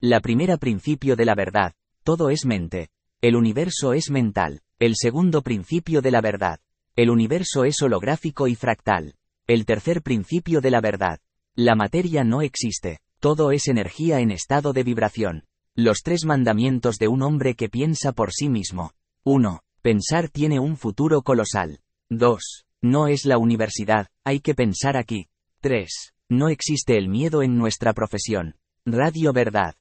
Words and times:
La 0.00 0.20
primera 0.20 0.58
principio 0.58 1.16
de 1.16 1.24
la 1.24 1.34
verdad, 1.34 1.72
todo 2.04 2.30
es 2.30 2.46
mente. 2.46 2.90
El 3.20 3.34
universo 3.34 3.94
es 3.94 4.10
mental. 4.12 4.60
El 4.78 4.94
segundo 4.94 5.42
principio 5.42 6.00
de 6.02 6.12
la 6.12 6.20
verdad. 6.20 6.60
El 6.94 7.10
universo 7.10 7.64
es 7.64 7.82
holográfico 7.82 8.46
y 8.46 8.54
fractal. 8.54 9.16
El 9.48 9.66
tercer 9.66 10.02
principio 10.02 10.60
de 10.60 10.70
la 10.70 10.80
verdad. 10.80 11.18
La 11.56 11.74
materia 11.74 12.22
no 12.22 12.42
existe. 12.42 13.00
Todo 13.18 13.50
es 13.50 13.66
energía 13.66 14.20
en 14.20 14.30
estado 14.30 14.72
de 14.72 14.84
vibración. 14.84 15.46
Los 15.74 16.02
tres 16.04 16.24
mandamientos 16.24 16.98
de 16.98 17.08
un 17.08 17.22
hombre 17.22 17.56
que 17.56 17.68
piensa 17.68 18.12
por 18.12 18.32
sí 18.32 18.48
mismo. 18.48 18.92
1. 19.24 19.62
Pensar 19.82 20.28
tiene 20.28 20.60
un 20.60 20.76
futuro 20.76 21.22
colosal. 21.22 21.80
2. 22.08 22.66
No 22.82 23.08
es 23.08 23.24
la 23.24 23.38
universidad, 23.38 24.06
hay 24.22 24.38
que 24.38 24.54
pensar 24.54 24.96
aquí. 24.96 25.26
3. 25.60 26.14
No 26.28 26.50
existe 26.50 26.96
el 26.96 27.08
miedo 27.08 27.42
en 27.42 27.58
nuestra 27.58 27.94
profesión. 27.94 28.54
Radio 28.86 29.32
Verdad. 29.32 29.74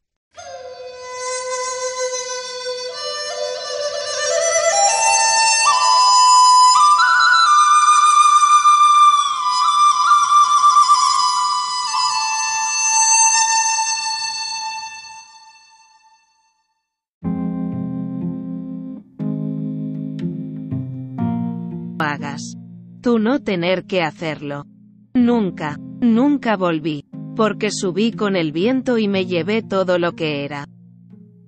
Hagas. 22.08 22.58
Tú 23.02 23.20
no 23.20 23.42
tener 23.42 23.86
que 23.86 24.02
hacerlo. 24.02 24.66
Nunca, 25.14 25.78
nunca 26.00 26.58
volví, 26.58 27.06
porque 27.38 27.70
subí 27.72 28.12
con 28.12 28.36
el 28.36 28.52
viento 28.52 28.98
y 28.98 29.08
me 29.08 29.28
llevé 29.28 29.62
todo 29.62 30.00
lo 30.00 30.14
que 30.14 30.44
era. 30.44 30.68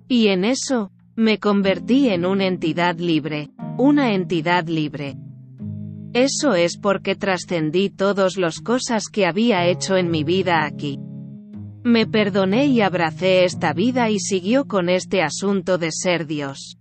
Y 0.08 0.28
en 0.28 0.44
eso, 0.44 0.92
me 1.16 1.38
convertí 1.38 2.08
en 2.08 2.24
una 2.24 2.46
entidad 2.46 2.98
libre, 2.98 3.50
una 3.76 4.14
entidad 4.14 4.68
libre. 4.68 5.16
Eso 6.12 6.54
es 6.54 6.78
porque 6.78 7.16
trascendí 7.16 7.90
todas 7.90 8.36
las 8.36 8.60
cosas 8.60 9.08
que 9.08 9.26
había 9.26 9.66
hecho 9.66 9.96
en 9.96 10.10
mi 10.10 10.22
vida 10.22 10.64
aquí. 10.64 10.98
Me 11.82 12.06
perdoné 12.06 12.66
y 12.66 12.80
abracé 12.82 13.44
esta 13.44 13.72
vida 13.72 14.10
y 14.10 14.20
siguió 14.20 14.66
con 14.66 14.88
este 14.88 15.22
asunto 15.22 15.76
de 15.76 15.90
ser 15.90 16.26
Dios. 16.26 16.78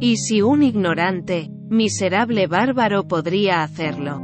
Y 0.00 0.16
si 0.16 0.42
un 0.42 0.62
ignorante, 0.62 1.50
miserable 1.70 2.48
bárbaro 2.48 3.06
podría 3.06 3.62
hacerlo. 3.62 4.20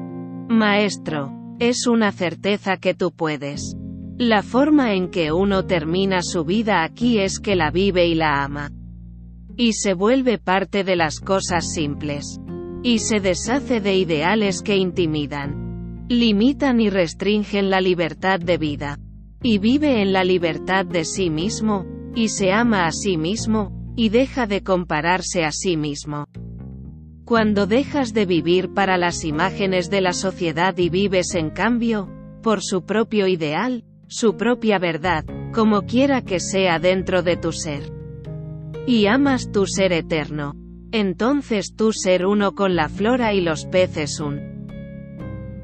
Maestro, 0.49 1.33
es 1.61 1.87
una 1.87 2.11
certeza 2.11 2.77
que 2.77 2.95
tú 2.95 3.13
puedes. 3.13 3.77
La 4.19 4.43
forma 4.43 4.95
en 4.95 5.11
que 5.11 5.33
uno 5.33 5.65
termina 5.65 6.23
su 6.23 6.45
vida 6.45 6.85
aquí 6.85 7.19
es 7.19 7.41
que 7.41 7.57
la 7.57 7.71
vive 7.71 8.07
y 8.07 8.15
la 8.15 8.45
ama. 8.45 8.71
Y 9.57 9.73
se 9.73 9.95
vuelve 9.95 10.39
parte 10.39 10.85
de 10.85 10.97
las 10.97 11.19
cosas 11.19 11.73
simples. 11.73 12.39
Y 12.83 12.99
se 12.99 13.21
deshace 13.21 13.81
de 13.81 13.97
ideales 13.97 14.63
que 14.63 14.77
intimidan. 14.77 16.07
Limitan 16.09 16.81
y 16.81 16.91
restringen 16.91 17.71
la 17.71 17.81
libertad 17.81 18.39
de 18.39 18.59
vida. 18.59 18.99
Y 19.43 19.59
vive 19.59 20.03
en 20.03 20.13
la 20.13 20.25
libertad 20.25 20.85
de 20.85 21.05
sí 21.05 21.31
mismo, 21.31 21.87
y 22.15 22.29
se 22.29 22.53
ama 22.53 22.87
a 22.87 22.93
sí 22.93 23.17
mismo, 23.17 23.73
y 23.97 24.11
deja 24.11 24.47
de 24.47 24.63
compararse 24.63 25.45
a 25.45 25.53
sí 25.53 25.77
mismo. 25.77 26.27
Cuando 27.25 27.67
dejas 27.67 28.13
de 28.13 28.27
vivir 28.27 28.75
para 28.75 28.99
las 28.99 29.25
imágenes 29.25 29.91
de 29.91 30.01
la 30.01 30.13
sociedad 30.13 30.77
y 30.77 30.91
vives 30.91 31.35
en 31.35 31.51
cambio, 31.51 32.09
por 32.43 32.63
su 32.63 32.85
propio 32.85 33.27
ideal, 33.27 33.85
su 34.13 34.37
propia 34.37 34.79
verdad, 34.79 35.25
como 35.55 35.87
quiera 35.87 36.21
que 36.21 36.39
sea 36.39 36.79
dentro 36.79 37.23
de 37.23 37.39
tu 37.39 37.51
ser. 37.51 37.91
Y 38.87 39.07
amas 39.07 39.51
tu 39.51 39.67
ser 39.67 39.95
eterno. 39.95 40.55
Entonces 40.93 41.75
tu 41.75 41.95
ser 41.95 42.27
uno 42.27 42.55
con 42.55 42.77
la 42.77 42.91
flora 42.91 43.33
y 43.33 43.41
los 43.41 43.65
peces 43.65 44.21
un. 44.21 44.67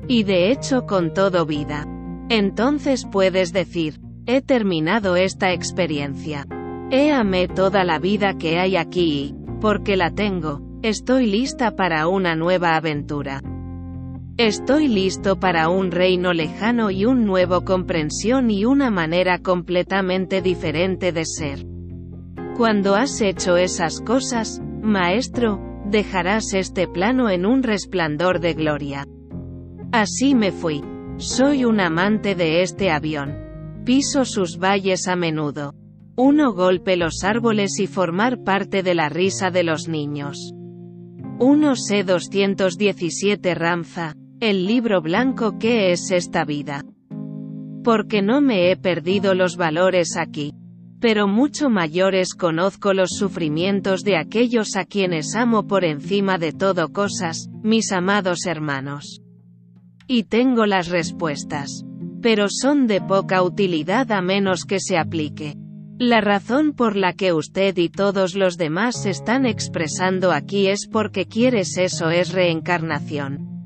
Y 0.09 0.23
de 0.23 0.50
hecho 0.50 0.87
con 0.87 1.12
todo 1.12 1.45
vida. 1.45 1.84
Entonces 2.31 3.06
puedes 3.11 3.53
decir, 3.53 4.00
he 4.25 4.41
terminado 4.41 5.17
esta 5.17 5.53
experiencia. 5.53 6.47
He 6.91 7.12
amé 7.12 7.49
toda 7.49 7.84
la 7.84 7.99
vida 7.99 8.39
que 8.39 8.59
hay 8.59 8.77
aquí 8.77 9.34
y, 9.34 9.34
porque 9.61 9.99
la 9.99 10.15
tengo, 10.15 10.62
estoy 10.83 11.27
lista 11.27 11.77
para 11.77 12.09
una 12.09 12.34
nueva 12.34 12.77
aventura. 12.77 13.43
Estoy 14.38 14.87
listo 14.87 15.41
para 15.41 15.69
un 15.69 15.91
reino 15.91 16.32
lejano 16.32 16.93
y 16.93 17.04
un 17.04 17.25
nuevo 17.25 17.65
comprensión 17.65 18.53
y 18.53 18.65
una 18.65 18.88
manera 18.88 19.41
completamente 19.41 20.43
diferente 20.43 21.10
de 21.10 21.25
ser. 21.25 21.66
Cuando 22.56 22.94
has 22.94 23.21
hecho 23.21 23.56
esas 23.56 24.00
cosas, 24.00 24.62
maestro, 24.81 25.60
dejarás 25.87 26.54
este 26.54 26.87
plano 26.87 27.31
en 27.31 27.47
un 27.47 27.65
resplandor 27.65 28.38
de 28.38 28.54
gloria. 28.54 29.04
Así 29.91 30.37
me 30.37 30.53
fui. 30.53 30.84
Soy 31.16 31.65
un 31.65 31.81
amante 31.81 32.37
de 32.37 32.62
este 32.62 32.93
avión. 32.93 33.82
Piso 33.84 34.25
sus 34.25 34.60
valles 34.60 35.09
a 35.09 35.16
menudo. 35.16 35.75
Uno 36.15 36.53
golpe 36.53 36.97
los 36.97 37.25
árboles 37.25 37.81
y 37.81 37.88
formar 37.88 38.44
parte 38.44 38.84
de 38.84 38.94
la 38.94 39.09
risa 39.09 39.50
de 39.50 39.65
los 39.65 39.88
niños. 39.88 40.53
1 41.41 41.75
C 41.75 42.05
217 42.05 43.55
Ramza, 43.56 44.15
el 44.41 44.66
libro 44.66 45.03
blanco 45.03 45.59
¿Qué 45.59 45.91
es 45.91 46.12
esta 46.12 46.44
vida? 46.44 46.84
Porque 47.82 48.22
no 48.22 48.41
me 48.41 48.71
he 48.71 48.76
perdido 48.76 49.34
los 49.34 49.56
valores 49.56 50.16
aquí. 50.16 50.53
Pero 51.00 51.26
mucho 51.26 51.71
mayores 51.71 52.34
conozco 52.34 52.93
los 52.93 53.10
sufrimientos 53.10 54.03
de 54.03 54.16
aquellos 54.16 54.76
a 54.76 54.84
quienes 54.84 55.34
amo 55.34 55.66
por 55.66 55.84
encima 55.84 56.38
de 56.38 56.53
todo 56.53 56.93
cosas, 56.93 57.49
mis 57.62 57.93
amados 57.93 58.47
hermanos. 58.47 59.22
Y 60.06 60.25
tengo 60.25 60.66
las 60.66 60.88
respuestas. 60.88 61.84
Pero 62.20 62.47
son 62.49 62.87
de 62.87 63.00
poca 63.00 63.43
utilidad 63.43 64.10
a 64.12 64.22
menos 64.22 64.65
que 64.65 64.81
se 64.81 64.99
aplique. 64.99 65.55
La 65.99 66.20
razón 66.20 66.75
por 66.75 66.94
la 66.94 67.12
que 67.12 67.32
usted 67.32 67.76
y 67.76 67.88
todos 67.88 68.37
los 68.37 68.56
demás 68.56 69.05
están 69.05 69.47
expresando 69.47 70.31
aquí 70.31 70.69
es 70.69 70.88
porque 70.91 71.26
quieres 71.26 71.76
eso 71.76 72.10
es 72.10 72.32
reencarnación. 72.32 73.58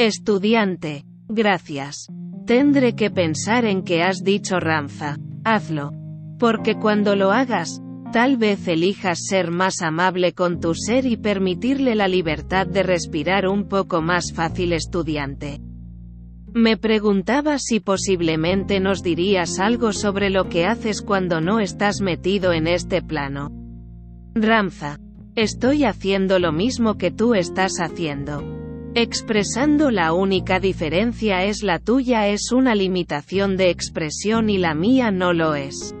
Estudiante. 0.00 1.04
Gracias. 1.28 2.06
Tendré 2.46 2.94
que 2.94 3.10
pensar 3.10 3.66
en 3.66 3.82
que 3.82 4.02
has 4.02 4.24
dicho 4.24 4.58
Ramza. 4.58 5.18
Hazlo. 5.44 5.90
Porque 6.38 6.76
cuando 6.76 7.16
lo 7.16 7.32
hagas, 7.32 7.82
tal 8.10 8.38
vez 8.38 8.66
elijas 8.66 9.26
ser 9.26 9.50
más 9.50 9.82
amable 9.82 10.32
con 10.32 10.58
tu 10.58 10.74
ser 10.74 11.04
y 11.04 11.18
permitirle 11.18 11.96
la 11.96 12.08
libertad 12.08 12.66
de 12.66 12.82
respirar 12.82 13.46
un 13.46 13.68
poco 13.68 14.00
más 14.00 14.32
fácil 14.32 14.72
estudiante. 14.72 15.60
Me 16.54 16.78
preguntaba 16.78 17.58
si 17.58 17.78
posiblemente 17.80 18.80
nos 18.80 19.02
dirías 19.02 19.58
algo 19.58 19.92
sobre 19.92 20.30
lo 20.30 20.48
que 20.48 20.64
haces 20.64 21.02
cuando 21.02 21.42
no 21.42 21.60
estás 21.60 22.00
metido 22.00 22.54
en 22.54 22.68
este 22.68 23.02
plano. 23.02 23.50
Ramza. 24.34 24.98
Estoy 25.36 25.84
haciendo 25.84 26.38
lo 26.38 26.52
mismo 26.52 26.96
que 26.96 27.10
tú 27.10 27.34
estás 27.34 27.80
haciendo. 27.80 28.59
Expresando 28.94 29.92
la 29.92 30.12
única 30.12 30.58
diferencia 30.58 31.44
es 31.44 31.62
la 31.62 31.78
tuya 31.78 32.26
es 32.26 32.50
una 32.50 32.74
limitación 32.74 33.56
de 33.56 33.70
expresión 33.70 34.50
y 34.50 34.58
la 34.58 34.74
mía 34.74 35.12
no 35.12 35.32
lo 35.32 35.54
es. 35.54 35.94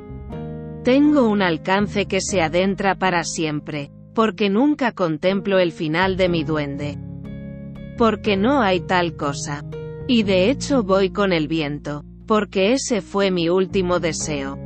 Tengo 0.82 1.28
un 1.28 1.40
alcance 1.40 2.06
que 2.06 2.20
se 2.20 2.42
adentra 2.42 2.96
para 2.96 3.22
siempre, 3.22 3.92
porque 4.12 4.50
nunca 4.50 4.90
contemplo 4.90 5.60
el 5.60 5.70
final 5.70 6.16
de 6.16 6.28
mi 6.28 6.42
duende. 6.42 6.98
Porque 7.96 8.36
no 8.36 8.60
hay 8.60 8.80
tal 8.80 9.14
cosa. 9.14 9.64
Y 10.08 10.24
de 10.24 10.50
hecho 10.50 10.82
voy 10.82 11.10
con 11.10 11.32
el 11.32 11.46
viento, 11.46 12.02
porque 12.26 12.72
ese 12.72 13.02
fue 13.02 13.30
mi 13.30 13.48
último 13.48 14.00
deseo. 14.00 14.58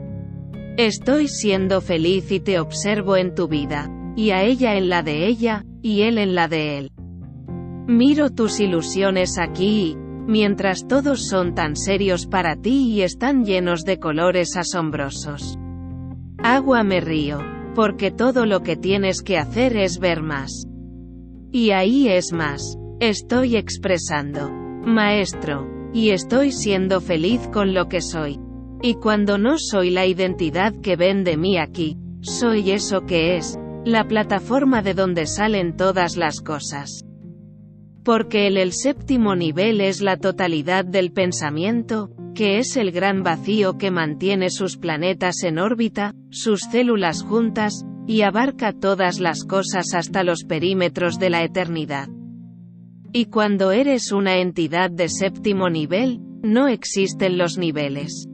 Estoy 0.78 1.28
siendo 1.28 1.82
feliz 1.82 2.32
y 2.32 2.40
te 2.40 2.58
observo 2.58 3.18
en 3.18 3.34
tu 3.34 3.48
vida, 3.48 3.90
y 4.16 4.30
a 4.30 4.44
ella 4.44 4.76
en 4.76 4.88
la 4.88 5.02
de 5.02 5.26
ella, 5.26 5.66
y 5.82 6.02
él 6.02 6.16
en 6.16 6.34
la 6.34 6.48
de 6.48 6.78
él. 6.78 6.93
Miro 7.86 8.30
tus 8.30 8.60
ilusiones 8.60 9.38
aquí 9.38 9.96
mientras 10.26 10.86
todos 10.88 11.28
son 11.28 11.54
tan 11.54 11.76
serios 11.76 12.26
para 12.26 12.56
ti 12.56 12.92
y 12.92 13.02
están 13.02 13.44
llenos 13.44 13.84
de 13.84 13.98
colores 13.98 14.56
asombrosos. 14.56 15.58
Agua 16.38 16.82
me 16.82 17.00
río, 17.00 17.38
porque 17.74 18.10
todo 18.10 18.46
lo 18.46 18.62
que 18.62 18.76
tienes 18.76 19.22
que 19.22 19.36
hacer 19.36 19.76
es 19.76 19.98
ver 19.98 20.22
más. 20.22 20.66
Y 21.52 21.70
ahí 21.70 22.08
es 22.08 22.32
más. 22.32 22.78
Estoy 23.00 23.56
expresando. 23.56 24.50
Maestro. 24.50 25.68
Y 25.92 26.10
estoy 26.10 26.52
siendo 26.52 27.00
feliz 27.00 27.48
con 27.52 27.72
lo 27.74 27.88
que 27.88 28.00
soy. 28.00 28.40
Y 28.82 28.94
cuando 28.94 29.38
no 29.38 29.58
soy 29.58 29.90
la 29.90 30.06
identidad 30.06 30.74
que 30.82 30.96
ven 30.96 31.22
de 31.22 31.36
mí 31.36 31.58
aquí, 31.58 31.96
soy 32.20 32.72
eso 32.72 33.02
que 33.06 33.36
es, 33.36 33.58
la 33.84 34.08
plataforma 34.08 34.82
de 34.82 34.94
donde 34.94 35.26
salen 35.26 35.76
todas 35.76 36.16
las 36.16 36.40
cosas. 36.40 37.04
Porque 38.04 38.46
el, 38.46 38.58
el 38.58 38.72
séptimo 38.72 39.34
nivel 39.34 39.80
es 39.80 40.02
la 40.02 40.16
totalidad 40.18 40.84
del 40.84 41.10
pensamiento, 41.12 42.10
que 42.34 42.58
es 42.58 42.76
el 42.76 42.90
gran 42.90 43.22
vacío 43.22 43.78
que 43.78 43.90
mantiene 43.90 44.50
sus 44.50 44.76
planetas 44.76 45.42
en 45.42 45.58
órbita, 45.58 46.14
sus 46.30 46.60
células 46.62 47.22
juntas, 47.22 47.84
y 48.06 48.22
abarca 48.22 48.72
todas 48.72 49.20
las 49.20 49.44
cosas 49.44 49.94
hasta 49.94 50.22
los 50.24 50.44
perímetros 50.44 51.18
de 51.18 51.30
la 51.30 51.42
eternidad. 51.42 52.08
Y 53.12 53.26
cuando 53.26 53.70
eres 53.70 54.12
una 54.12 54.38
entidad 54.38 54.90
de 54.90 55.08
séptimo 55.08 55.70
nivel, 55.70 56.20
no 56.42 56.68
existen 56.68 57.38
los 57.38 57.56
niveles. 57.56 58.28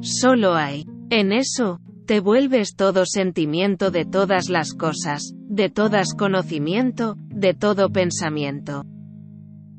Solo 0.00 0.54
hay. 0.54 0.84
En 1.08 1.32
eso, 1.32 1.78
te 2.06 2.20
vuelves 2.20 2.74
todo 2.74 3.06
sentimiento 3.06 3.90
de 3.90 4.04
todas 4.04 4.48
las 4.48 4.74
cosas, 4.74 5.34
de 5.52 5.68
todas 5.68 6.14
conocimiento, 6.14 7.14
de 7.28 7.52
todo 7.52 7.90
pensamiento. 7.90 8.86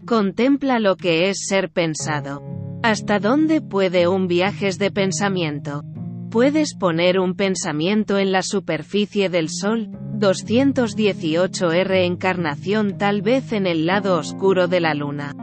Contempla 0.06 0.78
lo 0.78 0.96
que 0.98 1.30
es 1.30 1.48
ser 1.48 1.72
pensado. 1.72 2.44
¿Hasta 2.84 3.18
dónde 3.18 3.60
puede 3.60 4.08
un 4.08 4.28
viajes 4.28 4.78
de 4.78 4.92
pensamiento? 4.92 5.84
Puedes 6.30 6.76
poner 6.76 7.20
un 7.20 7.34
pensamiento 7.34 8.20
en 8.20 8.32
la 8.32 8.44
superficie 8.44 9.30
del 9.30 9.50
Sol, 9.50 9.90
218R 10.20 12.06
encarnación 12.06 13.00
tal 13.00 13.24
vez 13.24 13.52
en 13.52 13.66
el 13.66 13.88
lado 13.88 14.20
oscuro 14.20 14.68
de 14.68 14.80
la 14.80 14.94
Luna. 14.94 15.34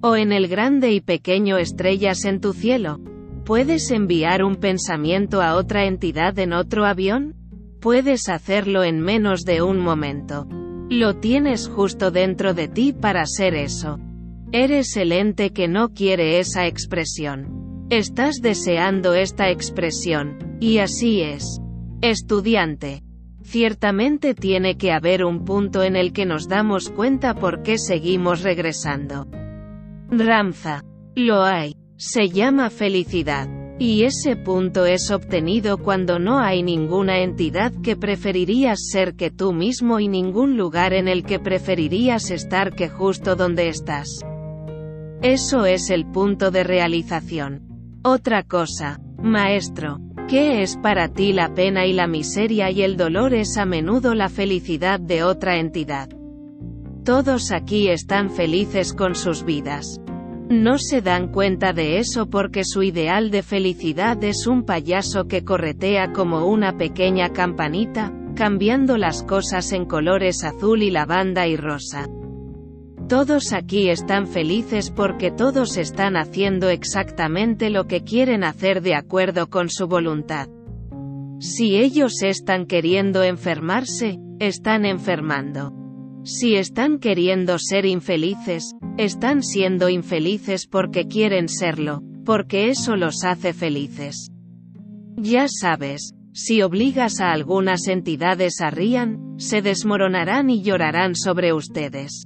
O 0.00 0.16
en 0.16 0.32
el 0.32 0.48
grande 0.48 0.92
y 0.92 1.02
pequeño 1.02 1.58
estrellas 1.58 2.24
en 2.24 2.40
tu 2.40 2.54
cielo. 2.54 2.98
¿Puedes 3.44 3.90
enviar 3.90 4.42
un 4.42 4.56
pensamiento 4.56 5.42
a 5.42 5.56
otra 5.56 5.84
entidad 5.84 6.38
en 6.38 6.54
otro 6.54 6.86
avión? 6.86 7.33
Puedes 7.84 8.30
hacerlo 8.30 8.82
en 8.82 8.98
menos 8.98 9.44
de 9.44 9.60
un 9.60 9.78
momento. 9.78 10.46
Lo 10.88 11.16
tienes 11.16 11.68
justo 11.68 12.10
dentro 12.10 12.54
de 12.54 12.66
ti 12.66 12.94
para 12.94 13.26
ser 13.26 13.54
eso. 13.54 13.98
Eres 14.52 14.96
el 14.96 15.12
ente 15.12 15.50
que 15.50 15.68
no 15.68 15.90
quiere 15.92 16.38
esa 16.38 16.66
expresión. 16.66 17.86
Estás 17.90 18.36
deseando 18.40 19.12
esta 19.12 19.50
expresión, 19.50 20.56
y 20.60 20.78
así 20.78 21.20
es. 21.20 21.60
Estudiante. 22.00 23.02
Ciertamente 23.42 24.32
tiene 24.32 24.78
que 24.78 24.90
haber 24.90 25.22
un 25.22 25.44
punto 25.44 25.82
en 25.82 25.94
el 25.94 26.14
que 26.14 26.24
nos 26.24 26.48
damos 26.48 26.88
cuenta 26.88 27.34
por 27.34 27.62
qué 27.62 27.76
seguimos 27.76 28.42
regresando. 28.42 29.26
Ramza. 30.08 30.84
Lo 31.14 31.42
hay. 31.42 31.76
Se 31.98 32.30
llama 32.30 32.70
felicidad. 32.70 33.63
Y 33.78 34.04
ese 34.04 34.36
punto 34.36 34.86
es 34.86 35.10
obtenido 35.10 35.78
cuando 35.78 36.20
no 36.20 36.38
hay 36.38 36.62
ninguna 36.62 37.22
entidad 37.22 37.72
que 37.82 37.96
preferirías 37.96 38.88
ser 38.88 39.16
que 39.16 39.32
tú 39.32 39.52
mismo 39.52 39.98
y 39.98 40.06
ningún 40.06 40.56
lugar 40.56 40.92
en 40.92 41.08
el 41.08 41.24
que 41.24 41.40
preferirías 41.40 42.30
estar 42.30 42.74
que 42.74 42.88
justo 42.88 43.34
donde 43.34 43.68
estás. 43.68 44.20
Eso 45.22 45.66
es 45.66 45.90
el 45.90 46.06
punto 46.06 46.52
de 46.52 46.62
realización. 46.62 47.62
Otra 48.04 48.44
cosa, 48.44 49.00
maestro, 49.20 49.98
¿qué 50.28 50.62
es 50.62 50.76
para 50.76 51.08
ti 51.08 51.32
la 51.32 51.52
pena 51.54 51.84
y 51.86 51.94
la 51.94 52.06
miseria 52.06 52.70
y 52.70 52.82
el 52.82 52.96
dolor 52.96 53.34
es 53.34 53.56
a 53.56 53.64
menudo 53.64 54.14
la 54.14 54.28
felicidad 54.28 55.00
de 55.00 55.24
otra 55.24 55.58
entidad? 55.58 56.10
Todos 57.04 57.50
aquí 57.50 57.88
están 57.88 58.30
felices 58.30 58.92
con 58.92 59.14
sus 59.14 59.44
vidas. 59.44 60.00
No 60.48 60.78
se 60.78 61.00
dan 61.00 61.28
cuenta 61.28 61.72
de 61.72 61.98
eso 61.98 62.28
porque 62.28 62.64
su 62.64 62.82
ideal 62.82 63.30
de 63.30 63.42
felicidad 63.42 64.22
es 64.22 64.46
un 64.46 64.64
payaso 64.64 65.26
que 65.26 65.42
corretea 65.42 66.12
como 66.12 66.46
una 66.46 66.76
pequeña 66.76 67.32
campanita, 67.32 68.12
cambiando 68.34 68.98
las 68.98 69.22
cosas 69.22 69.72
en 69.72 69.86
colores 69.86 70.44
azul 70.44 70.82
y 70.82 70.90
lavanda 70.90 71.46
y 71.46 71.56
rosa. 71.56 72.08
Todos 73.08 73.52
aquí 73.52 73.88
están 73.88 74.26
felices 74.26 74.90
porque 74.90 75.30
todos 75.30 75.76
están 75.76 76.16
haciendo 76.16 76.68
exactamente 76.68 77.70
lo 77.70 77.86
que 77.86 78.02
quieren 78.02 78.44
hacer 78.44 78.82
de 78.82 78.94
acuerdo 78.94 79.48
con 79.48 79.70
su 79.70 79.86
voluntad. 79.86 80.48
Si 81.38 81.76
ellos 81.76 82.22
están 82.22 82.66
queriendo 82.66 83.22
enfermarse, 83.22 84.18
están 84.40 84.84
enfermando. 84.84 85.83
Si 86.24 86.56
están 86.56 86.98
queriendo 86.98 87.58
ser 87.58 87.84
infelices, 87.84 88.74
están 88.96 89.42
siendo 89.42 89.90
infelices 89.90 90.66
porque 90.66 91.06
quieren 91.06 91.50
serlo, 91.50 92.02
porque 92.24 92.70
eso 92.70 92.96
los 92.96 93.24
hace 93.24 93.52
felices. 93.52 94.30
Ya 95.16 95.46
sabes, 95.48 96.14
si 96.32 96.62
obligas 96.62 97.20
a 97.20 97.30
algunas 97.30 97.88
entidades 97.88 98.62
a 98.62 98.70
rían, 98.70 99.34
se 99.36 99.60
desmoronarán 99.60 100.48
y 100.48 100.62
llorarán 100.62 101.14
sobre 101.14 101.52
ustedes. 101.52 102.24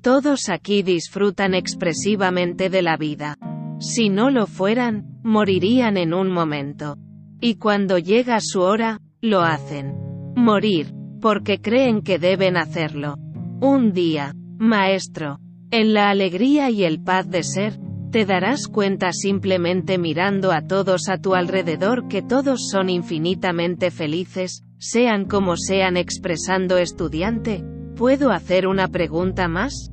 Todos 0.00 0.48
aquí 0.48 0.84
disfrutan 0.84 1.54
expresivamente 1.54 2.70
de 2.70 2.82
la 2.82 2.96
vida. 2.96 3.36
Si 3.80 4.10
no 4.10 4.30
lo 4.30 4.46
fueran, 4.46 5.18
morirían 5.24 5.96
en 5.96 6.14
un 6.14 6.30
momento. 6.30 6.96
Y 7.40 7.56
cuando 7.56 7.98
llega 7.98 8.38
su 8.40 8.60
hora, 8.60 9.00
lo 9.20 9.40
hacen. 9.40 9.94
Morir, 10.36 10.94
porque 11.22 11.60
creen 11.60 12.02
que 12.02 12.18
deben 12.18 12.56
hacerlo. 12.56 13.14
Un 13.60 13.92
día, 13.92 14.34
maestro, 14.58 15.38
en 15.70 15.94
la 15.94 16.10
alegría 16.10 16.68
y 16.68 16.82
el 16.84 17.00
paz 17.00 17.30
de 17.30 17.44
ser, 17.44 17.78
te 18.10 18.26
darás 18.26 18.66
cuenta 18.66 19.12
simplemente 19.12 19.96
mirando 19.96 20.50
a 20.52 20.66
todos 20.66 21.08
a 21.08 21.18
tu 21.18 21.34
alrededor 21.34 22.08
que 22.08 22.22
todos 22.22 22.68
son 22.68 22.90
infinitamente 22.90 23.90
felices, 23.92 24.64
sean 24.78 25.24
como 25.24 25.56
sean 25.56 25.96
expresando 25.96 26.76
estudiante. 26.76 27.64
¿Puedo 27.94 28.32
hacer 28.32 28.66
una 28.66 28.88
pregunta 28.88 29.46
más? 29.46 29.92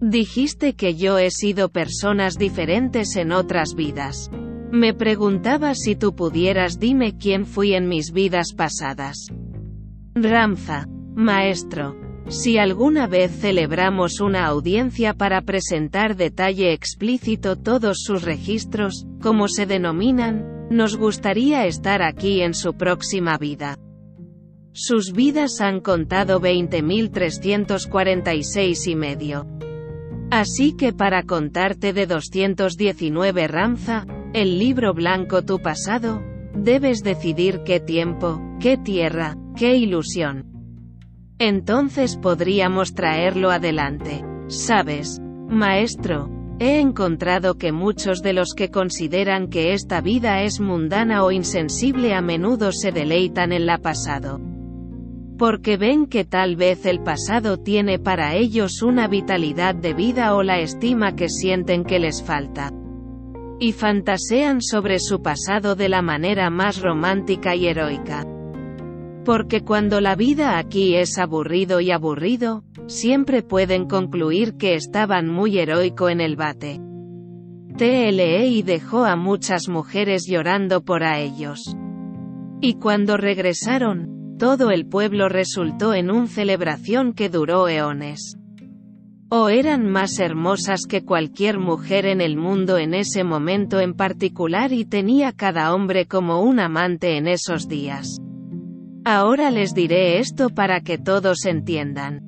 Dijiste 0.00 0.74
que 0.74 0.94
yo 0.94 1.18
he 1.18 1.32
sido 1.32 1.68
personas 1.70 2.36
diferentes 2.38 3.16
en 3.16 3.32
otras 3.32 3.74
vidas. 3.74 4.30
Me 4.70 4.94
preguntaba 4.94 5.74
si 5.74 5.96
tú 5.96 6.14
pudieras 6.14 6.78
dime 6.78 7.18
quién 7.18 7.44
fui 7.44 7.74
en 7.74 7.88
mis 7.88 8.12
vidas 8.12 8.52
pasadas. 8.56 9.32
Ramza. 10.14 10.86
Maestro. 11.14 11.96
Si 12.28 12.58
alguna 12.58 13.06
vez 13.06 13.30
celebramos 13.40 14.20
una 14.20 14.46
audiencia 14.46 15.14
para 15.14 15.42
presentar 15.42 16.16
detalle 16.16 16.72
explícito 16.72 17.54
todos 17.56 17.98
sus 18.02 18.22
registros, 18.22 19.06
como 19.20 19.46
se 19.48 19.66
denominan, 19.66 20.66
nos 20.70 20.96
gustaría 20.96 21.66
estar 21.66 22.02
aquí 22.02 22.40
en 22.42 22.54
su 22.54 22.74
próxima 22.74 23.38
vida. 23.38 23.76
Sus 24.72 25.12
vidas 25.12 25.60
han 25.60 25.80
contado 25.80 26.40
20.346 26.40 28.86
y 28.86 28.94
medio. 28.94 29.46
Así 30.30 30.76
que 30.76 30.92
para 30.92 31.22
contarte 31.22 31.94
de 31.94 32.06
219 32.06 33.48
Ramza, 33.48 34.06
el 34.34 34.58
libro 34.58 34.92
blanco 34.92 35.42
tu 35.42 35.60
pasado, 35.60 36.22
debes 36.54 37.02
decidir 37.02 37.62
qué 37.64 37.80
tiempo, 37.80 38.38
qué 38.60 38.76
tierra, 38.76 39.38
qué 39.58 39.74
ilusión. 39.74 40.44
Entonces 41.40 42.16
podríamos 42.16 42.94
traerlo 42.94 43.50
adelante. 43.50 44.24
Sabes, 44.46 45.20
maestro, 45.48 46.30
he 46.60 46.78
encontrado 46.78 47.58
que 47.58 47.72
muchos 47.72 48.22
de 48.22 48.32
los 48.32 48.54
que 48.54 48.70
consideran 48.70 49.48
que 49.48 49.72
esta 49.72 50.00
vida 50.00 50.42
es 50.42 50.60
mundana 50.60 51.24
o 51.24 51.32
insensible 51.32 52.14
a 52.14 52.22
menudo 52.22 52.70
se 52.70 52.92
deleitan 52.92 53.52
en 53.52 53.66
la 53.66 53.78
pasado. 53.78 54.40
Porque 55.36 55.76
ven 55.76 56.06
que 56.06 56.24
tal 56.24 56.54
vez 56.54 56.86
el 56.86 57.00
pasado 57.00 57.58
tiene 57.58 57.98
para 57.98 58.36
ellos 58.36 58.82
una 58.82 59.08
vitalidad 59.08 59.74
de 59.74 59.92
vida 59.92 60.36
o 60.36 60.44
la 60.44 60.60
estima 60.60 61.16
que 61.16 61.28
sienten 61.28 61.84
que 61.84 61.98
les 61.98 62.22
falta. 62.22 62.72
Y 63.58 63.72
fantasean 63.72 64.62
sobre 64.62 65.00
su 65.00 65.20
pasado 65.20 65.74
de 65.74 65.88
la 65.88 66.00
manera 66.00 66.48
más 66.48 66.80
romántica 66.80 67.56
y 67.56 67.66
heroica. 67.66 68.37
Porque 69.28 69.60
cuando 69.60 70.00
la 70.00 70.16
vida 70.16 70.56
aquí 70.56 70.96
es 70.96 71.18
aburrido 71.18 71.82
y 71.82 71.90
aburrido, 71.90 72.64
siempre 72.86 73.42
pueden 73.42 73.86
concluir 73.86 74.56
que 74.56 74.74
estaban 74.74 75.28
muy 75.28 75.58
heroico 75.58 76.08
en 76.08 76.22
el 76.22 76.34
bate. 76.34 76.80
TLE 77.76 78.62
dejó 78.62 79.04
a 79.04 79.16
muchas 79.16 79.68
mujeres 79.68 80.24
llorando 80.26 80.82
por 80.82 81.04
a 81.04 81.20
ellos. 81.20 81.76
Y 82.62 82.76
cuando 82.76 83.18
regresaron, 83.18 84.38
todo 84.38 84.70
el 84.70 84.86
pueblo 84.86 85.28
resultó 85.28 85.92
en 85.92 86.10
una 86.10 86.26
celebración 86.26 87.12
que 87.12 87.28
duró 87.28 87.68
eones. 87.68 88.38
O 89.28 89.50
eran 89.50 89.90
más 89.90 90.20
hermosas 90.20 90.86
que 90.88 91.04
cualquier 91.04 91.58
mujer 91.58 92.06
en 92.06 92.22
el 92.22 92.38
mundo 92.38 92.78
en 92.78 92.94
ese 92.94 93.24
momento 93.24 93.78
en 93.78 93.92
particular 93.92 94.72
y 94.72 94.86
tenía 94.86 95.32
cada 95.32 95.74
hombre 95.74 96.06
como 96.06 96.40
un 96.40 96.60
amante 96.60 97.18
en 97.18 97.28
esos 97.28 97.68
días. 97.68 98.22
Ahora 99.10 99.50
les 99.50 99.72
diré 99.72 100.18
esto 100.18 100.50
para 100.50 100.82
que 100.82 100.98
todos 100.98 101.46
entiendan. 101.46 102.20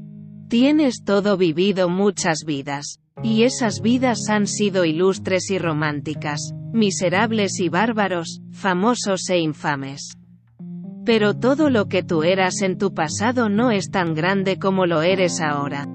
Tienes 0.48 1.04
todo 1.04 1.36
vivido 1.36 1.90
muchas 1.90 2.44
vidas. 2.46 3.00
Y 3.22 3.42
esas 3.42 3.82
vidas 3.82 4.30
han 4.30 4.46
sido 4.46 4.86
ilustres 4.86 5.50
y 5.50 5.58
románticas, 5.58 6.54
miserables 6.72 7.60
y 7.60 7.68
bárbaros, 7.68 8.40
famosos 8.50 9.28
e 9.28 9.40
infames. 9.40 10.16
Pero 11.04 11.34
todo 11.34 11.68
lo 11.68 11.84
que 11.84 12.02
tú 12.02 12.22
eras 12.22 12.62
en 12.62 12.78
tu 12.78 12.94
pasado 12.94 13.50
no 13.50 13.70
es 13.70 13.90
tan 13.90 14.14
grande 14.14 14.58
como 14.58 14.86
lo 14.86 15.02
eres 15.02 15.42
ahora. 15.42 15.86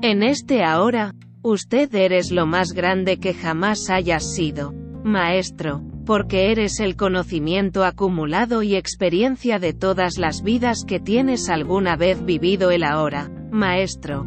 En 0.00 0.22
este 0.22 0.62
ahora, 0.62 1.12
usted 1.42 1.92
eres 1.92 2.30
lo 2.30 2.46
más 2.46 2.72
grande 2.72 3.18
que 3.18 3.34
jamás 3.34 3.90
hayas 3.90 4.32
sido, 4.32 4.72
maestro, 5.02 5.82
porque 6.08 6.50
eres 6.50 6.80
el 6.80 6.96
conocimiento 6.96 7.84
acumulado 7.84 8.62
y 8.62 8.76
experiencia 8.76 9.58
de 9.58 9.74
todas 9.74 10.16
las 10.16 10.42
vidas 10.42 10.84
que 10.86 11.00
tienes 11.00 11.50
alguna 11.50 11.96
vez 11.96 12.24
vivido 12.24 12.70
el 12.70 12.82
ahora, 12.82 13.30
maestro. 13.50 14.24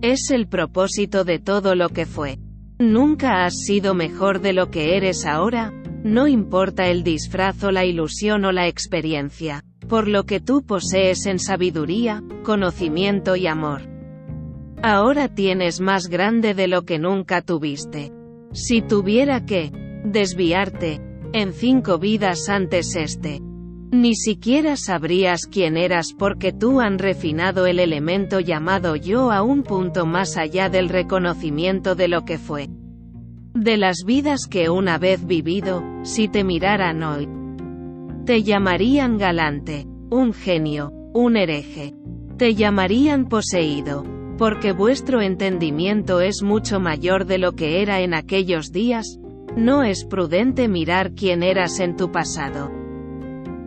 Es 0.00 0.30
el 0.30 0.48
propósito 0.48 1.24
de 1.24 1.40
todo 1.40 1.74
lo 1.74 1.90
que 1.90 2.06
fue. 2.06 2.38
Nunca 2.78 3.44
has 3.44 3.52
sido 3.66 3.92
mejor 3.92 4.40
de 4.40 4.54
lo 4.54 4.70
que 4.70 4.96
eres 4.96 5.26
ahora, 5.26 5.74
no 6.04 6.26
importa 6.26 6.86
el 6.86 7.02
disfraz 7.02 7.62
o 7.64 7.70
la 7.70 7.84
ilusión 7.84 8.46
o 8.46 8.52
la 8.52 8.66
experiencia, 8.66 9.62
por 9.90 10.08
lo 10.08 10.24
que 10.24 10.40
tú 10.40 10.64
posees 10.64 11.26
en 11.26 11.38
sabiduría, 11.38 12.22
conocimiento 12.44 13.36
y 13.36 13.46
amor. 13.46 13.82
Ahora 14.82 15.28
tienes 15.28 15.82
más 15.82 16.06
grande 16.06 16.54
de 16.54 16.66
lo 16.66 16.86
que 16.86 16.98
nunca 16.98 17.42
tuviste. 17.42 18.10
Si 18.54 18.80
tuviera 18.80 19.44
que 19.44 19.70
desviarte 20.04 21.00
en 21.32 21.52
cinco 21.52 21.98
vidas 21.98 22.48
antes 22.48 22.96
este, 22.96 23.40
ni 23.90 24.14
siquiera 24.14 24.76
sabrías 24.76 25.46
quién 25.46 25.78
eras 25.78 26.12
porque 26.12 26.52
tú 26.52 26.80
han 26.80 26.98
refinado 26.98 27.66
el 27.66 27.78
elemento 27.78 28.38
llamado 28.38 28.96
yo 28.96 29.32
a 29.32 29.42
un 29.42 29.62
punto 29.62 30.04
más 30.04 30.36
allá 30.36 30.68
del 30.68 30.90
reconocimiento 30.90 31.94
de 31.94 32.08
lo 32.08 32.26
que 32.26 32.36
fue. 32.36 32.68
De 33.54 33.78
las 33.78 34.04
vidas 34.04 34.46
que 34.46 34.68
una 34.68 34.98
vez 34.98 35.26
vivido, 35.26 35.82
si 36.02 36.28
te 36.28 36.44
miraran 36.44 37.02
hoy, 37.02 37.28
te 38.26 38.42
llamarían 38.42 39.16
galante, 39.16 39.86
un 40.10 40.34
genio, 40.34 40.92
un 41.14 41.38
hereje. 41.38 41.94
Te 42.36 42.54
llamarían 42.54 43.24
poseído, 43.24 44.04
porque 44.36 44.72
vuestro 44.72 45.22
entendimiento 45.22 46.20
es 46.20 46.42
mucho 46.42 46.78
mayor 46.78 47.24
de 47.24 47.38
lo 47.38 47.52
que 47.52 47.80
era 47.80 48.00
en 48.02 48.12
aquellos 48.12 48.70
días, 48.70 49.18
no 49.56 49.82
es 49.82 50.04
prudente 50.04 50.68
mirar 50.68 51.12
quién 51.12 51.42
eras 51.42 51.80
en 51.80 51.96
tu 51.96 52.10
pasado. 52.10 52.70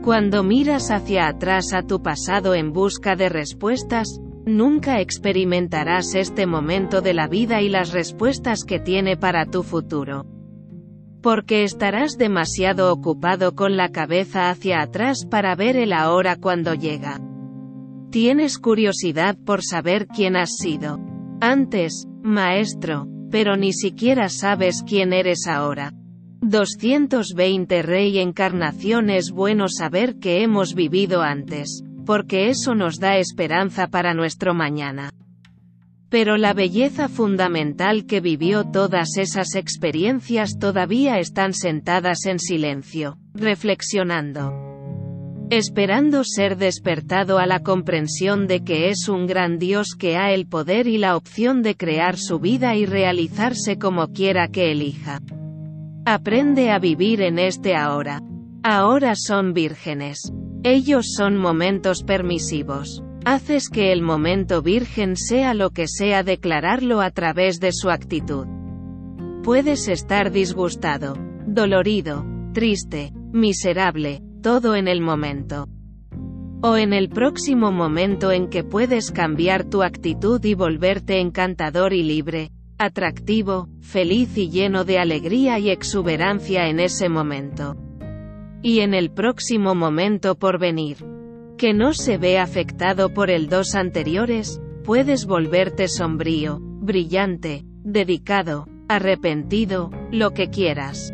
Cuando 0.04 0.44
miras 0.44 0.90
hacia 0.90 1.28
atrás 1.28 1.74
a 1.74 1.84
tu 1.84 2.02
pasado 2.02 2.56
en 2.56 2.74
busca 2.74 3.16
de 3.16 3.30
respuestas, 3.30 4.20
nunca 4.46 5.00
experimentarás 5.00 6.16
este 6.16 6.48
momento 6.48 7.02
de 7.02 7.14
la 7.14 7.28
vida 7.28 7.62
y 7.62 7.70
las 7.70 7.92
respuestas 7.92 8.64
que 8.64 8.80
tiene 8.80 9.16
para 9.16 9.46
tu 9.46 9.64
futuro. 9.64 10.26
Porque 11.22 11.64
estarás 11.64 12.18
demasiado 12.18 12.92
ocupado 12.92 13.54
con 13.54 13.78
la 13.78 13.90
cabeza 13.90 14.50
hacia 14.50 14.82
atrás 14.82 15.28
para 15.30 15.56
ver 15.56 15.76
el 15.76 15.94
ahora 15.94 16.36
cuando 16.36 16.74
llega. 16.74 17.20
Tienes 18.10 18.58
curiosidad 18.58 19.38
por 19.46 19.64
saber 19.64 20.08
quién 20.08 20.36
has 20.36 20.58
sido. 20.58 21.00
Antes, 21.40 22.08
maestro, 22.24 23.08
pero 23.32 23.56
ni 23.56 23.74
siquiera 23.74 24.30
sabes 24.30 24.84
quién 24.86 25.14
eres 25.14 25.48
ahora. 25.48 25.94
220 26.42 27.82
Rey 27.82 28.20
Encarnación 28.20 29.10
es 29.10 29.32
bueno 29.32 29.68
saber 29.70 30.20
que 30.20 30.44
hemos 30.44 30.76
vivido 30.76 31.22
antes, 31.22 31.84
porque 32.06 32.50
eso 32.50 32.76
nos 32.76 33.00
da 33.00 33.18
esperanza 33.18 33.88
para 33.88 34.14
nuestro 34.14 34.54
mañana. 34.54 35.12
Pero 36.10 36.36
la 36.38 36.54
belleza 36.54 37.08
fundamental 37.08 38.06
que 38.06 38.20
vivió 38.20 38.66
todas 38.66 39.18
esas 39.18 39.56
experiencias 39.56 40.60
todavía 40.60 41.20
están 41.20 41.54
sentadas 41.54 42.26
en 42.26 42.38
silencio, 42.38 43.18
reflexionando 43.34 44.71
esperando 45.52 46.24
ser 46.24 46.56
despertado 46.56 47.38
a 47.38 47.46
la 47.46 47.60
comprensión 47.60 48.48
de 48.48 48.64
que 48.64 48.90
es 48.90 49.10
un 49.10 49.28
gran 49.28 49.60
Dios 49.60 49.96
que 50.00 50.16
ha 50.16 50.32
el 50.32 50.48
poder 50.48 50.88
y 50.88 50.98
la 50.98 51.18
opción 51.18 51.62
de 51.62 51.76
crear 51.76 52.18
su 52.18 52.40
vida 52.40 52.76
y 52.78 52.86
realizarse 52.86 53.78
como 53.78 54.14
quiera 54.14 54.48
que 54.48 54.72
elija. 54.72 55.20
Aprende 56.06 56.72
a 56.72 56.80
vivir 56.80 57.22
en 57.22 57.38
este 57.38 57.76
ahora. 57.76 58.22
Ahora 58.64 59.14
son 59.18 59.54
vírgenes. 59.54 60.32
Ellos 60.64 61.14
son 61.18 61.36
momentos 61.36 62.04
permisivos. 62.04 63.04
Haces 63.26 63.68
que 63.68 63.92
el 63.92 64.02
momento 64.02 64.62
virgen 64.62 65.18
sea 65.18 65.54
lo 65.54 65.72
que 65.72 65.90
sea 65.90 66.24
declararlo 66.24 67.02
a 67.02 67.12
través 67.12 67.60
de 67.60 67.74
su 67.74 67.90
actitud. 67.90 68.48
Puedes 69.44 69.90
estar 69.90 70.32
disgustado, 70.32 71.18
dolorido, 71.46 72.26
triste, 72.54 73.12
miserable, 73.34 74.24
todo 74.42 74.76
en 74.76 74.88
el 74.88 75.02
momento. 75.02 75.68
O 76.64 76.78
en 76.78 76.94
el 76.94 77.10
próximo 77.10 77.72
momento 77.72 78.32
en 78.32 78.50
que 78.50 78.64
puedes 78.64 79.12
cambiar 79.12 79.64
tu 79.66 79.84
actitud 79.84 80.44
y 80.44 80.54
volverte 80.54 81.20
encantador 81.20 81.94
y 81.94 82.04
libre, 82.04 82.52
atractivo, 82.78 83.70
feliz 83.82 84.38
y 84.38 84.50
lleno 84.50 84.84
de 84.84 85.00
alegría 85.00 85.60
y 85.60 85.70
exuberancia 85.70 86.68
en 86.68 86.80
ese 86.80 87.10
momento. 87.10 87.76
Y 88.64 88.80
en 88.82 88.94
el 88.94 89.12
próximo 89.12 89.74
momento 89.76 90.36
por 90.36 90.60
venir, 90.60 90.98
que 91.58 91.74
no 91.74 91.94
se 91.94 92.18
ve 92.18 92.40
afectado 92.40 93.14
por 93.14 93.30
el 93.30 93.50
dos 93.50 93.76
anteriores, 93.76 94.62
puedes 94.84 95.26
volverte 95.26 95.88
sombrío, 95.88 96.60
brillante, 96.60 97.64
dedicado, 97.84 98.68
arrepentido, 98.88 99.92
lo 100.12 100.32
que 100.32 100.50
quieras. 100.50 101.14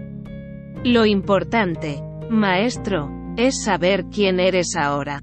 Lo 0.84 1.06
importante, 1.06 2.02
maestro, 2.30 3.10
es 3.38 3.64
saber 3.64 4.06
quién 4.06 4.40
eres 4.40 4.76
ahora. 4.76 5.22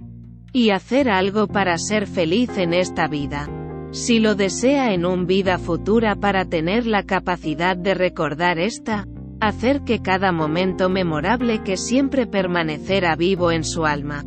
Y 0.53 0.71
hacer 0.71 1.09
algo 1.09 1.49
para 1.49 1.79
ser 1.79 2.07
feliz 2.07 2.57
en 2.59 2.75
esta 2.75 3.09
vida. 3.09 3.49
Si 3.91 4.19
lo 4.19 4.35
desea 4.35 4.93
en 4.93 5.05
un 5.05 5.27
vida 5.27 5.59
futura 5.59 6.17
para 6.17 6.45
tener 6.45 6.87
la 6.87 7.03
capacidad 7.03 7.77
de 7.77 7.95
recordar 7.95 8.59
esta, 8.59 9.07
hacer 9.41 9.83
que 9.83 10.01
cada 10.01 10.33
momento 10.33 10.89
memorable 10.89 11.63
que 11.63 11.77
siempre 11.77 12.27
permanecerá 12.27 13.17
vivo 13.17 13.51
en 13.51 13.65
su 13.65 13.85
alma. 13.85 14.25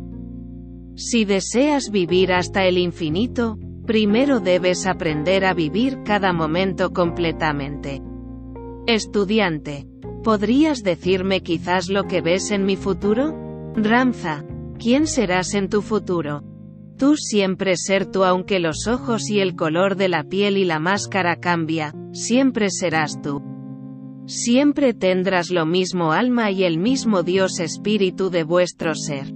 Si 0.94 1.24
deseas 1.24 1.90
vivir 1.90 2.32
hasta 2.32 2.64
el 2.64 2.78
infinito, 2.78 3.58
primero 3.86 4.40
debes 4.40 4.86
aprender 4.86 5.44
a 5.44 5.54
vivir 5.54 6.02
cada 6.04 6.32
momento 6.32 6.92
completamente. 6.92 8.02
Estudiante, 8.86 9.86
¿podrías 10.28 10.82
decirme 10.82 11.40
quizás 11.40 11.88
lo 11.88 12.04
que 12.04 12.20
ves 12.20 12.50
en 12.50 12.66
mi 12.66 12.76
futuro? 12.76 13.72
Ramza, 13.74 14.44
¿quién 14.78 15.06
serás 15.06 15.54
en 15.54 15.70
tu 15.70 15.80
futuro? 15.80 16.42
Tú 16.98 17.16
siempre 17.16 17.78
ser 17.78 18.04
tú 18.04 18.24
aunque 18.24 18.58
los 18.58 18.86
ojos 18.88 19.30
y 19.30 19.40
el 19.40 19.56
color 19.56 19.96
de 19.96 20.10
la 20.10 20.24
piel 20.24 20.58
y 20.58 20.66
la 20.66 20.80
máscara 20.80 21.36
cambia, 21.36 21.94
siempre 22.12 22.68
serás 22.68 23.22
tú. 23.22 23.40
Siempre 24.26 24.92
tendrás 24.92 25.48
lo 25.50 25.64
mismo 25.64 26.12
alma 26.12 26.50
y 26.50 26.64
el 26.64 26.76
mismo 26.76 27.22
Dios 27.22 27.58
espíritu 27.58 28.28
de 28.28 28.42
vuestro 28.42 28.94
ser. 28.94 29.32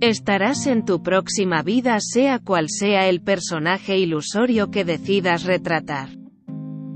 Estarás 0.00 0.66
en 0.66 0.86
tu 0.86 1.02
próxima 1.02 1.62
vida 1.62 2.00
sea 2.00 2.38
cual 2.38 2.70
sea 2.70 3.06
el 3.06 3.20
personaje 3.20 3.98
ilusorio 3.98 4.70
que 4.70 4.86
decidas 4.86 5.44
retratar. 5.44 6.08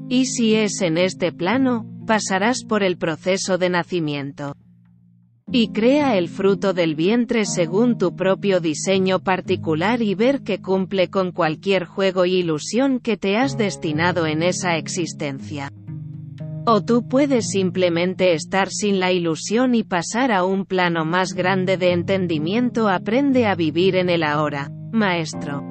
Y 0.09 0.25
si 0.25 0.55
es 0.55 0.81
en 0.81 0.97
este 0.97 1.33
plano, 1.33 1.94
pasarás 2.05 2.65
por 2.65 2.83
el 2.83 2.97
proceso 2.97 3.59
de 3.59 3.71
nacimiento 3.71 4.55
y 5.51 5.69
crea 5.69 6.17
el 6.17 6.29
fruto 6.29 6.73
del 6.73 6.95
vientre 6.95 7.45
según 7.45 7.99
tu 7.99 8.17
propio 8.17 8.61
diseño 8.61 9.21
particular 9.21 10.03
y 10.03 10.15
ver 10.15 10.43
que 10.43 10.61
cumple 10.61 11.11
con 11.11 11.33
cualquier 11.33 11.85
juego 11.85 12.25
y 12.25 12.37
ilusión 12.37 12.99
que 12.99 13.17
te 13.17 13.37
has 13.37 13.57
destinado 13.57 14.27
en 14.27 14.43
esa 14.43 14.77
existencia. 14.77 15.71
O 16.67 16.83
tú 16.83 17.07
puedes 17.07 17.51
simplemente 17.51 18.33
estar 18.33 18.71
sin 18.71 18.99
la 18.99 19.13
ilusión 19.13 19.75
y 19.75 19.83
pasar 19.83 20.33
a 20.33 20.45
un 20.45 20.65
plano 20.65 21.05
más 21.05 21.35
grande 21.35 21.77
de 21.77 21.93
entendimiento. 21.93 22.89
Aprende 22.89 23.47
a 23.47 23.55
vivir 23.55 23.97
en 23.97 24.09
el 24.09 24.23
ahora, 24.23 24.71
maestro. 24.91 25.63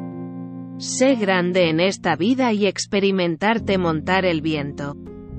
Sé 0.77 1.15
grande 1.15 1.69
en 1.69 1.79
esta 1.79 2.15
vida 2.15 2.53
y 2.53 2.67
experimentarte 2.67 3.79
montar 3.79 4.23
el 4.23 4.41
viento. 4.41 4.95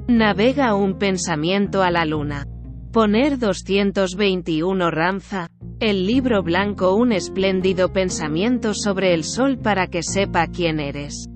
Navega 0.06 0.74
un 0.74 0.98
pensamiento 0.98 1.82
a 1.82 1.90
la 1.90 2.04
luna. 2.04 2.46
Poner 2.92 3.38
221 3.38 4.90
Ramza, 4.90 5.48
el 5.80 6.06
libro 6.06 6.42
blanco 6.42 6.94
un 6.94 7.10
espléndido 7.10 7.90
pensamiento 7.90 8.74
sobre 8.74 9.14
el 9.14 9.24
sol 9.24 9.58
para 9.58 9.86
que 9.86 10.02
sepa 10.02 10.46
quién 10.48 10.78
eres. 10.78 11.26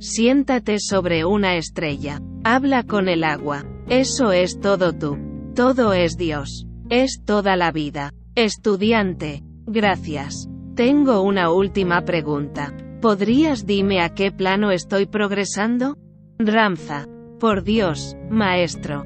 Siéntate 0.00 0.80
sobre 0.80 1.24
una 1.24 1.56
estrella. 1.56 2.20
Habla 2.44 2.82
con 2.82 3.08
el 3.08 3.24
agua. 3.24 3.64
Eso 3.88 4.32
es 4.32 4.60
todo 4.60 4.92
tú. 4.92 5.16
Todo 5.54 5.94
es 5.94 6.18
Dios. 6.18 6.66
Es 6.90 7.22
toda 7.24 7.56
la 7.56 7.72
vida. 7.72 8.12
Estudiante. 8.34 9.42
Gracias. 9.66 10.46
Tengo 10.76 11.22
una 11.22 11.50
última 11.50 12.02
pregunta. 12.02 12.76
¿Podrías 13.00 13.64
dime 13.64 14.02
a 14.02 14.10
qué 14.10 14.30
plano 14.30 14.72
estoy 14.72 15.06
progresando? 15.06 15.96
Ramza. 16.38 17.06
Por 17.38 17.62
Dios, 17.62 18.16
maestro. 18.30 19.04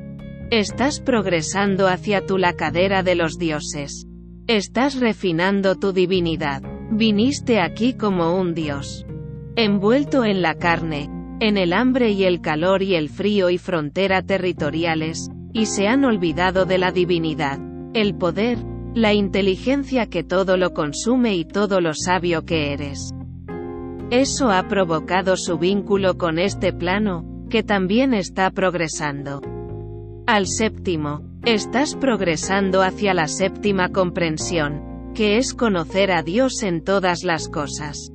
Estás 0.50 1.00
progresando 1.00 1.86
hacia 1.86 2.24
tu 2.24 2.38
la 2.38 2.54
cadera 2.54 3.02
de 3.02 3.14
los 3.14 3.36
dioses. 3.36 4.06
Estás 4.46 4.98
refinando 4.98 5.74
tu 5.74 5.92
divinidad. 5.92 6.62
Viniste 6.90 7.60
aquí 7.60 7.92
como 7.92 8.34
un 8.34 8.54
dios. 8.54 9.04
envuelto 9.54 10.24
en 10.24 10.40
la 10.40 10.54
carne, 10.54 11.10
en 11.40 11.58
el 11.58 11.74
hambre 11.74 12.12
y 12.12 12.24
el 12.24 12.40
calor 12.40 12.82
y 12.82 12.94
el 12.94 13.10
frío 13.10 13.50
y 13.50 13.58
frontera 13.58 14.22
territoriales, 14.22 15.28
y 15.52 15.66
se 15.66 15.86
han 15.86 16.06
olvidado 16.06 16.64
de 16.64 16.78
la 16.78 16.90
divinidad, 16.90 17.58
el 17.92 18.14
poder, 18.14 18.56
la 18.94 19.12
inteligencia 19.12 20.06
que 20.06 20.24
todo 20.24 20.56
lo 20.56 20.72
consume 20.72 21.36
y 21.36 21.44
todo 21.44 21.82
lo 21.82 21.92
sabio 21.92 22.46
que 22.46 22.72
eres. 22.72 23.10
Eso 24.10 24.50
ha 24.50 24.68
provocado 24.68 25.36
su 25.36 25.58
vínculo 25.58 26.16
con 26.16 26.38
este 26.38 26.72
plano, 26.72 27.26
que 27.52 27.62
también 27.62 28.14
está 28.14 28.50
progresando. 28.50 29.42
Al 30.26 30.46
séptimo, 30.46 31.20
estás 31.44 31.94
progresando 31.96 32.80
hacia 32.80 33.12
la 33.12 33.28
séptima 33.28 33.90
comprensión, 33.90 35.12
que 35.14 35.36
es 35.36 35.52
conocer 35.52 36.12
a 36.12 36.22
Dios 36.22 36.62
en 36.62 36.82
todas 36.82 37.24
las 37.24 37.50
cosas. 37.50 38.10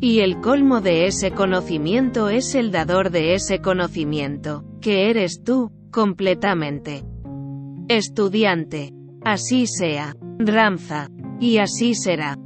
Y 0.00 0.20
el 0.20 0.40
colmo 0.40 0.80
de 0.80 1.08
ese 1.08 1.32
conocimiento 1.32 2.28
es 2.28 2.54
el 2.54 2.70
dador 2.70 3.10
de 3.10 3.34
ese 3.34 3.58
conocimiento, 3.58 4.64
que 4.80 5.10
eres 5.10 5.42
tú, 5.42 5.72
completamente. 5.90 7.02
Estudiante. 7.88 8.92
Así 9.24 9.66
sea. 9.66 10.14
Ramza. 10.38 11.08
Y 11.40 11.58
así 11.58 11.96
será. 11.96 12.36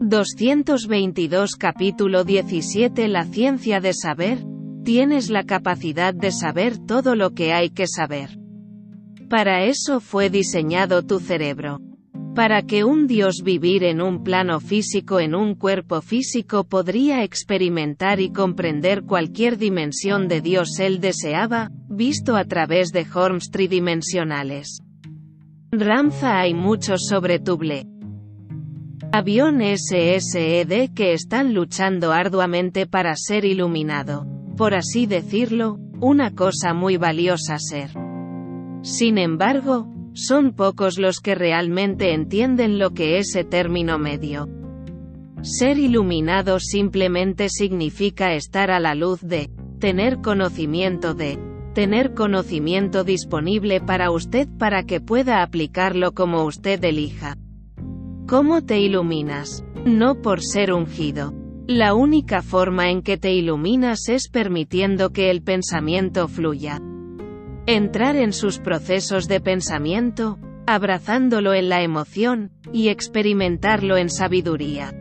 222 0.00 1.52
capítulo 1.56 2.24
17 2.24 3.08
La 3.08 3.24
ciencia 3.24 3.80
de 3.80 3.94
saber, 3.94 4.44
tienes 4.86 5.30
la 5.30 5.42
capacidad 5.42 6.14
de 6.14 6.30
saber 6.30 6.78
todo 6.78 7.16
lo 7.16 7.34
que 7.34 7.52
hay 7.52 7.70
que 7.70 7.88
saber. 7.88 8.38
Para 9.28 9.64
eso 9.64 9.98
fue 9.98 10.30
diseñado 10.30 11.02
tu 11.02 11.18
cerebro. 11.18 11.80
Para 12.36 12.62
que 12.62 12.84
un 12.84 13.08
Dios 13.08 13.42
vivir 13.42 13.82
en 13.82 14.00
un 14.00 14.22
plano 14.22 14.60
físico 14.60 15.18
en 15.18 15.34
un 15.34 15.56
cuerpo 15.56 16.02
físico 16.02 16.62
podría 16.62 17.24
experimentar 17.24 18.20
y 18.20 18.30
comprender 18.30 19.02
cualquier 19.02 19.58
dimensión 19.58 20.28
de 20.28 20.40
Dios 20.40 20.78
él 20.78 21.00
deseaba, 21.00 21.72
visto 21.88 22.36
a 22.36 22.44
través 22.44 22.92
de 22.92 23.04
horms 23.12 23.50
tridimensionales. 23.50 24.82
Ramza 25.72 26.38
hay 26.38 26.54
muchos 26.54 27.08
sobre 27.08 27.40
Tuble. 27.40 27.88
Avión 29.10 29.62
SSED 29.62 30.94
que 30.94 31.12
están 31.12 31.54
luchando 31.54 32.12
arduamente 32.12 32.86
para 32.86 33.16
ser 33.16 33.44
iluminado. 33.44 34.35
Por 34.56 34.74
así 34.74 35.06
decirlo, 35.06 35.78
una 36.00 36.34
cosa 36.34 36.72
muy 36.72 36.96
valiosa 36.96 37.58
ser. 37.58 37.90
Sin 38.82 39.18
embargo, 39.18 39.88
son 40.12 40.52
pocos 40.52 40.98
los 40.98 41.20
que 41.20 41.34
realmente 41.34 42.14
entienden 42.14 42.78
lo 42.78 42.92
que 42.92 43.18
es 43.18 43.36
término 43.50 43.98
medio. 43.98 44.48
Ser 45.42 45.78
iluminado 45.78 46.58
simplemente 46.58 47.50
significa 47.50 48.34
estar 48.34 48.70
a 48.70 48.80
la 48.80 48.94
luz 48.94 49.20
de, 49.20 49.50
tener 49.78 50.22
conocimiento 50.22 51.12
de, 51.12 51.38
tener 51.74 52.14
conocimiento 52.14 53.04
disponible 53.04 53.82
para 53.82 54.10
usted 54.10 54.48
para 54.58 54.84
que 54.84 55.00
pueda 55.00 55.42
aplicarlo 55.42 56.12
como 56.12 56.44
usted 56.44 56.82
elija. 56.82 57.36
¿Cómo 58.26 58.64
te 58.64 58.80
iluminas? 58.80 59.62
No 59.84 60.22
por 60.22 60.42
ser 60.42 60.72
ungido. 60.72 61.45
La 61.68 61.94
única 61.94 62.42
forma 62.42 62.90
en 62.90 63.02
que 63.02 63.18
te 63.18 63.32
iluminas 63.32 64.08
es 64.08 64.28
permitiendo 64.28 65.10
que 65.10 65.30
el 65.30 65.42
pensamiento 65.42 66.28
fluya. 66.28 66.80
Entrar 67.66 68.14
en 68.14 68.32
sus 68.32 68.60
procesos 68.60 69.26
de 69.26 69.40
pensamiento, 69.40 70.38
abrazándolo 70.68 71.54
en 71.54 71.68
la 71.68 71.82
emoción, 71.82 72.52
y 72.72 72.88
experimentarlo 72.88 73.96
en 73.96 74.10
sabiduría. 74.10 74.92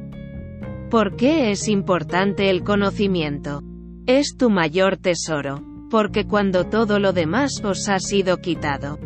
¿Por 0.89 1.15
qué 1.15 1.51
es 1.51 1.67
importante 1.67 2.49
el 2.49 2.63
conocimiento? 2.63 3.61
Es 4.07 4.35
tu 4.35 4.49
mayor 4.49 4.97
tesoro, 4.97 5.63
porque 5.91 6.25
cuando 6.25 6.65
todo 6.65 6.97
lo 6.97 7.13
demás 7.13 7.61
os 7.63 7.87
ha 7.89 7.99
sido 7.99 8.37
quitado, 8.37 8.97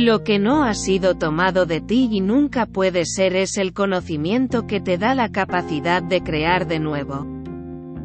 lo 0.00 0.24
que 0.24 0.38
no 0.38 0.64
ha 0.64 0.74
sido 0.74 1.16
tomado 1.16 1.66
de 1.66 1.80
ti 1.80 2.08
y 2.10 2.20
nunca 2.20 2.66
puede 2.66 3.04
ser 3.04 3.36
es 3.36 3.56
el 3.58 3.72
conocimiento 3.72 4.66
que 4.66 4.80
te 4.80 4.98
da 4.98 5.14
la 5.14 5.30
capacidad 5.30 6.02
de 6.02 6.22
crear 6.22 6.66
de 6.66 6.80
nuevo. 6.80 7.26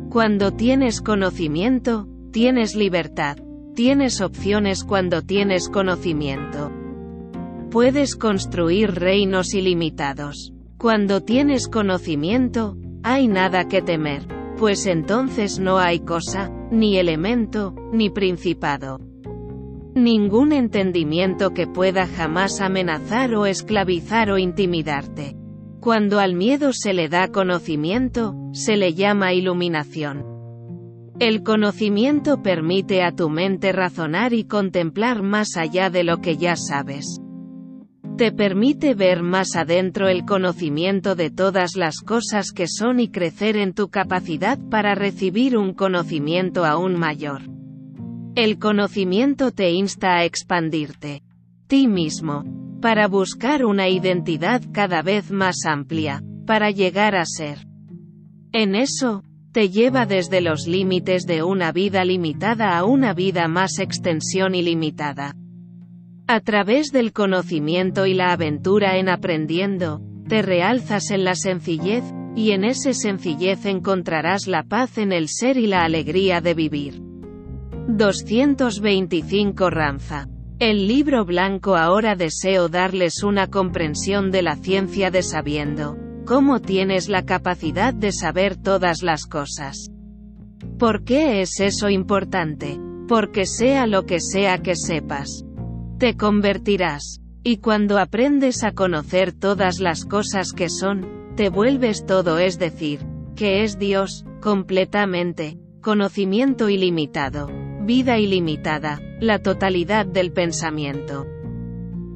Cuando 0.09 0.51
tienes 0.51 1.01
conocimiento, 1.01 2.07
tienes 2.31 2.75
libertad. 2.75 3.37
Tienes 3.75 4.19
opciones 4.19 4.83
cuando 4.83 5.21
tienes 5.21 5.69
conocimiento. 5.69 6.71
Puedes 7.71 8.15
construir 8.15 8.95
reinos 8.95 9.53
ilimitados. 9.53 10.53
Cuando 10.77 11.21
tienes 11.21 11.67
conocimiento, 11.67 12.75
hay 13.03 13.27
nada 13.27 13.67
que 13.67 13.81
temer, 13.81 14.27
pues 14.57 14.85
entonces 14.85 15.59
no 15.59 15.77
hay 15.77 15.99
cosa, 16.01 16.51
ni 16.71 16.97
elemento, 16.97 17.73
ni 17.93 18.09
principado. 18.09 18.99
Ningún 19.99 20.53
entendimiento 20.53 21.53
que 21.53 21.67
pueda 21.67 22.07
jamás 22.07 22.61
amenazar 22.61 23.35
o 23.35 23.45
esclavizar 23.45 24.31
o 24.31 24.37
intimidarte. 24.37 25.35
Cuando 25.81 26.19
al 26.21 26.35
miedo 26.35 26.71
se 26.71 26.93
le 26.93 27.09
da 27.09 27.27
conocimiento, 27.27 28.33
se 28.53 28.77
le 28.77 28.93
llama 28.93 29.33
iluminación. 29.33 30.23
El 31.19 31.43
conocimiento 31.43 32.41
permite 32.41 33.03
a 33.03 33.11
tu 33.13 33.29
mente 33.29 33.73
razonar 33.73 34.31
y 34.31 34.45
contemplar 34.45 35.21
más 35.21 35.57
allá 35.57 35.89
de 35.89 36.05
lo 36.05 36.21
que 36.21 36.37
ya 36.37 36.55
sabes. 36.55 37.19
Te 38.15 38.31
permite 38.31 38.95
ver 38.95 39.21
más 39.21 39.57
adentro 39.57 40.07
el 40.07 40.23
conocimiento 40.23 41.15
de 41.15 41.29
todas 41.29 41.75
las 41.75 41.99
cosas 41.99 42.53
que 42.53 42.67
son 42.69 43.01
y 43.01 43.09
crecer 43.09 43.57
en 43.57 43.73
tu 43.73 43.89
capacidad 43.89 44.57
para 44.69 44.95
recibir 44.95 45.57
un 45.57 45.73
conocimiento 45.73 46.63
aún 46.63 46.97
mayor. 46.97 47.58
El 48.35 48.59
conocimiento 48.59 49.51
te 49.51 49.71
insta 49.71 50.17
a 50.17 50.23
expandirte. 50.23 51.23
Ti 51.67 51.87
mismo. 51.87 52.45
Para 52.79 53.07
buscar 53.07 53.65
una 53.65 53.89
identidad 53.89 54.61
cada 54.71 55.01
vez 55.01 55.31
más 55.31 55.65
amplia. 55.65 56.23
Para 56.45 56.69
llegar 56.71 57.15
a 57.15 57.25
ser. 57.25 57.67
En 58.51 58.75
eso, 58.75 59.23
te 59.51 59.69
lleva 59.69 60.05
desde 60.05 60.41
los 60.41 60.67
límites 60.67 61.25
de 61.25 61.43
una 61.43 61.71
vida 61.71 62.05
limitada 62.05 62.77
a 62.77 62.85
una 62.85 63.13
vida 63.13 63.47
más 63.47 63.79
extensión 63.79 64.53
ilimitada. 64.55 65.35
A 66.27 66.39
través 66.39 66.91
del 66.91 67.11
conocimiento 67.11 68.05
y 68.05 68.13
la 68.13 68.31
aventura 68.31 68.97
en 68.97 69.09
aprendiendo, 69.09 70.01
te 70.27 70.43
realzas 70.43 71.09
en 71.09 71.23
la 71.23 71.33
sencillez, 71.33 72.03
y 72.35 72.51
en 72.51 72.63
esa 72.63 72.93
sencillez 72.93 73.65
encontrarás 73.65 74.45
la 74.45 74.63
paz 74.63 74.99
en 74.99 75.11
el 75.11 75.27
ser 75.27 75.57
y 75.57 75.65
la 75.65 75.83
alegría 75.83 76.41
de 76.41 76.53
vivir. 76.53 77.08
225 77.97 79.71
Ramza. 79.71 80.27
El 80.59 80.87
libro 80.87 81.25
blanco 81.25 81.75
ahora 81.75 82.15
deseo 82.15 82.69
darles 82.69 83.23
una 83.23 83.47
comprensión 83.47 84.29
de 84.29 84.43
la 84.43 84.55
ciencia 84.55 85.09
de 85.09 85.23
sabiendo, 85.23 85.97
cómo 86.23 86.59
tienes 86.59 87.09
la 87.09 87.25
capacidad 87.25 87.91
de 87.91 88.11
saber 88.11 88.57
todas 88.57 89.01
las 89.01 89.25
cosas. 89.25 89.89
¿Por 90.77 91.03
qué 91.03 91.41
es 91.41 91.59
eso 91.59 91.89
importante? 91.89 92.79
Porque 93.07 93.47
sea 93.47 93.87
lo 93.87 94.05
que 94.05 94.19
sea 94.19 94.59
que 94.59 94.75
sepas, 94.75 95.43
te 95.97 96.15
convertirás. 96.15 97.21
Y 97.41 97.57
cuando 97.57 97.97
aprendes 97.97 98.63
a 98.63 98.73
conocer 98.73 99.33
todas 99.33 99.79
las 99.79 100.05
cosas 100.05 100.53
que 100.53 100.69
son, 100.69 101.33
te 101.35 101.49
vuelves 101.49 102.05
todo, 102.05 102.37
es 102.37 102.59
decir, 102.59 102.99
que 103.35 103.63
es 103.63 103.79
Dios, 103.79 104.25
completamente, 104.41 105.57
conocimiento 105.81 106.69
ilimitado 106.69 107.58
vida 107.89 108.19
ilimitada, 108.19 109.01
la 109.19 109.39
totalidad 109.39 110.05
del 110.05 110.31
pensamiento. 110.31 111.25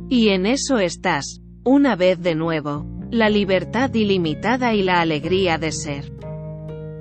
Y 0.08 0.30
en 0.30 0.46
eso 0.46 0.78
estás, 0.78 1.42
una 1.64 1.96
vez 1.96 2.22
de 2.22 2.36
nuevo, 2.36 2.86
la 3.10 3.28
libertad 3.28 3.92
ilimitada 3.92 4.76
y 4.76 4.84
la 4.84 5.02
alegría 5.02 5.58
de 5.58 5.72
ser. 5.72 6.14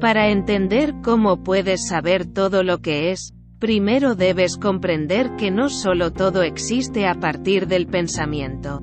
Para 0.01 0.31
entender 0.31 0.95
cómo 1.03 1.43
puedes 1.43 1.87
saber 1.87 2.25
todo 2.25 2.63
lo 2.63 2.79
que 2.79 3.11
es, 3.11 3.35
primero 3.59 4.15
debes 4.15 4.57
comprender 4.57 5.37
que 5.37 5.51
no 5.51 5.69
solo 5.69 6.11
todo 6.11 6.43
existe 6.43 7.07
a 7.07 7.21
partir 7.21 7.67
del 7.67 7.87
pensamiento, 7.87 8.81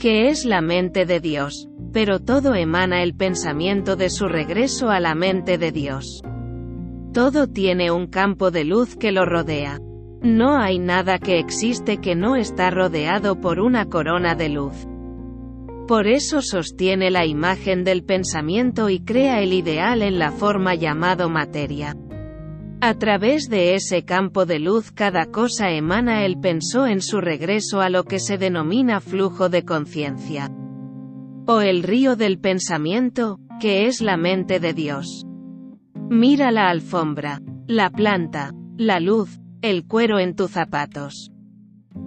que 0.00 0.30
es 0.30 0.44
la 0.44 0.62
mente 0.62 1.06
de 1.06 1.20
Dios, 1.20 1.68
pero 1.92 2.18
todo 2.18 2.56
emana 2.56 3.04
el 3.04 3.14
pensamiento 3.14 3.94
de 3.94 4.10
su 4.10 4.26
regreso 4.26 4.90
a 4.90 4.98
la 4.98 5.14
mente 5.14 5.58
de 5.58 5.70
Dios. 5.70 6.24
Todo 7.12 7.48
tiene 7.48 7.90
un 7.90 8.06
campo 8.06 8.52
de 8.52 8.62
luz 8.62 8.94
que 8.94 9.10
lo 9.10 9.24
rodea. 9.24 9.80
No 10.22 10.56
hay 10.56 10.78
nada 10.78 11.18
que 11.18 11.40
existe 11.40 11.98
que 11.98 12.14
no 12.14 12.36
está 12.36 12.70
rodeado 12.70 13.40
por 13.40 13.58
una 13.58 13.86
corona 13.86 14.36
de 14.36 14.48
luz. 14.50 14.86
Por 15.88 16.06
eso 16.06 16.40
sostiene 16.40 17.10
la 17.10 17.26
imagen 17.26 17.82
del 17.82 18.04
pensamiento 18.04 18.90
y 18.90 19.00
crea 19.00 19.40
el 19.40 19.52
ideal 19.52 20.02
en 20.02 20.20
la 20.20 20.30
forma 20.30 20.76
llamado 20.76 21.28
materia. 21.28 21.96
A 22.80 22.94
través 22.94 23.48
de 23.50 23.74
ese 23.74 24.04
campo 24.04 24.46
de 24.46 24.60
luz 24.60 24.92
cada 24.92 25.26
cosa 25.26 25.72
emana 25.72 26.24
el 26.24 26.38
pensó 26.38 26.86
en 26.86 27.02
su 27.02 27.20
regreso 27.20 27.80
a 27.80 27.90
lo 27.90 28.04
que 28.04 28.20
se 28.20 28.38
denomina 28.38 29.00
flujo 29.00 29.48
de 29.48 29.64
conciencia. 29.64 30.48
O 31.46 31.60
el 31.60 31.82
río 31.82 32.14
del 32.14 32.38
pensamiento, 32.38 33.40
que 33.60 33.86
es 33.86 34.00
la 34.00 34.16
mente 34.16 34.60
de 34.60 34.74
Dios. 34.74 35.26
Mira 36.12 36.50
la 36.50 36.70
alfombra, 36.70 37.40
la 37.68 37.88
planta, 37.88 38.52
la 38.76 38.98
luz, 38.98 39.38
el 39.62 39.86
cuero 39.86 40.18
en 40.18 40.34
tus 40.34 40.50
zapatos. 40.50 41.30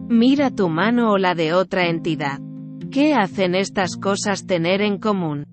Mira 0.09 0.51
tu 0.51 0.67
mano 0.67 1.13
o 1.13 1.17
la 1.17 1.35
de 1.35 1.53
otra 1.53 1.87
entidad. 1.87 2.41
¿Qué 2.91 3.13
hacen 3.13 3.55
estas 3.55 3.95
cosas 3.95 4.45
tener 4.45 4.81
en 4.81 4.97
común? 4.97 5.45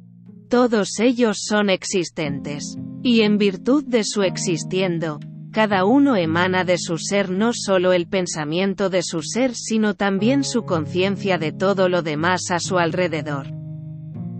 Todos 0.49 0.99
ellos 0.99 1.45
son 1.47 1.71
existentes. 1.71 2.77
Y 3.05 3.21
en 3.21 3.39
virtud 3.39 3.85
de 3.87 4.03
su 4.03 4.25
existiendo, 4.25 5.21
cada 5.53 5.85
uno 5.85 6.17
emana 6.17 6.65
de 6.65 6.77
su 6.77 6.99
ser 6.99 7.31
no 7.31 7.53
solo 7.53 7.93
el 7.93 8.09
pensamiento 8.09 8.91
de 8.91 9.05
su 9.05 9.23
ser 9.23 9.55
sino 9.55 9.95
también 9.95 10.43
su 10.43 10.65
conciencia 10.65 11.39
de 11.39 11.53
todo 11.53 11.89
lo 11.89 12.03
demás 12.03 12.51
a 12.51 12.59
su 12.59 12.79
alrededor. 12.79 13.47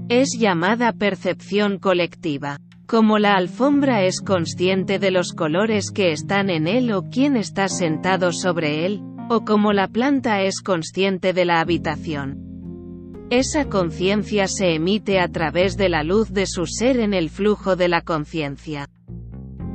Es 0.09 0.37
llamada 0.37 0.93
percepción 0.93 1.79
colectiva. 1.79 2.59
Como 2.91 3.21
la 3.21 3.37
alfombra 3.37 4.03
es 4.03 4.21
consciente 4.21 4.99
de 4.99 5.13
los 5.13 5.33
colores 5.33 5.93
que 5.93 6.11
están 6.11 6.51
en 6.51 6.67
él 6.67 6.91
o 6.91 7.05
quién 7.09 7.37
está 7.37 7.69
sentado 7.69 8.33
sobre 8.33 8.85
él, 8.85 9.01
o 9.29 9.45
como 9.45 9.73
la 9.73 9.87
planta 9.87 10.43
es 10.43 10.61
consciente 10.61 11.33
de 11.33 11.45
la 11.45 11.61
habitación. 11.61 13.29
Esa 13.31 13.67
conciencia 13.67 14.49
se 14.49 14.75
emite 14.75 15.21
a 15.21 15.29
través 15.29 15.77
de 15.77 15.89
la 15.89 16.03
luz 16.03 16.33
de 16.33 16.47
su 16.49 16.67
ser 16.67 16.99
en 16.99 17.15
el 17.15 17.31
flujo 17.31 17.77
de 17.77 17.87
la 17.87 18.01
conciencia. 18.01 18.89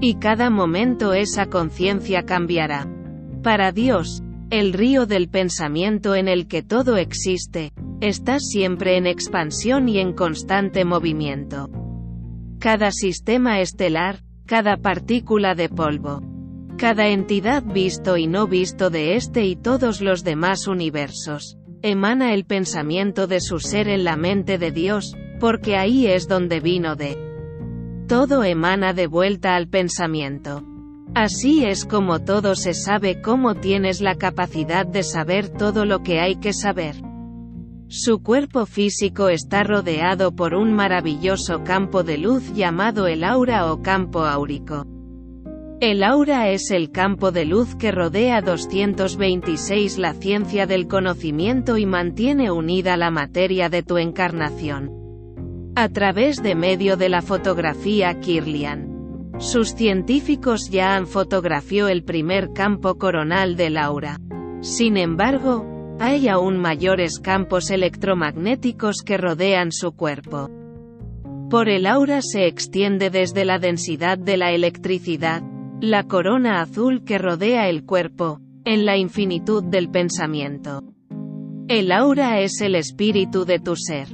Y 0.01 0.15
cada 0.15 0.49
momento 0.49 1.13
esa 1.13 1.45
conciencia 1.45 2.23
cambiará. 2.23 2.85
Para 3.41 3.71
Dios, 3.71 4.23
el 4.49 4.73
río 4.73 5.05
del 5.05 5.29
pensamiento 5.29 6.15
en 6.15 6.27
el 6.27 6.49
que 6.49 6.63
todo 6.63 6.97
existe, 6.97 7.71
está 8.01 8.41
siempre 8.41 8.97
en 8.97 9.07
expansión 9.07 9.87
y 9.87 9.99
en 9.99 10.11
constante 10.11 10.83
movimiento. 10.83 11.69
Cada 12.59 12.91
sistema 12.91 13.59
estelar, 13.59 14.21
cada 14.45 14.77
partícula 14.77 15.55
de 15.55 15.69
polvo, 15.69 16.21
cada 16.77 17.07
entidad 17.07 17.63
visto 17.63 18.17
y 18.17 18.27
no 18.27 18.47
visto 18.47 18.89
de 18.89 19.15
este 19.15 19.45
y 19.45 19.55
todos 19.55 20.01
los 20.01 20.23
demás 20.23 20.67
universos, 20.67 21.57
emana 21.81 22.33
el 22.33 22.45
pensamiento 22.45 23.27
de 23.27 23.39
su 23.39 23.59
ser 23.59 23.87
en 23.87 24.03
la 24.03 24.17
mente 24.17 24.57
de 24.57 24.71
Dios, 24.71 25.15
porque 25.39 25.77
ahí 25.77 26.07
es 26.07 26.27
donde 26.27 26.59
vino 26.59 26.95
de. 26.95 27.17
Todo 28.07 28.43
emana 28.43 28.93
de 28.93 29.07
vuelta 29.07 29.55
al 29.55 29.67
pensamiento. 29.67 30.63
Así 31.13 31.63
es 31.63 31.85
como 31.85 32.19
todo 32.19 32.55
se 32.55 32.73
sabe 32.73 33.21
cómo 33.21 33.55
tienes 33.55 34.01
la 34.01 34.15
capacidad 34.15 34.85
de 34.85 35.03
saber 35.03 35.49
todo 35.49 35.85
lo 35.85 36.03
que 36.03 36.19
hay 36.19 36.35
que 36.35 36.51
saber. 36.51 36.95
Su 37.87 38.23
cuerpo 38.23 38.65
físico 38.65 39.29
está 39.29 39.63
rodeado 39.63 40.35
por 40.35 40.55
un 40.55 40.73
maravilloso 40.73 41.63
campo 41.63 42.03
de 42.03 42.17
luz 42.17 42.51
llamado 42.53 43.05
el 43.05 43.23
aura 43.23 43.71
o 43.71 43.83
campo 43.83 44.25
áurico. 44.25 44.87
El 45.81 46.03
aura 46.03 46.49
es 46.49 46.71
el 46.71 46.89
campo 46.89 47.31
de 47.31 47.45
luz 47.45 47.75
que 47.75 47.91
rodea 47.91 48.41
226 48.41 49.99
la 49.99 50.13
ciencia 50.13 50.65
del 50.65 50.87
conocimiento 50.87 51.77
y 51.77 51.85
mantiene 51.85 52.49
unida 52.49 52.97
la 52.97 53.11
materia 53.11 53.69
de 53.69 53.83
tu 53.83 53.97
encarnación. 53.97 54.89
A 55.75 55.87
través 55.89 56.41
de 56.41 56.55
medio 56.55 56.97
de 56.97 57.09
la 57.09 57.21
fotografía 57.21 58.19
Kirlian. 58.19 59.31
Sus 59.37 59.75
científicos 59.75 60.71
ya 60.71 60.95
han 60.95 61.05
fotografiado 61.05 61.89
el 61.89 62.03
primer 62.03 62.51
campo 62.53 62.95
coronal 62.97 63.55
del 63.55 63.77
aura. 63.77 64.17
Sin 64.61 64.97
embargo, 64.97 65.74
hay 65.99 66.27
aún 66.27 66.57
mayores 66.57 67.19
campos 67.19 67.69
electromagnéticos 67.69 68.97
que 69.05 69.17
rodean 69.17 69.71
su 69.71 69.93
cuerpo. 69.93 70.49
Por 71.49 71.69
el 71.69 71.85
aura 71.85 72.21
se 72.21 72.47
extiende 72.47 73.09
desde 73.09 73.45
la 73.45 73.59
densidad 73.59 74.17
de 74.17 74.35
la 74.35 74.51
electricidad, 74.51 75.41
la 75.79 76.03
corona 76.03 76.61
azul 76.61 77.03
que 77.03 77.17
rodea 77.17 77.69
el 77.69 77.85
cuerpo, 77.85 78.41
en 78.65 78.85
la 78.85 78.97
infinitud 78.97 79.63
del 79.63 79.89
pensamiento. 79.89 80.83
El 81.67 81.91
aura 81.91 82.41
es 82.41 82.61
el 82.61 82.75
espíritu 82.75 83.45
de 83.45 83.59
tu 83.59 83.75
ser. 83.75 84.07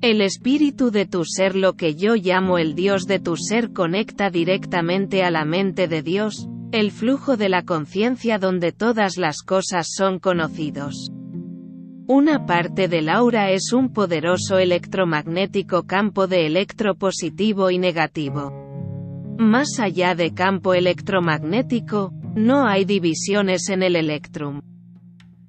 El 0.00 0.20
espíritu 0.20 0.90
de 0.90 1.06
tu 1.06 1.24
ser, 1.24 1.56
lo 1.56 1.74
que 1.74 1.96
yo 1.96 2.14
llamo 2.14 2.58
el 2.58 2.74
Dios 2.74 3.06
de 3.06 3.18
tu 3.18 3.36
ser, 3.36 3.72
conecta 3.72 4.30
directamente 4.30 5.24
a 5.24 5.30
la 5.30 5.44
mente 5.44 5.88
de 5.88 6.02
Dios, 6.02 6.48
el 6.70 6.92
flujo 6.92 7.36
de 7.36 7.48
la 7.48 7.64
conciencia 7.64 8.38
donde 8.38 8.72
todas 8.72 9.16
las 9.16 9.42
cosas 9.42 9.88
son 9.90 10.20
conocidos. 10.20 11.10
Una 12.10 12.46
parte 12.46 12.88
del 12.88 13.10
aura 13.10 13.50
es 13.50 13.74
un 13.74 13.92
poderoso 13.92 14.56
electromagnético 14.58 15.82
campo 15.82 16.26
de 16.26 16.46
electro 16.46 16.94
positivo 16.94 17.70
y 17.70 17.76
negativo. 17.76 18.50
Más 19.36 19.78
allá 19.78 20.14
de 20.14 20.32
campo 20.32 20.72
electromagnético, 20.72 22.14
no 22.34 22.66
hay 22.66 22.86
divisiones 22.86 23.68
en 23.68 23.82
el 23.82 23.94
electrum. 23.94 24.62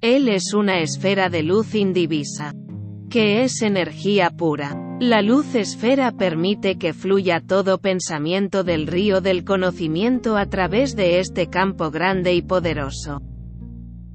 Él 0.02 0.28
es 0.28 0.52
una 0.52 0.80
esfera 0.80 1.30
de 1.30 1.44
luz 1.44 1.74
indivisa. 1.74 2.52
Que 3.08 3.42
es 3.42 3.62
energía 3.62 4.28
pura. 4.28 4.98
La 5.00 5.22
luz 5.22 5.54
esfera 5.54 6.12
permite 6.12 6.76
que 6.76 6.92
fluya 6.92 7.40
todo 7.40 7.78
pensamiento 7.78 8.64
del 8.64 8.86
río 8.86 9.22
del 9.22 9.44
conocimiento 9.46 10.36
a 10.36 10.44
través 10.44 10.94
de 10.94 11.20
este 11.20 11.46
campo 11.46 11.90
grande 11.90 12.34
y 12.34 12.42
poderoso. 12.42 13.22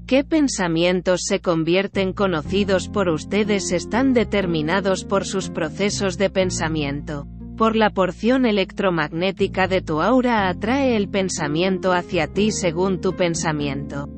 ¿Qué 0.08 0.24
pensamientos 0.24 1.22
se 1.26 1.40
convierten 1.40 2.14
conocidos 2.14 2.90
por 2.90 3.10
ustedes 3.10 3.72
están 3.72 4.14
determinados 4.14 5.04
por 5.04 5.26
sus 5.26 5.50
procesos 5.50 6.18
de 6.18 6.30
pensamiento? 6.30 7.28
por 7.56 7.76
la 7.76 7.90
porción 7.90 8.46
electromagnética 8.46 9.68
de 9.68 9.82
tu 9.82 10.02
aura 10.02 10.50
atrae 10.50 10.96
el 10.96 11.10
pensamiento 11.10 11.94
hacia 11.94 12.28
ti 12.28 12.52
según 12.52 13.00
tu 13.00 13.16
pensamiento. 13.16 14.10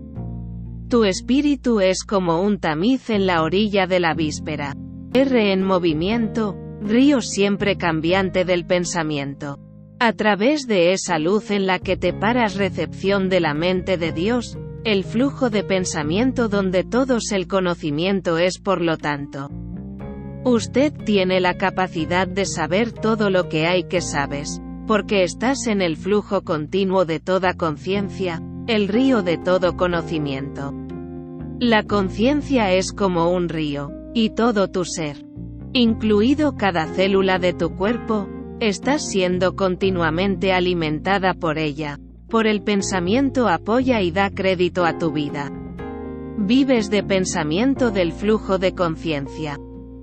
Tu 0.90 1.04
espíritu 1.04 1.80
es 1.80 2.04
como 2.04 2.42
un 2.42 2.60
tamiz 2.60 3.10
en 3.10 3.28
la 3.28 3.44
orilla 3.44 3.86
de 3.86 4.00
la 4.00 4.14
víspera. 4.14 4.74
R 5.14 5.52
en 5.52 5.64
movimiento, 5.64 6.56
río 6.82 7.22
siempre 7.22 7.78
cambiante 7.78 8.46
del 8.46 8.66
pensamiento. 8.66 9.60
A 10.00 10.14
través 10.14 10.68
de 10.68 10.94
esa 10.94 11.20
luz 11.20 11.52
en 11.52 11.66
la 11.66 11.80
que 11.80 11.98
te 11.98 12.14
paras 12.14 12.56
recepción 12.56 13.30
de 13.30 13.40
la 13.40 13.54
mente 13.54 13.98
de 13.98 14.12
Dios, 14.12 14.58
el 14.88 15.04
flujo 15.04 15.50
de 15.50 15.66
pensamiento 15.66 16.48
donde 16.48 16.86
todos 16.86 17.34
el 17.34 17.50
conocimiento 17.50 18.38
es 18.38 18.58
por 18.58 18.82
lo 18.82 18.98
tanto. 18.98 19.50
Usted 20.46 20.94
tiene 21.04 21.42
la 21.42 21.58
capacidad 21.58 22.26
de 22.26 22.46
saber 22.46 22.94
todo 22.94 23.30
lo 23.30 23.50
que 23.50 23.68
hay 23.68 23.84
que 23.84 24.00
sabes, 24.00 24.62
porque 24.88 25.24
estás 25.24 25.68
en 25.68 25.82
el 25.82 25.98
flujo 25.98 26.44
continuo 26.44 27.04
de 27.04 27.20
toda 27.20 27.56
conciencia, 27.56 28.42
el 28.68 28.88
río 28.88 29.24
de 29.24 29.38
todo 29.38 29.76
conocimiento. 29.76 30.74
La 31.60 31.84
conciencia 31.84 32.72
es 32.72 32.94
como 32.94 33.30
un 33.30 33.50
río, 33.50 33.92
y 34.14 34.30
todo 34.30 34.70
tu 34.70 34.86
ser, 34.86 35.18
incluido 35.74 36.56
cada 36.56 36.86
célula 36.86 37.40
de 37.40 37.52
tu 37.52 37.76
cuerpo, 37.76 38.30
estás 38.62 39.06
siendo 39.06 39.58
continuamente 39.58 40.54
alimentada 40.54 41.34
por 41.34 41.58
ella, 41.58 42.00
por 42.28 42.46
el 42.46 42.62
pensamiento 42.62 43.48
apoya 43.48 44.02
y 44.02 44.12
da 44.12 44.30
crédito 44.30 44.86
a 44.86 44.98
tu 44.98 45.12
vida. 45.12 45.50
Vives 46.38 46.90
de 46.90 47.02
pensamiento 47.04 47.90
del 47.90 48.12
flujo 48.12 48.58
de 48.58 48.76
conciencia. 48.76 49.58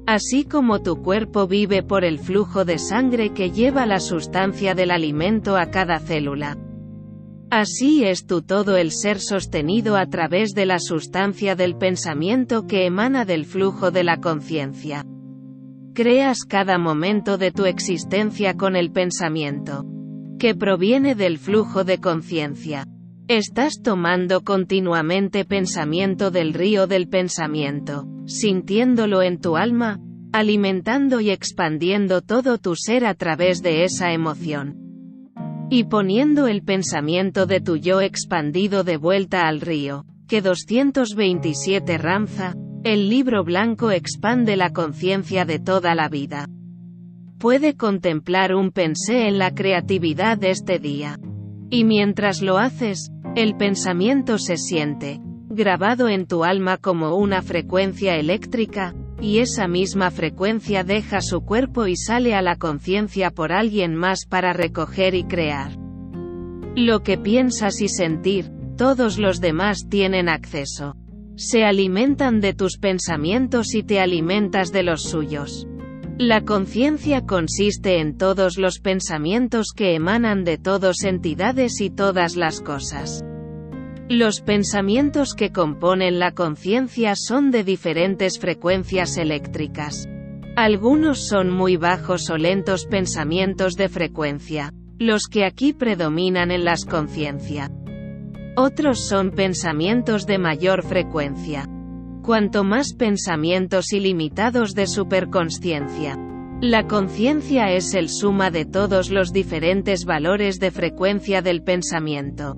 Así 0.07 0.45
como 0.45 0.83
tu 0.83 1.03
cuerpo 1.03 1.47
vive 1.47 1.83
por 1.83 2.05
el 2.05 2.19
flujo 2.19 2.65
de 2.65 2.79
sangre 2.79 3.33
que 3.33 3.51
lleva 3.51 3.87
la 3.87 4.01
sustancia 4.01 4.75
del 4.75 4.91
alimento 4.91 5.57
a 5.57 5.71
cada 5.71 5.99
célula. 5.99 6.59
Así 7.51 8.05
es 8.05 8.27
tu 8.27 8.43
todo 8.43 8.77
el 8.77 8.91
ser 8.91 9.21
sostenido 9.21 9.97
a 9.97 10.07
través 10.07 10.55
de 10.55 10.67
la 10.67 10.79
sustancia 10.79 11.55
del 11.55 11.77
pensamiento 11.77 12.67
que 12.67 12.87
emana 12.87 13.25
del 13.25 13.45
flujo 13.45 13.91
de 13.91 14.03
la 14.03 14.21
conciencia. 14.21 15.05
Creas 15.95 16.41
cada 16.49 16.79
momento 16.79 17.39
de 17.39 17.53
tu 17.53 17.67
existencia 17.67 18.55
con 18.55 18.75
el 18.77 18.91
pensamiento, 18.91 19.85
que 20.39 20.55
proviene 20.55 21.15
del 21.15 21.39
flujo 21.39 21.85
de 21.85 21.99
conciencia. 22.01 22.87
Estás 23.29 23.81
tomando 23.83 24.43
continuamente 24.43 25.45
pensamiento 25.45 26.31
del 26.31 26.53
río 26.53 26.87
del 26.87 27.09
pensamiento 27.09 28.07
sintiéndolo 28.27 29.23
en 29.23 29.39
tu 29.39 29.57
alma, 29.57 30.01
alimentando 30.33 31.21
y 31.21 31.31
expandiendo 31.31 32.23
todo 32.23 32.59
tu 32.59 32.75
ser 32.75 33.05
a 33.05 33.15
través 33.15 33.63
de 33.63 33.85
esa 33.85 34.13
emoción. 34.13 34.77
Y 35.71 35.85
poniendo 35.85 36.47
el 36.47 36.63
pensamiento 36.63 37.47
de 37.47 37.61
tu 37.61 37.77
yo 37.77 38.01
expandido 38.01 38.85
de 38.85 38.97
vuelta 38.97 39.47
al 39.49 39.61
río, 39.61 40.05
que 40.29 40.41
227 40.41 41.99
Ramza, 41.99 42.55
el 42.83 43.09
libro 43.09 43.45
blanco 43.45 43.91
expande 43.91 44.57
la 44.57 44.71
conciencia 44.73 45.45
de 45.45 45.59
toda 45.59 45.95
la 45.95 46.09
vida. 46.09 46.47
Puede 47.39 47.77
contemplar 47.77 48.55
un 48.55 48.71
pensé 48.71 49.29
en 49.29 49.39
la 49.39 49.55
creatividad 49.55 50.39
de 50.39 50.51
este 50.51 50.79
día. 50.79 51.19
Y 51.71 51.85
mientras 51.85 52.41
lo 52.41 52.59
haces, 52.59 53.11
el 53.35 53.57
pensamiento 53.57 54.39
se 54.39 54.57
siente, 54.57 55.21
grabado 55.49 56.09
en 56.09 56.27
tu 56.27 56.45
alma 56.45 56.77
como 56.77 57.17
una 57.17 57.43
frecuencia 57.43 58.17
eléctrica, 58.17 58.95
y 59.21 59.39
esa 59.39 59.69
misma 59.69 60.11
frecuencia 60.11 60.85
deja 60.85 61.21
su 61.21 61.43
cuerpo 61.43 61.87
y 61.87 61.97
sale 61.97 62.35
a 62.35 62.43
la 62.43 62.57
conciencia 62.57 63.31
por 63.31 63.53
alguien 63.53 63.95
más 63.95 64.27
para 64.29 64.53
recoger 64.53 65.15
y 65.15 65.25
crear. 65.25 65.73
Lo 66.77 67.03
que 67.03 67.19
piensas 67.19 67.81
y 67.81 67.89
sentir, 67.89 68.51
todos 68.77 69.19
los 69.19 69.41
demás 69.41 69.89
tienen 69.89 70.29
acceso. 70.29 70.97
Se 71.37 71.65
alimentan 71.65 72.41
de 72.41 72.55
tus 72.55 72.79
pensamientos 72.79 73.75
y 73.75 73.83
te 73.83 74.01
alimentas 74.01 74.73
de 74.73 74.83
los 74.83 75.03
suyos. 75.03 75.67
La 76.19 76.43
conciencia 76.43 77.27
consiste 77.27 77.99
en 77.99 78.17
todos 78.17 78.57
los 78.57 78.79
pensamientos 78.79 79.73
que 79.75 79.97
emanan 79.97 80.45
de 80.45 80.59
todas 80.59 81.03
entidades 81.03 81.81
y 81.81 81.91
todas 81.91 82.37
las 82.37 82.61
cosas. 82.61 83.25
Los 84.09 84.41
pensamientos 84.41 85.35
que 85.35 85.51
componen 85.51 86.21
la 86.21 86.31
conciencia 86.31 87.17
son 87.17 87.51
de 87.51 87.65
diferentes 87.65 88.39
frecuencias 88.39 89.17
eléctricas. 89.17 90.09
Algunos 90.55 91.27
son 91.27 91.51
muy 91.51 91.77
bajos 91.77 92.31
o 92.31 92.37
lentos 92.37 92.87
pensamientos 92.87 93.75
de 93.75 93.89
frecuencia, 93.89 94.73
los 95.01 95.27
que 95.27 95.45
aquí 95.45 95.73
predominan 95.73 96.53
en 96.53 96.65
las 96.65 96.85
conciencia. 96.85 97.73
Otros 98.55 99.01
son 99.01 99.33
pensamientos 99.33 100.27
de 100.27 100.39
mayor 100.39 100.85
frecuencia. 100.85 101.69
Cuanto 102.25 102.65
más 102.65 102.95
pensamientos 102.95 103.93
ilimitados 103.93 104.75
de 104.75 104.87
superconsciencia. 104.87 106.17
La 106.63 106.87
conciencia 106.87 107.71
es 107.71 107.93
el 107.93 108.09
suma 108.09 108.51
de 108.51 108.65
todos 108.65 109.11
los 109.11 109.31
diferentes 109.31 110.07
valores 110.07 110.59
de 110.59 110.71
frecuencia 110.71 111.43
del 111.43 111.63
pensamiento. 111.63 112.57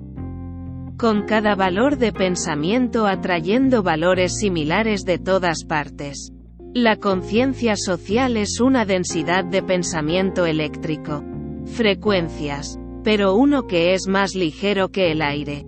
Con 0.97 1.23
cada 1.23 1.53
valor 1.55 1.97
de 1.97 2.13
pensamiento 2.13 3.07
atrayendo 3.07 3.83
valores 3.83 4.37
similares 4.39 5.03
de 5.03 5.19
todas 5.19 5.65
partes. 5.65 6.31
La 6.73 6.95
conciencia 6.95 7.75
social 7.75 8.37
es 8.37 8.61
una 8.61 8.85
densidad 8.85 9.43
de 9.43 9.63
pensamiento 9.63 10.45
eléctrico. 10.45 11.25
Frecuencias. 11.65 12.79
Pero 13.03 13.35
uno 13.35 13.67
que 13.67 13.93
es 13.93 14.07
más 14.07 14.33
ligero 14.33 14.93
que 14.93 15.11
el 15.11 15.21
aire. 15.21 15.65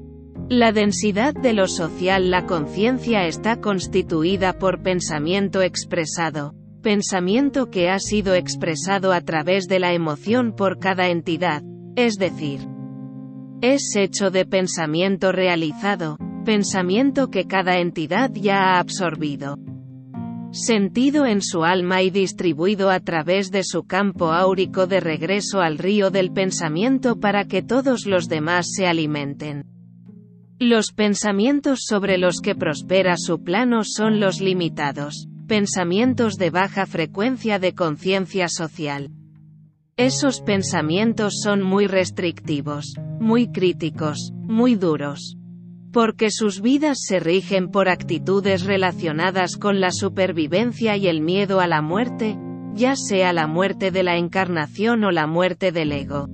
La 0.52 0.72
densidad 0.72 1.36
de 1.36 1.54
lo 1.54 1.68
social 1.68 2.32
La 2.32 2.48
conciencia 2.48 3.28
está 3.28 3.62
constituida 3.62 4.58
por 4.58 4.82
pensamiento 4.82 5.62
expresado, 5.62 6.56
pensamiento 6.82 7.70
que 7.70 7.88
ha 7.88 8.00
sido 8.00 8.34
expresado 8.34 9.14
a 9.14 9.22
través 9.22 9.68
de 9.68 9.78
la 9.78 9.94
emoción 9.94 10.56
por 10.56 10.80
cada 10.80 11.10
entidad, 11.10 11.62
es 11.96 12.16
decir, 12.16 12.62
es 13.62 13.96
hecho 13.96 14.32
de 14.32 14.48
pensamiento 14.48 15.32
realizado, 15.32 16.18
pensamiento 16.46 17.30
que 17.30 17.46
cada 17.46 17.78
entidad 17.78 18.32
ya 18.34 18.58
ha 18.58 18.80
absorbido. 18.80 19.56
Sentido 20.52 21.28
en 21.28 21.44
su 21.44 21.64
alma 21.64 22.02
y 22.02 22.10
distribuido 22.10 22.90
a 22.90 23.02
través 23.02 23.52
de 23.52 23.64
su 23.64 23.84
campo 23.84 24.32
áurico 24.32 24.88
de 24.88 25.00
regreso 25.00 25.62
al 25.62 25.78
río 25.78 26.10
del 26.10 26.32
pensamiento 26.32 27.20
para 27.20 27.46
que 27.46 27.62
todos 27.62 28.08
los 28.08 28.30
demás 28.30 28.72
se 28.76 28.88
alimenten. 28.88 29.79
Los 30.62 30.92
pensamientos 30.92 31.86
sobre 31.88 32.18
los 32.18 32.42
que 32.42 32.54
prospera 32.54 33.16
su 33.16 33.42
plano 33.42 33.86
son 33.86 34.20
los 34.20 34.42
limitados, 34.42 35.30
pensamientos 35.48 36.36
de 36.36 36.50
baja 36.50 36.86
frecuencia 36.86 37.60
de 37.60 37.74
conciencia 37.74 38.50
social. 38.50 39.10
Esos 39.96 40.42
pensamientos 40.42 41.40
son 41.42 41.62
muy 41.64 41.88
restrictivos, 41.88 42.96
muy 43.22 43.54
críticos, 43.54 44.34
muy 44.34 44.76
duros. 44.76 45.38
Porque 45.94 46.30
sus 46.30 46.60
vidas 46.60 46.98
se 47.08 47.22
rigen 47.22 47.72
por 47.72 47.88
actitudes 47.88 48.66
relacionadas 48.66 49.56
con 49.56 49.80
la 49.80 49.92
supervivencia 49.92 50.98
y 50.98 51.08
el 51.08 51.22
miedo 51.22 51.62
a 51.62 51.68
la 51.68 51.82
muerte, 51.82 52.38
ya 52.74 52.98
sea 52.98 53.32
la 53.32 53.48
muerte 53.48 53.92
de 53.92 54.04
la 54.04 54.18
encarnación 54.18 55.06
o 55.06 55.12
la 55.12 55.26
muerte 55.26 55.72
del 55.72 55.94
ego. 55.94 56.28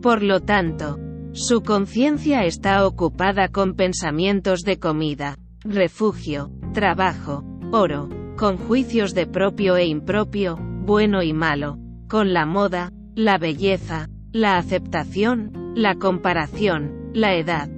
Por 0.00 0.22
lo 0.22 0.40
tanto, 0.40 1.01
su 1.32 1.62
conciencia 1.62 2.44
está 2.44 2.86
ocupada 2.86 3.48
con 3.48 3.74
pensamientos 3.74 4.62
de 4.62 4.78
comida, 4.78 5.38
refugio, 5.64 6.50
trabajo, 6.74 7.42
oro, 7.72 8.10
con 8.36 8.58
juicios 8.58 9.14
de 9.14 9.26
propio 9.26 9.76
e 9.76 9.86
impropio, 9.86 10.58
bueno 10.60 11.22
y 11.22 11.32
malo, 11.32 11.78
con 12.08 12.34
la 12.34 12.44
moda, 12.44 12.92
la 13.14 13.38
belleza, 13.38 14.08
la 14.30 14.58
aceptación, 14.58 15.72
la 15.74 15.94
comparación, 15.94 17.10
la 17.14 17.34
edad, 17.34 17.70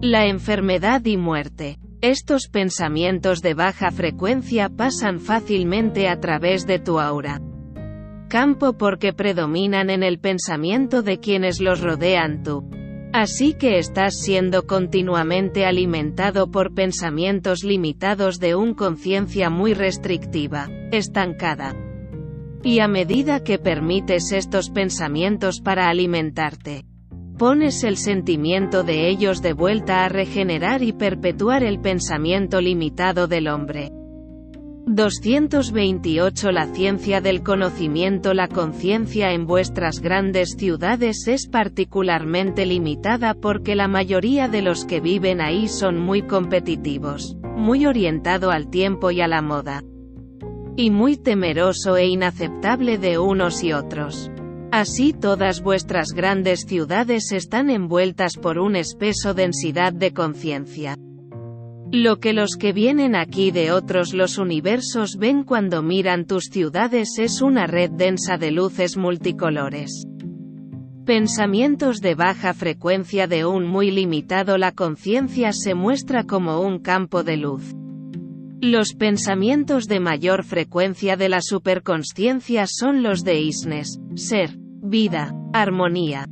la 0.00 0.26
enfermedad 0.26 1.04
y 1.04 1.18
muerte. 1.18 1.78
Estos 2.00 2.48
pensamientos 2.48 3.40
de 3.40 3.54
baja 3.54 3.90
frecuencia 3.90 4.70
pasan 4.70 5.20
fácilmente 5.20 6.08
a 6.08 6.18
través 6.20 6.66
de 6.66 6.78
tu 6.78 6.98
aura 6.98 7.40
campo 8.34 8.72
porque 8.72 9.12
predominan 9.12 9.90
en 9.90 10.02
el 10.02 10.18
pensamiento 10.18 11.02
de 11.02 11.20
quienes 11.20 11.60
los 11.60 11.80
rodean 11.80 12.42
tú. 12.42 12.68
Así 13.12 13.54
que 13.54 13.78
estás 13.78 14.20
siendo 14.20 14.66
continuamente 14.66 15.64
alimentado 15.64 16.50
por 16.50 16.74
pensamientos 16.74 17.62
limitados 17.62 18.40
de 18.40 18.56
un 18.56 18.74
conciencia 18.74 19.50
muy 19.50 19.72
restrictiva, 19.72 20.68
estancada. 20.90 21.76
Y 22.64 22.80
a 22.80 22.88
medida 22.88 23.44
que 23.44 23.60
permites 23.60 24.32
estos 24.32 24.68
pensamientos 24.68 25.60
para 25.60 25.88
alimentarte, 25.88 26.86
pones 27.38 27.84
el 27.84 27.96
sentimiento 27.96 28.82
de 28.82 29.10
ellos 29.10 29.42
de 29.42 29.52
vuelta 29.52 30.04
a 30.04 30.08
regenerar 30.08 30.82
y 30.82 30.92
perpetuar 30.92 31.62
el 31.62 31.78
pensamiento 31.80 32.60
limitado 32.60 33.28
del 33.28 33.46
hombre. 33.46 33.92
228 34.86 36.52
La 36.52 36.66
ciencia 36.66 37.22
del 37.22 37.42
conocimiento 37.42 38.34
La 38.34 38.48
conciencia 38.48 39.32
en 39.32 39.46
vuestras 39.46 40.00
grandes 40.00 40.56
ciudades 40.58 41.26
es 41.26 41.46
particularmente 41.46 42.66
limitada 42.66 43.32
porque 43.32 43.74
la 43.76 43.88
mayoría 43.88 44.46
de 44.46 44.60
los 44.60 44.84
que 44.84 45.00
viven 45.00 45.40
ahí 45.40 45.68
son 45.68 45.98
muy 45.98 46.22
competitivos, 46.22 47.36
muy 47.56 47.86
orientado 47.86 48.50
al 48.50 48.68
tiempo 48.68 49.10
y 49.10 49.22
a 49.22 49.28
la 49.28 49.40
moda. 49.40 49.82
Y 50.76 50.90
muy 50.90 51.16
temeroso 51.16 51.96
e 51.96 52.06
inaceptable 52.06 52.98
de 52.98 53.18
unos 53.18 53.64
y 53.64 53.72
otros. 53.72 54.30
Así 54.70 55.14
todas 55.14 55.62
vuestras 55.62 56.08
grandes 56.08 56.66
ciudades 56.66 57.32
están 57.32 57.70
envueltas 57.70 58.36
por 58.36 58.58
un 58.58 58.76
espeso 58.76 59.32
densidad 59.32 59.94
de 59.94 60.12
conciencia. 60.12 60.96
Lo 61.96 62.18
que 62.18 62.32
los 62.32 62.56
que 62.56 62.72
vienen 62.72 63.14
aquí 63.14 63.52
de 63.52 63.70
otros 63.70 64.14
los 64.14 64.36
universos 64.38 65.16
ven 65.16 65.44
cuando 65.44 65.80
miran 65.80 66.26
tus 66.26 66.46
ciudades 66.46 67.20
es 67.20 67.40
una 67.40 67.68
red 67.68 67.88
densa 67.88 68.36
de 68.36 68.50
luces 68.50 68.96
multicolores. 68.96 70.04
Pensamientos 71.06 72.00
de 72.00 72.16
baja 72.16 72.52
frecuencia 72.52 73.28
de 73.28 73.44
un 73.44 73.64
muy 73.64 73.92
limitado 73.92 74.58
la 74.58 74.72
conciencia 74.72 75.52
se 75.52 75.76
muestra 75.76 76.24
como 76.24 76.62
un 76.62 76.80
campo 76.80 77.22
de 77.22 77.36
luz. 77.36 77.76
Los 78.60 78.94
pensamientos 78.94 79.86
de 79.86 80.00
mayor 80.00 80.42
frecuencia 80.42 81.16
de 81.16 81.28
la 81.28 81.40
superconsciencia 81.40 82.66
son 82.66 83.04
los 83.04 83.22
de 83.22 83.40
isnes, 83.40 84.00
ser, 84.16 84.58
vida, 84.82 85.32
armonía, 85.52 86.26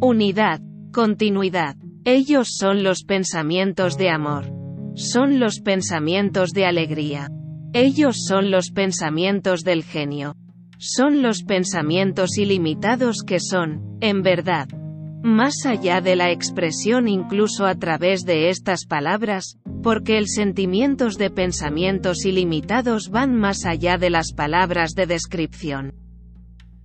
unidad, 0.00 0.60
continuidad. 0.92 1.74
Ellos 2.04 2.50
son 2.56 2.84
los 2.84 3.02
pensamientos 3.02 3.98
de 3.98 4.10
amor 4.10 4.59
son 4.94 5.40
los 5.40 5.60
pensamientos 5.60 6.50
de 6.50 6.66
alegría. 6.66 7.28
Ellos 7.72 8.24
son 8.26 8.50
los 8.50 8.70
pensamientos 8.70 9.62
del 9.62 9.84
genio. 9.84 10.34
Son 10.78 11.22
los 11.22 11.42
pensamientos 11.42 12.38
ilimitados 12.38 13.22
que 13.24 13.38
son, 13.38 13.98
en 14.00 14.22
verdad, 14.22 14.68
más 15.22 15.66
allá 15.66 16.00
de 16.00 16.16
la 16.16 16.30
expresión 16.30 17.06
incluso 17.06 17.66
a 17.66 17.74
través 17.74 18.24
de 18.24 18.48
estas 18.48 18.86
palabras, 18.86 19.58
porque 19.82 20.16
el 20.16 20.26
sentimientos 20.26 21.18
de 21.18 21.30
pensamientos 21.30 22.24
ilimitados 22.24 23.10
van 23.10 23.36
más 23.36 23.66
allá 23.66 23.98
de 23.98 24.10
las 24.10 24.32
palabras 24.32 24.94
de 24.94 25.06
descripción. 25.06 25.94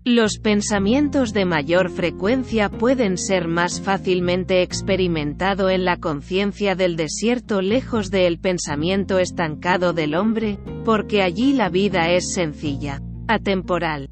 Los 0.08 0.38
pensamientos 0.38 1.34
de 1.34 1.46
mayor 1.46 1.90
frecuencia 1.90 2.70
pueden 2.70 3.18
ser 3.18 3.48
más 3.48 3.82
fácilmente 3.82 4.62
experimentado 4.62 5.72
en 5.72 5.84
la 5.84 5.98
conciencia 5.98 6.76
del 6.76 6.96
desierto 6.96 7.60
lejos 7.64 8.12
del 8.12 8.38
pensamiento 8.38 9.18
estancado 9.18 9.94
del 9.94 10.14
hombre, 10.14 10.60
porque 10.86 11.24
allí 11.24 11.54
la 11.54 11.70
vida 11.70 12.12
es 12.12 12.36
sencilla, 12.36 13.02
atemporal, 13.28 14.12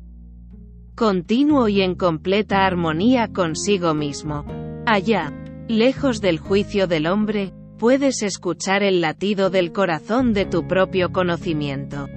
continuo 0.95 1.67
y 1.67 1.83
en 1.83 1.93
completa 1.93 2.65
armonía 2.65 3.27
consigo 3.27 3.93
mismo. 3.93 4.45
Allá, 4.87 5.31
lejos 5.67 6.21
del 6.21 6.39
juicio 6.39 6.87
del 6.87 7.05
hombre, 7.05 7.53
puedes 7.77 8.23
escuchar 8.23 8.81
el 8.81 8.99
latido 8.99 9.51
del 9.51 9.71
corazón 9.71 10.33
de 10.33 10.45
tu 10.45 10.67
propio 10.67 11.11
conocimiento. 11.11 12.07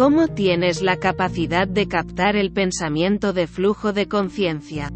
¿Cómo 0.00 0.28
tienes 0.28 0.80
la 0.80 0.96
capacidad 0.96 1.68
de 1.68 1.86
captar 1.86 2.34
el 2.34 2.52
pensamiento 2.52 3.34
de 3.34 3.46
flujo 3.46 3.92
de 3.92 4.08
conciencia? 4.08 4.90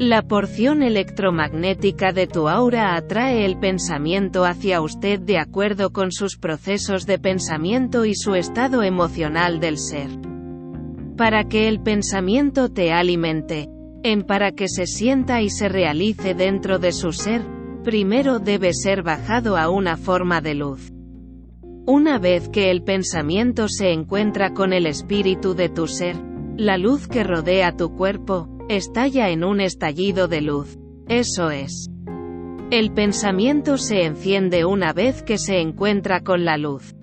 La 0.00 0.22
porción 0.22 0.82
electromagnética 0.82 2.10
de 2.10 2.26
tu 2.26 2.48
aura 2.48 2.96
atrae 2.96 3.44
el 3.46 3.60
pensamiento 3.60 4.44
hacia 4.44 4.80
usted 4.80 5.20
de 5.20 5.38
acuerdo 5.38 5.92
con 5.92 6.10
sus 6.10 6.38
procesos 6.38 7.06
de 7.06 7.20
pensamiento 7.20 8.04
y 8.04 8.16
su 8.16 8.34
estado 8.34 8.82
emocional 8.82 9.60
del 9.60 9.78
ser. 9.78 10.10
Para 11.16 11.44
que 11.44 11.68
el 11.68 11.80
pensamiento 11.80 12.68
te 12.68 12.92
alimente, 12.92 13.68
en 14.02 14.22
para 14.24 14.50
que 14.50 14.66
se 14.66 14.88
sienta 14.88 15.40
y 15.40 15.50
se 15.50 15.68
realice 15.68 16.34
dentro 16.34 16.80
de 16.80 16.90
su 16.90 17.12
ser, 17.12 17.42
primero 17.84 18.40
debe 18.40 18.74
ser 18.74 19.04
bajado 19.04 19.56
a 19.56 19.70
una 19.70 19.96
forma 19.96 20.40
de 20.40 20.56
luz. 20.56 20.90
Una 21.86 22.18
vez 22.18 22.48
que 22.48 22.70
el 22.70 22.82
pensamiento 22.82 23.68
se 23.68 23.92
encuentra 23.92 24.52
con 24.52 24.72
el 24.72 24.86
espíritu 24.86 25.54
de 25.54 25.68
tu 25.68 25.86
ser, 25.86 26.16
la 26.56 26.76
luz 26.76 27.08
que 27.08 27.24
rodea 27.24 27.76
tu 27.76 27.96
cuerpo, 27.96 28.48
estalla 28.68 29.30
en 29.30 29.44
un 29.44 29.60
estallido 29.60 30.28
de 30.28 30.42
luz. 30.42 30.78
Eso 31.08 31.50
es. 31.50 31.90
El 32.70 32.92
pensamiento 32.92 33.78
se 33.78 34.04
enciende 34.04 34.64
una 34.64 34.92
vez 34.92 35.22
que 35.22 35.38
se 35.38 35.60
encuentra 35.60 36.20
con 36.20 36.44
la 36.44 36.56
luz. 36.56 36.94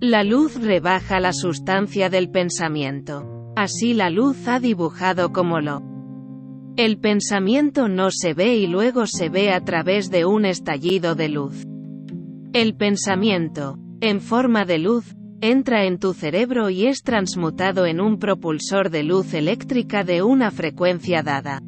La 0.00 0.24
luz 0.24 0.60
rebaja 0.60 1.20
la 1.20 1.32
sustancia 1.32 2.10
del 2.10 2.28
pensamiento. 2.28 3.52
Así 3.54 3.94
la 3.94 4.10
luz 4.10 4.48
ha 4.48 4.58
dibujado 4.58 5.32
como 5.32 5.60
lo. 5.60 5.80
El 6.76 6.98
pensamiento 6.98 7.88
no 7.88 8.10
se 8.10 8.34
ve 8.34 8.56
y 8.56 8.66
luego 8.66 9.06
se 9.06 9.28
ve 9.28 9.52
a 9.52 9.62
través 9.62 10.10
de 10.10 10.24
un 10.24 10.44
estallido 10.44 11.14
de 11.14 11.28
luz. 11.28 11.64
El 12.52 12.74
pensamiento, 12.74 13.78
en 14.02 14.20
forma 14.20 14.64
de 14.64 14.78
luz, 14.78 15.14
entra 15.40 15.84
en 15.84 16.00
tu 16.00 16.12
cerebro 16.12 16.70
y 16.70 16.86
es 16.88 17.04
transmutado 17.04 17.86
en 17.86 18.00
un 18.00 18.18
propulsor 18.18 18.90
de 18.90 19.04
luz 19.04 19.32
eléctrica 19.32 20.02
de 20.02 20.22
una 20.22 20.50
frecuencia 20.50 21.22
dada. 21.22 21.60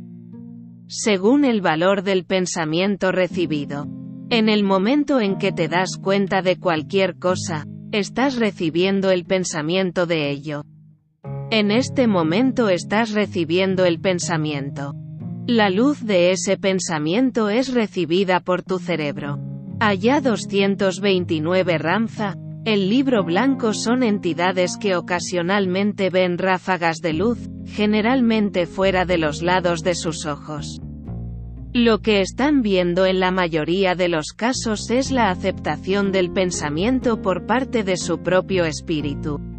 Según 0.89 1.45
el 1.45 1.61
valor 1.61 2.03
del 2.03 2.25
pensamiento 2.25 3.13
recibido. 3.13 3.87
En 4.31 4.49
el 4.49 4.65
momento 4.65 5.21
en 5.21 5.39
que 5.39 5.53
te 5.53 5.69
das 5.69 5.97
cuenta 5.97 6.43
de 6.43 6.59
cualquier 6.59 7.21
cosa, 7.21 7.67
estás 7.93 8.37
recibiendo 8.37 9.13
el 9.13 9.25
pensamiento 9.27 10.07
de 10.07 10.31
ello. 10.31 10.65
En 11.53 11.71
este 11.71 12.09
momento 12.09 12.69
estás 12.69 13.13
recibiendo 13.13 13.85
el 13.85 14.01
pensamiento. 14.01 14.93
La 15.47 15.71
luz 15.71 16.05
de 16.05 16.33
ese 16.33 16.57
pensamiento 16.57 17.49
es 17.49 17.73
recibida 17.73 18.41
por 18.41 18.65
tu 18.65 18.81
cerebro. 18.81 19.54
Allá 19.81 20.21
229 20.21 21.79
Ramza, 21.79 22.37
el 22.65 22.89
libro 22.89 23.25
blanco 23.25 23.75
son 23.75 24.03
entidades 24.03 24.79
que 24.79 24.97
ocasionalmente 24.97 26.11
ven 26.11 26.39
ráfagas 26.39 27.01
de 27.01 27.13
luz, 27.13 27.51
generalmente 27.67 28.67
fuera 28.67 29.05
de 29.05 29.19
los 29.19 29.43
lados 29.43 29.83
de 29.83 29.95
sus 29.95 30.27
ojos. 30.27 30.81
Lo 31.73 32.03
que 32.03 32.21
están 32.21 32.63
viendo 32.63 33.05
en 33.05 33.19
la 33.19 33.33
mayoría 33.33 33.97
de 33.97 34.09
los 34.09 34.33
casos 34.33 34.91
es 34.91 35.11
la 35.11 35.31
aceptación 35.31 36.13
del 36.13 36.31
pensamiento 36.31 37.21
por 37.21 37.45
parte 37.47 37.83
de 37.83 37.97
su 37.97 38.23
propio 38.23 38.65
espíritu. 38.65 39.54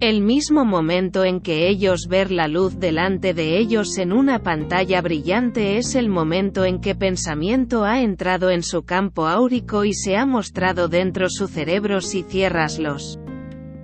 El 0.00 0.20
mismo 0.20 0.64
momento 0.64 1.24
en 1.24 1.40
que 1.40 1.68
ellos 1.68 2.06
ver 2.06 2.30
la 2.30 2.46
luz 2.46 2.78
delante 2.78 3.34
de 3.34 3.58
ellos 3.58 3.98
en 3.98 4.12
una 4.12 4.44
pantalla 4.44 5.00
brillante 5.02 5.76
es 5.76 5.96
el 5.96 6.08
momento 6.08 6.64
en 6.64 6.80
que 6.80 6.94
pensamiento 6.94 7.82
ha 7.82 8.00
entrado 8.00 8.50
en 8.50 8.62
su 8.62 8.84
campo 8.84 9.26
áurico 9.26 9.84
y 9.84 9.94
se 9.94 10.16
ha 10.16 10.24
mostrado 10.24 10.86
dentro 10.86 11.28
su 11.28 11.48
cerebro 11.48 12.00
si 12.00 12.22
cierras 12.22 12.78
los 12.78 13.18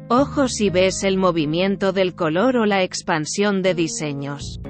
ojos 0.09 0.61
y 0.61 0.71
ves 0.71 1.03
el 1.03 1.17
movimiento 1.17 1.93
del 1.93 2.15
color 2.15 2.59
o 2.59 2.65
la 2.65 2.85
expansión 2.85 3.61
de 3.61 3.75
diseños. 3.75 4.61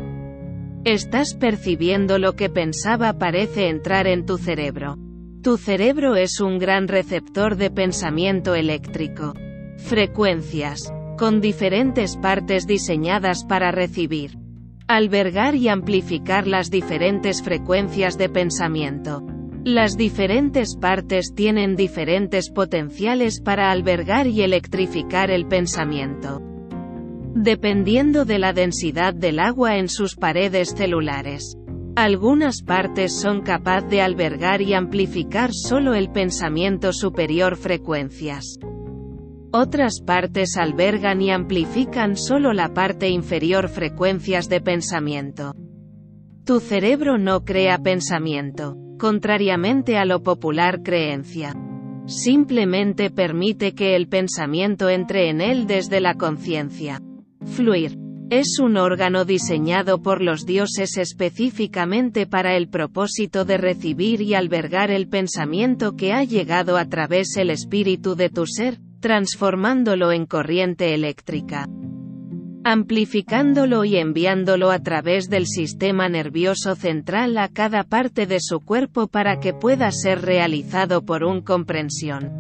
Estás 0.85 1.35
percibiendo 1.35 2.19
lo 2.19 2.37
que 2.37 2.49
pensaba 2.49 3.19
parece 3.19 3.69
entrar 3.69 4.07
en 4.07 4.25
tu 4.25 4.39
cerebro. 4.39 4.97
Tu 5.43 5.59
cerebro 5.59 6.17
es 6.17 6.41
un 6.41 6.59
gran 6.59 6.89
receptor 6.89 7.57
de 7.57 7.71
pensamiento 7.71 8.55
eléctrico. 8.55 9.35
Frecuencias 9.77 10.91
con 11.17 11.41
diferentes 11.41 12.17
partes 12.17 12.67
diseñadas 12.67 13.45
para 13.45 13.71
recibir, 13.71 14.39
albergar 14.87 15.55
y 15.55 15.69
amplificar 15.69 16.47
las 16.47 16.71
diferentes 16.71 17.43
frecuencias 17.43 18.19
de 18.19 18.29
pensamiento. 18.29 19.25
Las 19.65 19.97
diferentes 19.97 20.77
partes 20.77 21.35
tienen 21.35 21.75
diferentes 21.75 22.51
potenciales 22.51 23.41
para 23.41 23.71
albergar 23.71 24.27
y 24.27 24.43
electrificar 24.43 25.31
el 25.31 25.47
pensamiento. 25.47 26.43
Dependiendo 27.35 28.27
de 28.27 28.39
la 28.39 28.53
densidad 28.53 29.15
del 29.15 29.39
agua 29.39 29.79
en 29.79 29.89
sus 29.89 30.17
paredes 30.17 30.75
celulares. 30.77 31.57
Algunas 31.97 32.63
partes 32.63 33.15
son 33.19 33.41
capaz 33.41 33.83
de 33.83 34.03
albergar 34.03 34.61
y 34.61 34.75
amplificar 34.75 35.53
solo 35.53 35.95
el 35.95 36.11
pensamiento 36.11 36.93
superior 36.93 37.57
frecuencias. 37.57 38.59
Otras 39.57 40.01
partes 40.01 40.57
albergan 40.57 41.23
y 41.23 41.31
amplifican 41.31 42.17
solo 42.17 42.53
la 42.53 42.75
parte 42.75 43.09
inferior 43.09 43.69
frecuencias 43.69 44.49
de 44.49 44.61
pensamiento. 44.61 45.55
Tu 46.45 46.59
cerebro 46.59 47.19
no 47.19 47.45
crea 47.45 47.79
pensamiento, 47.79 48.77
contrariamente 48.99 49.97
a 49.97 50.07
lo 50.07 50.25
popular 50.25 50.83
creencia. 50.83 51.55
Simplemente 52.07 53.11
permite 53.11 53.77
que 53.77 53.95
el 53.95 54.09
pensamiento 54.09 54.89
entre 54.89 55.31
en 55.31 55.41
él 55.41 55.69
desde 55.69 56.01
la 56.01 56.15
conciencia. 56.15 57.01
Fluir. 57.45 57.97
Es 58.31 58.59
un 58.59 58.77
órgano 58.77 59.25
diseñado 59.25 60.03
por 60.03 60.21
los 60.21 60.47
dioses 60.47 60.97
específicamente 60.97 62.27
para 62.27 62.57
el 62.57 62.69
propósito 62.69 63.45
de 63.45 63.59
recibir 63.59 64.21
y 64.21 64.35
albergar 64.35 64.91
el 64.91 65.07
pensamiento 65.07 65.95
que 65.95 66.13
ha 66.13 66.25
llegado 66.25 66.77
a 66.77 66.87
través 66.87 67.37
el 67.37 67.51
espíritu 67.51 68.17
de 68.17 68.31
tu 68.31 68.47
ser, 68.47 68.81
transformándolo 69.05 70.13
en 70.13 70.25
corriente 70.25 70.95
eléctrica, 70.95 71.69
amplificándolo 72.65 73.85
y 73.85 73.99
enviándolo 73.99 74.71
a 74.71 74.79
través 74.79 75.29
del 75.29 75.47
sistema 75.47 76.09
nervioso 76.09 76.75
central 76.75 77.37
a 77.37 77.49
cada 77.49 77.85
parte 77.85 78.27
de 78.27 78.39
su 78.41 78.61
cuerpo 78.61 79.07
para 79.09 79.41
que 79.41 79.53
pueda 79.53 79.91
ser 79.91 80.23
realizado 80.23 81.05
por 81.05 81.23
un 81.23 81.43
comprensión. 81.43 82.31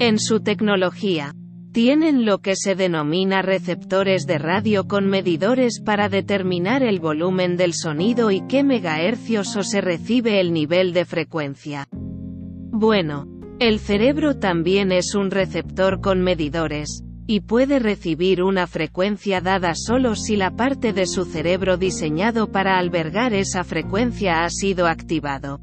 En 0.00 0.18
su 0.18 0.40
tecnología, 0.40 1.34
tienen 1.70 2.24
lo 2.24 2.38
que 2.38 2.56
se 2.56 2.74
denomina 2.74 3.42
receptores 3.42 4.26
de 4.26 4.38
radio 4.38 4.88
con 4.88 5.06
medidores 5.06 5.80
para 5.80 6.08
determinar 6.08 6.82
el 6.82 6.98
volumen 6.98 7.56
del 7.56 7.74
sonido 7.74 8.32
y 8.32 8.44
qué 8.48 8.64
megahercios 8.64 9.54
o 9.54 9.62
se 9.62 9.80
recibe 9.80 10.40
el 10.40 10.52
nivel 10.52 10.92
de 10.92 11.04
frecuencia. 11.04 11.86
Bueno, 11.92 13.35
el 13.58 13.78
cerebro 13.78 14.38
también 14.38 14.92
es 14.92 15.14
un 15.14 15.30
receptor 15.30 16.00
con 16.00 16.20
medidores, 16.20 17.02
y 17.26 17.40
puede 17.40 17.78
recibir 17.78 18.42
una 18.42 18.66
frecuencia 18.66 19.40
dada 19.40 19.74
solo 19.74 20.14
si 20.14 20.36
la 20.36 20.50
parte 20.54 20.92
de 20.92 21.06
su 21.06 21.24
cerebro 21.24 21.76
diseñado 21.76 22.52
para 22.52 22.78
albergar 22.78 23.32
esa 23.32 23.64
frecuencia 23.64 24.44
ha 24.44 24.50
sido 24.50 24.86
activado. 24.86 25.60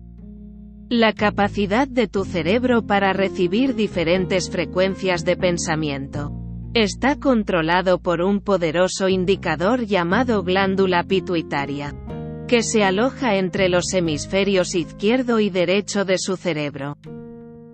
La 0.90 1.14
capacidad 1.14 1.88
de 1.88 2.08
tu 2.08 2.26
cerebro 2.26 2.86
para 2.86 3.14
recibir 3.14 3.76
diferentes 3.76 4.50
frecuencias 4.50 5.24
de 5.24 5.38
pensamiento 5.38 6.32
está 6.74 7.20
controlado 7.20 8.00
por 8.00 8.22
un 8.22 8.42
poderoso 8.42 9.08
indicador 9.08 9.86
llamado 9.86 10.44
glándula 10.44 11.04
pituitaria, 11.04 11.96
que 12.48 12.64
se 12.64 12.84
aloja 12.84 13.36
entre 13.36 13.70
los 13.70 13.94
hemisferios 13.94 14.74
izquierdo 14.74 15.40
y 15.40 15.52
derecho 15.52 16.04
de 16.04 16.18
su 16.18 16.36
cerebro. 16.36 16.98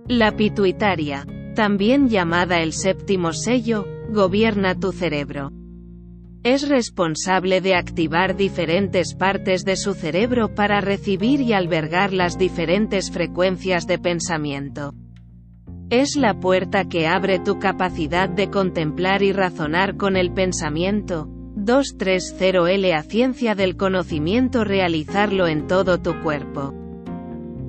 La 0.10 0.36
pituitaria, 0.36 1.24
también 1.54 2.10
llamada 2.10 2.64
el 2.64 2.74
séptimo 2.74 3.32
sello, 3.32 3.86
gobierna 4.10 4.74
tu 4.74 4.92
cerebro. 4.92 5.52
Es 6.42 6.68
responsable 6.68 7.62
de 7.62 7.76
activar 7.76 8.36
diferentes 8.36 9.14
partes 9.14 9.66
de 9.66 9.76
su 9.76 9.94
cerebro 9.94 10.56
para 10.56 10.82
recibir 10.82 11.42
y 11.42 11.54
albergar 11.54 12.12
las 12.12 12.40
diferentes 12.40 13.12
frecuencias 13.12 13.86
de 13.86 14.00
pensamiento. 14.00 14.96
Es 15.92 16.16
la 16.16 16.40
puerta 16.40 16.86
que 16.86 17.06
abre 17.06 17.38
tu 17.38 17.60
capacidad 17.60 18.30
de 18.30 18.50
contemplar 18.50 19.22
y 19.22 19.32
razonar 19.32 19.96
con 19.96 20.18
el 20.18 20.34
pensamiento. 20.34 21.28
230L 21.56 22.98
a 22.98 23.04
ciencia 23.04 23.54
del 23.54 23.78
conocimiento 23.78 24.64
realizarlo 24.64 25.46
en 25.46 25.68
todo 25.68 26.00
tu 26.00 26.20
cuerpo 26.24 26.89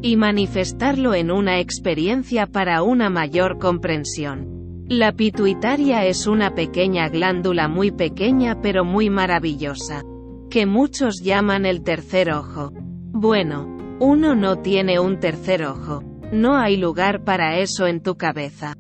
y 0.03 0.17
manifestarlo 0.17 1.15
en 1.15 1.31
una 1.31 1.61
experiencia 1.61 2.47
para 2.47 2.83
una 2.83 3.11
mayor 3.11 3.59
comprensión. 3.59 4.85
La 4.89 5.13
pituitaria 5.13 6.05
es 6.07 6.27
una 6.27 6.55
pequeña 6.55 7.09
glándula 7.09 7.69
muy 7.69 7.91
pequeña 7.91 8.61
pero 8.61 8.85
muy 8.85 9.11
maravillosa, 9.11 10.03
que 10.51 10.67
muchos 10.67 11.23
llaman 11.23 11.67
el 11.67 11.83
tercer 11.83 12.33
ojo. 12.33 12.73
Bueno, 13.13 13.77
uno 14.01 14.35
no 14.35 14.59
tiene 14.59 14.99
un 14.99 15.21
tercer 15.21 15.65
ojo, 15.65 16.03
no 16.33 16.57
hay 16.57 16.77
lugar 16.77 17.25
para 17.25 17.59
eso 17.59 17.87
en 17.87 18.03
tu 18.03 18.17
cabeza. 18.17 18.75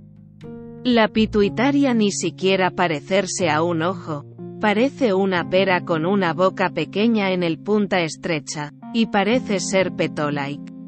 La 0.82 1.08
pituitaria 1.08 1.94
ni 1.94 2.10
siquiera 2.10 2.70
parecerse 2.70 3.50
a 3.50 3.62
un 3.62 3.82
ojo, 3.82 4.24
Parece 4.60 5.14
una 5.14 5.48
pera 5.48 5.86
con 5.86 6.04
una 6.04 6.34
boca 6.34 6.68
pequeña 6.68 7.32
en 7.32 7.42
el 7.42 7.58
punta 7.58 8.02
estrecha, 8.02 8.72
y 8.92 9.06
parece 9.06 9.58
ser 9.58 9.92
petolike. 9.92 10.79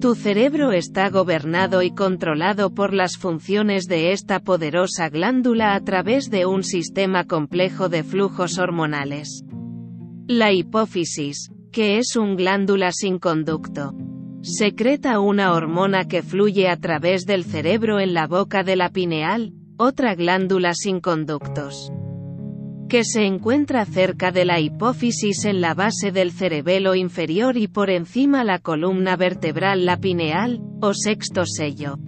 Tu 0.00 0.14
cerebro 0.14 0.72
está 0.72 1.10
gobernado 1.10 1.82
y 1.82 1.90
controlado 1.90 2.74
por 2.74 2.94
las 2.94 3.18
funciones 3.18 3.86
de 3.86 4.12
esta 4.12 4.40
poderosa 4.40 5.10
glándula 5.10 5.74
a 5.74 5.84
través 5.84 6.30
de 6.30 6.46
un 6.46 6.64
sistema 6.64 7.24
complejo 7.24 7.90
de 7.90 8.02
flujos 8.02 8.56
hormonales. 8.56 9.44
La 10.26 10.52
hipófisis, 10.52 11.50
que 11.70 11.98
es 11.98 12.16
un 12.16 12.36
glándula 12.36 12.92
sin 12.92 13.18
conducto, 13.18 13.92
secreta 14.40 15.20
una 15.20 15.52
hormona 15.52 16.08
que 16.08 16.22
fluye 16.22 16.70
a 16.70 16.78
través 16.78 17.26
del 17.26 17.44
cerebro 17.44 18.00
en 18.00 18.14
la 18.14 18.26
boca 18.26 18.62
de 18.62 18.76
la 18.76 18.88
pineal, 18.88 19.52
otra 19.76 20.14
glándula 20.14 20.72
sin 20.72 21.00
conductos 21.00 21.92
que 22.90 23.04
se 23.04 23.24
encuentra 23.24 23.84
cerca 23.84 24.32
de 24.32 24.44
la 24.44 24.58
hipófisis 24.58 25.44
en 25.44 25.60
la 25.60 25.74
base 25.74 26.10
del 26.10 26.32
cerebelo 26.32 26.96
inferior 26.96 27.56
y 27.56 27.68
por 27.68 27.88
encima 27.88 28.42
la 28.42 28.58
columna 28.58 29.14
vertebral 29.14 29.86
la 29.86 29.98
pineal, 29.98 30.60
o 30.80 30.92
sexto 30.92 31.46
sello. 31.46 32.00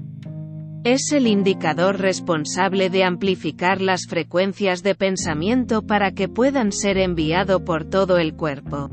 Es 0.83 1.13
el 1.13 1.29
indicador 1.29 2.01
responsable 2.01 2.91
de 2.91 3.05
amplificar 3.05 3.81
las 3.81 4.07
frecuencias 4.09 4.83
de 4.83 4.97
pensamiento 4.97 5.87
para 5.87 6.11
que 6.11 6.29
puedan 6.29 6.73
ser 6.73 6.99
enviado 6.99 7.65
por 7.65 7.85
todo 7.85 8.19
el 8.19 8.35
cuerpo. 8.35 8.91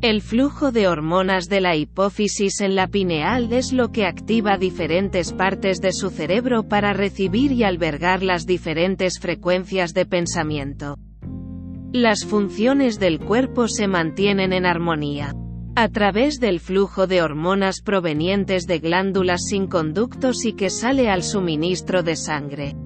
El 0.00 0.22
flujo 0.22 0.70
de 0.70 0.86
hormonas 0.86 1.48
de 1.48 1.60
la 1.60 1.74
hipófisis 1.74 2.60
en 2.60 2.76
la 2.76 2.86
pineal 2.86 3.52
es 3.52 3.72
lo 3.72 3.90
que 3.90 4.06
activa 4.06 4.56
diferentes 4.56 5.32
partes 5.32 5.80
de 5.80 5.92
su 5.92 6.10
cerebro 6.10 6.62
para 6.62 6.92
recibir 6.92 7.50
y 7.50 7.64
albergar 7.64 8.22
las 8.22 8.46
diferentes 8.46 9.18
frecuencias 9.18 9.94
de 9.94 10.06
pensamiento. 10.06 10.98
Las 11.90 12.24
funciones 12.24 13.00
del 13.00 13.18
cuerpo 13.18 13.66
se 13.66 13.88
mantienen 13.88 14.52
en 14.52 14.66
armonía. 14.66 15.34
A 15.74 15.88
través 15.88 16.38
del 16.38 16.60
flujo 16.60 17.08
de 17.08 17.20
hormonas 17.20 17.80
provenientes 17.80 18.68
de 18.68 18.78
glándulas 18.78 19.46
sin 19.48 19.66
conductos 19.66 20.44
y 20.44 20.52
que 20.52 20.70
sale 20.70 21.10
al 21.10 21.24
suministro 21.24 22.04
de 22.04 22.14
sangre. 22.14 22.76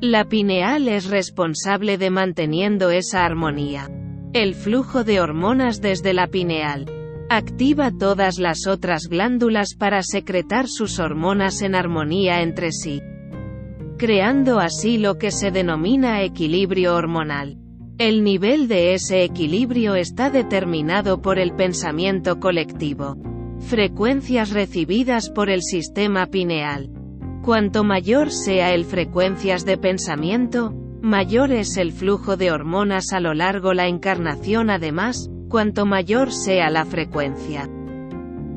La 0.00 0.24
pineal 0.26 0.86
es 0.86 1.06
responsable 1.06 1.98
de 1.98 2.10
manteniendo 2.10 2.90
esa 2.90 3.24
armonía. 3.24 3.90
El 4.32 4.54
flujo 4.54 5.02
de 5.02 5.20
hormonas 5.20 5.80
desde 5.80 6.14
la 6.14 6.28
pineal 6.28 6.86
activa 7.28 7.90
todas 7.90 8.38
las 8.38 8.68
otras 8.68 9.08
glándulas 9.08 9.74
para 9.76 10.04
secretar 10.04 10.68
sus 10.68 11.00
hormonas 11.00 11.62
en 11.62 11.74
armonía 11.74 12.40
entre 12.40 12.70
sí, 12.70 13.02
creando 13.98 14.60
así 14.60 14.98
lo 14.98 15.18
que 15.18 15.32
se 15.32 15.50
denomina 15.50 16.22
equilibrio 16.22 16.94
hormonal. 16.94 17.56
El 17.98 18.22
nivel 18.22 18.68
de 18.68 18.94
ese 18.94 19.24
equilibrio 19.24 19.96
está 19.96 20.30
determinado 20.30 21.20
por 21.20 21.40
el 21.40 21.52
pensamiento 21.52 22.38
colectivo. 22.38 23.16
Frecuencias 23.58 24.52
recibidas 24.52 25.28
por 25.28 25.50
el 25.50 25.62
sistema 25.62 26.26
pineal. 26.26 26.88
Cuanto 27.42 27.82
mayor 27.82 28.30
sea 28.30 28.74
el 28.74 28.84
frecuencias 28.84 29.64
de 29.64 29.76
pensamiento, 29.76 30.72
mayor 31.02 31.52
es 31.52 31.76
el 31.76 31.92
flujo 31.92 32.36
de 32.36 32.50
hormonas 32.50 33.12
a 33.12 33.20
lo 33.20 33.34
largo 33.34 33.74
la 33.74 33.88
encarnación 33.88 34.70
además, 34.70 35.30
cuanto 35.48 35.86
mayor 35.86 36.32
sea 36.32 36.70
la 36.70 36.84
frecuencia. 36.84 37.68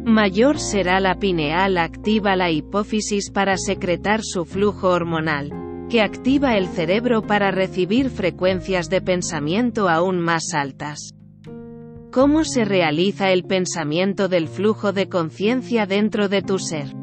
Mayor 0.05 0.59
será 0.59 0.99
la 0.99 1.15
pineal 1.15 1.77
activa 1.77 2.35
la 2.35 2.51
hipófisis 2.51 3.31
para 3.31 3.57
secretar 3.57 4.21
su 4.21 4.43
flujo 4.43 4.89
hormonal, 4.89 5.87
que 5.89 6.01
activa 6.01 6.57
el 6.57 6.67
cerebro 6.67 7.21
para 7.21 7.51
recibir 7.51 8.09
frecuencias 8.09 8.89
de 8.89 9.01
pensamiento 9.01 9.87
aún 9.87 10.19
más 10.19 10.53
altas. 10.53 11.13
¿Cómo 12.11 12.43
se 12.43 12.65
realiza 12.65 13.31
el 13.31 13.43
pensamiento 13.43 14.27
del 14.27 14.47
flujo 14.47 14.91
de 14.91 15.09
conciencia 15.09 15.85
dentro 15.85 16.29
de 16.29 16.41
tu 16.41 16.59
ser? 16.59 16.93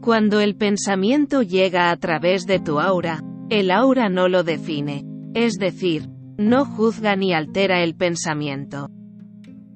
Cuando 0.00 0.40
el 0.40 0.56
pensamiento 0.56 1.42
llega 1.42 1.90
a 1.90 1.96
través 1.96 2.46
de 2.46 2.60
tu 2.60 2.78
aura, 2.78 3.22
el 3.50 3.70
aura 3.72 4.08
no 4.08 4.28
lo 4.28 4.44
define. 4.44 5.04
Es 5.34 5.58
decir, 5.58 6.08
no 6.38 6.64
juzga 6.64 7.16
ni 7.16 7.34
altera 7.34 7.82
el 7.82 7.96
pensamiento. 7.96 8.88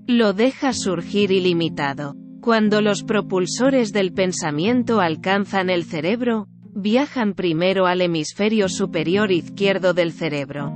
Lo 0.07 0.33
deja 0.33 0.73
surgir 0.73 1.33
ilimitado. 1.33 2.15
Cuando 2.41 2.81
los 2.81 3.03
propulsores 3.03 3.93
del 3.93 4.13
pensamiento 4.13 5.01
alcanzan 5.01 5.71
el 5.71 5.83
cerebro, 5.85 6.47
viajan 6.75 7.35
primero 7.35 7.87
al 7.87 8.01
hemisferio 8.01 8.69
superior 8.69 9.33
izquierdo 9.33 9.93
del 9.95 10.13
cerebro, 10.13 10.73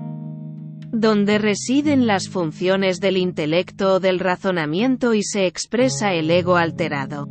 donde 0.90 1.38
residen 1.38 2.06
las 2.06 2.28
funciones 2.28 3.00
del 3.00 3.16
intelecto 3.16 3.94
o 3.94 4.00
del 4.00 4.18
razonamiento 4.18 5.14
y 5.14 5.22
se 5.22 5.46
expresa 5.46 6.12
el 6.14 6.30
ego 6.30 6.56
alterado. 6.56 7.26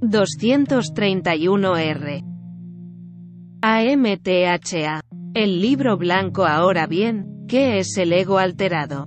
231R 0.00 2.27
AMTHA. 3.60 5.00
El 5.34 5.60
libro 5.60 5.96
blanco 5.96 6.46
ahora 6.46 6.86
bien, 6.86 7.44
¿qué 7.48 7.80
es 7.80 7.98
el 7.98 8.12
ego 8.12 8.38
alterado? 8.38 9.06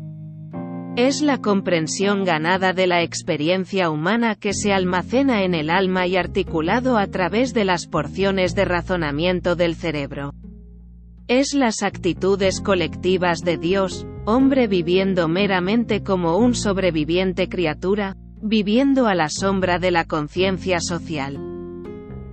Es 0.97 1.22
la 1.22 1.38
comprensión 1.38 2.26
ganada 2.26 2.74
de 2.74 2.86
la 2.86 3.02
experiencia 3.02 3.89
humana 3.89 4.36
que 4.36 4.54
se 4.54 4.74
almacena 4.74 5.43
en 5.43 5.54
el 5.54 5.70
alma 5.70 6.06
y 6.06 6.18
articulado 6.18 6.97
a 6.97 7.08
través 7.08 7.54
de 7.54 7.64
las 7.64 7.88
porciones 7.88 8.54
de 8.54 8.66
razonamiento 8.66 9.56
del 9.56 9.76
cerebro. 9.76 10.34
Es 11.30 11.54
las 11.54 11.82
actitudes 11.82 12.60
colectivas 12.60 13.39
de 13.45 13.58
Dios, 13.58 14.06
hombre 14.26 14.68
viviendo 14.68 15.30
meramente 15.30 16.04
como 16.04 16.36
un 16.36 16.56
sobreviviente 16.56 17.47
criatura, 17.47 18.18
viviendo 18.41 19.08
a 19.08 19.16
la 19.16 19.30
sombra 19.30 19.80
de 19.80 19.91
la 19.91 20.04
conciencia 20.04 20.82
social. 20.82 21.51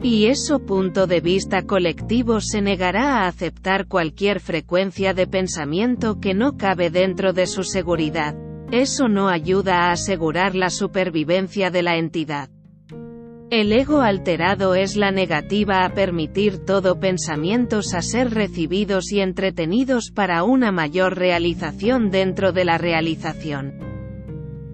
Y 0.02 0.26
eso 0.26 0.60
punto 0.60 1.08
de 1.08 1.20
vista 1.20 1.62
colectivo 1.62 2.40
se 2.40 2.62
negará 2.62 3.18
a 3.18 3.26
aceptar 3.26 3.88
cualquier 3.88 4.38
frecuencia 4.38 5.12
de 5.12 5.26
pensamiento 5.26 6.20
que 6.20 6.34
no 6.34 6.56
cabe 6.56 6.90
dentro 6.90 7.32
de 7.32 7.46
su 7.48 7.64
seguridad. 7.64 8.36
Eso 8.70 9.08
no 9.08 9.28
ayuda 9.28 9.86
a 9.86 9.92
asegurar 9.92 10.54
la 10.54 10.70
supervivencia 10.70 11.70
de 11.70 11.82
la 11.82 11.96
entidad. 11.96 12.48
El 13.50 13.72
ego 13.72 14.02
alterado 14.02 14.74
es 14.74 14.94
la 14.94 15.10
negativa 15.10 15.84
a 15.84 15.94
permitir 15.94 16.64
todo 16.66 17.00
pensamientos 17.00 17.94
a 17.94 18.02
ser 18.02 18.30
recibidos 18.34 19.10
y 19.10 19.20
entretenidos 19.20 20.10
para 20.14 20.44
una 20.44 20.70
mayor 20.70 21.16
realización 21.16 22.10
dentro 22.10 22.52
de 22.52 22.66
la 22.66 22.76
realización. 22.76 23.97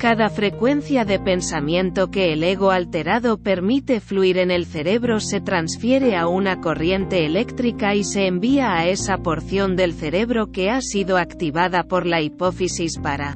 Cada 0.05 0.28
frecuencia 0.28 1.07
de 1.07 1.18
pensamiento 1.18 2.11
que 2.11 2.34
el 2.34 2.44
ego 2.44 2.70
alterado 2.72 3.38
permite 3.38 4.00
fluir 4.00 4.36
en 4.36 4.50
el 4.50 4.66
cerebro 4.66 5.18
se 5.18 5.40
transfiere 5.40 6.14
a 6.14 6.26
una 6.28 6.61
corriente 6.61 7.24
eléctrica 7.24 7.94
y 7.94 8.05
se 8.05 8.26
envía 8.26 8.74
a 8.74 8.86
esa 8.86 9.16
porción 9.16 9.76
del 9.76 9.94
cerebro 9.94 10.52
que 10.52 10.68
ha 10.68 10.82
sido 10.82 11.16
activada 11.16 11.84
por 11.84 12.05
la 12.05 12.20
hipófisis 12.20 12.98
para 12.98 13.34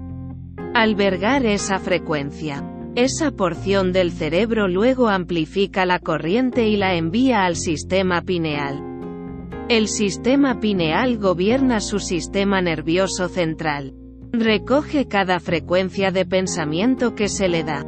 albergar 0.74 1.46
esa 1.46 1.78
frecuencia. 1.78 2.62
Esa 2.96 3.30
porción 3.30 3.90
del 3.94 4.12
cerebro 4.12 4.68
luego 4.68 5.08
amplifica 5.08 5.86
la 5.86 6.00
corriente 6.00 6.68
y 6.68 6.76
la 6.76 6.96
envía 6.96 7.46
al 7.46 7.56
sistema 7.56 8.20
pineal. 8.20 8.84
El 9.70 9.88
sistema 9.88 10.60
pineal 10.60 11.16
gobierna 11.16 11.80
su 11.80 11.98
sistema 11.98 12.60
nervioso 12.60 13.28
central. 13.28 13.94
Recoge 14.33 15.09
cada 15.09 15.41
frecuencia 15.41 16.11
de 16.11 16.26
pensamiento 16.26 17.14
que 17.14 17.29
se 17.29 17.49
le 17.49 17.64
da. 17.64 17.85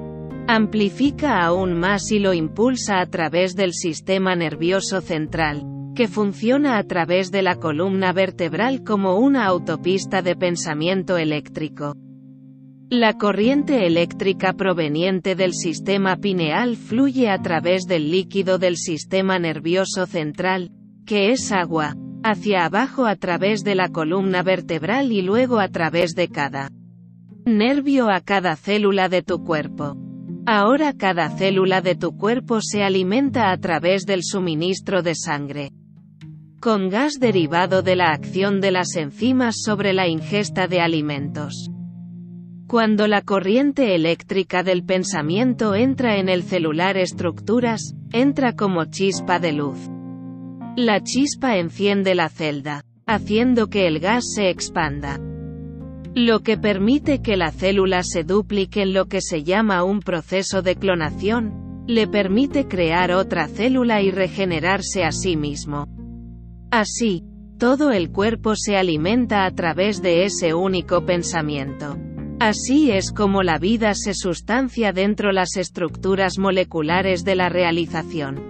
Amplifica 0.48 1.44
aún 1.44 1.78
más 1.78 2.10
y 2.10 2.18
lo 2.18 2.32
impulsa 2.32 3.00
a 3.00 3.06
través 3.06 3.54
del 3.54 3.74
sistema 3.74 4.34
nervioso 4.34 5.02
central, 5.02 5.62
que 5.94 6.08
funciona 6.08 6.78
a 6.78 6.84
través 6.84 7.30
de 7.30 7.42
la 7.42 7.56
columna 7.56 8.14
vertebral 8.14 8.82
como 8.84 9.18
una 9.18 9.44
autopista 9.44 10.22
de 10.22 10.34
pensamiento 10.34 11.18
eléctrico. 11.18 11.94
La 12.88 13.18
corriente 13.18 13.86
eléctrica 13.86 14.54
proveniente 14.54 15.36
del 15.36 15.52
sistema 15.52 16.16
pineal 16.16 16.76
fluye 16.76 17.28
a 17.28 17.40
través 17.42 17.84
del 17.84 18.10
líquido 18.10 18.58
del 18.58 18.78
sistema 18.78 19.38
nervioso 19.38 20.06
central, 20.06 20.70
que 21.04 21.30
es 21.30 21.52
agua, 21.52 21.94
hacia 22.22 22.64
abajo 22.64 23.06
a 23.06 23.16
través 23.16 23.64
de 23.64 23.74
la 23.74 23.88
columna 23.88 24.42
vertebral 24.42 25.12
y 25.12 25.22
luego 25.22 25.58
a 25.58 25.68
través 25.68 26.14
de 26.14 26.28
cada 26.28 26.70
nervio 27.46 28.10
a 28.10 28.20
cada 28.20 28.56
célula 28.56 29.08
de 29.08 29.22
tu 29.22 29.44
cuerpo. 29.44 29.96
Ahora 30.46 30.92
cada 30.92 31.28
célula 31.30 31.80
de 31.80 31.94
tu 31.94 32.16
cuerpo 32.16 32.60
se 32.60 32.82
alimenta 32.82 33.50
a 33.50 33.56
través 33.58 34.04
del 34.04 34.22
suministro 34.22 35.02
de 35.02 35.14
sangre. 35.14 35.70
Con 36.60 36.88
gas 36.90 37.14
derivado 37.18 37.82
de 37.82 37.96
la 37.96 38.12
acción 38.12 38.60
de 38.60 38.70
las 38.70 38.96
enzimas 38.96 39.62
sobre 39.62 39.92
la 39.92 40.08
ingesta 40.08 40.66
de 40.66 40.80
alimentos. 40.80 41.70
Cuando 42.66 43.08
la 43.08 43.22
corriente 43.22 43.94
eléctrica 43.94 44.62
del 44.62 44.84
pensamiento 44.84 45.74
entra 45.74 46.18
en 46.18 46.28
el 46.28 46.42
celular 46.42 46.96
estructuras, 46.96 47.94
entra 48.12 48.54
como 48.54 48.84
chispa 48.84 49.38
de 49.38 49.52
luz. 49.52 49.78
La 50.82 51.02
chispa 51.02 51.58
enciende 51.58 52.14
la 52.14 52.30
celda. 52.30 52.82
haciendo 53.06 53.68
que 53.68 53.86
el 53.86 54.00
gas 54.00 54.24
se 54.34 54.48
expanda. 54.48 55.20
Lo 56.14 56.40
que 56.40 56.56
permite 56.56 57.20
que 57.20 57.36
la 57.36 57.50
célula 57.50 58.02
se 58.02 58.24
duplique 58.24 58.80
en 58.80 58.94
lo 58.94 59.04
que 59.04 59.20
se 59.20 59.42
llama 59.42 59.84
un 59.84 60.00
proceso 60.00 60.62
de 60.62 60.76
clonación, 60.76 61.84
le 61.86 62.08
permite 62.08 62.66
crear 62.66 63.12
otra 63.12 63.46
célula 63.46 64.00
y 64.00 64.10
regenerarse 64.10 65.04
a 65.04 65.12
sí 65.12 65.36
mismo. 65.36 65.86
Así, 66.70 67.24
todo 67.58 67.92
el 67.92 68.10
cuerpo 68.10 68.54
se 68.56 68.78
alimenta 68.78 69.44
a 69.44 69.50
través 69.50 70.00
de 70.00 70.24
ese 70.24 70.54
único 70.54 71.04
pensamiento. 71.04 71.98
Así 72.38 72.90
es 72.90 73.12
como 73.12 73.42
la 73.42 73.58
vida 73.58 73.92
se 73.92 74.14
sustancia 74.14 74.94
dentro 74.94 75.30
las 75.30 75.58
estructuras 75.58 76.38
moleculares 76.38 77.22
de 77.22 77.34
la 77.34 77.50
realización. 77.50 78.49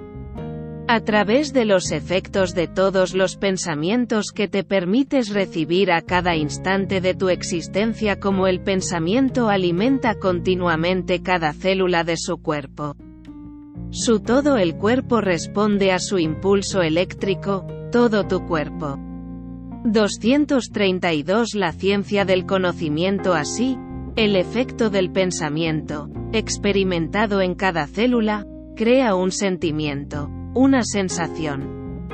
A 0.92 0.98
través 0.98 1.52
de 1.52 1.64
los 1.66 1.92
efectos 1.92 2.52
de 2.52 2.66
todos 2.66 3.14
los 3.14 3.36
pensamientos 3.36 4.32
que 4.32 4.48
te 4.48 4.64
permites 4.64 5.28
recibir 5.28 5.92
a 5.92 6.02
cada 6.02 6.34
instante 6.34 7.00
de 7.00 7.14
tu 7.14 7.28
existencia 7.28 8.18
como 8.18 8.48
el 8.48 8.60
pensamiento 8.60 9.48
alimenta 9.50 10.16
continuamente 10.16 11.22
cada 11.22 11.52
célula 11.52 12.02
de 12.02 12.16
su 12.16 12.38
cuerpo. 12.38 12.96
Su 13.90 14.18
todo 14.18 14.56
el 14.56 14.74
cuerpo 14.74 15.20
responde 15.20 15.92
a 15.92 16.00
su 16.00 16.18
impulso 16.18 16.82
eléctrico, 16.82 17.68
todo 17.92 18.26
tu 18.26 18.44
cuerpo. 18.44 18.98
232 19.84 21.54
La 21.54 21.70
ciencia 21.70 22.24
del 22.24 22.46
conocimiento 22.46 23.34
así, 23.34 23.78
el 24.16 24.34
efecto 24.34 24.90
del 24.90 25.12
pensamiento, 25.12 26.10
experimentado 26.32 27.42
en 27.42 27.54
cada 27.54 27.86
célula, 27.86 28.44
crea 28.74 29.14
un 29.14 29.30
sentimiento, 29.30 30.28
una 30.54 30.82
sensación, 30.82 32.08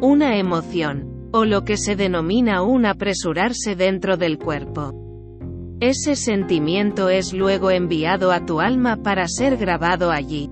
una 0.00 0.38
emoción, 0.38 1.28
o 1.32 1.44
lo 1.44 1.62
que 1.62 1.76
se 1.76 1.94
denomina 1.94 2.62
un 2.62 2.84
apresurarse 2.84 3.76
dentro 3.76 4.16
del 4.16 4.38
cuerpo. 4.38 4.92
Ese 5.78 6.16
sentimiento 6.16 7.10
es 7.10 7.32
luego 7.32 7.70
enviado 7.70 8.32
a 8.32 8.44
tu 8.44 8.60
alma 8.60 8.96
para 9.02 9.28
ser 9.28 9.56
grabado 9.56 10.10
allí. 10.10 10.50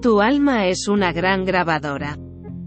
Tu 0.00 0.22
alma 0.22 0.68
es 0.68 0.88
una 0.88 1.12
gran 1.12 1.44
grabadora. 1.44 2.16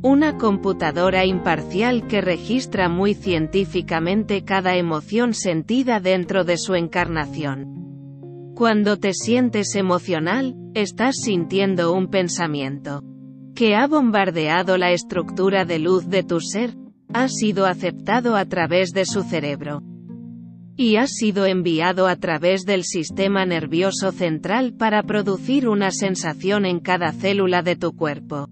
Una 0.03 0.37
computadora 0.37 1.25
imparcial 1.25 2.07
que 2.07 2.21
registra 2.21 2.87
muy 2.89 3.13
científicamente 3.15 4.43
cada 4.43 4.75
emoción 4.75 5.33
sentida 5.33 5.99
dentro 5.99 6.43
de 6.43 6.57
su 6.57 6.75
encarnación. 6.75 8.53
Cuando 8.55 8.97
te 8.97 9.13
sientes 9.13 9.75
emocional, 9.75 10.55
estás 10.73 11.15
sintiendo 11.23 11.93
un 11.93 12.09
pensamiento 12.09 13.03
que 13.61 13.75
ha 13.75 13.85
bombardeado 13.85 14.75
la 14.79 14.91
estructura 14.91 15.65
de 15.65 15.77
luz 15.77 16.09
de 16.09 16.23
tu 16.23 16.39
ser, 16.39 16.75
ha 17.13 17.27
sido 17.27 17.67
aceptado 17.67 18.35
a 18.35 18.45
través 18.45 18.89
de 18.89 19.05
su 19.05 19.21
cerebro. 19.21 19.83
Y 20.75 20.95
ha 20.95 21.05
sido 21.05 21.45
enviado 21.45 22.07
a 22.07 22.15
través 22.15 22.65
del 22.65 22.83
sistema 22.83 23.45
nervioso 23.45 24.11
central 24.13 24.73
para 24.73 25.03
producir 25.03 25.69
una 25.69 25.91
sensación 25.91 26.65
en 26.65 26.79
cada 26.79 27.11
célula 27.11 27.61
de 27.61 27.75
tu 27.75 27.95
cuerpo. 27.95 28.47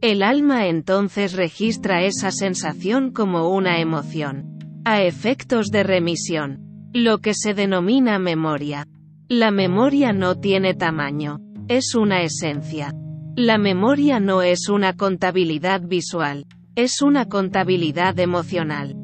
El 0.00 0.24
alma 0.24 0.66
entonces 0.66 1.34
registra 1.34 2.02
esa 2.02 2.32
sensación 2.32 3.12
como 3.12 3.50
una 3.50 3.78
emoción. 3.78 4.58
A 4.84 5.02
efectos 5.02 5.68
de 5.68 5.84
remisión. 5.84 6.90
Lo 6.92 7.18
que 7.18 7.32
se 7.32 7.54
denomina 7.54 8.18
memoria. 8.18 8.88
La 9.28 9.52
memoria 9.52 10.12
no 10.12 10.40
tiene 10.40 10.74
tamaño. 10.74 11.38
Es 11.68 11.94
una 11.94 12.22
esencia. 12.22 12.92
La 13.38 13.58
memoria 13.58 14.18
no 14.18 14.40
es 14.40 14.70
una 14.70 14.94
contabilidad 14.94 15.82
visual. 15.82 16.46
Es 16.74 17.02
una 17.02 17.26
contabilidad 17.26 18.18
emocional. 18.18 18.96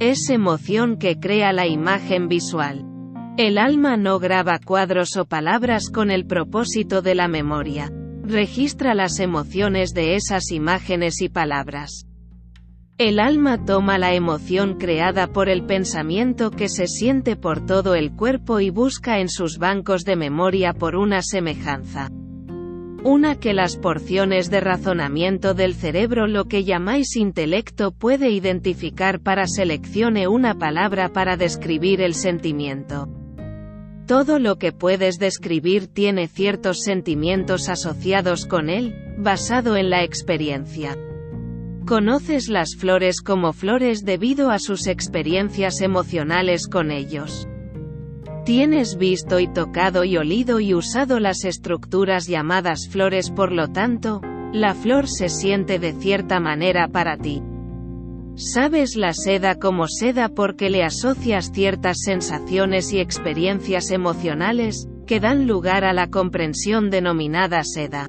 Es 0.00 0.28
emoción 0.28 0.96
que 0.96 1.20
crea 1.20 1.52
la 1.52 1.68
imagen 1.68 2.26
visual. 2.26 2.84
El 3.38 3.58
alma 3.58 3.96
no 3.96 4.18
graba 4.18 4.58
cuadros 4.58 5.16
o 5.16 5.26
palabras 5.26 5.88
con 5.88 6.10
el 6.10 6.26
propósito 6.26 7.00
de 7.00 7.14
la 7.14 7.28
memoria. 7.28 7.92
Registra 8.24 8.92
las 8.92 9.20
emociones 9.20 9.94
de 9.94 10.16
esas 10.16 10.50
imágenes 10.50 11.22
y 11.22 11.28
palabras. 11.28 12.08
El 12.98 13.20
alma 13.20 13.64
toma 13.64 13.98
la 13.98 14.14
emoción 14.14 14.78
creada 14.78 15.28
por 15.28 15.48
el 15.48 15.64
pensamiento 15.64 16.50
que 16.50 16.68
se 16.68 16.88
siente 16.88 17.36
por 17.36 17.64
todo 17.64 17.94
el 17.94 18.16
cuerpo 18.16 18.58
y 18.58 18.70
busca 18.70 19.20
en 19.20 19.28
sus 19.28 19.58
bancos 19.58 20.02
de 20.04 20.16
memoria 20.16 20.72
por 20.72 20.96
una 20.96 21.22
semejanza. 21.22 22.10
Una 23.04 23.38
que 23.38 23.52
las 23.52 23.76
porciones 23.76 24.48
de 24.48 24.60
razonamiento 24.60 25.52
del 25.52 25.74
cerebro 25.74 26.26
lo 26.26 26.46
que 26.46 26.64
llamáis 26.64 27.16
intelecto 27.16 27.92
puede 27.92 28.30
identificar 28.30 29.20
para 29.20 29.46
seleccione 29.46 30.26
una 30.26 30.54
palabra 30.54 31.12
para 31.12 31.36
describir 31.36 32.00
el 32.00 32.14
sentimiento. 32.14 33.06
Todo 34.06 34.38
lo 34.38 34.56
que 34.56 34.72
puedes 34.72 35.18
describir 35.18 35.86
tiene 35.86 36.28
ciertos 36.28 36.80
sentimientos 36.80 37.68
asociados 37.68 38.46
con 38.46 38.70
él, 38.70 38.94
basado 39.18 39.76
en 39.76 39.90
la 39.90 40.02
experiencia. 40.02 40.96
Conoces 41.84 42.48
las 42.48 42.74
flores 42.74 43.20
como 43.20 43.52
flores 43.52 44.06
debido 44.06 44.50
a 44.50 44.58
sus 44.58 44.86
experiencias 44.86 45.82
emocionales 45.82 46.68
con 46.68 46.90
ellos. 46.90 47.46
Tienes 48.44 48.98
visto 48.98 49.40
y 49.40 49.48
tocado 49.48 50.04
y 50.04 50.18
olido 50.18 50.60
y 50.60 50.74
usado 50.74 51.18
las 51.18 51.44
estructuras 51.46 52.26
llamadas 52.26 52.88
flores 52.90 53.30
por 53.30 53.52
lo 53.52 53.68
tanto, 53.68 54.20
la 54.52 54.74
flor 54.74 55.08
se 55.08 55.30
siente 55.30 55.78
de 55.78 55.94
cierta 55.94 56.40
manera 56.40 56.88
para 56.88 57.16
ti. 57.16 57.42
Sabes 58.36 58.96
la 58.96 59.14
seda 59.14 59.54
como 59.54 59.86
seda 59.88 60.28
porque 60.28 60.68
le 60.68 60.82
asocias 60.82 61.52
ciertas 61.52 62.02
sensaciones 62.04 62.92
y 62.92 62.98
experiencias 62.98 63.90
emocionales, 63.90 64.88
que 65.06 65.20
dan 65.20 65.46
lugar 65.46 65.84
a 65.84 65.94
la 65.94 66.08
comprensión 66.08 66.90
denominada 66.90 67.64
seda. 67.64 68.08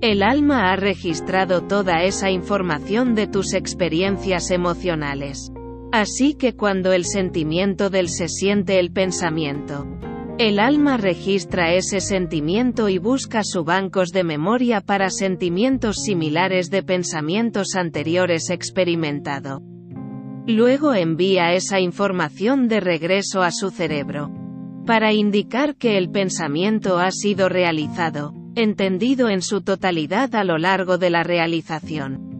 El 0.00 0.22
alma 0.22 0.72
ha 0.72 0.76
registrado 0.76 1.62
toda 1.62 2.02
esa 2.02 2.30
información 2.30 3.14
de 3.14 3.26
tus 3.26 3.52
experiencias 3.52 4.50
emocionales. 4.50 5.53
Así 5.96 6.34
que 6.34 6.56
cuando 6.56 6.92
el 6.92 7.04
sentimiento 7.04 7.88
del 7.88 8.08
se 8.08 8.26
siente 8.26 8.80
el 8.80 8.90
pensamiento. 8.90 9.86
El 10.38 10.58
alma 10.58 10.96
registra 10.96 11.72
ese 11.72 12.00
sentimiento 12.00 12.88
y 12.88 12.98
busca 12.98 13.44
sus 13.44 13.64
bancos 13.64 14.10
de 14.10 14.24
memoria 14.24 14.80
para 14.80 15.08
sentimientos 15.08 15.98
similares 16.02 16.68
de 16.68 16.82
pensamientos 16.82 17.76
anteriores 17.76 18.50
experimentado. 18.50 19.62
Luego 20.48 20.94
envía 20.94 21.52
esa 21.52 21.78
información 21.78 22.66
de 22.66 22.80
regreso 22.80 23.42
a 23.42 23.52
su 23.52 23.70
cerebro. 23.70 24.32
Para 24.86 25.12
indicar 25.12 25.76
que 25.76 25.96
el 25.96 26.10
pensamiento 26.10 26.98
ha 26.98 27.12
sido 27.12 27.48
realizado, 27.48 28.34
entendido 28.56 29.28
en 29.28 29.42
su 29.42 29.60
totalidad 29.60 30.34
a 30.34 30.42
lo 30.42 30.58
largo 30.58 30.98
de 30.98 31.10
la 31.10 31.22
realización. 31.22 32.33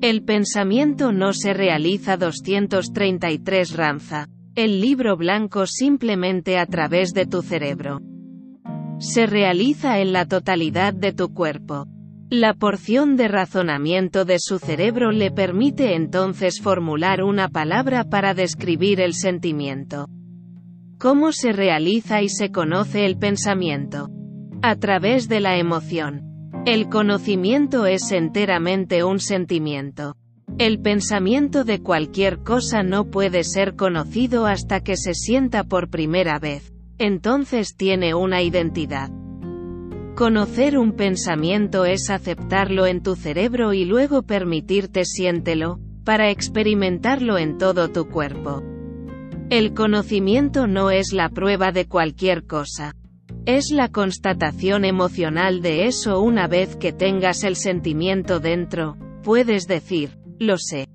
El 0.00 0.22
pensamiento 0.24 1.12
no 1.12 1.32
se 1.32 1.52
realiza 1.52 2.16
233 2.16 3.76
Ranza 3.76 4.26
el 4.56 4.80
libro 4.80 5.16
blanco 5.16 5.64
simplemente 5.66 6.58
a 6.58 6.66
través 6.66 7.14
de 7.14 7.24
tu 7.24 7.40
cerebro. 7.40 8.00
Se 8.98 9.26
realiza 9.26 10.00
en 10.00 10.12
la 10.12 10.26
totalidad 10.26 10.92
de 10.92 11.12
tu 11.12 11.32
cuerpo. 11.32 11.86
La 12.28 12.54
porción 12.54 13.16
de 13.16 13.28
razonamiento 13.28 14.24
de 14.24 14.38
su 14.38 14.58
cerebro 14.58 15.12
le 15.12 15.30
permite 15.30 15.94
entonces 15.94 16.60
formular 16.60 17.22
una 17.22 17.48
palabra 17.48 18.04
para 18.04 18.34
describir 18.34 19.00
el 19.00 19.14
sentimiento. 19.14 20.08
¿Cómo 20.98 21.32
se 21.32 21.52
realiza 21.52 22.20
y 22.20 22.28
se 22.28 22.50
conoce 22.50 23.06
el 23.06 23.16
pensamiento? 23.16 24.10
A 24.62 24.76
través 24.76 25.28
de 25.28 25.40
la 25.40 25.56
emoción. 25.56 26.29
El 26.66 26.90
conocimiento 26.90 27.86
es 27.86 28.12
enteramente 28.12 29.02
un 29.02 29.18
sentimiento. 29.18 30.14
El 30.58 30.78
pensamiento 30.78 31.64
de 31.64 31.80
cualquier 31.82 32.42
cosa 32.42 32.82
no 32.82 33.06
puede 33.06 33.44
ser 33.44 33.76
conocido 33.76 34.46
hasta 34.46 34.80
que 34.80 34.98
se 34.98 35.14
sienta 35.14 35.64
por 35.64 35.88
primera 35.88 36.38
vez. 36.38 36.74
Entonces 36.98 37.76
tiene 37.76 38.14
una 38.14 38.42
identidad. 38.42 39.10
Conocer 40.14 40.76
un 40.76 40.92
pensamiento 40.92 41.86
es 41.86 42.10
aceptarlo 42.10 42.86
en 42.86 43.02
tu 43.02 43.16
cerebro 43.16 43.72
y 43.72 43.86
luego 43.86 44.22
permitirte 44.22 45.06
siéntelo, 45.06 45.80
para 46.04 46.28
experimentarlo 46.28 47.38
en 47.38 47.56
todo 47.56 47.88
tu 47.88 48.06
cuerpo. 48.10 48.62
El 49.48 49.72
conocimiento 49.72 50.66
no 50.66 50.90
es 50.90 51.14
la 51.14 51.30
prueba 51.30 51.72
de 51.72 51.88
cualquier 51.88 52.46
cosa. 52.46 52.94
Es 53.46 53.70
la 53.70 53.88
constatación 53.88 54.84
emocional 54.84 55.62
de 55.62 55.86
eso 55.86 56.20
una 56.20 56.46
vez 56.46 56.76
que 56.76 56.92
tengas 56.92 57.42
el 57.42 57.56
sentimiento 57.56 58.38
dentro, 58.38 58.96
puedes 59.22 59.66
decir, 59.66 60.18
lo 60.38 60.58
sé. 60.58 60.88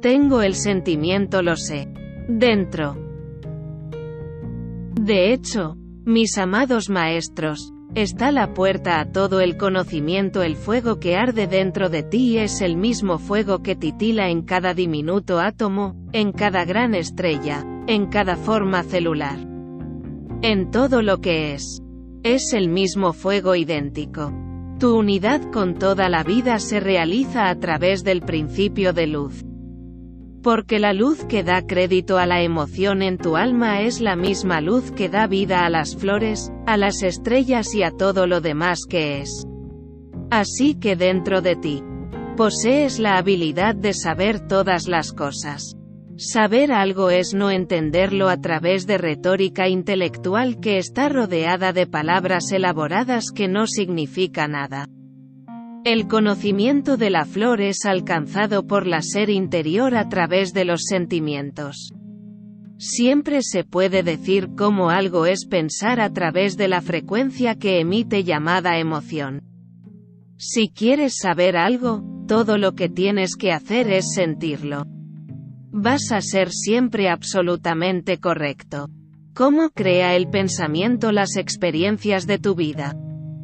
Tengo 0.00 0.42
el 0.42 0.54
sentimiento 0.54 1.42
lo 1.42 1.56
sé. 1.56 1.88
Dentro. 2.28 2.96
De 5.00 5.32
hecho, 5.32 5.76
mis 6.04 6.36
amados 6.36 6.90
maestros, 6.90 7.72
está 7.94 8.30
la 8.30 8.52
puerta 8.52 9.00
a 9.00 9.10
todo 9.10 9.40
el 9.40 9.56
conocimiento. 9.56 10.42
El 10.42 10.56
fuego 10.56 11.00
que 11.00 11.16
arde 11.16 11.46
dentro 11.46 11.88
de 11.88 12.02
ti 12.02 12.36
es 12.36 12.60
el 12.60 12.76
mismo 12.76 13.18
fuego 13.18 13.62
que 13.62 13.74
titila 13.74 14.28
en 14.28 14.42
cada 14.42 14.74
diminuto 14.74 15.40
átomo, 15.40 15.96
en 16.12 16.32
cada 16.32 16.66
gran 16.66 16.94
estrella, 16.94 17.64
en 17.86 18.06
cada 18.06 18.36
forma 18.36 18.82
celular. 18.82 19.53
En 20.46 20.70
todo 20.70 21.00
lo 21.00 21.22
que 21.22 21.54
es. 21.54 21.80
Es 22.22 22.52
el 22.52 22.68
mismo 22.68 23.14
fuego 23.14 23.54
idéntico. 23.54 24.30
Tu 24.78 24.94
unidad 24.94 25.40
con 25.50 25.78
toda 25.78 26.10
la 26.10 26.22
vida 26.22 26.58
se 26.58 26.80
realiza 26.80 27.48
a 27.48 27.58
través 27.58 28.04
del 28.04 28.20
principio 28.20 28.92
de 28.92 29.06
luz. 29.06 29.42
Porque 30.42 30.78
la 30.78 30.92
luz 30.92 31.24
que 31.24 31.44
da 31.44 31.66
crédito 31.66 32.18
a 32.18 32.26
la 32.26 32.42
emoción 32.42 33.00
en 33.00 33.16
tu 33.16 33.36
alma 33.36 33.80
es 33.80 34.02
la 34.02 34.16
misma 34.16 34.60
luz 34.60 34.90
que 34.90 35.08
da 35.08 35.26
vida 35.26 35.64
a 35.64 35.70
las 35.70 35.96
flores, 35.96 36.52
a 36.66 36.76
las 36.76 37.02
estrellas 37.02 37.74
y 37.74 37.82
a 37.82 37.90
todo 37.90 38.26
lo 38.26 38.42
demás 38.42 38.80
que 38.86 39.22
es. 39.22 39.46
Así 40.30 40.74
que 40.74 40.94
dentro 40.94 41.40
de 41.40 41.56
ti, 41.56 41.82
posees 42.36 42.98
la 42.98 43.16
habilidad 43.16 43.74
de 43.74 43.94
saber 43.94 44.46
todas 44.46 44.88
las 44.88 45.14
cosas. 45.14 45.74
Saber 46.16 46.70
algo 46.70 47.10
es 47.10 47.34
no 47.34 47.50
entenderlo 47.50 48.28
a 48.28 48.36
través 48.36 48.86
de 48.86 48.98
retórica 48.98 49.68
intelectual 49.68 50.60
que 50.60 50.78
está 50.78 51.08
rodeada 51.08 51.72
de 51.72 51.88
palabras 51.88 52.52
elaboradas 52.52 53.32
que 53.32 53.48
no 53.48 53.66
significa 53.66 54.46
nada. 54.46 54.86
El 55.84 56.06
conocimiento 56.06 56.96
de 56.96 57.10
la 57.10 57.24
flor 57.24 57.60
es 57.60 57.84
alcanzado 57.84 58.64
por 58.64 58.86
la 58.86 59.02
ser 59.02 59.28
interior 59.28 59.96
a 59.96 60.08
través 60.08 60.54
de 60.54 60.64
los 60.64 60.84
sentimientos. 60.84 61.92
Siempre 62.78 63.42
se 63.42 63.64
puede 63.64 64.04
decir 64.04 64.50
cómo 64.56 64.90
algo 64.90 65.26
es 65.26 65.46
pensar 65.46 66.00
a 66.00 66.12
través 66.12 66.56
de 66.56 66.68
la 66.68 66.80
frecuencia 66.80 67.56
que 67.56 67.80
emite 67.80 68.22
llamada 68.22 68.78
emoción. 68.78 69.42
Si 70.36 70.68
quieres 70.68 71.16
saber 71.16 71.56
algo, 71.56 72.04
todo 72.28 72.56
lo 72.56 72.74
que 72.74 72.88
tienes 72.88 73.34
que 73.36 73.52
hacer 73.52 73.90
es 73.90 74.14
sentirlo. 74.14 74.93
Vas 75.76 76.12
a 76.12 76.20
ser 76.20 76.52
siempre 76.52 77.08
absolutamente 77.08 78.18
correcto. 78.18 78.90
¿Cómo 79.34 79.70
crea 79.70 80.14
el 80.14 80.28
pensamiento 80.28 81.10
las 81.10 81.36
experiencias 81.36 82.28
de 82.28 82.38
tu 82.38 82.54
vida? 82.54 82.94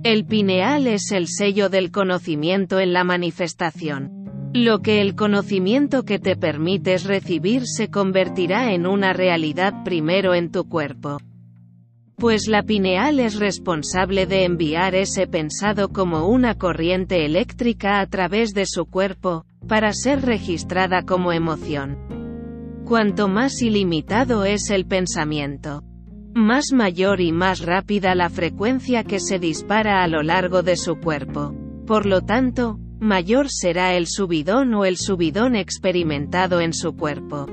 El 0.04 0.26
pineal 0.26 0.86
es 0.86 1.10
el 1.10 1.26
sello 1.26 1.68
del 1.70 1.90
conocimiento 1.90 2.78
en 2.78 2.92
la 2.92 3.02
manifestación. 3.02 4.52
Lo 4.54 4.78
que 4.78 5.00
el 5.00 5.16
conocimiento 5.16 6.04
que 6.04 6.20
te 6.20 6.36
permites 6.36 7.02
recibir 7.02 7.66
se 7.66 7.88
convertirá 7.88 8.74
en 8.74 8.86
una 8.86 9.12
realidad 9.12 9.82
primero 9.82 10.32
en 10.32 10.52
tu 10.52 10.68
cuerpo. 10.68 11.18
Pues 12.14 12.46
la 12.46 12.62
pineal 12.62 13.18
es 13.18 13.40
responsable 13.40 14.26
de 14.26 14.44
enviar 14.44 14.94
ese 14.94 15.26
pensado 15.26 15.88
como 15.88 16.28
una 16.28 16.54
corriente 16.54 17.24
eléctrica 17.26 17.98
a 17.98 18.06
través 18.06 18.54
de 18.54 18.66
su 18.66 18.86
cuerpo, 18.86 19.46
para 19.66 19.92
ser 19.92 20.22
registrada 20.22 21.02
como 21.02 21.32
emoción. 21.32 22.19
Cuanto 22.90 23.28
más 23.28 23.62
ilimitado 23.62 24.44
es 24.44 24.68
el 24.68 24.84
pensamiento, 24.84 25.84
más 26.34 26.72
mayor 26.72 27.20
y 27.20 27.30
más 27.30 27.60
rápida 27.60 28.16
la 28.16 28.28
frecuencia 28.30 29.04
que 29.04 29.20
se 29.20 29.38
dispara 29.38 30.02
a 30.02 30.08
lo 30.08 30.24
largo 30.24 30.64
de 30.64 30.74
su 30.74 30.96
cuerpo. 30.96 31.54
Por 31.86 32.04
lo 32.04 32.22
tanto, 32.22 32.80
mayor 32.98 33.48
será 33.48 33.94
el 33.94 34.08
subidón 34.08 34.74
o 34.74 34.84
el 34.84 34.96
subidón 34.96 35.54
experimentado 35.54 36.60
en 36.60 36.72
su 36.72 36.96
cuerpo. 36.96 37.46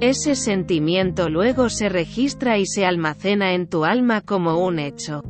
Ese 0.00 0.36
sentimiento 0.36 1.28
luego 1.28 1.68
se 1.68 1.88
registra 1.88 2.56
y 2.56 2.66
se 2.66 2.86
almacena 2.86 3.52
en 3.52 3.66
tu 3.66 3.84
alma 3.84 4.20
como 4.20 4.64
un 4.64 4.78
hecho. 4.78 5.24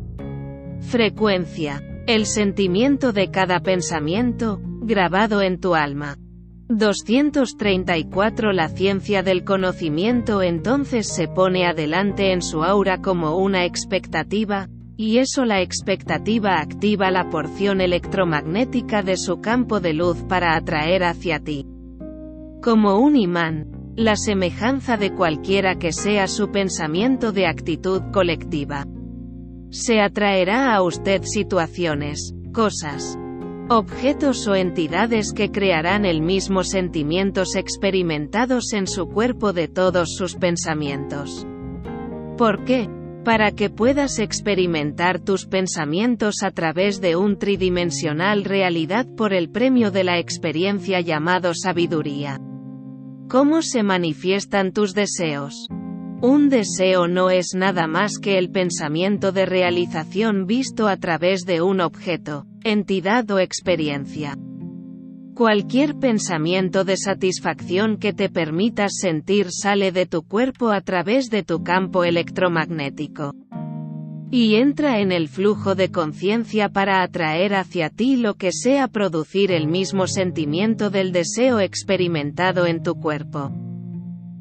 Frecuencia. 0.81 1.83
El 2.07 2.27
sentimiento 2.27 3.14
de 3.14 3.31
cada 3.31 3.61
pensamiento, 3.61 4.61
grabado 4.83 5.41
en 5.41 5.59
tu 5.59 5.75
alma. 5.75 6.19
234 6.69 8.53
La 8.53 8.69
ciencia 8.69 9.23
del 9.23 9.45
conocimiento 9.45 10.43
entonces 10.43 11.07
se 11.07 11.29
pone 11.29 11.64
adelante 11.64 12.33
en 12.33 12.43
su 12.43 12.64
aura 12.64 13.01
como 13.01 13.37
una 13.37 13.64
expectativa, 13.64 14.69
y 14.97 15.19
eso 15.19 15.45
la 15.45 15.61
expectativa 15.61 16.59
activa 16.59 17.12
la 17.12 17.31
porción 17.31 17.81
electromagnética 17.81 19.03
de 19.03 19.17
su 19.17 19.41
campo 19.41 19.79
de 19.79 19.93
luz 19.93 20.25
para 20.25 20.57
atraer 20.57 21.05
hacia 21.05 21.39
ti. 21.39 21.67
Como 22.61 22.99
un 22.99 23.14
imán, 23.14 23.93
la 23.95 24.17
semejanza 24.17 24.97
de 24.97 25.14
cualquiera 25.14 25.77
que 25.77 25.93
sea 25.93 26.27
su 26.27 26.51
pensamiento 26.51 27.31
de 27.31 27.47
actitud 27.47 28.03
colectiva. 28.12 28.87
Se 29.71 30.01
atraerá 30.01 30.75
a 30.75 30.83
usted 30.83 31.23
situaciones, 31.23 32.35
cosas, 32.53 33.17
Objetos 33.69 34.47
o 34.47 34.55
entidades 34.55 35.33
que 35.33 35.51
crearán 35.51 36.05
el 36.05 36.21
mismo 36.21 36.62
sentimientos 36.62 37.57
experimentados 37.57 38.73
en 38.73 38.87
su 38.87 39.09
cuerpo 39.09 39.53
de 39.53 39.67
todos 39.67 40.14
sus 40.14 40.37
pensamientos. 40.37 41.45
¿Por 42.39 42.64
qué? 42.64 42.89
Para 43.25 43.51
que 43.51 43.69
puedas 43.69 44.21
experimentar 44.21 45.19
tus 45.19 45.47
pensamientos 45.47 46.45
a 46.45 46.53
través 46.53 47.01
de 47.01 47.17
un 47.17 47.41
tridimensional 47.41 48.45
realidad 48.45 49.05
por 49.17 49.33
el 49.33 49.51
premio 49.51 49.91
de 49.91 50.05
la 50.05 50.21
experiencia 50.21 51.01
llamado 51.01 51.53
sabiduría. 51.53 52.41
¿Cómo 53.29 53.62
se 53.62 53.83
manifiestan 53.83 54.71
tus 54.73 54.95
deseos? 54.95 55.67
Un 56.23 56.51
deseo 56.51 57.09
no 57.09 57.31
es 57.31 57.57
nada 57.57 57.89
más 57.89 58.21
que 58.21 58.39
el 58.39 58.51
pensamiento 58.51 59.33
de 59.33 59.45
realización 59.45 60.47
visto 60.47 60.87
a 60.87 60.97
través 60.99 61.45
de 61.47 61.62
un 61.62 61.81
objeto, 61.81 62.47
entidad 62.69 63.31
o 63.31 63.39
experiencia. 63.39 64.37
Cualquier 65.37 65.95
pensamiento 66.01 66.83
de 66.83 66.97
satisfacción 66.97 67.97
que 67.97 68.12
te 68.12 68.29
permitas 68.29 68.95
sentir 69.01 69.53
sale 69.53 69.93
de 69.93 70.07
tu 70.07 70.25
cuerpo 70.25 70.71
a 70.73 70.81
través 70.81 71.31
de 71.31 71.45
tu 71.45 71.62
campo 71.62 72.03
electromagnético. 72.03 73.35
Y 74.33 74.57
entra 74.57 74.99
en 74.99 75.12
el 75.12 75.29
flujo 75.29 75.77
de 75.77 75.93
conciencia 75.93 76.69
para 76.69 77.05
atraer 77.05 77.55
hacia 77.55 77.89
ti 77.89 78.17
lo 78.17 78.35
que 78.35 78.51
sea 78.51 78.89
producir 78.89 79.53
el 79.53 79.69
mismo 79.69 80.09
sentimiento 80.09 80.91
del 80.91 81.12
deseo 81.12 81.61
experimentado 81.61 82.67
en 82.67 82.83
tu 82.83 82.97
cuerpo. 82.97 83.53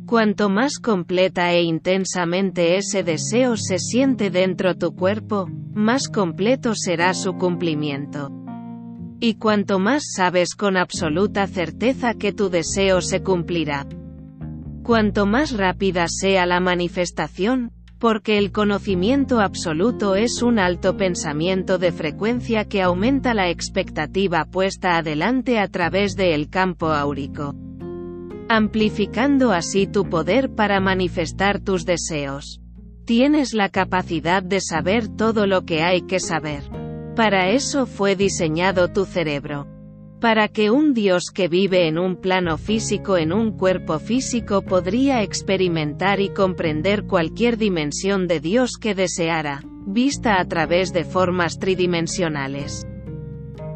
Cuanto 0.05 0.49
más 0.49 0.77
completa 0.77 1.51
e 1.53 1.63
intensamente 1.63 2.77
ese 2.77 3.01
deseo 3.01 3.57
se 3.57 3.79
siente 3.79 4.29
dentro 4.29 4.75
tu 4.75 4.93
cuerpo, 4.93 5.49
más 5.73 6.09
completo 6.09 6.75
será 6.75 7.15
su 7.15 7.33
cumplimiento. 7.33 8.29
Y 9.19 9.35
cuanto 9.35 9.79
más 9.79 10.03
sabes 10.15 10.53
con 10.53 10.77
absoluta 10.77 11.47
certeza 11.47 12.13
que 12.13 12.33
tu 12.33 12.51
deseo 12.51 13.01
se 13.01 13.23
cumplirá. 13.23 13.87
Cuanto 14.83 15.25
más 15.25 15.57
rápida 15.57 16.05
sea 16.07 16.45
la 16.45 16.59
manifestación, 16.59 17.71
porque 17.97 18.37
el 18.37 18.51
conocimiento 18.51 19.39
absoluto 19.39 20.13
es 20.13 20.43
un 20.43 20.59
alto 20.59 20.97
pensamiento 20.97 21.79
de 21.79 21.91
frecuencia 21.91 22.65
que 22.65 22.83
aumenta 22.83 23.33
la 23.33 23.49
expectativa 23.49 24.45
puesta 24.45 24.97
adelante 24.97 25.57
a 25.57 25.67
través 25.67 26.15
de 26.15 26.35
el 26.35 26.51
campo 26.51 26.89
áurico 26.91 27.55
amplificando 28.47 29.51
así 29.51 29.87
tu 29.87 30.09
poder 30.09 30.53
para 30.53 30.79
manifestar 30.79 31.59
tus 31.59 31.85
deseos. 31.85 32.61
Tienes 33.05 33.53
la 33.53 33.69
capacidad 33.69 34.43
de 34.43 34.61
saber 34.61 35.07
todo 35.07 35.45
lo 35.45 35.65
que 35.65 35.83
hay 35.83 36.01
que 36.01 36.19
saber. 36.19 36.63
Para 37.15 37.49
eso 37.49 37.85
fue 37.85 38.15
diseñado 38.15 38.91
tu 38.91 39.05
cerebro. 39.05 39.67
Para 40.19 40.47
que 40.47 40.71
un 40.71 40.93
Dios 40.93 41.31
que 41.33 41.47
vive 41.47 41.87
en 41.87 41.99
un 41.99 42.15
plano 42.15 42.57
físico 42.57 43.17
en 43.17 43.31
un 43.31 43.51
cuerpo 43.51 43.99
físico 43.99 44.63
podría 44.63 45.21
experimentar 45.21 46.19
y 46.19 46.29
comprender 46.29 47.05
cualquier 47.05 47.57
dimensión 47.57 48.27
de 48.27 48.39
Dios 48.39 48.77
que 48.79 48.95
deseara, 48.95 49.61
vista 49.85 50.39
a 50.39 50.45
través 50.45 50.93
de 50.93 51.03
formas 51.03 51.59
tridimensionales. 51.59 52.87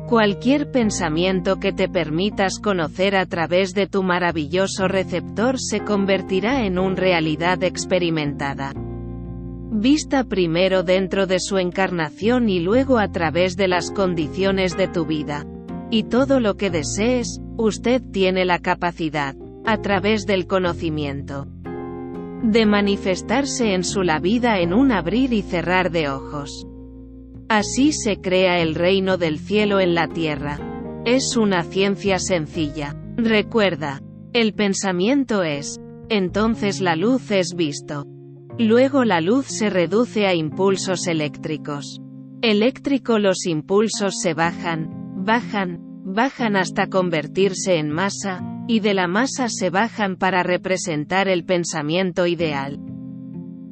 Cualquier 0.10 0.72
pensamiento 0.72 1.60
que 1.60 1.72
te 1.72 1.88
permitas 1.88 2.58
conocer 2.58 3.16
a 3.16 3.28
través 3.28 3.76
de 3.76 3.86
tu 3.86 4.02
maravilloso 4.02 4.88
receptor 4.88 5.60
se 5.60 5.82
convertirá 5.82 6.66
en 6.66 6.80
una 6.80 6.96
realidad 6.96 7.62
experimentada. 7.64 8.74
Vista 9.72 10.24
primero 10.24 10.82
dentro 10.82 11.28
de 11.28 11.40
su 11.40 11.60
encarnación 11.60 12.50
y 12.50 12.60
luego 12.60 12.98
a 12.98 13.12
través 13.12 13.56
de 13.56 13.68
las 13.68 13.92
condiciones 13.92 14.76
de 14.76 14.88
tu 14.88 15.06
vida. 15.06 15.46
Y 15.92 16.06
todo 16.06 16.40
lo 16.40 16.58
que 16.58 16.72
desees, 16.72 17.40
usted 17.56 18.02
tiene 18.12 18.46
la 18.46 18.58
capacidad, 18.58 19.36
a 19.64 19.78
través 19.78 20.26
del 20.26 20.48
conocimiento, 20.48 21.46
de 22.42 22.66
manifestarse 22.66 23.76
en 23.76 23.84
su 23.84 24.02
la 24.02 24.18
vida 24.18 24.60
en 24.60 24.74
un 24.74 24.92
abrir 24.92 25.34
y 25.34 25.44
cerrar 25.44 25.92
de 25.92 26.10
ojos. 26.10 26.66
Así 27.50 27.94
se 27.94 28.22
crea 28.22 28.60
el 28.60 28.76
reino 28.76 29.18
del 29.18 29.40
cielo 29.40 29.80
en 29.80 29.96
la 29.96 30.08
tierra. 30.08 30.60
Es 31.04 31.36
una 31.36 31.64
ciencia 31.64 32.20
sencilla. 32.20 32.96
Recuerda, 33.18 34.02
el 34.34 34.54
pensamiento 34.54 35.42
es, 35.42 35.82
entonces 36.10 36.80
la 36.80 36.96
luz 36.96 37.32
es 37.32 37.56
visto. 37.56 38.06
Luego 38.60 39.04
la 39.04 39.20
luz 39.20 39.48
se 39.48 39.72
reduce 39.72 40.28
a 40.28 40.36
impulsos 40.36 41.08
eléctricos. 41.08 42.00
eléctrico 42.44 43.18
los 43.18 43.48
impulsos 43.48 44.20
se 44.22 44.36
bajan, 44.36 45.24
bajan, 45.26 45.80
bajan 46.06 46.56
hasta 46.56 46.88
convertirse 46.88 47.78
en 47.78 47.90
masa, 47.90 48.44
y 48.68 48.80
de 48.80 48.94
la 48.94 49.08
masa 49.08 49.50
se 49.50 49.72
bajan 49.72 50.18
para 50.18 50.44
representar 50.44 51.28
el 51.28 51.46
pensamiento 51.46 52.28
ideal. 52.28 52.80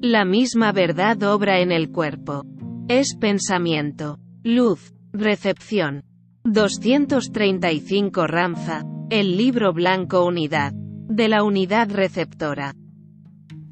La 0.02 0.26
misma 0.26 0.72
verdad 0.72 1.22
obra 1.22 1.60
en 1.60 1.72
el 1.72 1.92
cuerpo. 1.92 2.44
Es 2.90 3.16
pensamiento, 3.16 4.18
luz, 4.44 4.94
recepción. 5.12 6.06
235 6.46 8.28
Ramza, 8.28 8.86
el 9.10 9.36
libro 9.36 9.74
blanco 9.74 10.24
unidad, 10.26 10.72
de 10.74 11.28
la 11.28 11.44
unidad 11.44 11.92
receptora. 11.92 12.74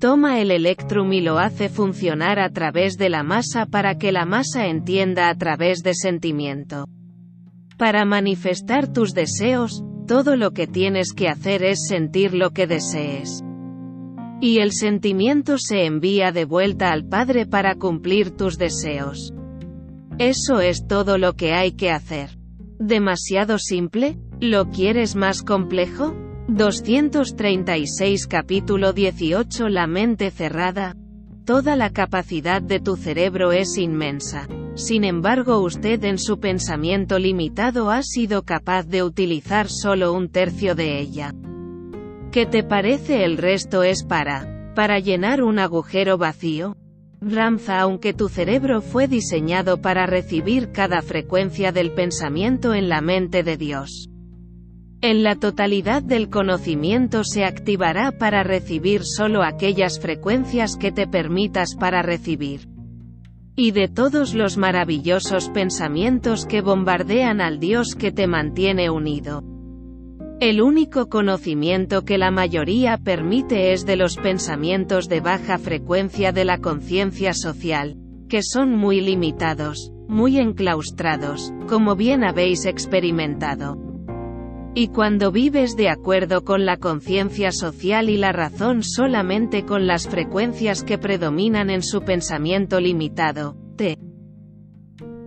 Toma 0.02 0.42
el 0.42 0.52
electrum 0.52 1.14
y 1.14 1.22
lo 1.22 1.40
hace 1.40 1.70
funcionar 1.70 2.40
a 2.40 2.50
través 2.50 2.98
de 2.98 3.08
la 3.08 3.24
masa 3.24 3.66
para 3.66 3.98
que 3.98 4.12
la 4.12 4.26
masa 4.26 4.68
entienda 4.68 5.30
a 5.30 5.36
través 5.36 5.82
de 5.82 5.94
sentimiento. 5.94 6.84
Para 7.78 8.04
manifestar 8.04 8.92
tus 8.92 9.14
deseos, 9.14 9.82
todo 10.10 10.36
lo 10.36 10.52
que 10.52 10.68
tienes 10.68 11.14
que 11.14 11.30
hacer 11.30 11.64
es 11.64 11.88
sentir 11.88 12.34
lo 12.34 12.52
que 12.52 12.68
desees. 12.68 13.45
Y 14.42 14.60
el 14.60 14.74
sentimiento 14.74 15.58
se 15.58 15.86
envía 15.86 16.32
de 16.32 16.46
vuelta 16.46 16.92
al 16.92 17.06
Padre 17.06 17.46
para 17.46 17.76
cumplir 17.76 18.32
tus 18.32 18.58
deseos. 18.58 19.34
Eso 20.18 20.60
es 20.60 20.88
todo 20.88 21.18
lo 21.18 21.34
que 21.34 21.54
hay 21.54 21.72
que 21.72 21.92
hacer. 21.92 22.38
¿Demasiado 22.80 23.58
simple? 23.58 24.18
¿Lo 24.42 24.70
quieres 24.70 25.16
más 25.16 25.42
complejo? 25.42 26.14
236 26.50 28.28
capítulo 28.28 28.94
18 28.94 29.70
La 29.70 29.88
mente 29.88 30.30
cerrada. 30.32 30.96
Toda 31.46 31.76
la 31.76 31.90
capacidad 31.90 32.62
de 32.62 32.80
tu 32.80 32.98
cerebro 32.98 33.52
es 33.52 33.78
inmensa. 33.78 34.48
Sin 34.76 35.04
embargo 35.06 35.60
usted 35.60 36.04
en 36.04 36.18
su 36.18 36.40
pensamiento 36.40 37.18
limitado 37.18 37.90
ha 37.90 38.04
sido 38.04 38.44
capaz 38.44 38.84
de 38.84 39.04
utilizar 39.04 39.70
solo 39.70 40.12
un 40.12 40.30
tercio 40.30 40.76
de 40.76 41.00
ella. 41.00 41.34
¿Qué 42.36 42.46
te 42.46 42.64
parece 42.64 43.24
el 43.24 43.38
resto 43.38 43.84
es 43.84 44.04
para, 44.04 44.74
para 44.76 45.00
llenar 45.00 45.42
un 45.42 45.58
agujero 45.58 46.18
vacío? 46.18 46.76
Ramza 47.22 47.80
aunque 47.80 48.12
tu 48.14 48.28
cerebro 48.28 48.82
fue 48.82 49.08
diseñado 49.08 49.82
para 49.82 50.06
recibir 50.06 50.74
cada 50.74 51.02
frecuencia 51.02 51.72
del 51.72 51.94
pensamiento 51.94 52.74
en 52.74 52.90
la 52.90 53.00
mente 53.00 53.42
de 53.42 53.56
Dios. 53.56 54.10
En 55.00 55.24
la 55.24 55.38
totalidad 55.38 56.04
del 56.04 56.30
conocimiento 56.30 57.24
se 57.24 57.46
activará 57.46 58.12
para 58.12 58.44
recibir 58.44 59.06
solo 59.06 59.42
aquellas 59.42 60.02
frecuencias 60.02 60.76
que 60.76 60.92
te 60.92 61.08
permitas 61.08 61.74
para 61.74 62.02
recibir. 62.02 62.68
Y 63.56 63.72
de 63.72 63.88
todos 63.88 64.34
los 64.34 64.58
maravillosos 64.58 65.48
pensamientos 65.52 66.46
que 66.46 66.60
bombardean 66.60 67.40
al 67.40 67.62
Dios 67.62 67.96
que 67.96 68.12
te 68.12 68.28
mantiene 68.28 68.90
unido. 68.90 69.55
El 70.42 70.62
único 70.62 71.08
conocimiento 71.08 72.04
que 72.04 72.18
la 72.18 72.30
mayoría 72.30 72.98
permite 72.98 73.72
es 73.72 73.86
de 73.86 73.96
los 73.96 74.18
pensamientos 74.18 75.08
de 75.08 75.22
baja 75.22 75.58
frecuencia 75.58 76.34
de 76.34 76.44
la 76.44 76.58
conciencia 76.58 77.34
social, 77.34 77.96
que 78.28 78.42
son 78.44 78.76
muy 78.76 79.00
limitados, 79.00 79.94
muy 80.10 80.38
enclaustrados, 80.38 81.54
como 81.70 81.96
bien 81.96 82.26
habéis 82.26 82.66
experimentado. 82.66 83.78
Y 84.74 84.90
cuando 84.90 85.32
vives 85.32 85.78
de 85.78 85.88
acuerdo 85.88 86.44
con 86.44 86.66
la 86.66 86.76
conciencia 86.76 87.54
social 87.54 88.10
y 88.10 88.18
la 88.18 88.34
razón 88.34 88.84
solamente 88.84 89.64
con 89.64 89.88
las 89.88 90.10
frecuencias 90.10 90.84
que 90.84 90.98
predominan 90.98 91.70
en 91.70 91.82
su 91.82 92.02
pensamiento 92.02 92.82
limitado, 92.82 93.56
te 93.78 93.98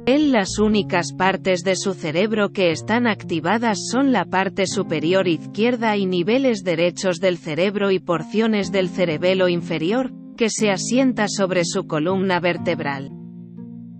él 0.08 0.32
las 0.32 0.58
únicas 0.58 1.12
partes 1.12 1.64
de 1.64 1.76
su 1.76 1.92
cerebro 1.92 2.50
que 2.50 2.70
están 2.70 3.06
activadas 3.06 3.88
son 3.90 4.10
la 4.10 4.24
parte 4.24 4.66
superior 4.66 5.28
izquierda 5.28 5.98
y 5.98 6.06
niveles 6.06 6.64
derechos 6.64 7.20
del 7.20 7.36
cerebro 7.36 7.90
y 7.90 7.98
porciones 7.98 8.72
del 8.72 8.88
cerebelo 8.88 9.50
inferior, 9.50 10.10
que 10.38 10.48
se 10.48 10.70
asienta 10.70 11.28
sobre 11.28 11.66
su 11.66 11.86
columna 11.86 12.40
vertebral. 12.40 13.10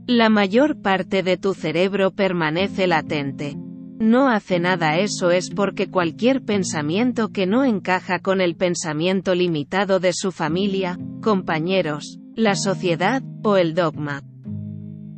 La 0.06 0.30
mayor 0.30 0.80
parte 0.80 1.22
de 1.22 1.36
tu 1.36 1.52
cerebro 1.52 2.12
permanece 2.12 2.86
latente. 2.86 3.56
No 3.98 4.30
hace 4.30 4.61
nada 4.61 4.96
eso 4.96 5.30
es 5.30 5.50
porque 5.50 5.90
cualquier 5.90 6.42
pensamiento 6.42 7.28
que 7.28 7.46
no 7.46 7.64
encaja 7.64 8.20
con 8.20 8.40
el 8.40 8.56
pensamiento 8.56 9.34
limitado 9.34 10.00
de 10.00 10.14
su 10.14 10.32
familia, 10.32 10.98
compañeros, 11.20 12.18
la 12.34 12.54
sociedad, 12.54 13.22
o 13.42 13.59
el 13.59 13.74
dogma. 13.74 14.22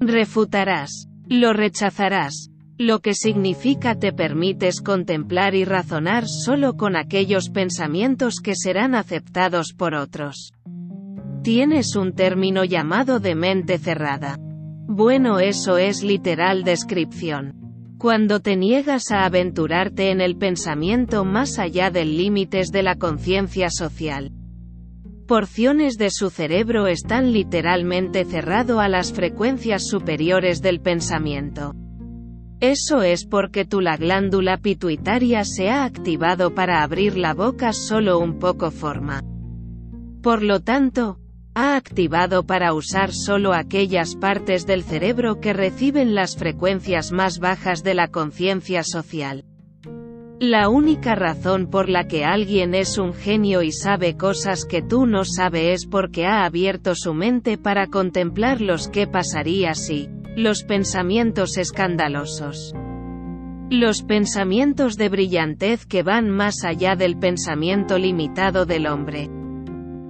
Refutarás. 0.01 1.09
Lo 1.29 1.53
rechazarás. 1.53 2.49
Lo 2.79 3.01
que 3.01 3.13
significa 3.13 3.99
te 3.99 4.15
permites 4.15 4.81
contemplar 4.81 5.55
y 5.55 5.67
razonar 5.67 6.27
solo 6.27 6.79
con 6.79 6.97
aquellos 6.97 7.51
pensamientos 7.51 8.41
que 8.43 8.55
serán 8.57 8.95
aceptados 8.95 9.75
por 9.75 9.95
otros. 9.95 10.53
Tienes 11.43 11.97
un 11.97 12.15
término 12.15 12.65
llamado 12.65 13.21
de 13.21 13.35
mente 13.35 13.77
cerrada. 13.77 14.39
Bueno 14.41 15.39
eso 15.39 15.77
es 15.77 16.03
literal 16.03 16.65
descripción. 16.65 17.97
Cuando 17.99 18.41
te 18.41 18.57
niegas 18.57 19.11
a 19.11 19.27
aventurarte 19.27 20.11
en 20.11 20.23
el 20.23 20.39
pensamiento 20.39 21.27
más 21.27 21.59
allá 21.59 21.91
del 21.91 22.17
límites 22.17 22.73
de 22.73 22.83
la 22.83 22.97
conciencia 22.97 23.69
social. 23.69 24.33
Porciones 25.31 25.97
de 25.97 26.11
su 26.11 26.29
cerebro 26.29 26.89
están 26.89 27.33
literalmente 27.33 28.25
cerrado 28.25 28.81
a 28.81 28.89
las 28.89 29.13
frecuencias 29.13 29.87
superiores 29.87 30.61
del 30.61 30.81
pensamiento. 30.81 31.73
Eso 32.59 33.05
es 33.05 33.27
porque 33.27 33.65
tu 33.65 33.81
la 33.81 33.97
glándula 33.97 34.57
pituitaria 34.57 35.45
se 35.45 35.71
ha 35.71 35.85
activado 35.85 36.53
para 36.53 36.83
abrir 36.83 37.17
la 37.17 37.33
boca 37.33 37.73
solo 37.73 38.19
un 38.19 38.41
poco 38.41 38.73
forma. 38.73 39.23
Por 40.21 40.43
lo 40.43 40.63
tanto, 40.63 41.21
ha 41.55 41.77
activado 41.77 42.45
para 42.45 42.75
usar 42.75 43.13
solo 43.13 43.53
aquellas 43.53 44.17
partes 44.17 44.67
del 44.67 44.83
cerebro 44.83 45.39
que 45.39 45.53
reciben 45.53 46.17
las 46.17 46.37
frecuencias 46.37 47.13
más 47.13 47.39
bajas 47.39 47.85
de 47.85 47.95
la 47.95 48.09
conciencia 48.09 48.83
social. 48.83 49.45
La 50.41 50.71
única 50.71 51.15
razón 51.15 51.67
por 51.67 51.91
la 51.91 52.09
que 52.09 52.25
alguien 52.25 52.75
es 52.75 52.97
un 52.97 53.13
genio 53.13 53.61
y 53.61 53.73
sabe 53.73 54.17
cosas 54.17 54.65
que 54.65 54.81
tú 54.81 55.05
no 55.05 55.27
sabes 55.27 55.83
es 55.83 55.87
porque 55.87 56.25
ha 56.25 56.47
abierto 56.47 56.95
su 56.95 57.13
mente 57.13 57.59
para 57.59 57.89
contemplar 57.89 58.63
los 58.63 58.89
que 58.89 59.07
pasaría 59.07 59.75
si, 59.75 60.09
los 60.37 60.65
pensamientos 60.65 61.59
escandalosos. 61.59 62.73
Los 63.69 64.03
pensamientos 64.03 64.97
de 64.97 65.11
brillantez 65.11 65.85
que 65.85 66.03
van 66.03 66.31
más 66.31 66.65
allá 66.65 66.97
del 66.97 67.19
pensamiento 67.19 67.99
limitado 67.99 68.65
del 68.65 68.87
hombre. 68.87 69.29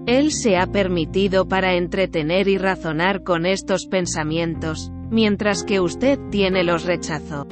Él 0.06 0.30
se 0.30 0.56
ha 0.56 0.68
permitido 0.68 1.48
para 1.48 1.74
entretener 1.74 2.46
y 2.46 2.56
razonar 2.56 3.24
con 3.24 3.46
estos 3.46 3.86
pensamientos, 3.86 4.92
mientras 5.10 5.64
que 5.64 5.80
usted 5.80 6.20
tiene 6.30 6.62
los 6.62 6.84
rechazo. 6.84 7.48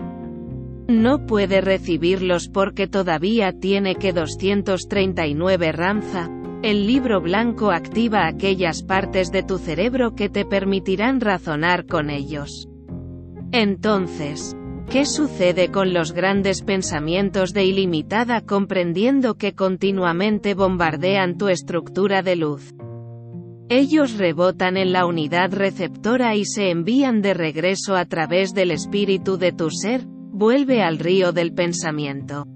No 0.89 1.27
puede 1.27 1.61
recibirlos 1.61 2.49
porque 2.49 2.87
todavía 2.87 3.53
tiene 3.53 3.97
que 3.97 4.15
239 4.15 5.73
Ramza, 5.73 6.31
el 6.63 6.87
libro 6.87 7.21
blanco 7.21 7.71
activa 7.71 8.27
aquellas 8.27 8.83
partes 8.83 9.31
de 9.31 9.43
tu 9.43 9.59
cerebro 9.59 10.15
que 10.15 10.31
te 10.31 10.47
permitirán 10.47 11.21
razonar 11.21 11.85
con 11.85 12.09
ellos. 12.09 12.69
Entonces, 13.53 14.57
¿Qué 14.91 15.05
sucede 15.05 15.71
con 15.71 15.93
los 15.93 16.13
grandes 16.13 16.63
pensamientos 16.63 17.53
de 17.53 17.67
ilimitada 17.67 18.41
comprendiendo 18.41 19.35
que 19.35 19.53
continuamente 19.53 20.55
bombardean 20.55 21.37
tu 21.37 21.49
estructura 21.49 22.23
de 22.23 22.37
luz? 22.37 22.75
Ellos 23.69 24.17
rebotan 24.17 24.79
en 24.79 24.95
la 24.95 25.05
unidad 25.05 25.53
receptora 25.53 26.37
y 26.37 26.47
se 26.47 26.71
envían 26.71 27.21
de 27.21 27.35
regreso 27.35 27.97
a 27.97 28.07
través 28.07 28.55
del 28.55 28.71
espíritu 28.71 29.37
de 29.37 29.53
tu 29.53 29.69
ser, 29.69 30.07
vuelve 30.39 30.83
al 30.83 31.01
río 31.01 31.33
del 31.33 31.53
pensamiento. 31.53 32.47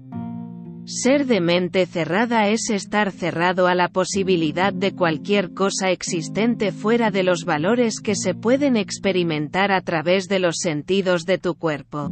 Ser 0.85 1.25
de 1.25 1.41
mente 1.41 1.85
cerrada 1.85 2.47
es 2.47 2.69
estar 2.69 3.11
cerrado 3.11 3.67
a 3.67 3.75
la 3.75 3.89
posibilidad 3.89 4.71
de 4.71 4.93
cualquier 4.93 5.53
cosa 5.53 5.91
existente 5.91 6.71
fuera 6.71 7.11
de 7.11 7.23
los 7.23 7.43
valores 7.43 7.99
que 7.99 8.15
se 8.15 8.35
pueden 8.35 8.77
experimentar 8.77 9.73
a 9.73 9.81
través 9.81 10.29
de 10.29 10.39
los 10.39 10.59
sentidos 10.59 11.25
de 11.25 11.39
tu 11.39 11.55
cuerpo. 11.55 12.09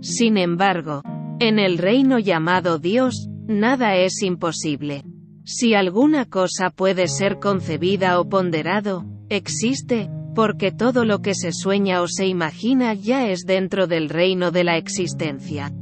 Sin 0.00 0.38
embargo, 0.38 1.02
en 1.38 1.58
el 1.58 1.76
reino 1.76 2.18
llamado 2.18 2.78
Dios, 2.78 3.28
nada 3.46 3.94
es 3.96 4.22
imposible. 4.22 5.04
Si 5.44 5.74
alguna 5.74 6.24
cosa 6.24 6.70
puede 6.70 7.08
ser 7.08 7.38
concebida 7.38 8.18
o 8.20 8.28
ponderado, 8.28 9.04
existe, 9.28 10.10
porque 10.38 10.70
todo 10.70 11.04
lo 11.04 11.20
que 11.20 11.34
se 11.34 11.50
sueña 11.50 12.00
o 12.00 12.06
se 12.06 12.24
imagina 12.24 12.94
ya 12.94 13.28
es 13.28 13.40
dentro 13.44 13.88
del 13.88 14.08
reino 14.08 14.52
de 14.52 14.62
la 14.62 14.76
existencia. 14.76 15.72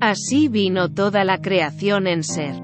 Así 0.00 0.46
vino 0.46 0.92
toda 0.92 1.24
la 1.24 1.38
creación 1.38 2.06
en 2.06 2.22
ser. 2.22 2.54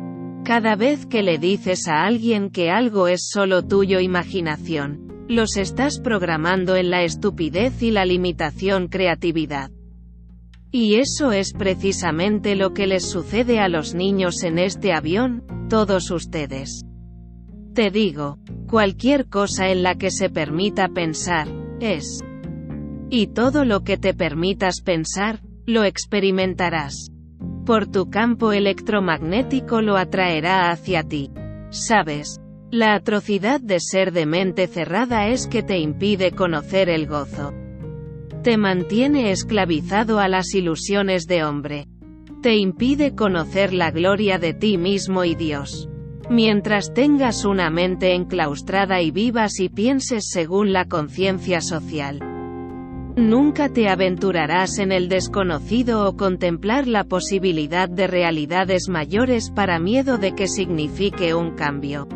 Cada 0.44 0.76
vez 0.76 1.06
que 1.06 1.24
le 1.24 1.38
dices 1.38 1.88
a 1.88 2.04
alguien 2.04 2.48
que 2.48 2.70
algo 2.70 3.08
es 3.08 3.28
solo 3.28 3.66
tuyo 3.66 3.98
imaginación, 3.98 5.26
Los 5.26 5.56
estás 5.56 5.98
programando 5.98 6.76
en 6.76 6.90
la 6.90 7.02
estupidez 7.02 7.82
y 7.82 7.90
la 7.90 8.04
limitación 8.04 8.86
creatividad. 8.86 9.72
Y 10.70 10.94
eso 10.94 11.32
es 11.32 11.52
precisamente 11.54 12.54
lo 12.54 12.72
que 12.72 12.86
les 12.86 13.04
sucede 13.04 13.58
a 13.58 13.68
los 13.68 13.96
niños 13.96 14.44
en 14.44 14.60
este 14.60 14.92
avión, 14.92 15.42
todos 15.68 16.12
ustedes. 16.12 16.84
Te 17.80 17.90
digo, 17.90 18.36
cualquier 18.68 19.30
cosa 19.30 19.70
en 19.70 19.82
la 19.82 19.94
que 19.94 20.10
se 20.10 20.28
permita 20.28 20.88
pensar, 20.88 21.48
es. 21.80 22.20
Y 23.08 23.28
todo 23.28 23.64
lo 23.64 23.84
que 23.84 23.96
te 23.96 24.12
permitas 24.12 24.82
pensar, 24.82 25.40
lo 25.64 25.84
experimentarás. 25.84 27.10
Por 27.64 27.86
tu 27.86 28.10
campo 28.10 28.52
electromagnético 28.52 29.80
lo 29.80 29.96
atraerá 29.96 30.70
hacia 30.70 31.04
ti. 31.04 31.30
¿Sabes? 31.70 32.38
La 32.70 32.94
atrocidad 32.94 33.62
de 33.62 33.80
ser 33.80 34.12
de 34.12 34.26
mente 34.26 34.66
cerrada 34.66 35.28
es 35.28 35.46
que 35.46 35.62
te 35.62 35.78
impide 35.78 36.32
conocer 36.32 36.90
el 36.90 37.06
gozo. 37.06 37.54
Te 38.42 38.58
mantiene 38.58 39.30
esclavizado 39.30 40.18
a 40.18 40.28
las 40.28 40.52
ilusiones 40.52 41.26
de 41.26 41.44
hombre. 41.44 41.86
Te 42.42 42.56
impide 42.56 43.14
conocer 43.14 43.72
la 43.72 43.90
gloria 43.90 44.38
de 44.38 44.52
ti 44.52 44.76
mismo 44.76 45.24
y 45.24 45.34
Dios. 45.34 45.89
Mientras 46.30 46.94
tengas 46.94 47.44
una 47.44 47.70
mente 47.70 48.14
enclaustrada 48.14 49.02
y 49.02 49.10
vivas 49.10 49.58
y 49.58 49.68
pienses 49.68 50.30
según 50.30 50.72
la 50.72 50.84
conciencia 50.84 51.60
social. 51.60 52.20
Nunca 53.16 53.68
te 53.68 53.88
aventurarás 53.88 54.78
en 54.78 54.92
el 54.92 55.08
desconocido 55.08 56.08
o 56.08 56.16
contemplar 56.16 56.86
la 56.86 57.02
posibilidad 57.02 57.88
de 57.88 58.06
realidades 58.06 58.88
mayores 58.88 59.50
para 59.50 59.80
miedo 59.80 60.18
de 60.18 60.36
que 60.36 60.46
signifique 60.46 61.34
un 61.34 61.56
cambio. 61.56 62.06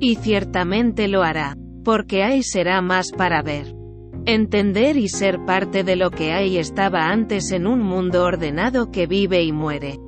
Y 0.00 0.14
ciertamente 0.14 1.06
lo 1.06 1.22
hará, 1.22 1.58
porque 1.84 2.24
ahí 2.24 2.42
será 2.42 2.80
más 2.80 3.12
para 3.12 3.42
ver. 3.42 3.76
Entender 4.24 4.96
y 4.96 5.08
ser 5.10 5.44
parte 5.44 5.84
de 5.84 5.96
lo 5.96 6.10
que 6.10 6.32
hay 6.32 6.56
estaba 6.56 7.10
antes 7.10 7.52
en 7.52 7.66
un 7.66 7.82
mundo 7.82 8.24
ordenado 8.24 8.90
que 8.90 9.06
vive 9.06 9.42
y 9.42 9.52
muere. 9.52 9.98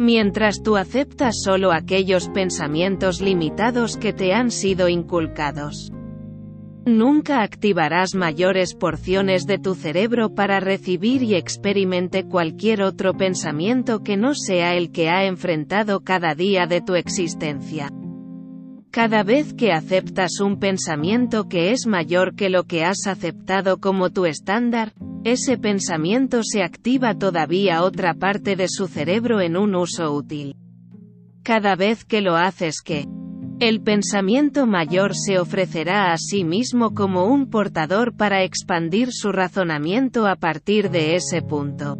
Mientras 0.00 0.62
tú 0.62 0.78
aceptas 0.78 1.42
solo 1.42 1.72
aquellos 1.72 2.30
pensamientos 2.30 3.20
limitados 3.20 3.98
que 3.98 4.14
te 4.14 4.32
han 4.32 4.50
sido 4.50 4.88
inculcados. 4.88 5.92
Nunca 6.86 7.42
activarás 7.42 8.14
mayores 8.14 8.74
porciones 8.74 9.46
de 9.46 9.58
tu 9.58 9.74
cerebro 9.74 10.34
para 10.34 10.58
recibir 10.58 11.22
y 11.22 11.34
experimente 11.34 12.24
cualquier 12.24 12.82
otro 12.82 13.12
pensamiento 13.12 14.02
que 14.02 14.16
no 14.16 14.34
sea 14.34 14.74
el 14.74 14.90
que 14.90 15.10
ha 15.10 15.26
enfrentado 15.26 16.00
cada 16.00 16.34
día 16.34 16.66
de 16.66 16.80
tu 16.80 16.94
existencia. 16.94 17.90
Cada 18.90 19.22
vez 19.22 19.54
que 19.54 19.72
aceptas 19.72 20.40
un 20.40 20.58
pensamiento 20.58 21.48
que 21.48 21.70
es 21.70 21.86
mayor 21.86 22.34
que 22.34 22.50
lo 22.50 22.64
que 22.64 22.84
has 22.84 23.06
aceptado 23.06 23.78
como 23.78 24.10
tu 24.10 24.26
estándar, 24.26 24.94
ese 25.22 25.58
pensamiento 25.58 26.42
se 26.42 26.64
activa 26.64 27.14
todavía 27.14 27.84
otra 27.84 28.14
parte 28.14 28.56
de 28.56 28.66
su 28.68 28.88
cerebro 28.88 29.40
en 29.40 29.56
un 29.56 29.76
uso 29.76 30.12
útil. 30.12 30.56
Cada 31.44 31.76
vez 31.76 32.04
que 32.04 32.20
lo 32.20 32.34
haces 32.34 32.82
que, 32.84 33.06
el 33.60 33.80
pensamiento 33.80 34.66
mayor 34.66 35.14
se 35.14 35.38
ofrecerá 35.38 36.12
a 36.12 36.18
sí 36.18 36.42
mismo 36.42 36.92
como 36.92 37.26
un 37.26 37.48
portador 37.48 38.16
para 38.16 38.42
expandir 38.42 39.12
su 39.12 39.30
razonamiento 39.30 40.26
a 40.26 40.34
partir 40.34 40.90
de 40.90 41.14
ese 41.14 41.42
punto. 41.42 41.96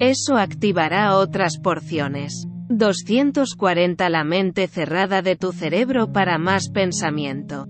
Eso 0.00 0.36
activará 0.36 1.16
otras 1.16 1.58
porciones. 1.58 2.46
240 2.78 4.08
La 4.08 4.24
mente 4.24 4.66
cerrada 4.66 5.22
de 5.22 5.36
tu 5.36 5.52
cerebro 5.52 6.12
para 6.12 6.38
más 6.38 6.68
pensamiento. 6.70 7.66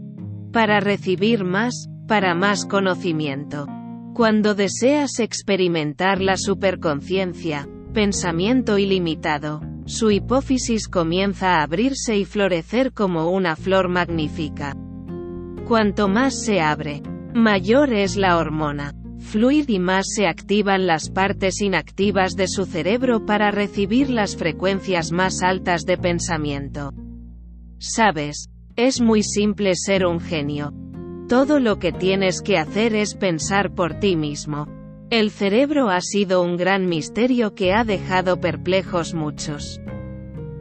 Para 0.53 0.81
recibir 0.81 1.45
más, 1.45 1.89
para 2.09 2.35
más 2.35 2.65
conocimiento. 2.65 3.67
Cuando 4.15 4.55
deseas 4.55 5.19
experimentar 5.19 6.21
la 6.21 6.37
superconciencia, 6.37 7.69
pensamiento 7.93 8.79
ilimitado, 8.79 9.61
su 9.87 10.11
hipófisis 10.11 10.89
comienza 10.89 11.57
a 11.57 11.63
abrirse 11.63 12.17
y 12.17 12.25
florecer 12.25 12.93
como 12.93 13.31
una 13.31 13.57
flor 13.57 13.89
magnífica. 13.89 14.75
Cuanto 15.67 16.09
más 16.09 16.41
se 16.45 16.61
abre, 16.61 17.03
mayor 17.35 17.93
es 17.93 18.17
la 18.17 18.39
hormona 18.39 18.95
fluid 19.25 19.69
y 19.69 19.79
más 19.79 20.07
se 20.15 20.27
activan 20.27 20.87
las 20.87 21.11
partes 21.11 21.61
inactivas 21.61 22.37
de 22.37 22.47
su 22.47 22.67
cerebro 22.67 23.27
para 23.27 23.51
recibir 23.51 24.11
las 24.11 24.37
frecuencias 24.37 25.11
más 25.11 25.43
altas 25.43 25.85
de 25.85 25.97
pensamiento. 25.99 26.93
Sabes, 27.79 28.51
es 28.77 29.01
muy 29.01 29.23
simple 29.23 29.75
ser 29.75 30.07
un 30.07 30.21
genio. 30.21 30.73
Todo 31.29 31.59
lo 31.59 31.79
que 31.79 31.91
tienes 31.91 32.43
que 32.43 32.59
hacer 32.59 32.95
es 32.95 33.15
pensar 33.15 33.75
por 33.75 33.99
ti 33.99 34.15
mismo. 34.15 34.69
El 35.11 35.31
cerebro 35.31 35.91
ha 35.91 36.01
sido 36.01 36.43
un 36.43 36.57
gran 36.57 36.87
misterio 36.87 37.55
que 37.55 37.73
ha 37.73 37.85
dejado 37.85 38.41
perplejos 38.41 39.15
muchos. 39.15 39.81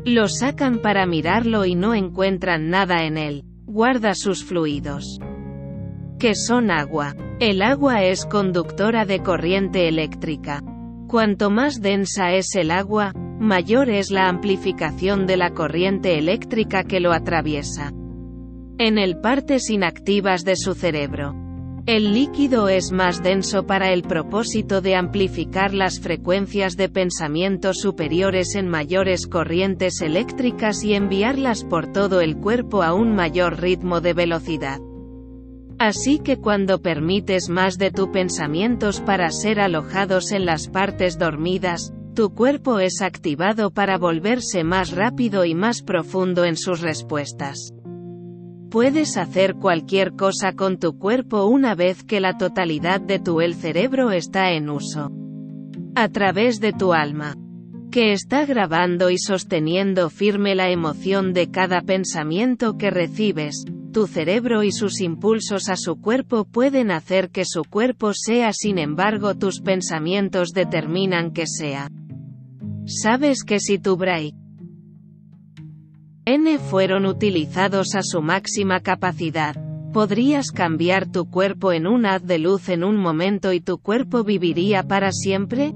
Lo 0.05 0.27
sacan 0.27 0.79
para 0.79 1.05
mirarlo 1.05 1.65
y 1.65 1.75
no 1.75 1.93
encuentran 1.93 2.69
nada 2.69 3.05
en 3.05 3.17
él. 3.17 3.43
Guarda 3.65 4.15
sus 4.15 4.43
fluidos. 4.43 5.19
Que 6.23 6.35
son 6.35 6.71
agua. 6.71 7.17
El 7.41 7.61
agua 7.61 8.01
es 8.05 8.25
conductora 8.25 9.03
de 9.03 9.21
corriente 9.21 9.89
eléctrica. 9.89 10.63
Cuanto 11.09 11.49
más 11.49 11.81
densa 11.81 12.31
es 12.31 12.55
el 12.55 12.71
agua, 12.71 13.11
mayor 13.13 13.89
es 13.89 14.09
la 14.09 14.29
amplificación 14.29 15.27
de 15.27 15.35
la 15.35 15.49
corriente 15.49 16.17
eléctrica 16.17 16.85
que 16.85 17.01
lo 17.01 17.11
atraviesa. 17.11 17.91
En 18.77 18.97
el 18.97 19.19
partes 19.19 19.69
inactivas 19.69 20.45
de 20.45 20.55
su 20.55 20.75
cerebro. 20.75 21.35
El 21.85 22.13
líquido 22.13 22.69
es 22.69 22.93
más 22.93 23.21
denso 23.21 23.67
para 23.67 23.91
el 23.91 24.03
propósito 24.03 24.79
de 24.79 24.95
amplificar 24.95 25.73
las 25.73 25.99
frecuencias 25.99 26.77
de 26.77 26.87
pensamiento 26.87 27.73
superiores 27.73 28.55
en 28.55 28.69
mayores 28.69 29.27
corrientes 29.27 29.99
eléctricas 29.99 30.85
y 30.85 30.93
enviarlas 30.93 31.65
por 31.65 31.91
todo 31.91 32.21
el 32.21 32.37
cuerpo 32.37 32.81
a 32.81 32.93
un 32.93 33.13
mayor 33.13 33.59
ritmo 33.59 33.99
de 33.99 34.13
velocidad. 34.13 34.79
Así 35.83 36.19
que 36.19 36.37
cuando 36.37 36.81
permites 36.81 37.49
más 37.49 37.77
de 37.77 37.91
tus 37.91 38.07
pensamientos 38.07 39.01
para 39.01 39.29
ser 39.31 39.59
alojados 39.59 40.31
en 40.31 40.45
las 40.45 40.69
partes 40.69 41.19
dormidas, 41.19 41.93
tu 42.15 42.33
cuerpo 42.33 42.79
es 42.79 43.01
activado 43.01 43.69
para 43.69 43.97
volverse 43.97 44.63
más 44.63 44.91
rápido 44.91 45.43
y 45.43 45.55
más 45.55 45.81
profundo 45.81 46.45
en 46.45 46.55
sus 46.55 46.79
respuestas. 46.79 47.73
Puedes 48.71 49.17
hacer 49.17 49.55
cualquier 49.55 50.13
cosa 50.13 50.53
con 50.53 50.79
tu 50.79 50.97
cuerpo 50.97 51.47
una 51.47 51.75
vez 51.75 52.05
que 52.05 52.21
la 52.21 52.37
totalidad 52.37 53.01
de 53.01 53.19
tu 53.19 53.41
el 53.41 53.53
cerebro 53.53 54.11
está 54.11 54.53
en 54.53 54.69
uso. 54.69 55.11
A 55.95 56.07
través 56.07 56.61
de 56.61 56.71
tu 56.71 56.93
alma. 56.93 57.35
Que 57.91 58.13
está 58.13 58.45
grabando 58.45 59.09
y 59.09 59.17
sosteniendo 59.17 60.09
firme 60.09 60.55
la 60.55 60.69
emoción 60.69 61.33
de 61.33 61.51
cada 61.51 61.81
pensamiento 61.81 62.77
que 62.77 62.89
recibes, 62.89 63.65
tu 63.93 64.07
cerebro 64.07 64.63
y 64.63 64.73
sus 64.73 64.99
impulsos 64.99 65.69
a 65.69 65.77
su 65.77 66.01
cuerpo 66.01 66.43
pueden 66.43 66.91
hacer 66.91 67.29
que 67.29 67.45
su 67.45 67.63
cuerpo 67.63 68.11
sea 68.13 68.51
sin 68.51 68.79
embargo 68.79 69.35
tus 69.35 69.61
pensamientos 69.61 70.49
determinan 70.49 71.31
que 71.31 71.47
sea. 71.47 71.89
Sabes 72.85 73.43
que 73.45 73.61
si 73.61 73.77
tu 73.79 73.95
brain 73.95 74.35
N 76.25 76.57
fueron 76.57 77.05
utilizados 77.05 77.95
a 77.95 78.01
su 78.01 78.21
máxima 78.21 78.79
capacidad, 78.79 79.55
podrías 79.93 80.51
cambiar 80.51 81.09
tu 81.11 81.29
cuerpo 81.29 81.71
en 81.71 81.85
un 81.85 82.05
haz 82.05 82.25
de 82.25 82.39
luz 82.39 82.69
en 82.69 82.83
un 82.83 82.97
momento 82.97 83.53
y 83.53 83.61
tu 83.61 83.77
cuerpo 83.77 84.23
viviría 84.23 84.83
para 84.83 85.11
siempre? 85.11 85.73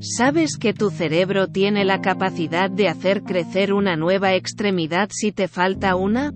¿Sabes 0.00 0.56
que 0.58 0.74
tu 0.74 0.90
cerebro 0.90 1.46
tiene 1.46 1.84
la 1.84 2.00
capacidad 2.00 2.68
de 2.68 2.88
hacer 2.88 3.22
crecer 3.22 3.72
una 3.72 3.94
nueva 3.94 4.34
extremidad 4.34 5.10
si 5.12 5.30
te 5.30 5.46
falta 5.46 5.94
una? 5.94 6.32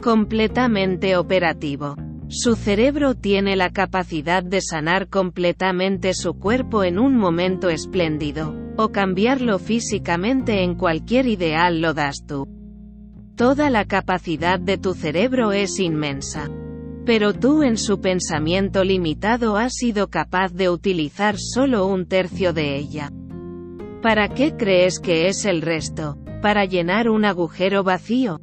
Completamente 0.00 1.16
operativo. 1.16 1.96
Su 2.28 2.54
cerebro 2.54 3.14
tiene 3.14 3.56
la 3.56 3.70
capacidad 3.70 4.42
de 4.42 4.60
sanar 4.60 5.08
completamente 5.08 6.14
su 6.14 6.34
cuerpo 6.34 6.84
en 6.84 6.98
un 6.98 7.16
momento 7.16 7.68
espléndido, 7.68 8.54
o 8.76 8.90
cambiarlo 8.90 9.58
físicamente 9.58 10.62
en 10.62 10.74
cualquier 10.74 11.26
ideal 11.26 11.80
lo 11.80 11.92
das 11.92 12.24
tú. 12.26 12.46
Toda 13.36 13.68
la 13.70 13.84
capacidad 13.84 14.60
de 14.60 14.78
tu 14.78 14.94
cerebro 14.94 15.52
es 15.52 15.80
inmensa. 15.80 16.48
Pero 17.04 17.32
tú 17.32 17.62
en 17.62 17.76
su 17.76 18.00
pensamiento 18.00 18.84
limitado 18.84 19.56
has 19.56 19.74
sido 19.74 20.08
capaz 20.08 20.52
de 20.52 20.68
utilizar 20.68 21.36
solo 21.38 21.86
un 21.86 22.06
tercio 22.06 22.52
de 22.52 22.76
ella. 22.76 23.10
¿Para 24.02 24.28
qué 24.28 24.56
crees 24.56 25.00
que 25.00 25.26
es 25.26 25.44
el 25.46 25.62
resto? 25.62 26.16
¿Para 26.42 26.64
llenar 26.64 27.08
un 27.10 27.24
agujero 27.24 27.82
vacío? 27.82 28.40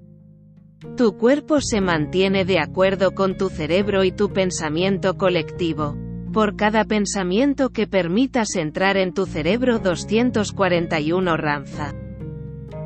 Tu 0.96 1.18
cuerpo 1.18 1.62
se 1.62 1.82
mantiene 1.82 2.46
de 2.46 2.60
acuerdo 2.60 3.12
con 3.12 3.38
tu 3.38 3.50
cerebro 3.50 4.04
y 4.04 4.12
tu 4.12 4.30
pensamiento 4.32 5.18
colectivo. 5.18 5.96
Por 6.34 6.56
cada 6.56 6.86
pensamiento 6.86 7.70
que 7.70 7.88
permitas 7.88 8.56
entrar 8.56 8.98
en 8.98 9.14
tu 9.14 9.26
cerebro 9.26 9.80
241 9.80 11.38
ranza. 11.38 11.94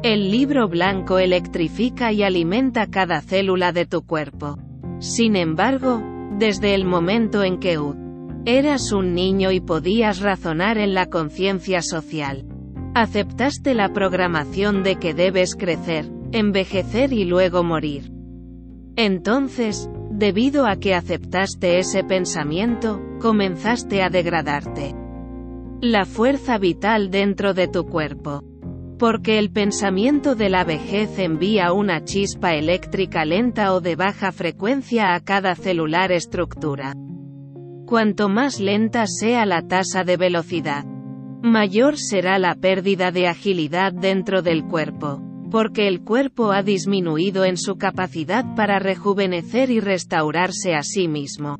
El 0.03 0.31
libro 0.31 0.67
blanco 0.67 1.19
electrifica 1.19 2.11
y 2.11 2.23
alimenta 2.23 2.87
cada 2.87 3.21
célula 3.21 3.71
de 3.71 3.85
tu 3.85 4.01
cuerpo. 4.01 4.57
Sin 4.99 5.35
embargo, 5.35 6.01
desde 6.37 6.73
el 6.73 6.85
momento 6.85 7.43
en 7.43 7.59
que 7.59 7.77
eras 8.45 8.91
un 8.91 9.13
niño 9.13 9.51
y 9.51 9.59
podías 9.59 10.21
razonar 10.21 10.77
en 10.77 10.93
la 10.93 11.05
conciencia 11.07 11.81
social, 11.81 12.45
aceptaste 12.95 13.73
la 13.73 13.93
programación 13.93 14.81
de 14.81 14.95
que 14.95 15.13
debes 15.13 15.55
crecer, 15.55 16.09
envejecer 16.31 17.13
y 17.13 17.25
luego 17.25 17.63
morir. 17.63 18.11
Entonces, 18.95 19.89
debido 20.11 20.65
a 20.67 20.75
que 20.75 20.93
aceptaste 20.93 21.79
ese 21.79 22.03
pensamiento, 22.03 23.01
comenzaste 23.19 24.03
a 24.03 24.09
degradarte. 24.09 24.93
La 25.81 26.05
fuerza 26.05 26.57
vital 26.57 27.09
dentro 27.09 27.53
de 27.53 27.67
tu 27.67 27.85
cuerpo. 27.87 28.43
Porque 28.99 29.39
el 29.39 29.49
pensamiento 29.49 30.35
de 30.35 30.49
la 30.49 30.63
vejez 30.63 31.17
envía 31.17 31.73
una 31.73 32.03
chispa 32.03 32.53
eléctrica 32.53 33.25
lenta 33.25 33.73
o 33.73 33.81
de 33.81 33.95
baja 33.95 34.31
frecuencia 34.31 35.15
a 35.15 35.19
cada 35.21 35.55
celular 35.55 36.11
estructura. 36.11 36.93
Cuanto 37.87 38.29
más 38.29 38.59
lenta 38.59 39.07
sea 39.07 39.47
la 39.47 39.67
tasa 39.67 40.03
de 40.03 40.17
velocidad, 40.17 40.85
mayor 41.41 41.97
será 41.97 42.37
la 42.37 42.53
pérdida 42.53 43.11
de 43.11 43.27
agilidad 43.27 43.91
dentro 43.91 44.43
del 44.43 44.65
cuerpo, 44.65 45.19
porque 45.51 45.87
el 45.87 46.01
cuerpo 46.01 46.51
ha 46.51 46.63
disminuido 46.63 47.43
en 47.45 47.57
su 47.57 47.77
capacidad 47.77 48.55
para 48.55 48.79
rejuvenecer 48.79 49.69
y 49.69 49.81
restaurarse 49.81 50.73
a 50.73 50.81
sí 50.81 51.07
mismo. 51.07 51.59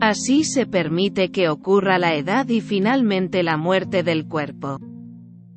Así 0.00 0.44
se 0.44 0.66
permite 0.66 1.30
que 1.30 1.48
ocurra 1.48 1.98
la 1.98 2.14
edad 2.16 2.48
y 2.48 2.60
finalmente 2.60 3.42
la 3.42 3.56
muerte 3.56 4.02
del 4.02 4.26
cuerpo. 4.26 4.78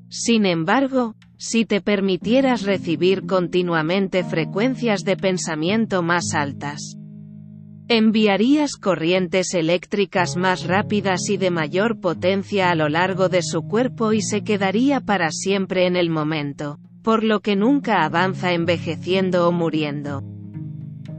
Sin 0.08 0.46
embargo, 0.46 1.16
si 1.38 1.66
te 1.66 1.82
permitieras 1.82 2.64
recibir 2.64 3.26
continuamente 3.26 4.24
frecuencias 4.24 5.04
de 5.04 5.18
pensamiento 5.18 6.04
más 6.04 6.34
altas, 6.36 6.96
enviarías 7.88 8.76
corrientes 8.76 9.54
eléctricas 9.54 10.38
más 10.38 10.66
rápidas 10.66 11.30
y 11.30 11.38
de 11.38 11.50
mayor 11.50 12.00
potencia 12.00 12.70
a 12.70 12.76
lo 12.76 12.88
largo 12.88 13.30
de 13.30 13.42
su 13.42 13.64
cuerpo 13.64 14.14
y 14.14 14.22
se 14.22 14.44
quedaría 14.44 15.02
para 15.02 15.32
siempre 15.32 15.88
en 15.88 15.96
el 15.96 16.10
momento, 16.10 16.80
por 17.04 17.24
lo 17.24 17.40
que 17.40 17.56
nunca 17.56 18.04
avanza 18.04 18.54
envejeciendo 18.54 19.48
o 19.48 19.52
muriendo. 19.52 20.24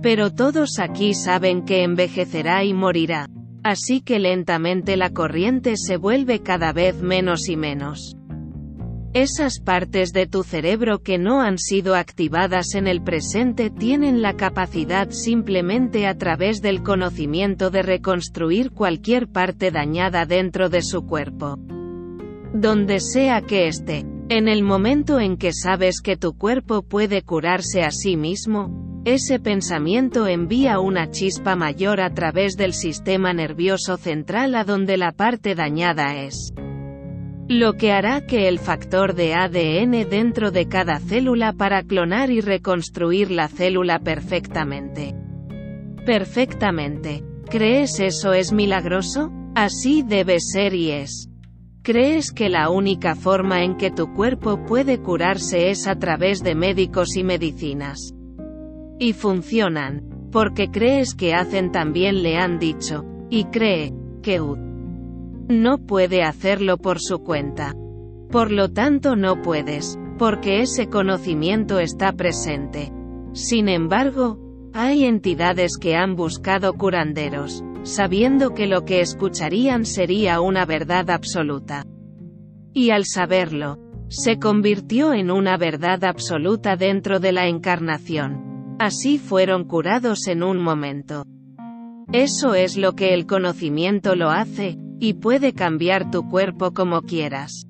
Pero 0.02 0.32
todos 0.32 0.78
aquí 0.78 1.14
saben 1.14 1.64
que 1.64 1.84
envejecerá 1.84 2.64
y 2.64 2.74
morirá. 2.74 3.28
Así 3.62 4.00
que 4.00 4.18
lentamente 4.18 4.96
la 4.96 5.10
corriente 5.10 5.76
se 5.76 5.96
vuelve 5.96 6.40
cada 6.40 6.72
vez 6.72 7.00
menos 7.00 7.48
y 7.48 7.56
menos. 7.56 8.16
Esas 9.14 9.60
partes 9.60 10.12
de 10.12 10.26
tu 10.26 10.42
cerebro 10.42 11.02
que 11.02 11.18
no 11.18 11.42
han 11.42 11.58
sido 11.58 11.94
activadas 11.94 12.74
en 12.74 12.86
el 12.86 13.02
presente 13.02 13.68
tienen 13.68 14.22
la 14.22 14.36
capacidad 14.36 15.10
simplemente 15.10 16.06
a 16.06 16.16
través 16.16 16.62
del 16.62 16.82
conocimiento 16.82 17.70
de 17.70 17.82
reconstruir 17.82 18.70
cualquier 18.70 19.28
parte 19.28 19.70
dañada 19.70 20.24
dentro 20.24 20.70
de 20.70 20.80
su 20.80 21.06
cuerpo. 21.06 21.58
Donde 22.54 23.00
sea 23.00 23.40
que 23.40 23.66
esté, 23.66 24.04
en 24.28 24.46
el 24.46 24.62
momento 24.62 25.20
en 25.20 25.36
que 25.36 25.52
sabes 25.52 26.00
que 26.02 26.16
tu 26.16 26.36
cuerpo 26.36 26.82
puede 26.82 27.22
curarse 27.22 27.82
a 27.82 27.90
sí 27.90 28.16
mismo, 28.16 29.00
ese 29.04 29.40
pensamiento 29.40 30.26
envía 30.26 30.78
una 30.78 31.10
chispa 31.10 31.56
mayor 31.56 32.00
a 32.00 32.14
través 32.14 32.56
del 32.56 32.72
sistema 32.72 33.32
nervioso 33.32 33.96
central 33.96 34.54
a 34.54 34.64
donde 34.64 34.96
la 34.96 35.12
parte 35.12 35.54
dañada 35.54 36.22
es 36.22 36.52
lo 37.48 37.74
que 37.74 37.90
hará 37.90 38.24
que 38.26 38.48
el 38.48 38.58
factor 38.58 39.14
de 39.14 39.34
ADN 39.34 40.08
dentro 40.08 40.50
de 40.50 40.68
cada 40.68 41.00
célula 41.00 41.52
para 41.52 41.82
clonar 41.82 42.30
y 42.30 42.40
reconstruir 42.40 43.30
la 43.30 43.48
célula 43.48 43.98
perfectamente. 43.98 45.14
Perfectamente. 46.06 47.24
¿Crees 47.50 47.98
eso 48.00 48.32
es 48.32 48.52
milagroso? 48.52 49.30
Así 49.54 50.02
debe 50.02 50.38
ser 50.40 50.74
y 50.74 50.92
es. 50.92 51.31
¿Crees 51.84 52.30
que 52.30 52.48
la 52.48 52.70
única 52.70 53.16
forma 53.16 53.64
en 53.64 53.76
que 53.76 53.90
tu 53.90 54.12
cuerpo 54.14 54.64
puede 54.64 54.98
curarse 54.98 55.70
es 55.70 55.88
a 55.88 55.96
través 55.96 56.42
de 56.44 56.54
médicos 56.54 57.16
y 57.16 57.24
medicinas? 57.24 58.14
Y 59.00 59.14
funcionan, 59.14 60.28
porque 60.30 60.70
crees 60.70 61.16
que 61.16 61.34
hacen 61.34 61.72
también 61.72 62.22
le 62.22 62.36
han 62.36 62.60
dicho, 62.60 63.04
y 63.30 63.46
cree, 63.46 63.92
que 64.22 64.40
UD 64.40 64.58
no 65.48 65.78
puede 65.78 66.22
hacerlo 66.22 66.78
por 66.78 67.00
su 67.00 67.18
cuenta. 67.18 67.74
Por 68.30 68.52
lo 68.52 68.70
tanto 68.70 69.16
no 69.16 69.42
puedes, 69.42 69.98
porque 70.18 70.60
ese 70.60 70.88
conocimiento 70.88 71.80
está 71.80 72.12
presente. 72.12 72.92
Sin 73.32 73.68
embargo, 73.68 74.38
hay 74.72 75.04
entidades 75.04 75.76
que 75.78 75.96
han 75.96 76.14
buscado 76.14 76.74
curanderos, 76.74 77.64
sabiendo 77.84 78.54
que 78.54 78.66
lo 78.66 78.84
que 78.84 79.00
escucharían 79.00 79.84
sería 79.84 80.40
una 80.40 80.64
verdad 80.64 81.10
absoluta. 81.10 81.84
Y 82.72 82.90
al 82.90 83.04
saberlo, 83.04 83.78
se 84.08 84.38
convirtió 84.38 85.14
en 85.14 85.30
una 85.30 85.56
verdad 85.56 86.04
absoluta 86.04 86.76
dentro 86.76 87.18
de 87.18 87.32
la 87.32 87.48
encarnación. 87.48 88.76
Así 88.78 89.18
fueron 89.18 89.64
curados 89.64 90.26
en 90.26 90.42
un 90.42 90.60
momento. 90.60 91.24
Eso 92.12 92.54
es 92.54 92.76
lo 92.76 92.94
que 92.94 93.14
el 93.14 93.26
conocimiento 93.26 94.14
lo 94.14 94.30
hace, 94.30 94.76
y 95.00 95.14
puede 95.14 95.52
cambiar 95.52 96.10
tu 96.10 96.28
cuerpo 96.28 96.72
como 96.72 97.02
quieras. 97.02 97.66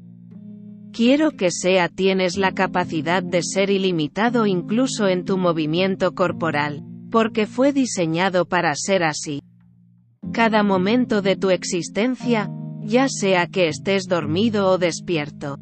Quiero 0.93 1.31
que 1.31 1.51
sea 1.51 1.89
tienes 1.89 2.37
la 2.37 2.53
capacidad 2.53 3.23
de 3.23 3.43
ser 3.43 3.71
ilimitado 3.71 4.47
incluso 4.47 5.09
en 5.09 5.25
tu 5.25 5.39
movimiento 5.39 6.15
corporal, 6.15 6.83
porque 7.11 7.47
fue 7.47 7.73
diseñado 7.73 8.47
para 8.47 8.75
ser 8.75 9.03
así. 9.03 9.41
Cada 10.33 10.63
momento 10.63 11.21
de 11.21 11.37
tu 11.37 11.51
existencia, 11.51 12.51
ya 12.81 13.07
sea 13.09 13.47
que 13.47 13.69
estés 13.69 14.05
dormido 14.09 14.71
o 14.71 14.79
despierto, 14.79 15.59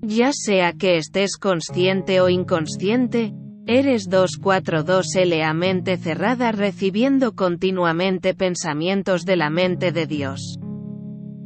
ya 0.00 0.32
sea 0.32 0.72
que 0.72 0.96
estés 0.96 1.36
consciente 1.36 2.22
o 2.22 2.30
inconsciente, 2.30 3.34
eres 3.66 4.08
242L 4.08 5.42
a 5.42 5.52
mente 5.52 5.98
cerrada 5.98 6.50
recibiendo 6.50 7.34
continuamente 7.34 8.32
pensamientos 8.32 9.26
de 9.26 9.36
la 9.36 9.50
mente 9.50 9.92
de 9.92 10.06
Dios. 10.06 10.58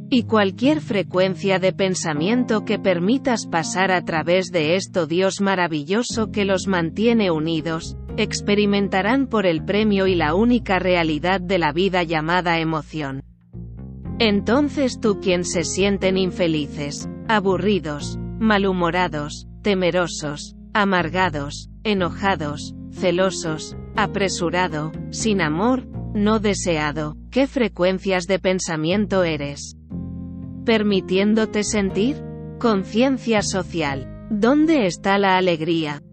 Y 0.09 0.23
cualquier 0.23 0.79
frecuencia 0.79 1.59
de 1.59 1.73
pensamiento 1.73 2.63
que 2.63 2.79
permitas 2.79 3.47
pasar 3.47 3.91
a 3.91 4.03
través 4.05 4.47
de 4.47 4.75
esto 4.75 5.07
Dios 5.07 5.41
maravilloso 5.41 6.31
que 6.31 6.45
los 6.45 6.67
mantiene 6.67 7.31
unidos, 7.31 7.97
experimentarán 8.21 9.27
por 9.27 9.45
el 9.45 9.63
premio 9.63 10.07
y 10.07 10.15
la 10.15 10.35
única 10.35 10.79
realidad 10.79 11.41
de 11.41 11.57
la 11.57 11.71
vida 11.71 12.03
llamada 12.03 12.59
emoción. 12.59 13.23
Entonces 14.19 14.99
tú 14.99 15.19
quien 15.19 15.45
se 15.45 15.63
sienten 15.63 16.17
infelices, 16.17 17.09
aburridos, 17.27 18.19
malhumorados, 18.39 19.47
temerosos, 19.61 20.55
amargados, 20.73 21.69
enojados, 21.83 22.75
celosos, 22.91 23.77
apresurado, 23.95 24.91
sin 25.11 25.41
amor, 25.41 25.87
no 26.13 26.39
deseado, 26.39 27.15
¿qué 27.31 27.47
frecuencias 27.47 28.25
de 28.25 28.39
pensamiento 28.39 29.23
eres? 29.23 29.79
permitiéndote 30.69 31.63
sentir? 31.63 32.23
Conciencia 32.59 33.41
social. 33.41 34.27
¿Dónde 34.29 34.85
está 34.85 35.17
la 35.17 35.35
alegría? 35.35 36.03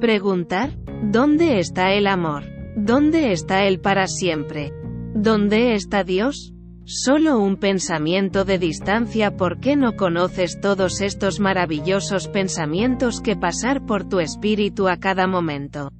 Preguntar. 0.00 0.78
¿Dónde 1.02 1.58
está 1.58 1.92
el 1.92 2.06
amor? 2.06 2.44
¿Dónde 2.76 3.32
está 3.32 3.64
el 3.64 3.80
para 3.80 4.06
siempre? 4.06 4.72
¿Dónde 5.14 5.74
está 5.74 6.04
Dios? 6.04 6.52
Solo 6.84 7.38
un 7.38 7.56
pensamiento 7.56 8.44
de 8.44 8.58
distancia 8.58 9.36
¿por 9.36 9.60
qué 9.60 9.76
no 9.76 9.96
conoces 9.96 10.60
todos 10.60 11.00
estos 11.00 11.40
maravillosos 11.40 12.28
pensamientos 12.28 13.20
que 13.20 13.36
pasar 13.36 13.86
por 13.86 14.08
tu 14.08 14.20
espíritu 14.20 14.88
a 14.88 14.96
cada 14.96 15.26
momento? 15.26 15.90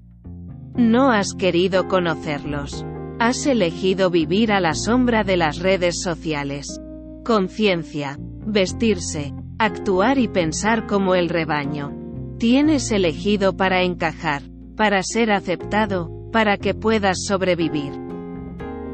No 0.76 1.10
has 1.10 1.34
querido 1.34 1.88
conocerlos. 1.88 2.84
Has 3.18 3.46
elegido 3.46 4.10
vivir 4.10 4.52
a 4.52 4.60
la 4.60 4.74
sombra 4.74 5.24
de 5.24 5.36
las 5.36 5.58
redes 5.58 6.02
sociales 6.02 6.80
conciencia, 7.24 8.18
vestirse, 8.18 9.32
actuar 9.58 10.18
y 10.18 10.28
pensar 10.28 10.86
como 10.86 11.14
el 11.14 11.28
rebaño. 11.28 12.01
Tienes 12.42 12.90
elegido 12.90 13.56
para 13.56 13.84
encajar, 13.84 14.42
para 14.76 15.04
ser 15.04 15.30
aceptado, 15.30 16.10
para 16.32 16.56
que 16.56 16.74
puedas 16.74 17.18
sobrevivir. 17.24 17.92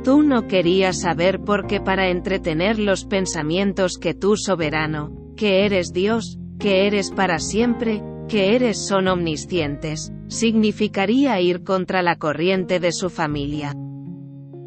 Tú 0.05 0.23
no 0.23 0.47
querías 0.47 1.01
saber 1.01 1.41
por 1.41 1.67
qué 1.67 1.81
para 1.81 2.11
entretener 2.11 2.79
los 2.79 3.07
pensamientos 3.07 3.97
que 3.97 4.13
tú 4.13 4.37
soberano, 4.37 5.33
que 5.35 5.65
eres 5.65 5.95
Dios, 5.95 6.39
que 6.59 6.87
eres 6.87 7.11
para 7.11 7.39
siempre, 7.39 8.03
que 8.29 8.55
eres 8.55 8.87
son 8.87 9.09
omniscientes, 9.09 10.13
significaría 10.27 11.41
ir 11.41 11.65
contra 11.65 12.03
la 12.03 12.17
corriente 12.17 12.81
de 12.81 12.93
su 12.93 13.09
familia. 13.09 13.75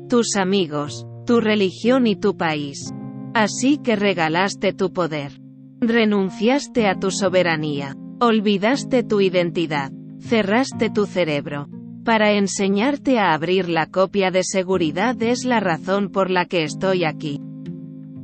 Tus 0.09 0.35
amigos, 0.35 1.05
tu 1.27 1.39
religión 1.39 2.07
y 2.07 2.15
tu 2.15 2.35
país. 2.35 2.91
Así 3.35 3.77
que 3.77 3.95
regalaste 3.95 4.73
tu 4.73 4.91
poder. 4.91 5.33
Renunciaste 5.81 6.87
a 6.87 6.99
tu 6.99 7.11
soberanía. 7.11 7.95
Olvidaste 8.23 9.01
tu 9.01 9.19
identidad. 9.19 9.91
Cerraste 10.19 10.91
tu 10.91 11.07
cerebro. 11.07 11.67
Para 12.05 12.33
enseñarte 12.33 13.17
a 13.17 13.33
abrir 13.33 13.67
la 13.67 13.87
copia 13.87 14.29
de 14.29 14.43
seguridad 14.43 15.19
es 15.23 15.43
la 15.43 15.59
razón 15.59 16.11
por 16.11 16.29
la 16.29 16.45
que 16.45 16.63
estoy 16.63 17.03
aquí. 17.03 17.41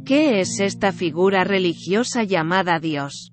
¿Qué 0.05 0.39
es 0.39 0.59
esta 0.59 0.91
figura 0.91 1.45
religiosa 1.45 2.21
llamada 2.21 2.77
Dios? 2.77 3.31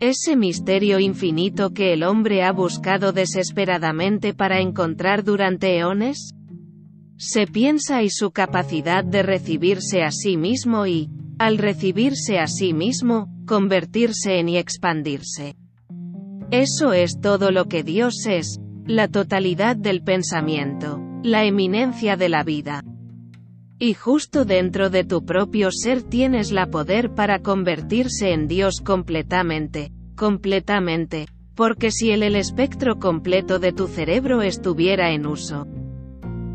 Ese 0.00 0.36
misterio 0.36 0.98
infinito 0.98 1.70
que 1.70 1.94
el 1.94 2.02
hombre 2.02 2.42
ha 2.42 2.52
buscado 2.52 3.12
desesperadamente 3.12 4.34
para 4.34 4.60
encontrar 4.60 5.24
durante 5.24 5.78
eones? 5.78 6.34
Se 7.16 7.46
piensa 7.46 8.02
y 8.02 8.10
su 8.10 8.32
capacidad 8.32 9.02
de 9.02 9.22
recibirse 9.22 10.02
a 10.02 10.10
sí 10.10 10.36
mismo 10.36 10.86
y, 10.86 11.08
al 11.38 11.56
recibirse 11.56 12.38
a 12.38 12.48
sí 12.48 12.74
mismo, 12.74 13.30
convertirse 13.46 14.40
en 14.40 14.50
y 14.50 14.58
expandirse. 14.58 15.56
Eso 16.52 16.92
es 16.92 17.18
todo 17.18 17.50
lo 17.50 17.64
que 17.64 17.82
Dios 17.82 18.26
es, 18.26 18.60
la 18.84 19.08
totalidad 19.08 19.74
del 19.74 20.02
pensamiento, 20.02 21.00
la 21.22 21.46
eminencia 21.46 22.18
de 22.18 22.28
la 22.28 22.44
vida. 22.44 22.84
Y 23.78 23.94
justo 23.94 24.44
dentro 24.44 24.90
de 24.90 25.02
tu 25.02 25.24
propio 25.24 25.70
ser 25.72 26.02
tienes 26.02 26.52
la 26.52 26.66
poder 26.66 27.14
para 27.14 27.38
convertirse 27.38 28.34
en 28.34 28.48
Dios 28.48 28.82
completamente, 28.84 29.92
completamente, 30.14 31.26
porque 31.54 31.90
si 31.90 32.10
el, 32.10 32.22
el 32.22 32.36
espectro 32.36 32.98
completo 32.98 33.58
de 33.58 33.72
tu 33.72 33.86
cerebro 33.86 34.42
estuviera 34.42 35.14
en 35.14 35.24
uso, 35.24 35.66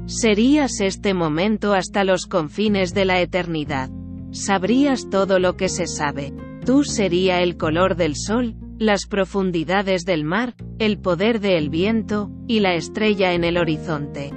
serías 0.06 0.80
este 0.80 1.16
momento 1.16 1.74
hasta 1.74 2.04
los 2.04 2.28
confines 2.28 2.94
de 2.94 3.06
la 3.06 3.20
eternidad. 3.20 3.90
Sabrías 4.30 5.10
todo 5.10 5.40
lo 5.40 5.58
que 5.58 5.70
se 5.70 5.88
sabe. 5.88 6.36
Tú 6.64 6.84
sería 6.84 7.42
el 7.42 7.58
color 7.58 7.96
del 7.96 8.16
sol, 8.16 8.56
las 8.80 9.08
profundidades 9.08 10.06
del 10.06 10.24
mar, 10.24 10.54
el 10.78 11.00
poder 11.00 11.40
del 11.40 11.70
viento, 11.70 12.30
y 12.48 12.60
la 12.60 12.76
estrella 12.76 13.34
en 13.34 13.44
el 13.44 13.58
horizonte. 13.58 14.32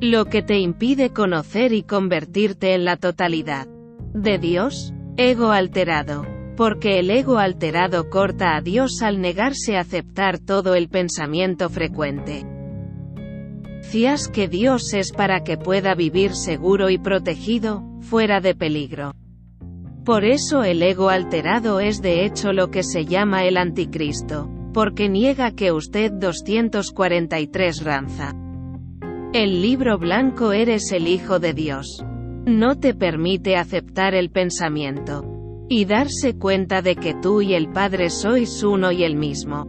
Lo 0.00 0.26
que 0.26 0.42
te 0.42 0.58
impide 0.58 1.10
conocer 1.10 1.72
y 1.72 1.82
convertirte 1.82 2.74
en 2.74 2.84
la 2.84 2.96
totalidad. 2.96 3.66
De 4.14 4.38
Dios, 4.38 4.92
ego 5.16 5.50
alterado. 5.50 6.26
Porque 6.56 6.98
el 6.98 7.10
ego 7.10 7.38
alterado 7.38 8.10
corta 8.10 8.56
a 8.56 8.60
Dios 8.60 9.00
al 9.02 9.20
negarse 9.20 9.76
a 9.76 9.80
aceptar 9.80 10.38
todo 10.38 10.74
el 10.74 10.88
pensamiento 10.88 11.68
frecuente. 11.70 12.44
Fías 13.82 14.28
que 14.28 14.48
Dios 14.48 14.92
es 14.92 15.12
para 15.12 15.44
que 15.44 15.56
pueda 15.56 15.94
vivir 15.94 16.34
seguro 16.34 16.90
y 16.90 16.98
protegido, 16.98 17.84
fuera 18.00 18.40
de 18.40 18.54
peligro. 18.54 19.14
Por 20.08 20.24
eso 20.24 20.64
el 20.64 20.82
ego 20.82 21.10
alterado 21.10 21.80
es 21.80 22.00
de 22.00 22.24
hecho 22.24 22.54
lo 22.54 22.70
que 22.70 22.82
se 22.82 23.04
llama 23.04 23.44
el 23.44 23.58
anticristo, 23.58 24.48
porque 24.72 25.10
niega 25.10 25.50
que 25.50 25.70
usted 25.70 26.10
243 26.12 27.84
ranza. 27.84 28.32
El 29.34 29.60
libro 29.60 29.98
blanco 29.98 30.52
eres 30.52 30.92
el 30.92 31.08
Hijo 31.08 31.40
de 31.40 31.52
Dios. 31.52 32.02
No 32.46 32.78
te 32.78 32.94
permite 32.94 33.56
aceptar 33.56 34.14
el 34.14 34.30
pensamiento. 34.30 35.26
Y 35.68 35.84
darse 35.84 36.38
cuenta 36.38 36.80
de 36.80 36.96
que 36.96 37.12
tú 37.12 37.42
y 37.42 37.52
el 37.52 37.68
Padre 37.68 38.08
sois 38.08 38.62
uno 38.62 38.90
y 38.90 39.04
el 39.04 39.14
mismo. 39.14 39.66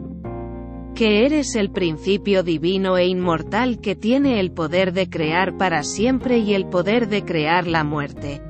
Que 0.96 1.26
eres 1.26 1.58
el 1.58 1.70
principio 1.70 2.44
divino 2.44 2.98
e 2.98 3.08
inmortal 3.08 3.82
que 3.82 3.98
tiene 3.98 4.40
el 4.40 4.54
poder 4.54 4.94
de 4.94 5.10
crear 5.10 5.58
para 5.58 5.84
siempre 5.84 6.38
y 6.38 6.54
el 6.54 6.66
poder 6.68 7.10
de 7.10 7.26
crear 7.26 7.68
la 7.68 7.84
muerte. 7.84 8.42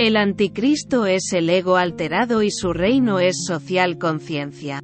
El 0.00 0.16
anticristo 0.16 1.04
es 1.04 1.34
el 1.34 1.50
ego 1.50 1.76
alterado 1.76 2.42
y 2.42 2.50
su 2.50 2.72
reino 2.72 3.20
es 3.20 3.44
social 3.46 3.98
conciencia. 3.98 4.80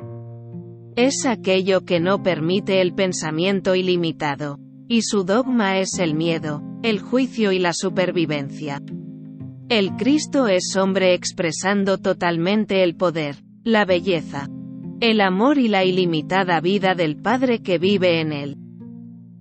Es 0.94 1.24
aquello 1.24 1.86
que 1.86 2.00
no 2.00 2.22
permite 2.22 2.82
el 2.82 2.92
pensamiento 2.92 3.74
ilimitado. 3.74 4.58
Y 4.88 5.00
su 5.00 5.24
dogma 5.24 5.78
es 5.78 5.98
el 6.00 6.14
miedo, 6.14 6.62
el 6.82 7.00
juicio 7.00 7.52
y 7.52 7.58
la 7.58 7.72
supervivencia. 7.72 8.82
El 9.70 9.96
Cristo 9.96 10.48
es 10.48 10.76
hombre 10.76 11.14
expresando 11.14 11.96
totalmente 11.96 12.82
el 12.82 12.94
poder, 12.94 13.36
la 13.64 13.86
belleza, 13.86 14.50
el 15.00 15.22
amor 15.22 15.56
y 15.56 15.68
la 15.68 15.86
ilimitada 15.86 16.60
vida 16.60 16.94
del 16.94 17.16
Padre 17.16 17.62
que 17.62 17.78
vive 17.78 18.20
en 18.20 18.34
él. 18.34 18.65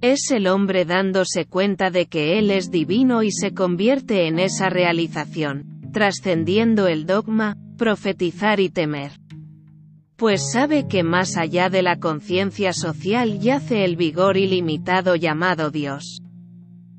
Es 0.02 0.30
el 0.32 0.48
hombre 0.48 0.86
dándose 0.86 1.46
cuenta 1.46 1.90
de 1.90 2.08
que 2.08 2.38
Él 2.38 2.52
es 2.52 2.70
divino 2.70 3.24
y 3.24 3.32
se 3.32 3.54
convierte 3.54 4.28
en 4.28 4.40
esa 4.40 4.70
realización, 4.70 5.80
trascendiendo 5.94 6.88
el 6.88 7.06
dogma, 7.06 7.58
profetizar 7.78 8.60
y 8.60 8.70
temer. 8.70 9.14
Pues 10.18 10.52
sabe 10.52 10.88
que 10.88 11.04
más 11.04 11.38
allá 11.38 11.70
de 11.70 11.82
la 11.82 12.00
conciencia 12.00 12.74
social 12.74 13.40
yace 13.40 13.84
el 13.84 13.96
vigor 13.96 14.38
ilimitado 14.38 15.16
llamado 15.16 15.72
Dios. 15.72 16.22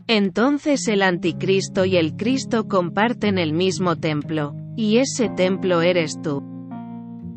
Entonces 0.06 0.86
el 0.88 1.02
anticristo 1.02 1.84
y 1.84 1.96
el 1.96 2.16
Cristo 2.16 2.68
comparten 2.68 3.38
el 3.38 3.52
mismo 3.52 3.96
templo, 3.96 4.54
y 4.76 4.98
ese 4.98 5.28
templo 5.28 5.82
eres 5.82 6.20
tú. 6.22 6.55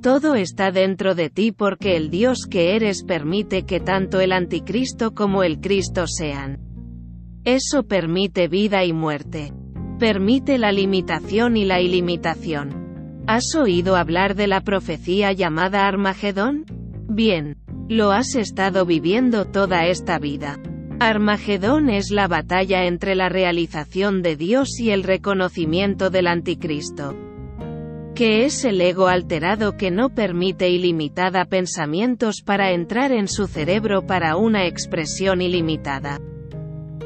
Todo 0.02 0.36
está 0.36 0.72
dentro 0.72 1.14
de 1.14 1.30
ti 1.30 1.52
porque 1.52 1.98
el 1.98 2.10
Dios 2.10 2.48
que 2.50 2.78
eres 2.78 3.04
permite 3.04 3.64
que 3.64 3.82
tanto 3.82 4.22
el 4.22 4.32
anticristo 4.32 5.14
como 5.14 5.44
el 5.44 5.60
Cristo 5.60 6.08
sean. 6.08 6.60
Eso 7.44 7.84
permite 7.84 8.48
vida 8.48 8.86
y 8.86 8.94
muerte. 8.94 9.52
Permite 10.00 10.58
la 10.58 10.72
limitación 10.72 11.58
y 11.58 11.66
la 11.66 11.82
ilimitación. 11.82 13.24
¿Has 13.28 13.54
oído 13.56 13.98
hablar 13.98 14.36
de 14.36 14.48
la 14.48 14.62
profecía 14.62 15.34
llamada 15.34 15.86
Armagedón? 15.86 16.66
Bien. 17.10 17.58
Lo 17.90 18.12
has 18.12 18.36
estado 18.36 18.86
viviendo 18.86 19.46
toda 19.46 19.86
esta 19.88 20.18
vida. 20.18 20.60
Armagedón 21.02 21.90
es 21.90 22.10
la 22.10 22.30
batalla 22.30 22.86
entre 22.86 23.16
la 23.16 23.28
realización 23.28 24.22
de 24.22 24.38
Dios 24.38 24.80
y 24.80 24.92
el 24.92 25.04
reconocimiento 25.04 26.10
del 26.10 26.28
anticristo 26.28 27.18
que 28.20 28.44
es 28.44 28.66
el 28.66 28.82
ego 28.82 29.08
alterado 29.08 29.78
que 29.78 29.92
no 29.92 30.10
permite 30.10 30.68
ilimitada 30.70 31.46
pensamientos 31.46 32.42
para 32.42 32.74
entrar 32.74 33.14
en 33.14 33.30
su 33.30 33.48
cerebro 33.48 34.06
para 34.06 34.36
una 34.36 34.68
expresión 34.68 35.42
ilimitada. 35.42 36.20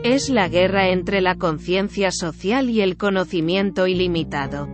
Es 0.04 0.30
la 0.30 0.50
guerra 0.50 0.90
entre 0.90 1.22
la 1.22 1.36
conciencia 1.36 2.10
social 2.10 2.72
y 2.72 2.82
el 2.82 2.98
conocimiento 2.98 3.86
ilimitado. 3.86 4.68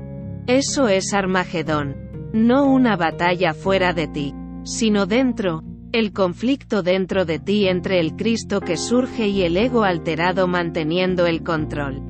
Eso 0.47 0.87
es 0.87 1.13
Armagedón. 1.13 1.97
No 2.31 2.63
una 2.71 2.95
batalla 2.95 3.53
fuera 3.53 3.91
de 3.91 4.07
ti, 4.07 4.33
sino 4.63 5.07
dentro, 5.07 5.61
el 5.91 6.13
conflicto 6.13 6.83
dentro 6.83 7.25
de 7.25 7.39
ti 7.39 7.67
entre 7.67 7.99
el 7.99 8.15
Cristo 8.15 8.61
que 8.61 8.77
surge 8.77 9.27
y 9.27 9.41
el 9.41 9.57
ego 9.57 9.83
alterado 9.83 10.47
manteniendo 10.47 11.27
el 11.27 11.43
control. 11.43 12.01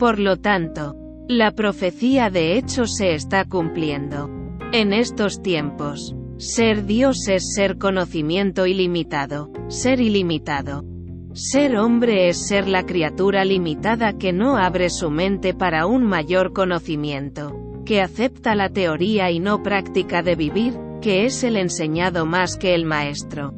Por 0.00 0.18
lo 0.18 0.36
tanto, 0.36 0.96
la 1.28 1.50
profecía 1.50 2.30
de 2.30 2.56
hecho 2.56 2.86
se 2.86 3.14
está 3.14 3.44
cumpliendo. 3.44 4.30
En 4.72 4.92
estos 4.92 5.42
tiempos, 5.42 6.14
ser 6.38 6.86
Dios 6.86 7.26
es 7.28 7.54
ser 7.54 7.78
conocimiento 7.78 8.66
ilimitado, 8.66 9.50
ser 9.68 10.00
ilimitado. 10.00 10.84
Ser 11.32 11.76
hombre 11.76 12.28
es 12.28 12.46
ser 12.46 12.68
la 12.68 12.86
criatura 12.86 13.44
limitada 13.44 14.16
que 14.16 14.32
no 14.32 14.56
abre 14.56 14.88
su 14.88 15.10
mente 15.10 15.52
para 15.52 15.86
un 15.86 16.04
mayor 16.04 16.52
conocimiento, 16.52 17.82
que 17.84 18.00
acepta 18.00 18.54
la 18.54 18.70
teoría 18.70 19.30
y 19.30 19.40
no 19.40 19.62
práctica 19.62 20.22
de 20.22 20.36
vivir, 20.36 20.74
que 21.02 21.26
es 21.26 21.42
el 21.44 21.56
enseñado 21.56 22.24
más 22.24 22.56
que 22.56 22.74
el 22.74 22.84
maestro. 22.84 23.52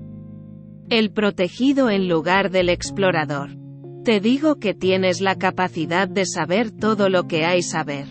El 0.88 1.12
protegido 1.12 1.90
en 1.90 2.08
lugar 2.08 2.50
del 2.50 2.70
explorador. 2.70 3.57
Te 4.08 4.20
digo 4.20 4.58
que 4.58 4.72
tienes 4.72 5.20
la 5.20 5.34
capacidad 5.34 6.08
de 6.08 6.24
saber 6.24 6.70
todo 6.70 7.10
lo 7.10 7.26
que 7.26 7.44
hay 7.44 7.60
saber. 7.60 8.06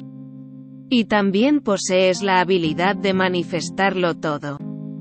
Y 0.91 1.05
también 1.05 1.59
posees 1.59 2.21
la 2.21 2.39
habilidad 2.39 2.95
de 2.95 3.15
manifestarlo 3.15 4.15
todo. 4.15 4.59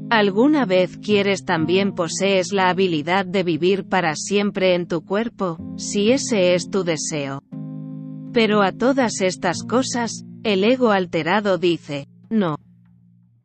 ¿Alguna 0.09 0.64
vez 0.64 0.97
quieres 0.97 1.44
también 1.44 1.94
posees 1.94 2.51
la 2.51 2.70
habilidad 2.70 3.27
de 3.27 3.43
vivir 3.43 3.86
para 3.86 4.14
siempre 4.16 4.74
en 4.74 4.89
tu 4.89 5.05
cuerpo, 5.05 5.59
si 5.77 6.12
ese 6.12 6.55
es 6.55 6.70
tu 6.70 6.82
deseo? 6.82 7.43
Pero 8.32 8.62
a 8.62 8.73
todas 8.73 9.20
estas 9.20 9.64
cosas, 9.64 10.24
el 10.44 10.64
ego 10.64 10.93
alterado 10.93 11.59
dice, 11.59 12.06
no. 12.31 12.56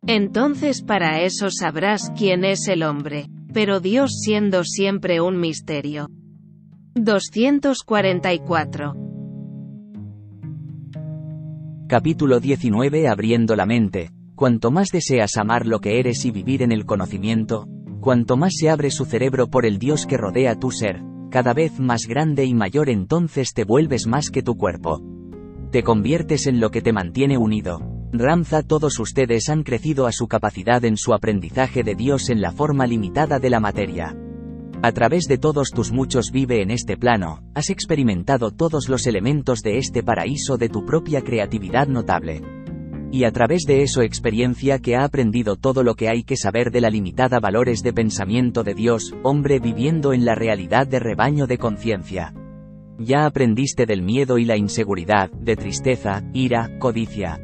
Entonces 0.08 0.84
para 0.84 1.22
eso 1.22 1.50
sabrás 1.52 2.14
quién 2.18 2.46
es 2.46 2.70
el 2.70 2.82
hombre, 2.82 3.26
pero 3.54 3.82
Dios 3.82 4.22
siendo 4.22 4.64
siempre 4.64 5.20
un 5.20 5.38
misterio. 5.38 6.08
244. 6.96 8.94
Capítulo 11.88 12.42
19 12.42 13.08
Abriendo 13.08 13.56
la 13.56 13.66
mente. 13.66 14.12
Cuanto 14.36 14.72
más 14.72 14.90
deseas 14.90 15.38
amar 15.38 15.66
lo 15.68 15.80
que 15.80 16.00
eres 16.00 16.26
y 16.26 16.32
vivir 16.32 16.62
en 16.64 16.74
el 16.74 16.86
conocimiento, 16.86 17.66
cuanto 18.02 18.36
más 18.36 18.56
se 18.58 18.70
abre 18.70 18.92
su 18.92 19.06
cerebro 19.06 19.48
por 19.48 19.66
el 19.66 19.80
Dios 19.80 20.06
que 20.06 20.18
rodea 20.18 20.60
tu 20.60 20.72
ser, 20.72 21.02
cada 21.30 21.54
vez 21.54 21.80
más 21.80 22.08
grande 22.08 22.44
y 22.44 22.54
mayor 22.54 22.90
entonces 22.90 23.54
te 23.54 23.64
vuelves 23.64 24.06
más 24.06 24.30
que 24.30 24.44
tu 24.44 24.58
cuerpo. 24.58 25.02
Te 25.72 25.84
conviertes 25.84 26.46
en 26.46 26.60
lo 26.60 26.72
que 26.72 26.82
te 26.82 26.92
mantiene 26.92 27.38
unido. 27.38 27.80
Ramza 28.12 28.64
todos 28.64 29.00
ustedes 29.00 29.48
han 29.48 29.64
crecido 29.64 30.08
a 30.08 30.12
su 30.12 30.28
capacidad 30.28 30.84
en 30.84 30.98
su 30.98 31.14
aprendizaje 31.14 31.84
de 31.84 31.96
Dios 31.96 32.30
en 32.30 32.42
la 32.42 32.52
forma 32.52 32.86
limitada 32.86 33.40
de 33.40 33.50
la 33.50 33.62
materia. 33.62 34.14
A 34.84 34.94
través 34.94 35.28
de 35.28 35.38
todos 35.38 35.70
tus 35.70 35.92
muchos 35.92 36.32
vive 36.32 36.64
en 36.64 36.72
este 36.72 36.98
plano, 36.98 37.44
has 37.54 37.70
experimentado 37.70 38.50
todos 38.50 38.90
los 38.90 39.06
elementos 39.06 39.62
de 39.62 39.78
este 39.78 40.02
paraíso 40.02 40.58
de 40.58 40.70
tu 40.70 40.88
propia 40.88 41.22
creatividad 41.22 41.88
notable. 41.88 42.42
Y 43.12 43.26
a 43.26 43.32
través 43.32 43.66
de 43.68 43.84
eso 43.84 44.02
experiencia 44.02 44.80
que 44.80 44.96
ha 44.96 45.04
aprendido 45.04 45.56
todo 45.56 45.84
lo 45.84 45.94
que 45.94 46.10
hay 46.10 46.24
que 46.24 46.36
saber 46.36 46.72
de 46.72 46.82
la 46.82 46.90
limitada 46.90 47.40
valores 47.40 47.84
de 47.84 47.94
pensamiento 47.94 48.64
de 48.64 48.74
Dios, 48.74 49.14
hombre 49.22 49.60
viviendo 49.60 50.14
en 50.14 50.26
la 50.26 50.34
realidad 50.34 50.88
de 50.88 50.98
rebaño 50.98 51.46
de 51.46 51.60
conciencia. 51.60 52.34
Ya 52.98 53.28
aprendiste 53.28 53.86
del 53.86 54.02
miedo 54.02 54.40
y 54.40 54.46
la 54.46 54.58
inseguridad, 54.58 55.30
de 55.30 55.58
tristeza, 55.58 56.24
ira, 56.34 56.80
codicia. 56.80 57.40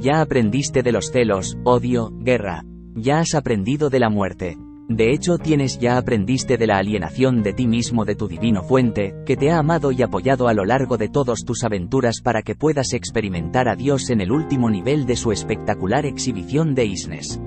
Ya 0.00 0.20
aprendiste 0.20 0.84
de 0.84 0.92
los 0.92 1.10
celos, 1.10 1.58
odio, 1.64 2.12
guerra. 2.20 2.64
Ya 2.94 3.18
has 3.18 3.34
aprendido 3.34 3.90
de 3.90 3.98
la 3.98 4.08
muerte. 4.08 4.56
De 4.90 5.12
hecho 5.12 5.38
tienes 5.38 5.78
ya 5.78 5.98
aprendiste 5.98 6.56
de 6.56 6.66
la 6.66 6.78
alienación 6.78 7.44
de 7.44 7.52
ti 7.52 7.68
mismo 7.68 8.04
de 8.04 8.16
tu 8.16 8.26
divino 8.26 8.64
fuente, 8.64 9.14
que 9.24 9.36
te 9.36 9.52
ha 9.52 9.58
amado 9.58 9.92
y 9.92 10.02
apoyado 10.02 10.48
a 10.48 10.52
lo 10.52 10.64
largo 10.64 10.96
de 10.96 11.08
todas 11.08 11.44
tus 11.44 11.62
aventuras 11.62 12.20
para 12.20 12.42
que 12.42 12.56
puedas 12.56 12.92
experimentar 12.92 13.68
a 13.68 13.76
Dios 13.76 14.10
en 14.10 14.20
el 14.20 14.32
último 14.32 14.68
nivel 14.68 15.06
de 15.06 15.14
su 15.14 15.30
espectacular 15.30 16.06
exhibición 16.06 16.74
de 16.74 16.86
isnes. 16.86 17.40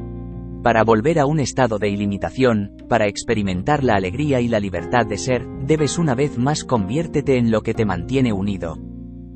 Para 0.63 0.85
volver 0.85 1.19
a 1.19 1.25
un 1.25 1.41
estado 1.41 1.79
de 1.79 1.89
ilimitación, 1.89 2.77
para 2.87 3.07
experimentar 3.07 3.83
la 3.83 3.95
alegría 3.95 4.39
y 4.39 4.47
la 4.47 4.61
libertad 4.61 5.05
de 5.05 5.17
ser, 5.17 5.45
debes 5.65 5.97
una 5.97 6.15
vez 6.15 6.37
más 6.37 6.63
conviértete 6.63 7.37
en 7.37 7.51
lo 7.51 7.59
que 7.59 7.73
te 7.73 7.83
mantiene 7.83 8.31
unido, 8.31 8.77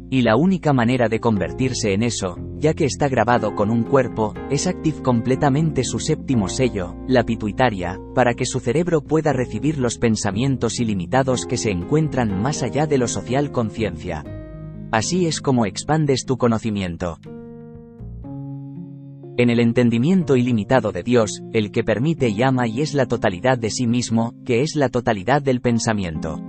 y 0.09 0.21
la 0.21 0.35
única 0.35 0.73
manera 0.73 1.09
de 1.09 1.19
convertirse 1.19 1.93
en 1.93 2.03
eso, 2.03 2.37
ya 2.57 2.73
que 2.73 2.85
está 2.85 3.09
grabado 3.09 3.55
con 3.55 3.69
un 3.69 3.83
cuerpo, 3.83 4.33
es 4.49 4.67
active 4.67 5.01
completamente 5.01 5.83
su 5.83 5.99
séptimo 5.99 6.47
sello, 6.47 6.95
la 7.07 7.23
pituitaria, 7.23 7.99
para 8.15 8.33
que 8.33 8.45
su 8.45 8.59
cerebro 8.59 9.01
pueda 9.01 9.33
recibir 9.33 9.77
los 9.77 9.97
pensamientos 9.97 10.79
ilimitados 10.79 11.45
que 11.45 11.57
se 11.57 11.71
encuentran 11.71 12.41
más 12.41 12.63
allá 12.63 12.87
de 12.87 12.97
lo 12.97 13.07
social 13.07 13.51
conciencia. 13.51 14.23
Así 14.91 15.25
es 15.25 15.41
como 15.41 15.65
expandes 15.65 16.25
tu 16.25 16.37
conocimiento. 16.37 17.19
En 19.39 19.51
el 19.51 19.59
entendimiento 19.59 20.35
ilimitado 20.35 20.91
de 20.91 21.03
Dios, 21.03 21.43
el 21.53 21.71
que 21.71 21.83
permite 21.83 22.29
y 22.29 22.41
ama 22.41 22.67
y 22.67 22.81
es 22.81 22.95
la 22.95 23.05
totalidad 23.05 23.57
de 23.57 23.69
sí 23.69 23.85
mismo, 23.85 24.33
que 24.45 24.61
es 24.61 24.75
la 24.75 24.89
totalidad 24.89 25.43
del 25.43 25.61
pensamiento. 25.61 26.41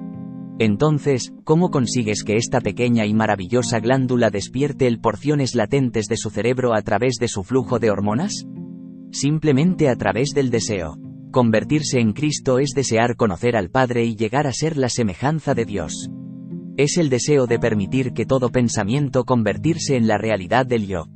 Entonces, 0.61 1.33
¿cómo 1.45 1.71
consigues 1.71 2.25
que 2.25 2.37
esta 2.37 2.61
pequeña 2.61 3.07
y 3.07 3.15
maravillosa 3.15 3.79
glándula 3.79 4.31
despierte 4.31 4.89
el 4.89 4.99
porciones 4.99 5.55
latentes 5.55 6.07
de 6.07 6.17
su 6.17 6.31
cerebro 6.31 6.75
a 6.75 6.83
través 6.83 7.15
de 7.21 7.29
su 7.29 7.45
flujo 7.45 7.79
de 7.79 7.91
hormonas? 7.91 8.45
Simplemente 9.13 9.89
a 9.89 9.95
través 9.95 10.31
del 10.31 10.51
deseo. 10.51 10.97
Convertirse 11.31 12.01
en 12.01 12.13
Cristo 12.13 12.59
es 12.59 12.71
desear 12.75 13.15
conocer 13.15 13.55
al 13.57 13.71
Padre 13.71 14.05
y 14.05 14.17
llegar 14.17 14.49
a 14.49 14.53
ser 14.53 14.77
la 14.77 14.89
semejanza 14.89 15.55
de 15.55 15.65
Dios. 15.65 16.11
Es 16.77 16.97
el 16.97 17.09
deseo 17.09 17.47
de 17.47 17.59
permitir 17.61 18.13
que 18.13 18.27
todo 18.27 18.51
pensamiento 18.51 19.25
convertirse 19.25 19.97
en 19.97 20.09
la 20.09 20.19
realidad 20.19 20.67
del 20.67 20.89
yo. 20.89 21.07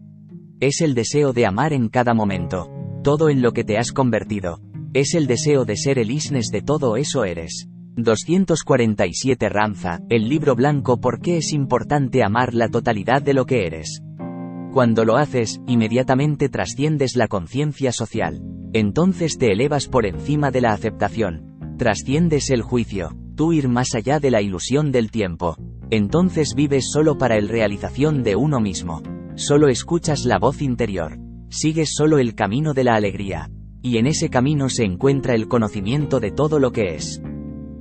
Es 0.60 0.80
el 0.80 0.94
deseo 0.94 1.32
de 1.32 1.46
amar 1.46 1.72
en 1.72 1.88
cada 1.88 2.14
momento. 2.14 2.70
Todo 3.02 3.28
en 3.28 3.42
lo 3.42 3.52
que 3.52 3.64
te 3.64 3.78
has 3.78 3.90
convertido. 3.90 4.60
Es 4.94 5.14
el 5.14 5.26
deseo 5.26 5.64
de 5.64 5.76
ser 5.76 5.98
el 5.98 6.12
isnes 6.12 6.48
de 6.52 6.62
todo 6.62 6.96
eso 6.96 7.24
eres. 7.24 7.68
247 7.96 9.50
Ramza, 9.50 10.00
el 10.08 10.26
libro 10.26 10.56
blanco 10.56 10.98
¿Por 10.98 11.20
qué 11.20 11.36
es 11.36 11.52
importante 11.52 12.24
amar 12.24 12.54
la 12.54 12.68
totalidad 12.68 13.20
de 13.20 13.34
lo 13.34 13.44
que 13.44 13.66
eres? 13.66 14.00
Cuando 14.72 15.04
lo 15.04 15.18
haces, 15.18 15.60
inmediatamente 15.66 16.48
trasciendes 16.48 17.16
la 17.16 17.28
conciencia 17.28 17.92
social. 17.92 18.40
Entonces 18.72 19.36
te 19.36 19.52
elevas 19.52 19.88
por 19.88 20.06
encima 20.06 20.50
de 20.50 20.62
la 20.62 20.72
aceptación. 20.72 21.76
Trasciendes 21.76 22.48
el 22.48 22.62
juicio. 22.62 23.14
Tú 23.36 23.52
ir 23.52 23.68
más 23.68 23.94
allá 23.94 24.20
de 24.20 24.30
la 24.30 24.40
ilusión 24.40 24.90
del 24.90 25.10
tiempo. 25.10 25.56
Entonces 25.90 26.54
vives 26.56 26.90
solo 26.90 27.18
para 27.18 27.36
el 27.36 27.50
realización 27.50 28.22
de 28.22 28.36
uno 28.36 28.60
mismo. 28.60 29.02
Solo 29.34 29.68
escuchas 29.68 30.24
la 30.24 30.38
voz 30.38 30.62
interior. 30.62 31.18
Sigues 31.50 31.90
solo 31.94 32.18
el 32.18 32.34
camino 32.34 32.72
de 32.72 32.84
la 32.84 32.94
alegría. 32.94 33.50
Y 33.82 33.98
en 33.98 34.06
ese 34.06 34.30
camino 34.30 34.70
se 34.70 34.84
encuentra 34.84 35.34
el 35.34 35.48
conocimiento 35.48 36.20
de 36.20 36.30
todo 36.30 36.58
lo 36.58 36.72
que 36.72 36.94
es. 36.94 37.20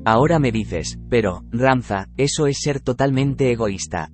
Ahora 0.04 0.40
me 0.40 0.52
dices, 0.52 1.00
pero, 1.10 1.44
Ramza, 1.52 2.08
eso 2.18 2.48
es 2.48 2.58
ser 2.60 2.80
totalmente 2.80 3.52
egoísta. 3.52 4.10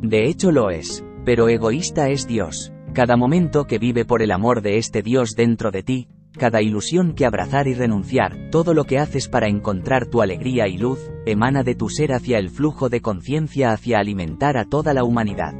De 0.00 0.26
hecho 0.28 0.52
lo 0.52 0.70
es. 0.70 1.04
Pero 1.24 1.50
egoísta 1.50 2.08
es 2.08 2.26
Dios. 2.26 2.72
Cada 2.94 3.18
momento 3.18 3.66
que 3.66 3.78
vive 3.78 4.06
por 4.06 4.22
el 4.22 4.30
amor 4.30 4.62
de 4.62 4.78
este 4.78 5.02
Dios 5.02 5.34
dentro 5.36 5.70
de 5.70 5.82
ti, 5.82 6.08
cada 6.38 6.62
ilusión 6.62 7.12
que 7.12 7.26
abrazar 7.26 7.68
y 7.68 7.74
renunciar, 7.74 8.48
todo 8.50 8.72
lo 8.72 8.84
que 8.84 8.98
haces 8.98 9.28
para 9.28 9.48
encontrar 9.48 10.06
tu 10.06 10.22
alegría 10.22 10.68
y 10.68 10.78
luz, 10.78 11.10
emana 11.26 11.62
de 11.62 11.74
tu 11.74 11.90
ser 11.90 12.12
hacia 12.14 12.38
el 12.38 12.48
flujo 12.48 12.88
de 12.88 13.02
conciencia 13.02 13.72
hacia 13.72 13.98
alimentar 13.98 14.56
a 14.56 14.64
toda 14.64 14.94
la 14.94 15.04
humanidad. 15.04 15.52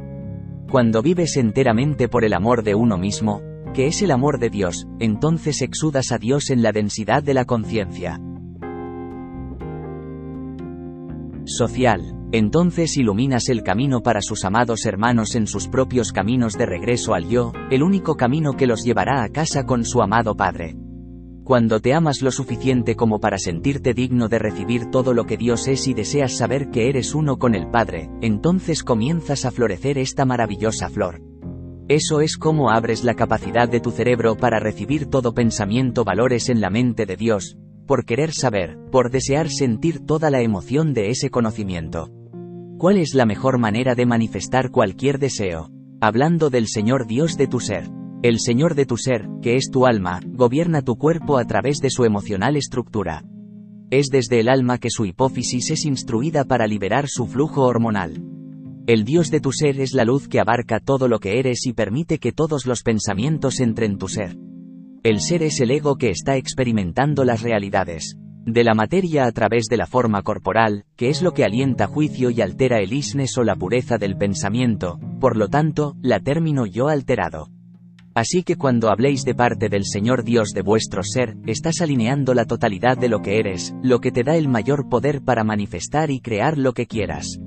Cuando 0.71 1.03
vives 1.03 1.37
enteramente 1.37 2.07
por 2.07 2.23
el 2.23 2.33
amor 2.33 2.63
de 2.63 2.73
uno 2.73 2.97
mismo, 2.97 3.43
que 3.75 3.85
es 3.85 4.01
el 4.01 4.09
amor 4.09 4.39
de 4.39 4.49
Dios, 4.49 4.87
entonces 4.99 5.61
exudas 5.61 6.11
a 6.11 6.17
Dios 6.17 6.49
en 6.49 6.63
la 6.63 6.71
densidad 6.71 7.21
de 7.21 7.35
la 7.35 7.45
conciencia. 7.45 8.19
Social. 11.49 12.15
Entonces 12.31 12.95
iluminas 12.97 13.49
el 13.49 13.63
camino 13.63 14.01
para 14.01 14.21
sus 14.21 14.45
amados 14.45 14.85
hermanos 14.85 15.35
en 15.35 15.47
sus 15.47 15.67
propios 15.67 16.11
caminos 16.11 16.53
de 16.53 16.65
regreso 16.65 17.13
al 17.13 17.27
yo, 17.27 17.51
el 17.71 17.83
único 17.83 18.15
camino 18.15 18.53
que 18.53 18.67
los 18.67 18.83
llevará 18.83 19.23
a 19.23 19.29
casa 19.29 19.65
con 19.65 19.83
su 19.83 20.01
amado 20.01 20.35
Padre. 20.35 20.75
Cuando 21.43 21.79
te 21.79 21.95
amas 21.95 22.21
lo 22.21 22.29
suficiente 22.29 22.95
como 22.95 23.19
para 23.19 23.39
sentirte 23.39 23.95
digno 23.95 24.29
de 24.29 24.37
recibir 24.37 24.91
todo 24.91 25.15
lo 25.15 25.25
que 25.25 25.35
Dios 25.35 25.67
es 25.67 25.87
y 25.87 25.95
deseas 25.95 26.37
saber 26.37 26.69
que 26.69 26.89
eres 26.89 27.15
uno 27.15 27.37
con 27.37 27.55
el 27.55 27.71
Padre, 27.71 28.11
entonces 28.21 28.83
comienzas 28.83 29.45
a 29.45 29.51
florecer 29.51 29.97
esta 29.97 30.25
maravillosa 30.25 30.89
flor. 30.89 31.23
Eso 31.87 32.21
es 32.21 32.37
como 32.37 32.69
abres 32.69 33.03
la 33.03 33.15
capacidad 33.15 33.67
de 33.67 33.79
tu 33.79 33.89
cerebro 33.89 34.37
para 34.37 34.59
recibir 34.59 35.07
todo 35.07 35.33
pensamiento 35.33 36.03
valores 36.03 36.49
en 36.49 36.61
la 36.61 36.69
mente 36.69 37.07
de 37.07 37.17
Dios, 37.17 37.57
por 37.89 38.05
querer 38.05 38.33
saber, 38.33 38.77
por 38.91 39.09
desear 39.09 39.49
sentir 39.49 40.05
toda 40.05 40.29
la 40.29 40.43
emoción 40.43 40.93
de 40.93 41.09
ese 41.09 41.31
conocimiento. 41.31 42.11
¿Cuál 42.77 42.97
es 42.97 43.15
la 43.15 43.25
mejor 43.25 43.57
manera 43.57 43.95
de 43.95 44.05
manifestar 44.05 44.69
cualquier 44.69 45.17
deseo? 45.17 45.71
Hablando 45.99 46.51
del 46.51 46.67
Señor 46.67 47.07
Dios 47.07 47.35
de 47.35 47.47
tu 47.47 47.59
ser. 47.59 47.89
El 48.21 48.39
Señor 48.39 48.75
de 48.75 48.85
tu 48.85 48.95
ser, 48.97 49.27
que 49.41 49.55
es 49.55 49.71
tu 49.71 49.87
alma, 49.87 50.19
gobierna 50.23 50.83
tu 50.83 50.97
cuerpo 50.97 51.39
a 51.39 51.45
través 51.45 51.79
de 51.79 51.89
su 51.89 52.05
emocional 52.05 52.57
estructura. 52.57 53.23
Es 53.89 54.09
desde 54.11 54.39
el 54.39 54.49
alma 54.49 54.77
que 54.77 54.91
su 54.91 55.05
hipófisis 55.05 55.71
es 55.71 55.83
instruida 55.83 56.45
para 56.45 56.67
liberar 56.67 57.07
su 57.07 57.25
flujo 57.25 57.63
hormonal. 57.63 58.23
El 58.85 59.03
Dios 59.03 59.31
de 59.31 59.39
tu 59.39 59.51
ser 59.51 59.81
es 59.81 59.93
la 59.93 60.05
luz 60.05 60.27
que 60.27 60.39
abarca 60.39 60.79
todo 60.79 61.07
lo 61.07 61.19
que 61.19 61.39
eres 61.39 61.65
y 61.65 61.73
permite 61.73 62.19
que 62.19 62.33
todos 62.33 62.67
los 62.67 62.83
pensamientos 62.83 63.59
entren 63.59 63.93
en 63.93 63.97
tu 63.97 64.09
ser. 64.09 64.37
El 65.01 65.21
ser 65.21 65.43
es 65.43 65.61
el 65.61 65.71
ego 65.71 65.95
que 65.95 66.09
está 66.09 66.35
experimentando 66.35 67.23
las 67.23 67.41
realidades 67.41 68.17
de 68.45 68.63
la 68.63 68.73
materia 68.73 69.25
a 69.25 69.31
través 69.31 69.67
de 69.69 69.77
la 69.77 69.85
forma 69.85 70.23
corporal, 70.23 70.83
que 70.97 71.09
es 71.09 71.21
lo 71.21 71.33
que 71.33 71.45
alienta 71.45 71.87
juicio 71.87 72.31
y 72.31 72.41
altera 72.41 72.79
el 72.79 72.91
isnes 72.91 73.37
o 73.37 73.43
la 73.43 73.55
pureza 73.55 73.97
del 73.97 74.17
pensamiento, 74.17 74.99
por 75.19 75.37
lo 75.37 75.47
tanto, 75.47 75.95
la 76.01 76.19
término 76.19 76.65
yo 76.65 76.89
alterado. 76.89 77.47
Así 78.15 78.43
que 78.43 78.57
cuando 78.57 78.89
habléis 78.89 79.23
de 79.23 79.35
parte 79.35 79.69
del 79.69 79.85
Señor 79.85 80.23
Dios 80.23 80.49
de 80.49 80.63
vuestro 80.63 81.03
ser, 81.03 81.37
estás 81.45 81.79
alineando 81.79 82.33
la 82.33 82.45
totalidad 82.45 82.97
de 82.97 83.07
lo 83.07 83.21
que 83.21 83.37
eres, 83.39 83.73
lo 83.81 83.99
que 83.99 84.11
te 84.11 84.23
da 84.23 84.35
el 84.35 84.49
mayor 84.49 84.89
poder 84.89 85.21
para 85.21 85.43
manifestar 85.43 86.11
y 86.11 86.19
crear 86.19 86.57
lo 86.57 86.73
que 86.73 86.87
quieras. 86.87 87.39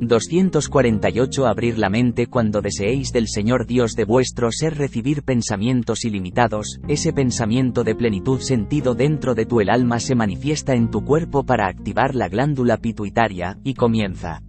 248 0.00 1.46
Abrir 1.46 1.78
la 1.78 1.88
mente 1.88 2.26
cuando 2.26 2.60
deseéis 2.60 3.12
del 3.12 3.28
Señor 3.28 3.66
Dios 3.66 3.94
de 3.94 4.04
vuestro 4.04 4.52
ser 4.52 4.76
recibir 4.76 5.22
pensamientos 5.22 6.04
ilimitados, 6.04 6.80
ese 6.86 7.12
pensamiento 7.12 7.82
de 7.82 7.94
plenitud 7.94 8.40
sentido 8.40 8.94
dentro 8.94 9.34
de 9.34 9.46
tu 9.46 9.60
el 9.60 9.70
alma 9.70 9.98
se 9.98 10.14
manifiesta 10.14 10.74
en 10.74 10.90
tu 10.90 11.04
cuerpo 11.04 11.44
para 11.44 11.68
activar 11.68 12.14
la 12.14 12.28
glándula 12.28 12.76
pituitaria, 12.76 13.58
y 13.64 13.74
comienza 13.74 14.42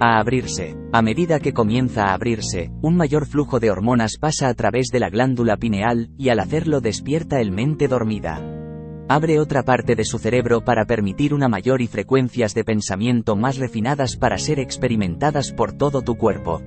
a 0.00 0.18
abrirse. 0.18 0.76
A 0.92 1.00
medida 1.00 1.40
que 1.40 1.54
comienza 1.54 2.06
a 2.06 2.14
abrirse, 2.14 2.70
un 2.82 2.96
mayor 2.96 3.26
flujo 3.26 3.60
de 3.60 3.70
hormonas 3.70 4.18
pasa 4.20 4.48
a 4.48 4.54
través 4.54 4.88
de 4.88 5.00
la 5.00 5.08
glándula 5.08 5.56
pineal, 5.56 6.10
y 6.18 6.28
al 6.28 6.40
hacerlo 6.40 6.80
despierta 6.80 7.40
el 7.40 7.50
mente 7.50 7.88
dormida 7.88 8.63
abre 9.08 9.38
otra 9.38 9.62
parte 9.62 9.94
de 9.94 10.04
su 10.04 10.18
cerebro 10.18 10.64
para 10.64 10.84
permitir 10.86 11.34
una 11.34 11.48
mayor 11.48 11.82
y 11.82 11.86
frecuencias 11.86 12.54
de 12.54 12.64
pensamiento 12.64 13.36
más 13.36 13.58
refinadas 13.58 14.16
para 14.16 14.38
ser 14.38 14.58
experimentadas 14.58 15.52
por 15.52 15.72
todo 15.72 16.02
tu 16.02 16.16
cuerpo. 16.16 16.62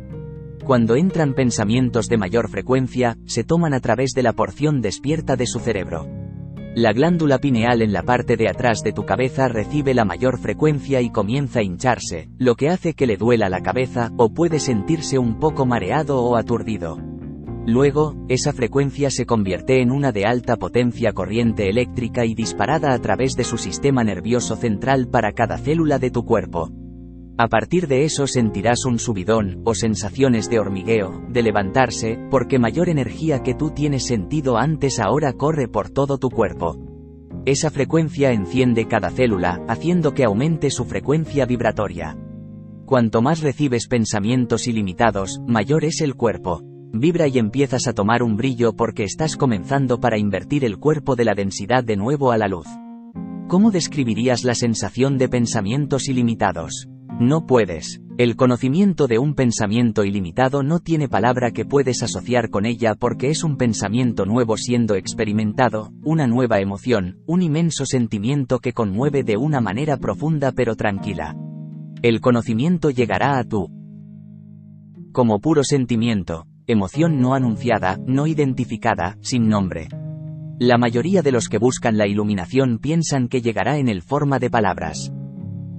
Cuando 0.64 0.96
entran 0.96 1.34
pensamientos 1.34 2.10
de 2.10 2.18
mayor 2.18 2.50
frecuencia, 2.50 3.18
se 3.26 3.44
toman 3.44 3.74
a 3.74 3.80
través 3.80 4.12
de 4.12 4.24
la 4.24 4.34
porción 4.34 4.82
despierta 4.82 5.36
de 5.36 5.48
su 5.48 5.60
cerebro. 5.60 6.08
La 6.76 6.94
glándula 6.94 7.40
pineal 7.40 7.82
en 7.82 7.92
la 7.92 8.04
parte 8.04 8.38
de 8.38 8.50
atrás 8.50 8.84
de 8.84 8.94
tu 8.94 9.04
cabeza 9.04 9.48
recibe 9.48 9.96
la 9.96 10.06
mayor 10.06 10.38
frecuencia 10.38 11.02
y 11.02 11.10
comienza 11.10 11.60
a 11.60 11.64
hincharse, 11.64 12.30
lo 12.38 12.56
que 12.56 12.70
hace 12.70 12.94
que 12.94 13.08
le 13.08 13.18
duela 13.18 13.50
la 13.50 13.62
cabeza, 13.62 14.12
o 14.18 14.32
puede 14.32 14.60
sentirse 14.60 15.18
un 15.18 15.40
poco 15.40 15.66
mareado 15.66 16.22
o 16.22 16.36
aturdido. 16.36 17.17
Luego, 17.68 18.16
esa 18.30 18.54
frecuencia 18.54 19.10
se 19.10 19.26
convierte 19.26 19.82
en 19.82 19.92
una 19.92 20.14
de 20.14 20.26
alta 20.26 20.56
potencia 20.56 21.12
corriente 21.12 21.70
eléctrica 21.70 22.24
y 22.24 22.34
disparada 22.34 22.94
a 22.94 23.00
través 23.00 23.36
de 23.36 23.44
su 23.44 23.58
sistema 23.58 24.06
nervioso 24.06 24.56
central 24.56 25.10
para 25.10 25.34
cada 25.34 25.58
célula 25.58 26.00
de 26.00 26.10
tu 26.10 26.24
cuerpo. 26.24 26.72
A 27.38 27.50
partir 27.50 27.90
de 27.90 28.06
eso 28.06 28.26
sentirás 28.26 28.86
un 28.86 29.00
subidón, 29.00 29.64
o 29.66 29.76
sensaciones 29.76 30.50
de 30.50 30.60
hormigueo, 30.62 31.22
de 31.28 31.44
levantarse, 31.44 32.18
porque 32.32 32.58
mayor 32.58 32.88
energía 32.88 33.44
que 33.44 33.54
tú 33.54 33.72
tienes 33.72 34.08
sentido 34.08 34.56
antes 34.56 34.98
ahora 34.98 35.34
corre 35.34 35.68
por 35.68 35.90
todo 35.90 36.18
tu 36.20 36.30
cuerpo. 36.30 36.78
Esa 37.46 37.70
frecuencia 37.70 38.32
enciende 38.32 38.88
cada 38.88 39.10
célula, 39.10 39.62
haciendo 39.68 40.14
que 40.14 40.24
aumente 40.24 40.72
su 40.72 40.86
frecuencia 40.86 41.46
vibratoria. 41.46 42.18
Cuanto 42.86 43.22
más 43.22 43.42
recibes 43.42 43.90
pensamientos 43.90 44.68
ilimitados, 44.68 45.42
mayor 45.46 45.84
es 45.84 46.00
el 46.00 46.16
cuerpo. 46.16 46.64
Vibra 46.94 47.28
y 47.28 47.38
empiezas 47.38 47.88
a 47.88 47.94
tomar 47.94 48.24
un 48.24 48.38
brillo 48.38 48.74
porque 48.74 49.04
estás 49.04 49.36
comenzando 49.36 50.00
para 50.00 50.18
invertir 50.18 50.64
el 50.64 50.78
cuerpo 50.78 51.16
de 51.16 51.26
la 51.26 51.36
densidad 51.36 51.84
de 51.84 51.98
nuevo 51.98 52.32
a 52.32 52.38
la 52.38 52.48
luz. 52.48 52.68
¿Cómo 53.48 53.72
describirías 53.72 54.44
la 54.44 54.56
sensación 54.56 55.18
de 55.18 55.30
pensamientos 55.30 56.08
ilimitados? 56.08 56.88
No 57.20 57.46
puedes. 57.46 58.02
El 58.18 58.36
conocimiento 58.36 59.08
de 59.08 59.20
un 59.20 59.36
pensamiento 59.36 60.04
ilimitado 60.04 60.64
no 60.64 60.80
tiene 60.80 61.08
palabra 61.08 61.52
que 61.52 61.66
puedes 61.66 62.04
asociar 62.04 62.50
con 62.50 62.66
ella 62.66 62.96
porque 62.96 63.30
es 63.30 63.44
un 63.44 63.58
pensamiento 63.58 64.26
nuevo 64.26 64.58
siendo 64.58 64.96
experimentado, 64.96 65.92
una 66.04 66.26
nueva 66.26 66.60
emoción, 66.60 67.20
un 67.28 67.42
inmenso 67.42 67.86
sentimiento 67.86 68.60
que 68.60 68.74
conmueve 68.74 69.24
de 69.24 69.38
una 69.38 69.62
manera 69.62 69.98
profunda 69.98 70.52
pero 70.52 70.76
tranquila. 70.76 71.36
El 72.02 72.22
conocimiento 72.22 72.92
llegará 72.92 73.40
a 73.40 73.44
tú. 73.44 73.70
Como 75.12 75.40
puro 75.40 75.64
sentimiento, 75.64 76.46
emoción 76.68 77.20
no 77.20 77.34
anunciada, 77.34 77.98
no 78.06 78.28
identificada, 78.28 79.18
sin 79.22 79.48
nombre. 79.48 79.88
La 80.60 80.78
mayoría 80.78 81.22
de 81.22 81.32
los 81.32 81.48
que 81.48 81.58
buscan 81.58 81.98
la 81.98 82.08
iluminación 82.08 82.78
piensan 82.80 83.30
que 83.30 83.42
llegará 83.42 83.78
en 83.78 83.88
el 83.88 84.02
forma 84.02 84.38
de 84.38 84.50
palabras. 84.50 85.14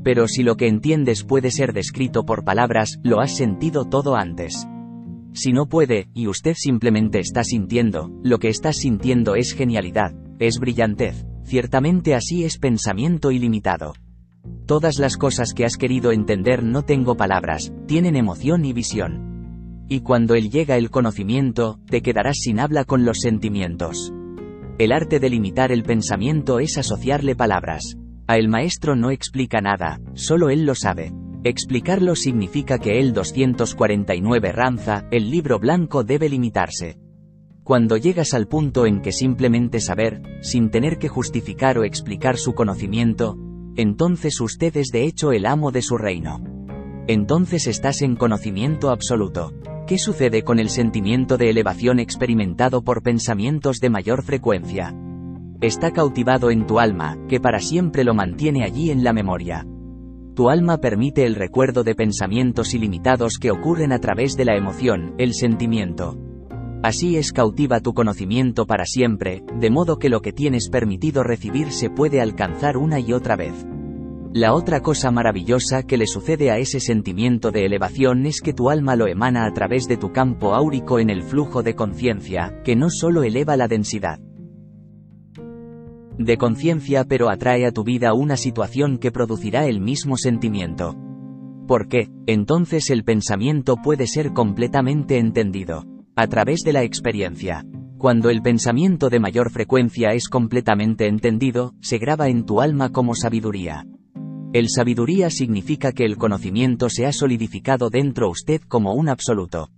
Pero 0.02 0.28
si 0.28 0.42
lo 0.42 0.56
que 0.56 0.66
entiendes 0.66 1.24
puede 1.24 1.50
ser 1.50 1.74
descrito 1.74 2.24
por 2.24 2.44
palabras, 2.44 2.98
lo 3.02 3.20
has 3.20 3.36
sentido 3.36 3.84
todo 3.84 4.16
antes. 4.16 4.66
Si 5.34 5.52
no 5.52 5.66
puede, 5.66 6.08
y 6.14 6.26
usted 6.26 6.54
simplemente 6.56 7.18
está 7.18 7.44
sintiendo, 7.44 8.10
lo 8.22 8.38
que 8.38 8.48
estás 8.48 8.76
sintiendo 8.76 9.34
es 9.34 9.52
genialidad, 9.52 10.14
es 10.38 10.58
brillantez, 10.58 11.26
ciertamente 11.44 12.14
así 12.14 12.44
es 12.44 12.56
pensamiento 12.56 13.30
ilimitado. 13.30 13.92
Todas 14.64 14.98
las 14.98 15.16
cosas 15.16 15.52
que 15.52 15.66
has 15.66 15.76
querido 15.76 16.12
entender 16.12 16.62
no 16.62 16.82
tengo 16.82 17.16
palabras, 17.16 17.74
tienen 17.86 18.16
emoción 18.16 18.64
y 18.64 18.72
visión. 18.72 19.27
Y 19.88 20.00
cuando 20.00 20.34
él 20.34 20.50
llega 20.50 20.76
el 20.76 20.90
conocimiento, 20.90 21.80
te 21.86 22.02
quedarás 22.02 22.36
sin 22.40 22.60
habla 22.60 22.84
con 22.84 23.04
los 23.04 23.20
sentimientos. 23.20 24.12
El 24.78 24.92
arte 24.92 25.18
de 25.18 25.30
limitar 25.30 25.72
el 25.72 25.82
pensamiento 25.82 26.60
es 26.60 26.76
asociarle 26.78 27.34
palabras. 27.34 27.96
A 28.26 28.36
el 28.36 28.48
maestro 28.48 28.94
no 28.94 29.10
explica 29.10 29.60
nada, 29.60 30.00
solo 30.14 30.50
él 30.50 30.66
lo 30.66 30.74
sabe. 30.74 31.12
Explicarlo 31.42 32.14
significa 32.14 32.78
que 32.78 32.98
el 32.98 33.14
249 33.14 34.52
Ramza, 34.52 35.06
el 35.10 35.30
libro 35.30 35.58
blanco 35.58 36.04
debe 36.04 36.28
limitarse. 36.28 36.98
Cuando 37.64 37.96
llegas 37.96 38.34
al 38.34 38.48
punto 38.48 38.86
en 38.86 39.00
que 39.00 39.12
simplemente 39.12 39.80
saber, 39.80 40.20
sin 40.42 40.70
tener 40.70 40.98
que 40.98 41.08
justificar 41.08 41.78
o 41.78 41.84
explicar 41.84 42.36
su 42.36 42.54
conocimiento, 42.54 43.36
entonces 43.76 44.40
usted 44.40 44.76
es 44.76 44.88
de 44.88 45.04
hecho 45.04 45.32
el 45.32 45.46
amo 45.46 45.70
de 45.70 45.82
su 45.82 45.96
reino. 45.96 46.42
Entonces 47.06 47.66
estás 47.66 48.02
en 48.02 48.16
conocimiento 48.16 48.90
absoluto. 48.90 49.52
¿Qué 49.88 49.96
sucede 49.96 50.42
con 50.44 50.58
el 50.58 50.68
sentimiento 50.68 51.38
de 51.38 51.48
elevación 51.48 51.98
experimentado 51.98 52.82
por 52.82 53.02
pensamientos 53.02 53.80
de 53.80 53.88
mayor 53.88 54.22
frecuencia? 54.22 54.94
Está 55.62 55.92
cautivado 55.92 56.50
en 56.50 56.66
tu 56.66 56.78
alma, 56.78 57.16
que 57.26 57.40
para 57.40 57.58
siempre 57.58 58.04
lo 58.04 58.12
mantiene 58.12 58.64
allí 58.64 58.90
en 58.90 59.02
la 59.02 59.14
memoria. 59.14 59.66
Tu 60.34 60.50
alma 60.50 60.76
permite 60.76 61.24
el 61.24 61.36
recuerdo 61.36 61.84
de 61.84 61.94
pensamientos 61.94 62.74
ilimitados 62.74 63.38
que 63.38 63.50
ocurren 63.50 63.92
a 63.92 63.98
través 63.98 64.36
de 64.36 64.44
la 64.44 64.58
emoción, 64.58 65.14
el 65.16 65.32
sentimiento. 65.32 66.18
Así 66.82 67.16
es 67.16 67.32
cautiva 67.32 67.80
tu 67.80 67.94
conocimiento 67.94 68.66
para 68.66 68.84
siempre, 68.84 69.42
de 69.58 69.70
modo 69.70 69.98
que 69.98 70.10
lo 70.10 70.20
que 70.20 70.34
tienes 70.34 70.68
permitido 70.68 71.22
recibir 71.22 71.72
se 71.72 71.88
puede 71.88 72.20
alcanzar 72.20 72.76
una 72.76 73.00
y 73.00 73.14
otra 73.14 73.36
vez. 73.36 73.66
La 74.32 74.54
otra 74.54 74.80
cosa 74.80 75.10
maravillosa 75.10 75.82
que 75.84 75.96
le 75.96 76.06
sucede 76.06 76.50
a 76.50 76.58
ese 76.58 76.80
sentimiento 76.80 77.50
de 77.50 77.64
elevación 77.64 78.26
es 78.26 78.40
que 78.40 78.52
tu 78.52 78.68
alma 78.68 78.94
lo 78.94 79.06
emana 79.06 79.46
a 79.46 79.52
través 79.54 79.88
de 79.88 79.96
tu 79.96 80.12
campo 80.12 80.54
áurico 80.54 80.98
en 80.98 81.08
el 81.08 81.22
flujo 81.22 81.62
de 81.62 81.74
conciencia, 81.74 82.60
que 82.62 82.76
no 82.76 82.90
solo 82.90 83.22
eleva 83.22 83.56
la 83.56 83.68
densidad 83.68 84.20
de 86.18 86.36
conciencia 86.36 87.04
pero 87.04 87.30
atrae 87.30 87.64
a 87.64 87.72
tu 87.72 87.84
vida 87.84 88.12
una 88.12 88.36
situación 88.36 88.98
que 88.98 89.12
producirá 89.12 89.66
el 89.66 89.80
mismo 89.80 90.16
sentimiento. 90.16 90.96
¿Por 91.66 91.88
qué? 91.88 92.08
Entonces 92.26 92.90
el 92.90 93.04
pensamiento 93.04 93.76
puede 93.76 94.06
ser 94.06 94.32
completamente 94.32 95.18
entendido. 95.18 95.84
A 96.16 96.26
través 96.26 96.62
de 96.62 96.72
la 96.72 96.82
experiencia. 96.82 97.64
Cuando 97.98 98.30
el 98.30 98.42
pensamiento 98.42 99.08
de 99.10 99.20
mayor 99.20 99.50
frecuencia 99.50 100.10
es 100.10 100.28
completamente 100.28 101.06
entendido, 101.06 101.74
se 101.80 101.98
graba 101.98 102.28
en 102.28 102.44
tu 102.44 102.60
alma 102.60 102.90
como 102.90 103.14
sabiduría. 103.14 103.84
El 104.54 104.70
sabiduría 104.70 105.28
significa 105.28 105.92
que 105.92 106.06
el 106.06 106.16
conocimiento 106.16 106.88
se 106.88 107.04
ha 107.04 107.12
solidificado 107.12 107.90
dentro 107.90 108.30
usted 108.30 108.62
como 108.62 108.94
un 108.94 109.10
absoluto. 109.10 109.68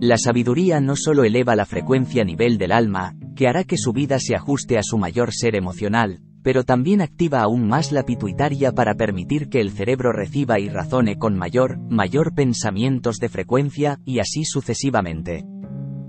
La 0.00 0.18
sabiduría 0.18 0.82
no 0.82 0.96
solo 0.96 1.24
eleva 1.24 1.56
la 1.56 1.64
frecuencia 1.64 2.20
a 2.20 2.24
nivel 2.26 2.58
del 2.58 2.72
alma, 2.72 3.16
que 3.34 3.48
hará 3.48 3.64
que 3.64 3.78
su 3.78 3.94
vida 3.94 4.18
se 4.18 4.34
ajuste 4.34 4.76
a 4.76 4.82
su 4.82 4.98
mayor 4.98 5.32
ser 5.32 5.56
emocional, 5.56 6.20
pero 6.42 6.62
también 6.64 7.00
activa 7.00 7.40
aún 7.40 7.66
más 7.66 7.90
la 7.90 8.02
pituitaria 8.02 8.72
para 8.72 8.96
permitir 8.96 9.48
que 9.48 9.62
el 9.62 9.70
cerebro 9.70 10.12
reciba 10.12 10.60
y 10.60 10.68
razone 10.68 11.16
con 11.16 11.34
mayor, 11.34 11.78
mayor 11.88 12.34
pensamientos 12.34 13.16
de 13.16 13.30
frecuencia, 13.30 13.98
y 14.04 14.18
así 14.18 14.44
sucesivamente. 14.44 15.46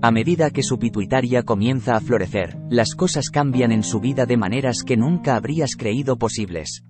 A 0.02 0.10
medida 0.10 0.50
que 0.50 0.62
su 0.62 0.78
pituitaria 0.78 1.42
comienza 1.42 1.96
a 1.96 2.00
florecer, 2.00 2.58
las 2.68 2.94
cosas 2.94 3.30
cambian 3.30 3.72
en 3.72 3.82
su 3.82 4.00
vida 4.00 4.26
de 4.26 4.36
maneras 4.36 4.82
que 4.84 4.98
nunca 4.98 5.36
habrías 5.36 5.74
creído 5.74 6.18
posibles. 6.18 6.84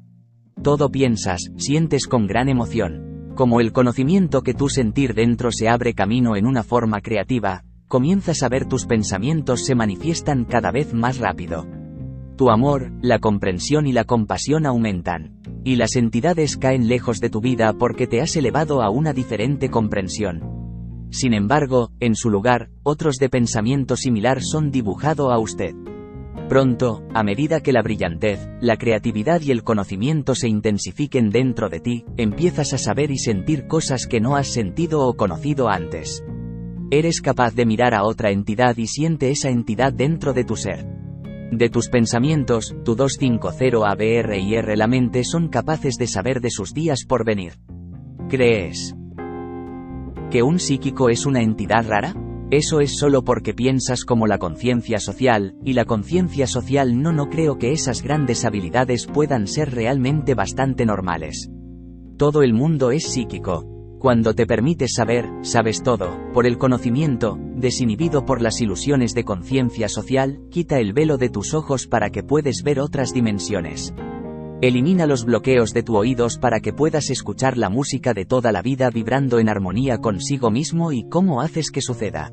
Todo 0.65 0.89
piensas, 0.89 1.53
sientes 1.59 2.07
con 2.07 2.27
gran 2.27 2.49
emoción. 2.49 3.33
Como 3.35 3.61
el 3.61 3.71
conocimiento 3.71 4.41
que 4.41 4.55
tu 4.55 4.71
sentir 4.71 5.13
dentro 5.13 5.53
se 5.53 5.69
abre 5.69 5.93
camino 5.93 6.37
en 6.37 6.47
una 6.47 6.63
forma 6.63 7.03
creativa, 7.03 7.65
comienzas 7.87 8.43
a 8.43 8.49
ver 8.49 8.65
tus 8.65 8.87
pensamientos 8.87 9.67
se 9.67 9.75
manifiestan 9.75 10.47
cada 10.47 10.73
vez 10.73 10.95
más 10.95 11.19
rápido. 11.19 11.67
Tu 12.39 12.49
amor, 12.49 12.93
la 13.03 13.19
comprensión 13.19 13.87
y 13.87 13.93
la 13.93 14.05
compasión 14.05 14.65
aumentan. 14.65 15.39
Y 15.65 15.77
las 15.77 15.97
entidades 15.97 16.57
caen 16.57 16.89
lejos 16.89 17.21
de 17.21 17.29
tu 17.29 17.43
vida 17.43 17.75
porque 17.75 18.07
te 18.07 18.23
has 18.23 18.35
elevado 18.35 18.81
a 18.81 18.89
una 18.89 19.13
diferente 19.13 19.69
comprensión. 19.69 20.41
Sin 21.11 21.35
embargo, 21.35 21.91
en 22.01 22.15
su 22.15 22.31
lugar, 22.31 22.71
otros 22.85 23.17
de 23.17 23.29
pensamiento 23.29 23.97
similar 23.97 24.43
son 24.43 24.71
dibujado 24.71 25.31
a 25.31 25.39
usted. 25.39 25.75
Pronto, 26.49 27.07
a 27.15 27.23
medida 27.23 27.61
que 27.61 27.73
la 27.73 27.83
brillantez, 27.83 28.49
la 28.61 28.77
creatividad 28.77 29.41
y 29.41 29.51
el 29.51 29.65
conocimiento 29.65 30.35
se 30.35 30.49
intensifiquen 30.49 31.31
dentro 31.31 31.69
de 31.69 31.81
ti, 31.81 32.05
empiezas 32.17 32.75
a 32.75 32.79
saber 32.79 33.11
y 33.11 33.19
sentir 33.19 33.67
cosas 33.67 34.07
que 34.07 34.21
no 34.21 34.37
has 34.37 34.49
sentido 34.49 35.07
o 35.07 35.17
conocido 35.17 35.69
antes. 35.69 36.23
Eres 36.91 37.23
capaz 37.23 37.55
de 37.55 37.65
mirar 37.65 37.95
a 37.95 38.05
otra 38.05 38.31
entidad 38.31 38.77
y 38.77 38.87
siente 38.87 39.31
esa 39.31 39.49
entidad 39.49 39.93
dentro 39.93 40.33
de 40.33 40.45
tu 40.45 40.57
ser. 40.57 40.87
De 41.51 41.71
tus 41.71 41.89
pensamientos, 41.89 42.75
tu 42.85 42.95
250 42.95 43.89
ABR 43.89 44.39
y 44.39 44.55
R 44.55 44.77
la 44.77 44.87
mente 44.87 45.25
son 45.25 45.49
capaces 45.49 45.97
de 45.97 46.07
saber 46.07 46.41
de 46.41 46.51
sus 46.51 46.75
días 46.75 47.05
por 47.09 47.25
venir. 47.25 47.55
¿Crees 48.29 48.95
que 50.31 50.43
un 50.43 50.59
psíquico 50.59 51.09
es 51.09 51.27
una 51.27 51.43
entidad 51.43 51.87
rara? 51.89 52.15
Eso 52.51 52.81
es 52.81 52.99
solo 52.99 53.25
porque 53.25 53.55
piensas 53.55 54.05
como 54.05 54.27
la 54.27 54.39
conciencia 54.39 54.99
social, 55.01 55.57
y 55.65 55.73
la 55.73 55.85
conciencia 55.85 56.47
social 56.47 57.03
no 57.03 57.13
no 57.13 57.31
creo 57.31 57.59
que 57.59 57.73
esas 57.73 58.03
grandes 58.03 58.45
habilidades 58.45 59.07
puedan 59.07 59.47
ser 59.47 59.75
realmente 59.75 60.35
bastante 60.35 60.87
normales. 60.87 61.51
Todo 62.17 62.43
el 62.43 62.53
mundo 62.53 62.91
es 62.91 63.05
psíquico, 63.05 63.75
cuando 64.05 64.35
te 64.35 64.47
permites 64.47 64.93
saber, 64.93 65.31
sabes 65.41 65.83
todo, 65.83 66.19
por 66.35 66.47
el 66.47 66.59
conocimiento, 66.59 67.39
desinhibido 67.57 68.27
por 68.27 68.43
las 68.43 68.61
ilusiones 68.61 69.15
de 69.15 69.25
conciencia 69.25 69.89
social, 69.89 70.41
quita 70.51 70.79
el 70.79 70.93
velo 70.93 71.17
de 71.17 71.31
tus 71.31 71.55
ojos 71.55 71.87
para 71.87 72.11
que 72.11 72.23
puedes 72.23 72.63
ver 72.63 72.81
otras 72.81 73.15
dimensiones. 73.15 73.95
Elimina 74.65 75.05
los 75.07 75.27
bloqueos 75.27 75.75
de 75.75 75.83
tus 75.83 75.95
oídos 75.95 76.39
para 76.39 76.61
que 76.61 76.73
puedas 76.73 77.11
escuchar 77.11 77.59
la 77.59 77.69
música 77.69 78.15
de 78.15 78.25
toda 78.25 78.51
la 78.51 78.63
vida 78.63 78.89
vibrando 78.89 79.39
en 79.39 79.51
armonía 79.51 79.99
consigo 79.99 80.51
mismo 80.51 80.91
y 80.91 81.07
cómo 81.07 81.43
haces 81.43 81.71
que 81.71 81.83
suceda. 81.83 82.33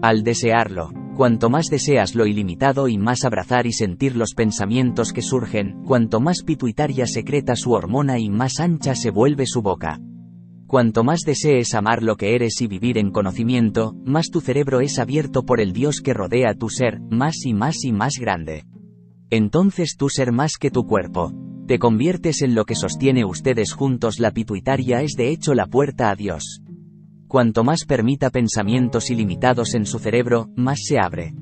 Al 0.00 0.22
desearlo, 0.22 0.90
cuanto 1.14 1.50
más 1.50 1.66
deseas 1.66 2.14
lo 2.14 2.24
ilimitado 2.24 2.88
y 2.88 2.96
más 2.96 3.22
abrazar 3.26 3.66
y 3.66 3.74
sentir 3.74 4.16
los 4.16 4.32
pensamientos 4.32 5.12
que 5.12 5.20
surgen, 5.20 5.82
cuanto 5.84 6.20
más 6.20 6.42
pituitaria 6.42 7.06
secreta 7.06 7.54
su 7.54 7.72
hormona 7.72 8.18
y 8.18 8.30
más 8.30 8.60
ancha 8.60 8.94
se 8.94 9.10
vuelve 9.10 9.44
su 9.44 9.60
boca. 9.60 10.00
Cuanto 10.66 11.04
más 11.04 11.20
desees 11.20 11.74
amar 11.74 12.02
lo 12.02 12.16
que 12.16 12.34
eres 12.34 12.62
y 12.62 12.66
vivir 12.66 12.96
en 12.96 13.10
conocimiento, 13.10 13.94
más 14.06 14.30
tu 14.30 14.40
cerebro 14.40 14.80
es 14.80 14.98
abierto 14.98 15.44
por 15.44 15.60
el 15.60 15.74
Dios 15.74 16.00
que 16.00 16.14
rodea 16.14 16.54
tu 16.54 16.70
ser, 16.70 16.98
más 17.10 17.44
y 17.44 17.52
más 17.52 17.84
y 17.84 17.92
más 17.92 18.14
grande. 18.18 18.64
Entonces 19.28 19.96
tú 19.98 20.08
ser 20.08 20.32
más 20.32 20.52
que 20.58 20.70
tu 20.70 20.86
cuerpo. 20.86 21.34
Te 21.68 21.78
conviertes 21.78 22.40
en 22.40 22.54
lo 22.54 22.64
que 22.64 22.74
sostiene 22.74 23.26
ustedes 23.26 23.74
juntos 23.74 24.20
la 24.20 24.30
pituitaria 24.30 25.02
es 25.02 25.12
de 25.18 25.28
hecho 25.28 25.52
la 25.52 25.66
puerta 25.66 26.08
a 26.08 26.14
Dios. 26.14 26.62
Cuanto 27.26 27.62
más 27.62 27.84
permita 27.84 28.30
pensamientos 28.30 29.10
ilimitados 29.10 29.74
en 29.74 29.84
su 29.84 29.98
cerebro, 29.98 30.48
más 30.56 30.78
se 30.86 30.98
abre. 30.98 31.34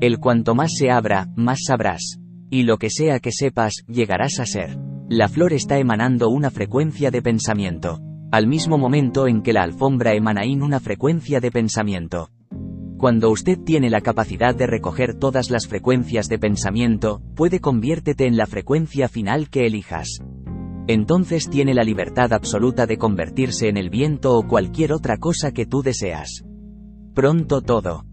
El 0.00 0.20
cuanto 0.20 0.54
más 0.54 0.72
se 0.74 0.90
abra, 0.90 1.28
más 1.36 1.64
sabrás. 1.66 2.18
Y 2.48 2.62
lo 2.62 2.78
que 2.78 2.88
sea 2.88 3.20
que 3.20 3.30
sepas, 3.30 3.84
llegarás 3.86 4.40
a 4.40 4.46
ser. 4.46 4.78
La 5.10 5.28
flor 5.28 5.52
está 5.52 5.78
emanando 5.78 6.30
una 6.30 6.50
frecuencia 6.50 7.10
de 7.10 7.20
pensamiento. 7.20 8.00
Al 8.32 8.46
mismo 8.46 8.78
momento 8.78 9.28
en 9.28 9.42
que 9.42 9.52
la 9.52 9.64
alfombra 9.64 10.14
emana 10.14 10.44
una 10.46 10.80
frecuencia 10.80 11.40
de 11.40 11.50
pensamiento. 11.50 12.30
Cuando 12.98 13.30
usted 13.30 13.60
tiene 13.60 13.90
la 13.90 14.00
capacidad 14.00 14.56
de 14.56 14.66
recoger 14.66 15.14
todas 15.14 15.50
las 15.50 15.68
frecuencias 15.68 16.28
de 16.28 16.40
pensamiento, 16.40 17.22
puede 17.36 17.60
conviértete 17.60 18.26
en 18.26 18.36
la 18.36 18.46
frecuencia 18.46 19.08
final 19.08 19.50
que 19.50 19.66
elijas. 19.66 20.18
Entonces 20.88 21.48
tiene 21.48 21.74
la 21.74 21.84
libertad 21.84 22.32
absoluta 22.32 22.86
de 22.86 22.98
convertirse 22.98 23.68
en 23.68 23.76
el 23.76 23.88
viento 23.88 24.36
o 24.36 24.48
cualquier 24.48 24.92
otra 24.92 25.16
cosa 25.18 25.52
que 25.52 25.64
tú 25.64 25.82
deseas. 25.82 26.42
Pronto 27.14 27.60
todo. 27.60 28.04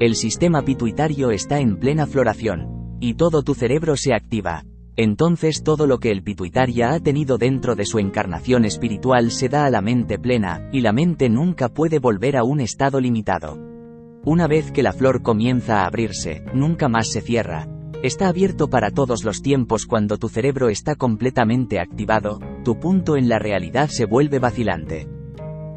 El 0.00 0.14
sistema 0.14 0.62
pituitario 0.62 1.30
está 1.30 1.60
en 1.60 1.76
plena 1.76 2.06
floración. 2.06 2.96
Y 3.00 3.14
todo 3.14 3.42
tu 3.42 3.54
cerebro 3.54 3.96
se 3.96 4.14
activa. 4.14 4.62
Entonces 5.02 5.62
todo 5.62 5.86
lo 5.86 5.98
que 5.98 6.10
el 6.10 6.22
pituitaria 6.22 6.90
ha 6.92 7.00
tenido 7.00 7.38
dentro 7.38 7.74
de 7.74 7.86
su 7.86 7.98
encarnación 7.98 8.66
espiritual 8.66 9.30
se 9.30 9.48
da 9.48 9.64
a 9.64 9.70
la 9.70 9.80
mente 9.80 10.18
plena, 10.18 10.68
y 10.74 10.82
la 10.82 10.92
mente 10.92 11.30
nunca 11.30 11.70
puede 11.70 11.98
volver 11.98 12.36
a 12.36 12.44
un 12.44 12.60
estado 12.60 13.00
limitado. 13.00 13.56
Una 14.26 14.46
vez 14.46 14.70
que 14.72 14.82
la 14.82 14.92
flor 14.92 15.22
comienza 15.22 15.80
a 15.80 15.86
abrirse, 15.86 16.44
nunca 16.52 16.90
más 16.90 17.08
se 17.10 17.22
cierra. 17.22 17.66
Está 18.02 18.28
abierto 18.28 18.68
para 18.68 18.90
todos 18.90 19.24
los 19.24 19.40
tiempos 19.40 19.86
cuando 19.86 20.18
tu 20.18 20.28
cerebro 20.28 20.68
está 20.68 20.96
completamente 20.96 21.80
activado, 21.80 22.38
tu 22.62 22.78
punto 22.78 23.16
en 23.16 23.30
la 23.30 23.38
realidad 23.38 23.88
se 23.88 24.04
vuelve 24.04 24.38
vacilante. 24.38 25.08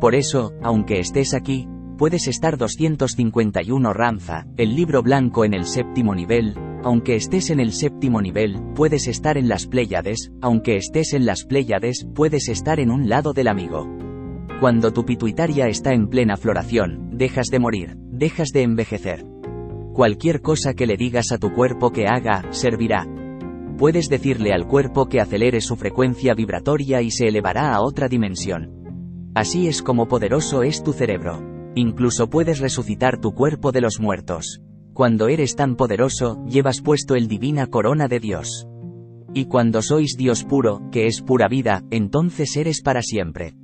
Por 0.02 0.16
eso, 0.16 0.52
aunque 0.62 1.00
estés 1.00 1.34
aquí, 1.34 1.66
Puedes 1.98 2.28
estar 2.28 2.58
251 2.58 3.94
Ramza, 3.94 4.48
el 4.58 4.76
libro 4.76 5.04
blanco 5.04 5.46
en 5.46 5.54
el 5.54 5.66
séptimo 5.66 6.16
nivel, 6.16 6.56
aunque 6.84 7.16
estés 7.16 7.52
en 7.52 7.60
el 7.60 7.72
séptimo 7.72 8.20
nivel, 8.20 8.60
puedes 8.74 9.08
estar 9.08 9.38
en 9.38 9.48
las 9.48 9.68
Pléyades, 9.68 10.32
aunque 10.42 10.76
estés 10.76 11.14
en 11.14 11.28
las 11.28 11.46
Pléyades, 11.46 12.08
puedes 12.16 12.50
estar 12.50 12.80
en 12.80 12.90
un 12.90 13.10
lado 13.10 13.34
del 13.34 13.48
amigo. 13.48 13.88
Cuando 14.60 14.92
tu 14.92 15.06
pituitaria 15.06 15.68
está 15.68 15.94
en 15.94 16.08
plena 16.08 16.36
floración, 16.36 17.12
dejas 17.12 17.48
de 17.48 17.60
morir, 17.60 17.96
dejas 17.96 18.50
de 18.50 18.64
envejecer. 18.64 19.24
Cualquier 19.94 20.42
cosa 20.42 20.74
que 20.74 20.88
le 20.88 20.98
digas 20.98 21.32
a 21.32 21.38
tu 21.38 21.54
cuerpo 21.54 21.92
que 21.92 22.08
haga, 22.08 22.44
servirá. 22.50 23.08
Puedes 23.78 24.10
decirle 24.10 24.52
al 24.52 24.68
cuerpo 24.68 25.08
que 25.08 25.22
acelere 25.22 25.62
su 25.62 25.76
frecuencia 25.76 26.34
vibratoria 26.34 27.04
y 27.04 27.12
se 27.12 27.28
elevará 27.28 27.72
a 27.72 27.82
otra 27.82 28.08
dimensión. 28.08 29.32
Así 29.36 29.68
es 29.68 29.84
como 29.84 30.08
poderoso 30.08 30.64
es 30.64 30.84
tu 30.84 30.92
cerebro. 30.92 31.53
Incluso 31.76 32.30
puedes 32.30 32.60
resucitar 32.60 33.20
tu 33.20 33.34
cuerpo 33.34 33.72
de 33.72 33.82
los 33.82 34.00
muertos. 34.00 34.62
Cuando 34.94 35.28
eres 35.28 35.56
tan 35.56 35.76
poderoso, 35.76 36.44
llevas 36.46 36.82
puesto 36.82 37.16
el 37.16 37.28
divina 37.28 37.66
corona 37.68 38.08
de 38.08 38.20
Dios. 38.20 38.68
Y 39.34 39.46
cuando 39.46 39.82
sois 39.82 40.16
Dios 40.16 40.44
puro, 40.44 40.82
que 40.92 41.08
es 41.08 41.22
pura 41.22 41.48
vida, 41.48 41.84
entonces 41.90 42.56
eres 42.56 42.82
para 42.84 43.02
siempre. 43.02 43.56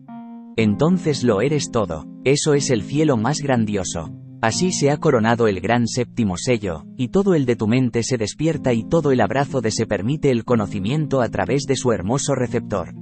Entonces 0.57 1.23
lo 1.23 1.41
eres 1.41 1.69
todo. 1.69 2.07
Eso 2.23 2.55
es 2.55 2.71
el 2.71 2.81
cielo 2.81 3.15
más 3.15 3.41
grandioso. 3.41 4.11
Así 4.41 4.71
se 4.71 4.89
ha 4.89 4.97
coronado 4.97 5.47
el 5.47 5.59
gran 5.59 5.85
séptimo 5.85 6.37
sello, 6.37 6.85
y 6.97 7.09
todo 7.09 7.35
el 7.35 7.45
de 7.45 7.55
tu 7.55 7.67
mente 7.67 8.03
se 8.03 8.17
despierta 8.17 8.73
y 8.73 8.83
todo 8.83 9.11
el 9.11 9.21
abrazo 9.21 9.61
de 9.61 9.69
se 9.69 9.85
permite 9.85 10.31
el 10.31 10.45
conocimiento 10.45 11.21
a 11.21 11.29
través 11.29 11.65
de 11.65 11.75
su 11.75 11.91
hermoso 11.91 12.35
receptor. 12.35 12.93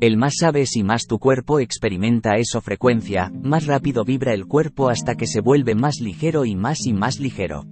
El 0.00 0.16
más 0.16 0.34
sabes 0.38 0.76
y 0.76 0.84
más 0.84 1.06
tu 1.08 1.18
cuerpo 1.18 1.58
experimenta 1.58 2.36
eso 2.36 2.60
frecuencia, 2.60 3.32
más 3.42 3.66
rápido 3.66 4.04
vibra 4.04 4.32
el 4.32 4.46
cuerpo 4.46 4.90
hasta 4.90 5.16
que 5.16 5.26
se 5.26 5.40
vuelve 5.40 5.74
más 5.74 5.98
ligero 6.00 6.44
y 6.44 6.54
más 6.54 6.86
y 6.86 6.92
más 6.92 7.18
ligero. 7.18 7.64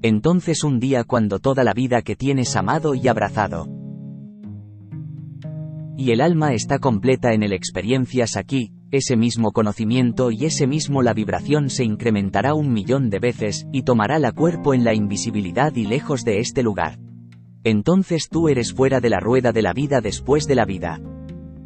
Entonces 0.00 0.64
un 0.64 0.80
día 0.80 1.04
cuando 1.04 1.40
toda 1.40 1.64
la 1.64 1.74
vida 1.74 2.00
que 2.00 2.16
tienes 2.16 2.56
amado 2.56 2.94
y 2.94 3.06
abrazado. 3.06 3.66
Y 5.98 6.12
el 6.12 6.22
alma 6.22 6.54
está 6.54 6.78
completa 6.78 7.34
en 7.34 7.42
el 7.42 7.52
experiencias 7.52 8.38
aquí, 8.38 8.72
ese 8.90 9.18
mismo 9.18 9.52
conocimiento 9.52 10.30
y 10.30 10.46
ese 10.46 10.66
mismo 10.66 11.02
la 11.02 11.12
vibración 11.12 11.68
se 11.68 11.84
incrementará 11.84 12.54
un 12.54 12.72
millón 12.72 13.10
de 13.10 13.18
veces, 13.18 13.66
y 13.74 13.82
tomará 13.82 14.18
la 14.18 14.32
cuerpo 14.32 14.72
en 14.72 14.84
la 14.84 14.94
invisibilidad 14.94 15.76
y 15.76 15.84
lejos 15.84 16.24
de 16.24 16.38
este 16.38 16.62
lugar. 16.62 16.98
Entonces 17.62 18.30
tú 18.30 18.48
eres 18.48 18.72
fuera 18.72 19.00
de 19.00 19.10
la 19.10 19.20
rueda 19.20 19.52
de 19.52 19.60
la 19.60 19.74
vida 19.74 20.00
después 20.00 20.46
de 20.46 20.54
la 20.54 20.64
vida. 20.64 20.98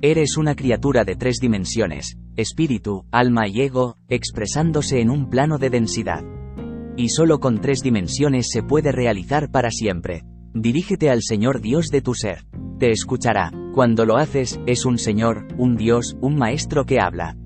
Eres 0.04 0.36
una 0.36 0.56
criatura 0.56 1.04
de 1.04 1.14
tres 1.14 1.38
dimensiones, 1.40 2.18
espíritu, 2.34 3.04
alma 3.12 3.46
y 3.46 3.60
ego, 3.60 3.98
expresándose 4.08 5.00
en 5.00 5.10
un 5.10 5.30
plano 5.30 5.58
de 5.58 5.70
densidad. 5.70 6.24
Y 6.96 7.10
solo 7.10 7.38
con 7.38 7.60
tres 7.60 7.82
dimensiones 7.84 8.48
se 8.50 8.64
puede 8.64 8.90
realizar 8.90 9.52
para 9.52 9.70
siempre. 9.70 10.24
Dirígete 10.54 11.08
al 11.08 11.22
Señor 11.22 11.60
Dios 11.60 11.86
de 11.86 12.02
tu 12.02 12.14
ser. 12.14 12.42
Te 12.80 12.90
escuchará. 12.90 13.52
Cuando 13.72 14.04
lo 14.04 14.16
haces, 14.16 14.58
es 14.66 14.84
un 14.86 14.98
Señor, 14.98 15.46
un 15.56 15.76
Dios, 15.76 16.16
un 16.20 16.34
Maestro 16.34 16.84
que 16.84 16.98
habla. 16.98 17.36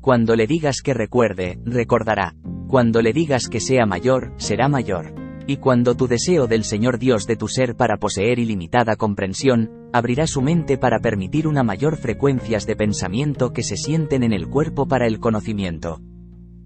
Cuando 0.00 0.36
le 0.36 0.46
digas 0.46 0.80
que 0.80 0.94
recuerde, 0.94 1.58
recordará. 1.66 2.34
Cuando 2.66 3.02
le 3.02 3.12
digas 3.12 3.46
que 3.46 3.60
sea 3.60 3.84
mayor, 3.84 4.32
será 4.38 4.70
mayor. 4.70 5.12
Y 5.50 5.56
cuando 5.56 5.96
tu 5.96 6.06
deseo 6.06 6.46
del 6.46 6.62
Señor 6.62 7.00
Dios 7.00 7.26
de 7.26 7.34
tu 7.34 7.48
ser 7.48 7.74
para 7.74 7.96
poseer 7.96 8.38
ilimitada 8.38 8.94
comprensión, 8.94 9.68
abrirá 9.92 10.28
su 10.28 10.42
mente 10.42 10.78
para 10.78 11.00
permitir 11.00 11.48
una 11.48 11.64
mayor 11.64 11.96
frecuencias 11.96 12.68
de 12.68 12.76
pensamiento 12.76 13.52
que 13.52 13.64
se 13.64 13.76
sienten 13.76 14.22
en 14.22 14.32
el 14.32 14.46
cuerpo 14.46 14.86
para 14.86 15.08
el 15.08 15.18
conocimiento. 15.18 15.98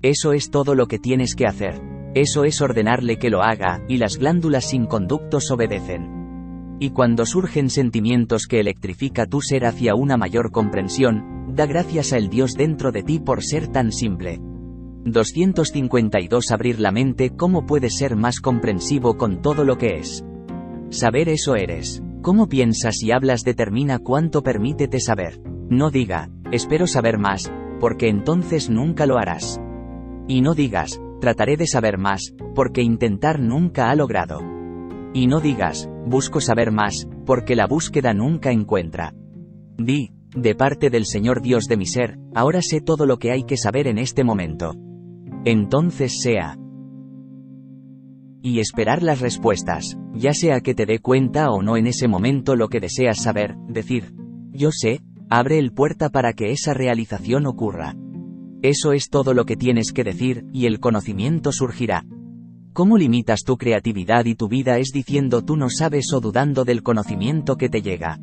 Eso 0.03 0.35
es 0.35 0.51
todo 0.51 0.75
lo 0.75 0.87
que 0.87 0.99
tienes 0.99 1.35
que 1.35 1.47
hacer. 1.47 1.81
Eso 2.15 2.45
es 2.45 2.61
ordenarle 2.61 3.17
que 3.17 3.31
lo 3.31 3.43
haga, 3.43 3.83
y 3.89 3.97
las 3.97 4.19
glándulas 4.19 4.69
sin 4.69 4.85
conductos 4.85 5.51
obedecen. 5.51 6.77
Y 6.79 6.91
cuando 6.91 7.25
surgen 7.25 7.71
sentimientos 7.71 8.47
que 8.47 8.61
electrifica 8.61 9.25
tu 9.25 9.41
ser 9.41 9.65
hacia 9.65 9.95
una 9.95 10.19
mayor 10.19 10.51
comprensión, 10.51 11.47
da 11.55 11.65
gracias 11.65 12.13
al 12.13 12.29
Dios 12.29 12.53
dentro 12.53 12.93
de 12.93 13.03
ti 13.03 13.19
por 13.19 13.43
ser 13.43 13.69
tan 13.69 13.93
simple. 13.93 14.43
252 15.05 16.51
Abrir 16.51 16.81
la 16.81 16.91
mente 16.91 17.31
¿Cómo 17.37 17.67
puedes 17.67 17.99
ser 17.99 18.17
más 18.17 18.41
comprensivo 18.41 19.17
con 19.19 19.43
todo 19.43 19.65
lo 19.65 19.77
que 19.77 19.99
es? 19.99 20.25
Saber 20.89 21.29
eso 21.29 21.57
eres. 21.57 22.03
Cómo 22.23 22.49
piensas 22.49 23.03
y 23.03 23.13
hablas 23.13 23.43
determina 23.43 23.99
cuánto 23.99 24.43
permítete 24.43 25.01
saber. 25.01 25.41
No 25.69 25.91
diga, 25.91 26.31
espero 26.53 26.87
saber 26.87 27.19
más, 27.19 27.53
porque 27.81 28.09
entonces 28.09 28.71
nunca 28.71 29.05
lo 29.05 29.19
harás. 29.19 29.61
Y 30.27 30.41
no 30.41 30.55
digas, 30.55 31.01
trataré 31.21 31.57
de 31.57 31.67
saber 31.67 31.99
más, 31.99 32.35
porque 32.55 32.81
intentar 32.83 33.41
nunca 33.41 33.91
ha 33.91 33.95
logrado. 33.95 34.41
Y 35.13 35.27
no 35.27 35.41
digas, 35.41 35.89
busco 36.07 36.41
saber 36.41 36.73
más, 36.73 37.07
porque 37.27 37.57
la 37.57 37.67
búsqueda 37.67 38.15
nunca 38.15 38.53
encuentra. 38.53 39.13
Di, 39.77 40.13
de 40.35 40.55
parte 40.55 40.89
del 40.89 41.05
Señor 41.05 41.43
Dios 41.43 41.67
de 41.67 41.77
mi 41.77 41.87
ser, 41.87 42.19
ahora 42.35 42.63
sé 42.63 42.81
todo 42.81 43.05
lo 43.05 43.19
que 43.19 43.33
hay 43.33 43.45
que 43.45 43.59
saber 43.59 43.87
en 43.87 43.99
este 43.99 44.25
momento. 44.25 44.75
Entonces 45.47 46.23
sea. 46.23 46.57
Y 48.41 48.61
esperar 48.61 49.03
las 49.03 49.21
respuestas, 49.21 49.99
ya 50.15 50.33
sea 50.33 50.61
que 50.61 50.75
te 50.75 50.87
dé 50.87 51.01
cuenta 51.01 51.51
o 51.51 51.63
no 51.63 51.77
en 51.77 51.87
ese 51.87 52.09
momento 52.09 52.57
lo 52.57 52.69
que 52.69 52.81
deseas 52.81 53.23
saber, 53.23 53.55
decir, 53.69 54.15
yo 54.53 54.71
sé, 54.71 55.03
abre 55.29 55.59
el 55.59 55.73
puerta 55.73 56.09
para 56.09 56.33
que 56.33 56.51
esa 56.51 56.73
realización 56.73 57.47
ocurra. 57.47 57.95
Eso 58.63 58.93
es 58.93 59.11
todo 59.11 59.35
lo 59.35 59.45
que 59.45 59.57
tienes 59.57 59.93
que 59.93 60.05
decir, 60.05 60.47
y 60.51 60.65
el 60.65 60.81
conocimiento 60.81 61.53
surgirá. 61.53 62.07
¿Cómo 62.73 62.97
limitas 62.97 63.43
tu 63.45 63.59
creatividad 63.59 64.25
y 64.25 64.37
tu 64.37 64.49
vida 64.49 64.79
es 64.79 64.93
diciendo 64.93 65.45
tú 65.45 65.57
no 65.57 65.69
sabes 65.69 66.11
o 66.15 66.21
dudando 66.21 66.65
del 66.65 66.83
conocimiento 66.83 67.57
que 67.57 67.69
te 67.69 67.83
llega? 67.83 68.19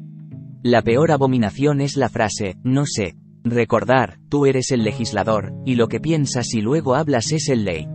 La 0.64 0.82
peor 0.82 1.12
abominación 1.12 1.82
es 1.82 1.98
la 1.98 2.10
frase, 2.10 2.56
no 2.64 2.86
sé, 2.86 3.16
Recordar, 3.44 4.20
tú 4.30 4.46
eres 4.46 4.72
el 4.72 4.84
legislador, 4.84 5.54
y 5.66 5.76
lo 5.76 5.88
que 5.88 6.00
piensas 6.00 6.54
y 6.54 6.62
luego 6.62 6.96
hablas 6.96 7.32
es 7.32 7.50
el 7.50 7.66
ley. 7.66 7.88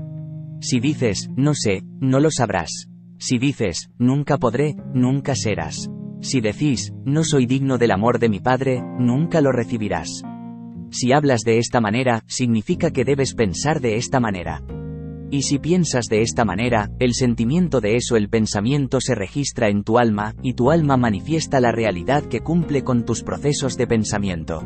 Si 0.60 0.81
dices, 0.81 1.31
no 1.36 1.55
sé, 1.55 1.82
no 2.01 2.18
lo 2.18 2.31
sabrás. 2.31 2.89
Si 3.18 3.39
dices, 3.39 3.90
nunca 3.98 4.39
podré, 4.39 4.74
nunca 4.93 5.35
serás. 5.35 5.89
Si 6.20 6.40
decís, 6.40 6.93
no 7.05 7.23
soy 7.23 7.47
digno 7.47 7.78
del 7.78 7.93
amor 7.93 8.18
de 8.18 8.28
mi 8.28 8.40
Padre, 8.40 8.82
nunca 8.98 9.40
lo 9.40 9.52
recibirás. 9.52 10.23
Si 10.90 11.12
hablas 11.12 11.43
de 11.43 11.59
esta 11.59 11.81
manera, 11.81 12.24
significa 12.27 12.90
que 12.90 13.05
debes 13.05 13.35
pensar 13.35 13.81
de 13.81 13.97
esta 13.97 14.18
manera. 14.18 14.62
Y 15.31 15.43
si 15.43 15.59
piensas 15.59 16.06
de 16.06 16.23
esta 16.23 16.44
manera, 16.44 16.90
el 16.98 17.14
sentimiento 17.14 17.81
de 17.81 17.97
eso, 17.97 18.16
el 18.16 18.28
pensamiento 18.28 19.01
se 19.01 19.14
registra 19.14 19.68
en 19.68 19.85
tu 19.85 19.98
alma, 19.98 20.35
y 20.43 20.55
tu 20.55 20.70
alma 20.70 20.97
manifiesta 20.97 21.60
la 21.60 21.73
realidad 21.73 22.24
que 22.24 22.40
cumple 22.40 22.82
con 22.82 23.05
tus 23.05 23.23
procesos 23.23 23.77
de 23.77 23.86
pensamiento. 23.86 24.62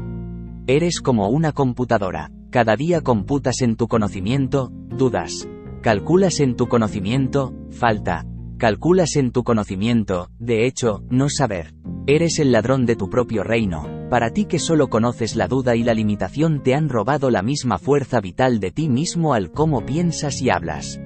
Eres 0.73 1.01
como 1.01 1.31
una 1.31 1.51
computadora. 1.51 2.31
Cada 2.51 2.77
día 2.77 3.01
computas 3.01 3.61
en 3.61 3.75
tu 3.75 3.89
conocimiento, 3.89 4.71
dudas. 4.71 5.49
Calculas 5.83 6.39
en 6.39 6.55
tu 6.55 6.69
conocimiento, 6.69 7.53
falta. 7.73 8.25
Calculas 8.57 9.17
en 9.17 9.33
tu 9.33 9.43
conocimiento, 9.43 10.29
de 10.39 10.69
hecho, 10.69 11.03
no 11.11 11.29
saber. 11.29 11.75
Eres 12.07 12.39
el 12.39 12.53
ladrón 12.53 12.87
de 12.87 12.95
tu 12.95 13.11
propio 13.11 13.43
reino. 13.43 13.85
Para 14.11 14.31
ti 14.31 14.45
que 14.45 14.61
solo 14.61 14.91
conoces 14.91 15.35
la 15.35 15.49
duda 15.49 15.75
y 15.75 15.83
la 15.83 15.93
limitación 15.93 16.63
te 16.63 16.77
han 16.77 16.89
robado 16.89 17.31
la 17.31 17.43
misma 17.43 17.79
fuerza 17.79 18.21
vital 18.21 18.61
de 18.61 18.71
ti 18.71 18.89
mismo 18.89 19.35
al 19.35 19.51
cómo 19.51 19.85
piensas 19.85 20.41
y 20.41 20.51
hablas. 20.51 21.01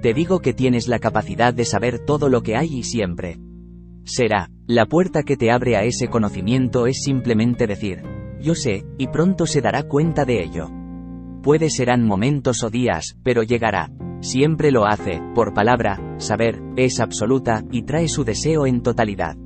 Te 0.00 0.14
digo 0.14 0.40
que 0.40 0.54
tienes 0.54 0.88
la 0.88 0.98
capacidad 0.98 1.52
de 1.52 1.66
saber 1.66 1.98
todo 1.98 2.30
lo 2.30 2.42
que 2.42 2.56
hay 2.56 2.78
y 2.78 2.84
siempre. 2.84 3.36
Será, 4.04 4.48
la 4.66 4.86
puerta 4.86 5.24
que 5.24 5.36
te 5.36 5.50
abre 5.50 5.76
a 5.76 5.84
ese 5.84 6.08
conocimiento 6.08 6.86
es 6.86 7.02
simplemente 7.02 7.66
decir, 7.66 8.02
yo 8.44 8.54
sé, 8.54 8.86
y 8.98 9.08
pronto 9.08 9.46
se 9.46 9.60
dará 9.60 9.82
cuenta 9.82 10.24
de 10.24 10.44
ello. 10.44 10.70
Puede 11.42 11.70
serán 11.70 12.06
momentos 12.06 12.62
o 12.62 12.70
días, 12.70 13.18
pero 13.24 13.42
llegará. 13.42 13.90
Siempre 14.20 14.70
lo 14.70 14.86
hace, 14.86 15.20
por 15.34 15.52
palabra, 15.52 16.16
saber, 16.18 16.62
es 16.76 17.00
absoluta, 17.00 17.64
y 17.72 17.82
trae 17.82 18.08
su 18.08 18.24
deseo 18.24 18.66
en 18.66 18.82
totalidad. 18.82 19.36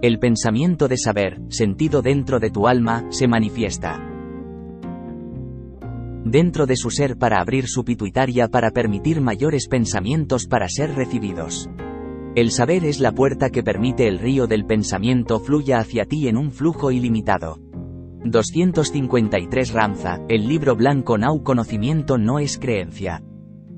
El 0.00 0.18
pensamiento 0.18 0.88
de 0.88 0.96
saber, 0.96 1.40
sentido 1.48 2.00
dentro 2.00 2.40
de 2.40 2.50
tu 2.50 2.66
alma, 2.66 3.06
se 3.10 3.28
manifiesta 3.28 4.04
dentro 6.24 6.66
de 6.66 6.76
su 6.76 6.90
ser 6.90 7.16
para 7.16 7.40
abrir 7.40 7.68
su 7.68 7.84
pituitaria 7.84 8.48
para 8.48 8.70
permitir 8.70 9.20
mayores 9.20 9.66
pensamientos 9.66 10.46
para 10.46 10.68
ser 10.68 10.94
recibidos. 10.94 11.70
El 12.34 12.50
saber 12.50 12.84
es 12.84 13.00
la 13.00 13.12
puerta 13.12 13.50
que 13.50 13.62
permite 13.62 14.06
el 14.06 14.18
río 14.18 14.46
del 14.46 14.66
pensamiento 14.66 15.40
fluya 15.40 15.78
hacia 15.78 16.04
ti 16.04 16.28
en 16.28 16.36
un 16.36 16.50
flujo 16.50 16.90
ilimitado. 16.90 17.67
253 18.24 19.72
Ramza, 19.72 20.20
el 20.28 20.48
libro 20.48 20.74
blanco 20.74 21.16
Nau 21.16 21.42
Conocimiento 21.44 22.18
no 22.18 22.40
es 22.40 22.58
creencia. 22.58 23.22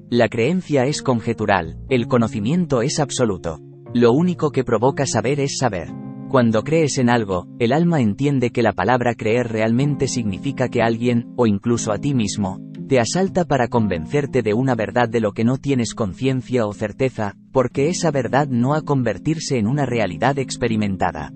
La 0.08 0.28
creencia 0.28 0.86
es 0.86 1.02
conjetural, 1.02 1.78
el 1.90 2.08
conocimiento 2.08 2.80
es 2.80 3.00
absoluto. 3.00 3.60
Lo 3.92 4.12
único 4.12 4.50
que 4.50 4.64
provoca 4.64 5.04
saber 5.04 5.40
es 5.40 5.58
saber. 5.58 5.88
Cuando 6.30 6.62
crees 6.62 6.96
en 6.98 7.10
algo, 7.10 7.48
el 7.58 7.72
alma 7.72 8.00
entiende 8.00 8.50
que 8.50 8.62
la 8.62 8.72
palabra 8.72 9.14
creer 9.14 9.48
realmente 9.48 10.08
significa 10.08 10.68
que 10.68 10.80
alguien, 10.80 11.32
o 11.36 11.46
incluso 11.46 11.92
a 11.92 11.98
ti 11.98 12.14
mismo, 12.14 12.60
te 12.88 12.98
asalta 12.98 13.44
para 13.44 13.68
convencerte 13.68 14.42
de 14.42 14.54
una 14.54 14.74
verdad 14.74 15.08
de 15.08 15.20
lo 15.20 15.32
que 15.32 15.44
no 15.44 15.58
tienes 15.58 15.94
conciencia 15.94 16.66
o 16.66 16.72
certeza, 16.72 17.34
porque 17.52 17.88
esa 17.88 18.10
verdad 18.10 18.48
no 18.48 18.74
ha 18.74 18.82
convertirse 18.82 19.58
en 19.58 19.66
una 19.66 19.86
realidad 19.86 20.38
experimentada. 20.38 21.30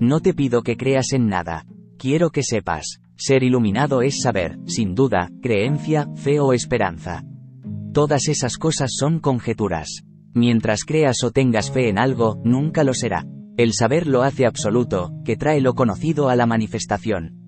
No 0.00 0.20
te 0.20 0.34
pido 0.34 0.62
que 0.62 0.76
creas 0.76 1.12
en 1.12 1.28
nada. 1.28 1.64
Quiero 2.02 2.30
que 2.30 2.42
sepas. 2.42 3.00
Ser 3.14 3.44
iluminado 3.44 4.02
es 4.02 4.22
saber, 4.22 4.58
sin 4.66 4.96
duda, 4.96 5.30
creencia, 5.40 6.08
fe 6.16 6.40
o 6.40 6.52
esperanza. 6.52 7.22
Todas 7.94 8.26
esas 8.26 8.58
cosas 8.58 8.90
son 8.98 9.20
conjeturas. 9.20 10.02
Mientras 10.34 10.82
creas 10.82 11.22
o 11.22 11.30
tengas 11.30 11.70
fe 11.70 11.88
en 11.88 12.00
algo, 12.00 12.40
nunca 12.42 12.82
lo 12.82 12.92
será. 12.92 13.24
El 13.56 13.72
saber 13.72 14.08
lo 14.08 14.24
hace 14.24 14.46
absoluto, 14.46 15.12
que 15.24 15.36
trae 15.36 15.60
lo 15.60 15.74
conocido 15.74 16.28
a 16.28 16.34
la 16.34 16.44
manifestación. 16.44 17.38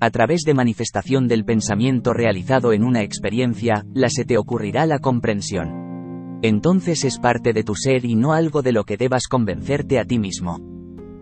A 0.00 0.10
través 0.10 0.42
de 0.42 0.52
manifestación 0.52 1.26
del 1.26 1.46
pensamiento 1.46 2.12
realizado 2.12 2.74
en 2.74 2.84
una 2.84 3.02
experiencia, 3.02 3.86
la 3.94 4.10
se 4.10 4.26
te 4.26 4.36
ocurrirá 4.36 4.84
la 4.84 4.98
comprensión. 4.98 6.40
Entonces 6.42 7.04
es 7.04 7.18
parte 7.18 7.54
de 7.54 7.64
tu 7.64 7.74
ser 7.74 8.04
y 8.04 8.16
no 8.16 8.34
algo 8.34 8.60
de 8.60 8.72
lo 8.72 8.84
que 8.84 8.98
debas 8.98 9.28
convencerte 9.28 9.98
a 9.98 10.04
ti 10.04 10.18
mismo. 10.18 10.73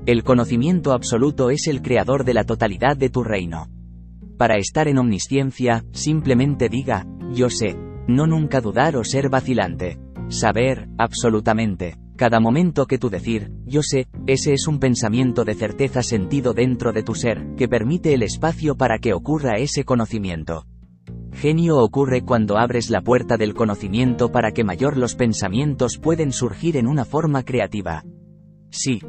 El 0.04 0.24
conocimiento 0.24 0.92
absoluto 0.92 1.50
es 1.50 1.68
el 1.68 1.80
creador 1.80 2.24
de 2.24 2.34
la 2.34 2.42
totalidad 2.42 2.96
de 2.96 3.08
tu 3.08 3.22
reino. 3.22 3.68
Para 4.36 4.56
estar 4.56 4.88
en 4.88 4.98
omnisciencia, 4.98 5.84
simplemente 5.92 6.68
diga, 6.68 7.06
yo 7.32 7.48
sé, 7.48 7.76
no 8.08 8.26
nunca 8.26 8.60
dudar 8.60 8.96
o 8.96 9.04
ser 9.04 9.28
vacilante. 9.28 10.00
Saber, 10.26 10.88
absolutamente. 10.98 11.98
Cada 12.16 12.40
momento 12.40 12.86
que 12.86 12.98
tú 12.98 13.10
decir, 13.10 13.52
yo 13.64 13.82
sé, 13.84 14.08
ese 14.26 14.52
es 14.54 14.66
un 14.66 14.80
pensamiento 14.80 15.44
de 15.44 15.54
certeza 15.54 16.02
sentido 16.02 16.52
dentro 16.52 16.92
de 16.92 17.04
tu 17.04 17.14
ser, 17.14 17.54
que 17.56 17.68
permite 17.68 18.12
el 18.12 18.24
espacio 18.24 18.76
para 18.76 18.98
que 18.98 19.14
ocurra 19.14 19.58
ese 19.58 19.84
conocimiento. 19.84 20.66
Genio 21.32 21.78
ocurre 21.78 22.22
cuando 22.22 22.58
abres 22.58 22.90
la 22.90 23.02
puerta 23.02 23.36
del 23.36 23.54
conocimiento 23.54 24.32
para 24.32 24.50
que 24.50 24.64
mayor 24.64 24.96
los 24.96 25.14
pensamientos 25.14 25.98
pueden 25.98 26.32
surgir 26.32 26.76
en 26.76 26.88
una 26.88 27.04
forma 27.04 27.44
creativa. 27.44 28.02
Sí. 28.70 29.00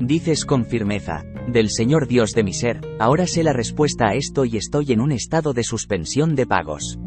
Dices 0.00 0.44
con 0.44 0.64
firmeza, 0.64 1.24
del 1.48 1.70
Señor 1.70 2.06
Dios 2.06 2.32
de 2.32 2.44
mi 2.44 2.52
ser, 2.52 2.80
ahora 3.00 3.26
sé 3.26 3.42
la 3.42 3.52
respuesta 3.52 4.08
a 4.08 4.14
esto 4.14 4.44
y 4.44 4.56
estoy 4.56 4.92
en 4.92 5.00
un 5.00 5.10
estado 5.10 5.52
de 5.52 5.64
suspensión 5.64 6.36
de 6.36 6.46
pagos. 6.46 7.00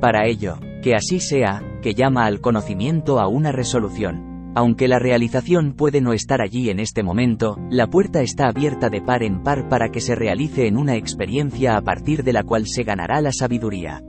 Para 0.00 0.28
ello, 0.28 0.58
que 0.80 0.94
así 0.94 1.18
sea, 1.18 1.62
que 1.82 1.94
llama 1.94 2.26
al 2.26 2.40
conocimiento 2.40 3.18
a 3.18 3.26
una 3.26 3.50
resolución. 3.50 4.52
Aunque 4.54 4.86
la 4.86 5.00
realización 5.00 5.74
puede 5.74 6.00
no 6.00 6.12
estar 6.12 6.40
allí 6.40 6.70
en 6.70 6.78
este 6.78 7.02
momento, 7.02 7.58
la 7.68 7.88
puerta 7.88 8.22
está 8.22 8.46
abierta 8.46 8.90
de 8.90 9.00
par 9.00 9.24
en 9.24 9.42
par 9.42 9.68
para 9.68 9.90
que 9.90 10.00
se 10.00 10.14
realice 10.14 10.68
en 10.68 10.76
una 10.76 10.96
experiencia 10.96 11.76
a 11.76 11.82
partir 11.82 12.22
de 12.22 12.32
la 12.32 12.44
cual 12.44 12.66
se 12.66 12.84
ganará 12.84 13.20
la 13.20 13.32
sabiduría. 13.32 14.02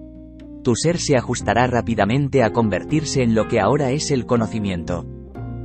Tu 0.63 0.75
ser 0.75 0.99
se 0.99 1.17
ajustará 1.17 1.65
rápidamente 1.65 2.43
a 2.43 2.51
convertirse 2.51 3.23
en 3.23 3.33
lo 3.33 3.47
que 3.47 3.59
ahora 3.59 3.91
es 3.91 4.11
el 4.11 4.27
conocimiento. 4.27 5.05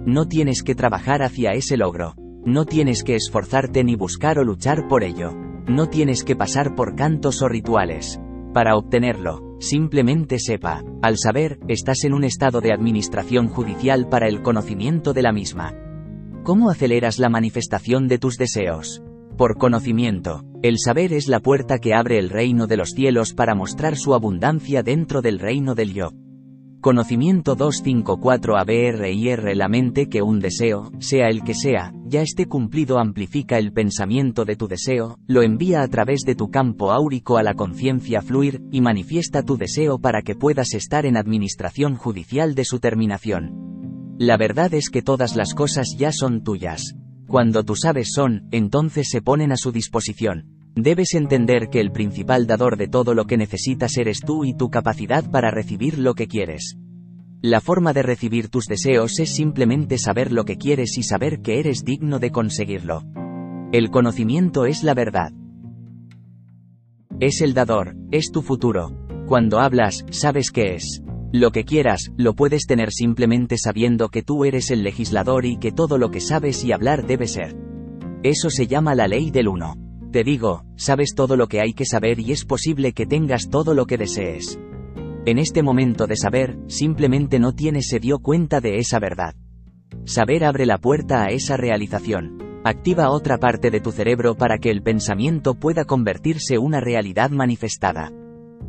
No 0.06 0.26
tienes 0.26 0.62
que 0.62 0.74
trabajar 0.74 1.22
hacia 1.22 1.52
ese 1.52 1.76
logro. 1.76 2.14
No 2.46 2.64
tienes 2.64 3.04
que 3.04 3.14
esforzarte 3.14 3.84
ni 3.84 3.96
buscar 3.96 4.38
o 4.38 4.44
luchar 4.44 4.88
por 4.88 5.04
ello. 5.04 5.32
No 5.68 5.88
tienes 5.88 6.24
que 6.24 6.36
pasar 6.36 6.74
por 6.74 6.94
cantos 6.94 7.42
o 7.42 7.48
rituales. 7.48 8.20
Para 8.54 8.76
obtenerlo, 8.76 9.46
Simplemente 9.58 10.38
sepa, 10.38 10.84
al 11.00 11.16
saber, 11.16 11.58
estás 11.66 12.04
en 12.04 12.12
un 12.12 12.24
estado 12.24 12.60
de 12.60 12.72
administración 12.72 13.48
judicial 13.48 14.08
para 14.08 14.28
el 14.28 14.42
conocimiento 14.42 15.14
de 15.14 15.22
la 15.22 15.32
misma. 15.32 15.74
¿Cómo 16.42 16.70
aceleras 16.70 17.18
la 17.18 17.30
manifestación 17.30 18.06
de 18.06 18.18
tus 18.18 18.36
deseos? 18.36 19.02
Por 19.38 19.56
conocimiento. 19.56 20.42
El 20.62 20.78
saber 20.78 21.12
es 21.12 21.28
la 21.28 21.40
puerta 21.40 21.78
que 21.78 21.94
abre 21.94 22.18
el 22.18 22.28
reino 22.30 22.66
de 22.66 22.76
los 22.76 22.90
cielos 22.90 23.32
para 23.32 23.54
mostrar 23.54 23.96
su 23.96 24.14
abundancia 24.14 24.82
dentro 24.82 25.22
del 25.22 25.38
reino 25.38 25.74
del 25.74 25.94
yo. 25.94 26.10
Conocimiento 26.86 27.56
254 27.56 28.56
ABRIR 28.56 29.56
La 29.56 29.66
mente 29.66 30.08
que 30.08 30.22
un 30.22 30.38
deseo, 30.38 30.92
sea 31.00 31.30
el 31.30 31.42
que 31.42 31.52
sea, 31.52 31.92
ya 32.04 32.22
esté 32.22 32.46
cumplido 32.46 33.00
amplifica 33.00 33.58
el 33.58 33.72
pensamiento 33.72 34.44
de 34.44 34.54
tu 34.54 34.68
deseo, 34.68 35.18
lo 35.26 35.42
envía 35.42 35.82
a 35.82 35.88
través 35.88 36.20
de 36.20 36.36
tu 36.36 36.48
campo 36.48 36.92
áurico 36.92 37.38
a 37.38 37.42
la 37.42 37.54
conciencia 37.54 38.22
fluir, 38.22 38.62
y 38.70 38.82
manifiesta 38.82 39.42
tu 39.42 39.56
deseo 39.56 39.98
para 39.98 40.22
que 40.22 40.36
puedas 40.36 40.74
estar 40.74 41.06
en 41.06 41.16
administración 41.16 41.96
judicial 41.96 42.54
de 42.54 42.64
su 42.64 42.78
terminación. 42.78 44.14
La 44.16 44.36
verdad 44.36 44.72
es 44.72 44.88
que 44.88 45.02
todas 45.02 45.34
las 45.34 45.54
cosas 45.54 45.96
ya 45.98 46.12
son 46.12 46.44
tuyas. 46.44 46.94
Cuando 47.26 47.64
tú 47.64 47.74
sabes 47.74 48.12
son, 48.12 48.46
entonces 48.52 49.08
se 49.10 49.22
ponen 49.22 49.50
a 49.50 49.56
su 49.56 49.72
disposición. 49.72 50.55
Debes 50.78 51.14
entender 51.14 51.70
que 51.70 51.80
el 51.80 51.90
principal 51.90 52.46
dador 52.46 52.76
de 52.76 52.86
todo 52.86 53.14
lo 53.14 53.24
que 53.24 53.38
necesitas 53.38 53.96
eres 53.96 54.20
tú 54.20 54.44
y 54.44 54.52
tu 54.52 54.68
capacidad 54.68 55.28
para 55.30 55.50
recibir 55.50 55.98
lo 55.98 56.14
que 56.14 56.28
quieres. 56.28 56.76
La 57.40 57.62
forma 57.62 57.94
de 57.94 58.02
recibir 58.02 58.50
tus 58.50 58.66
deseos 58.66 59.18
es 59.18 59.34
simplemente 59.34 59.96
saber 59.96 60.32
lo 60.32 60.44
que 60.44 60.58
quieres 60.58 60.98
y 60.98 61.02
saber 61.02 61.40
que 61.40 61.60
eres 61.60 61.82
digno 61.82 62.18
de 62.18 62.30
conseguirlo. 62.30 63.04
El 63.72 63.90
conocimiento 63.90 64.66
es 64.66 64.82
la 64.82 64.92
verdad. 64.92 65.32
Es 67.20 67.40
el 67.40 67.54
dador, 67.54 67.96
es 68.10 68.30
tu 68.30 68.42
futuro. 68.42 68.92
Cuando 69.26 69.60
hablas, 69.60 70.04
sabes 70.10 70.50
qué 70.50 70.74
es. 70.74 71.02
Lo 71.32 71.52
que 71.52 71.64
quieras, 71.64 72.12
lo 72.18 72.34
puedes 72.34 72.66
tener 72.66 72.92
simplemente 72.92 73.56
sabiendo 73.56 74.10
que 74.10 74.22
tú 74.22 74.44
eres 74.44 74.70
el 74.70 74.82
legislador 74.82 75.46
y 75.46 75.56
que 75.56 75.72
todo 75.72 75.96
lo 75.96 76.10
que 76.10 76.20
sabes 76.20 76.62
y 76.64 76.72
hablar 76.72 77.06
debe 77.06 77.28
ser. 77.28 77.56
Eso 78.22 78.50
se 78.50 78.66
llama 78.66 78.94
la 78.94 79.08
ley 79.08 79.30
del 79.30 79.48
uno. 79.48 79.85
Te 80.16 80.24
digo, 80.24 80.64
sabes 80.76 81.14
todo 81.14 81.36
lo 81.36 81.46
que 81.46 81.60
hay 81.60 81.74
que 81.74 81.84
saber 81.84 82.20
y 82.20 82.32
es 82.32 82.46
posible 82.46 82.94
que 82.94 83.04
tengas 83.04 83.50
todo 83.50 83.74
lo 83.74 83.84
que 83.84 83.98
desees. 83.98 84.58
En 85.26 85.36
este 85.36 85.62
momento 85.62 86.06
de 86.06 86.16
saber, 86.16 86.56
simplemente 86.68 87.38
no 87.38 87.52
tienes 87.52 87.88
se 87.88 88.00
dio 88.00 88.18
cuenta 88.20 88.62
de 88.62 88.78
esa 88.78 88.98
verdad. 88.98 89.34
Saber 90.06 90.46
abre 90.46 90.64
la 90.64 90.78
puerta 90.78 91.24
a 91.24 91.26
esa 91.26 91.58
realización. 91.58 92.62
Activa 92.64 93.10
otra 93.10 93.36
parte 93.36 93.70
de 93.70 93.80
tu 93.80 93.92
cerebro 93.92 94.36
para 94.36 94.56
que 94.56 94.70
el 94.70 94.82
pensamiento 94.82 95.54
pueda 95.54 95.84
convertirse 95.84 96.56
una 96.56 96.80
realidad 96.80 97.28
manifestada. 97.28 98.10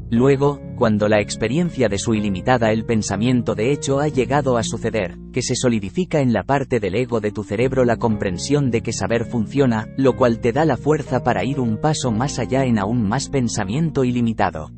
Luego, 0.09 0.61
cuando 0.77 1.09
la 1.09 1.19
experiencia 1.19 1.89
de 1.89 1.97
su 1.97 2.13
ilimitada 2.13 2.71
el 2.71 2.85
pensamiento 2.85 3.55
de 3.55 3.73
hecho 3.73 3.99
ha 3.99 4.07
llegado 4.07 4.55
a 4.55 4.63
suceder, 4.63 5.17
que 5.33 5.41
se 5.41 5.55
solidifica 5.55 6.21
en 6.21 6.31
la 6.31 6.43
parte 6.43 6.79
del 6.79 6.95
ego 6.95 7.19
de 7.19 7.31
tu 7.31 7.43
cerebro 7.43 7.83
la 7.83 7.97
comprensión 7.97 8.71
de 8.71 8.81
que 8.81 8.93
saber 8.93 9.25
funciona, 9.25 9.89
lo 9.97 10.15
cual 10.15 10.39
te 10.39 10.53
da 10.53 10.63
la 10.63 10.77
fuerza 10.77 11.23
para 11.23 11.43
ir 11.43 11.59
un 11.59 11.77
paso 11.77 12.11
más 12.11 12.39
allá 12.39 12.63
en 12.63 12.79
aún 12.79 13.03
más 13.05 13.27
pensamiento 13.27 14.05
ilimitado. 14.05 14.71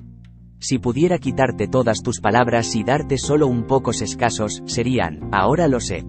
Si 0.58 0.80
pudiera 0.80 1.20
quitarte 1.20 1.68
todas 1.68 2.02
tus 2.02 2.20
palabras 2.20 2.76
y 2.76 2.84
darte 2.84 3.20
solo 3.20 3.46
un 3.46 3.68
pocos 3.68 4.02
escasos, 4.02 4.64
serían, 4.66 5.30
ahora 5.32 5.68
lo 5.68 5.80
sé. 5.80 6.06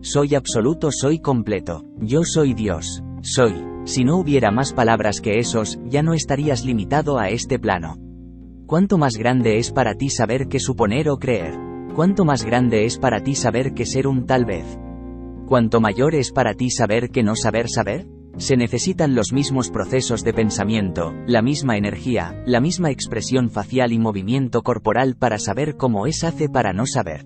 Soy 0.00 0.34
absoluto, 0.34 0.90
soy 0.90 1.20
completo. 1.20 1.84
Yo 2.00 2.24
soy 2.24 2.54
Dios. 2.54 3.02
Soy. 3.22 3.54
Si 3.84 4.04
no 4.04 4.18
hubiera 4.18 4.50
más 4.50 4.72
palabras 4.72 5.20
que 5.20 5.38
esos, 5.38 5.78
ya 5.84 6.02
no 6.02 6.12
estarías 6.12 6.64
limitado 6.64 7.18
a 7.18 7.30
este 7.30 7.58
plano. 7.58 8.07
¿Cuánto 8.68 8.98
más 8.98 9.16
grande 9.16 9.56
es 9.56 9.72
para 9.72 9.94
ti 9.94 10.10
saber 10.10 10.46
que 10.46 10.60
suponer 10.60 11.08
o 11.08 11.18
creer? 11.18 11.54
¿Cuánto 11.94 12.26
más 12.26 12.44
grande 12.44 12.84
es 12.84 12.98
para 12.98 13.20
ti 13.20 13.34
saber 13.34 13.72
que 13.72 13.86
ser 13.86 14.06
un 14.06 14.26
tal 14.26 14.44
vez? 14.44 14.78
¿Cuánto 15.46 15.80
mayor 15.80 16.14
es 16.14 16.32
para 16.32 16.52
ti 16.52 16.68
saber 16.68 17.08
que 17.08 17.22
no 17.22 17.34
saber 17.34 17.70
saber? 17.70 18.06
Se 18.36 18.58
necesitan 18.58 19.14
los 19.14 19.32
mismos 19.32 19.70
procesos 19.70 20.22
de 20.22 20.34
pensamiento, 20.34 21.14
la 21.26 21.40
misma 21.40 21.78
energía, 21.78 22.42
la 22.44 22.60
misma 22.60 22.90
expresión 22.90 23.48
facial 23.48 23.90
y 23.90 23.98
movimiento 23.98 24.60
corporal 24.60 25.16
para 25.16 25.38
saber 25.38 25.78
cómo 25.78 26.06
es 26.06 26.22
hace 26.22 26.50
para 26.50 26.74
no 26.74 26.84
saber. 26.84 27.24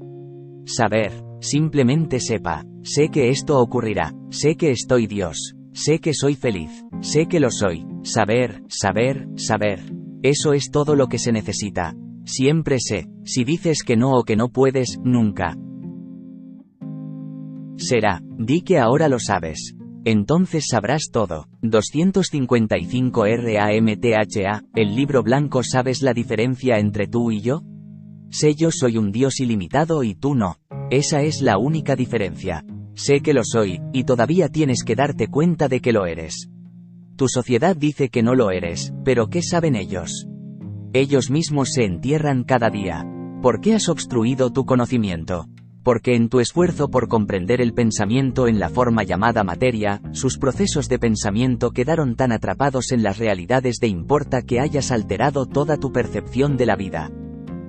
Saber, 0.64 1.10
simplemente 1.40 2.20
sepa, 2.20 2.64
sé 2.84 3.08
que 3.08 3.30
esto 3.30 3.58
ocurrirá, 3.58 4.14
sé 4.30 4.54
que 4.54 4.70
estoy 4.70 5.08
Dios, 5.08 5.56
sé 5.72 5.98
que 5.98 6.14
soy 6.14 6.36
feliz, 6.36 6.84
sé 7.00 7.26
que 7.26 7.40
lo 7.40 7.50
soy, 7.50 7.84
saber, 8.04 8.62
saber, 8.68 9.26
saber. 9.34 10.01
Eso 10.22 10.52
es 10.52 10.70
todo 10.70 10.94
lo 10.94 11.08
que 11.08 11.18
se 11.18 11.32
necesita. 11.32 11.94
Siempre 12.24 12.78
sé, 12.78 13.08
si 13.24 13.44
dices 13.44 13.82
que 13.84 13.96
no 13.96 14.12
o 14.12 14.22
que 14.22 14.36
no 14.36 14.48
puedes, 14.48 14.98
nunca. 15.02 15.56
Será, 17.76 18.22
di 18.38 18.60
que 18.62 18.78
ahora 18.78 19.08
lo 19.08 19.18
sabes. 19.18 19.74
Entonces 20.04 20.66
sabrás 20.70 21.10
todo. 21.12 21.46
255 21.62 23.24
RAMTHA, 23.24 24.64
el 24.74 24.94
libro 24.94 25.22
blanco 25.22 25.62
¿Sabes 25.62 26.02
la 26.02 26.12
diferencia 26.12 26.78
entre 26.78 27.06
tú 27.06 27.30
y 27.30 27.40
yo? 27.40 27.62
Sé 28.30 28.54
yo 28.54 28.70
soy 28.70 28.98
un 28.98 29.12
Dios 29.12 29.40
ilimitado 29.40 30.02
y 30.04 30.14
tú 30.14 30.34
no. 30.34 30.56
Esa 30.90 31.22
es 31.22 31.42
la 31.42 31.58
única 31.58 31.96
diferencia. 31.96 32.64
Sé 32.94 33.20
que 33.20 33.32
lo 33.32 33.42
soy, 33.44 33.80
y 33.92 34.04
todavía 34.04 34.48
tienes 34.48 34.84
que 34.84 34.94
darte 34.94 35.28
cuenta 35.28 35.68
de 35.68 35.80
que 35.80 35.92
lo 35.92 36.06
eres. 36.06 36.51
Tu 37.16 37.28
sociedad 37.28 37.76
dice 37.76 38.08
que 38.08 38.22
no 38.22 38.34
lo 38.34 38.50
eres, 38.50 38.92
pero 39.04 39.28
¿qué 39.28 39.42
saben 39.42 39.76
ellos? 39.76 40.26
Ellos 40.92 41.30
mismos 41.30 41.72
se 41.72 41.84
entierran 41.84 42.44
cada 42.44 42.70
día. 42.70 43.04
¿Por 43.40 43.60
qué 43.60 43.74
has 43.74 43.88
obstruido 43.88 44.52
tu 44.52 44.64
conocimiento? 44.64 45.46
porque 45.82 46.14
en 46.14 46.28
tu 46.28 46.40
esfuerzo 46.40 46.90
por 46.90 47.08
comprender 47.08 47.60
el 47.60 47.74
pensamiento 47.74 48.46
en 48.46 48.60
la 48.60 48.68
forma 48.68 49.02
llamada 49.02 49.44
materia, 49.44 50.00
sus 50.12 50.38
procesos 50.38 50.88
de 50.88 50.98
pensamiento 50.98 51.72
quedaron 51.72 52.14
tan 52.14 52.32
atrapados 52.32 52.92
en 52.92 53.02
las 53.02 53.18
realidades 53.18 53.78
de 53.80 53.88
importa 53.88 54.42
que 54.42 54.60
hayas 54.60 54.92
alterado 54.92 55.46
toda 55.46 55.76
tu 55.76 55.92
percepción 55.92 56.56
de 56.56 56.66
la 56.66 56.76
vida. 56.76 57.10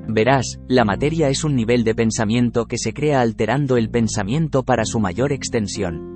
Verás, 0.08 0.60
la 0.68 0.86
materia 0.86 1.30
es 1.30 1.44
un 1.44 1.56
nivel 1.56 1.84
de 1.84 1.96
pensamiento 1.96 2.66
que 2.66 2.78
se 2.78 2.94
crea 2.94 3.22
alterando 3.22 3.78
el 3.78 3.90
pensamiento 3.90 4.64
para 4.64 4.86
su 4.86 5.00
mayor 5.00 5.32
extensión. 5.32 6.13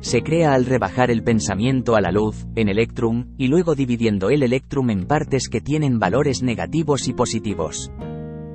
Se 0.00 0.22
crea 0.22 0.54
al 0.54 0.66
rebajar 0.66 1.10
el 1.10 1.22
pensamiento 1.22 1.96
a 1.96 2.00
la 2.00 2.12
luz, 2.12 2.46
en 2.54 2.68
electrum, 2.68 3.34
y 3.38 3.48
luego 3.48 3.74
dividiendo 3.74 4.30
el 4.30 4.42
electrum 4.42 4.90
en 4.90 5.06
partes 5.06 5.48
que 5.48 5.60
tienen 5.60 5.98
valores 5.98 6.42
negativos 6.42 7.08
y 7.08 7.12
positivos. 7.12 7.90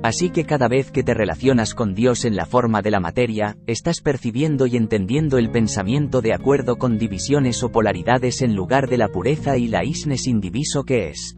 Así 0.02 0.30
que 0.30 0.44
cada 0.44 0.66
vez 0.66 0.90
que 0.90 1.04
te 1.04 1.14
relacionas 1.14 1.74
con 1.74 1.94
Dios 1.94 2.24
en 2.24 2.34
la 2.34 2.46
forma 2.46 2.82
de 2.82 2.90
la 2.90 2.98
materia, 2.98 3.56
estás 3.66 4.00
percibiendo 4.00 4.66
y 4.66 4.76
entendiendo 4.76 5.38
el 5.38 5.50
pensamiento 5.50 6.20
de 6.22 6.34
acuerdo 6.34 6.76
con 6.76 6.98
divisiones 6.98 7.62
o 7.62 7.70
polaridades 7.70 8.42
en 8.42 8.56
lugar 8.56 8.88
de 8.88 8.98
la 8.98 9.08
pureza 9.08 9.58
y 9.58 9.68
la 9.68 9.84
isnes 9.84 10.26
indiviso 10.26 10.82
que 10.82 11.10
es. 11.10 11.36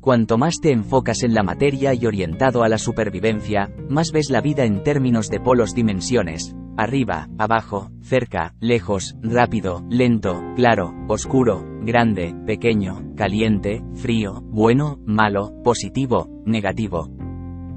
Cuanto 0.00 0.38
más 0.38 0.60
te 0.62 0.72
enfocas 0.72 1.22
en 1.24 1.34
la 1.34 1.42
materia 1.42 1.92
y 1.92 2.06
orientado 2.06 2.62
a 2.62 2.70
la 2.70 2.78
supervivencia, 2.78 3.70
más 3.90 4.12
ves 4.12 4.30
la 4.30 4.40
vida 4.40 4.64
en 4.64 4.82
términos 4.82 5.28
de 5.28 5.40
polos 5.40 5.74
dimensiones, 5.74 6.56
arriba, 6.78 7.28
abajo, 7.36 7.90
cerca, 8.00 8.54
lejos, 8.60 9.16
rápido, 9.20 9.84
lento, 9.90 10.42
claro, 10.56 10.94
oscuro, 11.06 11.62
grande, 11.82 12.34
pequeño, 12.46 13.14
caliente, 13.14 13.82
frío, 13.94 14.40
bueno, 14.42 14.98
malo, 15.04 15.52
positivo, 15.62 16.30
negativo. 16.46 17.10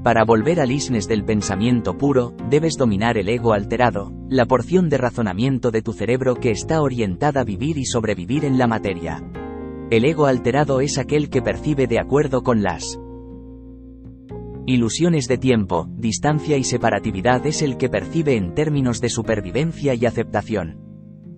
Para 0.01 0.23
volver 0.23 0.61
al 0.61 0.71
isnes 0.71 1.09
del 1.09 1.25
pensamiento 1.25 1.97
puro, 1.97 2.33
debes 2.49 2.77
dominar 2.77 3.17
el 3.17 3.27
ego 3.27 3.51
alterado, 3.51 4.13
la 4.29 4.45
porción 4.45 4.87
de 4.87 4.97
razonamiento 4.97 5.71
de 5.71 5.81
tu 5.81 5.91
cerebro 5.91 6.35
que 6.35 6.51
está 6.51 6.81
orientada 6.81 7.41
a 7.41 7.45
vivir 7.45 7.77
y 7.77 7.85
sobrevivir 7.85 8.45
en 8.45 8.57
la 8.57 8.67
materia. 8.67 9.21
El 9.93 10.05
ego 10.05 10.25
alterado 10.25 10.81
es 10.81 10.97
aquel 10.97 11.29
que 11.29 11.43
percibe 11.43 11.85
de 11.85 11.99
acuerdo 11.99 12.41
con 12.41 12.63
las 12.63 12.99
ilusiones 14.65 15.27
de 15.27 15.37
tiempo, 15.37 15.87
distancia 15.87 16.57
y 16.57 16.63
separatividad 16.63 17.45
es 17.45 17.61
el 17.61 17.77
que 17.77 17.89
percibe 17.89 18.35
en 18.35 18.55
términos 18.55 19.01
de 19.01 19.09
supervivencia 19.09 19.93
y 19.93 20.07
aceptación. 20.07 20.79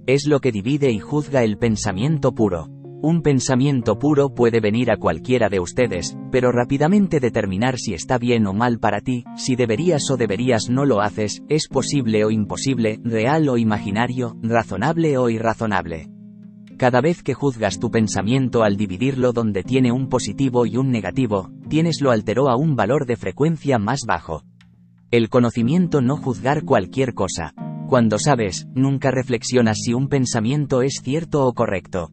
Es 0.07 0.25
lo 0.25 0.39
que 0.39 0.53
divide 0.53 0.89
y 0.89 0.99
juzga 0.99 1.43
el 1.43 1.57
pensamiento 1.57 2.33
puro. 2.33 2.69
Un 3.01 3.23
pensamiento 3.23 3.99
puro 3.99 4.33
puede 4.33 4.61
venir 4.61 4.89
a 4.89 4.95
cualquiera 4.95 5.49
de 5.49 5.59
ustedes, 5.59 6.17
pero 6.31 6.53
rápidamente 6.53 7.19
determinar 7.19 7.77
si 7.77 7.93
está 7.93 8.17
bien 8.17 8.47
o 8.47 8.53
mal 8.53 8.79
para 8.79 9.01
ti, 9.01 9.25
si 9.35 9.57
deberías 9.57 10.09
o 10.09 10.15
deberías 10.15 10.69
no 10.69 10.85
lo 10.85 11.01
haces, 11.01 11.43
es 11.49 11.67
posible 11.67 12.23
o 12.23 12.31
imposible, 12.31 13.01
real 13.03 13.49
o 13.49 13.57
imaginario, 13.57 14.37
razonable 14.41 15.17
o 15.17 15.29
irrazonable. 15.29 16.14
Cada 16.77 16.99
vez 16.99 17.23
que 17.23 17.33
juzgas 17.33 17.79
tu 17.79 17.89
pensamiento 17.89 18.63
al 18.63 18.75
dividirlo 18.75 19.31
donde 19.31 19.63
tiene 19.63 19.93
un 19.93 20.09
positivo 20.09 20.65
y 20.65 20.75
un 20.75 20.91
negativo, 20.91 21.49
tienes 21.69 22.01
lo 22.01 22.11
alteró 22.11 22.49
a 22.49 22.57
un 22.57 22.75
valor 22.75 23.05
de 23.05 23.15
frecuencia 23.15 23.79
más 23.79 24.01
bajo. 24.05 24.43
El 25.09 25.29
conocimiento 25.29 26.01
no 26.01 26.17
juzgar 26.17 26.65
cualquier 26.65 27.13
cosa. 27.13 27.53
Cuando 27.87 28.19
sabes, 28.19 28.67
nunca 28.75 29.09
reflexionas 29.09 29.77
si 29.83 29.93
un 29.93 30.09
pensamiento 30.09 30.81
es 30.81 30.99
cierto 31.01 31.45
o 31.45 31.53
correcto. 31.53 32.11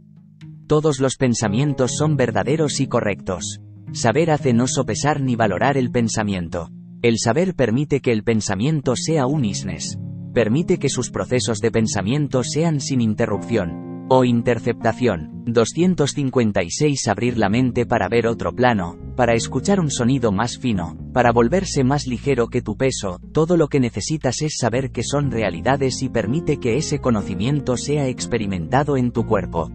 Todos 0.68 1.01
los 1.01 1.16
pensamientos 1.16 1.97
son 1.97 2.16
verdaderos 2.16 2.78
y 2.78 2.86
correctos. 2.86 3.60
Saber 3.93 4.30
hace 4.30 4.52
no 4.52 4.68
sopesar 4.68 5.20
ni 5.20 5.34
valorar 5.34 5.76
el 5.76 5.90
pensamiento. 5.90 6.68
El 7.02 7.18
saber 7.18 7.56
permite 7.56 8.01
que 8.01 8.12
el 8.12 8.22
pensamiento 8.22 8.94
sea 8.94 9.26
un 9.26 9.44
isnes. 9.44 9.98
Permite 10.32 10.78
que 10.78 10.89
sus 10.89 11.10
procesos 11.10 11.59
de 11.59 11.72
pensamiento 11.72 12.44
sean 12.44 12.80
sin 12.80 13.01
interrupción. 13.01 13.91
O 14.14 14.26
interceptación. 14.26 15.43
256 15.47 17.09
Abrir 17.09 17.39
la 17.39 17.48
mente 17.48 17.86
para 17.86 18.10
ver 18.10 18.26
otro 18.26 18.55
plano, 18.55 18.98
para 19.16 19.32
escuchar 19.32 19.80
un 19.80 19.90
sonido 19.90 20.32
más 20.32 20.59
fino, 20.59 20.98
para 21.14 21.32
volverse 21.32 21.82
más 21.82 22.06
ligero 22.06 22.48
que 22.48 22.60
tu 22.60 22.76
peso, 22.76 23.18
todo 23.32 23.56
lo 23.56 23.68
que 23.68 23.80
necesitas 23.80 24.43
es 24.43 24.56
saber 24.60 24.93
que 24.93 25.02
son 25.02 25.30
realidades 25.30 26.02
y 26.02 26.10
permite 26.10 26.59
que 26.59 26.76
ese 26.76 26.98
conocimiento 26.98 27.78
sea 27.78 28.06
experimentado 28.06 28.98
en 28.98 29.12
tu 29.12 29.24
cuerpo. 29.24 29.70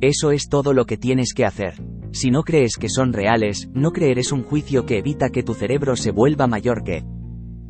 Eso 0.00 0.30
es 0.30 0.48
todo 0.48 0.72
lo 0.72 0.86
que 0.86 0.96
tienes 0.96 1.34
que 1.34 1.44
hacer. 1.44 1.74
Si 2.12 2.30
no 2.30 2.44
crees 2.44 2.76
que 2.76 2.88
son 2.88 3.12
reales, 3.12 3.68
no 3.74 3.90
creer 3.90 4.20
es 4.20 4.30
un 4.30 4.44
juicio 4.44 4.86
que 4.86 4.98
evita 4.98 5.30
que 5.30 5.42
tu 5.42 5.52
cerebro 5.52 5.96
se 5.96 6.12
vuelva 6.12 6.46
mayor 6.46 6.84
que. 6.84 7.02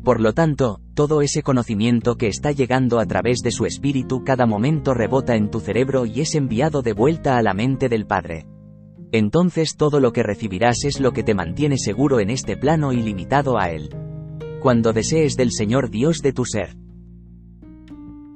Por 0.05 0.21
lo 0.21 0.33
tanto, 0.33 0.81
todo 0.93 1.23
ese 1.23 1.41
conocimiento 1.41 2.15
que 2.15 2.27
está 2.27 2.51
llegando 2.51 2.99
a 2.99 3.07
través 3.07 3.39
de 3.39 3.49
su 3.49 3.65
espíritu 3.65 4.23
cada 4.23 4.45
momento 4.45 4.93
rebota 4.93 5.35
en 5.35 5.49
tu 5.49 5.59
cerebro 5.59 6.05
y 6.05 6.21
es 6.21 6.35
enviado 6.35 6.83
de 6.83 6.93
vuelta 6.93 7.37
a 7.37 7.41
la 7.41 7.55
mente 7.55 7.89
del 7.89 8.05
Padre. 8.05 8.45
Entonces 9.11 9.75
todo 9.75 9.99
lo 9.99 10.13
que 10.13 10.21
recibirás 10.21 10.83
es 10.83 10.99
lo 10.99 11.11
que 11.11 11.23
te 11.23 11.33
mantiene 11.33 11.79
seguro 11.79 12.19
en 12.19 12.29
este 12.29 12.55
plano 12.55 12.93
y 12.93 13.01
limitado 13.01 13.57
a 13.57 13.71
Él. 13.71 13.89
Cuando 14.61 14.93
desees 14.93 15.37
del 15.37 15.51
Señor 15.51 15.89
Dios 15.89 16.21
de 16.21 16.33
tu 16.33 16.45
ser 16.45 16.84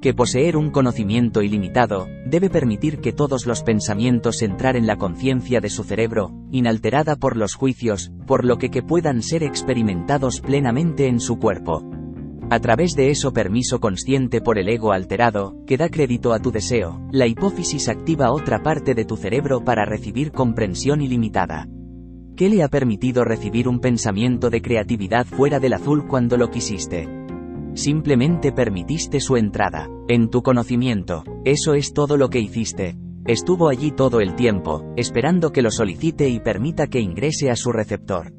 que 0.01 0.13
poseer 0.13 0.55
un 0.55 0.71
conocimiento 0.71 1.41
ilimitado, 1.41 2.07
debe 2.25 2.49
permitir 2.49 2.99
que 2.99 3.11
todos 3.11 3.45
los 3.45 3.63
pensamientos 3.63 4.41
entrar 4.41 4.75
en 4.77 4.87
la 4.87 4.95
conciencia 4.95 5.59
de 5.59 5.69
su 5.69 5.83
cerebro, 5.83 6.31
inalterada 6.51 7.17
por 7.17 7.35
los 7.35 7.55
juicios, 7.55 8.11
por 8.25 8.45
lo 8.45 8.57
que 8.57 8.69
que 8.69 8.81
puedan 8.81 9.21
ser 9.21 9.43
experimentados 9.43 10.39
plenamente 10.39 11.07
en 11.07 11.19
su 11.19 11.37
cuerpo. 11.37 11.83
A 12.49 12.59
través 12.59 12.95
de 12.95 13.11
eso 13.11 13.31
permiso 13.31 13.79
consciente 13.79 14.41
por 14.41 14.57
el 14.57 14.69
ego 14.69 14.91
alterado, 14.91 15.55
que 15.67 15.77
da 15.77 15.89
crédito 15.89 16.33
a 16.33 16.39
tu 16.39 16.51
deseo, 16.51 16.99
la 17.11 17.27
hipófisis 17.27 17.89
activa 17.89 18.31
otra 18.31 18.63
parte 18.63 18.95
de 18.95 19.05
tu 19.05 19.17
cerebro 19.17 19.63
para 19.63 19.85
recibir 19.85 20.31
comprensión 20.31 21.01
ilimitada. 21.01 21.67
¿Qué 22.35 22.49
le 22.49 22.63
ha 22.63 22.69
permitido 22.69 23.25
recibir 23.25 23.67
un 23.67 23.79
pensamiento 23.79 24.49
de 24.49 24.61
creatividad 24.61 25.25
fuera 25.25 25.59
del 25.59 25.73
azul 25.73 26.07
cuando 26.07 26.37
lo 26.37 26.49
quisiste? 26.49 27.18
Simplemente 27.73 28.51
permitiste 28.51 29.19
su 29.19 29.37
entrada. 29.37 29.87
En 30.07 30.29
tu 30.29 30.41
conocimiento. 30.41 31.23
Eso 31.45 31.73
es 31.73 31.93
todo 31.93 32.17
lo 32.17 32.29
que 32.29 32.39
hiciste. 32.39 32.97
Estuvo 33.25 33.69
allí 33.69 33.91
todo 33.91 34.21
el 34.21 34.35
tiempo, 34.35 34.91
esperando 34.97 35.51
que 35.51 35.61
lo 35.61 35.71
solicite 35.71 36.29
y 36.29 36.39
permita 36.39 36.87
que 36.87 36.99
ingrese 36.99 37.51
a 37.51 37.55
su 37.55 37.71
receptor. 37.71 38.33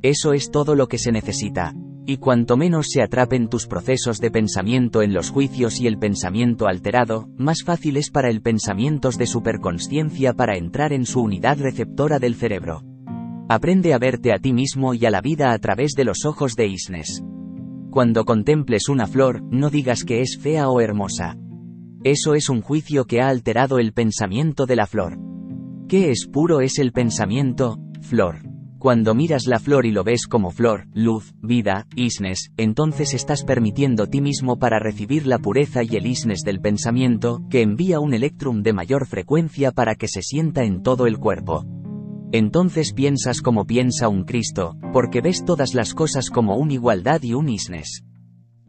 Eso 0.00 0.32
es 0.32 0.50
todo 0.50 0.74
lo 0.74 0.88
que 0.88 0.98
se 0.98 1.12
necesita. 1.12 1.74
Y 2.06 2.16
cuanto 2.16 2.56
menos 2.56 2.86
se 2.90 3.02
atrapen 3.02 3.48
tus 3.48 3.66
procesos 3.68 4.18
de 4.18 4.30
pensamiento 4.30 5.02
en 5.02 5.12
los 5.12 5.30
juicios 5.30 5.80
y 5.80 5.86
el 5.86 5.98
pensamiento 5.98 6.66
alterado, 6.66 7.28
más 7.36 7.62
fácil 7.62 7.96
es 7.96 8.10
para 8.10 8.28
el 8.28 8.42
pensamiento 8.42 9.10
de 9.10 9.26
superconsciencia 9.26 10.32
para 10.32 10.56
entrar 10.56 10.92
en 10.92 11.06
su 11.06 11.20
unidad 11.20 11.58
receptora 11.60 12.18
del 12.18 12.34
cerebro. 12.34 12.82
Aprende 13.48 13.94
a 13.94 13.98
verte 13.98 14.32
a 14.32 14.38
ti 14.38 14.52
mismo 14.52 14.94
y 14.94 15.04
a 15.06 15.10
la 15.10 15.20
vida 15.20 15.52
a 15.52 15.58
través 15.58 15.92
de 15.92 16.04
los 16.04 16.24
ojos 16.24 16.56
de 16.56 16.66
Isnes. 16.66 17.22
Cuando 17.92 18.24
contemples 18.24 18.88
una 18.88 19.06
flor, 19.06 19.42
no 19.50 19.68
digas 19.68 20.04
que 20.04 20.22
es 20.22 20.38
fea 20.38 20.70
o 20.70 20.80
hermosa. 20.80 21.36
Eso 22.04 22.34
es 22.34 22.48
un 22.48 22.62
juicio 22.62 23.04
que 23.04 23.20
ha 23.20 23.28
alterado 23.28 23.78
el 23.78 23.92
pensamiento 23.92 24.64
de 24.64 24.76
la 24.76 24.86
flor. 24.86 25.18
¿Qué 25.88 26.10
es 26.10 26.26
puro 26.26 26.62
es 26.62 26.78
el 26.78 26.92
pensamiento, 26.92 27.78
flor? 28.00 28.36
Cuando 28.78 29.14
miras 29.14 29.46
la 29.46 29.58
flor 29.58 29.84
y 29.84 29.90
lo 29.90 30.04
ves 30.04 30.26
como 30.26 30.50
flor, 30.50 30.86
luz, 30.94 31.34
vida, 31.42 31.86
isnes, 31.94 32.50
entonces 32.56 33.12
estás 33.12 33.44
permitiendo 33.44 34.06
ti 34.06 34.22
mismo 34.22 34.58
para 34.58 34.78
recibir 34.78 35.26
la 35.26 35.38
pureza 35.38 35.82
y 35.82 35.94
el 35.94 36.06
isnes 36.06 36.40
del 36.46 36.62
pensamiento, 36.62 37.42
que 37.50 37.60
envía 37.60 38.00
un 38.00 38.14
electrum 38.14 38.62
de 38.62 38.72
mayor 38.72 39.06
frecuencia 39.06 39.70
para 39.70 39.96
que 39.96 40.08
se 40.08 40.22
sienta 40.22 40.64
en 40.64 40.82
todo 40.82 41.06
el 41.06 41.18
cuerpo. 41.18 41.66
Entonces 42.32 42.94
piensas 42.94 43.42
como 43.42 43.66
piensa 43.66 44.08
un 44.08 44.24
Cristo, 44.24 44.74
porque 44.92 45.20
ves 45.20 45.44
todas 45.44 45.74
las 45.74 45.92
cosas 45.92 46.30
como 46.30 46.56
un 46.56 46.70
igualdad 46.70 47.22
y 47.22 47.34
un 47.34 47.50
isnes. 47.50 48.04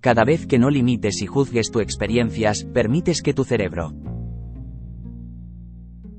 Cada 0.02 0.26
vez 0.26 0.46
que 0.46 0.60
no 0.60 0.70
limites 0.70 1.22
y 1.22 1.28
juzgues 1.28 1.72
tu 1.72 1.80
experiencias, 1.80 2.66
permites 2.66 3.22
que 3.22 3.34
tu 3.34 3.46
cerebro 3.46 3.94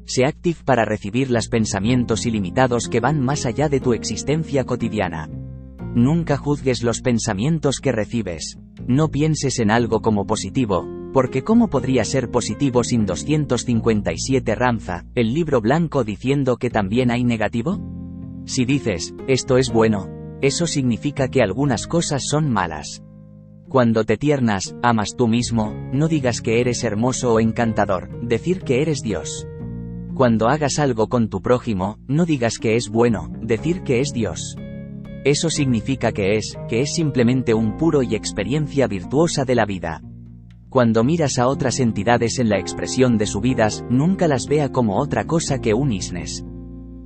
sea 0.06 0.28
active 0.28 0.58
para 0.64 0.84
recibir 0.84 1.30
los 1.30 1.48
pensamientos 1.48 2.26
ilimitados 2.26 2.88
que 2.88 3.00
van 3.00 3.20
más 3.20 3.46
allá 3.46 3.68
de 3.68 3.80
tu 3.80 3.94
existencia 3.94 4.64
cotidiana. 4.64 5.28
Nunca 5.94 6.36
juzgues 6.36 6.82
los 6.82 7.00
pensamientos 7.00 7.78
que 7.80 7.92
recibes. 7.92 8.58
No 8.86 9.08
pienses 9.08 9.58
en 9.60 9.70
algo 9.70 10.02
como 10.02 10.26
positivo, 10.26 10.86
porque 11.14 11.44
¿cómo 11.44 11.70
podría 11.70 12.04
ser 12.04 12.28
positivo 12.28 12.82
sin 12.82 13.06
257 13.06 14.52
Ramza, 14.56 15.04
el 15.14 15.32
libro 15.32 15.60
blanco 15.60 16.02
diciendo 16.02 16.56
que 16.56 16.70
también 16.70 17.12
hay 17.12 17.22
negativo? 17.22 17.78
Si 18.46 18.64
dices, 18.64 19.14
esto 19.28 19.56
es 19.56 19.72
bueno, 19.72 20.08
eso 20.42 20.66
significa 20.66 21.28
que 21.28 21.40
algunas 21.40 21.86
cosas 21.86 22.26
son 22.26 22.50
malas. 22.50 23.04
Cuando 23.68 24.02
te 24.02 24.16
tiernas, 24.16 24.74
amas 24.82 25.14
tú 25.16 25.28
mismo, 25.28 25.72
no 25.92 26.08
digas 26.08 26.40
que 26.40 26.60
eres 26.60 26.82
hermoso 26.82 27.32
o 27.32 27.38
encantador, 27.38 28.20
decir 28.20 28.62
que 28.62 28.82
eres 28.82 29.00
Dios. 29.00 29.46
Cuando 30.14 30.48
hagas 30.48 30.80
algo 30.80 31.08
con 31.08 31.28
tu 31.28 31.42
prójimo, 31.42 31.96
no 32.08 32.26
digas 32.26 32.58
que 32.58 32.74
es 32.74 32.88
bueno, 32.88 33.30
decir 33.40 33.84
que 33.84 34.00
es 34.00 34.12
Dios. 34.12 34.56
Eso 35.24 35.48
significa 35.48 36.10
que 36.10 36.38
es, 36.38 36.58
que 36.68 36.80
es 36.80 36.92
simplemente 36.92 37.54
un 37.54 37.76
puro 37.76 38.02
y 38.02 38.16
experiencia 38.16 38.88
virtuosa 38.88 39.44
de 39.44 39.54
la 39.54 39.64
vida. 39.64 40.02
Cuando 40.74 41.04
miras 41.04 41.38
a 41.38 41.46
otras 41.46 41.78
entidades 41.78 42.40
en 42.40 42.48
la 42.48 42.58
expresión 42.58 43.16
de 43.16 43.26
su 43.26 43.40
vidas, 43.40 43.84
nunca 43.90 44.26
las 44.26 44.48
vea 44.48 44.72
como 44.72 44.98
otra 44.98 45.24
cosa 45.24 45.60
que 45.60 45.72
un 45.72 45.92
isnes. 45.92 46.44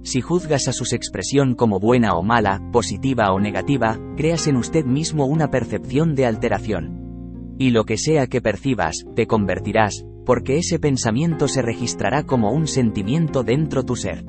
Si 0.02 0.22
juzgas 0.22 0.68
a 0.68 0.72
su 0.72 0.84
expresión 0.96 1.54
como 1.54 1.78
buena 1.78 2.14
o 2.14 2.22
mala, 2.22 2.62
positiva 2.72 3.30
o 3.30 3.38
negativa, 3.38 4.00
creas 4.16 4.46
en 4.46 4.56
usted 4.56 4.86
mismo 4.86 5.26
una 5.26 5.50
percepción 5.50 6.14
de 6.14 6.24
alteración. 6.24 7.56
Y 7.58 7.68
lo 7.68 7.84
que 7.84 7.98
sea 7.98 8.26
que 8.26 8.40
percibas, 8.40 9.04
te 9.14 9.26
convertirás, 9.26 10.02
porque 10.24 10.56
ese 10.56 10.78
pensamiento 10.78 11.46
se 11.46 11.60
registrará 11.60 12.22
como 12.22 12.52
un 12.52 12.66
sentimiento 12.68 13.42
dentro 13.42 13.84
tu 13.84 13.96
ser. 13.96 14.24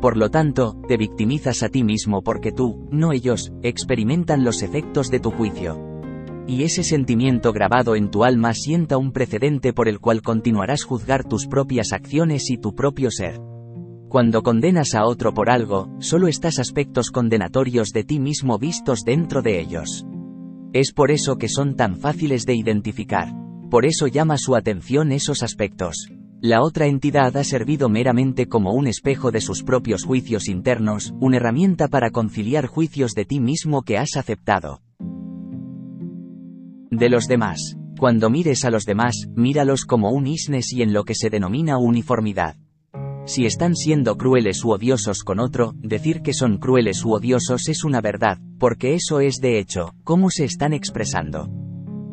Por 0.00 0.16
lo 0.16 0.32
tanto, 0.32 0.82
te 0.88 0.96
victimizas 0.96 1.62
a 1.62 1.68
ti 1.68 1.84
mismo 1.84 2.24
porque 2.24 2.50
tú, 2.50 2.88
no 2.90 3.12
ellos, 3.12 3.52
experimentan 3.62 4.42
los 4.42 4.62
efectos 4.62 5.12
de 5.12 5.20
tu 5.20 5.30
juicio. 5.30 5.93
Y 6.46 6.62
ese 6.62 6.82
sentimiento 6.82 7.52
grabado 7.52 7.96
en 7.96 8.10
tu 8.10 8.22
alma 8.22 8.52
sienta 8.52 8.98
un 8.98 9.12
precedente 9.12 9.72
por 9.72 9.88
el 9.88 9.98
cual 9.98 10.20
continuarás 10.20 10.84
juzgar 10.84 11.24
tus 11.24 11.46
propias 11.46 11.92
acciones 11.92 12.50
y 12.50 12.58
tu 12.58 12.74
propio 12.74 13.10
ser. 13.10 13.40
Cuando 14.14 14.42
condenas 14.42 14.94
a 14.94 15.06
otro 15.06 15.34
por 15.34 15.50
algo, 15.50 15.88
solo 15.98 16.28
estás 16.28 16.58
aspectos 16.58 17.10
condenatorios 17.10 17.90
de 17.90 18.04
ti 18.04 18.20
mismo 18.20 18.58
vistos 18.58 19.00
dentro 19.04 19.42
de 19.42 19.58
ellos. 19.58 20.06
Es 20.72 20.92
por 20.92 21.10
eso 21.10 21.36
que 21.36 21.48
son 21.48 21.76
tan 21.76 21.96
fáciles 21.96 22.44
de 22.44 22.54
identificar. 22.54 23.32
Por 23.70 23.86
eso 23.86 24.06
llama 24.06 24.36
su 24.38 24.54
atención 24.54 25.10
esos 25.10 25.42
aspectos. 25.42 26.08
La 26.40 26.62
otra 26.62 26.86
entidad 26.86 27.36
ha 27.38 27.42
servido 27.42 27.88
meramente 27.88 28.46
como 28.46 28.74
un 28.74 28.86
espejo 28.86 29.32
de 29.32 29.40
sus 29.40 29.62
propios 29.62 30.04
juicios 30.04 30.46
internos, 30.46 31.14
una 31.18 31.38
herramienta 31.38 31.88
para 31.88 32.10
conciliar 32.10 32.66
juicios 32.66 33.14
de 33.14 33.24
ti 33.24 33.40
mismo 33.40 33.82
que 33.82 33.96
has 33.96 34.16
aceptado. 34.16 34.83
De 36.96 37.08
los 37.08 37.26
demás. 37.26 37.76
Cuando 37.98 38.30
mires 38.30 38.64
a 38.64 38.70
los 38.70 38.84
demás, 38.84 39.26
míralos 39.34 39.84
como 39.84 40.10
un 40.10 40.28
isnes 40.28 40.72
y 40.72 40.82
en 40.82 40.92
lo 40.92 41.04
que 41.04 41.16
se 41.16 41.28
denomina 41.28 41.76
uniformidad. 41.76 42.54
Si 43.26 43.46
están 43.46 43.74
siendo 43.74 44.16
crueles 44.16 44.64
u 44.64 44.70
odiosos 44.70 45.24
con 45.24 45.40
otro, 45.40 45.74
decir 45.78 46.22
que 46.22 46.32
son 46.32 46.58
crueles 46.58 47.04
u 47.04 47.12
odiosos 47.12 47.68
es 47.68 47.82
una 47.82 48.00
verdad, 48.00 48.38
porque 48.60 48.94
eso 48.94 49.18
es 49.18 49.40
de 49.40 49.58
hecho, 49.58 49.92
cómo 50.04 50.30
se 50.30 50.44
están 50.44 50.72
expresando. 50.72 51.48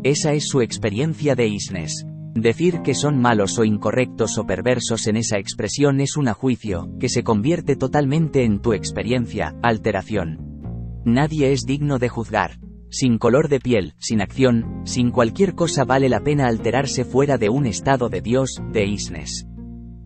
Esa 0.02 0.34
es 0.34 0.48
su 0.48 0.62
experiencia 0.62 1.36
de 1.36 1.48
isnes. 1.48 2.08
Decir 2.34 2.82
que 2.82 2.95
son 2.95 3.20
malos 3.20 3.60
o 3.60 3.64
incorrectos 3.64 4.40
o 4.40 4.48
perversos 4.48 5.06
en 5.06 5.18
esa 5.18 5.38
expresión 5.38 5.99
es 5.99 6.18
un 6.18 6.26
juicio, 6.34 6.90
que 6.99 7.10
se 7.10 7.24
convierte 7.24 7.76
totalmente 7.76 8.45
en 8.45 8.62
tu 8.62 8.74
experiencia, 8.74 9.53
alteración. 9.62 11.03
Nadie 11.06 11.52
es 11.52 11.66
digno 11.68 11.99
de 11.99 12.10
juzgar. 12.10 12.58
Sin 12.92 13.18
color 13.18 13.48
de 13.48 13.60
piel, 13.60 13.96
sin 13.98 14.22
acción, 14.22 14.84
sin 14.86 15.10
cualquier 15.10 15.56
cosa 15.56 15.86
vale 15.86 16.10
la 16.10 16.20
pena 16.20 16.46
alterarse 16.46 17.06
fuera 17.06 17.40
de 17.40 17.50
un 17.50 17.66
estado 17.66 18.10
de 18.10 18.22
Dios, 18.22 18.62
de 18.72 18.86
isnes 18.86 19.48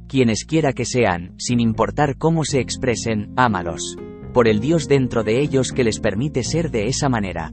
quienes 0.08 0.46
quiera 0.46 0.74
que 0.74 0.86
sean, 0.86 1.34
sin 1.38 1.60
importar 1.60 2.18
cómo 2.18 2.46
se 2.46 2.60
expresen, 2.60 3.34
ámalos. 3.36 3.98
Por 4.34 4.48
el 4.48 4.60
Dios 4.60 4.88
dentro 4.88 5.24
de 5.24 5.42
ellos 5.42 5.72
que 5.72 5.84
les 5.84 6.00
permite 6.00 6.44
ser 6.44 6.72
de 6.72 6.88
esa 6.88 7.10
manera. 7.10 7.52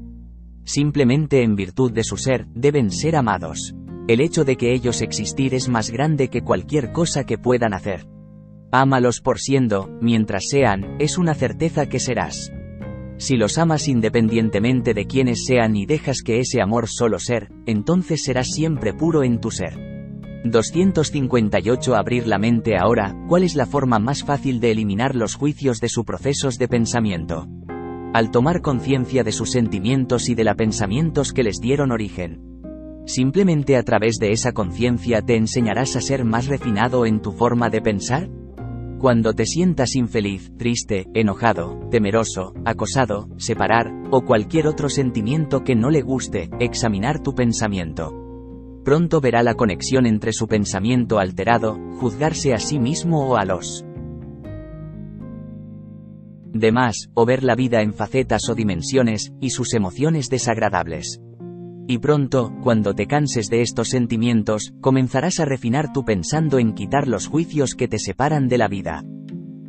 Simplemente 0.65 1.43
en 1.43 1.57
virtud 1.57 1.93
de 1.93 2.05
su 2.05 2.17
ser, 2.17 2.47
deben 2.55 2.91
ser 2.91 3.17
amados. 3.17 3.75
El 4.09 4.21
hecho 4.21 4.45
de 4.45 4.57
que 4.57 4.73
ellos 4.73 5.01
existir 5.01 5.55
es 5.55 5.69
más 5.69 5.91
grande 5.91 6.29
que 6.29 6.43
cualquier 6.43 6.93
cosa 6.93 7.25
que 7.25 7.39
puedan 7.39 7.73
hacer. 7.73 8.07
Ámalos 8.71 9.21
por 9.21 9.39
siendo, 9.39 9.89
mientras 10.01 10.47
sean, 10.49 10.97
es 10.99 11.19
una 11.19 11.35
certeza 11.35 11.89
que 11.89 12.01
serás. 12.01 12.53
Si 13.23 13.37
los 13.37 13.57
amas 13.57 13.87
independientemente 13.87 14.95
de 14.95 15.07
quienes 15.07 15.45
sean 15.45 15.77
y 15.77 15.87
dejas 15.87 16.23
que 16.25 16.41
ese 16.41 16.61
amor 16.61 16.89
solo 16.89 17.21
ser, 17.21 17.53
entonces 17.67 18.25
serás 18.25 18.49
siempre 18.49 18.93
puro 18.93 19.23
en 19.23 19.41
tu 19.41 19.53
ser. 19.53 19.79
258 20.45 21.95
Abrir 21.95 22.27
la 22.27 22.39
mente 22.41 22.77
ahora, 22.77 23.15
¿cuál 23.29 23.45
es 23.45 23.55
la 23.55 23.67
forma 23.67 24.01
más 24.01 24.25
fácil 24.25 24.59
de 24.59 24.73
eliminar 24.73 25.15
los 25.15 25.37
juicios 25.37 25.79
de 25.79 25.89
sus 25.89 26.05
procesos 26.05 26.59
de 26.59 26.67
pensamiento? 26.67 27.47
Al 28.13 28.33
tomar 28.33 28.61
conciencia 28.61 29.23
de 29.23 29.31
sus 29.31 29.53
sentimientos 29.53 30.29
y 30.29 30.35
de 30.35 30.43
los 30.43 30.57
pensamientos 30.57 31.33
que 31.33 31.45
les 31.45 31.61
dieron 31.61 31.93
origen. 31.93 32.41
¿Simplemente 33.07 33.77
a 33.77 33.85
través 33.85 34.19
de 34.19 34.33
esa 34.33 34.51
conciencia 34.51 35.23
te 35.23 35.37
enseñarás 35.37 35.95
a 35.95 36.01
ser 36.01 36.25
más 36.25 36.49
refinado 36.49 37.07
en 37.07 37.23
tu 37.23 37.31
forma 37.31 37.71
de 37.71 37.83
pensar? 37.83 38.29
Cuando 39.03 39.33
te 39.33 39.47
sientas 39.47 39.97
infeliz, 39.97 40.53
triste, 40.57 41.09
enojado, 41.13 41.89
temeroso, 41.91 42.55
acosado, 42.65 43.29
separar, 43.37 43.93
o 44.13 44.25
cualquier 44.25 44.69
otro 44.69 44.89
sentimiento 44.89 45.65
que 45.65 45.75
no 45.75 45.91
le 45.91 46.03
guste, 46.03 46.51
examinar 46.61 47.21
tu 47.21 47.35
pensamiento 47.35 48.17
pronto 48.85 49.21
verá 49.21 49.43
la 49.43 49.55
conexión 49.55 50.07
entre 50.07 50.33
su 50.33 50.47
pensamiento 50.47 51.19
alterado, 51.19 51.79
juzgarse 51.99 52.55
a 52.55 52.59
sí 52.59 52.79
mismo 52.79 53.29
o 53.29 53.37
a 53.37 53.45
los 53.45 53.85
demás, 56.53 57.09
o 57.15 57.27
ver 57.27 57.43
la 57.43 57.57
vida 57.57 57.83
en 57.83 57.95
facetas 57.95 58.49
o 58.49 58.55
dimensiones, 58.55 59.33
y 59.41 59.51
sus 59.51 59.75
emociones 59.75 60.29
desagradables. 60.29 61.21
Y 61.89 61.99
pronto, 61.99 62.53
cuando 62.63 62.95
te 62.95 63.07
canses 63.07 63.49
de 63.49 63.61
estos 63.61 63.89
sentimientos, 63.89 64.73
comenzarás 64.81 65.41
a 65.41 65.45
refinar 65.45 65.93
tu 65.93 66.05
pensando 66.05 66.59
en 66.59 66.75
quitar 66.75 67.09
los 67.09 67.27
juicios 67.27 67.75
que 67.75 67.89
te 67.89 67.99
separan 67.99 68.49
de 68.49 68.59
la 68.59 68.69
vida. 68.69 69.03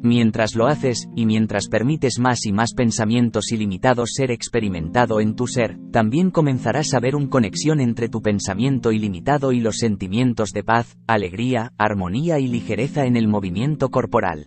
Mientras 0.04 0.54
lo 0.56 0.68
haces, 0.68 1.08
y 1.16 1.26
mientras 1.26 1.70
permites 1.70 2.20
más 2.20 2.46
y 2.46 2.52
más 2.52 2.74
pensamientos 2.74 3.54
ilimitados 3.54 4.12
ser 4.16 4.32
experimentado 4.32 5.22
en 5.22 5.34
tu 5.34 5.48
ser, 5.48 5.78
también 5.92 6.30
comenzarás 6.30 6.94
a 6.94 7.00
ver 7.00 7.16
una 7.16 7.30
conexión 7.30 7.80
entre 7.80 8.10
tu 8.10 8.22
pensamiento 8.22 8.92
ilimitado 8.92 9.54
y 9.54 9.62
los 9.62 9.78
sentimientos 9.78 10.52
de 10.52 10.64
paz, 10.64 10.98
alegría, 11.08 11.72
armonía 11.78 12.38
y 12.40 12.48
ligereza 12.48 13.06
en 13.06 13.16
el 13.16 13.30
movimiento 13.30 13.92
corporal. 13.92 14.44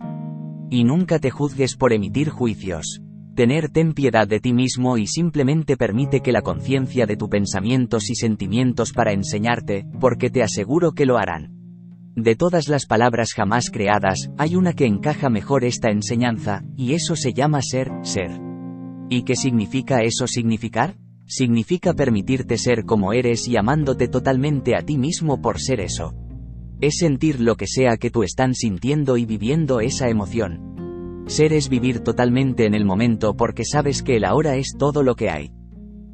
Y 0.69 0.83
nunca 0.83 1.17
te 1.17 1.31
juzgues 1.31 1.75
por 1.75 1.91
emitir 1.91 2.29
juicios. 2.29 3.01
Tener 3.37 3.69
ten 3.69 3.93
piedad 3.93 4.27
de 4.27 4.39
ti 4.39 4.51
mismo 4.51 4.97
y 4.97 5.05
simplemente 5.05 5.77
permite 5.77 6.21
que 6.21 6.31
la 6.31 6.41
conciencia 6.41 7.05
de 7.05 7.17
tus 7.17 7.29
pensamientos 7.29 8.09
y 8.09 8.15
sentimientos 8.15 8.93
para 8.93 9.13
enseñarte, 9.13 9.85
porque 9.99 10.31
te 10.31 10.41
aseguro 10.41 10.93
que 10.93 11.05
lo 11.05 11.19
harán. 11.19 11.53
De 12.15 12.35
todas 12.35 12.67
las 12.67 12.87
palabras 12.87 13.33
jamás 13.35 13.69
creadas, 13.69 14.31
hay 14.39 14.55
una 14.55 14.73
que 14.73 14.87
encaja 14.87 15.29
mejor 15.29 15.65
esta 15.65 15.91
enseñanza, 15.91 16.63
y 16.75 16.93
eso 16.93 17.15
se 17.15 17.31
llama 17.33 17.61
ser, 17.61 17.91
ser. 18.01 18.31
¿Y 19.07 19.21
qué 19.21 19.35
significa 19.35 20.01
eso 20.01 20.25
significar? 20.25 20.95
Significa 21.27 21.93
permitirte 21.93 22.57
ser 22.57 22.85
como 22.85 23.13
eres 23.13 23.47
y 23.47 23.55
amándote 23.55 24.07
totalmente 24.07 24.75
a 24.75 24.81
ti 24.81 24.97
mismo 24.97 25.43
por 25.43 25.59
ser 25.59 25.79
eso. 25.79 26.15
Es 26.81 26.97
sentir 26.97 27.39
lo 27.39 27.55
que 27.55 27.67
sea 27.67 27.97
que 27.97 28.09
tú 28.09 28.23
están 28.23 28.55
sintiendo 28.55 29.15
y 29.15 29.27
viviendo 29.27 29.79
esa 29.79 30.09
emoción. 30.09 30.76
Ser 31.27 31.51
es 31.51 31.67
vivir 31.67 31.99
totalmente 31.99 32.65
en 32.65 32.73
el 32.73 32.85
momento 32.85 33.35
porque 33.35 33.65
sabes 33.65 34.01
que 34.01 34.15
el 34.15 34.23
ahora 34.25 34.55
es 34.55 34.75
todo 34.77 35.03
lo 35.03 35.15
que 35.15 35.29
hay. 35.29 35.51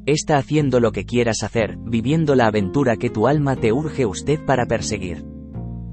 Está 0.06 0.36
haciendo 0.36 0.80
lo 0.80 0.90
que 0.92 1.04
quieras 1.04 1.42
hacer, 1.42 1.78
viviendo 1.78 2.34
la 2.34 2.48
aventura 2.48 2.96
que 2.96 3.10
tu 3.10 3.28
alma 3.28 3.56
te 3.56 3.72
urge 3.72 4.06
usted 4.06 4.44
para 4.44 4.66
perseguir. 4.66 5.24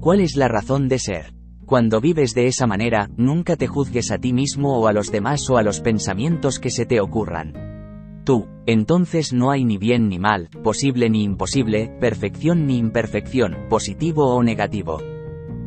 ¿Cuál 0.00 0.20
es 0.20 0.36
la 0.36 0.48
razón 0.48 0.88
de 0.88 0.98
ser? 0.98 1.34
Cuando 1.64 2.00
vives 2.00 2.34
de 2.34 2.48
esa 2.48 2.66
manera, 2.66 3.08
nunca 3.16 3.56
te 3.56 3.68
juzgues 3.68 4.10
a 4.10 4.18
ti 4.18 4.32
mismo 4.32 4.78
o 4.78 4.88
a 4.88 4.92
los 4.92 5.12
demás 5.12 5.48
o 5.48 5.56
a 5.56 5.62
los 5.62 5.80
pensamientos 5.80 6.58
que 6.58 6.70
se 6.70 6.84
te 6.84 7.00
ocurran. 7.00 8.22
Tú, 8.24 8.48
entonces 8.66 9.32
no 9.32 9.50
hay 9.50 9.64
ni 9.64 9.78
bien 9.78 10.08
ni 10.08 10.18
mal, 10.18 10.48
posible 10.62 11.08
ni 11.08 11.22
imposible, 11.22 11.96
perfección 12.00 12.66
ni 12.66 12.76
imperfección, 12.76 13.68
positivo 13.68 14.34
o 14.34 14.42
negativo. 14.42 14.98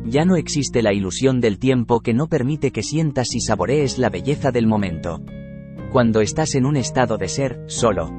Ya 0.08 0.24
no 0.24 0.36
existe 0.36 0.82
la 0.82 0.92
ilusión 0.92 1.40
del 1.40 1.58
tiempo 1.58 2.00
que 2.00 2.14
no 2.14 2.28
permite 2.28 2.70
que 2.70 2.82
sientas 2.82 3.34
y 3.34 3.40
saborees 3.40 3.98
la 3.98 4.08
belleza 4.08 4.52
del 4.52 4.66
momento. 4.66 5.20
Cuando 5.90 6.20
estás 6.20 6.54
en 6.54 6.64
un 6.64 6.76
estado 6.76 7.18
de 7.18 7.28
ser, 7.28 7.64
solo. 7.66 8.10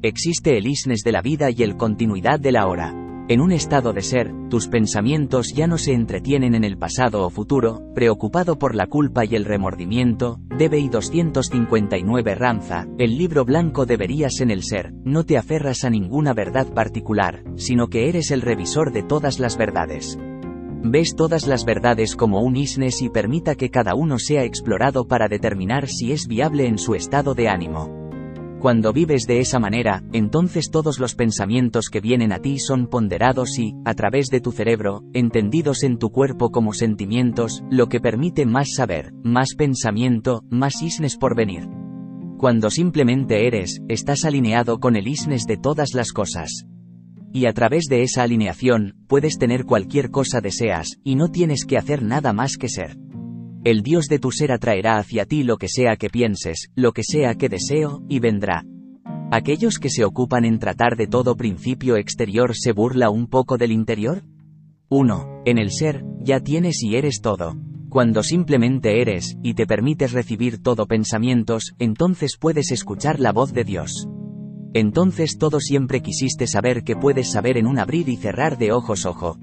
Existe 0.00 0.56
el 0.56 0.66
isnes 0.66 1.02
de 1.04 1.12
la 1.12 1.20
vida 1.20 1.50
y 1.50 1.62
el 1.62 1.76
continuidad 1.76 2.40
de 2.40 2.52
la 2.52 2.66
hora. 2.66 3.11
En 3.32 3.40
un 3.40 3.50
estado 3.50 3.94
de 3.94 4.02
ser, 4.02 4.30
tus 4.50 4.68
pensamientos 4.68 5.54
ya 5.54 5.66
no 5.66 5.78
se 5.78 5.94
entretienen 5.94 6.54
en 6.54 6.64
el 6.64 6.76
pasado 6.76 7.24
o 7.24 7.30
futuro, 7.30 7.80
preocupado 7.94 8.58
por 8.58 8.74
la 8.74 8.88
culpa 8.88 9.24
y 9.24 9.34
el 9.34 9.46
remordimiento, 9.46 10.38
DBI 10.50 10.90
259 10.90 12.34
Ramza, 12.34 12.86
el 12.98 13.16
libro 13.16 13.46
blanco 13.46 13.86
deberías 13.86 14.42
en 14.42 14.50
el 14.50 14.62
ser, 14.62 14.92
no 15.06 15.24
te 15.24 15.38
aferras 15.38 15.82
a 15.84 15.88
ninguna 15.88 16.34
verdad 16.34 16.74
particular, 16.74 17.42
sino 17.56 17.88
que 17.88 18.10
eres 18.10 18.30
el 18.32 18.42
revisor 18.42 18.92
de 18.92 19.02
todas 19.02 19.38
las 19.38 19.56
verdades. 19.56 20.18
Ves 20.84 21.16
todas 21.16 21.46
las 21.46 21.64
verdades 21.64 22.16
como 22.16 22.42
un 22.42 22.56
isnes 22.56 23.00
y 23.00 23.08
permita 23.08 23.54
que 23.54 23.70
cada 23.70 23.94
uno 23.94 24.18
sea 24.18 24.44
explorado 24.44 25.06
para 25.06 25.28
determinar 25.28 25.88
si 25.88 26.12
es 26.12 26.26
viable 26.26 26.66
en 26.66 26.76
su 26.76 26.94
estado 26.94 27.32
de 27.32 27.48
ánimo. 27.48 28.01
Cuando 28.62 28.92
vives 28.92 29.26
de 29.26 29.40
esa 29.40 29.58
manera, 29.58 30.04
entonces 30.12 30.70
todos 30.70 31.00
los 31.00 31.16
pensamientos 31.16 31.88
que 31.88 32.00
vienen 32.00 32.30
a 32.30 32.38
ti 32.38 32.60
son 32.60 32.86
ponderados 32.86 33.58
y, 33.58 33.74
a 33.84 33.92
través 33.94 34.28
de 34.28 34.40
tu 34.40 34.52
cerebro, 34.52 35.02
entendidos 35.14 35.82
en 35.82 35.98
tu 35.98 36.10
cuerpo 36.10 36.52
como 36.52 36.72
sentimientos, 36.72 37.64
lo 37.72 37.88
que 37.88 37.98
permite 37.98 38.46
más 38.46 38.74
saber, 38.76 39.14
más 39.24 39.56
pensamiento, 39.56 40.44
más 40.48 40.80
isnes 40.80 41.16
por 41.16 41.34
venir. 41.34 41.68
Cuando 42.38 42.70
simplemente 42.70 43.48
eres, 43.48 43.80
estás 43.88 44.24
alineado 44.24 44.78
con 44.78 44.94
el 44.94 45.08
isnes 45.08 45.44
de 45.46 45.56
todas 45.56 45.92
las 45.92 46.12
cosas. 46.12 46.64
Y 47.32 47.46
a 47.46 47.52
través 47.54 47.86
de 47.86 48.04
esa 48.04 48.22
alineación, 48.22 48.94
puedes 49.08 49.38
tener 49.38 49.64
cualquier 49.64 50.12
cosa 50.12 50.40
deseas, 50.40 51.00
y 51.02 51.16
no 51.16 51.32
tienes 51.32 51.64
que 51.64 51.78
hacer 51.78 52.04
nada 52.04 52.32
más 52.32 52.56
que 52.58 52.68
ser. 52.68 52.96
El 53.64 53.84
Dios 53.84 54.06
de 54.08 54.18
tu 54.18 54.32
ser 54.32 54.50
atraerá 54.50 54.98
hacia 54.98 55.24
ti 55.24 55.44
lo 55.44 55.56
que 55.56 55.68
sea 55.68 55.94
que 55.94 56.10
pienses, 56.10 56.72
lo 56.74 56.90
que 56.90 57.04
sea 57.04 57.36
que 57.36 57.48
deseo, 57.48 58.02
y 58.08 58.18
vendrá. 58.18 58.64
¿Aquellos 59.30 59.78
que 59.78 59.88
se 59.88 60.04
ocupan 60.04 60.44
en 60.44 60.58
tratar 60.58 60.96
de 60.96 61.06
todo 61.06 61.36
principio 61.36 61.96
exterior 61.96 62.56
se 62.56 62.72
burla 62.72 63.08
un 63.08 63.28
poco 63.28 63.58
del 63.58 63.70
interior? 63.70 64.24
1. 64.88 65.42
En 65.44 65.58
el 65.58 65.70
ser, 65.70 66.04
ya 66.18 66.40
tienes 66.40 66.82
y 66.82 66.96
eres 66.96 67.20
todo. 67.20 67.54
Cuando 67.88 68.24
simplemente 68.24 69.00
eres, 69.00 69.36
y 69.44 69.54
te 69.54 69.64
permites 69.64 70.10
recibir 70.10 70.60
todo 70.60 70.86
pensamientos, 70.86 71.72
entonces 71.78 72.38
puedes 72.40 72.72
escuchar 72.72 73.20
la 73.20 73.30
voz 73.30 73.52
de 73.52 73.62
Dios. 73.62 74.08
Entonces 74.74 75.38
todo 75.38 75.60
siempre 75.60 76.02
quisiste 76.02 76.48
saber 76.48 76.82
que 76.82 76.96
puedes 76.96 77.30
saber 77.30 77.58
en 77.58 77.68
un 77.68 77.78
abrir 77.78 78.08
y 78.08 78.16
cerrar 78.16 78.58
de 78.58 78.72
ojos 78.72 79.06
ojo 79.06 79.38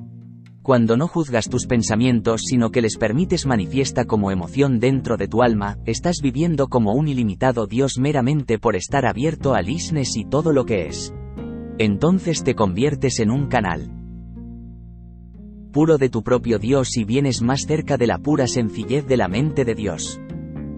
cuando 0.69 0.97
no 0.97 1.07
juzgas 1.07 1.49
tus 1.49 1.65
pensamientos 1.65 2.43
sino 2.45 2.69
que 2.69 2.83
les 2.83 2.95
permites 2.95 3.47
manifiesta 3.47 4.05
como 4.05 4.29
emoción 4.29 4.79
dentro 4.79 5.17
de 5.17 5.27
tu 5.27 5.41
alma, 5.41 5.79
estás 5.87 6.17
viviendo 6.21 6.67
como 6.67 6.93
un 6.93 7.07
ilimitado 7.07 7.65
Dios 7.65 7.97
meramente 7.97 8.59
por 8.59 8.75
estar 8.75 9.07
abierto 9.07 9.55
al 9.55 9.67
isnes 9.67 10.15
y 10.15 10.25
todo 10.25 10.53
lo 10.53 10.67
que 10.67 10.85
es. 10.85 11.11
Entonces 11.79 12.43
te 12.43 12.53
conviertes 12.53 13.19
en 13.19 13.31
un 13.31 13.47
canal 13.47 13.89
puro 15.71 15.97
de 15.97 16.09
tu 16.09 16.21
propio 16.21 16.59
Dios 16.59 16.97
y 16.97 17.03
vienes 17.03 17.41
más 17.41 17.61
cerca 17.61 17.97
de 17.97 18.05
la 18.05 18.19
pura 18.19 18.45
sencillez 18.45 19.07
de 19.07 19.17
la 19.17 19.27
mente 19.27 19.65
de 19.65 19.73
Dios. 19.73 20.21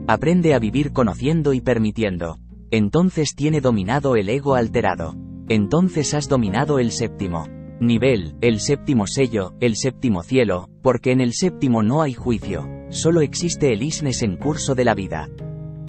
Aprende 0.07 0.53
a 0.53 0.59
vivir 0.59 0.93
conociendo 0.93 1.51
y 1.51 1.59
permitiendo. 1.59 2.37
Entonces 2.71 3.35
tiene 3.35 3.59
dominado 3.59 4.15
el 4.15 4.29
ego 4.29 4.55
alterado. 4.55 5.17
Entonces 5.49 6.13
has 6.13 6.29
dominado 6.29 6.79
el 6.79 6.91
séptimo 6.91 7.60
nivel, 7.81 8.35
el 8.41 8.59
séptimo 8.59 9.07
sello, 9.07 9.53
el 9.59 9.75
séptimo 9.75 10.23
cielo, 10.23 10.69
porque 10.81 11.11
en 11.11 11.19
el 11.19 11.33
séptimo 11.33 11.83
no 11.83 12.01
hay 12.01 12.13
juicio, 12.13 12.69
solo 12.89 13.21
existe 13.21 13.73
el 13.73 13.83
isnes 13.83 14.21
en 14.21 14.37
curso 14.37 14.75
de 14.75 14.85
la 14.85 14.93
vida. 14.93 15.27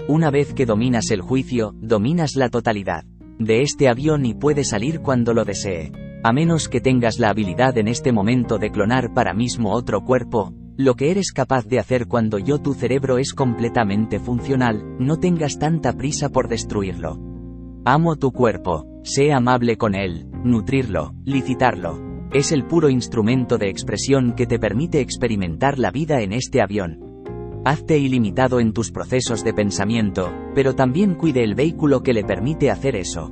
Una 0.09 0.31
vez 0.31 0.55
que 0.55 0.67
dominas 0.67 1.11
el 1.11 1.21
juicio, 1.21 1.75
dominas 1.81 2.35
la 2.35 2.49
totalidad 2.49 3.05
de 3.39 3.63
este 3.63 3.89
avión 3.89 4.25
y 4.25 4.35
puede 4.35 4.65
salir 4.65 5.01
cuando 5.01 5.35
lo 5.35 5.45
desee. 5.45 5.93
A 6.25 6.33
menos 6.33 6.69
que 6.69 6.81
tengas 6.81 7.19
la 7.19 7.31
habilidad 7.31 7.77
en 7.79 7.89
este 7.89 8.13
momento 8.13 8.59
de 8.59 8.71
clonar 8.71 9.13
para 9.13 9.35
mismo 9.35 9.73
otro 9.73 10.05
cuerpo, 10.05 10.53
lo 10.77 10.95
que 10.95 11.11
eres 11.11 11.33
capaz 11.33 11.67
de 11.67 11.79
hacer 11.79 12.07
cuando 12.07 12.39
yo 12.39 12.59
tu 12.59 12.75
cerebro 12.75 13.19
es 13.19 13.35
completamente 13.35 14.19
funcional, 14.19 14.97
no 14.99 15.19
tengas 15.19 15.59
tanta 15.59 15.93
prisa 15.93 16.29
por 16.29 16.49
destruirlo. 16.49 17.19
Amo 17.85 18.17
tu 18.17 18.33
cuerpo, 18.33 18.87
sé 19.03 19.33
amable 19.33 19.77
con 19.77 19.95
él, 19.95 20.27
nutrirlo, 20.45 21.15
licitarlo. 21.25 22.01
Es 22.33 22.53
el 22.53 22.65
puro 22.65 22.89
instrumento 22.89 23.59
de 23.59 23.69
expresión 23.69 24.33
que 24.33 24.47
te 24.47 24.59
permite 24.59 25.01
experimentar 25.01 25.79
la 25.79 25.91
vida 25.91 26.23
en 26.23 26.33
este 26.33 26.63
avión. 26.63 27.01
Hazte 27.65 27.99
ilimitado 27.99 28.59
en 28.59 28.73
tus 28.73 28.91
procesos 28.91 29.45
de 29.45 29.53
pensamiento, 29.53 30.33
pero 30.55 30.75
también 30.75 31.15
cuide 31.15 31.45
el 31.45 31.55
vehículo 31.55 32.03
que 32.03 32.13
le 32.13 32.25
permite 32.25 32.71
hacer 32.71 32.97
eso. 32.97 33.31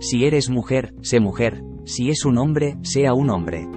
Si 0.00 0.24
eres 0.24 0.50
mujer, 0.50 0.94
sé 1.00 1.20
mujer, 1.20 1.62
si 1.84 2.10
es 2.10 2.24
un 2.24 2.38
hombre, 2.38 2.76
sea 2.82 3.14
un 3.14 3.30
hombre. 3.30 3.68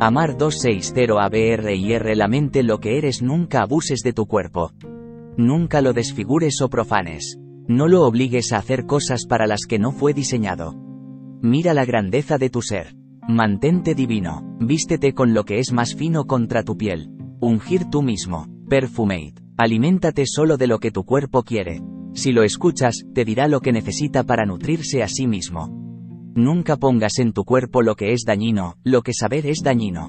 Amar 0.00 0.36
260 0.36 1.22
ABR 1.22 1.74
y 1.74 1.98
la 2.14 2.28
mente 2.28 2.62
lo 2.62 2.80
que 2.80 2.96
eres 2.96 3.22
nunca 3.22 3.62
abuses 3.62 4.00
de 4.00 4.12
tu 4.12 4.26
cuerpo. 4.26 4.72
Nunca 5.36 5.80
lo 5.80 5.92
desfigures 5.92 6.60
o 6.62 6.68
profanes. 6.68 7.39
No 7.70 7.86
lo 7.86 8.02
obligues 8.02 8.52
a 8.52 8.56
hacer 8.56 8.84
cosas 8.84 9.26
para 9.26 9.46
las 9.46 9.60
que 9.64 9.78
no 9.78 9.92
fue 9.92 10.12
diseñado. 10.12 10.74
Mira 11.40 11.72
la 11.72 11.84
grandeza 11.84 12.36
de 12.36 12.50
tu 12.50 12.62
ser. 12.62 12.96
Mantente 13.28 13.94
divino. 13.94 14.56
Vístete 14.58 15.14
con 15.14 15.34
lo 15.34 15.44
que 15.44 15.60
es 15.60 15.72
más 15.72 15.94
fino 15.94 16.24
contra 16.24 16.64
tu 16.64 16.76
piel. 16.76 17.10
Ungir 17.38 17.84
tú 17.88 18.02
mismo. 18.02 18.48
Perfumate. 18.68 19.34
Aliméntate 19.56 20.24
solo 20.26 20.56
de 20.56 20.66
lo 20.66 20.80
que 20.80 20.90
tu 20.90 21.04
cuerpo 21.04 21.44
quiere. 21.44 21.80
Si 22.12 22.32
lo 22.32 22.42
escuchas, 22.42 23.04
te 23.14 23.24
dirá 23.24 23.46
lo 23.46 23.60
que 23.60 23.70
necesita 23.70 24.24
para 24.24 24.46
nutrirse 24.46 25.04
a 25.04 25.06
sí 25.06 25.28
mismo. 25.28 25.68
Nunca 26.34 26.76
pongas 26.76 27.20
en 27.20 27.32
tu 27.32 27.44
cuerpo 27.44 27.82
lo 27.82 27.94
que 27.94 28.14
es 28.14 28.24
dañino, 28.26 28.74
lo 28.82 29.02
que 29.02 29.14
saber 29.14 29.46
es 29.46 29.60
dañino. 29.62 30.08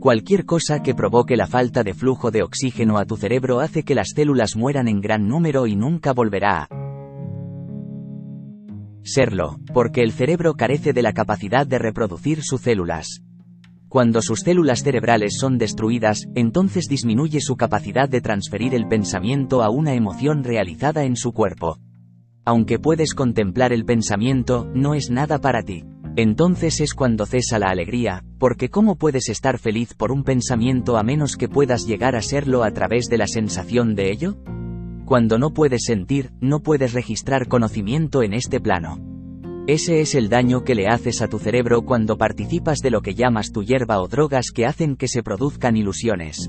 Cualquier 0.00 0.44
cosa 0.44 0.82
que 0.82 0.96
provoque 0.96 1.36
la 1.36 1.46
falta 1.46 1.84
de 1.84 1.94
flujo 1.94 2.32
de 2.32 2.42
oxígeno 2.42 2.98
a 2.98 3.04
tu 3.04 3.16
cerebro 3.16 3.60
hace 3.60 3.84
que 3.84 3.94
las 3.94 4.08
células 4.16 4.56
mueran 4.56 4.88
en 4.88 5.00
gran 5.00 5.28
número 5.28 5.68
y 5.68 5.76
nunca 5.76 6.12
volverá 6.12 6.62
a 6.64 6.79
serlo, 9.12 9.58
porque 9.72 10.02
el 10.02 10.12
cerebro 10.12 10.54
carece 10.54 10.92
de 10.92 11.02
la 11.02 11.12
capacidad 11.12 11.66
de 11.66 11.78
reproducir 11.78 12.42
sus 12.42 12.62
células. 12.62 13.22
Cuando 13.88 14.22
sus 14.22 14.40
células 14.40 14.84
cerebrales 14.84 15.36
son 15.38 15.58
destruidas, 15.58 16.28
entonces 16.36 16.86
disminuye 16.86 17.40
su 17.40 17.56
capacidad 17.56 18.08
de 18.08 18.20
transferir 18.20 18.72
el 18.74 18.86
pensamiento 18.86 19.62
a 19.64 19.70
una 19.70 19.94
emoción 19.94 20.44
realizada 20.44 21.04
en 21.04 21.16
su 21.16 21.32
cuerpo. 21.32 21.78
Aunque 22.44 22.78
puedes 22.78 23.14
contemplar 23.14 23.72
el 23.72 23.84
pensamiento, 23.84 24.70
no 24.74 24.94
es 24.94 25.10
nada 25.10 25.40
para 25.40 25.62
ti. 25.62 25.84
Entonces 26.16 26.80
es 26.80 26.94
cuando 26.94 27.26
cesa 27.26 27.58
la 27.58 27.68
alegría, 27.68 28.24
porque 28.38 28.68
¿cómo 28.68 28.96
puedes 28.96 29.28
estar 29.28 29.58
feliz 29.58 29.94
por 29.94 30.12
un 30.12 30.22
pensamiento 30.24 30.96
a 30.96 31.02
menos 31.02 31.36
que 31.36 31.48
puedas 31.48 31.86
llegar 31.86 32.14
a 32.14 32.22
serlo 32.22 32.62
a 32.64 32.70
través 32.72 33.06
de 33.06 33.18
la 33.18 33.26
sensación 33.26 33.94
de 33.94 34.10
ello? 34.10 34.36
Cuando 35.10 35.40
no 35.40 35.50
puedes 35.50 35.86
sentir, 35.86 36.30
no 36.40 36.60
puedes 36.60 36.92
registrar 36.92 37.48
conocimiento 37.48 38.22
en 38.22 38.32
este 38.32 38.60
plano. 38.60 39.00
Ese 39.66 40.00
es 40.02 40.14
el 40.14 40.28
daño 40.28 40.62
que 40.62 40.76
le 40.76 40.86
haces 40.86 41.20
a 41.20 41.26
tu 41.26 41.40
cerebro 41.40 41.82
cuando 41.82 42.16
participas 42.16 42.78
de 42.78 42.92
lo 42.92 43.02
que 43.02 43.16
llamas 43.16 43.50
tu 43.50 43.64
hierba 43.64 44.00
o 44.00 44.06
drogas 44.06 44.52
que 44.54 44.66
hacen 44.66 44.94
que 44.94 45.08
se 45.08 45.24
produzcan 45.24 45.76
ilusiones. 45.76 46.48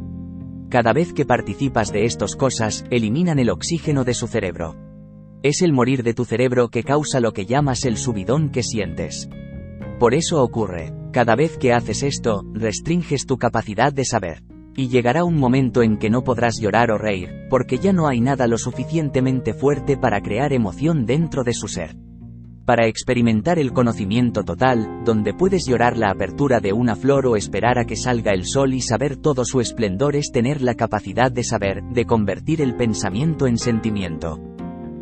Cada 0.69 0.93
vez 0.93 1.11
que 1.11 1.25
participas 1.25 1.91
de 1.91 2.05
estas 2.05 2.35
cosas, 2.35 2.85
eliminan 2.91 3.39
el 3.39 3.49
oxígeno 3.49 4.03
de 4.03 4.13
su 4.13 4.27
cerebro. 4.27 4.75
Es 5.41 5.63
el 5.63 5.73
morir 5.73 6.03
de 6.03 6.13
tu 6.13 6.23
cerebro 6.23 6.69
que 6.69 6.83
causa 6.83 7.19
lo 7.19 7.33
que 7.33 7.47
llamas 7.47 7.83
el 7.83 7.97
subidón 7.97 8.51
que 8.51 8.61
sientes. 8.61 9.27
Por 9.99 10.13
eso 10.13 10.43
ocurre, 10.43 10.93
cada 11.11 11.35
vez 11.35 11.57
que 11.57 11.73
haces 11.73 12.03
esto, 12.03 12.43
restringes 12.53 13.25
tu 13.25 13.39
capacidad 13.39 13.91
de 13.91 14.05
saber. 14.05 14.50
Y 14.75 14.87
llegará 14.87 15.23
un 15.23 15.37
momento 15.37 15.83
en 15.83 15.97
que 15.97 16.09
no 16.09 16.23
podrás 16.23 16.59
llorar 16.59 16.91
o 16.91 16.97
reír, 16.97 17.47
porque 17.49 17.77
ya 17.77 17.93
no 17.93 18.07
hay 18.07 18.21
nada 18.21 18.47
lo 18.47 18.57
suficientemente 18.57 19.53
fuerte 19.53 19.97
para 19.97 20.21
crear 20.21 20.53
emoción 20.53 21.05
dentro 21.05 21.43
de 21.43 21.53
su 21.53 21.67
ser. 21.67 21.95
Para 22.65 22.87
experimentar 22.87 23.59
el 23.59 23.73
conocimiento 23.73 24.43
total, 24.43 25.03
donde 25.03 25.33
puedes 25.33 25.65
llorar 25.65 25.97
la 25.97 26.11
apertura 26.11 26.59
de 26.59 26.73
una 26.73 26.95
flor 26.95 27.25
o 27.25 27.35
esperar 27.35 27.79
a 27.79 27.85
que 27.85 27.95
salga 27.95 28.31
el 28.31 28.45
sol 28.45 28.73
y 28.73 28.81
saber 28.81 29.17
todo 29.17 29.43
su 29.43 29.59
esplendor 29.59 30.15
es 30.15 30.31
tener 30.31 30.61
la 30.61 30.75
capacidad 30.75 31.31
de 31.31 31.43
saber, 31.43 31.83
de 31.91 32.05
convertir 32.05 32.61
el 32.61 32.75
pensamiento 32.75 33.47
en 33.47 33.57
sentimiento. 33.57 34.39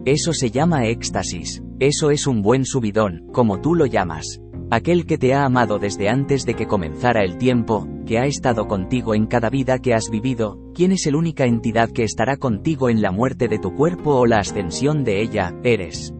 Eso 0.05 0.33
se 0.33 0.49
llama 0.49 0.85
éxtasis. 0.85 1.61
Eso 1.79 2.09
es 2.09 2.25
un 2.25 2.41
buen 2.41 2.65
subidón, 2.65 3.27
como 3.31 3.59
tú 3.59 3.75
lo 3.75 3.85
llamas. 3.85 4.39
Aquel 4.71 5.07
que 5.07 5.17
te 5.17 5.33
ha 5.33 5.45
amado 5.45 5.79
desde 5.79 6.09
antes 6.09 6.45
de 6.45 6.53
que 6.53 6.67
comenzara 6.67 7.23
el 7.23 7.37
tiempo, 7.37 7.87
que 8.05 8.19
ha 8.19 8.25
estado 8.25 8.67
contigo 8.67 9.15
en 9.15 9.25
cada 9.25 9.49
vida 9.49 9.79
que 9.79 9.95
has 9.95 10.11
vivido, 10.11 10.59
¿quién 10.75 10.91
es 10.91 11.07
la 11.07 11.17
única 11.17 11.45
entidad 11.45 11.89
que 11.89 12.03
estará 12.03 12.37
contigo 12.37 12.87
en 12.89 13.01
la 13.01 13.11
muerte 13.11 13.47
de 13.47 13.57
tu 13.57 13.73
cuerpo 13.73 14.15
o 14.15 14.27
la 14.27 14.37
ascensión 14.37 15.03
de 15.03 15.23
ella? 15.23 15.55
Eres. 15.63 16.13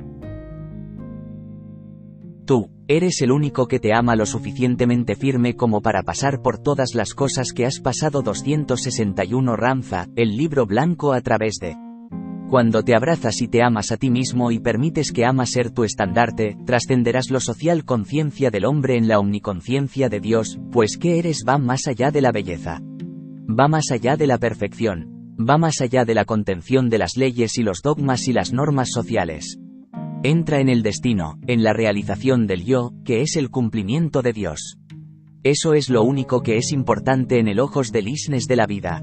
Tú, 2.46 2.72
eres 2.88 3.22
el 3.22 3.32
único 3.32 3.68
que 3.68 3.80
te 3.80 3.94
ama 3.94 4.16
lo 4.16 4.26
suficientemente 4.26 5.14
firme 5.14 5.56
como 5.56 5.82
para 5.82 6.02
pasar 6.02 6.42
por 6.42 6.58
todas 6.58 6.96
las 6.96 7.14
cosas 7.14 7.54
que 7.54 7.68
has 7.68 7.80
pasado 7.80 8.24
261 8.24 9.56
Ramza, 9.56 10.08
el 10.16 10.36
libro 10.36 10.66
blanco 10.66 11.14
a 11.14 11.22
través 11.22 11.58
de 11.62 11.76
cuando 12.50 12.84
te 12.84 12.96
abrazas 12.96 13.42
y 13.42 13.48
te 13.48 13.62
amas 13.62 13.92
a 13.92 13.98
ti 13.98 14.10
mismo 14.10 14.52
y 14.52 14.60
permites 14.60 15.12
que 15.12 15.24
amas 15.24 15.52
ser 15.52 15.70
tu 15.70 15.84
estandarte, 15.84 16.58
trascenderás 16.66 17.30
lo 17.30 17.40
social 17.40 17.86
conciencia 17.86 18.50
del 18.50 18.66
hombre 18.66 18.98
en 18.98 19.08
la 19.08 19.20
omniconciencia 19.20 20.10
de 20.10 20.20
Dios, 20.20 20.60
pues 20.72 20.98
que 20.98 21.20
eres 21.20 21.44
va 21.48 21.60
más 21.60 21.88
allá 21.88 22.10
de 22.10 22.22
la 22.22 22.32
belleza. 22.32 22.82
Va 23.48 23.68
más 23.68 23.92
allá 23.92 24.18
de 24.18 24.26
la 24.26 24.40
perfección. 24.40 25.36
Va 25.40 25.58
más 25.58 25.80
allá 25.80 26.06
de 26.06 26.16
la 26.16 26.26
contención 26.26 26.90
de 26.90 26.98
las 26.98 27.16
leyes 27.16 27.58
y 27.58 27.64
los 27.64 27.82
dogmas 27.82 28.28
y 28.28 28.34
las 28.34 28.52
normas 28.52 28.90
sociales. 28.92 29.60
Entra 30.24 30.60
en 30.60 30.70
el 30.70 30.82
destino, 30.82 31.38
en 31.48 31.64
la 31.64 31.74
realización 31.74 32.48
del 32.48 32.66
yo, 32.66 32.92
que 33.06 33.22
es 33.22 33.38
el 33.38 33.52
cumplimiento 33.52 34.22
de 34.22 34.34
Dios. 34.34 34.80
Eso 35.44 35.74
es 35.76 35.90
lo 35.90 36.04
único 36.04 36.42
que 36.42 36.58
es 36.58 36.74
importante 36.74 37.40
en 37.40 37.48
el 37.48 37.60
ojos 37.60 37.92
del 37.92 38.10
isnes 38.10 38.46
de 38.48 38.56
la 38.56 38.66
vida. 38.66 39.02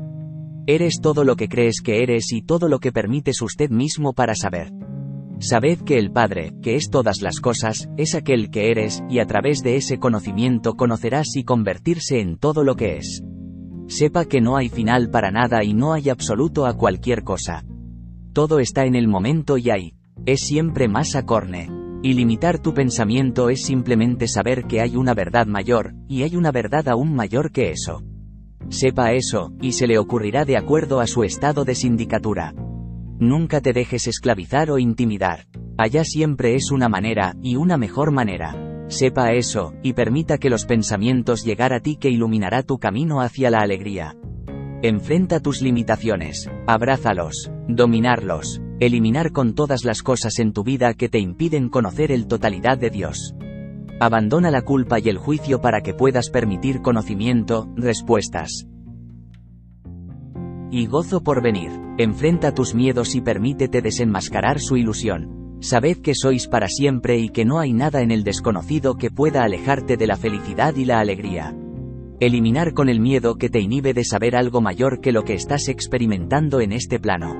Eres 0.68 1.00
todo 1.00 1.22
lo 1.22 1.36
que 1.36 1.48
crees 1.48 1.80
que 1.80 2.02
eres 2.02 2.32
y 2.32 2.42
todo 2.42 2.68
lo 2.68 2.80
que 2.80 2.90
permites 2.90 3.40
usted 3.40 3.70
mismo 3.70 4.14
para 4.14 4.34
saber. 4.34 4.72
Sabed 5.38 5.82
que 5.82 5.96
el 5.96 6.10
Padre, 6.10 6.54
que 6.60 6.74
es 6.74 6.90
todas 6.90 7.22
las 7.22 7.38
cosas, 7.38 7.88
es 7.96 8.16
aquel 8.16 8.50
que 8.50 8.72
eres, 8.72 9.00
y 9.08 9.20
a 9.20 9.26
través 9.26 9.62
de 9.62 9.76
ese 9.76 9.98
conocimiento 9.98 10.74
conocerás 10.74 11.36
y 11.36 11.44
convertirse 11.44 12.20
en 12.20 12.36
todo 12.36 12.64
lo 12.64 12.74
que 12.74 12.96
es. 12.96 13.22
Sepa 13.86 14.24
que 14.24 14.40
no 14.40 14.56
hay 14.56 14.68
final 14.68 15.08
para 15.08 15.30
nada 15.30 15.62
y 15.62 15.72
no 15.72 15.92
hay 15.92 16.08
absoluto 16.08 16.66
a 16.66 16.74
cualquier 16.74 17.22
cosa. 17.22 17.64
Todo 18.32 18.58
está 18.58 18.86
en 18.86 18.96
el 18.96 19.06
momento 19.06 19.58
y 19.58 19.70
ahí. 19.70 19.92
Es 20.24 20.40
siempre 20.40 20.88
más 20.88 21.14
acorne. 21.14 21.70
Y 22.02 22.14
limitar 22.14 22.58
tu 22.58 22.74
pensamiento 22.74 23.50
es 23.50 23.62
simplemente 23.62 24.26
saber 24.26 24.64
que 24.64 24.80
hay 24.80 24.96
una 24.96 25.14
verdad 25.14 25.46
mayor, 25.46 25.94
y 26.08 26.22
hay 26.22 26.34
una 26.34 26.50
verdad 26.50 26.88
aún 26.88 27.14
mayor 27.14 27.52
que 27.52 27.70
eso. 27.70 28.02
Sepa 28.68 29.12
eso, 29.12 29.52
y 29.60 29.72
se 29.72 29.86
le 29.86 29.98
ocurrirá 29.98 30.44
de 30.44 30.56
acuerdo 30.56 31.00
a 31.00 31.06
su 31.06 31.22
estado 31.22 31.64
de 31.64 31.74
sindicatura. 31.74 32.52
Nunca 33.18 33.60
te 33.60 33.72
dejes 33.72 34.06
esclavizar 34.06 34.70
o 34.70 34.78
intimidar. 34.78 35.46
Allá 35.78 36.04
siempre 36.04 36.54
es 36.54 36.70
una 36.70 36.88
manera, 36.88 37.34
y 37.42 37.56
una 37.56 37.76
mejor 37.76 38.10
manera. 38.10 38.84
Sepa 38.88 39.32
eso, 39.32 39.74
y 39.82 39.94
permita 39.94 40.38
que 40.38 40.50
los 40.50 40.64
pensamientos 40.64 41.44
llegar 41.44 41.72
a 41.72 41.80
ti 41.80 41.96
que 41.96 42.10
iluminará 42.10 42.62
tu 42.62 42.78
camino 42.78 43.20
hacia 43.20 43.50
la 43.50 43.60
alegría. 43.60 44.16
Enfrenta 44.82 45.40
tus 45.40 45.62
limitaciones, 45.62 46.50
abrázalos, 46.66 47.50
dominarlos, 47.68 48.60
eliminar 48.78 49.32
con 49.32 49.54
todas 49.54 49.84
las 49.84 50.02
cosas 50.02 50.38
en 50.38 50.52
tu 50.52 50.64
vida 50.64 50.94
que 50.94 51.08
te 51.08 51.18
impiden 51.18 51.68
conocer 51.68 52.12
el 52.12 52.26
totalidad 52.26 52.78
de 52.78 52.90
Dios. 52.90 53.34
Abandona 53.98 54.50
la 54.50 54.60
culpa 54.60 54.98
y 54.98 55.08
el 55.08 55.16
juicio 55.16 55.62
para 55.62 55.80
que 55.80 55.94
puedas 55.94 56.28
permitir 56.28 56.82
conocimiento, 56.82 57.66
respuestas. 57.76 58.66
Y 60.70 60.86
gozo 60.86 61.22
por 61.22 61.42
venir. 61.42 61.70
Enfrenta 61.96 62.52
tus 62.52 62.74
miedos 62.74 63.14
y 63.14 63.22
permítete 63.22 63.80
desenmascarar 63.80 64.60
su 64.60 64.76
ilusión. 64.76 65.56
Sabed 65.60 66.02
que 66.02 66.14
sois 66.14 66.46
para 66.46 66.68
siempre 66.68 67.16
y 67.16 67.30
que 67.30 67.46
no 67.46 67.58
hay 67.58 67.72
nada 67.72 68.02
en 68.02 68.10
el 68.10 68.22
desconocido 68.22 68.96
que 68.96 69.10
pueda 69.10 69.44
alejarte 69.44 69.96
de 69.96 70.06
la 70.06 70.16
felicidad 70.16 70.76
y 70.76 70.84
la 70.84 71.00
alegría. 71.00 71.56
Eliminar 72.20 72.74
con 72.74 72.90
el 72.90 73.00
miedo 73.00 73.36
que 73.36 73.48
te 73.48 73.60
inhibe 73.60 73.94
de 73.94 74.04
saber 74.04 74.36
algo 74.36 74.60
mayor 74.60 75.00
que 75.00 75.12
lo 75.12 75.24
que 75.24 75.32
estás 75.32 75.68
experimentando 75.68 76.60
en 76.60 76.72
este 76.72 76.98
plano. 76.98 77.34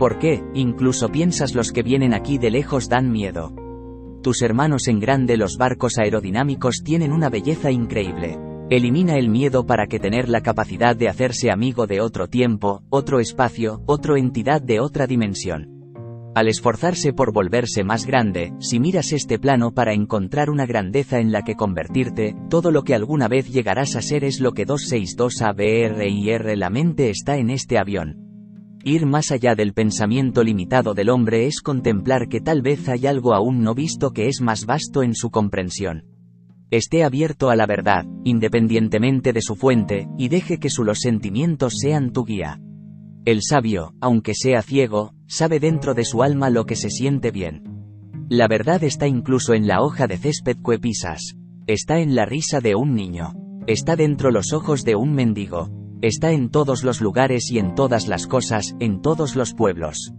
¿Por 0.00 0.18
qué? 0.18 0.42
Incluso 0.52 1.10
piensas 1.10 1.54
los 1.54 1.70
que 1.70 1.84
vienen 1.84 2.12
aquí 2.12 2.38
de 2.38 2.50
lejos 2.50 2.88
dan 2.88 3.12
miedo. 3.12 3.65
Tus 4.26 4.42
hermanos 4.42 4.88
en 4.88 4.98
grande 4.98 5.36
los 5.36 5.56
barcos 5.56 5.98
aerodinámicos 5.98 6.82
tienen 6.82 7.12
una 7.12 7.30
belleza 7.30 7.70
increíble. 7.70 8.36
Elimina 8.70 9.18
el 9.18 9.28
miedo 9.28 9.66
para 9.66 9.86
que 9.86 10.00
tener 10.00 10.28
la 10.28 10.40
capacidad 10.40 10.96
de 10.96 11.08
hacerse 11.08 11.52
amigo 11.52 11.86
de 11.86 12.00
otro 12.00 12.26
tiempo, 12.26 12.82
otro 12.90 13.20
espacio, 13.20 13.82
otra 13.86 14.18
entidad 14.18 14.60
de 14.60 14.80
otra 14.80 15.06
dimensión. 15.06 16.32
Al 16.34 16.48
esforzarse 16.48 17.12
por 17.12 17.32
volverse 17.32 17.84
más 17.84 18.04
grande, 18.04 18.52
si 18.58 18.80
miras 18.80 19.12
este 19.12 19.38
plano 19.38 19.70
para 19.70 19.92
encontrar 19.92 20.50
una 20.50 20.66
grandeza 20.66 21.20
en 21.20 21.30
la 21.30 21.42
que 21.42 21.54
convertirte, 21.54 22.34
todo 22.50 22.72
lo 22.72 22.82
que 22.82 22.96
alguna 22.96 23.28
vez 23.28 23.48
llegarás 23.48 23.94
a 23.94 24.02
ser 24.02 24.24
es 24.24 24.40
lo 24.40 24.54
que 24.54 24.64
262 24.64 25.40
ABRIR 25.40 26.58
la 26.58 26.68
mente 26.68 27.10
está 27.10 27.36
en 27.36 27.48
este 27.50 27.78
avión. 27.78 28.25
Ir 28.88 29.04
más 29.04 29.32
allá 29.32 29.56
del 29.56 29.72
pensamiento 29.72 30.44
limitado 30.44 30.94
del 30.94 31.08
hombre 31.08 31.48
es 31.48 31.60
contemplar 31.60 32.28
que 32.28 32.40
tal 32.40 32.62
vez 32.62 32.88
hay 32.88 33.08
algo 33.08 33.34
aún 33.34 33.64
no 33.64 33.74
visto 33.74 34.12
que 34.12 34.28
es 34.28 34.40
más 34.40 34.64
vasto 34.64 35.02
en 35.02 35.16
su 35.16 35.30
comprensión. 35.30 36.04
Esté 36.70 37.02
abierto 37.02 37.50
a 37.50 37.56
la 37.56 37.66
verdad, 37.66 38.06
independientemente 38.22 39.32
de 39.32 39.42
su 39.42 39.56
fuente, 39.56 40.06
y 40.16 40.28
deje 40.28 40.58
que 40.58 40.70
sus 40.70 40.86
sentimientos 41.00 41.78
sean 41.80 42.12
tu 42.12 42.24
guía. 42.24 42.60
El 43.24 43.40
sabio, 43.42 43.92
aunque 44.00 44.34
sea 44.34 44.62
ciego, 44.62 45.14
sabe 45.26 45.58
dentro 45.58 45.94
de 45.94 46.04
su 46.04 46.22
alma 46.22 46.48
lo 46.48 46.64
que 46.64 46.76
se 46.76 46.90
siente 46.90 47.32
bien. 47.32 47.64
La 48.28 48.46
verdad 48.46 48.84
está 48.84 49.08
incluso 49.08 49.54
en 49.54 49.66
la 49.66 49.82
hoja 49.82 50.06
de 50.06 50.16
césped 50.16 50.58
que 50.64 50.78
pisas. 50.78 51.34
Está 51.66 51.98
en 51.98 52.14
la 52.14 52.24
risa 52.24 52.60
de 52.60 52.76
un 52.76 52.94
niño. 52.94 53.32
Está 53.66 53.96
dentro 53.96 54.30
los 54.30 54.52
ojos 54.52 54.84
de 54.84 54.94
un 54.94 55.12
mendigo. 55.12 55.85
Está 56.06 56.30
en 56.30 56.50
todos 56.50 56.84
los 56.84 57.00
lugares 57.00 57.50
y 57.50 57.58
en 57.58 57.74
todas 57.74 58.06
las 58.06 58.28
cosas, 58.28 58.76
en 58.78 59.02
todos 59.02 59.34
los 59.34 59.54
pueblos. 59.54 60.12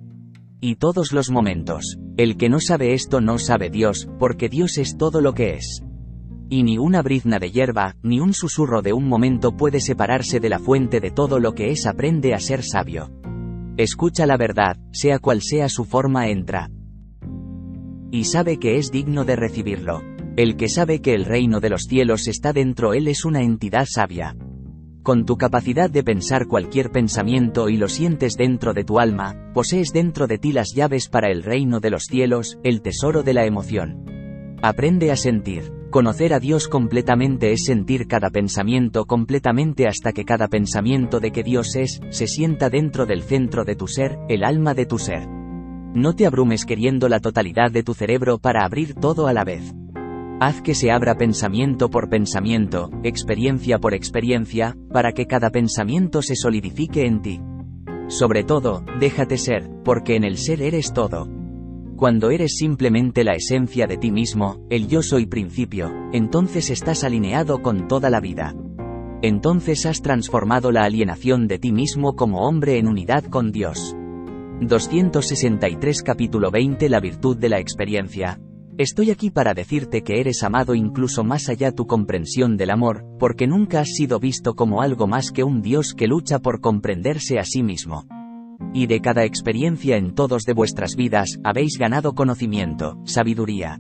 Y 0.59 0.75
todos 0.75 1.13
los 1.13 1.31
momentos. 1.31 1.97
El 2.17 2.35
que 2.35 2.49
no 2.49 2.59
sabe 2.59 2.93
esto 2.93 3.21
no 3.21 3.39
sabe 3.39 3.69
Dios, 3.69 4.09
porque 4.19 4.49
Dios 4.49 4.77
es 4.79 4.97
todo 4.97 5.21
lo 5.21 5.33
que 5.33 5.53
es. 5.53 5.85
Y 6.49 6.63
ni 6.63 6.77
una 6.77 7.01
brizna 7.01 7.39
de 7.39 7.51
hierba, 7.51 7.95
ni 8.03 8.19
un 8.19 8.33
susurro 8.33 8.81
de 8.81 8.91
un 8.91 9.07
momento 9.07 9.55
puede 9.55 9.79
separarse 9.79 10.41
de 10.41 10.49
la 10.49 10.59
fuente 10.59 10.99
de 10.99 11.09
todo 11.09 11.39
lo 11.39 11.53
que 11.53 11.71
es 11.71 11.87
aprende 11.87 12.33
a 12.33 12.39
ser 12.41 12.63
sabio. 12.63 13.09
Escucha 13.77 14.25
la 14.25 14.35
verdad, 14.35 14.75
sea 14.91 15.19
cual 15.19 15.41
sea 15.41 15.69
su 15.69 15.85
forma 15.85 16.27
entra. 16.27 16.69
Y 18.11 18.25
sabe 18.25 18.59
que 18.59 18.75
es 18.75 18.91
digno 18.91 19.23
de 19.23 19.37
recibirlo. 19.37 20.01
El 20.35 20.57
que 20.57 20.67
sabe 20.67 20.99
que 20.99 21.13
el 21.13 21.23
reino 21.23 21.61
de 21.61 21.69
los 21.69 21.83
cielos 21.83 22.27
está 22.27 22.51
dentro 22.51 22.93
él 22.93 23.07
es 23.07 23.23
una 23.23 23.41
entidad 23.41 23.85
sabia. 23.89 24.35
Con 25.07 25.25
tu 25.25 25.37
capacidad 25.37 25.89
de 25.89 26.03
pensar 26.03 26.47
cualquier 26.47 26.91
pensamiento 26.91 27.69
y 27.69 27.77
lo 27.77 27.87
sientes 27.87 28.35
dentro 28.35 28.73
de 28.73 28.83
tu 28.83 28.99
alma, 28.99 29.53
posees 29.53 29.93
dentro 29.93 30.27
de 30.27 30.37
ti 30.37 30.51
las 30.51 30.73
llaves 30.75 31.07
para 31.07 31.31
el 31.31 31.43
reino 31.43 31.79
de 31.79 31.91
los 31.91 32.03
cielos, 32.03 32.59
el 32.65 32.81
tesoro 32.81 33.23
de 33.23 33.33
la 33.33 33.45
emoción. 33.45 34.57
Aprende 34.61 35.09
a 35.13 35.15
sentir. 35.15 35.71
Conocer 35.91 36.33
a 36.33 36.41
Dios 36.41 36.67
completamente 36.67 37.53
es 37.53 37.63
sentir 37.63 38.05
cada 38.05 38.31
pensamiento 38.31 39.05
completamente 39.05 39.87
hasta 39.87 40.11
que 40.11 40.25
cada 40.25 40.49
pensamiento 40.49 41.21
de 41.21 41.31
que 41.31 41.43
Dios 41.43 41.77
es, 41.77 42.01
se 42.09 42.27
sienta 42.27 42.69
dentro 42.69 43.05
del 43.05 43.23
centro 43.23 43.63
de 43.63 43.77
tu 43.77 43.87
ser, 43.87 44.19
el 44.27 44.43
alma 44.43 44.73
de 44.73 44.87
tu 44.87 44.97
ser. 44.99 45.25
No 45.25 46.17
te 46.17 46.25
abrumes 46.25 46.65
queriendo 46.65 47.07
la 47.07 47.21
totalidad 47.21 47.71
de 47.71 47.81
tu 47.81 47.93
cerebro 47.93 48.39
para 48.39 48.65
abrir 48.65 48.93
todo 48.93 49.27
a 49.27 49.31
la 49.31 49.45
vez. 49.45 49.73
Haz 50.39 50.61
que 50.61 50.75
se 50.75 50.91
abra 50.91 51.15
pensamiento 51.17 51.89
por 51.89 52.09
pensamiento, 52.09 52.91
experiencia 53.03 53.79
por 53.79 53.95
experiencia, 53.95 54.77
para 54.93 55.11
que 55.11 55.25
cada 55.25 55.49
pensamiento 55.49 56.21
se 56.21 56.35
solidifique 56.35 57.07
en 57.07 57.23
ti. 57.23 57.41
Sobre 58.07 58.43
todo, 58.43 58.83
déjate 58.99 59.39
ser, 59.39 59.67
porque 59.83 60.15
en 60.15 60.23
el 60.23 60.37
ser 60.37 60.61
eres 60.61 60.93
todo. 60.93 61.27
Cuando 61.95 62.29
eres 62.29 62.55
simplemente 62.55 63.23
la 63.23 63.33
esencia 63.33 63.87
de 63.87 63.97
ti 63.97 64.11
mismo, 64.11 64.63
el 64.69 64.87
yo 64.87 65.01
soy 65.01 65.25
principio, 65.25 65.91
entonces 66.13 66.69
estás 66.69 67.03
alineado 67.03 67.63
con 67.63 67.87
toda 67.87 68.11
la 68.11 68.19
vida. 68.19 68.53
Entonces 69.23 69.87
has 69.87 70.03
transformado 70.03 70.71
la 70.71 70.83
alienación 70.83 71.47
de 71.47 71.57
ti 71.57 71.71
mismo 71.71 72.15
como 72.15 72.47
hombre 72.47 72.77
en 72.77 72.87
unidad 72.87 73.23
con 73.23 73.51
Dios. 73.51 73.95
263 74.61 76.03
capítulo 76.03 76.51
20 76.51 76.89
La 76.89 76.99
virtud 76.99 77.37
de 77.37 77.49
la 77.49 77.59
experiencia, 77.59 78.39
Estoy 78.77 79.09
aquí 79.09 79.31
para 79.31 79.55
decirte 79.55 80.03
que 80.03 80.19
eres 80.19 80.43
amado 80.43 80.75
incluso 80.75 81.23
más 81.23 81.49
allá 81.49 81.71
tu 81.71 81.87
comprensión 81.87 82.57
del 82.57 82.69
amor, 82.69 83.07
porque 83.17 83.47
nunca 83.47 83.79
has 83.79 83.89
sido 83.89 84.19
visto 84.19 84.53
como 84.53 84.83
algo 84.83 85.07
más 85.07 85.31
que 85.31 85.43
un 85.43 85.63
Dios 85.63 85.95
que 85.95 86.05
lucha 86.05 86.37
por 86.37 86.61
comprenderse 86.61 87.39
a 87.39 87.43
sí 87.43 87.63
mismo. 87.63 88.05
Y 88.75 88.85
de 88.85 89.01
cada 89.01 89.23
experiencia 89.25 89.97
en 89.97 90.13
todos 90.13 90.43
de 90.43 90.53
vuestras 90.53 90.95
vidas, 90.95 91.39
habéis 91.43 91.79
ganado 91.79 92.13
conocimiento, 92.13 93.01
sabiduría. 93.03 93.79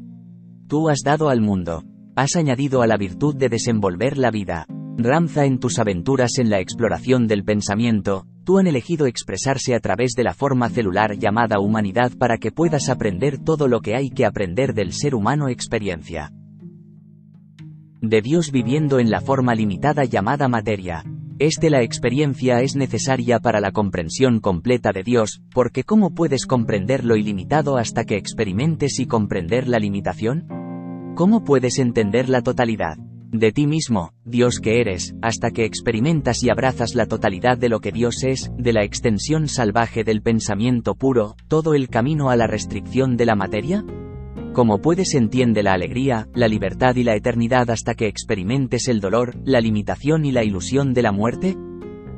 Tú 0.67 0.89
has 0.89 1.01
dado 1.03 1.29
al 1.29 1.41
mundo. 1.41 1.83
Has 2.15 2.35
añadido 2.35 2.81
a 2.81 2.87
la 2.87 2.97
virtud 2.97 3.35
de 3.35 3.49
desenvolver 3.49 4.17
la 4.17 4.31
vida. 4.31 4.65
Ranza 4.97 5.45
en 5.45 5.59
tus 5.59 5.77
aventuras 5.77 6.39
en 6.39 6.49
la 6.49 6.59
exploración 6.59 7.27
del 7.27 7.43
pensamiento, 7.43 8.25
Tú 8.47 8.59
han 8.59 8.67
elegido 8.67 9.07
expresarse 9.07 9.75
a 9.75 9.81
través 9.81 10.13
de 10.15 10.23
la 10.23 10.33
forma 10.33 10.69
celular 10.69 11.17
llamada 11.17 11.59
humanidad 11.59 12.13
para 12.17 12.37
que 12.37 12.53
puedas 12.53 12.87
aprender 12.87 13.39
todo 13.39 13.67
lo 13.67 13.81
que 13.81 13.93
hay 13.93 14.09
que 14.09 14.25
aprender 14.25 14.73
del 14.73 14.93
ser 14.93 15.15
humano 15.15 15.49
experiencia. 15.49 16.31
De 17.99 18.21
Dios 18.21 18.53
viviendo 18.53 18.99
en 18.99 19.09
la 19.09 19.19
forma 19.19 19.53
limitada 19.53 20.05
llamada 20.05 20.47
materia. 20.47 21.03
Este 21.39 21.69
la 21.69 21.81
experiencia 21.81 22.61
es 22.61 22.77
necesaria 22.77 23.39
para 23.39 23.59
la 23.59 23.73
comprensión 23.73 24.39
completa 24.39 24.93
de 24.93 25.03
Dios, 25.03 25.41
porque 25.53 25.83
¿cómo 25.83 26.11
puedes 26.11 26.45
comprender 26.45 27.03
lo 27.03 27.17
ilimitado 27.17 27.75
hasta 27.75 28.05
que 28.05 28.15
experimentes 28.15 28.97
y 29.01 29.07
comprender 29.07 29.67
la 29.67 29.77
limitación? 29.77 30.47
¿Cómo 31.17 31.43
puedes 31.43 31.79
entender 31.79 32.29
la 32.29 32.41
totalidad? 32.43 32.95
De 33.31 33.51
ti 33.51 33.67
mismo, 33.67 34.13
Dios 34.23 34.59
que 34.61 34.79
eres, 34.79 35.13
hasta 35.21 35.51
que 35.51 35.65
experimentas 35.65 36.43
y 36.43 36.49
abrazas 36.49 36.95
la 36.95 37.07
totalidad 37.07 37.57
de 37.57 37.67
lo 37.67 37.81
que 37.81 37.91
Dios 37.91 38.23
es, 38.23 38.49
de 38.57 38.71
la 38.71 38.85
extensión 38.85 39.49
salvaje 39.49 40.05
del 40.05 40.21
pensamiento 40.21 40.95
puro, 40.95 41.35
todo 41.49 41.73
el 41.73 41.89
camino 41.89 42.29
a 42.29 42.37
la 42.37 42.47
restricción 42.47 43.17
de 43.17 43.25
la 43.25 43.35
materia? 43.35 43.83
¿Cómo 44.53 44.79
puedes 44.79 45.13
entiende 45.13 45.61
la 45.61 45.73
alegría, 45.73 46.29
la 46.33 46.47
libertad 46.47 46.95
y 46.95 47.03
la 47.03 47.15
eternidad 47.15 47.69
hasta 47.69 47.95
que 47.95 48.07
experimentes 48.07 48.87
el 48.87 49.01
dolor, 49.01 49.35
la 49.43 49.59
limitación 49.59 50.25
y 50.25 50.31
la 50.31 50.45
ilusión 50.45 50.93
de 50.93 51.01
la 51.01 51.11
muerte? 51.11 51.57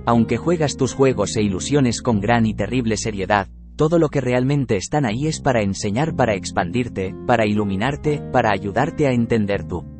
Aunque 0.06 0.38
juegas 0.38 0.77
tus 0.77 0.94
juegos 0.94 1.36
e 1.36 1.41
ilusiones 1.41 2.03
con 2.03 2.22
gran 2.22 2.45
y 2.45 2.53
terrible 2.53 2.98
seriedad, 2.98 3.48
todo 3.76 3.98
lo 3.98 4.10
que 4.10 4.22
realmente 4.22 4.76
están 4.76 5.06
ahí 5.06 5.26
es 5.26 5.41
para 5.41 5.64
enseñar, 5.64 6.15
para 6.15 6.36
expandirte, 6.36 7.15
para 7.26 7.48
iluminarte, 7.48 8.22
para 8.31 8.52
ayudarte 8.52 9.07
a 9.07 9.11
entender 9.11 9.68
tú. 9.68 9.98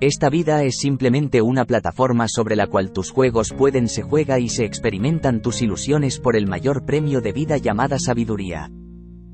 Esta 0.00 0.30
vida 0.30 0.62
es 0.62 0.76
simplemente 0.78 1.42
una 1.42 1.64
plataforma 1.64 2.26
sobre 2.28 2.54
la 2.54 2.68
cual 2.68 2.92
tus 2.92 3.10
juegos 3.10 3.52
pueden 3.52 3.88
se 3.88 4.02
juega 4.02 4.38
y 4.38 4.48
se 4.48 4.64
experimentan 4.64 5.42
tus 5.42 5.60
ilusiones 5.60 6.20
por 6.20 6.36
el 6.36 6.46
mayor 6.46 6.84
premio 6.84 7.20
de 7.20 7.32
vida 7.32 7.56
llamada 7.56 7.98
sabiduría. 7.98 8.70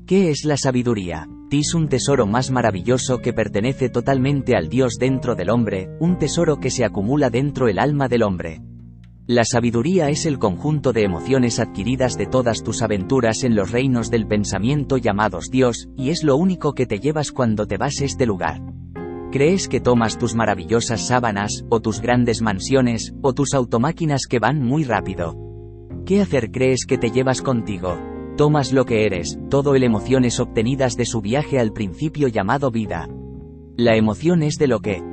¿Qué 0.07 0.31
es 0.31 0.43
la 0.43 0.57
sabiduría? 0.57 1.27
Es 1.51 1.73
un 1.73 1.87
tesoro 1.87 2.25
más 2.25 2.51
maravilloso 2.51 3.19
que 3.19 3.31
pertenece 3.31 3.89
totalmente 3.89 4.57
al 4.57 4.67
Dios 4.67 4.97
dentro 4.99 5.35
del 5.35 5.51
hombre, 5.51 5.89
un 6.01 6.17
tesoro 6.17 6.59
que 6.59 6.69
se 6.69 6.83
acumula 6.83 7.29
dentro 7.29 7.69
el 7.69 7.79
alma 7.79 8.09
del 8.09 8.23
hombre. 8.23 8.61
La 9.25 9.43
sabiduría 9.45 10.09
es 10.09 10.25
el 10.25 10.37
conjunto 10.37 10.91
de 10.91 11.03
emociones 11.03 11.59
adquiridas 11.59 12.17
de 12.17 12.25
todas 12.25 12.61
tus 12.61 12.81
aventuras 12.81 13.43
en 13.43 13.55
los 13.55 13.71
reinos 13.71 14.09
del 14.09 14.27
pensamiento 14.27 14.97
llamados 14.97 15.49
Dios, 15.49 15.87
y 15.95 16.09
es 16.09 16.23
lo 16.23 16.35
único 16.35 16.73
que 16.73 16.87
te 16.87 16.99
llevas 16.99 17.31
cuando 17.31 17.67
te 17.67 17.77
vas 17.77 18.01
a 18.01 18.05
este 18.05 18.25
lugar. 18.25 18.61
¿Crees 19.35 19.67
que 19.67 19.81
tomas 19.81 20.17
tus 20.17 20.33
maravillosas 20.33 21.07
sábanas, 21.07 21.65
o 21.69 21.81
tus 21.81 21.99
grandes 21.99 22.41
mansiones, 22.41 23.13
o 23.21 23.33
tus 23.33 23.53
automáquinas 23.53 24.27
que 24.29 24.39
van 24.39 24.63
muy 24.63 24.85
rápido? 24.85 25.35
¿Qué 26.05 26.21
hacer 26.21 26.51
crees 26.51 26.85
que 26.85 26.97
te 26.97 27.11
llevas 27.11 27.41
contigo? 27.41 27.99
Tomas 28.37 28.71
lo 28.71 28.85
que 28.85 29.05
eres, 29.05 29.37
todo 29.49 29.75
el 29.75 29.83
emociones 29.83 30.39
obtenidas 30.39 30.95
de 30.95 31.05
su 31.05 31.19
viaje 31.19 31.59
al 31.59 31.73
principio 31.73 32.29
llamado 32.29 32.71
vida. 32.71 33.09
La 33.75 33.97
emoción 33.97 34.41
es 34.41 34.55
de 34.55 34.67
lo 34.67 34.79
que 34.79 35.03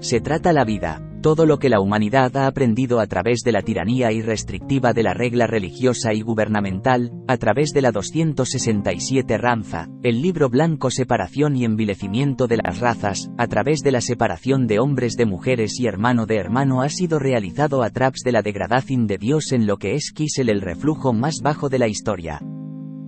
se 0.00 0.20
trata 0.20 0.52
la 0.52 0.64
vida. 0.64 1.07
Todo 1.20 1.46
lo 1.46 1.58
que 1.58 1.68
la 1.68 1.80
humanidad 1.80 2.36
ha 2.36 2.46
aprendido 2.46 3.00
a 3.00 3.06
través 3.08 3.40
de 3.40 3.50
la 3.50 3.62
tiranía 3.62 4.12
irrestrictiva 4.12 4.92
de 4.92 5.02
la 5.02 5.14
regla 5.14 5.48
religiosa 5.48 6.14
y 6.14 6.20
gubernamental, 6.20 7.10
a 7.26 7.36
través 7.38 7.72
de 7.72 7.82
la 7.82 7.90
267 7.90 9.36
Ranza, 9.36 9.88
el 10.04 10.22
libro 10.22 10.48
blanco 10.48 10.92
Separación 10.92 11.56
y 11.56 11.64
envilecimiento 11.64 12.46
de 12.46 12.58
las 12.58 12.78
razas, 12.78 13.32
a 13.36 13.48
través 13.48 13.80
de 13.80 13.90
la 13.90 14.00
separación 14.00 14.68
de 14.68 14.78
hombres 14.78 15.14
de 15.16 15.26
mujeres 15.26 15.80
y 15.80 15.86
hermano 15.88 16.24
de 16.24 16.36
hermano 16.36 16.82
ha 16.82 16.88
sido 16.88 17.18
realizado 17.18 17.82
a 17.82 17.90
través 17.90 18.20
de 18.24 18.30
la 18.30 18.42
degradación 18.42 19.08
de 19.08 19.18
Dios 19.18 19.50
en 19.50 19.66
lo 19.66 19.76
que 19.78 19.94
es 19.94 20.12
Kisel 20.12 20.48
el 20.48 20.60
reflujo 20.60 21.12
más 21.12 21.40
bajo 21.42 21.68
de 21.68 21.80
la 21.80 21.88
historia. 21.88 22.40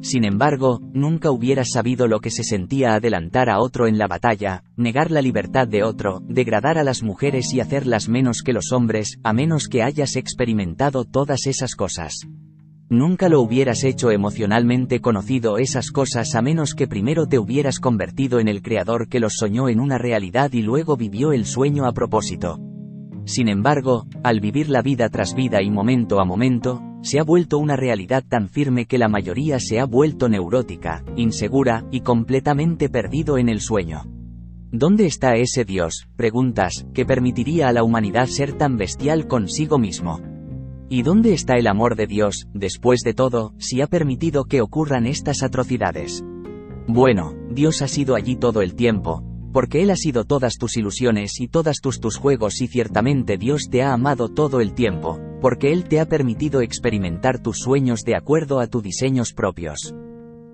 Sin 0.02 0.24
embargo, 0.24 0.80
nunca 0.94 1.30
hubieras 1.30 1.68
sabido 1.72 2.08
lo 2.08 2.20
que 2.20 2.30
se 2.30 2.42
sentía 2.42 2.94
adelantar 2.94 3.50
a 3.50 3.60
otro 3.60 3.86
en 3.86 3.98
la 3.98 4.06
batalla, 4.06 4.64
negar 4.76 5.10
la 5.10 5.20
libertad 5.20 5.68
de 5.68 5.82
otro, 5.82 6.22
degradar 6.26 6.78
a 6.78 6.84
las 6.84 7.02
mujeres 7.02 7.52
y 7.52 7.60
hacerlas 7.60 8.08
menos 8.08 8.42
que 8.42 8.54
los 8.54 8.72
hombres, 8.72 9.18
a 9.22 9.34
menos 9.34 9.68
que 9.68 9.82
hayas 9.82 10.16
experimentado 10.16 11.04
todas 11.04 11.46
esas 11.46 11.74
cosas. 11.74 12.26
Nunca 12.88 13.28
lo 13.28 13.40
hubieras 13.40 13.84
hecho 13.84 14.10
emocionalmente 14.10 15.00
conocido 15.00 15.58
esas 15.58 15.90
cosas 15.90 16.34
a 16.34 16.42
menos 16.42 16.74
que 16.74 16.88
primero 16.88 17.26
te 17.26 17.38
hubieras 17.38 17.78
convertido 17.78 18.40
en 18.40 18.48
el 18.48 18.62
creador 18.62 19.08
que 19.08 19.20
los 19.20 19.34
soñó 19.36 19.68
en 19.68 19.78
una 19.78 19.96
realidad 19.96 20.52
y 20.54 20.62
luego 20.62 20.96
vivió 20.96 21.32
el 21.32 21.44
sueño 21.44 21.84
a 21.86 21.92
propósito. 21.92 22.58
Sin 23.30 23.46
embargo, 23.46 24.06
al 24.24 24.40
vivir 24.40 24.68
la 24.68 24.82
vida 24.82 25.08
tras 25.08 25.36
vida 25.36 25.62
y 25.62 25.70
momento 25.70 26.18
a 26.18 26.24
momento, 26.24 26.82
se 27.00 27.20
ha 27.20 27.22
vuelto 27.22 27.58
una 27.58 27.76
realidad 27.76 28.24
tan 28.28 28.48
firme 28.48 28.86
que 28.86 28.98
la 28.98 29.06
mayoría 29.08 29.60
se 29.60 29.78
ha 29.78 29.84
vuelto 29.84 30.28
neurótica, 30.28 31.04
insegura, 31.14 31.86
y 31.92 32.00
completamente 32.00 32.88
perdido 32.88 33.38
en 33.38 33.48
el 33.48 33.60
sueño. 33.60 34.02
¿Dónde 34.72 35.06
está 35.06 35.36
ese 35.36 35.64
Dios, 35.64 36.08
preguntas, 36.16 36.88
que 36.92 37.06
permitiría 37.06 37.68
a 37.68 37.72
la 37.72 37.84
humanidad 37.84 38.26
ser 38.26 38.54
tan 38.54 38.76
bestial 38.76 39.28
consigo 39.28 39.78
mismo? 39.78 40.20
¿Y 40.88 41.02
dónde 41.02 41.32
está 41.32 41.54
el 41.54 41.68
amor 41.68 41.94
de 41.94 42.08
Dios, 42.08 42.48
después 42.52 43.02
de 43.02 43.14
todo, 43.14 43.54
si 43.58 43.80
ha 43.80 43.86
permitido 43.86 44.46
que 44.46 44.60
ocurran 44.60 45.06
estas 45.06 45.44
atrocidades? 45.44 46.24
Bueno, 46.88 47.36
Dios 47.48 47.80
ha 47.80 47.86
sido 47.86 48.16
allí 48.16 48.34
todo 48.34 48.60
el 48.60 48.74
tiempo, 48.74 49.22
porque 49.52 49.82
Él 49.82 49.90
ha 49.90 49.96
sido 49.96 50.24
todas 50.24 50.54
tus 50.58 50.76
ilusiones 50.76 51.40
y 51.40 51.48
todas 51.48 51.80
tus 51.80 52.00
tus 52.00 52.16
juegos 52.16 52.60
y 52.60 52.68
ciertamente 52.68 53.36
Dios 53.36 53.68
te 53.70 53.82
ha 53.82 53.92
amado 53.92 54.28
todo 54.28 54.60
el 54.60 54.74
tiempo, 54.74 55.20
porque 55.40 55.72
Él 55.72 55.84
te 55.84 56.00
ha 56.00 56.06
permitido 56.06 56.60
experimentar 56.60 57.42
tus 57.42 57.58
sueños 57.58 58.02
de 58.04 58.16
acuerdo 58.16 58.60
a 58.60 58.66
tus 58.66 58.82
diseños 58.82 59.32
propios. 59.32 59.94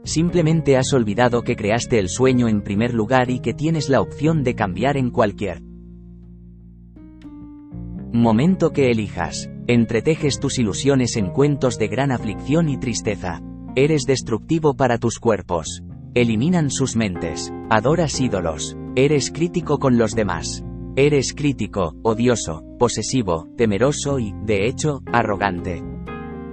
Simplemente 0.05 0.77
has 0.77 0.93
olvidado 0.93 1.43
que 1.43 1.57
creaste 1.57 1.99
el 1.99 2.09
sueño 2.09 2.49
en 2.49 2.63
primer 2.63 2.95
lugar 2.95 3.29
y 3.29 3.41
que 3.41 3.55
tienes 3.55 3.89
la 3.89 4.01
opción 4.01 4.45
de 4.45 4.55
cambiar 4.55 4.97
en 4.97 5.11
cualquier 5.11 5.63
momento 8.13 8.73
que 8.73 8.91
elijas. 8.91 9.51
Entretejes 9.67 10.39
tus 10.39 10.61
ilusiones 10.61 11.17
en 11.17 11.31
cuentos 11.31 11.77
de 11.77 11.89
gran 11.89 12.13
aflicción 12.13 12.69
y 12.69 12.79
tristeza. 12.79 13.43
Eres 13.75 14.05
destructivo 14.07 14.77
para 14.77 14.99
tus 14.99 15.19
cuerpos. 15.19 15.83
Eliminan 16.15 16.71
sus 16.71 16.95
mentes. 16.95 17.53
Adoras 17.69 18.21
ídolos. 18.21 18.77
Eres 18.99 19.31
crítico 19.31 19.79
con 19.79 19.99
los 19.99 20.13
demás. 20.13 20.65
Eres 20.97 21.35
crítico, 21.35 21.95
odioso, 22.03 22.65
posesivo, 22.79 23.47
temeroso 23.55 24.19
y, 24.19 24.33
de 24.47 24.67
hecho, 24.67 25.03
arrogante. 25.13 25.83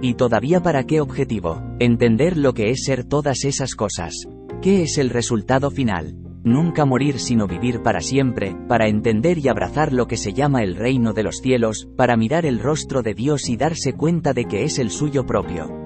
¿Y 0.02 0.12
todavía 0.12 0.60
para 0.60 0.84
qué 0.84 1.00
objetivo? 1.00 1.62
Entender 1.80 2.36
lo 2.36 2.52
que 2.52 2.68
es 2.68 2.84
ser 2.84 3.04
todas 3.04 3.46
esas 3.46 3.74
cosas. 3.74 4.28
¿Qué 4.60 4.82
es 4.82 4.98
el 4.98 5.08
resultado 5.08 5.70
final? 5.70 6.18
Nunca 6.44 6.84
morir 6.84 7.18
sino 7.18 7.46
vivir 7.46 7.80
para 7.80 8.02
siempre, 8.02 8.54
para 8.68 8.88
entender 8.88 9.38
y 9.38 9.48
abrazar 9.48 9.94
lo 9.94 10.06
que 10.06 10.18
se 10.18 10.34
llama 10.34 10.62
el 10.62 10.76
reino 10.76 11.14
de 11.14 11.22
los 11.22 11.38
cielos, 11.38 11.88
para 11.96 12.18
mirar 12.18 12.44
el 12.44 12.60
rostro 12.60 13.00
de 13.00 13.14
Dios 13.14 13.48
y 13.48 13.56
darse 13.56 13.94
cuenta 13.94 14.34
de 14.34 14.44
que 14.44 14.64
es 14.64 14.78
el 14.78 14.90
suyo 14.90 15.24
propio. 15.24 15.83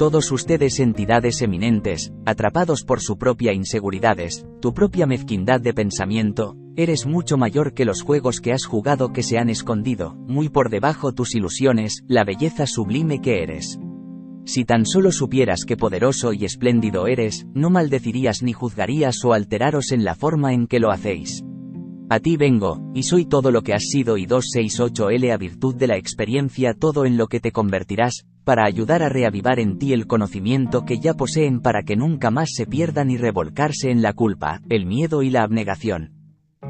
Todos 0.00 0.32
ustedes 0.32 0.80
entidades 0.80 1.42
eminentes, 1.42 2.10
atrapados 2.24 2.84
por 2.84 3.02
su 3.02 3.18
propia 3.18 3.52
inseguridades, 3.52 4.46
tu 4.62 4.72
propia 4.72 5.04
mezquindad 5.04 5.60
de 5.60 5.74
pensamiento, 5.74 6.56
eres 6.74 7.04
mucho 7.04 7.36
mayor 7.36 7.74
que 7.74 7.84
los 7.84 8.00
juegos 8.00 8.40
que 8.40 8.54
has 8.54 8.64
jugado 8.64 9.12
que 9.12 9.22
se 9.22 9.36
han 9.36 9.50
escondido, 9.50 10.14
muy 10.26 10.48
por 10.48 10.70
debajo 10.70 11.12
tus 11.12 11.34
ilusiones, 11.34 12.02
la 12.08 12.24
belleza 12.24 12.66
sublime 12.66 13.20
que 13.20 13.42
eres. 13.42 13.78
Si 14.46 14.64
tan 14.64 14.86
solo 14.86 15.12
supieras 15.12 15.66
qué 15.66 15.76
poderoso 15.76 16.32
y 16.32 16.46
espléndido 16.46 17.06
eres, 17.06 17.44
no 17.52 17.68
maldecirías 17.68 18.42
ni 18.42 18.54
juzgarías 18.54 19.22
o 19.22 19.34
alteraros 19.34 19.92
en 19.92 20.04
la 20.04 20.14
forma 20.14 20.54
en 20.54 20.66
que 20.66 20.80
lo 20.80 20.92
hacéis. 20.92 21.44
A 22.08 22.20
ti 22.20 22.38
vengo, 22.38 22.80
y 22.94 23.02
soy 23.02 23.26
todo 23.26 23.50
lo 23.50 23.60
que 23.60 23.74
has 23.74 23.84
sido 23.84 24.16
y 24.16 24.26
268L 24.26 25.30
a 25.30 25.36
virtud 25.36 25.76
de 25.76 25.88
la 25.88 25.98
experiencia 25.98 26.72
todo 26.72 27.04
en 27.04 27.18
lo 27.18 27.26
que 27.26 27.38
te 27.38 27.52
convertirás, 27.52 28.24
para 28.50 28.64
ayudar 28.64 29.04
a 29.04 29.08
reavivar 29.08 29.60
en 29.60 29.78
ti 29.78 29.92
el 29.92 30.08
conocimiento 30.08 30.84
que 30.84 30.98
ya 30.98 31.14
poseen 31.14 31.60
para 31.60 31.84
que 31.84 31.94
nunca 31.94 32.32
más 32.32 32.48
se 32.52 32.66
pierdan 32.66 33.08
y 33.08 33.16
revolcarse 33.16 33.92
en 33.92 34.02
la 34.02 34.12
culpa, 34.12 34.60
el 34.68 34.86
miedo 34.86 35.22
y 35.22 35.30
la 35.30 35.44
abnegación. 35.44 36.14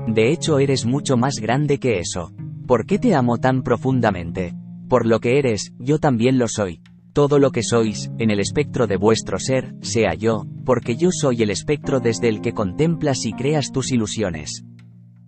De 0.06 0.30
hecho 0.30 0.58
eres 0.58 0.84
mucho 0.84 1.16
más 1.16 1.36
grande 1.36 1.78
que 1.78 1.98
eso. 1.98 2.34
¿Por 2.66 2.84
qué 2.84 2.98
te 2.98 3.14
amo 3.14 3.38
tan 3.38 3.62
profundamente? 3.62 4.52
Por 4.90 5.06
lo 5.06 5.20
que 5.20 5.38
eres, 5.38 5.72
yo 5.78 5.98
también 5.98 6.38
lo 6.38 6.48
soy. 6.48 6.82
Todo 7.14 7.38
lo 7.38 7.50
que 7.50 7.62
sois, 7.62 8.10
en 8.18 8.30
el 8.30 8.40
espectro 8.40 8.86
de 8.86 8.98
vuestro 8.98 9.38
ser, 9.38 9.74
sea 9.80 10.12
yo, 10.12 10.44
porque 10.66 10.96
yo 10.96 11.08
soy 11.10 11.42
el 11.42 11.48
espectro 11.48 11.98
desde 11.98 12.28
el 12.28 12.42
que 12.42 12.52
contemplas 12.52 13.24
y 13.24 13.32
creas 13.32 13.72
tus 13.72 13.90
ilusiones. 13.90 14.66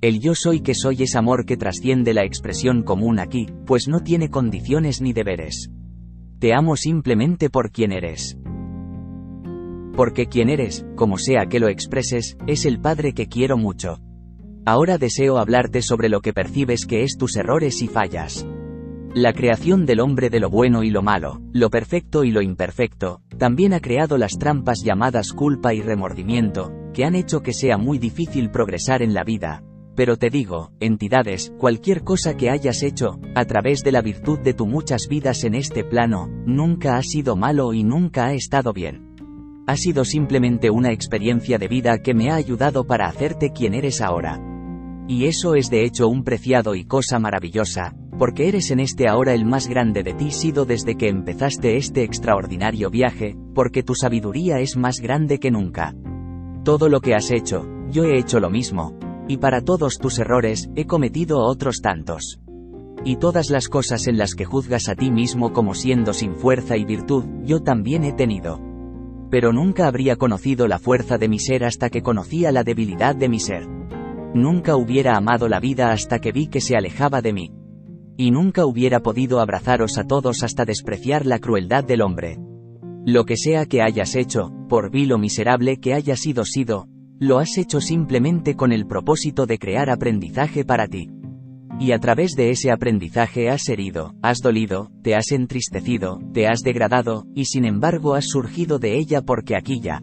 El 0.03 0.21
yo 0.21 0.35
soy 0.35 0.61
que 0.61 0.75
soy 0.75 1.03
es 1.03 1.17
amor 1.17 1.47
que 1.47 1.57
trasciende 1.57 2.13
la 2.13 2.25
expresión 2.25 2.83
común 2.83 3.21
aquí, 3.21 3.47
pues 3.65 3.89
no 3.89 4.01
tiene 4.01 4.29
condiciones 4.29 5.01
ni 5.01 5.15
deberes. 5.15 5.71
Te 6.43 6.55
amo 6.55 6.75
simplemente 6.75 7.51
por 7.51 7.71
quien 7.71 7.93
eres. 7.93 8.37
Porque 9.95 10.27
quien 10.27 10.51
eres, 10.51 10.85
como 10.97 11.17
sea 11.17 11.47
que 11.47 11.61
lo 11.61 11.69
expreses, 11.69 12.37
es 12.49 12.67
el 12.67 12.81
Padre 12.81 13.13
que 13.13 13.29
quiero 13.29 13.57
mucho. 13.57 14.01
Ahora 14.67 14.99
deseo 14.99 15.39
hablarte 15.39 15.83
sobre 15.83 16.09
lo 16.09 16.21
que 16.21 16.33
percibes 16.33 16.85
que 16.85 17.05
es 17.05 17.17
tus 17.17 17.37
errores 17.37 17.81
y 17.81 17.87
fallas. 17.87 18.45
La 19.15 19.33
creación 19.35 19.87
del 19.87 20.01
hombre 20.01 20.31
de 20.31 20.41
lo 20.41 20.51
bueno 20.51 20.83
y 20.83 20.91
lo 20.91 21.01
malo, 21.01 21.41
lo 21.53 21.71
perfecto 21.71 22.25
y 22.25 22.33
lo 22.33 22.43
imperfecto, 22.43 23.21
también 23.39 23.73
ha 23.73 23.79
creado 23.79 24.19
las 24.19 24.33
trampas 24.33 24.83
llamadas 24.83 25.33
culpa 25.33 25.75
y 25.75 25.81
remordimiento, 25.81 26.73
que 26.93 27.05
han 27.05 27.15
hecho 27.15 27.43
que 27.43 27.53
sea 27.53 27.79
muy 27.79 27.99
difícil 27.99 28.51
progresar 28.51 29.01
en 29.03 29.15
la 29.15 29.23
vida. 29.23 29.63
Pero 29.95 30.17
te 30.17 30.31
digo, 30.31 30.73
entidades, 30.81 31.53
cualquier 31.59 32.03
cosa 32.03 32.35
que 32.35 32.49
hayas 32.49 32.83
hecho, 32.83 33.21
a 33.35 33.45
través 33.45 33.83
de 33.83 33.93
la 33.93 34.01
virtud 34.01 34.39
de 34.39 34.55
tu 34.55 34.67
muchas 34.67 35.07
vidas 35.09 35.45
en 35.45 35.55
este 35.55 35.85
plano, 35.85 36.29
nunca 36.47 36.97
ha 36.97 37.03
sido 37.03 37.37
malo 37.37 37.75
y 37.75 37.85
nunca 37.85 38.27
ha 38.27 38.33
estado 38.33 38.73
bien. 38.73 39.13
Ha 39.67 39.77
sido 39.77 40.05
simplemente 40.05 40.71
una 40.71 40.93
experiencia 40.93 41.59
de 41.59 41.69
vida 41.69 41.99
que 41.99 42.15
me 42.15 42.31
ha 42.31 42.37
ayudado 42.37 42.85
para 42.85 43.07
hacerte 43.07 43.53
quien 43.53 43.75
eres 43.75 44.01
ahora. 44.01 44.41
Y 45.09 45.27
eso 45.27 45.55
es 45.55 45.69
de 45.69 45.85
hecho 45.85 46.09
un 46.09 46.25
preciado 46.25 46.75
y 46.75 46.85
cosa 46.85 47.19
maravillosa, 47.19 47.95
porque 48.19 48.49
eres 48.49 48.71
en 48.71 48.81
este 48.81 49.09
ahora 49.09 49.35
el 49.35 49.45
más 49.45 49.69
grande 49.69 50.03
de 50.03 50.15
ti 50.15 50.31
sido 50.31 50.65
desde 50.65 50.97
que 50.97 51.09
empezaste 51.09 51.77
este 51.77 52.03
extraordinario 52.03 52.89
viaje, 52.89 53.37
porque 53.55 53.83
tu 53.83 53.95
sabiduría 53.95 54.59
es 54.61 54.77
más 54.77 55.01
grande 55.01 55.39
que 55.39 55.51
nunca. 55.51 55.95
Todo 56.65 56.89
lo 56.89 57.01
que 57.01 57.15
has 57.15 57.31
hecho, 57.31 57.67
yo 57.91 58.05
he 58.05 58.19
hecho 58.19 58.41
lo 58.41 58.49
mismo, 58.49 58.97
y 59.29 59.37
para 59.39 59.63
todos 59.63 59.99
tus 59.99 60.19
errores, 60.19 60.71
he 60.75 60.87
cometido 60.87 61.39
otros 61.41 61.81
tantos. 61.81 62.41
Y 63.05 63.17
todas 63.17 63.51
las 63.51 63.69
cosas 63.69 64.07
en 64.07 64.17
las 64.17 64.35
que 64.35 64.45
juzgas 64.45 64.89
a 64.89 64.95
ti 64.95 65.11
mismo 65.11 65.53
como 65.53 65.75
siendo 65.75 66.13
sin 66.13 66.35
fuerza 66.35 66.77
y 66.77 66.85
virtud, 66.85 67.25
yo 67.43 67.63
también 67.63 68.05
he 68.05 68.13
tenido. 68.13 68.61
Pero 69.31 69.53
nunca 69.53 69.87
habría 69.87 70.17
conocido 70.17 70.69
la 70.69 70.79
fuerza 70.79 71.19
de 71.19 71.29
mi 71.29 71.39
ser 71.39 71.65
hasta 71.65 71.91
que 71.91 72.03
conocía 72.03 72.53
la 72.53 72.65
debilidad 72.65 73.17
de 73.17 73.29
mi 73.29 73.41
ser. 73.41 73.67
Nunca 74.35 74.77
hubiera 74.77 75.17
amado 75.17 75.49
la 75.49 75.59
vida 75.59 75.91
hasta 75.91 76.21
que 76.21 76.33
vi 76.33 76.47
que 76.47 76.61
se 76.61 76.77
alejaba 76.77 77.23
de 77.23 77.33
mí. 77.33 77.53
Y 78.17 78.31
nunca 78.31 78.67
hubiera 78.67 79.01
podido 79.01 79.41
abrazaros 79.41 79.99
a 79.99 80.05
todos 80.05 80.43
hasta 80.43 80.65
despreciar 80.65 81.27
la 81.27 81.39
crueldad 81.39 81.83
del 81.83 82.03
hombre. 82.03 82.39
Lo 83.05 83.25
que 83.25 83.37
sea 83.37 83.67
que 83.67 83.83
hayas 83.83 84.15
hecho, 84.15 84.53
por 84.69 84.91
vil 84.91 85.13
o 85.13 85.19
miserable 85.19 85.79
que 85.81 85.93
haya 85.95 86.15
sido 86.15 86.45
sido, 86.45 86.87
lo 87.23 87.39
has 87.39 87.57
hecho 87.57 87.81
simplemente 87.81 88.57
con 88.57 88.73
el 88.73 88.85
propósito 88.85 89.47
de 89.47 89.57
crear 89.57 89.91
aprendizaje 89.91 90.65
para 90.65 90.89
ti. 90.89 91.09
Y 91.79 91.93
a 91.93 92.01
través 92.01 92.33
de 92.33 92.51
ese 92.51 92.73
aprendizaje 92.73 93.49
has 93.49 93.69
herido, 93.69 94.17
has 94.23 94.41
dolido, 94.41 94.91
te 95.05 95.15
has 95.15 95.31
entristecido, 95.31 96.19
te 96.33 96.49
has 96.49 96.63
degradado, 96.63 97.25
y 97.33 97.45
sin 97.45 97.65
embargo 97.65 98.15
has 98.15 98.27
surgido 98.27 98.81
de 98.81 98.99
ella 98.99 99.23
porque 99.23 99.55
aquí 99.55 99.81
ya. 99.81 100.03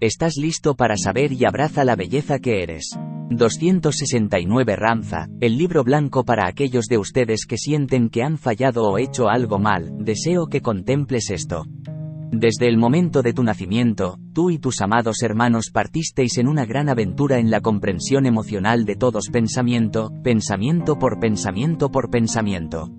Estás 0.00 0.36
listo 0.38 0.74
para 0.74 0.96
saber 0.96 1.32
y 1.32 1.44
abraza 1.44 1.84
la 1.84 1.94
belleza 1.94 2.38
que 2.38 2.62
eres. 2.62 2.98
269 3.28 4.74
Ramza, 4.74 5.28
el 5.42 5.58
libro 5.58 5.84
blanco 5.84 6.24
para 6.24 6.48
aquellos 6.48 6.86
de 6.86 6.96
ustedes 6.96 7.44
que 7.44 7.58
sienten 7.58 8.08
que 8.08 8.22
han 8.22 8.38
fallado 8.38 8.84
o 8.84 8.96
hecho 8.96 9.28
algo 9.28 9.58
mal, 9.58 9.92
deseo 9.98 10.46
que 10.46 10.62
contemples 10.62 11.28
esto. 11.28 11.66
Desde 12.38 12.68
el 12.68 12.76
momento 12.76 13.22
de 13.22 13.32
tu 13.32 13.42
nacimiento, 13.42 14.18
tú 14.34 14.50
y 14.50 14.58
tus 14.58 14.82
amados 14.82 15.22
hermanos 15.22 15.70
partisteis 15.72 16.36
en 16.36 16.48
una 16.48 16.66
gran 16.66 16.90
aventura 16.90 17.38
en 17.38 17.50
la 17.50 17.62
comprensión 17.62 18.26
emocional 18.26 18.84
de 18.84 18.94
todos 18.94 19.30
pensamiento, 19.30 20.12
pensamiento 20.22 20.98
por 20.98 21.18
pensamiento 21.18 21.90
por 21.90 22.10
pensamiento. 22.10 22.90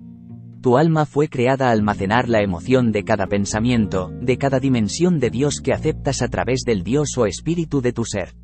Tu 0.60 0.76
alma 0.76 1.06
fue 1.06 1.28
creada 1.28 1.68
a 1.68 1.70
almacenar 1.70 2.28
la 2.28 2.42
emoción 2.42 2.90
de 2.90 3.04
cada 3.04 3.28
pensamiento, 3.28 4.10
de 4.20 4.38
cada 4.38 4.58
dimensión 4.58 5.20
de 5.20 5.30
Dios 5.30 5.60
que 5.60 5.72
aceptas 5.72 6.20
a 6.20 6.26
través 6.26 6.62
del 6.66 6.82
Dios 6.82 7.16
o 7.16 7.24
espíritu 7.24 7.80
de 7.80 7.92
tu 7.92 8.04
ser. 8.04 8.34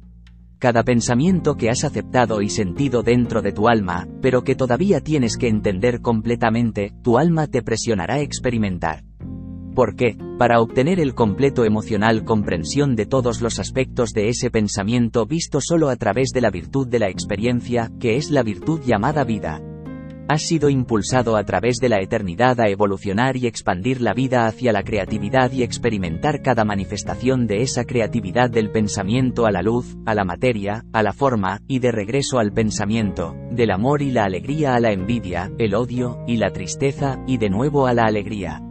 Cada 0.60 0.84
pensamiento 0.84 1.56
que 1.56 1.70
has 1.70 1.82
aceptado 1.82 2.40
y 2.40 2.50
sentido 2.50 3.02
dentro 3.02 3.42
de 3.42 3.50
tu 3.50 3.66
alma, 3.66 4.06
pero 4.22 4.44
que 4.44 4.54
todavía 4.54 5.00
tienes 5.00 5.36
que 5.38 5.48
entender 5.48 6.00
completamente, 6.00 6.92
tu 7.02 7.18
alma 7.18 7.48
te 7.48 7.62
presionará 7.62 8.14
a 8.14 8.20
experimentar. 8.20 9.02
¿Por 9.74 9.96
qué? 9.96 10.16
Para 10.38 10.60
obtener 10.60 11.00
el 11.00 11.14
completo 11.14 11.64
emocional 11.64 12.24
comprensión 12.24 12.94
de 12.94 13.06
todos 13.06 13.40
los 13.40 13.58
aspectos 13.58 14.12
de 14.12 14.28
ese 14.28 14.50
pensamiento 14.50 15.26
visto 15.26 15.60
solo 15.60 15.88
a 15.88 15.96
través 15.96 16.30
de 16.30 16.40
la 16.40 16.50
virtud 16.50 16.86
de 16.86 17.00
la 17.00 17.08
experiencia, 17.08 17.90
que 17.98 18.16
es 18.16 18.30
la 18.30 18.44
virtud 18.44 18.80
llamada 18.84 19.24
vida. 19.24 19.60
Has 20.26 20.42
sido 20.42 20.70
impulsado 20.70 21.36
a 21.36 21.44
través 21.44 21.76
de 21.78 21.90
la 21.90 22.00
eternidad 22.00 22.58
a 22.60 22.68
evolucionar 22.68 23.36
y 23.36 23.46
expandir 23.46 24.00
la 24.00 24.14
vida 24.14 24.46
hacia 24.46 24.72
la 24.72 24.82
creatividad 24.82 25.52
y 25.52 25.62
experimentar 25.62 26.40
cada 26.40 26.64
manifestación 26.64 27.46
de 27.46 27.60
esa 27.60 27.84
creatividad 27.84 28.48
del 28.50 28.70
pensamiento 28.70 29.44
a 29.44 29.50
la 29.50 29.60
luz, 29.60 29.96
a 30.06 30.14
la 30.14 30.24
materia, 30.24 30.84
a 30.92 31.02
la 31.02 31.12
forma, 31.12 31.60
y 31.68 31.80
de 31.80 31.92
regreso 31.92 32.38
al 32.38 32.52
pensamiento, 32.52 33.34
del 33.50 33.70
amor 33.70 34.00
y 34.00 34.12
la 34.12 34.24
alegría 34.24 34.74
a 34.74 34.80
la 34.80 34.92
envidia, 34.92 35.52
el 35.58 35.74
odio, 35.74 36.24
y 36.26 36.38
la 36.38 36.52
tristeza, 36.52 37.22
y 37.26 37.36
de 37.36 37.50
nuevo 37.50 37.86
a 37.86 37.92
la 37.92 38.04
alegría. 38.04 38.62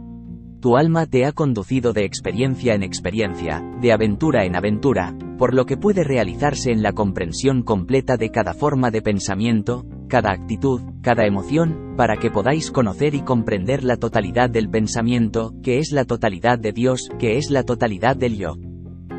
Tu 0.64 0.78
alma 0.78 1.04
te 1.04 1.26
ha 1.26 1.32
conducido 1.32 1.92
de 1.92 2.06
experiencia 2.06 2.74
en 2.74 2.82
experiencia, 2.82 3.62
de 3.82 3.92
aventura 3.92 4.46
en 4.46 4.56
aventura, 4.56 5.14
por 5.36 5.52
lo 5.52 5.66
que 5.66 5.76
puede 5.76 6.04
realizarse 6.04 6.72
en 6.72 6.82
la 6.82 6.94
comprensión 6.94 7.62
completa 7.62 8.16
de 8.16 8.30
cada 8.30 8.54
forma 8.54 8.90
de 8.90 9.02
pensamiento, 9.02 9.84
cada 10.08 10.30
actitud, 10.32 10.80
cada 11.02 11.26
emoción, 11.26 11.92
para 11.98 12.16
que 12.16 12.30
podáis 12.30 12.70
conocer 12.70 13.14
y 13.14 13.20
comprender 13.20 13.84
la 13.84 13.98
totalidad 13.98 14.48
del 14.48 14.70
pensamiento, 14.70 15.52
que 15.62 15.80
es 15.80 15.92
la 15.92 16.06
totalidad 16.06 16.58
de 16.58 16.72
Dios, 16.72 17.10
que 17.18 17.36
es 17.36 17.50
la 17.50 17.64
totalidad 17.64 18.16
del 18.16 18.38
yo. 18.38 18.56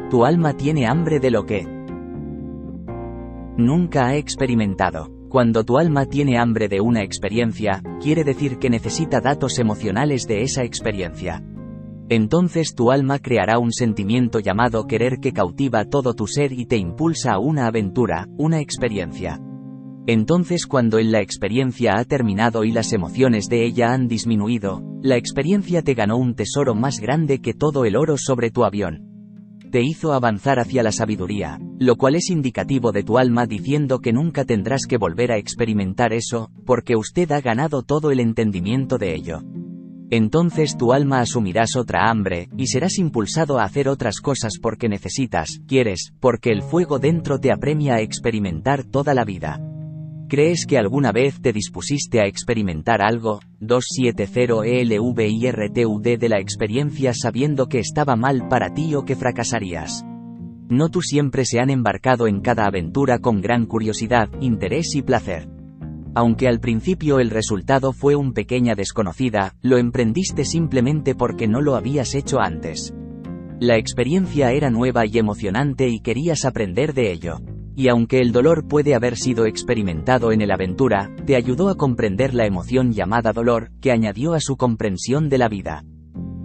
Tu 0.09 0.25
alma 0.25 0.57
tiene 0.57 0.87
hambre 0.87 1.19
de 1.19 1.29
lo 1.29 1.45
que 1.45 1.67
nunca 3.55 4.07
ha 4.07 4.15
experimentado. 4.15 5.14
Cuando 5.35 5.65
tu 5.65 5.77
alma 5.77 6.05
tiene 6.05 6.37
hambre 6.37 6.69
de 6.69 6.79
una 6.79 7.03
experiencia, 7.03 7.83
quiere 7.99 8.23
decir 8.23 8.57
que 8.57 8.69
necesita 8.69 9.19
datos 9.19 9.59
emocionales 9.59 10.27
de 10.27 10.43
esa 10.43 10.63
experiencia. 10.63 11.43
Entonces 12.07 12.73
tu 12.73 12.89
alma 12.89 13.19
creará 13.19 13.59
un 13.59 13.73
sentimiento 13.73 14.39
llamado 14.39 14.87
querer 14.87 15.19
que 15.19 15.33
cautiva 15.33 15.89
todo 15.89 16.13
tu 16.13 16.25
ser 16.25 16.53
y 16.53 16.65
te 16.67 16.77
impulsa 16.77 17.33
a 17.33 17.39
una 17.39 17.67
aventura, 17.67 18.29
una 18.37 18.61
experiencia. 18.61 19.41
Entonces 20.07 20.65
cuando 20.67 20.99
en 20.99 21.11
la 21.11 21.19
experiencia 21.19 21.97
ha 21.97 22.05
terminado 22.05 22.63
y 22.63 22.71
las 22.71 22.93
emociones 22.93 23.49
de 23.49 23.65
ella 23.65 23.91
han 23.91 24.07
disminuido, 24.07 24.83
la 25.01 25.17
experiencia 25.17 25.81
te 25.81 25.95
ganó 25.95 26.15
un 26.15 26.35
tesoro 26.35 26.75
más 26.75 27.01
grande 27.01 27.41
que 27.41 27.53
todo 27.53 27.83
el 27.83 27.97
oro 27.97 28.15
sobre 28.17 28.51
tu 28.51 28.63
avión. 28.63 29.14
Te 29.75 29.81
hizo 29.81 30.13
avanzar 30.13 30.57
hacia 30.59 30.83
la 30.83 30.93
sabiduría, 30.93 31.59
lo 31.79 31.97
cual 31.97 32.15
es 32.15 32.29
indicativo 32.29 32.93
de 32.93 33.03
tu 33.03 33.17
alma 33.17 33.45
diciendo 33.45 33.99
que 33.99 34.13
nunca 34.13 34.45
tendrás 34.45 34.85
que 34.87 34.95
volver 34.95 35.33
a 35.33 35.37
experimentar 35.37 36.13
eso, 36.13 36.49
porque 36.65 36.95
usted 36.95 37.29
ha 37.33 37.41
ganado 37.41 37.81
todo 37.81 38.09
el 38.09 38.21
entendimiento 38.21 38.97
de 38.97 39.13
ello. 39.13 39.41
Entonces 40.09 40.77
tu 40.77 40.93
alma 40.93 41.19
asumirás 41.19 41.75
otra 41.75 42.09
hambre, 42.09 42.47
y 42.55 42.67
serás 42.67 42.97
impulsado 42.99 43.59
a 43.59 43.65
hacer 43.65 43.89
otras 43.89 44.21
cosas 44.21 44.59
porque 44.61 44.87
necesitas, 44.87 45.59
quieres, 45.67 46.13
porque 46.21 46.51
el 46.51 46.61
fuego 46.61 46.97
dentro 46.97 47.39
te 47.39 47.51
apremia 47.51 47.95
a 47.95 47.99
experimentar 47.99 48.85
toda 48.85 49.13
la 49.13 49.25
vida. 49.25 49.59
¿Crees 50.35 50.65
que 50.65 50.77
alguna 50.77 51.13
vez 51.13 51.39
te 51.39 51.53
dispusiste 51.53 52.19
a 52.19 52.25
experimentar 52.25 53.01
algo? 53.01 53.39
270 53.61 54.65
ELVIRTUD 54.65 56.19
de 56.19 56.27
la 56.27 56.41
experiencia 56.41 57.13
sabiendo 57.13 57.67
que 57.67 57.79
estaba 57.79 58.17
mal 58.17 58.49
para 58.49 58.73
ti 58.73 58.95
o 58.95 59.05
que 59.05 59.15
fracasarías. 59.15 60.03
No 60.67 60.89
tú 60.89 61.01
siempre 61.01 61.45
se 61.45 61.61
han 61.61 61.69
embarcado 61.69 62.27
en 62.27 62.41
cada 62.41 62.65
aventura 62.65 63.19
con 63.19 63.39
gran 63.39 63.65
curiosidad, 63.65 64.27
interés 64.41 64.93
y 64.95 65.03
placer. 65.03 65.47
Aunque 66.15 66.49
al 66.49 66.59
principio 66.59 67.21
el 67.21 67.29
resultado 67.29 67.93
fue 67.93 68.17
un 68.17 68.33
pequeña 68.33 68.75
desconocida, 68.75 69.55
lo 69.61 69.77
emprendiste 69.77 70.43
simplemente 70.43 71.15
porque 71.15 71.47
no 71.47 71.61
lo 71.61 71.77
habías 71.77 72.13
hecho 72.13 72.41
antes. 72.41 72.93
La 73.61 73.77
experiencia 73.77 74.51
era 74.51 74.69
nueva 74.69 75.05
y 75.05 75.17
emocionante 75.17 75.87
y 75.87 76.01
querías 76.01 76.43
aprender 76.43 76.93
de 76.93 77.13
ello. 77.13 77.37
Y 77.75 77.89
aunque 77.89 78.21
el 78.21 78.31
dolor 78.31 78.67
puede 78.67 78.95
haber 78.95 79.17
sido 79.17 79.45
experimentado 79.45 80.31
en 80.31 80.41
el 80.41 80.51
aventura, 80.51 81.13
te 81.25 81.35
ayudó 81.35 81.69
a 81.69 81.75
comprender 81.75 82.33
la 82.33 82.45
emoción 82.45 82.93
llamada 82.93 83.33
dolor, 83.33 83.71
que 83.81 83.91
añadió 83.91 84.33
a 84.33 84.39
su 84.39 84.55
comprensión 84.55 85.27
de 85.27 85.37
la 85.37 85.49
vida. 85.49 85.83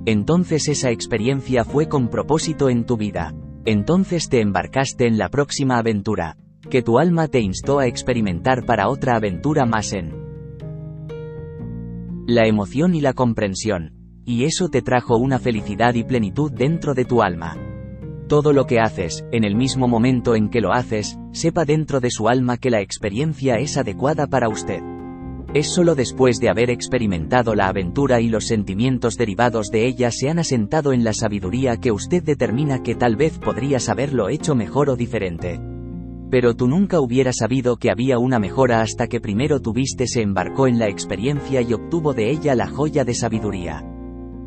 Entonces 0.06 0.68
esa 0.68 0.90
experiencia 0.90 1.64
fue 1.64 1.88
con 1.88 2.08
propósito 2.08 2.68
en 2.68 2.84
tu 2.84 2.96
vida. 2.96 3.34
Entonces 3.64 4.28
te 4.28 4.40
embarcaste 4.40 5.06
en 5.06 5.18
la 5.18 5.28
próxima 5.28 5.78
aventura, 5.78 6.36
que 6.68 6.82
tu 6.82 6.98
alma 6.98 7.28
te 7.28 7.40
instó 7.40 7.78
a 7.78 7.86
experimentar 7.86 8.64
para 8.64 8.88
otra 8.88 9.16
aventura 9.16 9.66
más 9.66 9.92
en 9.92 10.12
la 12.26 12.46
emoción 12.46 12.94
y 12.94 13.00
la 13.00 13.12
comprensión. 13.12 13.92
Y 14.24 14.44
eso 14.44 14.68
te 14.68 14.82
trajo 14.82 15.16
una 15.16 15.38
felicidad 15.38 15.94
y 15.94 16.04
plenitud 16.04 16.50
dentro 16.52 16.94
de 16.94 17.04
tu 17.04 17.22
alma. 17.22 17.56
Todo 18.30 18.52
lo 18.52 18.64
que 18.64 18.78
haces, 18.78 19.26
en 19.32 19.42
el 19.42 19.56
mismo 19.56 19.88
momento 19.88 20.36
en 20.36 20.50
que 20.50 20.60
lo 20.60 20.72
haces, 20.72 21.18
sepa 21.32 21.64
dentro 21.64 21.98
de 21.98 22.12
su 22.12 22.28
alma 22.28 22.58
que 22.58 22.70
la 22.70 22.80
experiencia 22.80 23.56
es 23.56 23.76
adecuada 23.76 24.28
para 24.28 24.48
usted. 24.48 24.78
Es 25.52 25.66
solo 25.66 25.96
después 25.96 26.38
de 26.38 26.48
haber 26.48 26.70
experimentado 26.70 27.56
la 27.56 27.66
aventura 27.66 28.20
y 28.20 28.28
los 28.28 28.46
sentimientos 28.46 29.16
derivados 29.16 29.72
de 29.72 29.84
ella 29.84 30.12
se 30.12 30.30
han 30.30 30.38
asentado 30.38 30.92
en 30.92 31.02
la 31.02 31.12
sabiduría 31.12 31.78
que 31.78 31.90
usted 31.90 32.22
determina 32.22 32.84
que 32.84 32.94
tal 32.94 33.16
vez 33.16 33.36
podrías 33.40 33.88
haberlo 33.88 34.28
hecho 34.28 34.54
mejor 34.54 34.90
o 34.90 34.96
diferente. 34.96 35.60
Pero 36.30 36.54
tú 36.54 36.68
nunca 36.68 37.00
hubieras 37.00 37.38
sabido 37.38 37.78
que 37.78 37.90
había 37.90 38.20
una 38.20 38.38
mejora 38.38 38.80
hasta 38.80 39.08
que 39.08 39.20
primero 39.20 39.58
tuviste 39.58 40.06
se 40.06 40.22
embarcó 40.22 40.68
en 40.68 40.78
la 40.78 40.86
experiencia 40.86 41.62
y 41.62 41.72
obtuvo 41.72 42.14
de 42.14 42.30
ella 42.30 42.54
la 42.54 42.68
joya 42.68 43.04
de 43.04 43.14
sabiduría. 43.14 43.84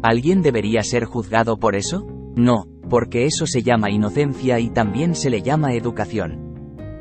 ¿Alguien 0.02 0.42
debería 0.42 0.84
ser 0.84 1.04
juzgado 1.04 1.58
por 1.58 1.76
eso? 1.76 2.13
No, 2.36 2.66
porque 2.90 3.26
eso 3.26 3.46
se 3.46 3.62
llama 3.62 3.92
inocencia 3.92 4.60
y 4.60 4.70
también 4.70 5.16
se 5.16 5.30
le 5.30 5.42
llama 5.42 5.74
educación. 5.74 6.54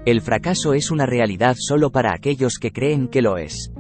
El 0.05 0.21
fracaso 0.21 0.75
es 0.75 0.91
una 0.91 1.07
realidad 1.07 1.57
solo 1.59 1.91
para 1.91 2.13
aquellos 2.15 2.59
que 2.59 2.73
creen 2.73 3.09
que 3.09 3.23
lo 3.23 3.39
es. 3.39 3.73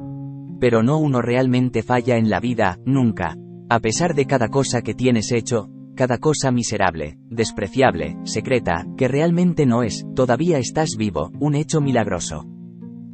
Pero 0.60 0.82
no 0.82 0.98
uno 0.98 1.20
realmente 1.20 1.82
falla 1.82 2.16
en 2.16 2.30
la 2.30 2.38
vida, 2.38 2.78
nunca. 2.86 3.36
A 3.68 3.80
pesar 3.80 4.14
de 4.14 4.26
cada 4.26 4.48
cosa 4.48 4.82
que 4.82 4.94
tienes 4.94 5.32
hecho, 5.32 5.68
cada 5.96 6.18
cosa 6.18 6.50
miserable, 6.50 7.18
despreciable, 7.28 8.16
secreta, 8.24 8.86
que 8.96 9.08
realmente 9.08 9.66
no 9.66 9.82
es, 9.82 10.06
todavía 10.14 10.58
estás 10.58 10.96
vivo, 10.96 11.32
un 11.40 11.54
hecho 11.54 11.80
milagroso. 11.80 12.46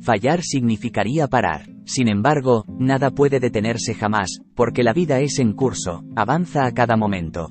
Fallar 0.01 0.43
significaría 0.43 1.27
parar. 1.27 1.63
Sin 1.85 2.09
embargo, 2.09 2.65
nada 2.79 3.11
puede 3.11 3.41
detenerse 3.41 3.95
jamás, 3.95 4.41
porque 4.55 4.83
la 4.83 4.93
vida 4.93 5.21
es 5.21 5.39
en 5.39 5.55
curso, 5.55 6.05
avanza 6.15 6.67
a 6.67 6.73
cada 6.73 6.97
momento. 6.97 7.51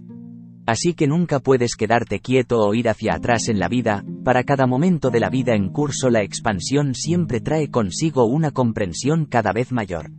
Así 0.67 0.93
que 0.93 1.07
nunca 1.07 1.39
puedes 1.39 1.75
quedarte 1.75 2.19
quieto 2.19 2.59
o 2.59 2.75
ir 2.75 2.89
hacia 2.89 3.15
atrás 3.15 3.47
en 3.47 3.57
la 3.57 3.69
vida, 3.69 4.03
para 4.23 4.43
cada 4.43 4.67
momento 4.67 5.09
de 5.09 5.19
la 5.19 5.29
vida 5.29 5.55
en 5.55 5.69
curso 5.69 6.11
la 6.11 6.21
expansión 6.21 6.93
siempre 6.93 7.41
trae 7.41 7.71
consigo 7.71 8.25
una 8.25 8.51
comprensión 8.51 9.25
cada 9.25 9.53
vez 9.53 9.71
mayor. 9.71 10.11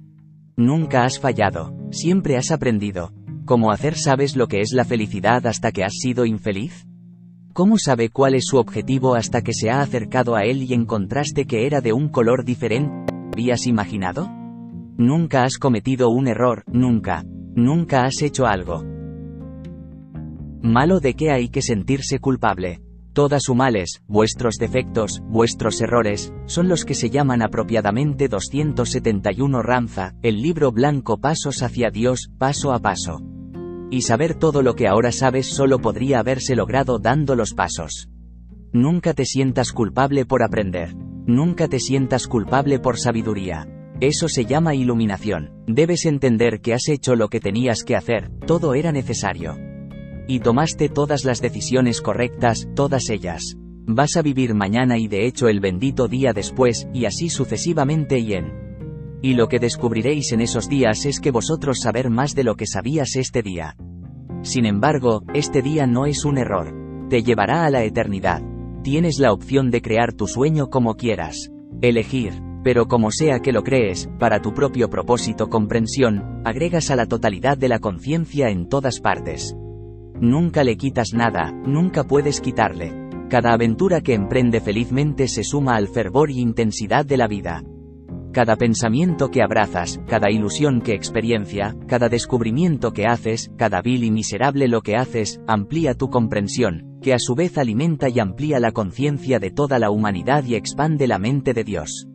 Nunca 0.57 1.05
has 1.05 1.21
fallado, 1.21 1.77
siempre 1.93 2.37
has 2.37 2.51
aprendido, 2.51 3.13
¿Cómo 3.49 3.73
hacer 3.73 3.97
sabes 3.97 4.37
lo 4.37 4.47
que 4.47 4.61
es 4.61 4.73
la 4.75 4.85
felicidad 4.85 5.47
hasta 5.47 5.73
que 5.73 5.83
has 5.83 5.95
sido 5.95 6.27
infeliz? 6.27 6.87
¿Cómo 7.55 7.79
sabe 7.79 8.11
cuál 8.11 8.35
es 8.35 8.45
su 8.45 8.59
objetivo 8.59 9.15
hasta 9.15 9.41
que 9.41 9.55
se 9.55 9.71
ha 9.71 9.81
acercado 9.81 10.37
a 10.37 10.43
él 10.43 10.65
y 10.65 10.75
encontraste 10.75 11.47
que 11.47 11.65
era 11.65 11.81
de 11.81 11.95
un 11.95 12.11
color 12.11 12.45
diferente? 12.45 13.11
¿Habías 13.33 13.67
imaginado? 13.67 14.29
Nunca 14.99 15.45
has 15.45 15.57
cometido 15.57 16.11
un 16.11 16.29
error, 16.29 16.63
nunca. 16.67 17.25
Nunca 17.55 18.05
has 18.05 18.21
hecho 18.21 18.45
algo. 18.45 18.85
Malo 20.63 20.99
de 20.99 21.15
qué 21.15 21.31
hay 21.31 21.51
que 21.51 21.63
sentirse 21.63 22.19
culpable. 22.19 22.81
Todas 23.13 23.45
sus 23.45 23.55
males, 23.55 24.03
vuestros 24.09 24.57
defectos, 24.57 25.23
vuestros 25.29 25.81
errores, 25.81 26.33
son 26.47 26.69
los 26.69 26.85
que 26.85 26.95
se 26.95 27.11
llaman 27.11 27.43
apropiadamente 27.43 28.27
271 28.29 29.63
Ramza, 29.63 30.15
el 30.23 30.43
libro 30.43 30.73
blanco 30.73 31.19
Pasos 31.19 31.63
hacia 31.63 31.91
Dios, 31.91 32.31
paso 32.39 32.73
a 32.73 32.81
paso. 32.81 33.21
Y 33.91 34.03
saber 34.03 34.35
todo 34.35 34.63
lo 34.63 34.75
que 34.75 34.89
ahora 34.89 35.13
sabes 35.13 35.47
solo 35.47 35.79
podría 35.79 36.19
haberse 36.19 36.57
logrado 36.57 36.99
dando 36.99 37.37
los 37.37 37.55
pasos. 37.55 38.09
Nunca 38.73 39.15
te 39.15 39.25
sientas 39.25 39.73
culpable 39.73 40.27
por 40.27 40.43
aprender. 40.43 40.95
Nunca 40.95 41.69
te 41.69 41.79
sientas 41.79 42.27
culpable 42.27 42.81
por 42.81 42.99
sabiduría. 42.99 43.69
Eso 44.01 44.29
se 44.29 44.45
llama 44.45 44.75
iluminación. 44.75 45.51
Debes 45.69 46.05
entender 46.05 46.61
que 46.61 46.75
has 46.75 46.89
hecho 46.89 47.15
lo 47.15 47.29
que 47.29 47.41
tenías 47.41 47.85
que 47.85 47.97
hacer, 47.97 48.31
todo 48.45 48.75
era 48.75 48.93
necesario. 48.93 49.68
Y 50.29 50.39
tomaste 50.39 50.89
todas 50.89 51.25
las 51.25 51.41
decisiones 51.41 52.01
correctas, 52.01 52.69
todas 52.77 53.11
ellas. 53.11 53.57
Vas 53.87 54.17
a 54.17 54.23
vivir 54.23 54.55
mañana 54.55 54.99
y 54.99 55.09
de 55.09 55.27
hecho 55.27 55.49
el 55.49 55.59
bendito 55.59 56.07
día 56.07 56.33
después, 56.33 56.87
y 56.95 57.07
así 57.07 57.29
sucesivamente 57.29 58.21
y 58.21 58.35
en 58.35 58.69
y 59.21 59.35
lo 59.35 59.49
que 59.49 59.59
descubriréis 59.59 60.33
en 60.33 60.41
esos 60.41 60.69
días 60.69 61.05
es 61.05 61.21
que 61.21 61.31
vosotros 61.31 61.81
saber 61.81 62.11
más 62.11 62.35
de 62.35 62.45
lo 62.45 62.57
que 62.57 62.67
sabías 62.67 63.17
este 63.17 63.43
día. 63.43 63.77
Sin 64.43 64.65
embargo, 64.65 65.23
este 65.35 65.63
día 65.63 65.87
no 65.87 66.07
es 66.07 66.25
un 66.25 66.39
error. 66.39 66.73
Te 67.09 67.23
llevará 67.23 67.65
a 67.65 67.71
la 67.71 67.83
eternidad. 67.83 68.43
Tienes 68.83 69.19
la 69.19 69.33
opción 69.33 69.71
de 69.71 69.83
crear 69.83 70.13
tu 70.13 70.29
sueño 70.29 70.71
como 70.71 70.95
quieras. 70.95 71.51
Elegir. 71.83 72.33
Pero 72.63 72.87
como 72.87 73.11
sea 73.11 73.41
que 73.41 73.53
lo 73.53 73.63
crees, 73.63 74.09
para 74.19 74.43
tu 74.43 74.53
propio 74.53 74.91
propósito 74.91 75.49
comprensión, 75.49 76.43
agregas 76.45 76.91
a 76.91 76.97
la 76.97 77.07
totalidad 77.07 77.57
de 77.57 77.69
la 77.69 77.79
conciencia 77.79 78.51
en 78.51 78.69
todas 78.69 79.01
partes. 79.01 79.57
Nunca 80.21 80.65
le 80.65 80.77
quitas 80.77 81.13
nada, 81.15 81.53
nunca 81.53 82.05
puedes 82.05 82.41
quitarle. 82.41 82.93
Cada 83.29 83.53
aventura 83.53 84.01
que 84.01 84.15
emprende 84.15 84.61
felizmente 84.61 85.29
se 85.29 85.45
suma 85.45 85.77
al 85.77 85.87
fervor 85.87 86.31
y 86.31 86.41
intensidad 86.41 87.07
de 87.07 87.17
la 87.17 87.29
vida. 87.29 87.63
Cada 88.33 88.57
pensamiento 88.57 89.31
que 89.31 89.43
abrazas, 89.43 90.01
cada 90.07 90.31
ilusión 90.31 90.81
que 90.81 90.95
experiencia, 90.95 91.77
cada 91.87 92.09
descubrimiento 92.09 92.93
que 92.93 93.07
haces, 93.07 93.51
cada 93.57 93.81
vil 93.81 94.03
y 94.03 94.11
miserable 94.11 94.67
lo 94.67 94.81
que 94.81 94.97
haces, 94.97 95.41
amplía 95.47 95.95
tu 95.95 96.11
comprensión, 96.11 96.99
que 97.01 97.15
a 97.15 97.19
su 97.19 97.35
vez 97.35 97.57
alimenta 97.57 98.09
y 98.09 98.19
amplía 98.19 98.59
la 98.61 98.73
conciencia 98.73 99.39
de 99.39 99.51
toda 99.51 99.79
la 99.79 99.91
humanidad 99.91 100.45
y 100.45 100.57
expande 100.57 101.07
la 101.07 101.19
mente 101.19 101.55
de 101.55 101.65
Dios. 101.65 102.09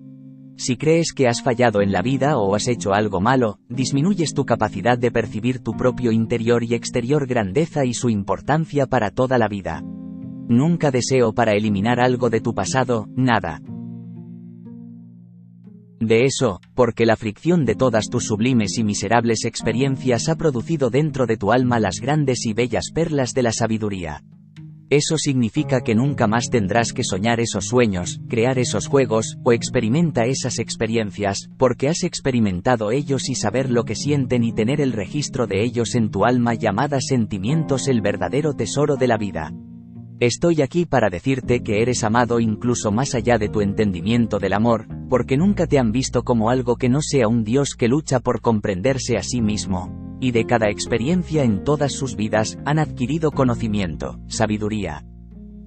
Si 0.55 0.77
crees 0.77 1.13
que 1.13 1.27
has 1.27 1.41
fallado 1.41 1.81
en 1.81 1.91
la 1.91 2.01
vida 2.01 2.37
o 2.37 2.55
has 2.55 2.67
hecho 2.67 2.93
algo 2.93 3.21
malo, 3.21 3.59
disminuyes 3.69 4.33
tu 4.33 4.45
capacidad 4.45 4.97
de 4.97 5.11
percibir 5.11 5.59
tu 5.59 5.73
propio 5.73 6.11
interior 6.11 6.63
y 6.63 6.73
exterior 6.73 7.27
grandeza 7.27 7.85
y 7.85 7.93
su 7.93 8.09
importancia 8.09 8.85
para 8.85 9.11
toda 9.11 9.37
la 9.37 9.47
vida. 9.47 9.81
Nunca 10.47 10.91
deseo 10.91 11.33
para 11.33 11.53
eliminar 11.53 11.99
algo 11.99 12.29
de 12.29 12.41
tu 12.41 12.53
pasado, 12.53 13.07
nada, 13.15 13.61
de 16.05 16.25
eso, 16.25 16.59
porque 16.75 17.05
la 17.05 17.15
fricción 17.15 17.65
de 17.65 17.75
todas 17.75 18.09
tus 18.09 18.25
sublimes 18.25 18.77
y 18.77 18.83
miserables 18.83 19.45
experiencias 19.45 20.27
ha 20.27 20.35
producido 20.35 20.89
dentro 20.89 21.25
de 21.27 21.37
tu 21.37 21.51
alma 21.51 21.79
las 21.79 21.99
grandes 22.01 22.45
y 22.45 22.53
bellas 22.53 22.91
perlas 22.93 23.33
de 23.33 23.43
la 23.43 23.51
sabiduría. 23.51 24.21
Eso 24.93 25.17
significa 25.17 25.81
que 25.81 25.95
nunca 25.95 26.27
más 26.27 26.51
tendrás 26.51 26.93
que 26.93 27.03
soñar 27.03 27.39
esos 27.39 27.65
sueños, 27.65 28.21
crear 28.29 28.59
esos 28.59 28.85
juegos, 28.85 29.39
o 29.43 29.51
experimenta 29.51 30.25
esas 30.25 30.59
experiencias, 30.59 31.49
porque 31.57 31.89
has 31.89 32.03
experimentado 32.03 32.91
ellos 32.91 33.27
y 33.27 33.33
saber 33.33 33.71
lo 33.71 33.85
que 33.85 33.95
sienten 33.95 34.43
y 34.43 34.53
tener 34.53 34.79
el 34.81 34.91
registro 34.91 35.47
de 35.47 35.63
ellos 35.63 35.95
en 35.95 36.11
tu 36.11 36.25
alma 36.25 36.53
llamada 36.53 37.01
sentimientos 37.01 37.87
el 37.87 38.01
verdadero 38.01 38.53
tesoro 38.53 38.95
de 38.95 39.07
la 39.07 39.17
vida. 39.17 39.51
Estoy 40.19 40.61
aquí 40.61 40.85
para 40.85 41.09
decirte 41.09 41.63
que 41.63 41.81
eres 41.81 42.03
amado 42.03 42.39
incluso 42.39 42.91
más 42.91 43.15
allá 43.15 43.39
de 43.39 43.49
tu 43.49 43.61
entendimiento 43.61 44.37
del 44.37 44.53
amor, 44.53 44.85
porque 45.09 45.37
nunca 45.37 45.65
te 45.65 45.79
han 45.79 45.91
visto 45.91 46.21
como 46.21 46.51
algo 46.51 46.75
que 46.75 46.89
no 46.89 47.01
sea 47.01 47.27
un 47.27 47.43
Dios 47.43 47.73
que 47.75 47.87
lucha 47.87 48.19
por 48.19 48.41
comprenderse 48.41 49.17
a 49.17 49.23
sí 49.23 49.41
mismo, 49.41 50.02
y 50.23 50.31
de 50.31 50.45
cada 50.45 50.69
experiencia 50.69 51.43
en 51.43 51.65
todas 51.65 51.91
sus 51.91 52.15
vidas, 52.15 52.57
han 52.63 52.79
adquirido 52.79 53.31
conocimiento, 53.31 54.21
sabiduría. 54.27 55.05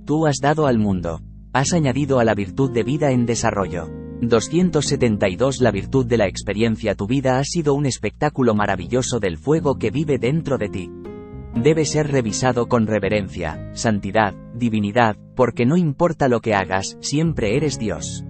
Tú 0.07 0.27
has 0.27 0.39
dado 0.41 0.67
al 0.67 0.79
mundo. 0.79 1.21
Has 1.53 1.75
añadido 1.75 2.21
a 2.21 2.25
la 2.25 2.35
virtud 2.35 2.71
de 2.71 2.83
vida 2.83 3.11
en 3.11 3.27
desarrollo. 3.27 3.91
272 4.23 5.61
La 5.61 5.71
virtud 5.71 6.07
de 6.07 6.17
la 6.17 6.27
experiencia 6.27 6.95
Tu 6.95 7.07
vida 7.07 7.39
ha 7.39 7.45
sido 7.45 7.75
un 7.75 7.85
espectáculo 7.85 8.55
maravilloso 8.55 9.21
del 9.21 9.37
fuego 9.37 9.77
que 9.77 9.91
vive 9.91 10.17
dentro 10.17 10.57
de 10.57 10.69
ti 10.71 10.91
debe 11.55 11.87
ser 11.87 12.13
revisado 12.13 12.69
con 12.69 12.87
reverencia, 12.87 13.71
santidad, 13.73 14.35
divinidad, 14.55 15.17
porque 15.35 15.65
no 15.65 15.79
importa 15.79 16.29
lo 16.29 16.41
que 16.41 16.55
hagas, 16.55 16.99
siempre 17.01 17.57
eres 17.57 17.79
Dios. 17.79 18.25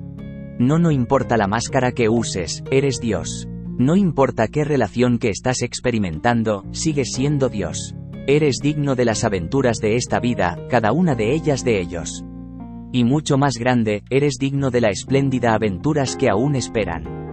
No 0.61 0.79
no 0.79 0.93
importa 0.93 1.37
la 1.37 1.49
máscara 1.49 1.91
que 1.91 2.09
uses, 2.09 2.63
eres 2.71 3.01
Dios. 3.01 3.49
No 3.79 3.95
importa 3.95 4.49
qué 4.49 4.65
relación 4.65 5.19
que 5.19 5.29
estás 5.29 5.61
experimentando, 5.61 6.65
sigues 6.71 7.13
siendo 7.13 7.51
Dios. 7.51 7.95
Eres 8.27 8.57
digno 8.63 8.95
de 8.95 9.05
las 9.05 9.23
aventuras 9.23 9.81
de 9.81 9.97
esta 9.97 10.19
vida, 10.19 10.59
cada 10.71 10.93
una 10.93 11.15
de 11.15 11.35
ellas 11.35 11.63
de 11.63 11.79
ellos. 11.81 12.25
Y 12.91 13.05
mucho 13.05 13.37
más 13.37 13.59
grande, 13.59 14.03
eres 14.09 14.39
digno 14.39 14.71
de 14.71 14.81
la 14.81 14.89
espléndida 14.89 15.53
aventuras 15.53 16.17
que 16.17 16.31
aún 16.31 16.57
esperan 16.57 17.27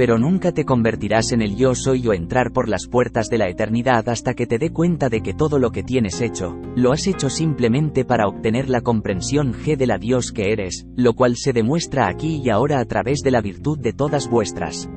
pero 0.00 0.18
nunca 0.18 0.52
te 0.52 0.64
convertirás 0.64 1.30
en 1.32 1.42
el 1.42 1.56
yo 1.56 1.74
soy 1.74 2.08
o 2.08 2.14
entrar 2.14 2.52
por 2.52 2.70
las 2.70 2.86
puertas 2.86 3.28
de 3.28 3.36
la 3.36 3.50
eternidad 3.50 4.08
hasta 4.08 4.32
que 4.32 4.46
te 4.46 4.56
dé 4.58 4.72
cuenta 4.72 5.10
de 5.10 5.20
que 5.20 5.34
todo 5.34 5.58
lo 5.58 5.72
que 5.72 5.82
tienes 5.82 6.22
hecho, 6.22 6.58
lo 6.74 6.92
has 6.92 7.06
hecho 7.06 7.28
simplemente 7.28 8.06
para 8.06 8.26
obtener 8.26 8.70
la 8.70 8.80
comprensión 8.80 9.52
G 9.52 9.76
de 9.76 9.86
la 9.86 9.98
Dios 9.98 10.32
que 10.32 10.52
eres, 10.52 10.86
lo 10.96 11.12
cual 11.12 11.36
se 11.36 11.52
demuestra 11.52 12.08
aquí 12.08 12.40
y 12.42 12.48
ahora 12.48 12.80
a 12.80 12.86
través 12.86 13.20
de 13.20 13.30
la 13.30 13.42
virtud 13.42 13.78
de 13.78 13.92
todas 13.92 14.30
vuestras 14.30 14.88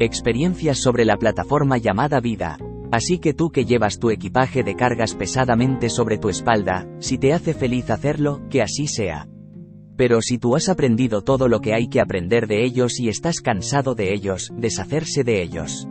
experiencias 0.00 0.78
sobre 0.78 1.04
la 1.04 1.16
plataforma 1.16 1.78
llamada 1.78 2.20
vida. 2.20 2.58
Así 2.90 3.18
que 3.18 3.34
tú 3.34 3.50
que 3.50 3.64
llevas 3.64 3.98
tu 3.98 4.10
equipaje 4.10 4.62
de 4.62 4.74
cargas 4.74 5.14
pesadamente 5.14 5.90
sobre 5.90 6.18
tu 6.18 6.28
espalda, 6.28 6.88
si 7.00 7.18
te 7.18 7.32
hace 7.32 7.52
feliz 7.52 7.90
hacerlo, 7.90 8.40
que 8.48 8.62
así 8.62 8.86
sea. 8.86 9.28
Pero 9.96 10.22
si 10.22 10.38
tú 10.38 10.56
has 10.56 10.68
aprendido 10.68 11.22
todo 11.22 11.48
lo 11.48 11.60
que 11.60 11.74
hay 11.74 11.88
que 11.88 12.00
aprender 12.00 12.46
de 12.46 12.64
ellos 12.64 13.00
y 13.00 13.08
estás 13.08 13.40
cansado 13.40 13.94
de 13.94 14.14
ellos, 14.14 14.52
deshacerse 14.56 15.24
de 15.24 15.42
ellos. 15.42 15.88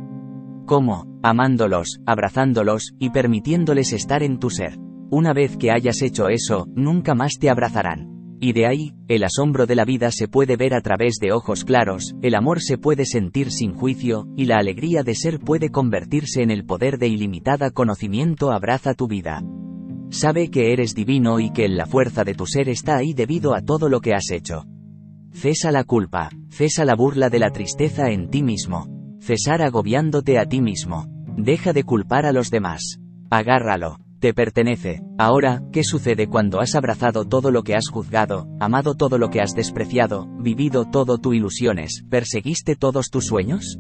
¿Cómo? 0.65 1.05
Amándolos, 1.21 1.99
abrazándolos, 2.05 2.93
y 2.97 3.09
permitiéndoles 3.09 3.93
estar 3.93 4.23
en 4.23 4.39
tu 4.39 4.49
ser. 4.49 4.77
Una 5.09 5.33
vez 5.33 5.57
que 5.57 5.71
hayas 5.71 6.01
hecho 6.01 6.29
eso, 6.29 6.67
nunca 6.73 7.15
más 7.15 7.33
te 7.39 7.49
abrazarán. 7.49 8.16
Y 8.39 8.53
de 8.53 8.67
ahí, 8.67 8.93
el 9.07 9.23
asombro 9.23 9.65
de 9.65 9.75
la 9.75 9.83
vida 9.83 10.11
se 10.11 10.27
puede 10.27 10.57
ver 10.57 10.75
a 10.75 10.81
través 10.81 11.15
de 11.19 11.31
ojos 11.31 11.63
claros, 11.63 12.15
el 12.21 12.35
amor 12.35 12.61
se 12.61 12.77
puede 12.77 13.05
sentir 13.05 13.51
sin 13.51 13.73
juicio, 13.73 14.27
y 14.37 14.45
la 14.45 14.57
alegría 14.57 15.01
de 15.01 15.15
ser 15.15 15.39
puede 15.39 15.69
convertirse 15.69 16.43
en 16.43 16.51
el 16.51 16.63
poder 16.63 16.99
de 16.99 17.07
ilimitada 17.07 17.71
conocimiento 17.71 18.51
abraza 18.51 18.93
tu 18.93 19.07
vida. 19.07 19.41
Sabe 20.09 20.49
que 20.49 20.71
eres 20.71 20.93
divino 20.93 21.39
y 21.39 21.51
que 21.51 21.67
la 21.67 21.85
fuerza 21.85 22.23
de 22.23 22.35
tu 22.35 22.45
ser 22.45 22.69
está 22.69 22.97
ahí 22.97 23.13
debido 23.13 23.55
a 23.55 23.61
todo 23.61 23.89
lo 23.89 24.01
que 24.01 24.13
has 24.13 24.29
hecho. 24.31 24.65
Cesa 25.33 25.71
la 25.71 25.83
culpa, 25.83 26.29
cesa 26.49 26.85
la 26.85 26.95
burla 26.95 27.29
de 27.29 27.39
la 27.39 27.51
tristeza 27.51 28.11
en 28.11 28.29
ti 28.29 28.43
mismo. 28.43 28.87
Cesar 29.19 29.61
agobiándote 29.61 30.39
a 30.39 30.45
ti 30.45 30.61
mismo. 30.61 31.05
Deja 31.35 31.73
de 31.73 31.83
culpar 31.83 32.25
a 32.25 32.31
los 32.31 32.49
demás. 32.49 32.99
Agárralo. 33.29 33.97
Te 34.19 34.33
pertenece. 34.33 35.03
Ahora, 35.19 35.61
¿qué 35.71 35.83
sucede 35.83 36.27
cuando 36.27 36.59
has 36.59 36.73
abrazado 36.73 37.25
todo 37.25 37.51
lo 37.51 37.61
que 37.61 37.75
has 37.75 37.87
juzgado, 37.87 38.47
amado 38.59 38.95
todo 38.95 39.19
lo 39.19 39.29
que 39.29 39.41
has 39.41 39.53
despreciado, 39.53 40.27
vivido 40.39 40.85
todo 40.85 41.19
tus 41.19 41.35
ilusiones, 41.35 42.03
perseguiste 42.09 42.75
todos 42.75 43.11
tus 43.11 43.27
sueños? 43.27 43.77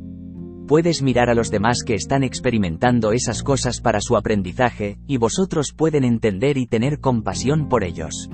Puedes 0.67 1.01
mirar 1.01 1.31
a 1.31 1.33
los 1.33 1.49
demás 1.49 1.79
que 1.83 1.95
están 1.95 2.23
experimentando 2.23 3.13
esas 3.13 3.41
cosas 3.41 3.81
para 3.81 3.99
su 3.99 4.15
aprendizaje, 4.15 4.99
y 5.07 5.17
vosotros 5.17 5.73
pueden 5.75 6.03
entender 6.03 6.57
y 6.59 6.67
tener 6.67 6.99
compasión 6.99 7.67
por 7.67 7.83
ellos. 7.83 8.29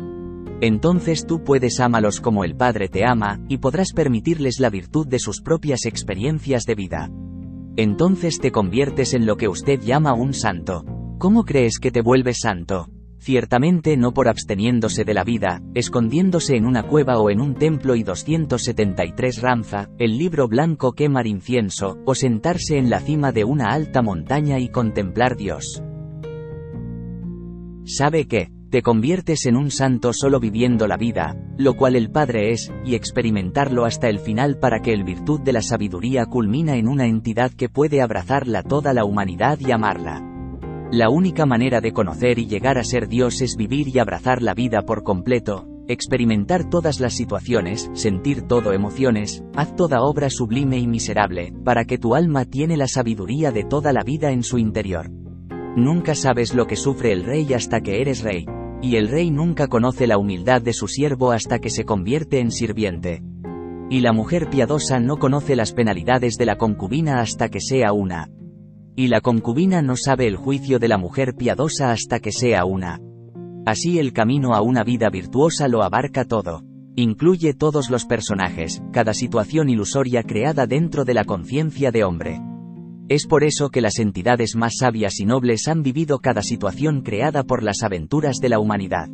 Entonces 0.60 1.26
tú 1.26 1.42
puedes 1.46 1.80
amarlos 1.80 2.20
como 2.20 2.44
el 2.44 2.58
Padre 2.58 2.90
te 2.90 3.06
ama, 3.06 3.40
y 3.48 3.60
podrás 3.60 3.94
permitirles 3.94 4.60
la 4.60 4.70
virtud 4.70 5.08
de 5.08 5.20
sus 5.20 5.42
propias 5.42 5.86
experiencias 5.86 6.66
de 6.66 6.76
vida. 6.76 7.10
Entonces 7.78 8.40
te 8.40 8.52
conviertes 8.52 9.14
en 9.14 9.26
lo 9.26 9.38
que 9.38 9.48
usted 9.48 9.80
llama 9.80 10.14
un 10.14 10.34
santo. 10.34 10.84
¿Cómo 11.18 11.46
crees 11.46 11.80
que 11.80 11.92
te 11.92 12.02
vuelves 12.02 12.40
santo? 12.42 12.90
Ciertamente 13.20 13.96
no 13.96 14.14
por 14.14 14.28
absteniéndose 14.28 15.06
de 15.06 15.14
la 15.14 15.24
vida, 15.24 15.62
escondiéndose 15.74 16.58
en 16.58 16.66
una 16.66 16.84
cueva 16.84 17.20
o 17.20 17.30
en 17.30 17.40
un 17.40 17.56
templo 17.56 17.96
y 17.96 18.04
273 18.04 19.42
Ramza, 19.42 19.90
el 19.98 20.18
libro 20.18 20.50
blanco 20.50 20.92
quemar 20.92 21.26
incienso, 21.26 21.98
o 22.06 22.16
sentarse 22.16 22.78
en 22.78 22.90
la 22.90 23.00
cima 23.00 23.32
de 23.32 23.46
una 23.46 23.70
alta 23.70 24.02
montaña 24.02 24.60
y 24.60 24.68
contemplar 24.68 25.38
Dios. 25.38 25.82
¿Sabe 27.86 28.28
qué? 28.28 28.50
Te 28.70 28.82
conviertes 28.82 29.46
en 29.46 29.56
un 29.56 29.72
santo 29.72 30.12
solo 30.12 30.42
viviendo 30.42 30.88
la 30.88 30.98
vida, 30.98 31.38
lo 31.58 31.76
cual 31.76 31.96
el 31.96 32.12
Padre 32.12 32.52
es, 32.52 32.74
y 32.84 32.96
experimentarlo 32.96 33.86
hasta 33.86 34.10
el 34.10 34.20
final 34.20 34.58
para 34.58 34.82
que 34.82 34.92
el 34.92 35.06
virtud 35.06 35.40
de 35.40 35.54
la 35.54 35.62
sabiduría 35.62 36.26
culmina 36.26 36.76
en 36.76 36.90
una 36.90 37.06
entidad 37.06 37.52
que 37.52 37.70
puede 37.70 38.02
abrazarla 38.02 38.64
toda 38.64 38.94
la 38.94 39.06
humanidad 39.06 39.60
y 39.62 39.72
amarla. 39.72 40.33
La 40.94 41.10
única 41.10 41.48
manera 41.48 41.82
de 41.82 41.92
conocer 41.92 42.38
y 42.38 42.46
llegar 42.46 42.78
a 42.78 42.84
ser 42.84 43.08
Dios 43.08 43.42
es 43.42 43.56
vivir 43.56 43.88
y 43.88 43.98
abrazar 43.98 44.44
la 44.44 44.54
vida 44.54 44.84
por 44.84 45.02
completo, 45.02 45.68
experimentar 45.88 46.70
todas 46.70 47.00
las 47.00 47.16
situaciones, 47.16 47.90
sentir 47.94 48.44
todo 48.44 48.74
emociones, 48.74 49.44
haz 49.56 49.76
toda 49.76 50.04
obra 50.04 50.30
sublime 50.30 50.78
y 50.78 50.86
miserable, 50.86 51.52
para 51.66 51.86
que 51.86 51.98
tu 51.98 52.14
alma 52.14 52.46
tiene 52.46 52.78
la 52.78 52.88
sabiduría 52.88 53.52
de 53.52 53.64
toda 53.64 53.92
la 53.92 54.04
vida 54.04 54.34
en 54.34 54.44
su 54.44 54.60
interior. 54.60 55.10
Nunca 55.76 56.14
sabes 56.14 56.54
lo 56.54 56.68
que 56.68 56.76
sufre 56.76 57.12
el 57.12 57.24
rey 57.24 57.52
hasta 57.56 57.82
que 57.82 58.00
eres 58.00 58.22
rey. 58.22 58.46
Y 58.84 58.98
el 58.98 59.08
rey 59.08 59.32
nunca 59.32 59.66
conoce 59.66 60.06
la 60.06 60.20
humildad 60.20 60.62
de 60.62 60.74
su 60.74 60.88
siervo 60.88 61.32
hasta 61.32 61.58
que 61.58 61.72
se 61.72 61.86
convierte 61.86 62.40
en 62.40 62.52
sirviente. 62.52 63.24
Y 63.90 64.02
la 64.02 64.14
mujer 64.14 64.48
piadosa 64.48 65.00
no 65.00 65.18
conoce 65.18 65.56
las 65.56 65.74
penalidades 65.74 66.38
de 66.38 66.46
la 66.46 66.58
concubina 66.58 67.20
hasta 67.20 67.50
que 67.50 67.62
sea 67.62 67.94
una. 67.94 68.30
Y 68.96 69.08
la 69.08 69.22
concubina 69.22 69.82
no 69.82 69.96
sabe 69.96 70.28
el 70.28 70.36
juicio 70.36 70.78
de 70.78 70.88
la 70.88 70.98
mujer 70.98 71.36
piadosa 71.36 71.92
hasta 71.92 72.20
que 72.20 72.32
sea 72.32 72.66
una. 72.66 73.00
Así 73.66 73.98
el 73.98 74.14
camino 74.14 74.54
a 74.54 74.62
una 74.62 74.84
vida 74.84 75.10
virtuosa 75.10 75.68
lo 75.68 75.84
abarca 75.84 76.26
todo. 76.26 76.62
Incluye 76.96 77.56
todos 77.56 77.90
los 77.90 78.06
personajes, 78.06 78.84
cada 78.92 79.16
situación 79.16 79.70
ilusoria 79.70 80.22
creada 80.22 80.68
dentro 80.68 81.06
de 81.06 81.16
la 81.16 81.24
conciencia 81.24 81.92
de 81.92 82.04
hombre. 82.04 82.40
Es 83.10 83.26
por 83.26 83.44
eso 83.44 83.70
que 83.70 83.82
las 83.82 83.98
entidades 83.98 84.56
más 84.56 84.74
sabias 84.80 85.20
y 85.20 85.26
nobles 85.26 85.68
han 85.68 85.82
vivido 85.82 86.20
cada 86.20 86.44
situación 86.44 87.02
creada 87.02 87.44
por 87.44 87.64
las 87.64 87.82
aventuras 87.82 88.38
de 88.38 88.50
la 88.50 88.60
humanidad. 88.60 89.10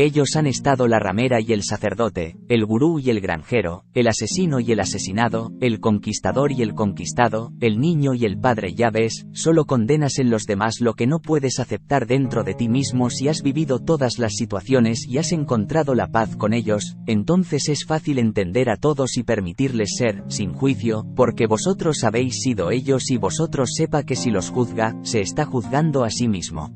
Ellos 0.00 0.34
han 0.34 0.46
estado 0.46 0.88
la 0.88 0.98
ramera 0.98 1.42
y 1.42 1.52
el 1.52 1.62
sacerdote, 1.62 2.38
el 2.48 2.64
gurú 2.64 2.98
y 3.00 3.10
el 3.10 3.20
granjero, 3.20 3.84
el 3.92 4.08
asesino 4.08 4.58
y 4.58 4.72
el 4.72 4.80
asesinado, 4.80 5.52
el 5.60 5.78
conquistador 5.78 6.52
y 6.52 6.62
el 6.62 6.72
conquistado, 6.72 7.52
el 7.60 7.78
niño 7.78 8.14
y 8.14 8.24
el 8.24 8.40
padre. 8.40 8.72
Ya 8.72 8.88
ves, 8.88 9.26
solo 9.34 9.66
condenas 9.66 10.18
en 10.18 10.30
los 10.30 10.46
demás 10.46 10.80
lo 10.80 10.94
que 10.94 11.06
no 11.06 11.20
puedes 11.20 11.58
aceptar 11.60 12.06
dentro 12.06 12.44
de 12.44 12.54
ti 12.54 12.70
mismo 12.70 13.10
si 13.10 13.28
has 13.28 13.42
vivido 13.42 13.78
todas 13.78 14.18
las 14.18 14.36
situaciones 14.36 15.06
y 15.06 15.18
has 15.18 15.32
encontrado 15.32 15.94
la 15.94 16.06
paz 16.06 16.34
con 16.34 16.54
ellos, 16.54 16.96
entonces 17.06 17.68
es 17.68 17.84
fácil 17.84 18.18
entender 18.18 18.70
a 18.70 18.78
todos 18.78 19.18
y 19.18 19.22
permitirles 19.22 19.96
ser, 19.98 20.24
sin 20.28 20.54
juicio, 20.54 21.04
porque 21.14 21.46
vosotros 21.46 22.04
habéis 22.04 22.40
sido 22.40 22.70
ellos 22.70 23.10
y 23.10 23.18
vosotros 23.18 23.72
sepa 23.74 24.04
que 24.04 24.16
si 24.16 24.30
los 24.30 24.48
juzga, 24.48 24.94
se 25.02 25.20
está 25.20 25.44
juzgando 25.44 26.04
a 26.04 26.08
sí 26.08 26.26
mismo. 26.26 26.74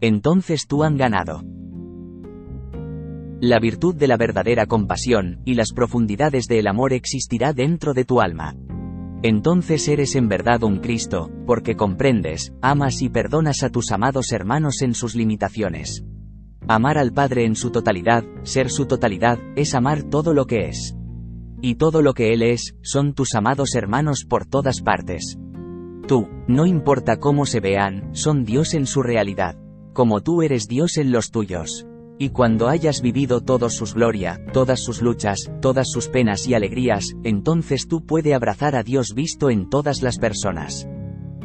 Entonces 0.00 0.66
tú 0.66 0.82
han 0.82 0.96
ganado 0.96 1.42
la 3.48 3.58
virtud 3.58 3.94
de 3.94 4.08
la 4.08 4.16
verdadera 4.16 4.66
compasión, 4.66 5.40
y 5.44 5.54
las 5.54 5.72
profundidades 5.72 6.46
del 6.46 6.66
amor 6.66 6.92
existirá 6.92 7.52
dentro 7.52 7.94
de 7.94 8.04
tu 8.04 8.20
alma. 8.20 8.54
Entonces 9.22 9.88
eres 9.88 10.16
en 10.16 10.28
verdad 10.28 10.62
un 10.62 10.80
Cristo, 10.80 11.30
porque 11.46 11.76
comprendes, 11.76 12.52
amas 12.60 13.00
y 13.00 13.08
perdonas 13.08 13.62
a 13.62 13.70
tus 13.70 13.90
amados 13.90 14.32
hermanos 14.32 14.82
en 14.82 14.94
sus 14.94 15.14
limitaciones. 15.14 16.04
Amar 16.68 16.98
al 16.98 17.12
Padre 17.12 17.44
en 17.44 17.56
su 17.56 17.70
totalidad, 17.70 18.24
ser 18.42 18.70
su 18.70 18.86
totalidad, 18.86 19.38
es 19.56 19.74
amar 19.74 20.02
todo 20.02 20.34
lo 20.34 20.46
que 20.46 20.68
es. 20.68 20.94
Y 21.60 21.76
todo 21.76 22.02
lo 22.02 22.12
que 22.14 22.34
Él 22.34 22.42
es, 22.42 22.76
son 22.82 23.14
tus 23.14 23.34
amados 23.34 23.74
hermanos 23.74 24.26
por 24.28 24.44
todas 24.46 24.82
partes. 24.82 25.38
Tú, 26.06 26.28
no 26.46 26.66
importa 26.66 27.18
cómo 27.18 27.46
se 27.46 27.60
vean, 27.60 28.14
son 28.14 28.44
Dios 28.44 28.74
en 28.74 28.86
su 28.86 29.02
realidad. 29.02 29.56
Como 29.94 30.22
tú 30.22 30.42
eres 30.42 30.68
Dios 30.68 30.98
en 30.98 31.12
los 31.12 31.30
tuyos. 31.30 31.86
Y 32.18 32.28
cuando 32.28 32.68
hayas 32.68 33.02
vivido 33.02 33.40
toda 33.40 33.68
sus 33.70 33.94
gloria, 33.94 34.40
todas 34.52 34.80
sus 34.80 35.02
luchas, 35.02 35.50
todas 35.60 35.90
sus 35.90 36.08
penas 36.08 36.46
y 36.46 36.54
alegrías, 36.54 37.14
entonces 37.24 37.88
tú 37.88 38.06
puedes 38.06 38.34
abrazar 38.34 38.76
a 38.76 38.84
Dios 38.84 39.14
visto 39.14 39.50
en 39.50 39.68
todas 39.68 40.02
las 40.02 40.18
personas. 40.18 40.88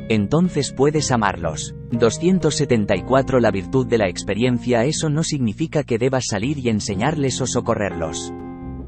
Entonces 0.10 0.74
puedes 0.76 1.12
amarlos. 1.12 1.76
274 1.92 3.40
La 3.40 3.52
virtud 3.52 3.88
de 3.88 3.98
la 3.98 4.10
experiencia 4.10 4.86
Eso 4.86 5.10
no 5.10 5.24
significa 5.24 5.84
que 5.84 5.98
debas 5.98 6.26
salir 6.30 6.60
y 6.60 6.70
enseñarles 6.70 7.42
o 7.42 7.48
socorrerlos. 7.48 8.32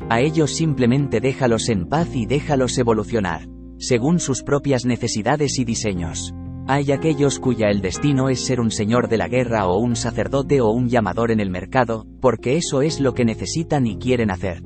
A 0.09 0.19
ellos 0.19 0.51
simplemente 0.51 1.19
déjalos 1.19 1.69
en 1.69 1.87
paz 1.87 2.15
y 2.15 2.25
déjalos 2.25 2.77
evolucionar, 2.77 3.47
según 3.77 4.19
sus 4.19 4.43
propias 4.43 4.85
necesidades 4.85 5.57
y 5.57 5.63
diseños. 5.63 6.33
Hay 6.73 6.93
aquellos 6.93 7.38
cuya 7.38 7.68
el 7.68 7.81
destino 7.81 8.30
es 8.30 8.45
ser 8.45 8.61
un 8.61 8.72
señor 8.72 9.10
de 9.10 9.18
la 9.18 9.27
guerra 9.27 9.68
o 9.68 9.77
un 9.77 9.98
sacerdote 9.98 10.61
o 10.61 10.69
un 10.69 10.88
llamador 10.88 11.30
en 11.30 11.41
el 11.41 11.49
mercado, 11.49 12.06
porque 12.22 12.56
eso 12.56 12.81
es 12.81 13.02
lo 13.02 13.14
que 13.14 13.26
necesitan 13.26 13.85
y 13.85 13.98
quieren 13.98 14.31
hacer. 14.31 14.64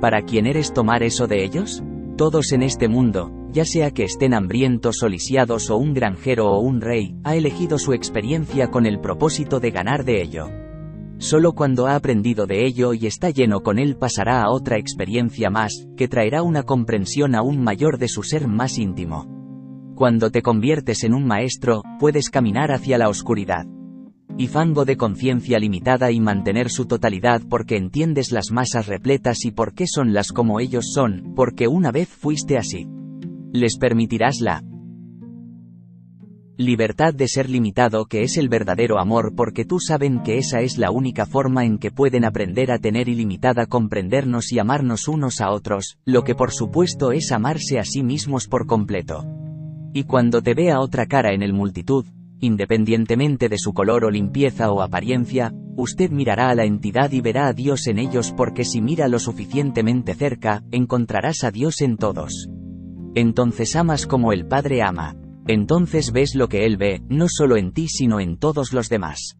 ¿Para 0.00 0.22
quién 0.22 0.46
eres 0.46 0.72
tomar 0.72 1.04
eso 1.04 1.28
de 1.28 1.44
ellos? 1.44 1.80
Todos 2.16 2.50
en 2.50 2.64
este 2.64 2.88
mundo, 2.88 3.30
ya 3.52 3.64
sea 3.64 3.92
que 3.92 4.02
estén 4.02 4.34
hambrientos 4.34 5.00
o 5.04 5.08
lisiados 5.08 5.70
o 5.70 5.76
un 5.76 5.94
granjero 5.94 6.50
o 6.50 6.58
un 6.58 6.80
rey, 6.80 7.14
ha 7.22 7.36
elegido 7.36 7.78
su 7.78 7.92
experiencia 7.92 8.72
con 8.72 8.84
el 8.84 8.98
propósito 8.98 9.60
de 9.60 9.70
ganar 9.70 10.04
de 10.04 10.20
ello. 10.20 10.48
Solo 11.18 11.52
cuando 11.52 11.86
ha 11.86 11.94
aprendido 11.94 12.48
de 12.48 12.66
ello 12.66 12.94
y 12.94 13.06
está 13.06 13.30
lleno 13.30 13.60
con 13.60 13.78
él 13.78 13.96
pasará 13.96 14.42
a 14.42 14.50
otra 14.50 14.76
experiencia 14.76 15.50
más, 15.50 15.86
que 15.96 16.08
traerá 16.08 16.42
una 16.42 16.64
comprensión 16.64 17.36
aún 17.36 17.62
mayor 17.62 17.98
de 17.98 18.08
su 18.08 18.24
ser 18.24 18.48
más 18.48 18.76
íntimo. 18.76 19.37
Cuando 19.98 20.30
te 20.30 20.42
conviertes 20.42 21.02
en 21.02 21.12
un 21.12 21.26
maestro, 21.26 21.82
puedes 21.98 22.30
caminar 22.30 22.70
hacia 22.70 22.98
la 22.98 23.08
oscuridad. 23.08 23.66
Y 24.36 24.46
fango 24.46 24.84
de 24.84 24.96
conciencia 24.96 25.58
limitada 25.58 26.12
y 26.12 26.20
mantener 26.20 26.70
su 26.70 26.86
totalidad 26.86 27.42
porque 27.50 27.76
entiendes 27.76 28.30
las 28.30 28.52
masas 28.52 28.86
repletas 28.86 29.44
y 29.44 29.50
por 29.50 29.74
qué 29.74 29.88
son 29.88 30.12
las 30.12 30.30
como 30.30 30.60
ellos 30.60 30.92
son, 30.94 31.32
porque 31.34 31.66
una 31.66 31.90
vez 31.90 32.08
fuiste 32.08 32.56
así. 32.56 32.86
Les 33.52 33.76
permitirás 33.76 34.40
la 34.40 34.62
libertad 36.56 37.12
de 37.12 37.26
ser 37.26 37.50
limitado 37.50 38.04
que 38.04 38.22
es 38.22 38.36
el 38.36 38.48
verdadero 38.48 39.00
amor 39.00 39.34
porque 39.34 39.64
tú 39.64 39.80
saben 39.80 40.22
que 40.22 40.38
esa 40.38 40.60
es 40.60 40.78
la 40.78 40.92
única 40.92 41.26
forma 41.26 41.64
en 41.64 41.76
que 41.76 41.90
pueden 41.90 42.24
aprender 42.24 42.70
a 42.70 42.78
tener 42.78 43.08
ilimitada 43.08 43.66
comprendernos 43.66 44.52
y 44.52 44.60
amarnos 44.60 45.08
unos 45.08 45.40
a 45.40 45.50
otros, 45.50 45.98
lo 46.04 46.22
que 46.22 46.36
por 46.36 46.52
supuesto 46.52 47.10
es 47.10 47.32
amarse 47.32 47.80
a 47.80 47.84
sí 47.84 48.04
mismos 48.04 48.46
por 48.46 48.68
completo. 48.68 49.26
Y 49.92 50.04
cuando 50.04 50.42
te 50.42 50.54
vea 50.54 50.80
otra 50.80 51.06
cara 51.06 51.32
en 51.32 51.42
el 51.42 51.52
multitud, 51.52 52.04
independientemente 52.40 53.48
de 53.48 53.58
su 53.58 53.72
color 53.72 54.04
o 54.04 54.10
limpieza 54.10 54.70
o 54.70 54.82
apariencia, 54.82 55.52
usted 55.76 56.10
mirará 56.10 56.50
a 56.50 56.54
la 56.54 56.64
entidad 56.64 57.12
y 57.12 57.20
verá 57.20 57.48
a 57.48 57.52
Dios 57.52 57.86
en 57.86 57.98
ellos 57.98 58.32
porque 58.36 58.64
si 58.64 58.80
mira 58.80 59.08
lo 59.08 59.18
suficientemente 59.18 60.14
cerca, 60.14 60.62
encontrarás 60.70 61.44
a 61.44 61.50
Dios 61.50 61.80
en 61.80 61.96
todos. 61.96 62.48
Entonces 63.14 63.74
amas 63.76 64.06
como 64.06 64.32
el 64.32 64.46
Padre 64.46 64.82
ama. 64.82 65.16
Entonces 65.46 66.12
ves 66.12 66.34
lo 66.34 66.48
que 66.48 66.66
Él 66.66 66.76
ve, 66.76 67.02
no 67.08 67.26
solo 67.28 67.56
en 67.56 67.72
ti 67.72 67.88
sino 67.88 68.20
en 68.20 68.36
todos 68.36 68.72
los 68.72 68.88
demás. 68.88 69.38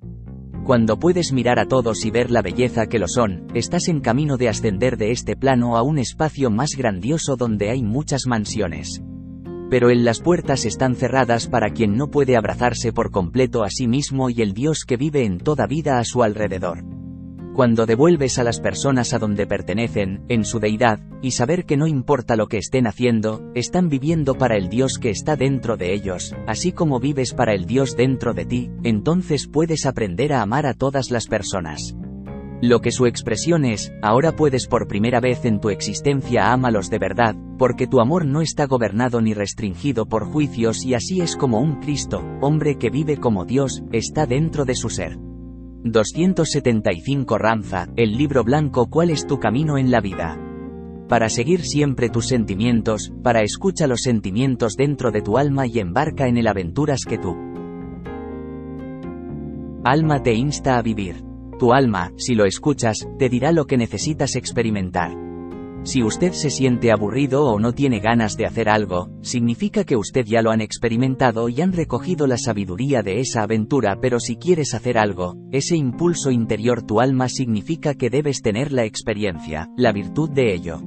Cuando 0.65 0.99
puedes 0.99 1.33
mirar 1.33 1.59
a 1.59 1.67
todos 1.67 2.05
y 2.05 2.11
ver 2.11 2.31
la 2.31 2.43
belleza 2.43 2.87
que 2.87 2.99
lo 2.99 3.09
son, 3.09 3.47
estás 3.55 3.89
en 3.89 4.01
camino 4.01 4.37
de 4.37 4.49
ascender 4.49 4.97
de 4.97 5.13
este 5.13 5.37
plano 5.37 5.77
a 5.77 5.83
un 5.83 5.99
espacio 5.99 6.51
más 6.51 6.71
grandioso 6.77 7.37
donde 7.37 7.71
hay 7.71 7.83
muchas 7.83 8.27
mansiones. 8.27 9.03
Pero 9.71 9.91
en 9.91 10.05
las 10.05 10.21
puertas 10.21 10.65
están 10.65 10.95
cerradas 10.95 11.47
para 11.47 11.71
quien 11.71 11.97
no 11.97 12.11
puede 12.11 12.37
abrazarse 12.37 12.93
por 12.93 13.11
completo 13.11 13.65
a 13.65 13.71
sí 13.71 13.87
mismo 13.87 14.31
y 14.31 14.43
el 14.43 14.55
Dios 14.55 14.85
que 14.87 14.97
vive 14.97 15.25
en 15.25 15.39
toda 15.39 15.67
vida 15.67 15.99
a 15.99 16.05
su 16.05 16.23
alrededor. 16.23 16.85
Cuando 17.55 17.87
devuelves 17.87 18.39
a 18.39 18.45
las 18.45 18.61
personas 18.61 19.13
a 19.13 19.19
donde 19.19 19.45
pertenecen, 19.45 20.25
en 20.29 20.45
su 20.45 20.61
deidad, 20.61 21.01
y 21.23 21.33
saber 21.33 21.67
que 21.67 21.77
no 21.77 21.89
importa 21.89 22.37
lo 22.37 22.47
que 22.47 22.59
estén 22.59 22.87
haciendo, 22.87 23.51
están 23.57 23.89
viviendo 23.89 24.37
para 24.39 24.57
el 24.57 24.69
Dios 24.69 24.99
que 24.99 25.11
está 25.11 25.35
dentro 25.35 25.77
de 25.77 25.93
ellos, 25.93 26.37
así 26.47 26.71
como 26.71 27.01
vives 27.01 27.35
para 27.35 27.55
el 27.55 27.67
Dios 27.67 27.97
dentro 27.97 28.33
de 28.33 28.45
ti, 28.45 28.71
entonces 28.85 29.49
puedes 29.49 29.87
aprender 29.87 30.33
a 30.35 30.43
amar 30.43 30.67
a 30.67 30.75
todas 30.75 31.11
las 31.11 31.27
personas. 31.27 31.97
Lo 32.61 32.81
que 32.81 32.91
su 32.91 33.07
expresión 33.07 33.65
es, 33.65 33.93
ahora 34.03 34.33
puedes 34.33 34.67
por 34.67 34.89
primera 34.89 35.21
vez 35.21 35.45
en 35.45 35.61
tu 35.61 35.71
existencia 35.71 36.53
ámalos 36.53 36.91
de 36.91 36.99
verdad, 36.99 37.37
porque 37.57 37.87
tu 37.87 38.01
amor 38.01 38.27
no 38.27 38.41
está 38.41 38.67
gobernado 38.67 39.21
ni 39.21 39.33
restringido 39.33 40.07
por 40.07 40.25
juicios 40.25 40.85
y 40.85 40.95
así 40.95 41.21
es 41.21 41.37
como 41.37 41.61
un 41.61 41.77
Cristo, 41.77 42.21
hombre 42.41 42.77
que 42.77 42.91
vive 42.91 43.19
como 43.19 43.45
Dios, 43.45 43.85
está 43.93 44.27
dentro 44.27 44.65
de 44.65 44.75
su 44.75 44.91
ser. 44.91 45.19
275 45.85 47.39
Ranza, 47.39 47.87
el 47.95 48.19
libro 48.19 48.43
blanco 48.43 48.87
¿Cuál 48.91 49.11
es 49.11 49.25
tu 49.29 49.39
camino 49.39 49.79
en 49.79 49.93
la 49.93 50.01
vida? 50.01 50.37
Para 51.09 51.29
seguir 51.29 51.61
siempre 51.61 52.11
tus 52.11 52.27
sentimientos, 52.27 53.13
para 53.23 53.43
escucha 53.43 53.87
los 53.87 54.01
sentimientos 54.03 54.75
dentro 54.75 55.13
de 55.13 55.23
tu 55.23 55.39
alma 55.39 55.69
y 55.69 55.79
embarca 55.79 56.27
en 56.27 56.37
el 56.37 56.49
aventuras 56.49 57.05
que 57.09 57.19
tú. 57.19 57.37
Alma 59.85 60.25
te 60.25 60.35
insta 60.35 60.77
a 60.77 60.83
vivir. 60.83 61.28
Tu 61.59 61.73
alma, 61.73 62.13
si 62.17 62.35
lo 62.35 62.45
escuchas, 62.45 63.09
te 63.19 63.29
dirá 63.29 63.51
lo 63.51 63.67
que 63.67 63.77
necesitas 63.77 64.37
experimentar. 64.37 65.29
Si 65.83 66.03
usted 66.03 66.33
se 66.33 66.51
siente 66.51 66.93
aburrido 66.93 67.47
o 67.47 67.59
no 67.59 67.73
tiene 67.73 67.99
ganas 67.99 68.37
de 68.37 68.47
hacer 68.47 68.69
algo, 68.69 69.09
significa 69.23 69.85
que 69.85 69.97
usted 69.97 70.25
ya 70.25 70.43
lo 70.43 70.51
han 70.51 70.61
experimentado 70.61 71.49
y 71.49 71.61
han 71.61 71.73
recogido 71.73 72.27
la 72.27 72.37
sabiduría 72.37 73.03
de 73.03 73.21
esa 73.21 73.43
aventura, 73.43 73.99
pero 74.01 74.21
si 74.21 74.37
quieres 74.37 74.75
hacer 74.75 74.99
algo, 74.99 75.35
ese 75.51 75.77
impulso 75.77 76.31
interior 76.31 76.83
tu 76.83 77.01
alma 77.01 77.29
significa 77.29 77.95
que 77.95 78.11
debes 78.11 78.43
tener 78.43 78.71
la 78.71 78.85
experiencia, 78.85 79.69
la 79.77 79.93
virtud 79.93 80.31
de 80.31 80.55
ello. 80.55 80.81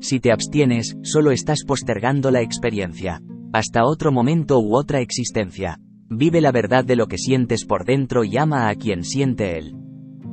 Si 0.00 0.20
te 0.20 0.30
abstienes, 0.30 0.96
solo 1.02 1.32
estás 1.32 1.64
postergando 1.66 2.30
la 2.30 2.40
experiencia. 2.40 3.20
Hasta 3.52 3.84
otro 3.84 4.12
momento 4.12 4.60
u 4.60 4.76
otra 4.76 5.00
existencia. 5.00 5.80
Vive 6.08 6.40
la 6.40 6.52
verdad 6.52 6.84
de 6.84 6.96
lo 6.96 7.08
que 7.08 7.18
sientes 7.18 7.64
por 7.64 7.84
dentro 7.84 8.24
y 8.24 8.36
ama 8.36 8.68
a 8.68 8.74
quien 8.74 9.04
siente 9.04 9.58
él. 9.58 9.74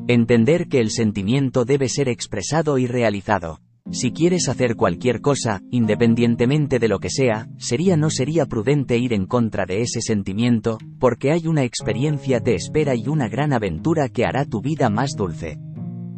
Entender 0.08 0.68
que 0.68 0.82
el 0.82 0.92
sentimiento 0.92 1.66
debe 1.66 1.90
ser 1.90 2.10
expresado 2.10 2.78
y 2.78 2.86
realizado. 2.86 3.60
Si 3.92 4.12
quieres 4.12 4.50
hacer 4.50 4.76
cualquier 4.76 5.20
cosa, 5.20 5.62
independientemente 5.72 6.78
de 6.78 6.88
lo 6.88 7.00
que 7.00 7.10
sea, 7.10 7.48
sería 7.58 7.98
no 7.98 8.12
sería 8.12 8.46
prudente 8.46 9.00
ir 9.00 9.14
en 9.14 9.26
contra 9.26 9.66
de 9.66 9.82
ese 9.82 10.02
sentimiento, 10.02 10.78
porque 11.00 11.32
hay 11.32 11.48
una 11.48 11.64
experiencia 11.64 12.40
te 12.40 12.54
espera 12.54 12.94
y 12.96 13.08
una 13.08 13.30
gran 13.30 13.52
aventura 13.52 14.10
que 14.10 14.26
hará 14.26 14.46
tu 14.46 14.62
vida 14.62 14.92
más 14.92 15.16
dulce. 15.16 15.58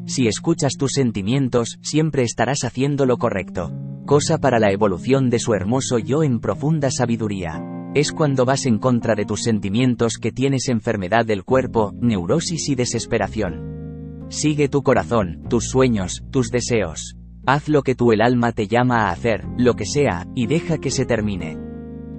Si 0.06 0.28
escuchas 0.28 0.74
tus 0.78 0.92
sentimientos, 0.92 1.78
siempre 1.82 2.24
estarás 2.24 2.66
haciendo 2.66 3.06
lo 3.06 3.18
correcto. 3.18 3.72
Cosa 4.06 4.38
para 4.38 4.60
la 4.60 4.72
evolución 4.72 5.30
de 5.30 5.40
su 5.40 5.54
hermoso 5.54 5.98
yo 5.98 6.24
en 6.24 6.42
profunda 6.42 6.92
sabiduría. 6.92 7.77
Es 7.98 8.12
cuando 8.12 8.46
vas 8.46 8.68
en 8.68 8.78
contra 8.78 9.16
de 9.16 9.26
tus 9.26 9.42
sentimientos 9.42 10.20
que 10.20 10.32
tienes 10.32 10.70
enfermedad 10.70 11.26
del 11.26 11.44
cuerpo, 11.44 11.96
neurosis 12.00 12.70
y 12.70 12.76
desesperación. 12.76 14.28
Sigue 14.30 14.70
tu 14.70 14.84
corazón, 14.84 15.42
tus 15.50 15.70
sueños, 15.70 16.24
tus 16.30 16.52
deseos. 16.52 17.16
Haz 17.48 17.68
lo 17.68 17.82
que 17.82 17.96
tú 17.96 18.12
el 18.12 18.22
alma 18.22 18.52
te 18.52 18.68
llama 18.68 19.08
a 19.08 19.10
hacer, 19.10 19.46
lo 19.58 19.74
que 19.74 19.88
sea, 19.88 20.28
y 20.36 20.46
deja 20.46 20.78
que 20.78 20.92
se 20.92 21.08
termine. 21.08 21.58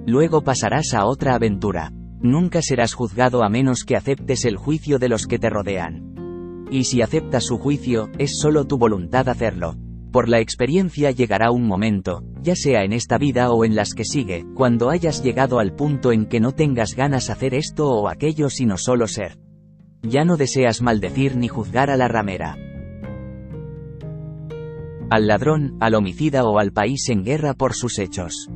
Luego 0.05 0.41
pasarás 0.41 0.93
a 0.93 1.05
otra 1.05 1.35
aventura. 1.35 1.93
Nunca 2.21 2.61
serás 2.61 2.93
juzgado 2.93 3.41
a 3.41 3.47
menos 3.47 3.85
que 3.85 3.95
aceptes 3.95 4.43
el 4.43 4.57
juicio 4.57 4.99
de 4.99 5.07
los 5.07 5.27
que 5.27 5.39
te 5.39 5.49
rodean. 5.49 6.67
Y 6.69 6.83
si 6.83 7.01
aceptas 7.01 7.45
su 7.45 7.57
juicio, 7.57 8.09
es 8.17 8.37
solo 8.37 8.67
tu 8.67 8.77
voluntad 8.77 9.29
hacerlo. 9.29 9.77
Por 10.11 10.27
la 10.27 10.39
experiencia 10.39 11.11
llegará 11.11 11.51
un 11.51 11.67
momento, 11.67 12.23
ya 12.41 12.55
sea 12.55 12.83
en 12.83 12.93
esta 12.93 13.17
vida 13.17 13.51
o 13.51 13.63
en 13.63 13.75
las 13.75 13.93
que 13.93 14.05
sigue, 14.05 14.45
cuando 14.55 14.89
hayas 14.89 15.23
llegado 15.23 15.59
al 15.59 15.75
punto 15.75 16.11
en 16.11 16.25
que 16.25 16.39
no 16.39 16.53
tengas 16.53 16.95
ganas 16.95 17.29
hacer 17.29 17.53
esto 17.53 17.89
o 17.89 18.09
aquello 18.09 18.49
sino 18.49 18.77
solo 18.77 19.07
ser. 19.07 19.37
Ya 20.01 20.25
no 20.25 20.37
deseas 20.37 20.81
maldecir 20.81 21.35
ni 21.35 21.47
juzgar 21.47 21.89
a 21.89 21.97
la 21.97 22.07
ramera 22.07 22.57
al 25.09 25.25
ladrón, 25.25 25.75
al 25.79 25.95
homicida 25.95 26.45
o 26.45 26.59
al 26.59 26.71
país 26.71 27.09
en 27.09 27.23
guerra 27.23 27.53
por 27.53 27.73
sus 27.73 27.97
hechos. 27.97 28.47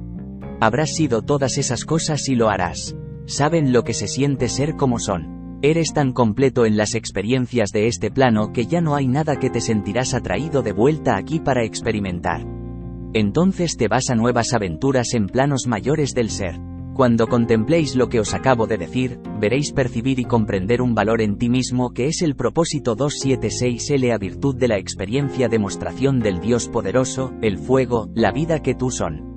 Habrás 0.59 0.95
sido 0.95 1.23
todas 1.23 1.57
esas 1.57 1.83
cosas 1.83 2.29
y 2.29 2.35
lo 2.35 2.49
harás. 2.49 2.95
Saben 3.25 3.73
lo 3.73 3.83
que 3.83 3.93
se 3.93 4.07
siente 4.07 4.49
ser 4.49 4.75
como 4.75 4.99
son. 4.99 5.42
Eres 5.65 5.93
tan 5.93 6.11
completo 6.11 6.65
en 6.65 6.75
las 6.75 6.93
experiencias 6.93 7.69
de 7.71 7.87
este 7.87 8.11
plano 8.11 8.51
que 8.51 8.65
ya 8.65 8.81
no 8.81 8.95
hay 8.95 9.07
nada 9.07 9.37
que 9.37 9.49
te 9.49 9.61
sentirás 9.61 10.13
atraído 10.13 10.61
de 10.61 10.73
vuelta 10.73 11.15
aquí 11.15 11.39
para 11.39 11.63
experimentar. 11.63 12.45
Entonces 13.13 13.77
te 13.77 13.87
vas 13.87 14.09
a 14.09 14.15
nuevas 14.15 14.53
aventuras 14.53 15.13
en 15.13 15.27
planos 15.27 15.65
mayores 15.65 16.13
del 16.13 16.31
ser. 16.31 16.59
Cuando 16.93 17.27
contempléis 17.27 17.95
lo 17.95 18.09
que 18.09 18.19
os 18.19 18.33
acabo 18.33 18.67
de 18.67 18.77
decir, 18.77 19.21
veréis 19.39 19.71
percibir 19.71 20.19
y 20.19 20.25
comprender 20.25 20.81
un 20.81 20.95
valor 20.95 21.21
en 21.21 21.37
ti 21.37 21.47
mismo 21.47 21.93
que 21.93 22.07
es 22.07 22.21
el 22.21 22.35
propósito 22.35 22.97
276L 22.97 24.13
a 24.13 24.17
virtud 24.17 24.57
de 24.57 24.67
la 24.67 24.77
experiencia 24.77 25.47
demostración 25.47 26.19
del 26.19 26.41
Dios 26.41 26.67
poderoso, 26.67 27.31
el 27.41 27.57
fuego, 27.57 28.09
la 28.15 28.33
vida 28.33 28.61
que 28.61 28.75
tú 28.75 28.91
son. 28.91 29.32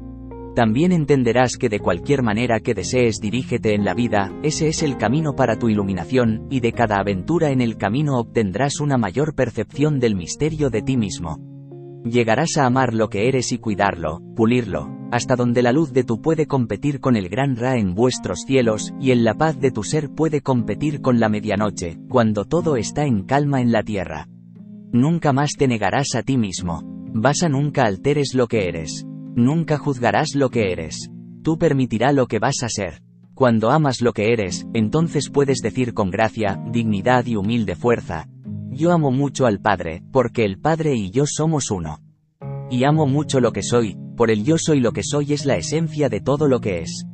También 0.57 0.91
entenderás 0.91 1.59
que 1.59 1.69
de 1.69 1.81
cualquier 1.81 2.23
manera 2.23 2.61
que 2.61 2.73
desees 2.73 3.21
dirígete 3.21 3.75
en 3.75 3.85
la 3.85 3.93
vida, 3.93 4.33
ese 4.43 4.69
es 4.69 4.83
el 4.83 4.97
camino 4.97 5.37
para 5.37 5.59
tu 5.59 5.69
iluminación, 5.69 6.47
y 6.49 6.61
de 6.61 6.73
cada 6.73 6.97
aventura 6.97 7.51
en 7.51 7.61
el 7.61 7.77
camino 7.77 8.19
obtendrás 8.19 8.81
una 8.81 8.97
mayor 8.97 9.35
percepción 9.35 10.01
del 10.01 10.17
misterio 10.17 10.71
de 10.71 10.81
ti 10.81 10.97
mismo. 10.97 11.37
Llegarás 12.07 12.57
a 12.57 12.65
amar 12.65 12.95
lo 12.95 13.11
que 13.11 13.29
eres 13.29 13.53
y 13.53 13.59
cuidarlo, 13.59 14.23
pulirlo, 14.35 14.89
hasta 15.13 15.37
donde 15.37 15.61
la 15.61 15.73
luz 15.73 15.93
de 15.93 16.05
tu 16.05 16.23
puede 16.23 16.47
competir 16.47 17.01
con 17.01 17.17
el 17.17 17.29
gran 17.29 17.57
Ra 17.57 17.77
en 17.77 17.95
vuestros 17.95 18.45
cielos, 18.47 18.95
y 18.99 19.11
en 19.11 19.25
la 19.25 19.35
paz 19.35 19.61
de 19.61 19.71
tu 19.71 19.83
ser 19.83 20.09
puede 20.09 20.41
competir 20.41 21.03
con 21.03 21.21
la 21.21 21.29
medianoche, 21.29 21.99
cuando 22.09 22.47
todo 22.47 22.77
está 22.77 23.05
en 23.05 23.25
calma 23.25 23.61
en 23.61 23.73
la 23.73 23.83
tierra. 23.83 24.27
Nunca 24.91 25.35
más 25.35 25.51
te 25.59 25.69
negarás 25.69 26.15
a 26.15 26.23
ti 26.23 26.39
mismo. 26.39 26.81
Vas 27.13 27.43
a 27.43 27.51
nunca 27.51 27.85
alteres 27.85 28.33
lo 28.33 28.47
que 28.47 28.69
eres. 28.69 29.07
Nunca 29.37 29.77
juzgarás 29.77 30.35
lo 30.35 30.49
que 30.49 30.73
eres. 30.73 31.11
Tú 31.43 31.59
permitirá 31.59 32.11
lo 32.13 32.27
que 32.27 32.39
vas 32.39 32.63
a 32.63 32.71
ser. 32.71 33.03
Cuando 33.35 33.71
amas 33.71 34.01
lo 34.01 34.15
que 34.15 34.33
eres, 34.33 34.67
entonces 34.73 35.29
puedes 35.29 35.59
decir 35.59 35.93
con 35.93 36.11
gracia, 36.11 36.59
dignidad 36.73 37.27
y 37.27 37.37
humilde 37.37 37.77
fuerza. 37.77 38.31
Yo 38.71 38.93
amo 38.93 39.11
mucho 39.11 39.45
al 39.45 39.61
Padre, 39.61 40.03
porque 40.11 40.47
el 40.47 40.59
Padre 40.59 40.95
y 40.95 41.11
yo 41.11 41.25
somos 41.27 41.71
uno. 41.71 41.99
Y 42.71 42.85
amo 42.85 43.07
mucho 43.07 43.41
lo 43.41 43.53
que 43.53 43.63
soy, 43.63 43.99
por 44.17 44.31
el 44.31 44.43
yo 44.43 44.57
soy 44.57 44.81
lo 44.81 44.93
que 44.93 45.03
soy 45.03 45.35
es 45.35 45.45
la 45.45 45.59
esencia 45.59 46.09
de 46.09 46.23
todo 46.23 46.49
lo 46.49 46.63
que 46.63 46.79
es. 46.79 47.05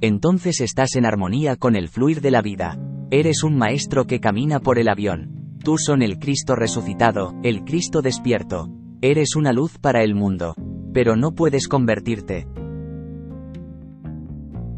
Entonces 0.00 0.60
estás 0.60 0.94
en 0.94 1.04
armonía 1.04 1.56
con 1.56 1.74
el 1.74 1.88
fluir 1.88 2.20
de 2.20 2.30
la 2.30 2.42
vida. 2.42 2.78
Eres 3.10 3.42
un 3.42 3.56
maestro 3.58 4.06
que 4.06 4.20
camina 4.20 4.60
por 4.60 4.78
el 4.78 4.88
avión. 4.88 5.58
Tú 5.64 5.78
son 5.78 6.02
el 6.02 6.20
Cristo 6.20 6.54
resucitado, 6.54 7.34
el 7.42 7.64
Cristo 7.64 8.02
despierto. 8.02 8.68
Eres 9.02 9.34
una 9.34 9.52
luz 9.52 9.78
para 9.78 10.04
el 10.04 10.14
mundo. 10.14 10.54
Pero 10.96 11.14
no 11.14 11.34
puedes 11.34 11.68
convertirte 11.68 12.46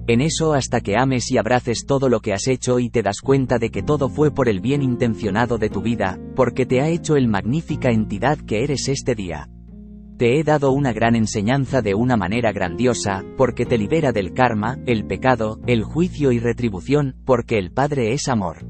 en 0.08 0.20
eso 0.20 0.52
hasta 0.52 0.80
que 0.80 0.96
ames 0.96 1.30
y 1.30 1.38
abraces 1.38 1.86
todo 1.86 2.08
lo 2.08 2.18
que 2.18 2.32
has 2.32 2.48
hecho 2.48 2.80
y 2.80 2.90
te 2.90 3.02
das 3.02 3.20
cuenta 3.20 3.58
de 3.58 3.70
que 3.70 3.84
todo 3.84 4.08
fue 4.08 4.32
por 4.32 4.48
el 4.48 4.60
bien 4.60 4.82
intencionado 4.82 5.58
de 5.58 5.70
tu 5.70 5.80
vida, 5.80 6.18
porque 6.34 6.66
te 6.66 6.80
ha 6.80 6.88
hecho 6.88 7.14
el 7.14 7.28
magnífica 7.28 7.90
entidad 7.90 8.36
que 8.38 8.64
eres 8.64 8.88
este 8.88 9.14
día. 9.14 9.48
Te 10.16 10.40
he 10.40 10.42
dado 10.42 10.72
una 10.72 10.92
gran 10.92 11.14
enseñanza 11.14 11.82
de 11.82 11.94
una 11.94 12.16
manera 12.16 12.50
grandiosa, 12.50 13.22
porque 13.36 13.64
te 13.64 13.78
libera 13.78 14.10
del 14.10 14.32
karma, 14.32 14.76
el 14.86 15.04
pecado, 15.04 15.60
el 15.68 15.84
juicio 15.84 16.32
y 16.32 16.40
retribución, 16.40 17.14
porque 17.24 17.58
el 17.58 17.70
Padre 17.70 18.12
es 18.12 18.26
amor. 18.26 18.66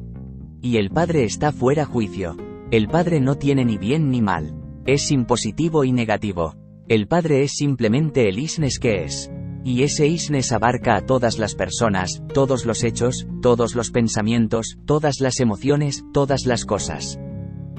Y 0.60 0.76
el 0.76 0.90
Padre 0.90 1.24
está 1.24 1.50
fuera 1.52 1.86
juicio. 1.86 2.36
El 2.70 2.88
Padre 2.88 3.20
no 3.20 3.36
tiene 3.36 3.64
ni 3.64 3.78
bien 3.78 4.10
ni 4.10 4.20
mal. 4.20 4.54
Es 4.84 5.10
impositivo 5.10 5.84
y 5.84 5.92
negativo. 5.92 6.67
El 6.88 7.06
Padre 7.06 7.42
es 7.42 7.52
simplemente 7.52 8.30
el 8.30 8.38
isnes 8.38 8.78
que 8.78 9.04
es. 9.04 9.30
Y 9.62 9.82
ese 9.82 10.06
isnes 10.06 10.52
abarca 10.52 10.96
a 10.96 11.02
todas 11.02 11.38
las 11.38 11.54
personas, 11.54 12.22
todos 12.32 12.64
los 12.64 12.82
hechos, 12.82 13.28
todos 13.42 13.74
los 13.74 13.90
pensamientos, 13.90 14.78
todas 14.86 15.20
las 15.20 15.38
emociones, 15.40 16.02
todas 16.14 16.46
las 16.46 16.64
cosas. 16.64 17.20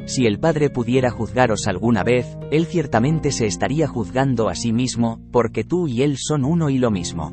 Si 0.05 0.27
el 0.27 0.39
Padre 0.39 0.69
pudiera 0.69 1.09
juzgaros 1.09 1.67
alguna 1.67 2.03
vez, 2.03 2.37
Él 2.51 2.67
ciertamente 2.67 3.31
se 3.31 3.47
estaría 3.47 3.87
juzgando 3.87 4.47
a 4.47 4.53
sí 4.53 4.73
mismo, 4.73 5.19
porque 5.31 5.63
tú 5.63 5.87
y 5.87 6.03
Él 6.03 6.17
son 6.19 6.45
uno 6.45 6.69
y 6.69 6.77
lo 6.77 6.91
mismo. 6.91 7.31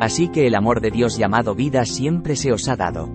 Así 0.00 0.28
que 0.28 0.46
el 0.46 0.54
amor 0.54 0.80
de 0.80 0.92
Dios 0.92 1.18
llamado 1.18 1.56
vida 1.56 1.86
siempre 1.86 2.36
se 2.36 2.52
os 2.52 2.68
ha 2.68 2.76
dado. 2.76 3.08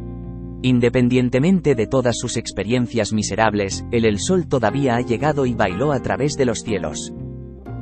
Independientemente 0.64 1.76
de 1.76 1.88
todas 1.88 2.18
sus 2.18 2.36
experiencias 2.36 3.14
miserables, 3.14 3.86
el 3.92 4.04
el 4.04 4.20
sol 4.20 4.50
todavía 4.50 4.98
ha 4.98 5.02
llegado 5.02 5.46
y 5.46 5.54
bailó 5.54 5.94
a 5.94 6.02
través 6.02 6.36
de 6.36 6.44
los 6.44 6.60
cielos. 6.60 7.14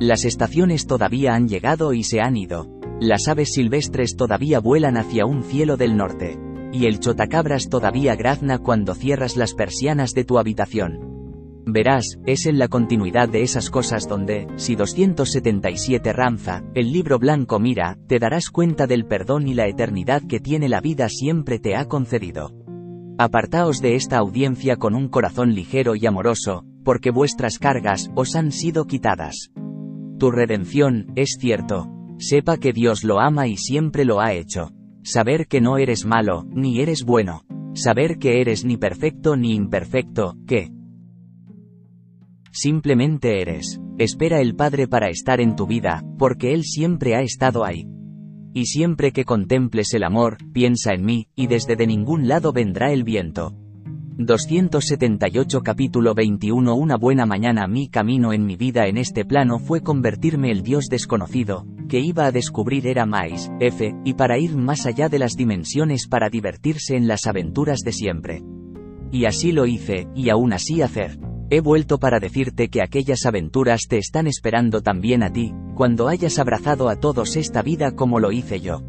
Las 0.04 0.26
estaciones 0.26 0.86
todavía 0.86 1.34
han 1.34 1.48
llegado 1.48 1.94
y 1.94 2.02
se 2.02 2.20
han 2.20 2.36
ido. 2.36 2.68
Las 3.00 3.26
aves 3.26 3.54
silvestres 3.54 4.16
todavía 4.16 4.60
vuelan 4.60 4.98
hacia 4.98 5.24
un 5.24 5.42
cielo 5.42 5.78
del 5.78 5.96
norte. 5.96 6.38
Y 6.74 6.84
el 6.84 7.00
chotacabras 7.00 7.70
todavía 7.70 8.14
grazna 8.14 8.58
cuando 8.58 8.94
cierras 8.94 9.38
las 9.38 9.54
persianas 9.54 10.12
de 10.12 10.24
tu 10.24 10.38
habitación. 10.38 11.62
Verás, 11.64 12.18
es 12.26 12.44
en 12.44 12.58
la 12.58 12.68
continuidad 12.68 13.30
de 13.30 13.44
esas 13.44 13.70
cosas 13.70 14.06
donde, 14.06 14.46
si 14.56 14.76
277 14.76 16.12
Ramza, 16.12 16.62
el 16.74 16.92
libro 16.92 17.18
blanco 17.18 17.58
mira, 17.58 17.96
te 18.06 18.18
darás 18.18 18.50
cuenta 18.50 18.86
del 18.86 19.06
perdón 19.06 19.48
y 19.48 19.54
la 19.54 19.68
eternidad 19.68 20.22
que 20.28 20.38
tiene 20.38 20.68
la 20.68 20.82
vida 20.82 21.08
siempre 21.08 21.58
te 21.58 21.76
ha 21.76 21.86
concedido. 21.86 22.52
Apartaos 23.16 23.80
de 23.80 23.94
esta 23.94 24.18
audiencia 24.18 24.76
con 24.76 24.94
un 24.94 25.08
corazón 25.08 25.54
ligero 25.54 25.96
y 25.96 26.04
amoroso, 26.04 26.66
porque 26.84 27.10
vuestras 27.10 27.58
cargas 27.58 28.10
os 28.14 28.36
han 28.36 28.52
sido 28.52 28.84
quitadas. 28.84 29.53
Tu 30.24 30.30
redención, 30.30 31.12
es 31.16 31.36
cierto. 31.38 31.86
Sepa 32.16 32.56
que 32.56 32.72
Dios 32.72 33.04
lo 33.04 33.20
ama 33.20 33.46
y 33.46 33.58
siempre 33.58 34.06
lo 34.06 34.22
ha 34.22 34.32
hecho. 34.32 34.70
Saber 35.02 35.46
que 35.48 35.60
no 35.60 35.76
eres 35.76 36.06
malo, 36.06 36.46
ni 36.48 36.80
eres 36.80 37.04
bueno. 37.04 37.42
Saber 37.74 38.16
que 38.16 38.40
eres 38.40 38.64
ni 38.64 38.78
perfecto 38.78 39.36
ni 39.36 39.54
imperfecto, 39.54 40.38
que, 40.46 40.70
Simplemente 42.52 43.42
eres. 43.42 43.78
Espera 43.98 44.40
el 44.40 44.56
Padre 44.56 44.88
para 44.88 45.10
estar 45.10 45.42
en 45.42 45.56
tu 45.56 45.66
vida, 45.66 46.02
porque 46.16 46.54
Él 46.54 46.64
siempre 46.64 47.16
ha 47.16 47.20
estado 47.20 47.62
ahí. 47.62 47.86
Y 48.54 48.64
siempre 48.64 49.12
que 49.12 49.26
contemples 49.26 49.92
el 49.92 50.04
amor, 50.04 50.38
piensa 50.54 50.94
en 50.94 51.04
mí, 51.04 51.28
y 51.36 51.48
desde 51.48 51.76
de 51.76 51.86
ningún 51.86 52.28
lado 52.28 52.54
vendrá 52.54 52.94
el 52.94 53.04
viento. 53.04 53.54
278 54.16 55.62
capítulo 55.62 56.14
21 56.14 56.72
Una 56.72 56.96
buena 56.96 57.26
mañana 57.26 57.66
mi 57.66 57.88
camino 57.88 58.32
en 58.32 58.46
mi 58.46 58.54
vida 58.54 58.86
en 58.86 58.96
este 58.96 59.24
plano 59.24 59.58
fue 59.58 59.80
convertirme 59.80 60.52
el 60.52 60.62
Dios 60.62 60.86
desconocido, 60.88 61.66
que 61.88 61.98
iba 61.98 62.26
a 62.26 62.30
descubrir 62.30 62.86
era 62.86 63.06
más, 63.06 63.50
F, 63.58 63.92
y 64.04 64.14
para 64.14 64.38
ir 64.38 64.56
más 64.56 64.86
allá 64.86 65.08
de 65.08 65.18
las 65.18 65.34
dimensiones 65.34 66.06
para 66.06 66.30
divertirse 66.30 66.96
en 66.96 67.08
las 67.08 67.26
aventuras 67.26 67.80
de 67.80 67.90
siempre. 67.90 68.44
Y 69.10 69.24
así 69.24 69.50
lo 69.50 69.66
hice, 69.66 70.06
y 70.14 70.28
aún 70.28 70.52
así 70.52 70.80
hacer. 70.80 71.18
He 71.50 71.58
vuelto 71.58 71.98
para 71.98 72.20
decirte 72.20 72.68
que 72.68 72.82
aquellas 72.82 73.26
aventuras 73.26 73.88
te 73.88 73.98
están 73.98 74.28
esperando 74.28 74.80
también 74.80 75.24
a 75.24 75.32
ti, 75.32 75.52
cuando 75.74 76.06
hayas 76.06 76.38
abrazado 76.38 76.88
a 76.88 77.00
todos 77.00 77.34
esta 77.34 77.62
vida 77.62 77.96
como 77.96 78.20
lo 78.20 78.30
hice 78.30 78.60
yo. 78.60 78.80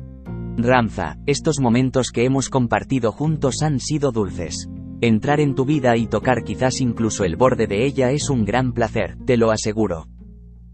Ramza, 0.56 1.18
estos 1.26 1.60
momentos 1.60 2.12
que 2.12 2.26
hemos 2.26 2.50
compartido 2.50 3.12
juntos 3.12 3.64
han 3.64 3.80
sido 3.80 4.12
dulces. 4.12 4.70
Entrar 5.06 5.40
en 5.40 5.54
tu 5.54 5.66
vida 5.66 5.96
y 5.98 6.08
tocar 6.08 6.44
quizás 6.44 6.82
incluso 6.82 7.26
el 7.26 7.36
borde 7.36 7.68
de 7.68 7.86
ella 7.86 8.10
es 8.10 8.32
un 8.32 8.44
gran 8.44 8.74
placer, 8.74 9.16
te 9.24 9.38
lo 9.38 9.52
aseguro. 9.52 10.08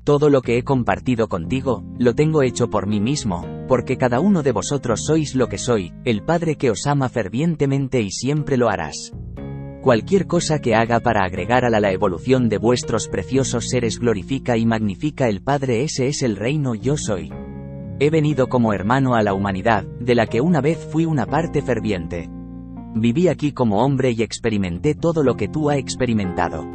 Todo 0.05 0.29
lo 0.29 0.41
que 0.41 0.57
he 0.57 0.63
compartido 0.63 1.27
contigo, 1.27 1.83
lo 1.99 2.15
tengo 2.15 2.41
hecho 2.41 2.69
por 2.69 2.87
mí 2.87 3.01
mismo, 3.01 3.45
porque 3.67 3.97
cada 3.97 4.21
uno 4.21 4.41
de 4.41 4.53
vosotros 4.53 5.03
sois 5.03 5.35
lo 5.35 5.49
que 5.49 5.57
soy, 5.57 5.91
el 6.05 6.23
Padre 6.23 6.55
que 6.55 6.71
os 6.71 6.87
ama 6.87 7.09
fervientemente 7.09 7.99
y 7.99 8.09
siempre 8.09 8.55
lo 8.55 8.69
harás. 8.69 9.11
Cualquier 9.81 10.27
cosa 10.27 10.59
que 10.59 10.75
haga 10.75 11.01
para 11.01 11.25
agregar 11.25 11.65
a 11.65 11.69
la, 11.69 11.91
evolución 11.91 12.47
de 12.47 12.57
vuestros 12.57 13.09
preciosos 13.09 13.67
seres 13.67 13.99
glorifica 13.99 14.55
y 14.55 14.65
magnifica 14.65 15.27
el 15.27 15.43
Padre 15.43 15.83
ese 15.83 16.07
es 16.07 16.23
el 16.23 16.37
reino 16.37 16.73
yo 16.73 16.95
soy. 16.95 17.33
He 17.99 18.09
venido 18.09 18.47
como 18.47 18.71
hermano 18.71 19.13
a 19.13 19.23
la 19.23 19.33
humanidad, 19.33 19.83
de 19.99 20.15
la 20.15 20.25
que 20.27 20.39
una 20.39 20.61
vez 20.61 20.77
fui 20.89 21.03
una 21.03 21.25
parte 21.25 21.61
ferviente. 21.61 22.29
Viví 22.93 23.29
aquí 23.29 23.53
como 23.53 23.83
hombre 23.83 24.11
y 24.11 24.21
experimenté 24.21 24.95
todo 24.95 25.23
lo 25.23 25.37
que 25.37 25.47
tú 25.47 25.69
has 25.69 25.77
experimentado. 25.77 26.65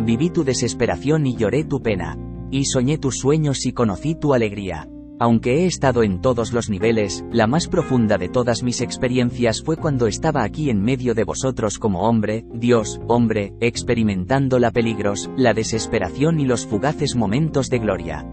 Viví 0.00 0.30
tu 0.30 0.44
desesperación 0.44 1.26
y 1.26 1.34
lloré 1.34 1.64
tu 1.64 1.80
pena. 1.80 2.18
Y 2.50 2.66
soñé 2.66 2.98
tus 2.98 3.18
sueños 3.18 3.64
y 3.64 3.72
conocí 3.72 4.14
tu 4.14 4.34
alegría. 4.34 4.88
Aunque 5.18 5.62
he 5.62 5.66
estado 5.66 6.02
en 6.02 6.20
todos 6.20 6.52
los 6.52 6.68
niveles, 6.68 7.24
la 7.32 7.46
más 7.46 7.68
profunda 7.68 8.18
de 8.18 8.28
todas 8.28 8.62
mis 8.62 8.82
experiencias 8.82 9.62
fue 9.62 9.78
cuando 9.78 10.06
estaba 10.06 10.42
aquí 10.42 10.68
en 10.68 10.82
medio 10.82 11.14
de 11.14 11.24
vosotros 11.24 11.78
como 11.78 12.02
hombre, 12.02 12.44
Dios, 12.52 13.00
hombre, 13.08 13.54
experimentando 13.60 14.58
la 14.58 14.72
peligros, 14.72 15.30
la 15.36 15.54
desesperación 15.54 16.38
y 16.38 16.44
los 16.44 16.66
fugaces 16.66 17.16
momentos 17.16 17.70
de 17.70 17.78
gloria. 17.78 18.26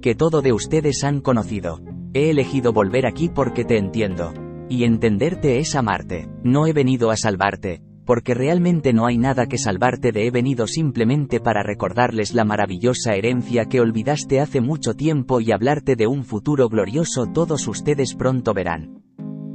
Que 0.00 0.14
todo 0.14 0.40
de 0.40 0.52
ustedes 0.52 1.02
han 1.02 1.20
conocido. 1.20 1.80
He 2.14 2.30
elegido 2.30 2.72
volver 2.72 3.06
aquí 3.06 3.28
porque 3.28 3.64
te 3.64 3.78
entiendo. 3.78 4.32
Y 4.68 4.84
entenderte 4.84 5.58
es 5.58 5.76
amarte. 5.76 6.28
No 6.42 6.66
he 6.66 6.72
venido 6.72 7.10
a 7.10 7.16
salvarte, 7.16 7.82
porque 8.04 8.34
realmente 8.34 8.92
no 8.92 9.06
hay 9.06 9.16
nada 9.16 9.46
que 9.46 9.58
salvarte 9.58 10.10
de 10.10 10.26
he 10.26 10.30
venido 10.30 10.66
simplemente 10.66 11.40
para 11.40 11.62
recordarles 11.62 12.34
la 12.34 12.44
maravillosa 12.44 13.14
herencia 13.14 13.66
que 13.66 13.80
olvidaste 13.80 14.40
hace 14.40 14.60
mucho 14.60 14.94
tiempo 14.94 15.40
y 15.40 15.52
hablarte 15.52 15.94
de 15.94 16.06
un 16.06 16.24
futuro 16.24 16.68
glorioso 16.68 17.26
todos 17.26 17.68
ustedes 17.68 18.14
pronto 18.14 18.54
verán. 18.54 19.02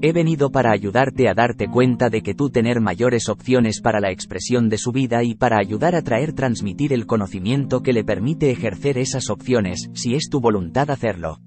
He 0.02 0.14
venido 0.14 0.50
para 0.50 0.72
ayudarte 0.72 1.30
a 1.30 1.34
darte 1.34 1.68
cuenta 1.68 2.10
de 2.10 2.24
que 2.24 2.34
tú 2.34 2.50
tener 2.50 2.82
mayores 2.82 3.30
opciones 3.30 3.82
para 3.82 4.00
la 4.00 4.12
expresión 4.12 4.68
de 4.68 4.78
su 4.78 4.92
vida 4.92 5.24
y 5.24 5.36
para 5.36 5.60
ayudar 5.60 5.96
a 5.96 6.02
traer 6.02 6.34
transmitir 6.34 6.92
el 6.92 7.06
conocimiento 7.06 7.84
que 7.84 7.94
le 7.94 8.04
permite 8.04 8.50
ejercer 8.50 8.98
esas 8.98 9.30
opciones, 9.30 9.92
si 9.94 10.16
es 10.16 10.30
tu 10.30 10.40
voluntad 10.40 10.90
hacerlo. 10.90 11.38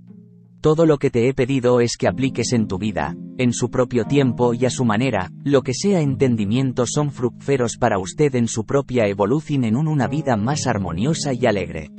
Todo 0.64 0.86
lo 0.86 0.96
que 0.96 1.10
te 1.10 1.28
he 1.28 1.34
pedido 1.34 1.82
es 1.82 1.98
que 1.98 2.08
apliques 2.08 2.54
en 2.54 2.66
tu 2.68 2.78
vida, 2.78 3.14
en 3.36 3.52
su 3.52 3.70
propio 3.70 4.06
tiempo 4.06 4.54
y 4.54 4.64
a 4.64 4.70
su 4.70 4.86
manera, 4.86 5.30
lo 5.44 5.60
que 5.60 5.74
sea 5.74 6.00
entendimiento 6.00 6.86
son 6.86 7.10
fructíferos 7.10 7.76
para 7.76 7.98
usted 7.98 8.34
en 8.34 8.48
su 8.48 8.64
propia 8.64 9.06
evolución 9.06 9.64
en 9.64 9.76
una 9.76 10.08
vida 10.08 10.38
más 10.38 10.66
armoniosa 10.66 11.34
y 11.34 11.44
alegre. 11.44 11.90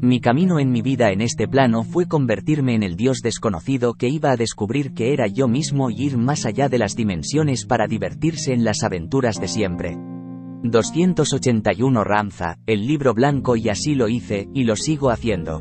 Mi 0.00 0.22
camino 0.22 0.58
en 0.58 0.70
mi 0.70 0.80
vida 0.80 1.10
en 1.10 1.20
este 1.20 1.48
plano 1.48 1.84
fue 1.84 2.08
convertirme 2.08 2.74
en 2.74 2.82
el 2.82 2.96
Dios 2.96 3.18
desconocido 3.22 3.92
que 3.92 4.08
iba 4.08 4.30
a 4.30 4.36
descubrir 4.38 4.94
que 4.94 5.12
era 5.12 5.26
yo 5.26 5.46
mismo 5.46 5.90
y 5.90 6.04
ir 6.04 6.16
más 6.16 6.46
allá 6.46 6.70
de 6.70 6.78
las 6.78 6.96
dimensiones 6.96 7.66
para 7.66 7.86
divertirse 7.88 8.54
en 8.54 8.64
las 8.64 8.84
aventuras 8.84 9.38
de 9.38 9.48
siempre. 9.48 9.98
281 10.62 12.04
Ramza, 12.04 12.56
el 12.64 12.86
libro 12.86 13.12
blanco 13.12 13.54
y 13.56 13.68
así 13.68 13.94
lo 13.94 14.08
hice, 14.08 14.48
y 14.54 14.64
lo 14.64 14.76
sigo 14.76 15.10
haciendo. 15.10 15.60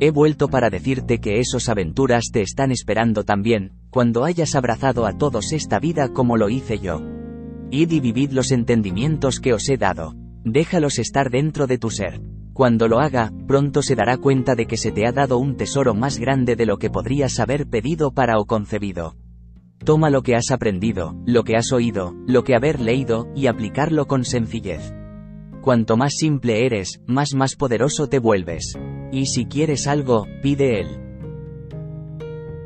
He 0.00 0.10
vuelto 0.12 0.48
para 0.48 0.70
decirte 0.70 1.18
que 1.18 1.40
esos 1.40 1.68
aventuras 1.68 2.30
te 2.32 2.40
están 2.40 2.70
esperando 2.70 3.24
también, 3.24 3.72
cuando 3.90 4.24
hayas 4.24 4.54
abrazado 4.54 5.06
a 5.06 5.18
todos 5.18 5.52
esta 5.52 5.80
vida 5.80 6.12
como 6.12 6.36
lo 6.36 6.48
hice 6.48 6.78
yo. 6.78 7.00
Id 7.70 7.90
y 7.90 8.00
vivid 8.00 8.30
los 8.30 8.52
entendimientos 8.52 9.40
que 9.40 9.52
os 9.52 9.68
he 9.68 9.76
dado. 9.76 10.14
Déjalos 10.44 10.98
estar 10.98 11.30
dentro 11.30 11.66
de 11.66 11.78
tu 11.78 11.90
ser. 11.90 12.20
Cuando 12.52 12.86
lo 12.86 13.00
haga, 13.00 13.32
pronto 13.46 13.82
se 13.82 13.96
dará 13.96 14.18
cuenta 14.18 14.54
de 14.54 14.66
que 14.66 14.76
se 14.76 14.92
te 14.92 15.06
ha 15.06 15.12
dado 15.12 15.38
un 15.38 15.56
tesoro 15.56 15.94
más 15.94 16.18
grande 16.18 16.54
de 16.54 16.66
lo 16.66 16.78
que 16.78 16.90
podrías 16.90 17.40
haber 17.40 17.68
pedido 17.68 18.12
para 18.12 18.38
o 18.38 18.46
concebido. 18.46 19.16
Toma 19.84 20.10
lo 20.10 20.22
que 20.22 20.34
has 20.34 20.50
aprendido, 20.50 21.16
lo 21.26 21.44
que 21.44 21.56
has 21.56 21.72
oído, 21.72 22.14
lo 22.26 22.44
que 22.44 22.54
haber 22.54 22.80
leído, 22.80 23.28
y 23.34 23.46
aplicarlo 23.46 24.06
con 24.06 24.24
sencillez. 24.24 24.92
Cuanto 25.60 25.96
más 25.96 26.14
simple 26.16 26.66
eres, 26.66 27.00
más 27.06 27.34
más 27.34 27.54
poderoso 27.56 28.08
te 28.08 28.18
vuelves. 28.18 28.74
Y 29.10 29.26
si 29.26 29.46
quieres 29.46 29.86
algo, 29.86 30.26
pide 30.42 30.80
él. 30.80 30.88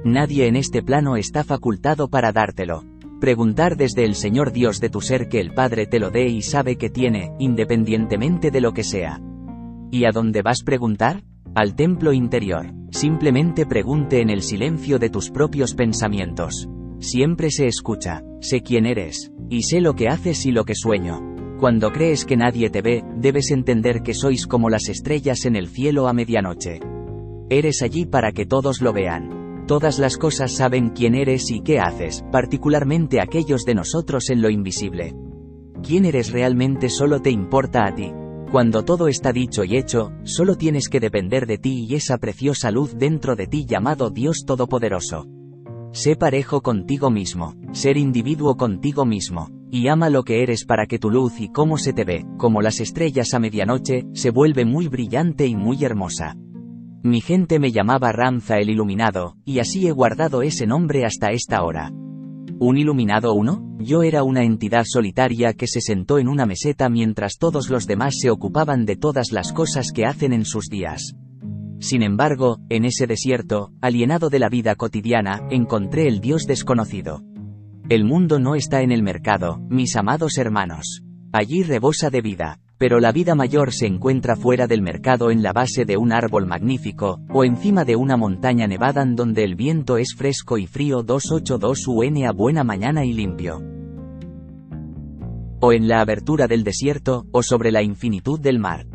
Nadie 0.05 0.49
en 0.49 0.57
este 0.57 0.83
plano 0.83 1.17
está 1.17 1.45
facultado 1.45 2.09
para 2.09 2.33
dártelo. 2.33 2.85
Preguntar 3.21 3.77
desde 3.77 4.05
el 4.05 4.17
Señor 4.17 4.51
Dios 4.51 4.81
de 4.81 4.91
tu 4.91 5.01
ser 5.01 5.29
que 5.29 5.39
el 5.39 5.55
Padre 5.55 5.87
te 5.87 6.01
lo 6.01 6.11
dé 6.11 6.27
y 6.27 6.43
sabe 6.43 6.77
que 6.77 6.91
tiene, 6.91 7.31
independientemente 7.39 8.51
de 8.51 8.61
lo 8.61 8.73
que 8.73 8.83
sea. 8.83 9.21
¿Y 9.93 10.05
a 10.07 10.11
dónde 10.11 10.43
vas 10.43 10.65
preguntar? 10.65 11.23
Al 11.55 11.77
templo 11.77 12.13
interior. 12.13 12.73
Simplemente 12.91 13.65
pregunte 13.65 14.21
en 14.21 14.31
el 14.31 14.43
silencio 14.43 14.99
de 14.99 15.09
tus 15.09 15.31
propios 15.31 15.75
pensamientos. 15.75 16.69
Siempre 16.99 17.51
se 17.51 17.67
escucha, 17.67 18.23
sé 18.41 18.63
quién 18.63 18.87
eres, 18.87 19.31
y 19.49 19.63
sé 19.63 19.81
lo 19.81 19.95
que 19.95 20.09
haces 20.09 20.45
y 20.45 20.51
lo 20.51 20.65
que 20.65 20.75
sueño. 20.75 21.32
Cuando 21.63 21.93
crees 21.93 22.25
que 22.25 22.37
nadie 22.37 22.71
te 22.71 22.83
ve, 22.83 23.05
debes 23.15 23.53
entender 23.53 24.03
que 24.03 24.15
sois 24.15 24.49
como 24.49 24.69
las 24.69 24.89
estrellas 24.89 25.45
en 25.45 25.55
el 25.55 25.69
cielo 25.69 26.09
a 26.09 26.13
medianoche. 26.13 26.81
Eres 27.51 27.83
allí 27.83 28.05
para 28.05 28.33
que 28.33 28.47
todos 28.47 28.81
lo 28.81 28.93
vean. 28.93 29.65
Todas 29.69 30.01
las 30.01 30.17
cosas 30.17 30.51
saben 30.51 30.91
quién 30.91 31.15
eres 31.15 31.53
y 31.53 31.61
qué 31.61 31.79
haces, 31.79 32.25
particularmente 32.33 33.21
aquellos 33.21 33.65
de 33.65 33.77
nosotros 33.77 34.29
en 34.31 34.43
lo 34.43 34.51
invisible. 34.51 35.15
Quién 35.85 36.05
eres 36.05 36.33
realmente 36.33 36.89
solo 36.89 37.23
te 37.23 37.31
importa 37.31 37.87
a 37.87 37.95
ti. 37.95 38.11
Cuando 38.51 38.85
todo 38.85 39.07
está 39.07 39.33
dicho 39.33 39.63
y 39.63 39.77
hecho, 39.77 40.11
solo 40.25 40.57
tienes 40.57 40.89
que 40.89 40.99
depender 40.99 41.47
de 41.47 41.59
ti 41.59 41.87
y 41.89 41.95
esa 41.95 42.19
preciosa 42.19 42.73
luz 42.73 42.97
dentro 42.97 43.37
de 43.37 43.47
ti 43.47 43.67
llamado 43.67 44.11
Dios 44.11 44.43
Todopoderoso. 44.45 45.29
Sé 45.93 46.17
parejo 46.17 46.61
contigo 46.61 47.09
mismo, 47.09 47.55
ser 47.71 47.99
individuo 47.99 48.57
contigo 48.57 49.05
mismo, 49.05 49.62
y 49.73 49.89
ama 49.89 50.11
lo 50.11 50.23
que 50.23 50.43
eres 50.43 50.67
para 50.67 50.85
que 50.85 50.99
tu 50.99 51.11
luz 51.11 51.41
y 51.41 51.49
cómo 51.49 51.79
se 51.79 51.95
te 51.95 52.05
ve, 52.05 52.27
como 52.37 52.61
las 52.61 52.79
estrellas 52.79 53.33
a 53.33 53.39
medianoche, 53.39 54.05
se 54.13 54.29
vuelve 54.29 54.67
muy 54.67 54.87
brillante 54.87 55.47
y 55.47 55.57
muy 55.57 55.83
hermosa. 55.83 56.37
Mi 57.03 57.23
gente 57.23 57.59
me 57.59 57.73
llamaba 57.73 58.13
Ramza 58.13 58.59
el 58.59 58.69
Iluminado, 58.69 59.35
y 59.47 59.61
así 59.61 59.87
he 59.87 59.91
guardado 59.93 60.43
ese 60.43 60.67
nombre 60.67 61.07
hasta 61.07 61.31
esta 61.31 61.65
hora. 61.65 61.91
¿Un 62.61 62.77
iluminado 62.77 63.33
uno? 63.33 63.77
Yo 63.79 64.03
era 64.03 64.25
una 64.25 64.45
entidad 64.45 64.85
solitaria 64.85 65.55
que 65.55 65.67
se 65.67 65.81
sentó 65.81 66.19
en 66.19 66.29
una 66.29 66.45
meseta 66.45 66.91
mientras 66.91 67.39
todos 67.39 67.71
los 67.71 67.87
demás 67.87 68.19
se 68.21 68.29
ocupaban 68.29 68.85
de 68.85 68.97
todas 68.97 69.33
las 69.33 69.55
cosas 69.55 69.91
que 69.93 70.05
hacen 70.05 70.35
en 70.35 70.45
sus 70.45 70.67
días. 70.69 71.15
Sin 71.81 72.03
embargo, 72.03 72.59
en 72.69 72.85
ese 72.85 73.07
desierto, 73.07 73.73
alienado 73.81 74.29
de 74.29 74.39
la 74.39 74.51
vida 74.51 74.75
cotidiana, 74.75 75.41
encontré 75.51 76.09
el 76.09 76.21
Dios 76.21 76.45
desconocido. 76.47 77.23
El 77.93 78.07
mundo 78.07 78.39
no 78.39 78.55
está 78.55 78.81
en 78.81 78.91
el 78.91 79.03
mercado, 79.03 79.61
mis 79.69 79.97
amados 79.97 80.39
hermanos. 80.39 81.03
Allí 81.31 81.63
rebosa 81.63 82.09
de 82.09 82.23
vida, 82.23 82.59
pero 82.79 83.01
la 83.01 83.13
vida 83.13 83.35
mayor 83.35 83.71
se 83.71 83.87
encuentra 83.87 84.35
fuera 84.35 84.67
del 84.67 84.81
mercado 84.81 85.31
en 85.31 85.43
la 85.43 85.53
base 85.53 85.85
de 85.85 85.99
un 85.99 86.11
árbol 86.11 86.47
magnífico, 86.47 87.21
o 87.29 87.45
encima 87.45 87.85
de 87.85 87.97
una 87.97 88.17
montaña 88.17 88.67
nevada 88.67 89.03
en 89.03 89.15
donde 89.15 89.45
el 89.45 89.57
viento 89.57 89.99
es 89.99 90.15
fresco 90.17 90.57
y 90.57 90.67
frío 90.67 91.03
282 91.03 91.87
UN 91.87 92.25
a 92.25 92.33
buena 92.33 92.65
mañana 92.65 93.05
y 93.05 93.13
limpio. 93.13 93.61
O 95.61 95.75
en 95.75 95.87
la 95.87 96.01
abertura 96.01 96.47
del 96.47 96.65
desierto, 96.65 97.27
o 97.31 97.43
sobre 97.43 97.73
la 97.73 97.83
infinitud 97.83 98.41
del 98.41 98.59
mar. 98.59 98.87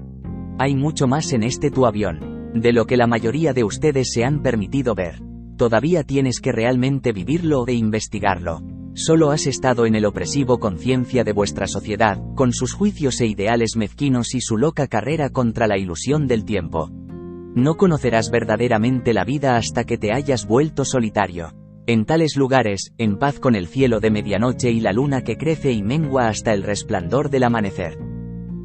Hay 0.58 0.76
mucho 0.76 1.06
más 1.06 1.34
en 1.34 1.44
este 1.44 1.70
tu 1.70 1.86
avión 1.86 2.50
de 2.56 2.74
lo 2.74 2.88
que 2.88 2.98
la 2.98 3.06
mayoría 3.06 3.54
de 3.54 3.64
ustedes 3.64 4.12
se 4.12 4.26
han 4.26 4.42
permitido 4.42 4.96
ver. 4.96 5.22
Todavía 5.56 6.04
tienes 6.04 6.40
que 6.40 6.52
realmente 6.52 7.12
vivirlo 7.12 7.68
e 7.68 7.74
investigarlo. 7.74 8.77
Solo 8.98 9.30
has 9.30 9.46
estado 9.46 9.86
en 9.86 9.94
el 9.94 10.06
opresivo 10.06 10.58
conciencia 10.58 11.24
de 11.24 11.32
vuestra 11.32 11.68
sociedad, 11.68 12.20
con 12.34 12.52
sus 12.52 12.74
juicios 12.74 13.22
e 13.22 13.28
ideales 13.28 13.76
mezquinos 13.76 14.34
y 14.34 14.42
su 14.42 14.58
loca 14.58 14.88
carrera 14.88 15.30
contra 15.30 15.68
la 15.68 15.78
ilusión 15.78 16.26
del 16.28 16.44
tiempo. 16.44 16.90
No 17.54 17.76
conocerás 17.76 18.32
verdaderamente 18.32 19.14
la 19.14 19.24
vida 19.24 19.56
hasta 19.56 19.84
que 19.84 20.00
te 20.00 20.14
hayas 20.14 20.48
vuelto 20.48 20.84
solitario. 20.84 21.54
En 21.86 22.06
tales 22.06 22.36
lugares, 22.36 22.92
en 22.98 23.20
paz 23.20 23.40
con 23.40 23.54
el 23.54 23.68
cielo 23.68 24.00
de 24.00 24.10
medianoche 24.10 24.72
y 24.72 24.80
la 24.80 24.94
luna 24.94 25.22
que 25.22 25.38
crece 25.38 25.72
y 25.72 25.84
mengua 25.84 26.28
hasta 26.28 26.52
el 26.54 26.64
resplandor 26.64 27.30
del 27.30 27.44
amanecer 27.44 28.00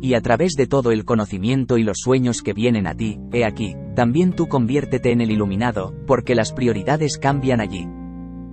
y 0.01 0.15
a 0.15 0.20
través 0.20 0.55
de 0.55 0.67
todo 0.67 0.91
el 0.91 1.05
conocimiento 1.05 1.78
y 1.78 1.85
los 1.85 1.99
sueños 1.99 2.43
que 2.43 2.55
vienen 2.55 2.89
a 2.89 2.97
ti, 2.97 3.20
he 3.33 3.44
aquí, 3.44 3.77
también 3.94 4.33
tú 4.33 4.49
conviértete 4.49 5.12
en 5.12 5.20
el 5.20 5.31
iluminado, 5.31 5.94
porque 6.09 6.35
las 6.35 6.52
prioridades 6.52 7.19
cambian 7.19 7.61
allí. 7.61 7.86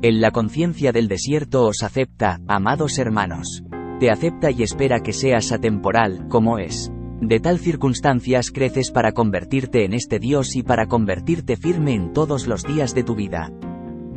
En 0.01 0.21
la 0.21 0.31
conciencia 0.31 0.93
del 0.93 1.09
desierto 1.09 1.65
os 1.65 1.83
acepta, 1.83 2.39
amados 2.47 2.97
hermanos. 2.99 3.65
Te 3.99 4.09
acepta 4.09 4.49
y 4.49 4.63
espera 4.63 5.01
que 5.01 5.11
seas 5.11 5.51
atemporal, 5.51 6.29
como 6.29 6.57
es. 6.57 6.89
De 7.19 7.41
tal 7.41 7.59
circunstancias 7.59 8.49
creces 8.49 8.91
para 8.91 9.11
convertirte 9.11 9.83
en 9.83 9.91
este 9.91 10.19
Dios 10.19 10.55
y 10.55 10.63
para 10.63 10.87
convertirte 10.87 11.57
firme 11.57 11.95
en 11.95 12.13
todos 12.13 12.47
los 12.47 12.63
días 12.63 12.95
de 12.95 13.03
tu 13.03 13.15
vida. 13.15 13.51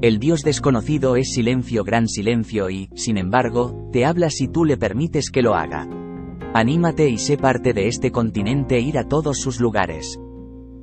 El 0.02 0.20
Dios 0.20 0.44
desconocido 0.44 1.16
es 1.16 1.32
silencio, 1.32 1.82
gran 1.82 2.06
silencio 2.06 2.70
y, 2.70 2.88
sin 2.94 3.18
embargo, 3.18 3.88
te 3.90 4.04
habla 4.04 4.30
si 4.30 4.46
tú 4.46 4.64
le 4.64 4.76
permites 4.76 5.32
que 5.32 5.42
lo 5.42 5.56
haga. 5.56 5.88
Anímate 6.54 7.08
y 7.08 7.18
sé 7.18 7.36
parte 7.36 7.72
de 7.72 7.88
este 7.88 8.12
continente 8.12 8.76
e 8.76 8.82
ir 8.82 8.98
a 8.98 9.08
todos 9.08 9.40
sus 9.40 9.58
lugares. 9.58 10.20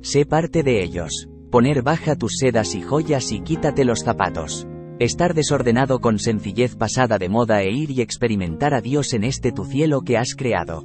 Sé 0.02 0.26
parte 0.26 0.62
de 0.62 0.82
ellos. 0.84 1.30
Poner 1.50 1.82
baja 1.82 2.16
tus 2.16 2.36
sedas 2.36 2.74
y 2.74 2.82
joyas 2.82 3.32
y 3.32 3.40
quítate 3.40 3.86
los 3.86 4.00
zapatos. 4.00 4.66
Estar 5.00 5.32
desordenado 5.32 6.00
con 6.00 6.18
sencillez 6.18 6.76
pasada 6.76 7.16
de 7.16 7.30
moda 7.30 7.62
e 7.62 7.72
ir 7.72 7.90
y 7.90 8.02
experimentar 8.02 8.74
a 8.74 8.82
Dios 8.82 9.14
en 9.14 9.24
este 9.24 9.50
tu 9.50 9.64
cielo 9.64 10.02
que 10.02 10.18
has 10.18 10.34
creado. 10.34 10.84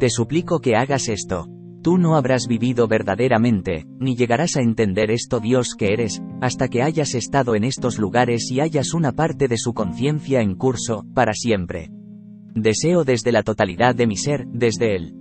Te 0.00 0.08
suplico 0.08 0.60
que 0.60 0.76
hagas 0.76 1.10
esto. 1.10 1.46
Tú 1.82 1.98
no 1.98 2.16
habrás 2.16 2.46
vivido 2.48 2.88
verdaderamente, 2.88 3.84
ni 4.00 4.16
llegarás 4.16 4.56
a 4.56 4.62
entender 4.62 5.10
esto 5.10 5.40
Dios 5.40 5.74
que 5.78 5.92
eres, 5.92 6.22
hasta 6.40 6.68
que 6.68 6.82
hayas 6.82 7.14
estado 7.14 7.54
en 7.54 7.64
estos 7.64 7.98
lugares 7.98 8.50
y 8.50 8.60
hayas 8.60 8.94
una 8.94 9.12
parte 9.12 9.46
de 9.46 9.58
su 9.58 9.74
conciencia 9.74 10.40
en 10.40 10.54
curso, 10.54 11.04
para 11.12 11.34
siempre. 11.34 11.90
Deseo 12.54 13.04
desde 13.04 13.30
la 13.30 13.42
totalidad 13.42 13.94
de 13.94 14.06
mi 14.06 14.16
ser, 14.16 14.46
desde 14.46 14.96
él. 14.96 15.14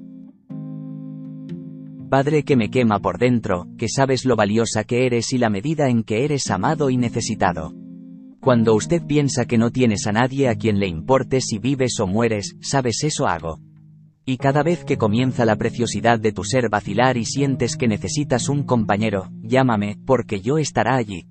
Padre 2.10 2.44
que 2.44 2.56
me 2.56 2.70
quema 2.70 3.00
por 3.00 3.18
dentro, 3.18 3.68
que 3.78 3.90
sabes 3.90 4.24
lo 4.24 4.38
valiosa 4.38 4.86
que 4.86 5.06
eres 5.06 5.34
y 5.34 5.40
la 5.40 5.50
medida 5.50 5.90
en 5.90 6.04
que 6.04 6.24
eres 6.24 6.50
amado 6.50 6.90
y 6.90 6.96
necesitado. 6.96 7.83
Cuando 8.44 8.76
usted 8.76 9.02
piensa 9.08 9.46
que 9.46 9.58
no 9.58 9.72
tienes 9.72 10.06
a 10.06 10.12
nadie 10.12 10.50
a 10.50 10.56
quien 10.56 10.78
le 10.78 10.86
importe 10.86 11.40
si 11.40 11.60
vives 11.60 11.98
o 12.02 12.08
mueres, 12.08 12.58
sabes 12.60 13.02
eso 13.06 13.26
hago. 13.26 13.60
Y 14.26 14.36
cada 14.36 14.64
vez 14.64 14.84
que 14.84 14.98
comienza 14.98 15.46
la 15.46 15.56
preciosidad 15.56 16.20
de 16.20 16.34
tu 16.34 16.44
ser 16.44 16.68
vacilar 16.68 17.16
y 17.16 17.24
sientes 17.24 17.78
que 17.78 17.88
necesitas 17.88 18.50
un 18.50 18.64
compañero, 18.64 19.30
llámame, 19.44 19.96
porque 20.06 20.42
yo 20.42 20.58
estará 20.58 20.98
allí. 20.98 21.30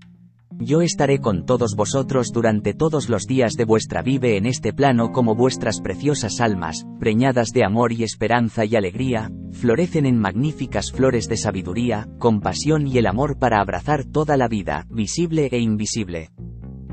Yo 0.58 0.80
estaré 0.80 1.18
con 1.18 1.44
todos 1.44 1.76
vosotros 1.76 2.32
durante 2.32 2.72
todos 2.72 3.10
los 3.10 3.26
días 3.26 3.56
de 3.56 3.66
vuestra 3.66 4.00
vive 4.00 4.38
en 4.38 4.46
este 4.46 4.72
plano 4.72 5.12
como 5.12 5.34
vuestras 5.34 5.82
preciosas 5.82 6.40
almas, 6.40 6.86
preñadas 6.98 7.48
de 7.50 7.62
amor 7.62 7.92
y 7.92 8.04
esperanza 8.04 8.64
y 8.64 8.74
alegría, 8.74 9.30
florecen 9.52 10.06
en 10.06 10.18
magníficas 10.18 10.90
flores 10.90 11.28
de 11.28 11.36
sabiduría, 11.36 12.08
compasión 12.18 12.86
y 12.86 12.96
el 12.96 13.06
amor 13.06 13.38
para 13.38 13.60
abrazar 13.60 14.06
toda 14.06 14.38
la 14.38 14.48
vida, 14.48 14.86
visible 14.88 15.50
e 15.52 15.58
invisible. 15.58 16.30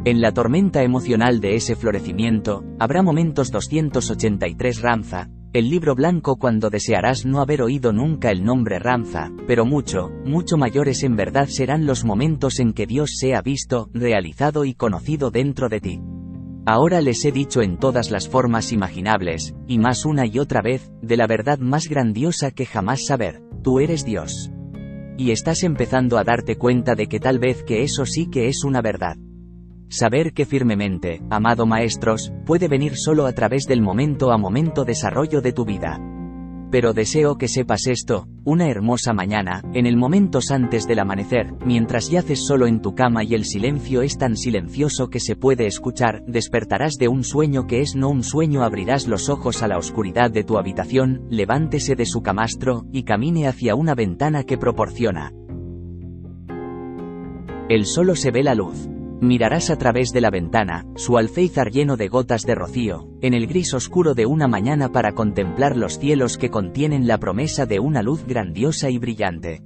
En 0.09 0.21
la 0.21 0.31
tormenta 0.31 0.81
emocional 0.81 1.39
de 1.39 1.53
ese 1.53 1.75
florecimiento, 1.75 2.63
habrá 2.79 3.03
momentos 3.03 3.51
283 3.51 4.81
Ramza, 4.81 5.29
el 5.53 5.69
libro 5.69 5.93
blanco 5.93 6.38
cuando 6.38 6.71
desearás 6.71 7.27
no 7.27 7.41
haber 7.41 7.61
oído 7.61 7.93
nunca 7.93 8.31
el 8.31 8.43
nombre 8.43 8.79
Ramza, 8.79 9.29
pero 9.45 9.65
mucho, 9.67 10.09
mucho 10.25 10.57
mayores 10.57 11.03
en 11.03 11.15
verdad 11.15 11.45
serán 11.47 11.85
los 11.85 12.05
momentos 12.05 12.59
en 12.59 12.73
que 12.73 12.88
Dios 12.88 13.17
sea 13.19 13.43
visto, 13.43 13.91
realizado 13.93 14.65
y 14.65 14.73
conocido 14.73 15.29
dentro 15.29 15.69
de 15.69 15.79
ti. 15.79 16.01
Ahora 16.65 17.01
les 17.01 17.23
he 17.23 17.31
dicho 17.31 17.61
en 17.61 17.77
todas 17.77 18.09
las 18.09 18.27
formas 18.27 18.71
imaginables, 18.71 19.53
y 19.67 19.77
más 19.77 20.05
una 20.05 20.25
y 20.25 20.39
otra 20.39 20.63
vez, 20.63 20.91
de 21.03 21.17
la 21.17 21.27
verdad 21.27 21.59
más 21.59 21.88
grandiosa 21.88 22.49
que 22.49 22.65
jamás 22.65 23.05
saber, 23.05 23.43
tú 23.61 23.79
eres 23.79 24.05
Dios. 24.05 24.49
Y 25.19 25.29
estás 25.29 25.61
empezando 25.61 26.17
a 26.17 26.23
darte 26.23 26.55
cuenta 26.55 26.95
de 26.95 27.05
que 27.05 27.19
tal 27.19 27.38
vez 27.38 27.61
que 27.61 27.83
eso 27.83 28.07
sí 28.07 28.27
que 28.27 28.47
es 28.47 28.63
una 28.63 28.81
verdad. 28.81 29.15
Saber 29.90 30.34
que 30.34 30.45
firmemente, 30.45 31.19
amado 31.32 31.66
maestros, 31.66 32.32
puede 32.45 32.68
venir 32.68 32.95
solo 32.95 33.26
a 33.26 33.34
través 33.34 33.66
del 33.66 33.82
momento 33.82 34.32
a 34.32 34.38
momento 34.38 34.85
desarrollo 34.85 35.42
de 35.42 35.51
tu 35.51 35.66
vida. 35.66 36.00
Pero 36.69 36.93
deseo 36.93 37.40
que 37.40 37.48
sepas 37.48 37.88
esto, 37.88 38.27
una 38.43 38.69
hermosa 38.69 39.14
mañana, 39.14 39.64
en 39.74 39.88
el 39.88 39.98
momentos 39.98 40.51
antes 40.51 40.85
del 40.85 41.00
amanecer, 41.00 41.56
mientras 41.66 42.11
yaces 42.11 42.45
solo 42.45 42.68
en 42.68 42.84
tu 42.84 42.93
cama 42.93 43.24
y 43.24 43.34
el 43.34 43.45
silencio 43.45 44.03
es 44.03 44.19
tan 44.19 44.38
silencioso 44.38 45.09
que 45.09 45.19
se 45.19 45.35
puede 45.35 45.66
escuchar, 45.66 46.24
despertarás 46.27 46.98
de 47.00 47.08
un 47.08 47.24
sueño 47.24 47.66
que 47.66 47.82
es 47.82 47.95
no 47.95 48.09
un 48.09 48.22
sueño, 48.22 48.61
abrirás 48.61 49.08
los 49.08 49.27
ojos 49.27 49.64
a 49.64 49.68
la 49.68 49.80
oscuridad 49.80 50.30
de 50.30 50.43
tu 50.43 50.59
habitación, 50.59 51.26
levántese 51.32 51.95
de 51.95 52.06
su 52.06 52.22
camastro, 52.22 52.85
y 52.92 53.01
camine 53.01 53.48
hacia 53.48 53.74
una 53.74 53.95
ventana 53.95 54.43
que 54.43 54.59
proporciona. 54.59 55.34
El 57.68 57.85
solo 57.85 58.16
se 58.16 58.30
ve 58.30 58.43
la 58.43 58.53
luz. 58.53 58.88
Mirarás 59.22 59.69
a 59.69 59.77
través 59.77 60.11
de 60.14 60.22
la 60.22 60.30
ventana, 60.30 60.85
su 60.95 61.17
alféizar 61.17 61.72
lleno 61.72 61.98
de 61.98 62.07
gotas 62.07 62.43
de 62.43 62.56
rocío, 62.56 63.09
en 63.22 63.33
el 63.33 63.48
gris 63.48 63.73
oscuro 63.73 64.14
de 64.14 64.25
una 64.25 64.48
mañana 64.48 64.93
para 64.93 65.11
contemplar 65.11 65.75
los 65.75 65.99
cielos 65.99 66.38
que 66.38 66.49
contienen 66.49 67.06
la 67.06 67.17
promesa 67.17 67.65
de 67.65 67.81
una 67.81 68.01
luz 68.01 68.25
grandiosa 68.25 68.89
y 68.89 68.98
brillante. 68.98 69.61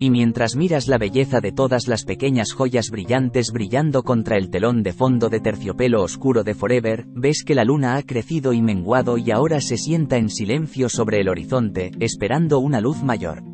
Y 0.00 0.10
mientras 0.10 0.56
miras 0.56 0.88
la 0.88 0.98
belleza 0.98 1.40
de 1.40 1.52
todas 1.52 1.86
las 1.86 2.04
pequeñas 2.04 2.52
joyas 2.52 2.90
brillantes 2.90 3.52
brillando 3.52 4.02
contra 4.02 4.38
el 4.38 4.50
telón 4.50 4.82
de 4.82 4.92
fondo 4.92 5.28
de 5.28 5.38
terciopelo 5.38 6.02
oscuro 6.02 6.42
de 6.42 6.54
Forever, 6.54 7.04
ves 7.14 7.44
que 7.44 7.54
la 7.54 7.64
luna 7.64 7.94
ha 7.94 8.02
crecido 8.02 8.52
y 8.52 8.60
menguado 8.60 9.18
y 9.18 9.30
ahora 9.30 9.60
se 9.60 9.76
sienta 9.76 10.16
en 10.16 10.30
silencio 10.30 10.88
sobre 10.88 11.20
el 11.20 11.28
horizonte, 11.28 11.92
esperando 12.00 12.58
una 12.58 12.80
luz 12.80 13.04
mayor. 13.04 13.44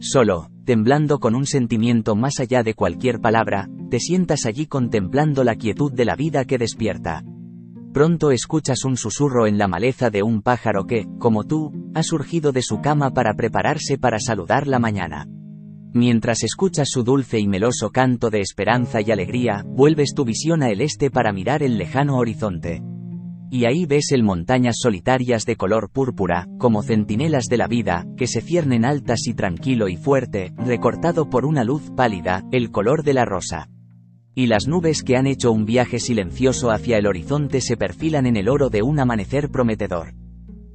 Solo, 0.00 0.48
temblando 0.64 1.18
con 1.18 1.34
un 1.34 1.44
sentimiento 1.44 2.16
más 2.16 2.40
allá 2.40 2.62
de 2.62 2.72
cualquier 2.72 3.20
palabra, 3.20 3.68
te 3.90 4.00
sientas 4.00 4.46
allí 4.46 4.66
contemplando 4.66 5.44
la 5.44 5.56
quietud 5.56 5.92
de 5.92 6.06
la 6.06 6.16
vida 6.16 6.46
que 6.46 6.56
despierta. 6.56 7.22
Pronto 7.92 8.30
escuchas 8.30 8.84
un 8.86 8.96
susurro 8.96 9.46
en 9.46 9.58
la 9.58 9.68
maleza 9.68 10.08
de 10.08 10.22
un 10.22 10.40
pájaro 10.40 10.86
que, 10.86 11.06
como 11.18 11.44
tú, 11.44 11.72
ha 11.94 12.02
surgido 12.02 12.50
de 12.50 12.62
su 12.62 12.80
cama 12.80 13.10
para 13.10 13.34
prepararse 13.34 13.98
para 13.98 14.18
saludar 14.20 14.66
la 14.66 14.78
mañana. 14.78 15.26
Mientras 15.92 16.44
escuchas 16.44 16.88
su 16.88 17.02
dulce 17.02 17.38
y 17.38 17.46
meloso 17.46 17.90
canto 17.90 18.30
de 18.30 18.40
esperanza 18.40 19.02
y 19.02 19.10
alegría, 19.10 19.64
vuelves 19.66 20.14
tu 20.14 20.24
visión 20.24 20.62
a 20.62 20.70
el 20.70 20.80
este 20.80 21.10
para 21.10 21.32
mirar 21.32 21.62
el 21.62 21.76
lejano 21.76 22.16
horizonte. 22.16 22.80
Y 23.52 23.64
ahí 23.64 23.84
ves 23.84 24.12
el 24.12 24.22
montañas 24.22 24.76
solitarias 24.78 25.44
de 25.44 25.56
color 25.56 25.90
púrpura, 25.90 26.46
como 26.58 26.84
centinelas 26.84 27.46
de 27.46 27.56
la 27.56 27.66
vida, 27.66 28.06
que 28.16 28.28
se 28.28 28.42
ciernen 28.42 28.84
altas 28.84 29.26
y 29.26 29.34
tranquilo 29.34 29.88
y 29.88 29.96
fuerte, 29.96 30.52
recortado 30.56 31.28
por 31.28 31.44
una 31.44 31.64
luz 31.64 31.90
pálida, 31.96 32.44
el 32.52 32.70
color 32.70 33.02
de 33.02 33.14
la 33.14 33.24
rosa. 33.24 33.68
Y 34.36 34.46
las 34.46 34.68
nubes 34.68 35.02
que 35.02 35.16
han 35.16 35.26
hecho 35.26 35.50
un 35.50 35.64
viaje 35.64 35.98
silencioso 35.98 36.70
hacia 36.70 36.96
el 36.96 37.08
horizonte 37.08 37.60
se 37.60 37.76
perfilan 37.76 38.26
en 38.26 38.36
el 38.36 38.48
oro 38.48 38.70
de 38.70 38.82
un 38.82 39.00
amanecer 39.00 39.50
prometedor. 39.50 40.14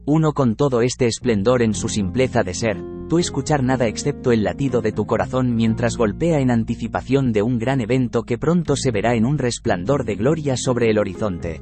Uno 0.06 0.34
con 0.34 0.56
todo 0.56 0.82
este 0.82 1.08
esplendor 1.08 1.62
en 1.62 1.74
su 1.74 1.88
simpleza 1.88 2.44
de 2.44 2.54
ser, 2.54 2.78
tú 3.08 3.20
escuchar 3.20 3.64
nada 3.64 3.88
excepto 3.88 4.34
el 4.34 4.44
latido 4.44 4.82
de 4.82 4.92
tu 4.92 5.06
corazón 5.06 5.56
mientras 5.56 5.96
golpea 5.96 6.42
en 6.42 6.52
anticipación 6.52 7.32
de 7.32 7.42
un 7.42 7.58
gran 7.58 7.80
evento 7.80 8.24
que 8.24 8.38
pronto 8.38 8.76
se 8.76 8.92
verá 8.92 9.16
en 9.16 9.26
un 9.26 9.38
resplandor 9.38 10.04
de 10.04 10.16
gloria 10.16 10.58
sobre 10.58 10.90
el 10.90 11.00
horizonte. 11.00 11.62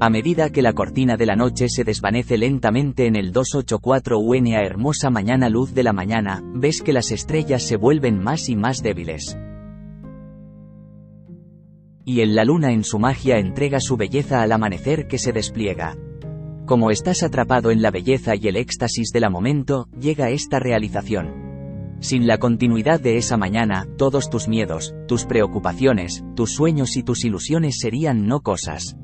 A 0.00 0.10
medida 0.10 0.50
que 0.50 0.62
la 0.62 0.74
cortina 0.74 1.16
de 1.16 1.26
la 1.26 1.34
noche 1.34 1.68
se 1.68 1.82
desvanece 1.82 2.38
lentamente 2.38 3.06
en 3.06 3.16
el 3.16 3.32
284 3.32 4.20
UN 4.20 4.54
a 4.54 4.62
hermosa 4.62 5.10
mañana 5.10 5.48
luz 5.48 5.74
de 5.74 5.82
la 5.82 5.92
mañana, 5.92 6.40
ves 6.54 6.82
que 6.82 6.92
las 6.92 7.10
estrellas 7.10 7.64
se 7.64 7.76
vuelven 7.76 8.22
más 8.22 8.48
y 8.48 8.54
más 8.54 8.80
débiles. 8.80 9.36
Y 12.04 12.20
en 12.20 12.36
la 12.36 12.44
luna 12.44 12.70
en 12.70 12.84
su 12.84 13.00
magia 13.00 13.38
entrega 13.38 13.80
su 13.80 13.96
belleza 13.96 14.40
al 14.40 14.52
amanecer 14.52 15.08
que 15.08 15.18
se 15.18 15.32
despliega. 15.32 15.96
Como 16.64 16.92
estás 16.92 17.24
atrapado 17.24 17.72
en 17.72 17.82
la 17.82 17.90
belleza 17.90 18.36
y 18.36 18.46
el 18.46 18.56
éxtasis 18.56 19.10
de 19.12 19.18
la 19.18 19.30
momento, 19.30 19.88
llega 19.98 20.30
esta 20.30 20.60
realización. 20.60 21.96
Sin 21.98 22.28
la 22.28 22.38
continuidad 22.38 23.00
de 23.00 23.16
esa 23.16 23.36
mañana, 23.36 23.88
todos 23.96 24.30
tus 24.30 24.46
miedos, 24.46 24.94
tus 25.08 25.24
preocupaciones, 25.24 26.22
tus 26.36 26.52
sueños 26.52 26.96
y 26.96 27.02
tus 27.02 27.24
ilusiones 27.24 27.80
serían 27.80 28.28
no 28.28 28.42
cosas. 28.42 28.96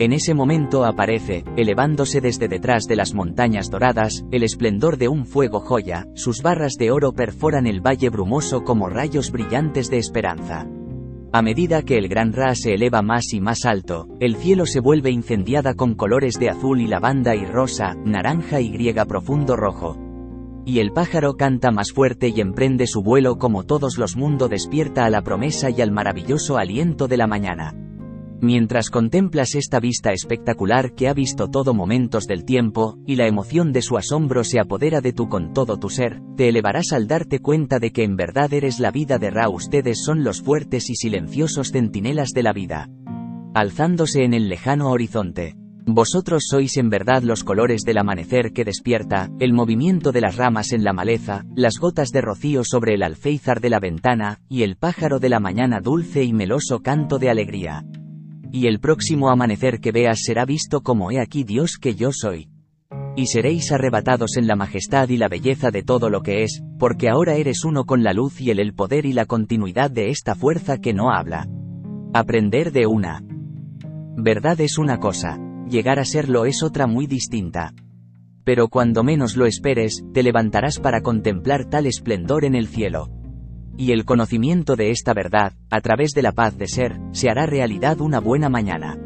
En 0.00 0.12
ese 0.12 0.34
momento 0.34 0.84
aparece, 0.84 1.44
elevándose 1.56 2.20
desde 2.20 2.48
detrás 2.48 2.86
de 2.86 2.96
las 2.96 3.14
montañas 3.14 3.70
doradas, 3.70 4.24
el 4.32 4.42
esplendor 4.42 4.96
de 4.98 5.06
un 5.06 5.24
fuego 5.24 5.60
joya, 5.60 6.08
sus 6.14 6.42
barras 6.42 6.74
de 6.76 6.90
oro 6.90 7.12
perforan 7.12 7.68
el 7.68 7.80
valle 7.80 8.10
brumoso 8.10 8.64
como 8.64 8.88
rayos 8.88 9.30
brillantes 9.30 9.90
de 9.90 9.98
esperanza. 9.98 10.66
A 11.32 11.42
medida 11.42 11.82
que 11.82 11.96
el 11.96 12.08
gran 12.08 12.32
Ra 12.32 12.56
se 12.56 12.74
eleva 12.74 13.02
más 13.02 13.32
y 13.32 13.40
más 13.40 13.64
alto, 13.64 14.08
el 14.18 14.34
cielo 14.34 14.66
se 14.66 14.80
vuelve 14.80 15.10
incendiada 15.10 15.74
con 15.74 15.94
colores 15.94 16.40
de 16.40 16.50
azul 16.50 16.80
y 16.80 16.88
lavanda 16.88 17.36
y 17.36 17.44
rosa, 17.44 17.94
naranja 18.04 18.60
y 18.60 18.70
griega 18.70 19.04
profundo 19.04 19.54
rojo. 19.54 19.96
Y 20.66 20.80
el 20.80 20.92
pájaro 20.92 21.34
canta 21.34 21.70
más 21.70 21.92
fuerte 21.92 22.32
y 22.34 22.40
emprende 22.40 22.88
su 22.88 23.02
vuelo 23.02 23.36
como 23.36 23.62
todos 23.62 23.96
los 23.96 24.16
mundos 24.16 24.50
despierta 24.50 25.04
a 25.04 25.10
la 25.10 25.22
promesa 25.22 25.70
y 25.70 25.80
al 25.80 25.92
maravilloso 25.92 26.56
aliento 26.56 27.06
de 27.06 27.16
la 27.16 27.28
mañana. 27.28 27.74
Mientras 28.40 28.90
contemplas 28.90 29.54
esta 29.54 29.80
vista 29.80 30.12
espectacular 30.12 30.94
que 30.94 31.08
ha 31.08 31.14
visto 31.14 31.48
todo 31.48 31.72
momentos 31.72 32.26
del 32.26 32.44
tiempo, 32.44 32.98
y 33.06 33.16
la 33.16 33.26
emoción 33.26 33.72
de 33.72 33.80
su 33.80 33.96
asombro 33.96 34.44
se 34.44 34.60
apodera 34.60 35.00
de 35.00 35.12
tú 35.12 35.28
con 35.28 35.52
todo 35.52 35.78
tu 35.78 35.88
ser, 35.88 36.20
te 36.36 36.48
elevarás 36.48 36.92
al 36.92 37.06
darte 37.06 37.38
cuenta 37.38 37.78
de 37.78 37.92
que 37.92 38.04
en 38.04 38.16
verdad 38.16 38.52
eres 38.52 38.80
la 38.80 38.90
vida 38.90 39.18
de 39.18 39.30
Ra. 39.30 39.48
Ustedes 39.48 40.02
son 40.04 40.24
los 40.24 40.42
fuertes 40.42 40.90
y 40.90 40.94
silenciosos 40.94 41.70
centinelas 41.70 42.30
de 42.30 42.42
la 42.42 42.52
vida. 42.52 42.90
Alzándose 43.54 44.24
en 44.24 44.34
el 44.34 44.48
lejano 44.48 44.90
horizonte. 44.90 45.54
Vosotros 45.86 46.44
sois 46.48 46.76
en 46.78 46.88
verdad 46.88 47.22
los 47.22 47.44
colores 47.44 47.82
del 47.82 47.98
amanecer 47.98 48.52
que 48.52 48.64
despierta, 48.64 49.30
el 49.38 49.52
movimiento 49.52 50.12
de 50.12 50.22
las 50.22 50.36
ramas 50.36 50.72
en 50.72 50.82
la 50.82 50.94
maleza, 50.94 51.44
las 51.54 51.78
gotas 51.78 52.08
de 52.08 52.22
rocío 52.22 52.64
sobre 52.64 52.94
el 52.94 53.02
alféizar 53.02 53.60
de 53.60 53.70
la 53.70 53.80
ventana, 53.80 54.40
y 54.48 54.62
el 54.62 54.76
pájaro 54.76 55.18
de 55.18 55.28
la 55.28 55.40
mañana 55.40 55.80
dulce 55.80 56.24
y 56.24 56.32
meloso 56.32 56.80
canto 56.80 57.18
de 57.18 57.30
alegría 57.30 57.84
y 58.54 58.68
el 58.68 58.78
próximo 58.78 59.30
amanecer 59.30 59.80
que 59.80 59.90
veas 59.90 60.20
será 60.22 60.44
visto 60.44 60.82
como 60.82 61.10
he 61.10 61.18
aquí 61.18 61.42
Dios 61.42 61.76
que 61.76 61.96
yo 61.96 62.10
soy. 62.12 62.50
Y 63.16 63.26
seréis 63.26 63.72
arrebatados 63.72 64.36
en 64.36 64.46
la 64.46 64.54
majestad 64.54 65.08
y 65.08 65.16
la 65.16 65.26
belleza 65.26 65.72
de 65.72 65.82
todo 65.82 66.08
lo 66.08 66.22
que 66.22 66.44
es, 66.44 66.62
porque 66.78 67.08
ahora 67.08 67.34
eres 67.34 67.64
uno 67.64 67.84
con 67.84 68.04
la 68.04 68.12
luz 68.12 68.40
y 68.40 68.50
el, 68.50 68.60
el 68.60 68.72
poder 68.72 69.06
y 69.06 69.12
la 69.12 69.26
continuidad 69.26 69.90
de 69.90 70.10
esta 70.10 70.36
fuerza 70.36 70.78
que 70.78 70.94
no 70.94 71.10
habla. 71.10 71.48
Aprender 72.12 72.70
de 72.70 72.86
una. 72.86 73.24
Verdad 74.16 74.60
es 74.60 74.78
una 74.78 75.00
cosa, 75.00 75.36
llegar 75.68 75.98
a 75.98 76.04
serlo 76.04 76.44
es 76.44 76.62
otra 76.62 76.86
muy 76.86 77.08
distinta. 77.08 77.72
Pero 78.44 78.68
cuando 78.68 79.02
menos 79.02 79.36
lo 79.36 79.46
esperes, 79.46 80.04
te 80.12 80.22
levantarás 80.22 80.78
para 80.78 81.00
contemplar 81.00 81.64
tal 81.64 81.86
esplendor 81.86 82.44
en 82.44 82.54
el 82.54 82.68
cielo. 82.68 83.08
Y 83.76 83.92
el 83.92 84.04
conocimiento 84.04 84.76
de 84.76 84.90
esta 84.90 85.14
verdad, 85.14 85.52
a 85.70 85.80
través 85.80 86.12
de 86.12 86.22
la 86.22 86.32
paz 86.32 86.56
de 86.56 86.68
ser, 86.68 86.98
se 87.12 87.28
hará 87.28 87.46
realidad 87.46 88.00
una 88.00 88.20
buena 88.20 88.48
mañana. 88.48 88.98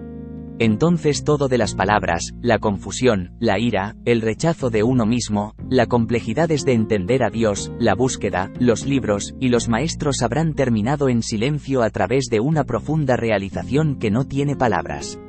Entonces 0.61 1.23
todo 1.23 1.47
de 1.47 1.57
las 1.57 1.75
palabras, 1.75 2.35
la 2.43 2.59
confusión, 2.59 3.31
la 3.39 3.61
ira, 3.61 3.95
el 4.05 4.21
rechazo 4.21 4.71
de 4.71 4.83
uno 4.83 5.07
mismo, 5.07 5.55
la 5.71 5.87
complejidades 5.87 6.65
de 6.65 6.73
entender 6.73 7.23
a 7.23 7.31
Dios, 7.31 7.73
la 7.79 7.95
búsqueda, 7.95 8.51
los 8.59 8.85
libros, 8.85 9.37
y 9.39 9.51
los 9.51 9.69
maestros 9.69 10.21
habrán 10.23 10.55
terminado 10.55 11.09
en 11.09 11.23
silencio 11.23 11.83
a 11.83 11.91
través 11.91 12.27
de 12.29 12.41
una 12.41 12.65
profunda 12.65 13.17
realización 13.17 14.01
que 14.01 14.11
no 14.11 14.27
tiene 14.27 14.57
palabras. 14.57 15.21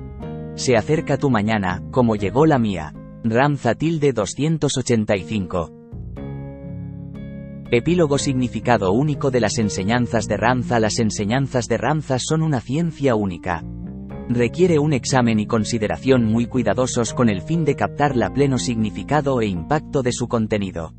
Se 0.55 0.75
acerca 0.75 1.17
tu 1.17 1.29
mañana, 1.29 1.83
como 1.91 2.15
llegó 2.15 2.47
la 2.47 2.57
mía. 2.57 2.93
Ramza 3.23 3.75
tilde 3.75 4.13
285. 4.13 5.78
Epílogo 7.71 8.17
Significado 8.17 8.91
único 8.93 9.29
de 9.29 9.41
las 9.41 9.59
enseñanzas 9.59 10.27
de 10.27 10.37
Ramza 10.37 10.79
Las 10.79 10.97
enseñanzas 10.97 11.67
de 11.67 11.77
Ramza 11.77 12.17
son 12.17 12.41
una 12.41 12.61
ciencia 12.61 13.13
única. 13.13 13.63
Requiere 14.27 14.79
un 14.79 14.91
examen 14.91 15.39
y 15.39 15.45
consideración 15.45 16.25
muy 16.25 16.47
cuidadosos 16.47 17.13
con 17.13 17.29
el 17.29 17.43
fin 17.43 17.65
de 17.65 17.75
captar 17.75 18.15
la 18.15 18.33
pleno 18.33 18.57
significado 18.57 19.39
e 19.39 19.45
impacto 19.45 20.01
de 20.01 20.13
su 20.13 20.27
contenido. 20.27 20.95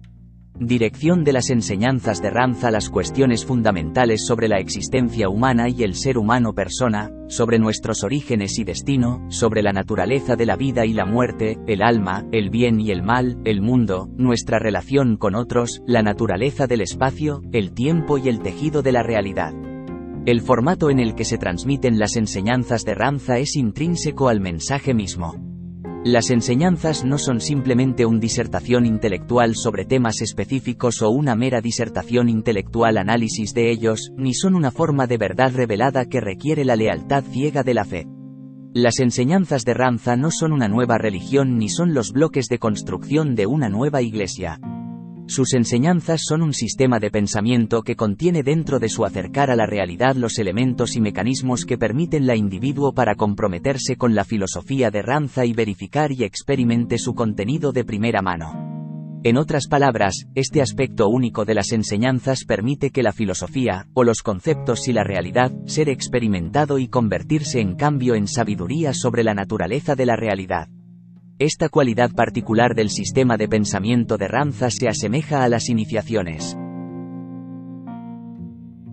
Dirección 0.61 1.25
de 1.25 1.33
las 1.33 1.49
enseñanzas 1.49 2.21
de 2.21 2.29
Ramza 2.29 2.71
las 2.71 2.91
cuestiones 2.91 3.47
fundamentales 3.47 4.27
sobre 4.27 4.47
la 4.47 4.59
existencia 4.59 5.31
humana 5.31 5.71
y 5.71 5.85
el 5.85 5.95
ser 5.95 6.19
humano 6.19 6.53
persona, 6.53 7.11
sobre 7.29 7.59
nuestros 7.59 8.05
orígenes 8.05 8.59
y 8.59 8.65
destino, 8.65 9.25
sobre 9.31 9.63
la 9.63 9.73
naturaleza 9.73 10.37
de 10.37 10.45
la 10.45 10.57
vida 10.57 10.85
y 10.85 10.93
la 10.93 11.07
muerte, 11.07 11.59
el 11.67 11.81
alma, 11.81 12.27
el 12.31 12.51
bien 12.51 12.79
y 12.79 12.91
el 12.91 13.03
mal, 13.03 13.39
el 13.47 13.63
mundo, 13.63 14.11
nuestra 14.19 14.59
relación 14.59 15.17
con 15.17 15.35
otros, 15.35 15.81
la 15.87 16.03
naturaleza 16.03 16.67
del 16.67 16.83
espacio, 16.83 17.41
el 17.53 17.73
tiempo 17.73 18.19
y 18.19 18.29
el 18.29 18.41
tejido 18.41 18.83
de 18.83 18.93
la 18.93 19.03
realidad. 19.03 19.55
El 20.27 20.43
formato 20.43 20.91
en 20.91 21.01
el 21.01 21.15
que 21.15 21.25
se 21.25 21.39
transmiten 21.39 21.99
las 21.99 22.17
enseñanzas 22.17 22.85
de 22.85 22.95
Ramza 22.95 23.39
es 23.39 23.57
intrínseco 23.57 24.29
al 24.29 24.41
mensaje 24.41 24.93
mismo. 24.93 25.50
Las 26.05 26.31
enseñanzas 26.31 27.05
no 27.05 27.19
son 27.19 27.41
simplemente 27.43 28.07
una 28.07 28.21
disertación 28.21 28.87
intelectual 28.87 29.55
sobre 29.55 29.85
temas 29.85 30.23
específicos 30.23 31.03
o 31.03 31.11
una 31.11 31.35
mera 31.35 31.61
disertación 31.61 32.31
intelectual 32.31 32.97
análisis 32.97 33.53
de 33.53 33.71
ellos, 33.71 34.11
ni 34.17 34.33
son 34.33 34.55
una 34.55 34.71
forma 34.71 35.07
de 35.07 35.19
verdad 35.19 35.53
revelada 35.55 36.07
que 36.07 36.23
requiere 36.23 36.65
la 36.65 36.77
lealtad 36.77 37.23
ciega 37.23 37.63
de 37.63 37.75
la 37.75 37.85
fe. 37.85 38.07
Las 38.73 38.99
enseñanzas 38.99 39.67
de 39.67 39.75
Ramza 39.75 40.17
no 40.17 40.31
son 40.31 40.53
una 40.53 40.69
nueva 40.69 40.97
religión 40.97 41.59
ni 41.59 41.69
son 41.69 41.93
los 41.93 42.13
bloques 42.13 42.47
de 42.49 42.59
construcción 42.59 43.35
de 43.35 43.45
una 43.45 43.69
nueva 43.69 44.01
iglesia. 44.01 44.59
Sus 45.31 45.55
enseñanzas 45.55 46.23
son 46.25 46.43
un 46.43 46.53
sistema 46.53 46.99
de 46.99 47.13
pensamiento 47.13 47.83
que 47.83 47.95
contiene 47.95 48.43
dentro 48.43 48.81
de 48.81 48.89
su 48.89 49.05
acercar 49.05 49.49
a 49.53 49.55
la 49.55 49.65
realidad 49.65 50.17
los 50.17 50.41
elementos 50.41 50.97
y 50.97 51.01
mecanismos 51.01 51.65
que 51.65 51.79
permiten 51.79 52.27
la 52.27 52.35
individuo 52.35 52.93
para 52.93 53.15
comprometerse 53.15 53.95
con 53.95 54.17
la 54.17 54.25
filosofía 54.25 54.91
de 54.91 55.03
Ramza 55.03 55.47
y 55.47 55.53
verificar 55.53 56.11
y 56.11 56.25
experimente 56.25 56.99
su 56.99 57.15
contenido 57.15 57.71
de 57.71 57.85
primera 57.85 58.23
mano. 58.23 59.21
En 59.23 59.37
otras 59.37 59.69
palabras, 59.69 60.27
este 60.35 60.63
aspecto 60.63 61.09
único 61.09 61.45
de 61.45 61.55
las 61.55 61.71
enseñanzas 61.71 62.45
permite 62.45 62.91
que 62.91 63.05
la 63.05 63.13
filosofía, 63.13 63.87
o 63.95 64.03
los 64.03 64.23
conceptos 64.23 64.89
y 64.89 64.93
la 64.93 65.05
realidad, 65.05 65.53
ser 65.65 65.91
experimentado 65.91 66.81
y 66.81 66.89
convertirse 66.89 67.61
en 67.61 67.77
cambio 67.77 68.17
en 68.17 68.27
sabiduría 68.27 68.93
sobre 68.95 69.23
la 69.23 69.35
naturaleza 69.35 69.95
de 69.95 70.07
la 70.07 70.17
realidad. 70.17 70.67
Esta 71.41 71.71
cualidad 71.71 72.11
particular 72.13 72.75
del 72.75 72.91
sistema 72.91 73.39
de 73.39 73.49
pensamiento 73.49 74.19
de 74.19 74.29
Ramza 74.29 74.69
se 74.69 74.89
asemeja 74.89 75.43
a 75.43 75.49
las 75.49 75.71
iniciaciones. 75.71 76.55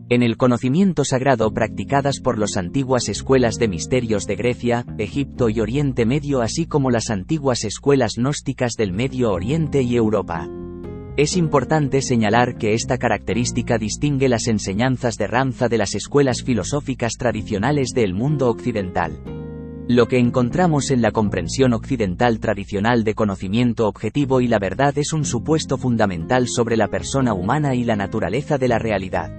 En 0.08 0.24
el 0.24 0.38
conocimiento 0.38 1.04
sagrado 1.04 1.52
practicadas 1.52 2.22
por 2.22 2.40
las 2.40 2.56
antiguas 2.56 3.10
escuelas 3.10 3.58
de 3.58 3.68
misterios 3.68 4.28
de 4.28 4.38
Grecia, 4.38 4.86
Egipto 4.98 5.50
y 5.50 5.60
Oriente 5.60 6.06
Medio 6.06 6.40
así 6.40 6.68
como 6.68 6.90
las 6.90 7.10
antiguas 7.10 7.66
escuelas 7.66 8.14
gnósticas 8.16 8.76
del 8.78 8.94
Medio 8.94 9.34
Oriente 9.34 9.82
y 9.82 9.98
Europa. 9.98 10.48
Es 11.18 11.36
importante 11.36 12.02
señalar 12.02 12.56
que 12.56 12.76
esta 12.76 12.98
característica 12.98 13.78
distingue 13.78 14.30
las 14.30 14.48
enseñanzas 14.48 15.18
de 15.18 15.28
Ramza 15.28 15.68
de 15.68 15.80
las 15.80 15.96
escuelas 15.96 16.44
filosóficas 16.44 17.18
tradicionales 17.18 17.90
del 17.90 18.14
mundo 18.14 18.50
occidental. 18.50 19.47
Lo 19.90 20.10
que 20.10 20.20
encontramos 20.20 20.92
en 20.92 21.02
la 21.02 21.12
comprensión 21.12 21.72
occidental 21.72 22.42
tradicional 22.42 23.06
de 23.06 23.16
conocimiento 23.16 23.88
objetivo 23.88 24.42
y 24.42 24.50
la 24.50 24.60
verdad 24.60 24.98
es 24.98 25.14
un 25.14 25.24
supuesto 25.24 25.78
fundamental 25.78 26.50
sobre 26.50 26.76
la 26.76 26.90
persona 26.90 27.34
humana 27.34 27.74
y 27.74 27.86
la 27.86 27.96
naturaleza 27.96 28.58
de 28.58 28.68
la 28.68 28.80
realidad. 28.80 29.32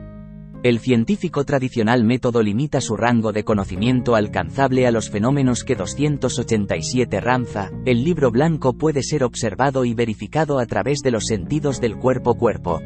El 0.63 0.79
científico 0.79 1.45
tradicional 1.45 2.03
método 2.03 2.43
limita 2.43 2.81
su 2.81 2.97
rango 2.97 3.31
de 3.33 3.45
conocimiento 3.45 4.15
alcanzable 4.17 4.87
a 4.87 4.91
los 4.91 5.11
fenómenos 5.11 5.65
que 5.65 5.77
287 5.77 7.21
Ramza, 7.21 7.71
el 7.85 8.03
libro 8.03 8.31
blanco 8.31 8.73
puede 8.73 9.03
ser 9.03 9.25
observado 9.25 9.85
y 9.85 9.93
verificado 9.93 10.61
a 10.61 10.65
través 10.65 11.01
de 11.01 11.11
los 11.11 11.27
sentidos 11.27 11.79
del 11.79 11.99
cuerpo-cuerpo. 11.99 12.81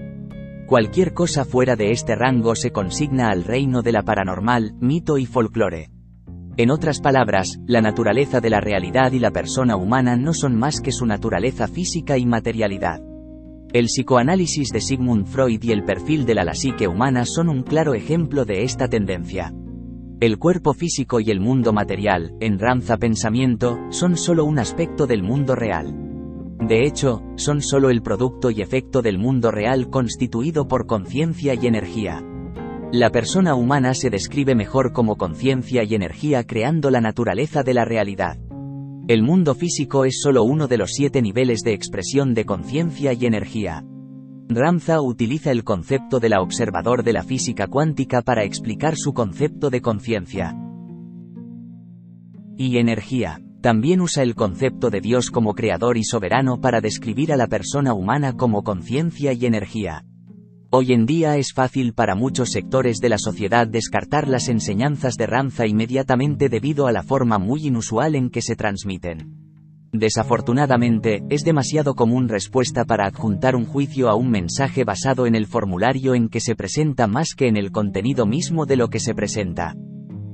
Cualquier 0.67 1.15
cosa 1.15 1.45
fuera 1.45 1.77
de 1.77 1.93
este 1.93 2.17
rango 2.17 2.57
se 2.57 2.73
consigna 2.73 3.31
al 3.31 3.45
reino 3.45 3.83
de 3.83 3.93
la 3.93 4.03
paranormal, 4.03 4.75
mito 4.81 5.17
y 5.17 5.27
folclore. 5.27 6.02
En 6.59 6.71
otras 6.71 7.01
palabras, 7.01 7.59
la 7.67 7.81
naturaleza 7.81 8.41
de 8.41 8.51
la 8.51 8.61
realidad 8.61 9.13
y 9.13 9.19
la 9.19 9.31
persona 9.31 9.77
humana 9.77 10.17
no 10.17 10.35
son 10.35 10.55
más 10.55 10.83
que 10.83 10.93
su 10.93 11.07
naturaleza 11.07 11.67
física 11.67 12.19
y 12.19 12.27
materialidad. 12.27 13.01
El 13.73 13.87
psicoanálisis 13.87 14.69
de 14.69 14.83
Sigmund 14.83 15.27
Freud 15.27 15.63
y 15.63 15.73
el 15.73 15.83
perfil 15.83 16.27
de 16.27 16.35
la 16.35 16.53
psique 16.53 16.87
humana 16.87 17.25
son 17.25 17.49
un 17.49 17.63
claro 17.63 17.95
ejemplo 17.95 18.45
de 18.45 18.65
esta 18.65 18.87
tendencia. 18.87 19.55
El 20.21 20.39
cuerpo 20.39 20.75
físico 20.75 21.21
y 21.21 21.31
el 21.31 21.41
mundo 21.41 21.73
material, 21.73 22.35
en 22.41 22.59
Ramza 22.59 22.99
Pensamiento, 22.99 23.79
son 23.89 24.19
solo 24.19 24.45
un 24.45 24.59
aspecto 24.59 25.07
del 25.07 25.23
mundo 25.23 25.55
real. 25.55 25.97
De 26.61 26.87
hecho, 26.87 27.23
son 27.37 27.63
solo 27.63 27.89
el 27.89 28.03
producto 28.03 28.51
y 28.51 28.61
efecto 28.61 29.01
del 29.01 29.19
mundo 29.19 29.51
real 29.51 29.89
constituido 29.89 30.69
por 30.69 30.87
conciencia 30.87 31.55
y 31.55 31.67
energía. 31.67 32.23
La 32.93 33.09
persona 33.09 33.55
humana 33.55 33.95
se 33.95 34.11
describe 34.11 34.55
mejor 34.55 34.93
como 34.93 35.17
conciencia 35.17 35.83
y 35.83 35.95
energía 35.95 36.45
creando 36.45 36.91
la 36.91 37.01
naturaleza 37.01 37.63
de 37.63 37.73
la 37.73 37.87
realidad. 37.87 38.37
El 39.09 39.23
mundo 39.23 39.55
físico 39.55 40.05
es 40.05 40.21
solo 40.21 40.45
uno 40.45 40.69
de 40.69 40.77
los 40.77 40.91
siete 40.93 41.23
niveles 41.23 41.63
de 41.63 41.73
expresión 41.73 42.35
de 42.35 42.45
conciencia 42.45 43.15
y 43.15 43.25
energía. 43.25 43.83
Ramza 44.47 45.01
utiliza 45.01 45.53
el 45.53 45.65
concepto 45.65 46.21
de 46.21 46.29
la 46.29 46.43
observador 46.43 47.03
de 47.03 47.15
la 47.15 47.23
física 47.23 47.67
cuántica 47.67 48.21
para 48.21 48.45
explicar 48.45 48.95
su 48.99 49.15
concepto 49.15 49.71
de 49.71 49.81
conciencia. 49.81 50.55
Y 52.59 52.77
energía. 52.77 53.41
También 53.63 54.03
usa 54.03 54.23
el 54.23 54.35
concepto 54.35 54.91
de 54.91 55.01
Dios 55.01 55.31
como 55.31 55.55
creador 55.55 55.97
y 55.97 56.05
soberano 56.05 56.61
para 56.61 56.83
describir 56.83 57.33
a 57.33 57.39
la 57.39 57.47
persona 57.47 57.95
humana 57.95 58.35
como 58.37 58.63
conciencia 58.63 59.33
y 59.33 59.47
energía. 59.47 60.05
Hoy 60.75 60.95
en 60.95 61.05
día 61.05 61.37
es 61.37 61.53
fácil 61.53 61.93
para 61.93 62.15
muchos 62.15 62.49
sectores 62.49 62.97
de 62.97 63.11
la 63.11 63.19
sociedad 63.19 63.69
descartar 63.69 64.27
las 64.27 64.49
enseñanzas 64.49 65.17
de 65.17 65.27
Ramza 65.27 65.67
inmediatamente 65.67 66.49
debido 66.49 66.87
a 66.87 66.93
la 66.93 67.03
forma 67.03 67.37
muy 67.37 67.67
inusual 67.67 68.15
en 68.15 68.31
que 68.31 68.41
se 68.41 68.57
transmiten. 68.57 69.37
Desafortunadamente, 69.93 71.25
es 71.29 71.45
demasiado 71.45 71.95
común 71.95 72.27
respuesta 72.27 72.87
para 72.87 73.05
adjuntar 73.05 73.55
un 73.55 73.67
juicio 73.67 74.09
a 74.09 74.15
un 74.15 74.31
mensaje 74.31 74.83
basado 74.83 75.27
en 75.27 75.35
el 75.35 75.47
formulario 75.47 76.15
en 76.15 76.31
que 76.31 76.41
se 76.41 76.55
presenta 76.55 77.07
más 77.07 77.35
que 77.37 77.49
en 77.49 77.59
el 77.59 77.71
contenido 77.71 78.25
mismo 78.25 78.65
de 78.65 78.77
lo 78.77 78.89
que 78.89 78.99
se 78.99 79.15
presenta. 79.15 79.75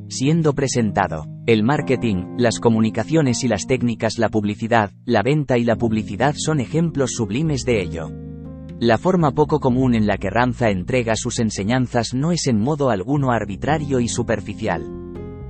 Siendo 0.08 0.54
presentado, 0.54 1.26
el 1.46 1.64
marketing, 1.64 2.36
las 2.38 2.60
comunicaciones 2.60 3.42
y 3.42 3.48
las 3.48 3.66
técnicas, 3.66 4.18
la 4.18 4.28
publicidad, 4.28 4.92
la 5.04 5.24
venta 5.24 5.58
y 5.58 5.64
la 5.64 5.74
publicidad 5.74 6.36
son 6.36 6.60
ejemplos 6.60 7.14
sublimes 7.14 7.64
de 7.64 7.82
ello. 7.82 8.08
La 8.80 8.98
forma 8.98 9.32
poco 9.32 9.60
común 9.60 9.94
en 9.94 10.06
la 10.06 10.18
que 10.18 10.30
Ramza 10.30 10.70
entrega 10.70 11.14
sus 11.16 11.38
enseñanzas 11.40 12.14
no 12.14 12.32
es 12.32 12.46
en 12.46 12.60
modo 12.60 12.90
alguno 12.90 13.32
arbitrario 13.32 14.00
y 14.00 14.08
superficial 14.08 14.98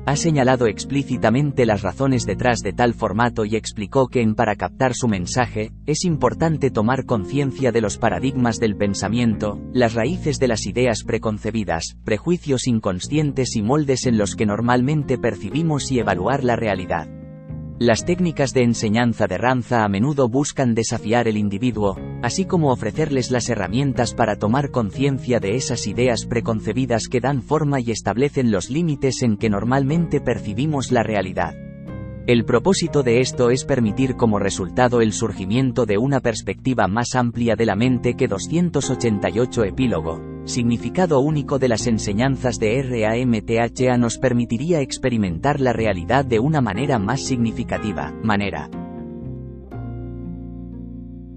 ha 0.09 0.17
señalado 0.17 0.69
explícitamente 0.69 1.67
las 1.67 1.83
razones 1.83 2.25
detrás 2.25 2.61
de 2.61 2.73
tal 2.73 2.95
formato 2.95 3.45
y 3.45 3.57
explicó 3.57 4.09
que 4.09 4.23
en 4.23 4.35
para 4.35 4.57
captar 4.57 4.95
su 4.95 5.07
mensaje, 5.07 5.71
es 5.85 6.07
importante 6.07 6.71
tomar 6.71 7.05
conciencia 7.05 7.73
de 7.73 7.83
los 7.83 7.99
paradigmas 7.99 8.59
del 8.59 8.75
pensamiento, 8.75 9.61
las 9.75 9.93
raíces 9.93 10.39
de 10.39 10.49
las 10.49 10.65
ideas 10.65 11.05
preconcebidas, 11.05 11.99
prejuicios 12.05 12.67
inconscientes 12.67 13.55
y 13.55 13.61
moldes 13.61 14.07
en 14.07 14.17
los 14.17 14.35
que 14.35 14.47
normalmente 14.47 15.19
percibimos 15.19 15.93
y 15.93 15.99
evaluar 15.99 16.43
la 16.43 16.57
realidad. 16.57 17.18
Las 17.81 18.05
técnicas 18.05 18.53
de 18.55 18.65
enseñanza 18.65 19.29
de 19.29 19.39
Ranza 19.39 19.85
a 19.85 19.89
menudo 19.89 20.29
buscan 20.29 20.75
desafiar 20.75 21.29
el 21.29 21.37
individuo, 21.37 21.97
así 22.25 22.45
como 22.45 22.73
ofrecerles 22.73 23.31
las 23.31 23.49
herramientas 23.49 24.15
para 24.15 24.35
tomar 24.35 24.73
conciencia 24.73 25.39
de 25.39 25.55
esas 25.55 25.87
ideas 25.87 26.27
preconcebidas 26.27 27.07
que 27.07 27.21
dan 27.21 27.41
forma 27.41 27.79
y 27.79 27.93
establecen 27.93 28.51
los 28.51 28.69
límites 28.69 29.23
en 29.23 29.37
que 29.37 29.49
normalmente 29.49 30.21
percibimos 30.21 30.91
la 30.91 31.05
realidad. 31.05 31.68
El 32.29 32.45
propósito 32.45 33.03
de 33.03 33.23
esto 33.23 33.49
es 33.49 33.65
permitir 33.65 34.15
como 34.15 34.39
resultado 34.39 35.01
el 35.01 35.15
surgimiento 35.15 35.87
de 35.87 35.97
una 35.97 36.21
perspectiva 36.21 36.87
más 36.87 37.15
amplia 37.15 37.57
de 37.57 37.65
la 37.65 37.75
mente 37.75 38.17
que 38.17 38.29
288 38.29 39.65
epílogo, 39.65 40.21
significado 40.45 41.21
único 41.21 41.59
de 41.59 41.69
las 41.69 41.87
enseñanzas 41.87 42.59
de 42.59 42.83
RAMTHA 42.83 43.97
nos 43.97 44.19
permitiría 44.19 44.83
experimentar 44.83 45.59
la 45.59 45.73
realidad 45.73 46.27
de 46.27 46.39
una 46.39 46.61
manera 46.61 46.99
más 46.99 47.25
significativa, 47.25 48.13
manera 48.23 48.69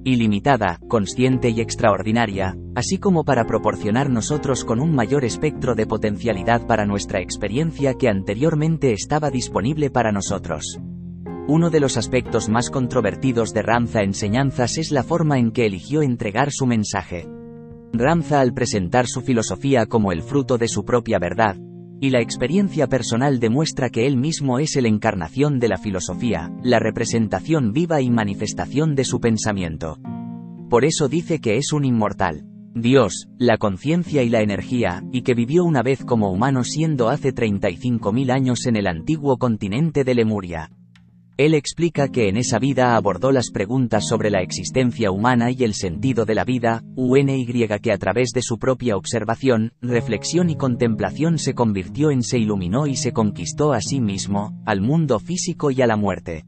ilimitada, 0.04 0.80
consciente 0.88 1.50
y 1.50 1.62
extraordinaria, 1.62 2.58
así 2.76 2.98
como 2.98 3.24
para 3.24 3.46
proporcionar 3.46 4.10
nosotros 4.10 4.66
con 4.66 4.80
un 4.80 4.94
mayor 4.94 5.26
espectro 5.26 5.76
de 5.76 5.86
potencialidad 5.86 6.66
para 6.66 6.86
nuestra 6.86 7.22
experiencia 7.22 7.94
que 7.94 8.10
anteriormente 8.10 8.94
estaba 8.94 9.30
disponible 9.30 9.90
para 9.90 10.12
nosotros. 10.12 10.80
Uno 11.48 11.70
de 11.70 11.80
los 11.80 11.98
aspectos 11.98 12.50
más 12.50 12.70
controvertidos 12.70 13.54
de 13.54 13.62
Ramza 13.62 14.02
Enseñanzas 14.02 14.78
es 14.78 14.92
la 14.92 15.04
forma 15.04 15.40
en 15.40 15.52
que 15.52 15.66
eligió 15.66 16.02
entregar 16.02 16.52
su 16.52 16.66
mensaje. 16.66 17.28
Ramza 17.94 18.40
al 18.40 18.54
presentar 18.54 19.08
su 19.08 19.22
filosofía 19.22 19.86
como 19.86 20.12
el 20.12 20.22
fruto 20.22 20.58
de 20.58 20.68
su 20.68 20.86
propia 20.86 21.20
verdad, 21.20 21.58
y 22.02 22.10
la 22.10 22.20
experiencia 22.20 22.88
personal 22.88 23.40
demuestra 23.40 23.92
que 23.92 24.08
él 24.08 24.18
mismo 24.18 24.58
es 24.58 24.76
el 24.76 24.88
encarnación 24.88 25.60
de 25.60 25.70
la 25.70 25.78
filosofía, 25.78 26.52
la 26.64 26.80
representación 26.80 27.72
viva 27.74 28.02
y 28.02 28.10
manifestación 28.10 28.96
de 28.96 29.06
su 29.06 29.20
pensamiento. 29.20 30.00
Por 30.68 30.84
eso 30.84 31.08
dice 31.08 31.40
que 31.40 31.58
es 31.58 31.72
un 31.72 31.86
inmortal. 31.86 32.48
Dios, 32.74 33.28
la 33.38 33.58
conciencia 33.58 34.24
y 34.24 34.30
la 34.30 34.42
energía, 34.42 35.04
y 35.12 35.22
que 35.22 35.36
vivió 35.36 35.64
una 35.64 35.84
vez 35.84 36.04
como 36.04 36.32
humano 36.32 36.64
siendo 36.64 37.10
hace 37.10 37.36
35.000 37.36 38.32
años 38.32 38.66
en 38.66 38.78
el 38.78 38.88
antiguo 38.88 39.38
continente 39.38 40.04
de 40.04 40.16
Lemuria. 40.16 40.72
Él 41.42 41.56
explica 41.56 42.10
que 42.10 42.30
en 42.30 42.38
esa 42.38 42.60
vida 42.60 42.96
abordó 42.96 43.32
las 43.32 43.50
preguntas 43.50 44.08
sobre 44.08 44.30
la 44.30 44.44
existencia 44.44 45.10
humana 45.10 45.50
y 45.50 45.64
el 45.64 45.74
sentido 45.74 46.24
de 46.24 46.36
la 46.36 46.44
vida, 46.44 46.84
UNY 46.96 47.48
que 47.82 47.92
a 47.92 47.98
través 47.98 48.30
de 48.30 48.44
su 48.44 48.60
propia 48.60 48.96
observación, 48.96 49.74
reflexión 49.82 50.52
y 50.52 50.56
contemplación 50.56 51.40
se 51.40 51.56
convirtió 51.56 52.12
en 52.12 52.22
se 52.22 52.38
iluminó 52.38 52.86
y 52.86 52.96
se 52.96 53.12
conquistó 53.12 53.74
a 53.74 53.82
sí 53.82 54.02
mismo, 54.02 54.62
al 54.68 54.82
mundo 54.82 55.18
físico 55.18 55.72
y 55.72 55.82
a 55.82 55.88
la 55.88 55.96
muerte. 55.96 56.46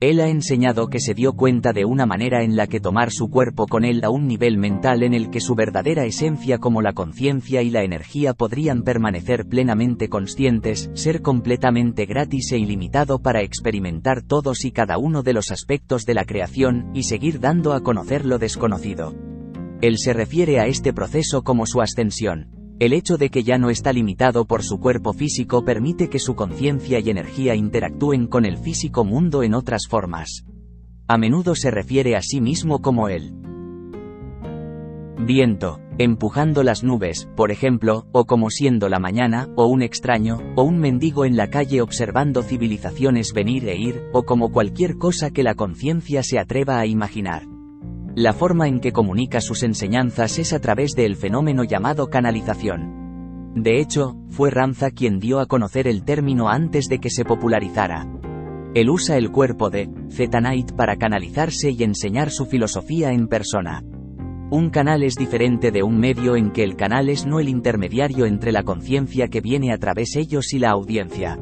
Él 0.00 0.18
ha 0.20 0.28
enseñado 0.28 0.88
que 0.88 0.98
se 0.98 1.12
dio 1.12 1.34
cuenta 1.34 1.74
de 1.74 1.84
una 1.84 2.06
manera 2.06 2.42
en 2.42 2.56
la 2.56 2.66
que 2.66 2.80
tomar 2.80 3.10
su 3.10 3.28
cuerpo 3.28 3.66
con 3.66 3.84
él 3.84 4.02
a 4.02 4.08
un 4.08 4.26
nivel 4.26 4.56
mental 4.56 5.02
en 5.02 5.12
el 5.12 5.28
que 5.28 5.40
su 5.40 5.54
verdadera 5.54 6.06
esencia 6.06 6.56
como 6.56 6.80
la 6.80 6.94
conciencia 6.94 7.60
y 7.60 7.68
la 7.68 7.82
energía 7.82 8.32
podrían 8.32 8.82
permanecer 8.82 9.46
plenamente 9.46 10.08
conscientes, 10.08 10.90
ser 10.94 11.20
completamente 11.20 12.06
gratis 12.06 12.50
e 12.52 12.58
ilimitado 12.58 13.18
para 13.18 13.42
experimentar 13.42 14.22
todos 14.22 14.64
y 14.64 14.72
cada 14.72 14.96
uno 14.96 15.22
de 15.22 15.34
los 15.34 15.50
aspectos 15.50 16.06
de 16.06 16.14
la 16.14 16.24
creación, 16.24 16.90
y 16.94 17.02
seguir 17.02 17.38
dando 17.38 17.74
a 17.74 17.82
conocer 17.82 18.24
lo 18.24 18.38
desconocido. 18.38 19.14
Él 19.82 19.98
se 19.98 20.14
refiere 20.14 20.60
a 20.60 20.66
este 20.66 20.94
proceso 20.94 21.42
como 21.42 21.66
su 21.66 21.82
ascensión. 21.82 22.59
El 22.80 22.94
hecho 22.94 23.18
de 23.18 23.28
que 23.28 23.42
ya 23.42 23.58
no 23.58 23.68
está 23.68 23.92
limitado 23.92 24.46
por 24.46 24.62
su 24.62 24.80
cuerpo 24.80 25.12
físico 25.12 25.66
permite 25.66 26.08
que 26.08 26.18
su 26.18 26.34
conciencia 26.34 26.98
y 26.98 27.10
energía 27.10 27.54
interactúen 27.54 28.26
con 28.26 28.46
el 28.46 28.56
físico 28.56 29.04
mundo 29.04 29.42
en 29.42 29.52
otras 29.52 29.86
formas. 29.86 30.46
A 31.06 31.18
menudo 31.18 31.54
se 31.54 31.70
refiere 31.70 32.16
a 32.16 32.22
sí 32.22 32.40
mismo 32.40 32.80
como 32.80 33.10
el 33.10 33.34
viento, 35.26 35.78
empujando 35.98 36.62
las 36.62 36.82
nubes, 36.82 37.28
por 37.36 37.50
ejemplo, 37.50 38.06
o 38.12 38.24
como 38.24 38.48
siendo 38.48 38.88
la 38.88 38.98
mañana, 38.98 39.50
o 39.56 39.66
un 39.66 39.82
extraño, 39.82 40.38
o 40.56 40.62
un 40.62 40.78
mendigo 40.78 41.26
en 41.26 41.36
la 41.36 41.50
calle 41.50 41.82
observando 41.82 42.42
civilizaciones 42.42 43.34
venir 43.34 43.68
e 43.68 43.76
ir, 43.76 44.04
o 44.14 44.22
como 44.22 44.52
cualquier 44.52 44.96
cosa 44.96 45.30
que 45.30 45.42
la 45.42 45.54
conciencia 45.54 46.22
se 46.22 46.38
atreva 46.38 46.80
a 46.80 46.86
imaginar. 46.86 47.42
La 48.16 48.32
forma 48.32 48.66
en 48.66 48.80
que 48.80 48.92
comunica 48.92 49.40
sus 49.40 49.62
enseñanzas 49.62 50.38
es 50.40 50.52
a 50.52 50.58
través 50.58 50.92
del 50.92 51.14
fenómeno 51.14 51.62
llamado 51.62 52.08
canalización. 52.08 53.52
De 53.54 53.80
hecho, 53.80 54.16
fue 54.30 54.50
Ramza 54.50 54.90
quien 54.90 55.20
dio 55.20 55.38
a 55.38 55.46
conocer 55.46 55.86
el 55.86 56.02
término 56.02 56.48
antes 56.48 56.88
de 56.88 56.98
que 56.98 57.08
se 57.08 57.24
popularizara. 57.24 58.08
Él 58.74 58.90
usa 58.90 59.16
el 59.16 59.30
cuerpo 59.30 59.70
de 59.70 59.88
Zetanite 60.10 60.74
para 60.74 60.96
canalizarse 60.96 61.70
y 61.70 61.84
enseñar 61.84 62.30
su 62.30 62.46
filosofía 62.46 63.12
en 63.12 63.28
persona. 63.28 63.84
Un 64.50 64.70
canal 64.70 65.04
es 65.04 65.14
diferente 65.14 65.70
de 65.70 65.84
un 65.84 65.98
medio 65.98 66.34
en 66.34 66.50
que 66.50 66.64
el 66.64 66.74
canal 66.74 67.08
es 67.08 67.26
no 67.26 67.38
el 67.38 67.48
intermediario 67.48 68.26
entre 68.26 68.50
la 68.50 68.64
conciencia 68.64 69.28
que 69.28 69.40
viene 69.40 69.72
a 69.72 69.78
través 69.78 70.16
ellos 70.16 70.52
y 70.52 70.58
la 70.58 70.70
audiencia. 70.70 71.38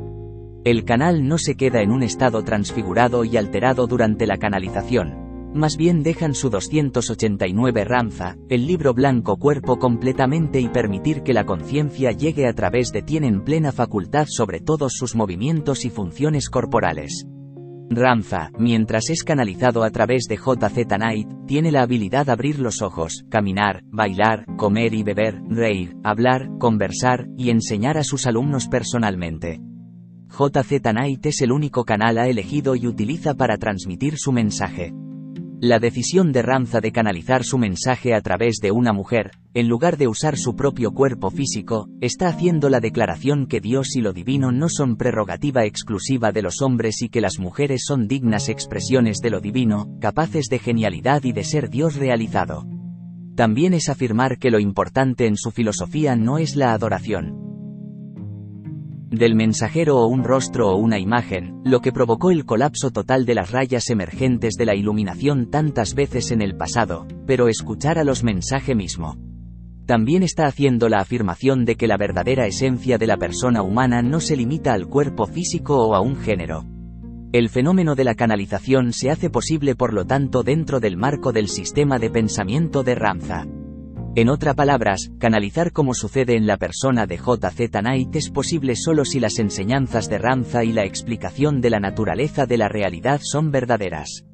El 0.64 0.84
canal 0.84 1.26
no 1.26 1.38
se 1.38 1.54
queda 1.54 1.80
en 1.80 1.90
un 1.90 2.02
estado 2.02 2.44
transfigurado 2.44 3.24
y 3.24 3.38
alterado 3.38 3.86
durante 3.86 4.26
la 4.26 4.36
canalización, 4.36 5.27
más 5.54 5.76
bien 5.76 6.02
dejan 6.02 6.34
su 6.34 6.50
289 6.50 7.84
Ramza, 7.84 8.36
el 8.48 8.66
libro 8.66 8.94
blanco 8.94 9.36
cuerpo 9.36 9.78
completamente 9.78 10.60
y 10.60 10.68
permitir 10.68 11.22
que 11.22 11.32
la 11.32 11.44
conciencia 11.44 12.12
llegue 12.12 12.46
a 12.46 12.52
través 12.52 12.92
de 12.92 13.02
tienen 13.02 13.42
plena 13.42 13.72
facultad 13.72 14.26
sobre 14.28 14.60
todos 14.60 14.94
sus 14.94 15.14
movimientos 15.14 15.84
y 15.84 15.90
funciones 15.90 16.50
corporales. 16.50 17.26
Ramza, 17.90 18.50
mientras 18.58 19.08
es 19.08 19.24
canalizado 19.24 19.82
a 19.82 19.90
través 19.90 20.24
de 20.28 20.36
JZ 20.36 20.98
Night, 20.98 21.28
tiene 21.46 21.72
la 21.72 21.82
habilidad 21.82 22.26
de 22.26 22.32
abrir 22.32 22.58
los 22.58 22.82
ojos, 22.82 23.24
caminar, 23.30 23.82
bailar, 23.86 24.44
comer 24.56 24.92
y 24.92 25.02
beber, 25.02 25.40
reír, 25.48 25.96
hablar, 26.04 26.50
conversar, 26.58 27.28
y 27.38 27.48
enseñar 27.48 27.96
a 27.96 28.04
sus 28.04 28.26
alumnos 28.26 28.68
personalmente. 28.68 29.60
JZ 30.28 30.92
Night 30.92 31.24
es 31.24 31.40
el 31.40 31.50
único 31.50 31.84
canal 31.84 32.18
a 32.18 32.28
elegido 32.28 32.76
y 32.76 32.86
utiliza 32.86 33.34
para 33.34 33.56
transmitir 33.56 34.18
su 34.18 34.32
mensaje. 34.32 34.92
La 35.60 35.80
decisión 35.80 36.30
de 36.30 36.42
Ramza 36.42 36.80
de 36.80 36.92
canalizar 36.92 37.42
su 37.42 37.58
mensaje 37.58 38.14
a 38.14 38.20
través 38.20 38.58
de 38.62 38.70
una 38.70 38.92
mujer, 38.92 39.32
en 39.54 39.66
lugar 39.66 39.96
de 39.96 40.06
usar 40.06 40.36
su 40.36 40.54
propio 40.54 40.92
cuerpo 40.92 41.32
físico, 41.32 41.88
está 42.00 42.28
haciendo 42.28 42.68
la 42.68 42.78
declaración 42.78 43.48
que 43.48 43.60
Dios 43.60 43.96
y 43.96 44.00
lo 44.00 44.12
divino 44.12 44.52
no 44.52 44.68
son 44.68 44.96
prerrogativa 44.96 45.64
exclusiva 45.64 46.30
de 46.30 46.42
los 46.42 46.62
hombres 46.62 47.02
y 47.02 47.08
que 47.08 47.20
las 47.20 47.40
mujeres 47.40 47.82
son 47.84 48.06
dignas 48.06 48.48
expresiones 48.48 49.18
de 49.18 49.30
lo 49.30 49.40
divino, 49.40 49.88
capaces 50.00 50.46
de 50.46 50.60
genialidad 50.60 51.24
y 51.24 51.32
de 51.32 51.42
ser 51.42 51.70
Dios 51.70 51.96
realizado. 51.96 52.64
También 53.34 53.74
es 53.74 53.88
afirmar 53.88 54.38
que 54.38 54.52
lo 54.52 54.60
importante 54.60 55.26
en 55.26 55.36
su 55.36 55.50
filosofía 55.50 56.14
no 56.14 56.38
es 56.38 56.54
la 56.54 56.72
adoración, 56.72 57.47
del 59.10 59.34
mensajero 59.34 59.96
o 59.96 60.06
un 60.06 60.22
rostro 60.22 60.68
o 60.68 60.76
una 60.76 60.98
imagen, 60.98 61.60
lo 61.64 61.80
que 61.80 61.92
provocó 61.92 62.30
el 62.30 62.44
colapso 62.44 62.90
total 62.90 63.24
de 63.24 63.34
las 63.34 63.50
rayas 63.50 63.88
emergentes 63.88 64.54
de 64.54 64.66
la 64.66 64.74
iluminación 64.74 65.50
tantas 65.50 65.94
veces 65.94 66.30
en 66.30 66.42
el 66.42 66.56
pasado, 66.56 67.06
pero 67.26 67.48
escuchar 67.48 67.98
a 67.98 68.04
los 68.04 68.22
mensajes 68.22 68.76
mismo. 68.76 69.16
También 69.86 70.22
está 70.22 70.46
haciendo 70.46 70.90
la 70.90 70.98
afirmación 70.98 71.64
de 71.64 71.76
que 71.76 71.86
la 71.86 71.96
verdadera 71.96 72.46
esencia 72.46 72.98
de 72.98 73.06
la 73.06 73.16
persona 73.16 73.62
humana 73.62 74.02
no 74.02 74.20
se 74.20 74.36
limita 74.36 74.74
al 74.74 74.86
cuerpo 74.86 75.26
físico 75.26 75.78
o 75.78 75.94
a 75.94 76.00
un 76.02 76.16
género. 76.16 76.66
El 77.32 77.48
fenómeno 77.48 77.94
de 77.94 78.04
la 78.04 78.14
canalización 78.14 78.92
se 78.92 79.10
hace 79.10 79.30
posible 79.30 79.74
por 79.74 79.94
lo 79.94 80.06
tanto 80.06 80.42
dentro 80.42 80.80
del 80.80 80.98
marco 80.98 81.32
del 81.32 81.48
sistema 81.48 81.98
de 81.98 82.10
pensamiento 82.10 82.82
de 82.82 82.94
Ramza. 82.94 83.46
En 84.18 84.28
otras 84.30 84.56
palabras, 84.56 85.12
canalizar 85.20 85.70
como 85.70 85.94
sucede 85.94 86.34
en 86.34 86.48
la 86.48 86.56
persona 86.56 87.06
de 87.06 87.18
J.Z. 87.18 87.80
Knight 87.80 88.16
es 88.16 88.30
posible 88.30 88.74
solo 88.74 89.04
si 89.04 89.20
las 89.20 89.38
enseñanzas 89.38 90.10
de 90.10 90.18
Ramza 90.18 90.64
y 90.64 90.72
la 90.72 90.84
explicación 90.84 91.60
de 91.60 91.70
la 91.70 91.78
naturaleza 91.78 92.44
de 92.44 92.58
la 92.58 92.66
realidad 92.66 93.20
son 93.22 93.52
verdaderas. 93.52 94.24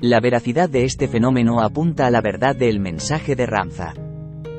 La 0.00 0.18
veracidad 0.18 0.68
de 0.68 0.82
este 0.82 1.06
fenómeno 1.06 1.60
apunta 1.60 2.08
a 2.08 2.10
la 2.10 2.20
verdad 2.20 2.56
del 2.56 2.80
mensaje 2.80 3.36
de 3.36 3.46
Ramza. 3.46 3.94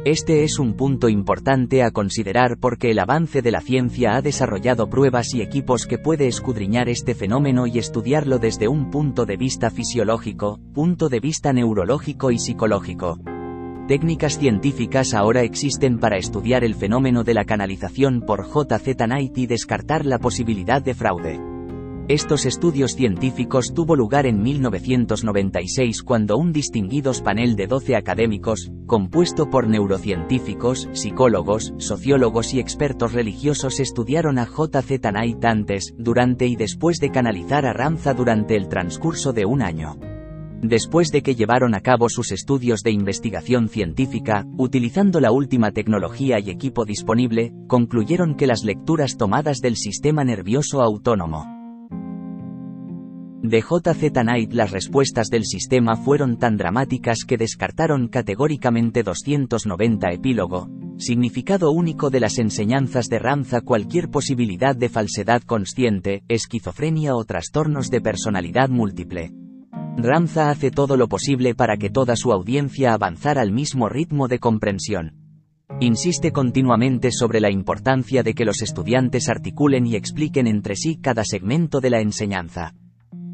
Este 0.06 0.46
es 0.46 0.58
un 0.58 0.76
punto 0.76 1.10
importante 1.10 1.84
a 1.84 1.92
considerar 1.92 2.56
porque 2.58 2.92
el 2.92 3.00
avance 3.00 3.42
de 3.42 3.52
la 3.52 3.60
ciencia 3.60 4.16
ha 4.16 4.22
desarrollado 4.22 4.90
pruebas 4.90 5.34
y 5.34 5.42
equipos 5.42 5.86
que 5.86 5.98
puede 5.98 6.28
escudriñar 6.28 6.88
este 6.88 7.14
fenómeno 7.14 7.68
y 7.68 7.78
estudiarlo 7.78 8.40
desde 8.40 8.70
un 8.70 8.90
punto 8.90 9.26
de 9.26 9.36
vista 9.36 9.70
fisiológico, 9.70 10.62
punto 10.74 11.10
de 11.10 11.20
vista 11.20 11.52
neurológico 11.52 12.32
y 12.32 12.40
psicológico. 12.40 13.20
Técnicas 13.88 14.38
científicas 14.38 15.14
ahora 15.14 15.42
existen 15.42 16.00
para 16.00 16.18
estudiar 16.18 16.64
el 16.64 16.76
fenómeno 16.76 17.24
de 17.24 17.34
la 17.34 17.46
canalización 17.46 18.22
por 18.22 18.46
JZ 18.48 18.96
Knight 18.96 19.38
y 19.38 19.48
descartar 19.48 20.06
la 20.06 20.20
posibilidad 20.20 20.82
de 20.82 20.94
fraude. 20.94 21.40
Estos 22.08 22.46
estudios 22.46 22.96
científicos 22.96 23.74
tuvo 23.74 23.96
lugar 23.96 24.26
en 24.26 24.42
1996 24.42 26.04
cuando 26.04 26.38
un 26.38 26.52
distinguidos 26.52 27.22
panel 27.22 27.56
de 27.56 27.68
12 27.68 27.96
académicos, 27.96 28.72
compuesto 28.86 29.50
por 29.50 29.68
neurocientíficos, 29.68 30.90
psicólogos, 30.94 31.74
sociólogos 31.78 32.54
y 32.54 32.60
expertos 32.60 33.14
religiosos 33.14 33.80
estudiaron 33.80 34.40
a 34.40 34.46
JZ 34.46 35.00
Knight 35.02 35.46
antes, 35.46 35.94
durante 35.98 36.48
y 36.48 36.56
después 36.56 37.00
de 37.00 37.12
canalizar 37.12 37.66
a 37.66 37.74
Ramza 37.74 38.14
durante 38.14 38.56
el 38.56 38.68
transcurso 38.68 39.32
de 39.32 39.46
un 39.46 39.62
año. 39.62 39.98
Después 40.62 41.12
de 41.12 41.24
que 41.24 41.34
llevaron 41.34 41.74
a 41.74 41.82
cabo 41.82 42.08
sus 42.08 42.32
estudios 42.32 42.82
de 42.84 42.92
investigación 42.92 43.68
científica, 43.68 44.46
utilizando 44.58 45.20
la 45.20 45.32
última 45.32 45.72
tecnología 45.72 46.40
y 46.40 46.52
equipo 46.52 46.86
disponible, 46.86 47.52
concluyeron 47.68 48.36
que 48.36 48.46
las 48.46 48.64
lecturas 48.64 49.18
tomadas 49.18 49.60
del 49.60 49.76
sistema 49.76 50.24
nervioso 50.24 50.82
autónomo 50.82 51.62
de 53.44 53.62
JZ 53.62 54.12
Knight 54.14 54.54
las 54.54 54.70
respuestas 54.70 55.30
del 55.30 55.46
sistema 55.46 55.96
fueron 55.96 56.38
tan 56.38 56.58
dramáticas 56.58 57.26
que 57.28 57.38
descartaron 57.38 58.08
categóricamente 58.08 59.02
290 59.02 60.12
epílogo, 60.12 60.70
significado 60.98 61.72
único 61.72 62.12
de 62.12 62.20
las 62.20 62.38
enseñanzas 62.38 63.08
de 63.08 63.18
Ramza 63.18 63.62
cualquier 63.62 64.10
posibilidad 64.10 64.76
de 64.76 64.90
falsedad 64.90 65.42
consciente, 65.42 66.24
esquizofrenia 66.28 67.16
o 67.16 67.26
trastornos 67.26 67.90
de 67.90 68.02
personalidad 68.02 68.70
múltiple. 68.70 69.32
Ramza 69.98 70.50
hace 70.50 70.72
todo 70.72 70.98
lo 70.98 71.08
posible 71.08 71.54
para 71.54 71.78
que 71.78 71.90
toda 71.90 72.16
su 72.16 72.32
audiencia 72.32 72.94
avanzara 72.94 73.42
al 73.42 73.52
mismo 73.52 73.90
ritmo 73.90 74.28
de 74.28 74.40
comprensión. 74.40 75.16
Insiste 75.80 76.32
continuamente 76.32 77.12
sobre 77.12 77.40
la 77.40 77.52
importancia 77.52 78.24
de 78.24 78.34
que 78.34 78.46
los 78.46 78.62
estudiantes 78.62 79.30
articulen 79.30 79.86
y 79.88 79.96
expliquen 79.96 80.48
entre 80.48 80.76
sí 80.76 80.98
cada 81.02 81.24
segmento 81.24 81.80
de 81.82 81.90
la 81.90 82.02
enseñanza. 82.02 82.74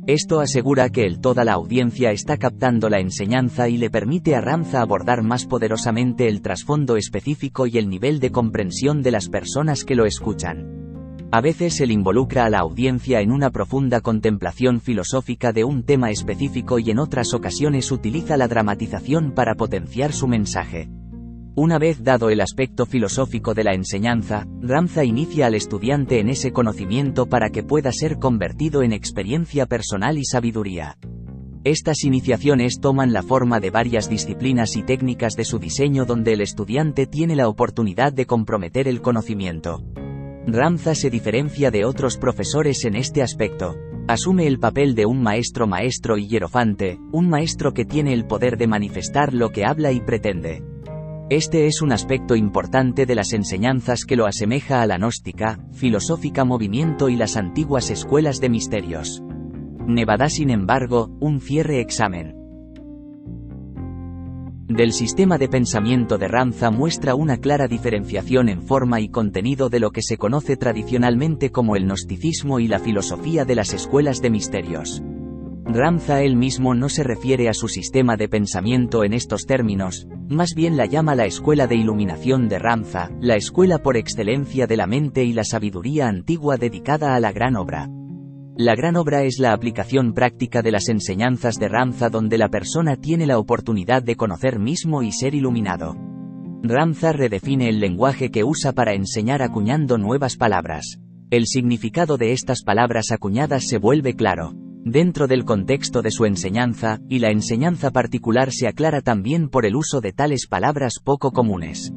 Esto 0.07 0.39
asegura 0.39 0.89
que 0.89 1.05
el 1.05 1.19
toda 1.19 1.43
la 1.43 1.53
audiencia 1.53 2.11
está 2.11 2.37
captando 2.37 2.89
la 2.89 2.99
enseñanza 2.99 3.67
y 3.67 3.77
le 3.77 3.89
permite 3.89 4.35
a 4.35 4.41
Ramza 4.41 4.81
abordar 4.81 5.21
más 5.21 5.45
poderosamente 5.45 6.29
el 6.29 6.41
trasfondo 6.41 6.95
específico 6.95 7.67
y 7.67 7.77
el 7.77 7.89
nivel 7.89 8.19
de 8.19 8.31
comprensión 8.31 9.03
de 9.03 9.11
las 9.11 9.27
personas 9.27 9.83
que 9.83 9.95
lo 9.95 10.05
escuchan. 10.05 10.96
A 11.29 11.41
veces 11.41 11.81
él 11.81 11.91
involucra 11.91 12.45
a 12.45 12.49
la 12.49 12.59
audiencia 12.59 13.19
en 13.19 13.33
una 13.33 13.49
profunda 13.49 13.99
contemplación 13.99 14.79
filosófica 14.79 15.51
de 15.51 15.65
un 15.65 15.83
tema 15.83 16.09
específico 16.09 16.79
y 16.79 16.89
en 16.89 16.99
otras 16.99 17.33
ocasiones 17.33 17.91
utiliza 17.91 18.37
la 18.37 18.47
dramatización 18.47 19.33
para 19.33 19.55
potenciar 19.55 20.13
su 20.13 20.27
mensaje. 20.27 20.89
Una 21.53 21.79
vez 21.79 22.01
dado 22.01 22.29
el 22.29 22.39
aspecto 22.39 22.85
filosófico 22.85 23.53
de 23.53 23.65
la 23.65 23.73
enseñanza, 23.73 24.47
Ramza 24.61 25.03
inicia 25.03 25.47
al 25.47 25.55
estudiante 25.55 26.19
en 26.19 26.29
ese 26.29 26.53
conocimiento 26.53 27.25
para 27.25 27.49
que 27.49 27.63
pueda 27.63 27.91
ser 27.91 28.19
convertido 28.19 28.81
en 28.81 28.93
experiencia 28.93 29.65
personal 29.65 30.17
y 30.17 30.23
sabiduría. 30.23 30.97
Estas 31.65 32.05
iniciaciones 32.05 32.79
toman 32.79 33.11
la 33.11 33.21
forma 33.21 33.59
de 33.59 33.69
varias 33.69 34.09
disciplinas 34.09 34.77
y 34.77 34.83
técnicas 34.83 35.33
de 35.33 35.43
su 35.43 35.59
diseño 35.59 36.05
donde 36.05 36.31
el 36.31 36.41
estudiante 36.41 37.05
tiene 37.05 37.35
la 37.35 37.49
oportunidad 37.49 38.13
de 38.13 38.25
comprometer 38.25 38.87
el 38.87 39.01
conocimiento. 39.01 39.83
Ramza 40.49 40.95
se 40.95 41.09
diferencia 41.09 41.71
de 41.71 41.83
otros 41.83 42.15
profesores 42.17 42.85
en 42.85 42.95
este 42.95 43.21
aspecto. 43.21 43.75
Asume 44.07 44.47
el 44.47 44.59
papel 44.59 44.95
de 44.95 45.05
un 45.05 45.21
maestro 45.21 45.67
maestro 45.67 46.17
y 46.17 46.29
hierofante, 46.29 47.01
un 47.11 47.27
maestro 47.27 47.73
que 47.73 47.83
tiene 47.83 48.13
el 48.13 48.25
poder 48.25 48.57
de 48.57 48.65
manifestar 48.65 49.33
lo 49.33 49.49
que 49.49 49.65
habla 49.65 49.91
y 49.91 49.99
pretende. 49.99 50.63
Este 51.29 51.67
es 51.67 51.81
un 51.81 51.91
aspecto 51.91 52.37
importante 52.37 53.05
de 53.05 53.15
las 53.15 53.33
enseñanzas 53.33 54.05
que 54.05 54.15
lo 54.15 54.25
asemeja 54.25 54.81
a 54.81 54.87
la 54.87 54.97
gnóstica, 54.97 55.59
filosófica 55.73 56.45
movimiento 56.45 57.09
y 57.09 57.17
las 57.17 57.35
antiguas 57.35 57.89
escuelas 57.89 58.39
de 58.39 58.47
misterios. 58.47 59.21
Nevada 59.85 60.29
sin 60.29 60.49
embargo, 60.49 61.09
un 61.19 61.41
cierre 61.41 61.81
examen 61.81 62.36
del 64.67 64.91
sistema 64.91 65.37
de 65.37 65.47
pensamiento 65.47 66.17
de 66.17 66.27
Ramza 66.27 66.71
muestra 66.71 67.15
una 67.15 67.37
clara 67.37 67.67
diferenciación 67.67 68.49
en 68.49 68.61
forma 68.61 68.99
y 68.99 69.07
contenido 69.07 69.69
de 69.69 69.79
lo 69.79 69.91
que 69.91 70.01
se 70.01 70.17
conoce 70.17 70.57
tradicionalmente 70.57 71.51
como 71.51 71.77
el 71.77 71.85
gnosticismo 71.85 72.59
y 72.59 72.67
la 72.67 72.79
filosofía 72.79 73.45
de 73.45 73.55
las 73.55 73.73
escuelas 73.73 74.21
de 74.21 74.29
misterios. 74.29 75.01
Ramza 75.63 76.21
él 76.21 76.35
mismo 76.35 76.75
no 76.75 76.89
se 76.89 77.03
refiere 77.03 77.47
a 77.47 77.53
su 77.53 77.69
sistema 77.69 78.17
de 78.17 78.27
pensamiento 78.27 79.05
en 79.05 79.13
estos 79.13 79.45
términos, 79.45 80.07
más 80.27 80.53
bien 80.53 80.75
la 80.75 80.85
llama 80.85 81.15
la 81.15 81.25
escuela 81.25 81.67
de 81.67 81.75
iluminación 81.75 82.49
de 82.49 82.59
Ramza, 82.59 83.09
la 83.21 83.35
escuela 83.35 83.77
por 83.79 83.95
excelencia 83.95 84.67
de 84.67 84.77
la 84.77 84.87
mente 84.87 85.23
y 85.23 85.31
la 85.31 85.45
sabiduría 85.45 86.09
antigua 86.09 86.57
dedicada 86.57 87.15
a 87.15 87.19
la 87.21 87.31
gran 87.31 87.55
obra. 87.55 87.89
La 88.59 88.73
gran 88.73 88.95
obra 88.95 89.21
es 89.21 89.37
la 89.37 89.53
aplicación 89.53 90.13
práctica 90.13 90.63
de 90.63 90.71
las 90.71 90.89
enseñanzas 90.89 91.59
de 91.59 91.67
Ramza 91.67 92.09
donde 92.09 92.39
la 92.39 92.49
persona 92.49 92.95
tiene 92.95 93.27
la 93.27 93.37
oportunidad 93.37 94.01
de 94.01 94.15
conocer 94.15 94.57
mismo 94.57 95.03
y 95.03 95.11
ser 95.11 95.35
iluminado. 95.35 95.95
Ramza 96.63 97.13
redefine 97.13 97.69
el 97.69 97.79
lenguaje 97.79 98.31
que 98.31 98.43
usa 98.43 98.73
para 98.73 98.95
enseñar 98.95 99.43
acuñando 99.43 99.99
nuevas 99.99 100.37
palabras. 100.37 100.99
El 101.29 101.45
significado 101.45 102.17
de 102.17 102.31
estas 102.31 102.63
palabras 102.63 103.11
acuñadas 103.11 103.67
se 103.67 103.77
vuelve 103.77 104.15
claro 104.15 104.53
dentro 104.83 105.27
del 105.27 105.45
contexto 105.45 106.01
de 106.01 106.11
su 106.11 106.25
enseñanza, 106.25 106.99
y 107.09 107.19
la 107.19 107.29
enseñanza 107.29 107.91
particular 107.91 108.51
se 108.51 108.67
aclara 108.67 109.01
también 109.01 109.49
por 109.49 109.65
el 109.65 109.75
uso 109.75 110.01
de 110.01 110.13
tales 110.13 110.47
palabras 110.47 110.93
poco 111.03 111.31
comunes. 111.31 111.91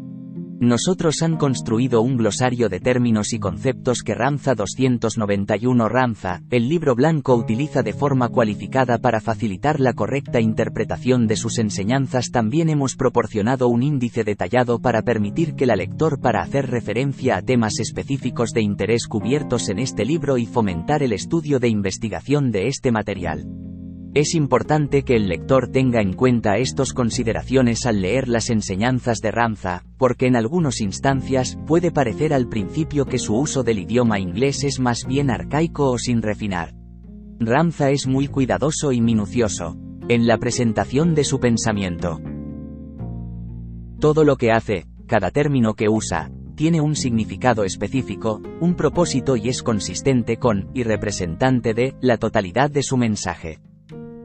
Nosotros 0.60 1.22
han 1.22 1.38
construido 1.38 2.02
un 2.02 2.18
glosario 2.18 2.68
de 2.68 2.80
términos 2.80 3.32
y 3.32 3.38
conceptos 3.38 4.02
que 4.02 4.14
Ramza 4.14 4.54
291 4.54 5.88
Ramza, 5.88 6.42
el 6.50 6.68
libro 6.68 6.94
blanco 6.94 7.34
utiliza 7.34 7.82
de 7.82 7.94
forma 7.94 8.28
cualificada 8.28 8.98
para 8.98 9.22
facilitar 9.22 9.80
la 9.80 9.94
correcta 9.94 10.38
interpretación 10.38 11.26
de 11.26 11.36
sus 11.36 11.58
enseñanzas. 11.58 12.30
También 12.30 12.68
hemos 12.68 12.94
proporcionado 12.94 13.68
un 13.68 13.82
índice 13.82 14.22
detallado 14.22 14.80
para 14.80 15.00
permitir 15.00 15.54
que 15.54 15.64
la 15.64 15.76
lector 15.76 16.20
para 16.20 16.42
hacer 16.42 16.70
referencia 16.70 17.38
a 17.38 17.42
temas 17.42 17.80
específicos 17.80 18.50
de 18.50 18.60
interés 18.60 19.06
cubiertos 19.06 19.70
en 19.70 19.78
este 19.78 20.04
libro 20.04 20.36
y 20.36 20.44
fomentar 20.44 21.02
el 21.02 21.14
estudio 21.14 21.58
de 21.58 21.70
investigación 21.70 22.50
de 22.50 22.66
este 22.66 22.92
material. 22.92 23.46
Es 24.12 24.34
importante 24.34 25.04
que 25.04 25.14
el 25.14 25.28
lector 25.28 25.68
tenga 25.68 26.00
en 26.00 26.14
cuenta 26.14 26.58
estas 26.58 26.92
consideraciones 26.92 27.86
al 27.86 28.00
leer 28.00 28.26
las 28.26 28.50
enseñanzas 28.50 29.20
de 29.20 29.30
Ramza, 29.30 29.84
porque 29.98 30.26
en 30.26 30.34
algunas 30.34 30.80
instancias 30.80 31.56
puede 31.64 31.92
parecer 31.92 32.34
al 32.34 32.48
principio 32.48 33.06
que 33.06 33.20
su 33.20 33.36
uso 33.36 33.62
del 33.62 33.78
idioma 33.78 34.18
inglés 34.18 34.64
es 34.64 34.80
más 34.80 35.06
bien 35.06 35.30
arcaico 35.30 35.92
o 35.92 35.98
sin 35.98 36.22
refinar. 36.22 36.74
Ramza 37.38 37.90
es 37.90 38.08
muy 38.08 38.26
cuidadoso 38.26 38.90
y 38.90 39.00
minucioso. 39.00 39.76
en 40.08 40.26
la 40.26 40.38
presentación 40.38 41.14
de 41.14 41.22
su 41.22 41.38
pensamiento. 41.38 42.20
Todo 44.00 44.24
lo 44.24 44.34
que 44.34 44.50
hace, 44.50 44.86
cada 45.06 45.30
término 45.30 45.74
que 45.74 45.88
usa, 45.88 46.32
tiene 46.56 46.80
un 46.80 46.96
significado 46.96 47.62
específico, 47.62 48.42
un 48.58 48.74
propósito 48.74 49.36
y 49.36 49.48
es 49.48 49.62
consistente 49.62 50.36
con, 50.36 50.68
y 50.74 50.82
representante 50.82 51.74
de, 51.74 51.94
la 52.00 52.16
totalidad 52.16 52.72
de 52.72 52.82
su 52.82 52.96
mensaje. 52.96 53.60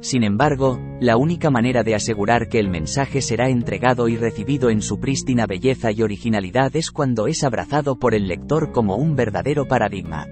Sin 0.05 0.23
embargo, 0.23 0.79
la 1.01 1.17
única 1.17 1.49
manera 1.49 1.81
de 1.81 1.95
asegurar 1.95 2.47
que 2.47 2.59
el 2.59 2.69
mensaje 2.69 3.23
será 3.23 3.49
entregado 3.49 4.07
y 4.07 4.17
recibido 4.17 4.69
en 4.69 4.83
su 4.83 4.99
prístina 4.99 5.47
belleza 5.47 5.91
y 5.91 6.03
originalidad 6.03 6.75
es 6.75 6.91
cuando 6.91 7.25
es 7.25 7.43
abrazado 7.43 7.97
por 7.97 8.13
el 8.13 8.27
lector 8.27 8.71
como 8.71 8.97
un 8.97 9.15
verdadero 9.15 9.67
paradigma. 9.67 10.27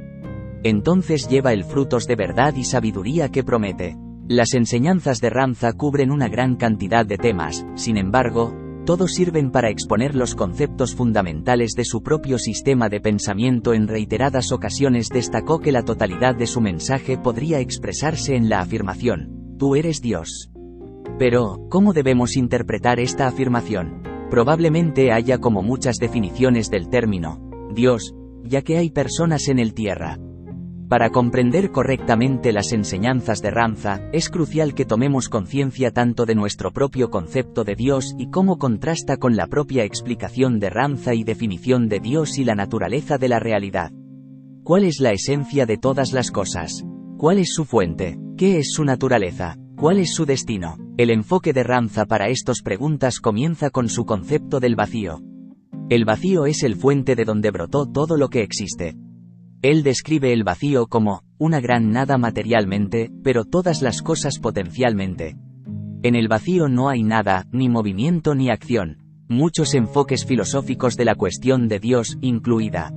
Entonces 0.64 1.28
lleva 1.28 1.54
el 1.54 1.64
frutos 1.64 2.06
de 2.06 2.16
verdad 2.16 2.54
y 2.56 2.66
sabiduría 2.66 3.30
que 3.30 3.44
promete. 3.44 3.98
Las 4.28 4.54
enseñanzas 4.54 5.20
de 5.22 5.32
Ramza 5.32 5.74
cubren 5.74 6.12
una 6.12 6.28
gran 6.28 6.56
cantidad 6.56 7.04
de 7.04 7.18
temas, 7.18 7.66
sin 7.74 7.98
embargo, 7.98 8.56
todos 8.86 9.16
sirven 9.16 9.50
para 9.50 9.72
exponer 9.72 10.14
los 10.14 10.36
conceptos 10.36 10.94
fundamentales 10.94 11.74
de 11.74 11.86
su 11.86 12.04
propio 12.04 12.38
sistema 12.38 12.90
de 12.90 13.02
pensamiento 13.02 13.74
en 13.74 13.88
reiteradas 13.88 14.52
ocasiones 14.52 15.10
destacó 15.10 15.58
que 15.58 15.72
la 15.72 15.82
totalidad 15.82 16.36
de 16.36 16.46
su 16.46 16.62
mensaje 16.62 17.18
podría 17.18 17.60
expresarse 17.60 18.36
en 18.36 18.50
la 18.50 18.60
afirmación, 18.60 19.43
tú 19.58 19.76
eres 19.76 20.02
Dios. 20.02 20.52
Pero, 21.18 21.68
¿cómo 21.70 21.94
debemos 21.94 22.38
interpretar 22.38 23.00
esta 23.00 23.28
afirmación? 23.28 24.02
Probablemente 24.30 25.12
haya 25.12 25.38
como 25.38 25.62
muchas 25.62 25.98
definiciones 25.98 26.70
del 26.70 26.90
término, 26.90 27.50
Dios, 27.74 28.16
ya 28.44 28.62
que 28.62 28.78
hay 28.78 28.90
personas 28.90 29.48
en 29.48 29.60
el 29.60 29.74
tierra, 29.74 30.18
para 30.94 31.10
comprender 31.10 31.72
correctamente 31.72 32.52
las 32.52 32.72
enseñanzas 32.72 33.42
de 33.42 33.50
Ramza, 33.50 34.02
es 34.12 34.30
crucial 34.30 34.76
que 34.76 34.86
tomemos 34.86 35.28
conciencia 35.28 35.90
tanto 35.90 36.28
de 36.28 36.36
nuestro 36.36 36.72
propio 36.72 37.10
concepto 37.10 37.64
de 37.64 37.74
Dios 37.74 38.14
y 38.20 38.30
cómo 38.30 38.60
contrasta 38.60 39.18
con 39.18 39.36
la 39.36 39.48
propia 39.48 39.86
explicación 39.86 40.60
de 40.60 40.70
Ramza 40.70 41.16
y 41.16 41.24
definición 41.24 41.90
de 41.90 42.00
Dios 42.00 42.38
y 42.38 42.44
la 42.44 42.54
naturaleza 42.54 43.18
de 43.18 43.28
la 43.28 43.40
realidad. 43.40 43.92
¿Cuál 44.64 44.84
es 44.84 45.00
la 45.00 45.14
esencia 45.14 45.66
de 45.66 45.78
todas 45.78 46.14
las 46.14 46.30
cosas? 46.30 46.86
¿Cuál 47.18 47.40
es 47.40 47.52
su 47.52 47.66
fuente? 47.66 48.20
¿Qué 48.36 48.58
es 48.58 48.72
su 48.72 48.84
naturaleza? 48.84 49.58
¿Cuál 49.76 50.00
es 50.00 50.16
su 50.16 50.26
destino? 50.26 50.78
El 50.98 51.12
enfoque 51.12 51.54
de 51.54 51.62
Ramza 51.62 52.06
para 52.06 52.30
estas 52.30 52.64
preguntas 52.64 53.20
comienza 53.20 53.70
con 53.70 53.90
su 53.90 54.06
concepto 54.06 54.60
del 54.60 54.76
vacío. 54.76 55.22
El 55.90 56.04
vacío 56.04 56.48
es 56.48 56.64
el 56.64 56.76
fuente 56.76 57.16
de 57.16 57.26
donde 57.26 57.52
brotó 57.52 57.86
todo 57.86 58.18
lo 58.18 58.30
que 58.30 58.42
existe. 58.42 58.96
Él 59.62 59.84
describe 59.84 60.34
el 60.34 60.44
vacío 60.44 60.88
como, 60.88 61.22
una 61.38 61.62
gran 61.62 61.92
nada 61.92 62.18
materialmente, 62.18 63.12
pero 63.24 63.46
todas 63.46 63.84
las 63.84 64.02
cosas 64.02 64.40
potencialmente. 64.40 65.36
En 66.02 66.16
el 66.16 66.28
vacío 66.28 66.68
no 66.70 66.90
hay 66.90 67.04
nada, 67.04 67.46
ni 67.52 67.70
movimiento 67.70 68.34
ni 68.34 68.50
acción. 68.50 68.98
Muchos 69.30 69.76
enfoques 69.76 70.26
filosóficos 70.26 70.98
de 70.98 71.06
la 71.06 71.14
cuestión 71.14 71.68
de 71.68 71.80
Dios, 71.80 72.18
incluida. 72.22 72.92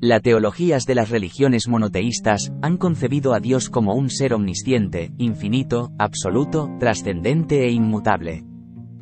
Las 0.00 0.22
teologías 0.22 0.84
de 0.84 0.94
las 0.94 1.10
religiones 1.10 1.66
monoteístas 1.66 2.52
han 2.62 2.76
concebido 2.76 3.34
a 3.34 3.40
Dios 3.40 3.68
como 3.68 3.94
un 3.94 4.10
ser 4.10 4.32
omnisciente, 4.32 5.10
infinito, 5.18 5.90
absoluto, 5.98 6.70
trascendente 6.78 7.66
e 7.66 7.72
inmutable. 7.72 8.44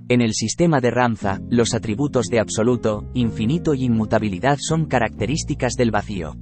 En 0.08 0.22
el 0.22 0.32
sistema 0.32 0.80
de 0.80 0.90
Ramza, 0.90 1.42
los 1.50 1.74
atributos 1.74 2.28
de 2.28 2.40
absoluto, 2.40 3.10
infinito 3.12 3.74
y 3.74 3.84
inmutabilidad 3.84 4.56
son 4.58 4.86
características 4.86 5.74
del 5.74 5.90
vacío. 5.90 6.34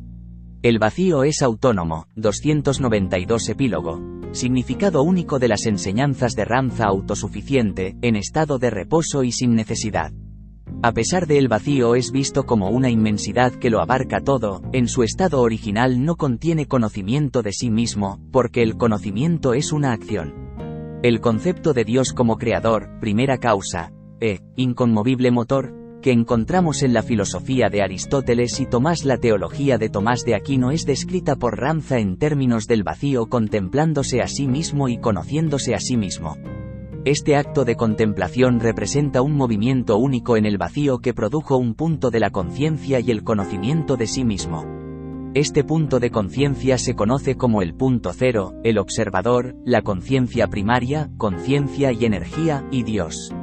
El 0.62 0.78
vacío 0.78 1.24
es 1.24 1.42
autónomo, 1.42 2.07
292 2.15 3.49
epílogo. 3.49 4.00
Significado 4.31 5.02
único 5.02 5.41
de 5.41 5.49
las 5.49 5.66
enseñanzas 5.66 6.34
de 6.34 6.44
Ramza 6.44 6.84
autosuficiente, 6.84 7.97
en 8.02 8.15
estado 8.15 8.60
de 8.60 8.70
reposo 8.70 9.24
y 9.24 9.33
sin 9.33 9.57
necesidad. 9.57 10.12
A 10.82 10.92
pesar 10.92 11.26
de 11.26 11.38
el 11.38 11.48
vacío 11.48 11.94
es 11.94 12.12
visto 12.12 12.44
como 12.44 12.68
una 12.68 12.90
inmensidad 12.90 13.52
que 13.52 13.70
lo 13.70 13.80
abarca 13.80 14.20
todo, 14.20 14.62
en 14.72 14.86
su 14.88 15.02
estado 15.02 15.40
original 15.40 16.04
no 16.04 16.16
contiene 16.16 16.66
conocimiento 16.66 17.42
de 17.42 17.52
sí 17.52 17.70
mismo, 17.70 18.20
porque 18.30 18.62
el 18.62 18.76
conocimiento 18.76 19.54
es 19.54 19.72
una 19.72 19.92
acción. 19.92 20.34
El 21.02 21.20
concepto 21.20 21.72
de 21.72 21.84
Dios 21.84 22.12
como 22.12 22.36
creador, 22.36 22.98
primera 23.00 23.38
causa, 23.38 23.92
e, 24.20 24.40
inconmovible 24.56 25.30
motor, 25.30 25.74
que 26.04 26.12
encontramos 26.12 26.82
en 26.82 26.92
la 26.92 27.02
filosofía 27.02 27.70
de 27.70 27.80
Aristóteles 27.80 28.60
y 28.60 28.66
Tomás 28.66 29.06
la 29.06 29.16
teología 29.16 29.78
de 29.78 29.88
Tomás 29.88 30.22
de 30.26 30.34
Aquino 30.34 30.70
es 30.70 30.84
descrita 30.84 31.36
por 31.36 31.58
Ramza 31.58 31.98
en 31.98 32.18
términos 32.18 32.66
del 32.66 32.82
vacío 32.82 33.26
contemplándose 33.26 34.20
a 34.20 34.28
sí 34.28 34.46
mismo 34.46 34.90
y 34.90 34.98
conociéndose 34.98 35.74
a 35.74 35.78
sí 35.78 35.96
mismo. 35.96 36.36
Este 37.07 37.36
acto 37.36 37.66
de 37.66 37.76
contemplación 37.76 38.60
representa 38.60 39.20
un 39.20 39.36
movimiento 39.36 39.99
único 39.99 40.39
en 40.39 40.47
el 40.47 40.57
vacío 40.57 41.00
que 41.00 41.12
produjo 41.12 41.58
un 41.58 41.74
punto 41.74 42.10
de 42.10 42.18
la 42.18 42.31
conciencia 42.31 42.99
y 42.99 43.10
el 43.10 43.23
conocimiento 43.23 43.99
de 43.99 44.07
sí 44.07 44.24
mismo. 44.24 44.65
Este 45.34 45.65
punto 45.65 46.00
de 46.00 46.10
conciencia 46.10 46.78
se 46.78 46.94
conoce 46.94 47.36
como 47.36 47.60
el 47.60 47.74
punto 47.74 48.10
cero, 48.15 48.55
el 48.65 48.78
observador, 48.78 49.55
la 49.66 49.83
conciencia 49.83 50.47
primaria, 50.47 51.10
conciencia 51.18 51.92
y 51.92 52.07
energía, 52.07 52.66
y 52.70 52.84
Dios. 52.84 53.34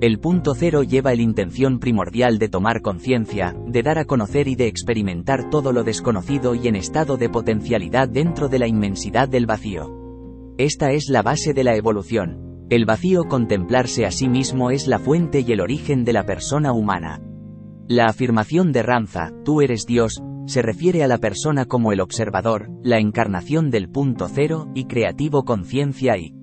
El 0.00 0.18
punto 0.18 0.56
cero 0.56 0.82
lleva 0.82 1.12
el 1.12 1.20
intención 1.20 1.78
primordial 1.78 2.40
de 2.40 2.48
tomar 2.48 2.82
conciencia, 2.82 3.54
de 3.68 3.84
dar 3.84 4.00
a 4.00 4.06
conocer 4.06 4.48
y 4.48 4.56
de 4.56 4.66
experimentar 4.66 5.48
todo 5.48 5.70
lo 5.70 5.84
desconocido 5.84 6.56
y 6.56 6.66
en 6.66 6.74
estado 6.74 7.16
de 7.16 7.28
potencialidad 7.28 8.08
dentro 8.08 8.48
de 8.48 8.58
la 8.58 8.66
inmensidad 8.66 9.28
del 9.28 9.46
vacío. 9.46 9.94
Esta 10.58 10.90
es 10.90 11.08
la 11.08 11.22
base 11.22 11.54
de 11.54 11.62
la 11.62 11.76
evolución. 11.76 12.45
El 12.68 12.84
vacío 12.84 13.24
contemplarse 13.28 14.06
a 14.06 14.10
sí 14.10 14.28
mismo 14.28 14.72
es 14.72 14.88
la 14.88 14.98
fuente 14.98 15.44
y 15.46 15.52
el 15.52 15.60
origen 15.60 16.04
de 16.04 16.12
la 16.12 16.26
persona 16.26 16.72
humana. 16.72 17.22
La 17.86 18.06
afirmación 18.06 18.72
de 18.72 18.82
Ramza, 18.82 19.30
tú 19.44 19.60
eres 19.60 19.86
Dios, 19.86 20.20
se 20.46 20.62
refiere 20.62 21.04
a 21.04 21.06
la 21.06 21.18
persona 21.18 21.66
como 21.66 21.92
el 21.92 22.00
observador, 22.00 22.68
la 22.82 22.98
encarnación 22.98 23.70
del 23.70 23.88
punto 23.88 24.26
cero, 24.28 24.68
y 24.74 24.86
creativo 24.86 25.44
conciencia 25.44 26.16
y 26.16 26.34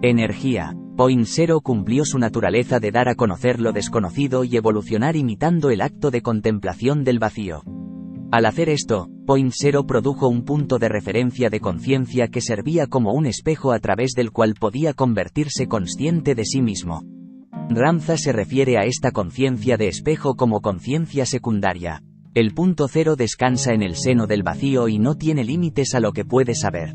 energía. 0.00 0.76
Point 0.96 1.26
Zero 1.26 1.60
cumplió 1.60 2.04
su 2.04 2.18
naturaleza 2.18 2.78
de 2.78 2.92
dar 2.92 3.08
a 3.08 3.16
conocer 3.16 3.58
lo 3.58 3.72
desconocido 3.72 4.44
y 4.44 4.56
evolucionar 4.56 5.16
imitando 5.16 5.70
el 5.70 5.80
acto 5.80 6.12
de 6.12 6.22
contemplación 6.22 7.02
del 7.02 7.18
vacío. 7.18 7.62
Al 8.32 8.46
hacer 8.46 8.68
esto, 8.68 9.08
Point 9.26 9.52
Zero 9.52 9.86
produjo 9.86 10.28
un 10.28 10.44
punto 10.44 10.78
de 10.78 10.88
referencia 10.88 11.50
de 11.50 11.58
conciencia 11.58 12.28
que 12.28 12.40
servía 12.40 12.86
como 12.86 13.12
un 13.12 13.26
espejo 13.26 13.72
a 13.72 13.80
través 13.80 14.12
del 14.12 14.30
cual 14.30 14.54
podía 14.54 14.94
convertirse 14.94 15.66
consciente 15.66 16.36
de 16.36 16.44
sí 16.44 16.62
mismo. 16.62 17.02
Ramza 17.68 18.16
se 18.16 18.32
refiere 18.32 18.78
a 18.78 18.82
esta 18.82 19.10
conciencia 19.10 19.76
de 19.76 19.88
espejo 19.88 20.36
como 20.36 20.60
conciencia 20.60 21.26
secundaria. 21.26 22.04
El 22.32 22.54
punto 22.54 22.86
cero 22.86 23.16
descansa 23.16 23.72
en 23.72 23.82
el 23.82 23.96
seno 23.96 24.28
del 24.28 24.44
vacío 24.44 24.86
y 24.86 25.00
no 25.00 25.16
tiene 25.16 25.42
límites 25.42 25.96
a 25.96 26.00
lo 26.00 26.12
que 26.12 26.24
puede 26.24 26.54
saber. 26.54 26.94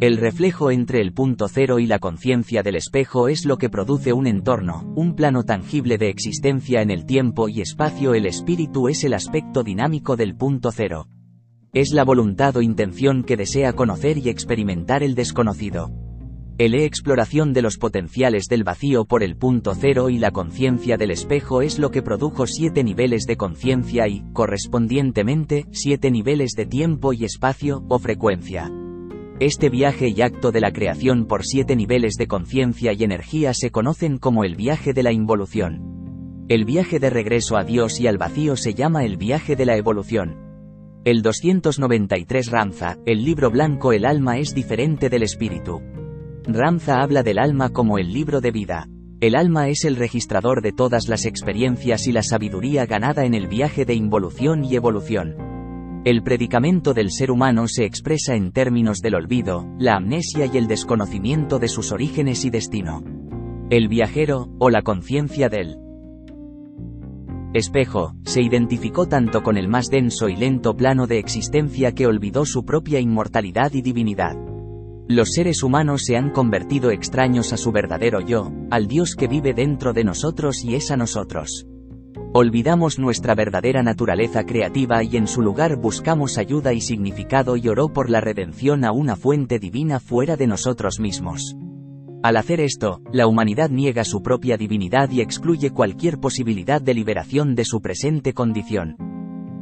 El 0.00 0.16
reflejo 0.16 0.70
entre 0.70 1.00
el 1.00 1.12
punto 1.12 1.48
cero 1.48 1.80
y 1.80 1.86
la 1.86 1.98
conciencia 1.98 2.62
del 2.62 2.76
espejo 2.76 3.26
es 3.26 3.44
lo 3.44 3.58
que 3.58 3.68
produce 3.68 4.12
un 4.12 4.28
entorno, 4.28 4.92
un 4.94 5.16
plano 5.16 5.42
tangible 5.42 5.98
de 5.98 6.08
existencia 6.08 6.82
en 6.82 6.92
el 6.92 7.04
tiempo 7.04 7.48
y 7.48 7.62
espacio. 7.62 8.14
El 8.14 8.26
espíritu 8.26 8.86
es 8.86 9.02
el 9.02 9.12
aspecto 9.12 9.64
dinámico 9.64 10.14
del 10.14 10.36
punto 10.36 10.70
cero. 10.70 11.08
Es 11.72 11.90
la 11.90 12.04
voluntad 12.04 12.56
o 12.56 12.62
intención 12.62 13.24
que 13.24 13.36
desea 13.36 13.72
conocer 13.72 14.18
y 14.18 14.28
experimentar 14.28 15.02
el 15.02 15.16
desconocido. 15.16 15.90
El 16.58 16.74
e-exploración 16.74 17.52
de 17.52 17.62
los 17.62 17.76
potenciales 17.76 18.46
del 18.46 18.62
vacío 18.62 19.04
por 19.04 19.24
el 19.24 19.36
punto 19.36 19.74
cero 19.74 20.10
y 20.10 20.18
la 20.18 20.30
conciencia 20.30 20.96
del 20.96 21.10
espejo 21.10 21.60
es 21.60 21.80
lo 21.80 21.90
que 21.90 22.02
produjo 22.02 22.46
siete 22.46 22.84
niveles 22.84 23.26
de 23.26 23.36
conciencia 23.36 24.06
y, 24.06 24.22
correspondientemente, 24.32 25.66
siete 25.72 26.12
niveles 26.12 26.52
de 26.52 26.66
tiempo 26.66 27.12
y 27.12 27.24
espacio, 27.24 27.84
o 27.88 27.98
frecuencia. 27.98 28.70
Este 29.40 29.68
viaje 29.68 30.08
y 30.08 30.20
acto 30.20 30.50
de 30.50 30.60
la 30.60 30.72
creación 30.72 31.24
por 31.24 31.44
siete 31.44 31.76
niveles 31.76 32.14
de 32.14 32.26
conciencia 32.26 32.92
y 32.92 33.04
energía 33.04 33.54
se 33.54 33.70
conocen 33.70 34.18
como 34.18 34.42
el 34.42 34.56
viaje 34.56 34.92
de 34.92 35.04
la 35.04 35.12
involución. 35.12 36.44
El 36.48 36.64
viaje 36.64 36.98
de 36.98 37.08
regreso 37.08 37.56
a 37.56 37.62
Dios 37.62 38.00
y 38.00 38.08
al 38.08 38.18
vacío 38.18 38.56
se 38.56 38.74
llama 38.74 39.04
el 39.04 39.16
viaje 39.16 39.54
de 39.54 39.64
la 39.64 39.76
evolución. 39.76 40.36
El 41.04 41.22
293 41.22 42.50
Ramza, 42.50 42.98
el 43.06 43.24
libro 43.24 43.52
blanco 43.52 43.92
El 43.92 44.06
alma 44.06 44.38
es 44.38 44.56
diferente 44.56 45.08
del 45.08 45.22
espíritu. 45.22 45.82
Ramza 46.44 47.00
habla 47.00 47.22
del 47.22 47.38
alma 47.38 47.68
como 47.68 47.98
el 47.98 48.12
libro 48.12 48.40
de 48.40 48.50
vida. 48.50 48.88
El 49.20 49.36
alma 49.36 49.68
es 49.68 49.84
el 49.84 49.94
registrador 49.94 50.62
de 50.62 50.72
todas 50.72 51.06
las 51.06 51.26
experiencias 51.26 52.08
y 52.08 52.12
la 52.12 52.24
sabiduría 52.24 52.86
ganada 52.86 53.24
en 53.24 53.34
el 53.34 53.46
viaje 53.46 53.84
de 53.84 53.94
involución 53.94 54.64
y 54.64 54.74
evolución. 54.74 55.47
El 56.08 56.22
predicamento 56.22 56.94
del 56.94 57.10
ser 57.10 57.30
humano 57.30 57.68
se 57.68 57.84
expresa 57.84 58.34
en 58.34 58.50
términos 58.50 59.02
del 59.02 59.14
olvido, 59.14 59.66
la 59.78 59.96
amnesia 59.96 60.46
y 60.50 60.56
el 60.56 60.66
desconocimiento 60.66 61.58
de 61.58 61.68
sus 61.68 61.92
orígenes 61.92 62.46
y 62.46 62.48
destino. 62.48 63.04
El 63.68 63.88
viajero, 63.88 64.48
o 64.58 64.70
la 64.70 64.80
conciencia 64.80 65.50
del 65.50 65.76
espejo, 67.52 68.14
se 68.24 68.40
identificó 68.40 69.06
tanto 69.06 69.42
con 69.42 69.58
el 69.58 69.68
más 69.68 69.90
denso 69.90 70.30
y 70.30 70.36
lento 70.36 70.74
plano 70.74 71.06
de 71.06 71.18
existencia 71.18 71.92
que 71.92 72.06
olvidó 72.06 72.46
su 72.46 72.64
propia 72.64 73.00
inmortalidad 73.00 73.74
y 73.74 73.82
divinidad. 73.82 74.34
Los 75.08 75.32
seres 75.32 75.62
humanos 75.62 76.04
se 76.06 76.16
han 76.16 76.30
convertido 76.30 76.90
extraños 76.90 77.52
a 77.52 77.58
su 77.58 77.70
verdadero 77.70 78.22
yo, 78.22 78.50
al 78.70 78.88
Dios 78.88 79.14
que 79.14 79.28
vive 79.28 79.52
dentro 79.52 79.92
de 79.92 80.04
nosotros 80.04 80.64
y 80.64 80.74
es 80.74 80.90
a 80.90 80.96
nosotros. 80.96 81.66
Olvidamos 82.34 82.98
nuestra 82.98 83.34
verdadera 83.34 83.82
naturaleza 83.82 84.44
creativa 84.44 85.02
y 85.02 85.16
en 85.16 85.26
su 85.26 85.40
lugar 85.40 85.76
buscamos 85.76 86.36
ayuda 86.36 86.74
y 86.74 86.82
significado 86.82 87.56
y 87.56 87.68
oró 87.68 87.88
por 87.88 88.10
la 88.10 88.20
redención 88.20 88.84
a 88.84 88.92
una 88.92 89.16
fuente 89.16 89.58
divina 89.58 89.98
fuera 89.98 90.36
de 90.36 90.46
nosotros 90.46 91.00
mismos. 91.00 91.56
Al 92.22 92.36
hacer 92.36 92.60
esto, 92.60 93.00
la 93.12 93.26
humanidad 93.26 93.70
niega 93.70 94.04
su 94.04 94.22
propia 94.22 94.58
divinidad 94.58 95.10
y 95.10 95.22
excluye 95.22 95.70
cualquier 95.70 96.18
posibilidad 96.18 96.82
de 96.82 96.92
liberación 96.92 97.54
de 97.54 97.64
su 97.64 97.80
presente 97.80 98.34
condición. 98.34 98.96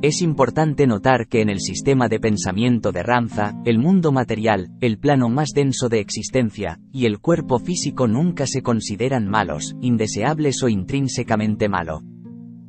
Es 0.03 0.21
importante 0.21 0.89
notar 0.89 1.29
que 1.29 1.43
en 1.43 1.51
el 1.51 1.61
sistema 1.61 2.09
de 2.09 2.19
pensamiento 2.19 2.91
de 2.91 3.05
Ramza, 3.05 3.55
el 3.65 3.79
mundo 3.79 4.11
material, 4.11 4.71
el 4.81 4.99
plano 4.99 5.29
más 5.29 5.51
denso 5.55 5.89
de 5.89 6.01
existencia, 6.01 6.81
y 6.93 7.07
el 7.07 7.21
cuerpo 7.21 7.61
físico 7.61 8.09
nunca 8.09 8.47
se 8.47 8.63
consideran 8.63 9.29
malos, 9.29 9.77
indeseables 9.81 10.63
o 10.65 10.69
intrínsecamente 10.69 11.69
malo. 11.69 12.03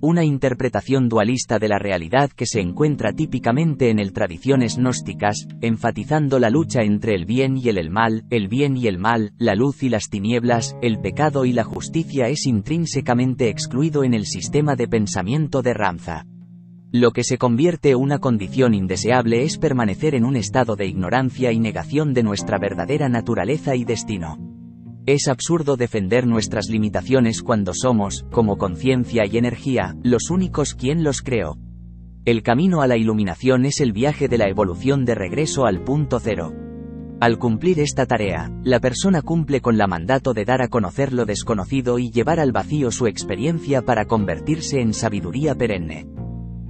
Una 0.08 0.24
interpretación 0.24 1.10
dualista 1.10 1.60
de 1.60 1.68
la 1.68 1.80
realidad 1.80 2.30
que 2.32 2.46
se 2.46 2.62
encuentra 2.62 3.12
típicamente 3.12 3.90
en 3.90 4.00
el 4.00 4.14
tradiciones 4.14 4.78
gnósticas, 4.78 5.50
enfatizando 5.60 6.40
la 6.40 6.50
lucha 6.50 6.84
entre 6.84 7.14
el 7.14 7.26
bien 7.26 7.58
y 7.58 7.68
el, 7.68 7.90
mal, 7.90 8.24
el 8.30 8.48
bien 8.48 8.78
y 8.78 8.88
el 8.88 9.00
mal, 9.00 9.34
la 9.38 9.54
luz 9.54 9.84
y 9.84 9.90
las 9.90 10.08
tinieblas, 10.08 10.78
el 10.82 11.02
pecado 11.02 11.44
y 11.44 11.52
la 11.52 11.66
justicia 11.66 12.30
es 12.30 12.46
intrínsecamente 12.46 13.50
excluido 13.50 14.06
en 14.06 14.14
el 14.14 14.26
sistema 14.26 14.78
de 14.78 14.88
pensamiento 14.88 15.62
de 15.62 15.74
Ramza. 15.74 16.26
Lo 16.90 17.12
que 17.12 17.26
se 17.26 17.38
convierte 17.38 17.94
una 17.96 18.20
condición 18.20 18.76
indeseable 18.76 19.44
es 19.44 19.58
permanecer 19.58 20.16
en 20.16 20.24
un 20.24 20.38
estado 20.38 20.78
de 20.78 20.86
ignorancia 20.86 21.52
y 21.52 21.60
negación 21.60 22.14
de 22.14 22.24
nuestra 22.24 22.58
verdadera 22.60 23.10
naturaleza 23.10 23.76
y 23.76 23.84
destino. 23.84 24.57
Es 25.08 25.30
absurdo 25.30 25.78
defender 25.78 26.28
nuestras 26.28 26.68
limitaciones 26.68 27.42
cuando 27.42 27.72
somos, 27.74 28.26
como 28.30 28.58
conciencia 28.58 29.24
y 29.26 29.38
energía, 29.38 29.96
los 30.04 30.30
únicos 30.30 30.74
quien 30.76 31.02
los 31.06 31.22
creó. 31.22 31.58
El 32.26 32.44
camino 32.44 32.82
a 32.82 32.88
la 32.88 32.98
iluminación 32.98 33.64
es 33.64 33.80
el 33.80 33.94
viaje 33.94 34.28
de 34.28 34.38
la 34.38 34.50
evolución 34.50 35.06
de 35.06 35.16
regreso 35.16 35.66
al 35.66 35.82
punto 35.86 36.20
cero. 36.20 36.54
Al 37.22 37.40
cumplir 37.40 37.80
esta 37.80 38.06
tarea, 38.06 38.52
la 38.66 38.82
persona 38.82 39.22
cumple 39.22 39.62
con 39.62 39.78
la 39.78 39.88
mandato 39.88 40.34
de 40.34 40.44
dar 40.44 40.62
a 40.62 40.68
conocer 40.68 41.14
lo 41.14 41.24
desconocido 41.24 42.00
y 42.00 42.12
llevar 42.12 42.42
al 42.42 42.52
vacío 42.52 42.92
su 42.92 43.08
experiencia 43.08 43.84
para 43.84 44.08
convertirse 44.08 44.82
en 44.82 44.94
sabiduría 44.94 45.56
perenne. 45.56 46.06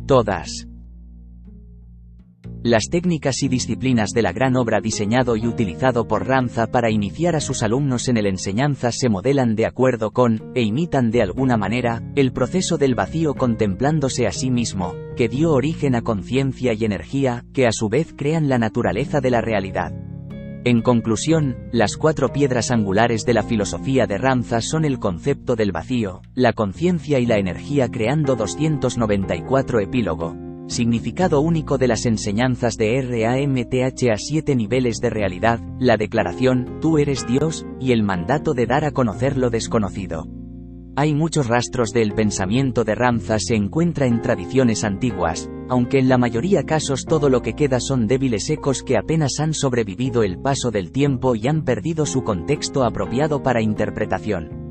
Todas. 0.06 0.67
Las 2.68 2.90
técnicas 2.90 3.44
y 3.44 3.48
disciplinas 3.48 4.10
de 4.12 4.22
la 4.22 4.34
gran 4.34 4.58
obra 4.58 4.82
diseñado 4.82 5.38
y 5.38 5.48
utilizado 5.48 6.06
por 6.06 6.28
Ramza 6.28 6.68
para 6.68 6.92
iniciar 6.92 7.34
a 7.38 7.40
sus 7.40 7.64
alumnos 7.64 8.10
en 8.10 8.18
el 8.18 8.26
enseñanza 8.26 8.92
se 8.92 9.08
modelan 9.08 9.56
de 9.56 9.66
acuerdo 9.66 10.12
con, 10.12 10.52
e 10.54 10.64
imitan 10.64 11.10
de 11.10 11.22
alguna 11.22 11.56
manera, 11.56 12.04
el 12.18 12.34
proceso 12.34 12.78
del 12.78 12.94
vacío 12.94 13.36
contemplándose 13.36 14.28
a 14.28 14.34
sí 14.34 14.52
mismo, 14.52 14.96
que 15.16 15.30
dio 15.30 15.54
origen 15.54 15.96
a 15.96 16.02
conciencia 16.02 16.74
y 16.74 16.84
energía, 16.84 17.46
que 17.54 17.68
a 17.68 17.72
su 17.72 17.88
vez 17.88 18.14
crean 18.14 18.50
la 18.50 18.58
naturaleza 18.58 19.22
de 19.22 19.32
la 19.32 19.40
realidad. 19.40 19.94
En 20.66 20.82
conclusión, 20.82 21.70
las 21.72 21.96
cuatro 21.96 22.34
piedras 22.34 22.70
angulares 22.70 23.24
de 23.24 23.34
la 23.34 23.44
filosofía 23.44 24.08
de 24.08 24.18
Ramza 24.18 24.60
son 24.60 24.84
el 24.84 25.00
concepto 25.00 25.56
del 25.56 25.72
vacío, 25.72 26.22
la 26.36 26.52
conciencia 26.52 27.18
y 27.20 27.26
la 27.26 27.38
energía 27.38 27.88
creando 27.88 28.36
294 28.36 29.80
epílogo. 29.80 30.47
Significado 30.68 31.40
único 31.40 31.78
de 31.78 31.88
las 31.88 32.06
enseñanzas 32.06 32.76
de 32.76 33.02
RAMTH 33.02 34.12
a 34.12 34.18
siete 34.18 34.54
niveles 34.54 34.98
de 35.00 35.10
realidad, 35.10 35.62
la 35.80 35.96
declaración, 35.96 36.80
tú 36.82 36.98
eres 36.98 37.26
Dios, 37.26 37.66
y 37.80 37.94
el 37.94 38.04
mandato 38.04 38.54
de 38.54 38.66
dar 38.66 38.84
a 38.84 38.92
conocer 38.92 39.38
lo 39.38 39.50
desconocido. 39.50 40.28
Hay 40.98 41.14
muchos 41.14 41.48
rastros 41.48 41.92
del 41.92 42.14
pensamiento 42.14 42.84
de 42.84 42.96
Ramza 42.96 43.40
se 43.40 43.56
encuentra 43.56 44.08
en 44.08 44.22
tradiciones 44.22 44.84
antiguas, 44.84 45.50
aunque 45.70 46.00
en 46.00 46.10
la 46.10 46.18
mayoría 46.18 46.64
casos 46.64 47.06
todo 47.06 47.30
lo 47.30 47.42
que 47.42 47.54
queda 47.54 47.80
son 47.80 48.08
débiles 48.08 48.50
ecos 48.50 48.84
que 48.84 48.98
apenas 48.98 49.40
han 49.40 49.54
sobrevivido 49.54 50.24
el 50.24 50.38
paso 50.40 50.70
del 50.70 50.92
tiempo 50.92 51.36
y 51.36 51.48
han 51.48 51.64
perdido 51.64 52.06
su 52.06 52.24
contexto 52.24 52.84
apropiado 52.84 53.42
para 53.42 53.62
interpretación. 53.62 54.67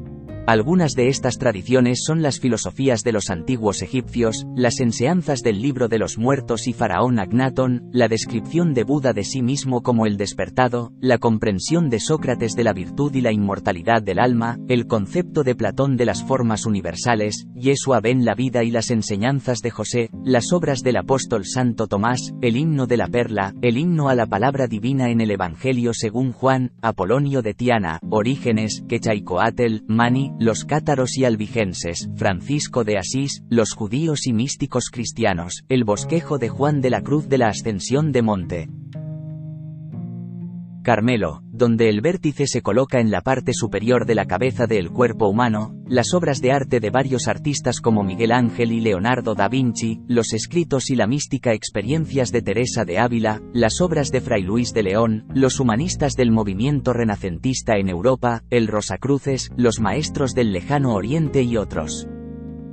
Algunas 0.46 0.94
de 0.94 1.08
estas 1.08 1.38
tradiciones 1.38 2.04
son 2.04 2.22
las 2.22 2.38
filosofías 2.38 3.02
de 3.02 3.10
los 3.10 3.30
antiguos 3.30 3.82
egipcios, 3.82 4.46
las 4.54 4.78
enseñanzas 4.78 5.40
del 5.42 5.60
libro 5.60 5.88
de 5.88 5.98
los 5.98 6.18
muertos 6.18 6.68
y 6.68 6.72
faraón 6.72 7.18
Agnatón, 7.18 7.90
la 7.92 8.06
descripción 8.06 8.72
de 8.72 8.84
Buda 8.84 9.12
de 9.12 9.24
sí 9.24 9.42
mismo 9.42 9.82
como 9.82 10.06
el 10.06 10.16
despertado, 10.16 10.92
la 11.00 11.18
comprensión 11.18 11.90
de 11.90 11.98
Sócrates 11.98 12.54
de 12.54 12.62
la 12.62 12.72
virtud 12.72 13.12
y 13.16 13.22
la 13.22 13.32
inmortalidad 13.32 14.04
del 14.04 14.20
alma, 14.20 14.56
el 14.68 14.86
concepto 14.86 15.42
de 15.42 15.56
Platón 15.56 15.96
de 15.96 16.04
las 16.04 16.22
formas 16.22 16.64
universales, 16.64 17.48
Yeshua 17.56 17.98
ben 17.98 18.24
la 18.24 18.36
vida 18.36 18.62
y 18.62 18.70
las 18.70 18.92
enseñanzas 18.92 19.62
de 19.62 19.70
José, 19.70 20.10
las 20.22 20.52
obras 20.52 20.82
del 20.82 20.98
apóstol 20.98 21.44
Santo 21.44 21.88
Tomás, 21.88 22.34
el 22.40 22.56
himno 22.56 22.86
de 22.86 22.98
la 22.98 23.08
perla, 23.08 23.52
el 23.62 23.78
himno 23.78 24.08
a 24.08 24.14
la 24.14 24.26
palabra 24.26 24.68
divina 24.68 25.10
en 25.10 25.20
el 25.20 25.32
Evangelio 25.32 25.90
según 25.92 26.30
Juan, 26.30 26.70
Apolonio 26.82 27.42
de 27.42 27.54
Tiana, 27.54 27.98
Orígenes, 28.10 28.84
Quechaicoatl, 28.88 29.82
Mani, 29.88 30.35
los 30.38 30.64
cátaros 30.64 31.16
y 31.16 31.24
albigenses, 31.24 32.08
Francisco 32.14 32.84
de 32.84 32.98
Asís, 32.98 33.42
los 33.48 33.72
judíos 33.72 34.26
y 34.26 34.32
místicos 34.32 34.90
cristianos, 34.90 35.64
el 35.68 35.84
bosquejo 35.84 36.38
de 36.38 36.48
Juan 36.48 36.80
de 36.80 36.90
la 36.90 37.02
Cruz 37.02 37.28
de 37.28 37.38
la 37.38 37.48
Ascensión 37.48 38.12
de 38.12 38.22
Monte. 38.22 38.68
Carmelo, 40.86 41.42
donde 41.50 41.88
el 41.88 42.00
vértice 42.00 42.46
se 42.46 42.62
coloca 42.62 43.00
en 43.00 43.10
la 43.10 43.20
parte 43.20 43.52
superior 43.52 44.06
de 44.06 44.14
la 44.14 44.26
cabeza 44.26 44.68
del 44.68 44.92
cuerpo 44.92 45.26
humano, 45.26 45.74
las 45.88 46.14
obras 46.14 46.40
de 46.40 46.52
arte 46.52 46.78
de 46.78 46.90
varios 46.90 47.26
artistas 47.26 47.80
como 47.80 48.04
Miguel 48.04 48.30
Ángel 48.30 48.70
y 48.70 48.80
Leonardo 48.80 49.34
da 49.34 49.48
Vinci, 49.48 50.00
los 50.06 50.32
escritos 50.32 50.88
y 50.90 50.94
la 50.94 51.08
mística 51.08 51.52
experiencias 51.54 52.30
de 52.30 52.40
Teresa 52.40 52.84
de 52.84 53.00
Ávila, 53.00 53.42
las 53.52 53.80
obras 53.80 54.12
de 54.12 54.20
Fray 54.20 54.44
Luis 54.44 54.72
de 54.74 54.84
León, 54.84 55.26
los 55.34 55.58
humanistas 55.58 56.14
del 56.14 56.30
movimiento 56.30 56.92
renacentista 56.92 57.78
en 57.78 57.88
Europa, 57.88 58.44
el 58.50 58.68
Rosacruces, 58.68 59.50
los 59.56 59.80
maestros 59.80 60.34
del 60.34 60.52
lejano 60.52 60.94
Oriente 60.94 61.42
y 61.42 61.56
otros. 61.56 62.06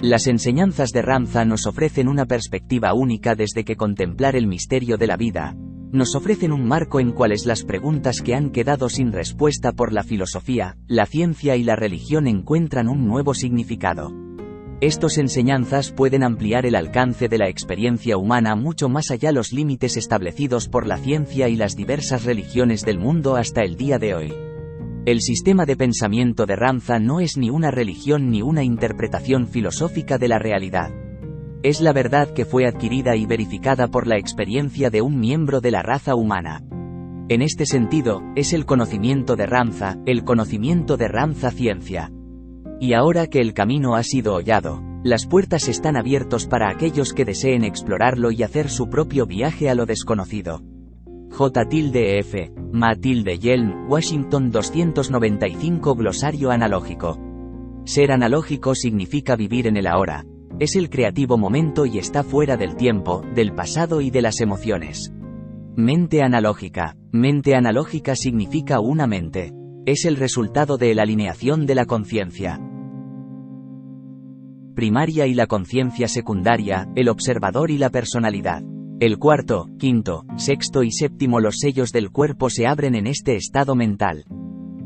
Las 0.01 0.27
enseñanzas 0.27 0.91
de 0.91 1.01
Ramza 1.01 1.45
nos 1.45 1.65
ofrecen 1.65 2.07
una 2.07 2.27
perspectiva 2.27 2.93
única 2.93 3.33
desde 3.33 3.63
que 3.63 3.75
contemplar 3.75 4.35
el 4.35 4.45
misterio 4.45 4.97
de 4.97 5.07
la 5.07 5.17
vida, 5.17 5.55
nos 5.93 6.15
ofrecen 6.15 6.51
un 6.51 6.65
marco 6.65 6.99
en 6.99 7.11
cuales 7.11 7.45
las 7.45 7.63
preguntas 7.63 8.21
que 8.23 8.33
han 8.33 8.49
quedado 8.49 8.89
sin 8.89 9.11
respuesta 9.11 9.73
por 9.73 9.93
la 9.93 10.03
filosofía, 10.03 10.75
la 10.87 11.05
ciencia 11.05 11.55
y 11.55 11.63
la 11.63 11.75
religión 11.75 12.25
encuentran 12.25 12.89
un 12.89 13.07
nuevo 13.07 13.35
significado. 13.35 14.11
Estos 14.81 15.19
enseñanzas 15.19 15.91
pueden 15.91 16.23
ampliar 16.23 16.65
el 16.65 16.75
alcance 16.75 17.29
de 17.29 17.37
la 17.37 17.47
experiencia 17.47 18.17
humana 18.17 18.55
mucho 18.55 18.89
más 18.89 19.11
allá 19.11 19.31
los 19.31 19.53
límites 19.53 19.95
establecidos 19.95 20.67
por 20.67 20.87
la 20.87 20.97
ciencia 20.97 21.47
y 21.47 21.55
las 21.55 21.75
diversas 21.75 22.25
religiones 22.25 22.81
del 22.81 22.97
mundo 22.97 23.35
hasta 23.35 23.61
el 23.61 23.77
día 23.77 23.99
de 23.99 24.15
hoy. 24.15 24.33
El 25.05 25.21
sistema 25.21 25.67
de 25.67 25.77
pensamiento 25.77 26.47
de 26.47 26.55
Ramza 26.55 26.97
no 26.97 27.19
es 27.19 27.37
ni 27.37 27.51
una 27.51 27.69
religión 27.69 28.31
ni 28.31 28.41
una 28.41 28.63
interpretación 28.63 29.47
filosófica 29.47 30.17
de 30.17 30.27
la 30.27 30.39
realidad 30.39 31.02
es 31.63 31.79
la 31.79 31.93
verdad 31.93 32.29
que 32.29 32.43
fue 32.43 32.67
adquirida 32.67 33.15
y 33.15 33.25
verificada 33.25 33.87
por 33.87 34.05
la 34.05 34.17
experiencia 34.17 34.89
de 34.89 35.01
un 35.01 35.19
miembro 35.19 35.61
de 35.61 35.71
la 35.71 35.81
raza 35.81 36.13
humana. 36.13 36.61
En 37.29 37.41
este 37.41 37.65
sentido, 37.65 38.21
es 38.35 38.51
el 38.51 38.65
conocimiento 38.65 39.37
de 39.37 39.45
Ramza, 39.45 39.97
el 40.05 40.25
conocimiento 40.25 40.97
de 40.97 41.07
Ramza 41.07 41.51
ciencia. 41.51 42.11
Y 42.81 42.93
ahora 42.93 43.27
que 43.27 43.39
el 43.39 43.53
camino 43.53 43.95
ha 43.95 44.03
sido 44.03 44.33
hollado, 44.33 44.83
las 45.05 45.25
puertas 45.25 45.69
están 45.69 45.95
abiertos 45.95 46.47
para 46.47 46.69
aquellos 46.69 47.13
que 47.13 47.23
deseen 47.23 47.63
explorarlo 47.63 48.31
y 48.31 48.43
hacer 48.43 48.69
su 48.69 48.89
propio 48.89 49.25
viaje 49.25 49.69
a 49.69 49.75
lo 49.75 49.85
desconocido. 49.85 50.61
J. 51.31 51.65
tilde 51.69 52.19
F. 52.19 52.51
Ma 52.73 52.93
tilde 52.95 53.39
Yelm, 53.39 53.89
Washington 53.89 54.51
295 54.51 55.95
Glosario 55.95 56.51
analógico. 56.51 57.17
Ser 57.85 58.11
analógico 58.11 58.75
significa 58.75 59.35
vivir 59.35 59.67
en 59.67 59.77
el 59.77 59.87
ahora, 59.87 60.25
es 60.63 60.77
el 60.77 60.89
creativo 60.89 61.37
momento 61.37 61.85
y 61.85 61.97
está 61.97 62.23
fuera 62.23 62.55
del 62.55 62.75
tiempo, 62.77 63.21
del 63.35 63.53
pasado 63.53 63.99
y 63.99 64.09
de 64.09 64.21
las 64.21 64.39
emociones. 64.39 65.13
Mente 65.75 66.23
analógica. 66.23 66.95
Mente 67.11 67.55
analógica 67.55 68.15
significa 68.15 68.79
una 68.79 69.05
mente. 69.05 69.51
Es 69.85 70.05
el 70.05 70.15
resultado 70.15 70.77
de 70.77 70.95
la 70.95 71.03
alineación 71.03 71.65
de 71.65 71.75
la 71.75 71.85
conciencia 71.85 72.59
primaria 74.73 75.27
y 75.27 75.33
la 75.35 75.45
conciencia 75.45 76.07
secundaria, 76.07 76.89
el 76.95 77.09
observador 77.09 77.69
y 77.69 77.77
la 77.77 77.89
personalidad. 77.89 78.63
El 78.99 79.19
cuarto, 79.19 79.67
quinto, 79.77 80.23
sexto 80.37 80.83
y 80.83 80.91
séptimo 80.91 81.41
los 81.41 81.59
sellos 81.59 81.91
del 81.91 82.09
cuerpo 82.09 82.49
se 82.49 82.65
abren 82.67 82.95
en 82.95 83.05
este 83.05 83.35
estado 83.35 83.75
mental. 83.75 84.23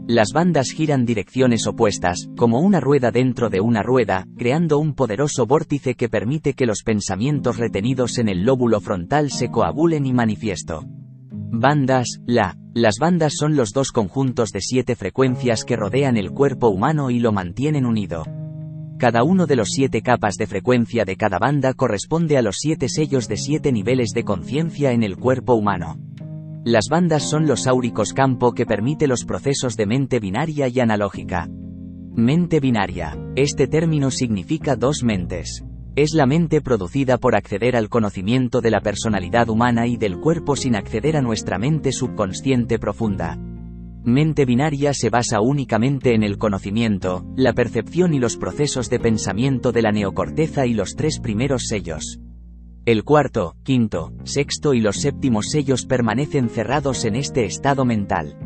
Las 0.10 0.32
bandas 0.32 0.72
giran 0.72 1.06
direcciones 1.06 1.68
opuestas, 1.68 2.30
como 2.38 2.62
una 2.62 2.80
rueda 2.80 3.12
dentro 3.12 3.50
de 3.50 3.60
una 3.60 3.84
rueda, 3.84 4.26
creando 4.38 4.80
un 4.80 4.94
poderoso 4.94 5.46
vórtice 5.46 5.96
que 5.96 6.08
permite 6.08 6.54
que 6.54 6.66
los 6.66 6.84
pensamientos 6.84 7.58
retenidos 7.58 8.18
en 8.18 8.30
el 8.30 8.44
lóbulo 8.44 8.80
frontal 8.80 9.32
se 9.32 9.50
coagulen 9.50 10.06
y 10.06 10.14
manifiesto. 10.14 10.86
Bandas, 11.30 12.22
la. 12.26 12.56
Las 12.74 13.00
bandas 13.00 13.34
son 13.36 13.58
los 13.58 13.74
dos 13.74 13.92
conjuntos 13.92 14.52
de 14.52 14.62
siete 14.62 14.96
frecuencias 14.96 15.66
que 15.66 15.76
rodean 15.76 16.16
el 16.16 16.32
cuerpo 16.32 16.70
humano 16.70 17.10
y 17.10 17.20
lo 17.20 17.34
mantienen 17.34 17.86
unido. 17.86 18.24
Cada 19.00 19.24
uno 19.24 19.46
de 19.46 19.58
los 19.58 19.72
siete 19.72 20.02
capas 20.02 20.36
de 20.36 20.48
frecuencia 20.48 21.04
de 21.04 21.18
cada 21.18 21.38
banda 21.38 21.74
corresponde 21.74 22.38
a 22.38 22.42
los 22.42 22.56
siete 22.60 22.88
sellos 22.88 23.28
de 23.28 23.36
siete 23.36 23.74
niveles 23.74 24.12
de 24.12 24.24
conciencia 24.24 24.94
en 24.94 25.04
el 25.04 25.18
cuerpo 25.18 25.56
humano. 25.56 26.00
Las 26.68 26.90
bandas 26.90 27.24
son 27.24 27.48
los 27.48 27.66
áuricos 27.66 28.12
campo 28.12 28.52
que 28.52 28.66
permite 28.66 29.08
los 29.08 29.24
procesos 29.24 29.78
de 29.78 29.86
mente 29.86 30.20
binaria 30.20 30.68
y 30.68 30.82
analógica. 30.82 31.48
Mente 32.14 32.60
binaria. 32.60 33.18
Este 33.38 33.68
término 33.68 34.12
significa 34.12 34.76
dos 34.76 35.02
mentes. 35.02 35.64
Es 35.96 36.14
la 36.14 36.26
mente 36.26 36.60
producida 36.60 37.20
por 37.20 37.38
acceder 37.38 37.78
al 37.78 37.88
conocimiento 37.88 38.60
de 38.60 38.72
la 38.72 38.82
personalidad 38.82 39.48
humana 39.48 39.88
y 39.88 39.96
del 39.96 40.20
cuerpo 40.20 40.58
sin 40.58 40.76
acceder 40.76 41.16
a 41.16 41.22
nuestra 41.22 41.58
mente 41.58 41.94
subconsciente 41.94 42.80
profunda. 42.80 43.38
Mente 44.04 44.44
binaria 44.44 44.94
se 44.94 45.10
basa 45.10 45.40
únicamente 45.40 46.16
en 46.16 46.24
el 46.24 46.38
conocimiento, 46.38 47.24
la 47.38 47.54
percepción 47.54 48.14
y 48.14 48.20
los 48.20 48.36
procesos 48.36 48.90
de 48.90 49.00
pensamiento 49.00 49.72
de 49.72 49.84
la 49.84 49.94
neocorteza 49.94 50.66
y 50.66 50.74
los 50.74 50.96
tres 50.98 51.22
primeros 51.22 51.68
sellos. 51.68 52.20
El 52.88 53.04
cuarto, 53.04 53.58
quinto, 53.64 54.14
sexto 54.24 54.74
y 54.74 54.80
los 54.80 55.02
séptimos 55.02 55.48
sellos 55.52 55.86
permanecen 55.86 56.48
cerrados 56.48 57.04
en 57.04 57.18
este 57.18 57.44
estado 57.44 57.84
mental. 57.84 58.38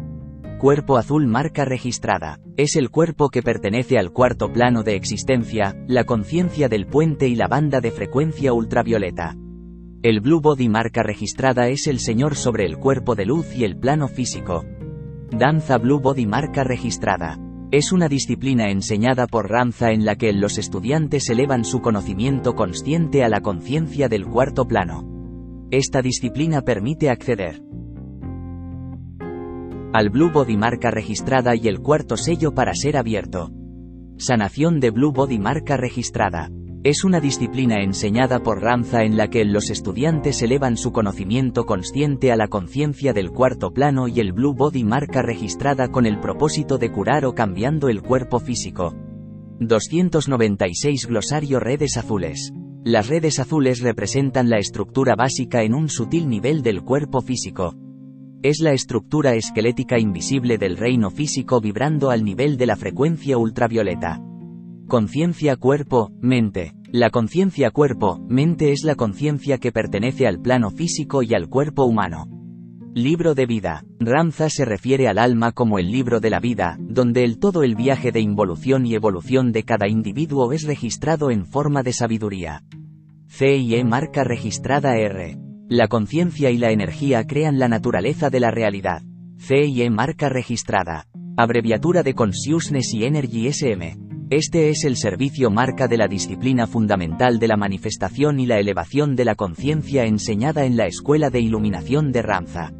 Cuerpo 0.57 0.97
azul 0.97 1.27
marca 1.27 1.63
registrada. 1.63 2.39
Es 2.57 2.75
el 2.75 2.89
cuerpo 2.89 3.29
que 3.29 3.43
pertenece 3.43 3.99
al 3.99 4.11
cuarto 4.11 4.51
plano 4.51 4.81
de 4.81 4.95
existencia, 4.95 5.75
la 5.87 6.05
conciencia 6.05 6.69
del 6.69 6.87
puente 6.87 7.27
y 7.27 7.35
la 7.35 7.47
banda 7.47 7.81
de 7.81 7.91
frecuencia 7.91 8.51
ultravioleta. 8.51 9.35
El 10.01 10.21
Blue 10.21 10.41
Body 10.41 10.69
marca 10.69 11.03
registrada 11.03 11.67
es 11.67 11.85
el 11.85 11.99
señor 11.99 12.35
sobre 12.35 12.65
el 12.65 12.79
cuerpo 12.79 13.13
de 13.13 13.27
luz 13.27 13.55
y 13.55 13.63
el 13.63 13.77
plano 13.77 14.07
físico. 14.07 14.65
Danza 15.29 15.77
Blue 15.77 15.99
Body 15.99 16.25
marca 16.25 16.63
registrada. 16.63 17.37
Es 17.71 17.93
una 17.93 18.09
disciplina 18.09 18.69
enseñada 18.69 19.27
por 19.27 19.49
Ramza 19.49 19.91
en 19.91 20.03
la 20.03 20.17
que 20.17 20.33
los 20.33 20.57
estudiantes 20.57 21.29
elevan 21.29 21.63
su 21.63 21.79
conocimiento 21.79 22.53
consciente 22.53 23.23
a 23.23 23.29
la 23.29 23.39
conciencia 23.39 24.09
del 24.09 24.25
cuarto 24.25 24.67
plano. 24.67 25.67
Esta 25.71 26.01
disciplina 26.01 26.63
permite 26.63 27.09
acceder 27.09 27.61
al 29.93 30.09
Blue 30.09 30.31
Body 30.31 30.57
marca 30.57 30.91
registrada 30.91 31.55
y 31.55 31.69
el 31.69 31.79
cuarto 31.79 32.17
sello 32.17 32.53
para 32.53 32.73
ser 32.73 32.97
abierto. 32.97 33.51
Sanación 34.17 34.81
de 34.81 34.89
Blue 34.89 35.13
Body 35.13 35.39
marca 35.39 35.77
registrada. 35.77 36.49
Es 36.83 37.03
una 37.03 37.19
disciplina 37.19 37.83
enseñada 37.83 38.41
por 38.41 38.59
Ramza 38.59 39.03
en 39.03 39.15
la 39.15 39.27
que 39.27 39.45
los 39.45 39.69
estudiantes 39.69 40.41
elevan 40.41 40.77
su 40.77 40.91
conocimiento 40.91 41.67
consciente 41.67 42.31
a 42.31 42.35
la 42.35 42.47
conciencia 42.47 43.13
del 43.13 43.29
cuarto 43.29 43.71
plano 43.71 44.07
y 44.07 44.19
el 44.19 44.33
Blue 44.33 44.55
Body 44.55 44.83
marca 44.83 45.21
registrada 45.21 45.89
con 45.89 46.07
el 46.07 46.19
propósito 46.19 46.79
de 46.79 46.91
curar 46.91 47.25
o 47.25 47.35
cambiando 47.35 47.87
el 47.87 48.01
cuerpo 48.01 48.39
físico. 48.39 48.95
296 49.59 51.05
Glosario 51.05 51.59
Redes 51.59 51.97
Azules. 51.97 52.51
Las 52.83 53.09
redes 53.09 53.37
azules 53.37 53.81
representan 53.81 54.49
la 54.49 54.57
estructura 54.57 55.15
básica 55.15 55.61
en 55.61 55.75
un 55.75 55.87
sutil 55.87 56.27
nivel 56.27 56.63
del 56.63 56.81
cuerpo 56.81 57.21
físico. 57.21 57.75
Es 58.41 58.59
la 58.59 58.71
estructura 58.71 59.35
esquelética 59.35 59.99
invisible 59.99 60.57
del 60.57 60.77
reino 60.77 61.11
físico 61.11 61.61
vibrando 61.61 62.09
al 62.09 62.23
nivel 62.23 62.57
de 62.57 62.65
la 62.65 62.75
frecuencia 62.75 63.37
ultravioleta. 63.37 64.19
Conciencia 64.91 65.55
cuerpo, 65.55 66.11
mente. 66.19 66.73
La 66.91 67.11
conciencia 67.11 67.71
cuerpo, 67.71 68.19
mente 68.27 68.73
es 68.73 68.83
la 68.83 68.95
conciencia 68.95 69.57
que 69.57 69.71
pertenece 69.71 70.27
al 70.27 70.41
plano 70.41 70.69
físico 70.69 71.23
y 71.23 71.33
al 71.33 71.47
cuerpo 71.47 71.85
humano. 71.85 72.25
Libro 72.93 73.33
de 73.33 73.45
vida. 73.45 73.85
Ramza 74.01 74.49
se 74.49 74.65
refiere 74.65 75.07
al 75.07 75.17
alma 75.17 75.53
como 75.53 75.79
el 75.79 75.89
libro 75.89 76.19
de 76.19 76.29
la 76.29 76.41
vida, 76.41 76.75
donde 76.77 77.23
el 77.23 77.39
todo 77.39 77.63
el 77.63 77.75
viaje 77.77 78.11
de 78.11 78.19
involución 78.19 78.85
y 78.85 78.93
evolución 78.93 79.53
de 79.53 79.63
cada 79.63 79.87
individuo 79.87 80.51
es 80.51 80.63
registrado 80.63 81.31
en 81.31 81.45
forma 81.45 81.83
de 81.83 81.93
sabiduría. 81.93 82.65
C 83.29 83.55
y 83.55 83.75
E 83.75 83.85
marca 83.85 84.25
registrada 84.25 84.97
R. 84.97 85.37
La 85.69 85.87
conciencia 85.87 86.51
y 86.51 86.57
la 86.57 86.71
energía 86.71 87.25
crean 87.25 87.59
la 87.59 87.69
naturaleza 87.69 88.29
de 88.29 88.41
la 88.41 88.51
realidad. 88.51 89.03
C 89.37 89.67
y 89.67 89.83
E 89.83 89.89
marca 89.89 90.27
registrada. 90.27 91.05
Abreviatura 91.37 92.03
de 92.03 92.13
Consciousness 92.13 92.93
y 92.93 93.05
Energy 93.05 93.47
SM. 93.47 94.10
Este 94.31 94.69
es 94.69 94.85
el 94.85 94.95
servicio 94.95 95.51
marca 95.51 95.89
de 95.89 95.97
la 95.97 96.07
disciplina 96.07 96.65
fundamental 96.65 97.37
de 97.37 97.49
la 97.49 97.57
manifestación 97.57 98.39
y 98.39 98.45
la 98.45 98.59
elevación 98.59 99.17
de 99.17 99.25
la 99.25 99.35
conciencia 99.35 100.05
enseñada 100.05 100.63
en 100.63 100.77
la 100.77 100.85
Escuela 100.85 101.29
de 101.29 101.41
Iluminación 101.41 102.13
de 102.13 102.21
Ramza. 102.21 102.71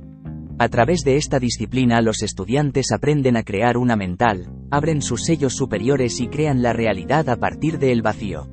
A 0.60 0.70
través 0.70 1.02
de 1.02 1.18
esta 1.18 1.40
disciplina 1.40 2.02
los 2.02 2.24
estudiantes 2.24 2.94
aprenden 2.94 3.36
a 3.36 3.44
crear 3.44 3.76
una 3.76 3.98
mental, 3.98 4.50
abren 4.72 5.02
sus 5.02 5.26
sellos 5.26 5.54
superiores 5.54 6.22
y 6.22 6.30
crean 6.30 6.62
la 6.62 6.72
realidad 6.72 7.28
a 7.28 7.36
partir 7.36 7.80
del 7.80 8.02
vacío. 8.02 8.48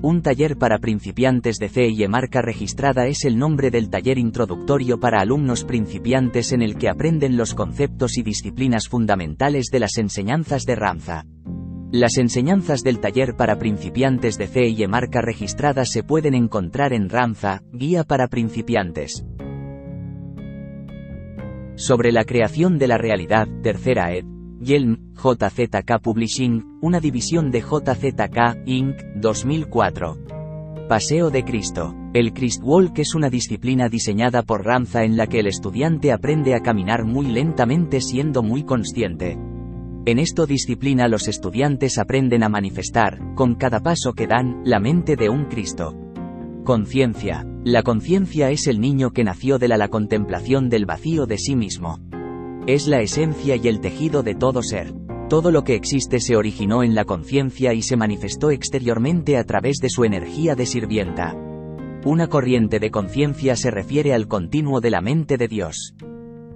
Un 0.00 0.22
taller 0.22 0.56
para 0.56 0.78
principiantes 0.78 1.56
de 1.56 1.68
C 1.68 1.88
y 1.88 2.04
e 2.04 2.08
marca 2.08 2.40
registrada 2.40 3.08
es 3.08 3.24
el 3.24 3.36
nombre 3.36 3.72
del 3.72 3.90
taller 3.90 4.16
introductorio 4.16 5.00
para 5.00 5.20
alumnos 5.20 5.64
principiantes 5.64 6.52
en 6.52 6.62
el 6.62 6.76
que 6.76 6.88
aprenden 6.88 7.36
los 7.36 7.56
conceptos 7.56 8.16
y 8.16 8.22
disciplinas 8.22 8.86
fundamentales 8.86 9.70
de 9.72 9.80
las 9.80 9.98
enseñanzas 9.98 10.62
de 10.62 10.76
Ramza. 10.76 11.24
Las 11.90 12.18
enseñanzas 12.18 12.82
del 12.82 13.00
taller 13.00 13.34
para 13.34 13.58
principiantes 13.58 14.36
de 14.36 14.46
C 14.46 14.68
y 14.68 14.82
E 14.82 14.88
marca 14.88 15.22
registrada 15.22 15.86
se 15.86 16.02
pueden 16.02 16.34
encontrar 16.34 16.92
en 16.92 17.08
Ramza, 17.08 17.62
Guía 17.72 18.04
para 18.04 18.28
principiantes. 18.28 19.24
Sobre 21.76 22.12
la 22.12 22.24
creación 22.24 22.78
de 22.78 22.88
la 22.88 22.98
realidad, 22.98 23.48
tercera 23.62 24.12
ed. 24.12 24.26
Yelm, 24.60 25.14
JZK 25.14 26.02
Publishing, 26.02 26.78
una 26.82 27.00
división 27.00 27.50
de 27.50 27.62
JZK, 27.62 28.66
Inc., 28.66 28.96
2004. 29.14 30.18
Paseo 30.90 31.30
de 31.30 31.42
Cristo. 31.42 31.94
El 32.12 32.34
Christ 32.34 32.60
Walk 32.62 32.98
es 32.98 33.14
una 33.14 33.30
disciplina 33.30 33.88
diseñada 33.88 34.42
por 34.42 34.62
Ramza 34.62 35.04
en 35.04 35.16
la 35.16 35.26
que 35.26 35.40
el 35.40 35.46
estudiante 35.46 36.12
aprende 36.12 36.54
a 36.54 36.60
caminar 36.60 37.06
muy 37.06 37.28
lentamente 37.28 38.02
siendo 38.02 38.42
muy 38.42 38.64
consciente. 38.64 39.38
En 40.08 40.18
esta 40.18 40.46
disciplina 40.46 41.06
los 41.06 41.28
estudiantes 41.28 41.98
aprenden 41.98 42.42
a 42.42 42.48
manifestar, 42.48 43.18
con 43.34 43.56
cada 43.56 43.80
paso 43.80 44.14
que 44.14 44.26
dan, 44.26 44.62
la 44.64 44.80
mente 44.80 45.16
de 45.16 45.28
un 45.28 45.44
Cristo. 45.44 45.94
Conciencia. 46.64 47.46
La 47.62 47.82
conciencia 47.82 48.50
es 48.50 48.68
el 48.68 48.80
niño 48.80 49.10
que 49.10 49.22
nació 49.22 49.58
de 49.58 49.68
la, 49.68 49.76
la 49.76 49.88
contemplación 49.88 50.70
del 50.70 50.86
vacío 50.86 51.26
de 51.26 51.36
sí 51.36 51.56
mismo. 51.56 51.98
Es 52.66 52.86
la 52.86 53.02
esencia 53.02 53.56
y 53.56 53.68
el 53.68 53.80
tejido 53.80 54.22
de 54.22 54.34
todo 54.34 54.62
ser. 54.62 54.94
Todo 55.28 55.50
lo 55.50 55.62
que 55.62 55.74
existe 55.74 56.20
se 56.20 56.36
originó 56.36 56.82
en 56.82 56.94
la 56.94 57.04
conciencia 57.04 57.74
y 57.74 57.82
se 57.82 57.98
manifestó 57.98 58.50
exteriormente 58.50 59.36
a 59.36 59.44
través 59.44 59.76
de 59.76 59.90
su 59.90 60.04
energía 60.04 60.54
de 60.54 60.64
sirvienta. 60.64 61.36
Una 62.06 62.28
corriente 62.28 62.80
de 62.80 62.90
conciencia 62.90 63.56
se 63.56 63.70
refiere 63.70 64.14
al 64.14 64.26
continuo 64.26 64.80
de 64.80 64.88
la 64.88 65.02
mente 65.02 65.36
de 65.36 65.48
Dios. 65.48 65.94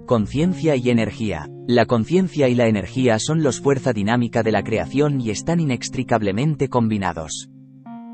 Conciencia 0.05 0.75
y 0.75 0.89
energía. 0.89 1.47
La 1.65 1.85
conciencia 1.85 2.49
y 2.49 2.55
la 2.55 2.67
energía 2.67 3.19
son 3.19 3.41
los 3.41 3.61
fuerza 3.61 3.93
dinámica 3.93 4.43
de 4.43 4.51
la 4.51 4.61
creación 4.61 5.21
y 5.21 5.29
están 5.29 5.61
inextricablemente 5.61 6.67
combinados. 6.67 7.49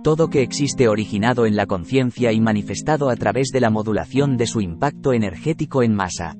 Todo 0.04 0.30
que 0.30 0.44
existe 0.44 0.88
originado 0.88 1.48
en 1.48 1.56
la 1.56 1.66
conciencia 1.66 2.32
y 2.32 2.40
manifestado 2.42 3.10
a 3.10 3.16
través 3.16 3.50
de 3.50 3.60
la 3.60 3.72
modulación 3.72 4.38
de 4.38 4.46
su 4.46 4.62
impacto 4.62 5.14
energético 5.14 5.82
en 5.82 5.96
masa. 5.96 6.36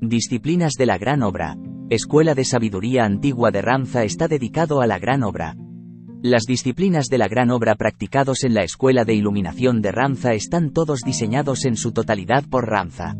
Disciplinas 0.00 0.72
de 0.78 0.86
la 0.86 0.96
Gran 0.96 1.22
Obra. 1.22 1.58
Escuela 1.90 2.34
de 2.34 2.46
Sabiduría 2.46 3.04
Antigua 3.04 3.50
de 3.50 3.60
Ramza 3.60 4.04
está 4.04 4.26
dedicado 4.26 4.80
a 4.80 4.86
la 4.86 4.98
Gran 4.98 5.22
Obra. 5.22 5.54
Las 6.22 6.44
disciplinas 6.44 7.08
de 7.08 7.18
la 7.18 7.28
Gran 7.28 7.50
Obra 7.50 7.74
practicados 7.74 8.42
en 8.42 8.54
la 8.54 8.62
Escuela 8.62 9.04
de 9.04 9.14
Iluminación 9.14 9.82
de 9.82 9.92
Ramza 9.92 10.32
están 10.32 10.72
todos 10.72 11.00
diseñados 11.04 11.66
en 11.66 11.76
su 11.76 11.92
totalidad 11.92 12.44
por 12.48 12.66
Ramza. 12.66 13.16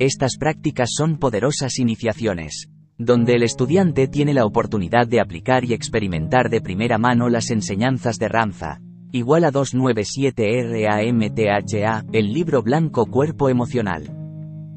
Estas 0.00 0.38
prácticas 0.38 0.90
son 0.92 1.18
poderosas 1.18 1.78
iniciaciones, 1.78 2.68
donde 2.98 3.34
el 3.34 3.44
estudiante 3.44 4.08
tiene 4.08 4.34
la 4.34 4.44
oportunidad 4.44 5.06
de 5.06 5.20
aplicar 5.20 5.64
y 5.64 5.72
experimentar 5.72 6.50
de 6.50 6.60
primera 6.60 6.98
mano 6.98 7.28
las 7.28 7.52
enseñanzas 7.52 8.18
de 8.18 8.26
Ramza. 8.26 8.80
Igual 9.12 9.44
a 9.44 9.52
297 9.52 10.88
RAMTHA, 10.88 12.06
el 12.12 12.32
libro 12.32 12.64
blanco 12.64 13.06
Cuerpo 13.06 13.48
Emocional. 13.48 14.10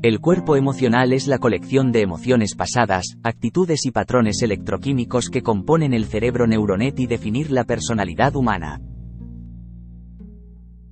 El 0.04 0.20
cuerpo 0.20 0.56
emocional 0.56 1.12
es 1.12 1.26
la 1.26 1.40
colección 1.40 1.92
de 1.92 2.02
emociones 2.02 2.54
pasadas, 2.54 3.18
actitudes 3.24 3.88
y 3.88 3.92
patrones 3.92 4.44
electroquímicos 4.44 5.32
que 5.32 5.42
componen 5.42 5.96
el 5.96 6.06
cerebro 6.06 6.46
neuronet 6.46 7.00
y 7.00 7.08
definir 7.08 7.50
la 7.50 7.64
personalidad 7.64 8.36
humana 8.36 8.80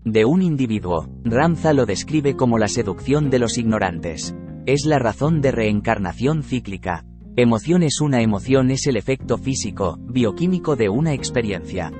de 0.06 0.24
un 0.24 0.43
individuo. 0.43 1.09
Ramza 1.24 1.74
lo 1.74 1.85
describe 1.85 2.35
como 2.35 2.59
la 2.59 2.67
seducción 2.67 3.32
de 3.32 3.40
los 3.40 3.58
ignorantes. 3.58 4.35
Es 4.67 4.85
la 4.85 5.00
razón 5.00 5.42
de 5.42 5.51
reencarnación 5.51 6.43
cíclica. 6.43 7.03
Emoción 7.35 7.84
es 7.84 8.00
una 8.00 8.22
emoción 8.22 8.72
es 8.72 8.88
el 8.88 8.98
efecto 8.98 9.38
físico, 9.38 9.98
bioquímico 10.00 10.75
de 10.75 10.90
una 10.90 11.14
experiencia. 11.14 11.92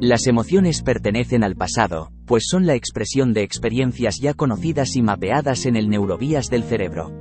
Las 0.00 0.26
emociones 0.26 0.82
pertenecen 0.82 1.42
al 1.42 1.54
pasado, 1.54 2.10
pues 2.26 2.44
son 2.50 2.66
la 2.66 2.74
expresión 2.74 3.32
de 3.32 3.42
experiencias 3.42 4.18
ya 4.20 4.34
conocidas 4.34 4.96
y 4.96 5.02
mapeadas 5.02 5.64
en 5.64 5.76
el 5.76 5.88
neurovías 5.88 6.50
del 6.50 6.64
cerebro. 6.64 7.12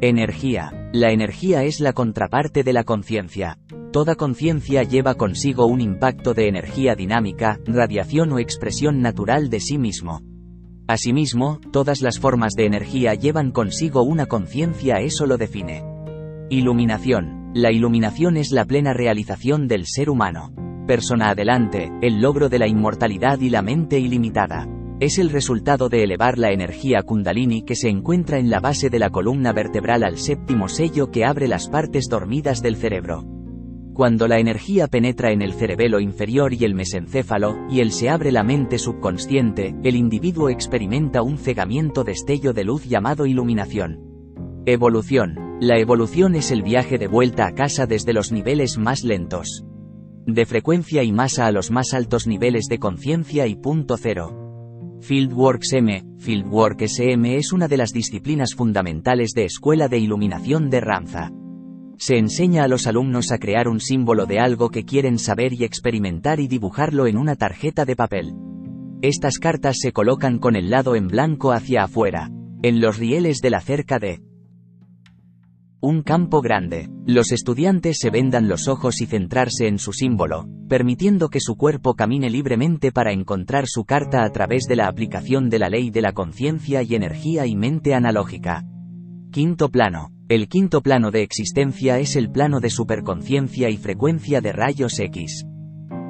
Energía. 0.00 0.90
La 0.92 1.12
energía 1.12 1.64
es 1.64 1.80
la 1.80 1.92
contraparte 1.92 2.64
de 2.64 2.72
la 2.72 2.84
conciencia. 2.84 3.58
Toda 3.92 4.16
conciencia 4.16 4.82
lleva 4.82 5.14
consigo 5.14 5.64
un 5.64 5.80
impacto 5.80 6.34
de 6.34 6.46
energía 6.46 6.94
dinámica, 6.94 7.58
radiación 7.64 8.30
o 8.32 8.38
expresión 8.38 9.00
natural 9.00 9.48
de 9.48 9.60
sí 9.60 9.78
mismo. 9.78 10.20
Asimismo, 10.86 11.58
todas 11.72 12.02
las 12.02 12.18
formas 12.18 12.52
de 12.52 12.66
energía 12.66 13.14
llevan 13.14 13.50
consigo 13.50 14.02
una 14.02 14.26
conciencia, 14.26 14.96
eso 15.00 15.24
lo 15.24 15.38
define. 15.38 15.84
Iluminación. 16.50 17.50
La 17.54 17.72
iluminación 17.72 18.36
es 18.36 18.52
la 18.52 18.66
plena 18.66 18.92
realización 18.92 19.68
del 19.68 19.86
ser 19.86 20.10
humano. 20.10 20.52
Persona 20.86 21.30
adelante, 21.30 21.90
el 22.02 22.20
logro 22.20 22.50
de 22.50 22.58
la 22.58 22.68
inmortalidad 22.68 23.40
y 23.40 23.48
la 23.48 23.62
mente 23.62 23.98
ilimitada. 23.98 24.68
Es 25.00 25.18
el 25.18 25.30
resultado 25.30 25.88
de 25.88 26.04
elevar 26.04 26.36
la 26.36 26.50
energía 26.50 27.02
kundalini 27.04 27.62
que 27.62 27.74
se 27.74 27.88
encuentra 27.88 28.38
en 28.38 28.50
la 28.50 28.60
base 28.60 28.90
de 28.90 28.98
la 28.98 29.08
columna 29.08 29.54
vertebral 29.54 30.04
al 30.04 30.18
séptimo 30.18 30.68
sello 30.68 31.10
que 31.10 31.24
abre 31.24 31.48
las 31.48 31.68
partes 31.68 32.08
dormidas 32.10 32.60
del 32.60 32.76
cerebro. 32.76 33.37
Cuando 33.98 34.28
la 34.28 34.38
energía 34.38 34.86
penetra 34.86 35.32
en 35.32 35.42
el 35.42 35.54
cerebelo 35.54 35.98
inferior 35.98 36.54
y 36.54 36.64
el 36.64 36.72
mesencéfalo, 36.72 37.66
y 37.68 37.80
él 37.80 37.90
se 37.90 38.08
abre 38.08 38.30
la 38.30 38.44
mente 38.44 38.78
subconsciente, 38.78 39.74
el 39.82 39.96
individuo 39.96 40.50
experimenta 40.50 41.20
un 41.20 41.36
cegamiento 41.36 42.04
destello 42.04 42.52
de 42.52 42.62
luz 42.62 42.84
llamado 42.84 43.26
iluminación. 43.26 44.62
Evolución. 44.66 45.58
La 45.60 45.80
evolución 45.80 46.36
es 46.36 46.52
el 46.52 46.62
viaje 46.62 46.96
de 46.96 47.08
vuelta 47.08 47.48
a 47.48 47.54
casa 47.56 47.86
desde 47.86 48.12
los 48.12 48.30
niveles 48.30 48.78
más 48.78 49.02
lentos. 49.02 49.64
De 50.26 50.46
frecuencia 50.46 51.02
y 51.02 51.10
masa 51.10 51.46
a 51.46 51.50
los 51.50 51.72
más 51.72 51.92
altos 51.92 52.28
niveles 52.28 52.66
de 52.68 52.78
conciencia 52.78 53.48
y 53.48 53.56
punto 53.56 53.96
cero. 53.96 55.00
Fieldworks 55.00 55.72
M, 55.72 56.04
Fieldwork 56.18 56.82
SM 56.82 57.36
es 57.36 57.52
una 57.52 57.66
de 57.66 57.78
las 57.78 57.92
disciplinas 57.92 58.54
fundamentales 58.54 59.32
de 59.32 59.46
Escuela 59.46 59.88
de 59.88 59.98
Iluminación 59.98 60.70
de 60.70 60.80
Ramza. 60.80 61.32
Se 61.98 62.16
enseña 62.16 62.62
a 62.62 62.68
los 62.68 62.86
alumnos 62.86 63.32
a 63.32 63.38
crear 63.38 63.66
un 63.66 63.80
símbolo 63.80 64.24
de 64.24 64.38
algo 64.38 64.70
que 64.70 64.84
quieren 64.84 65.18
saber 65.18 65.52
y 65.52 65.64
experimentar 65.64 66.38
y 66.38 66.46
dibujarlo 66.46 67.08
en 67.08 67.18
una 67.18 67.34
tarjeta 67.34 67.84
de 67.84 67.96
papel. 67.96 68.34
Estas 69.02 69.38
cartas 69.38 69.78
se 69.80 69.92
colocan 69.92 70.38
con 70.38 70.54
el 70.54 70.70
lado 70.70 70.94
en 70.94 71.08
blanco 71.08 71.50
hacia 71.50 71.84
afuera, 71.84 72.30
en 72.62 72.80
los 72.80 72.98
rieles 72.98 73.38
de 73.38 73.50
la 73.50 73.60
cerca 73.60 73.98
de 73.98 74.20
un 75.80 76.02
campo 76.02 76.40
grande. 76.40 76.88
Los 77.04 77.32
estudiantes 77.32 77.98
se 78.00 78.10
vendan 78.10 78.48
los 78.48 78.68
ojos 78.68 79.00
y 79.00 79.06
centrarse 79.06 79.66
en 79.66 79.78
su 79.78 79.92
símbolo, 79.92 80.46
permitiendo 80.68 81.30
que 81.30 81.40
su 81.40 81.56
cuerpo 81.56 81.94
camine 81.94 82.30
libremente 82.30 82.92
para 82.92 83.12
encontrar 83.12 83.66
su 83.66 83.84
carta 83.84 84.24
a 84.24 84.30
través 84.30 84.64
de 84.68 84.76
la 84.76 84.86
aplicación 84.86 85.50
de 85.50 85.58
la 85.58 85.68
ley 85.68 85.90
de 85.90 86.02
la 86.02 86.12
conciencia 86.12 86.82
y 86.82 86.94
energía 86.94 87.46
y 87.46 87.56
mente 87.56 87.94
analógica. 87.94 88.64
Quinto 89.38 89.68
plano. 89.68 90.10
El 90.28 90.48
quinto 90.48 90.80
plano 90.80 91.12
de 91.12 91.22
existencia 91.22 92.00
es 92.00 92.16
el 92.16 92.28
plano 92.28 92.58
de 92.58 92.70
superconciencia 92.70 93.70
y 93.70 93.76
frecuencia 93.76 94.40
de 94.40 94.50
rayos 94.50 94.98
X. 94.98 95.46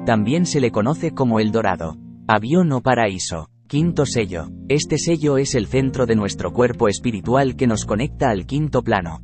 También 0.03 0.47
se 0.47 0.59
le 0.59 0.71
conoce 0.71 1.11
como 1.11 1.39
el 1.39 1.51
dorado, 1.51 1.95
avión 2.27 2.71
o 2.71 2.81
paraíso. 2.81 3.51
Quinto 3.67 4.07
sello. 4.07 4.49
Este 4.67 4.97
sello 4.97 5.37
es 5.37 5.53
el 5.53 5.67
centro 5.67 6.07
de 6.07 6.15
nuestro 6.15 6.51
cuerpo 6.51 6.87
espiritual 6.87 7.55
que 7.55 7.67
nos 7.67 7.85
conecta 7.85 8.31
al 8.31 8.47
quinto 8.47 8.81
plano. 8.81 9.21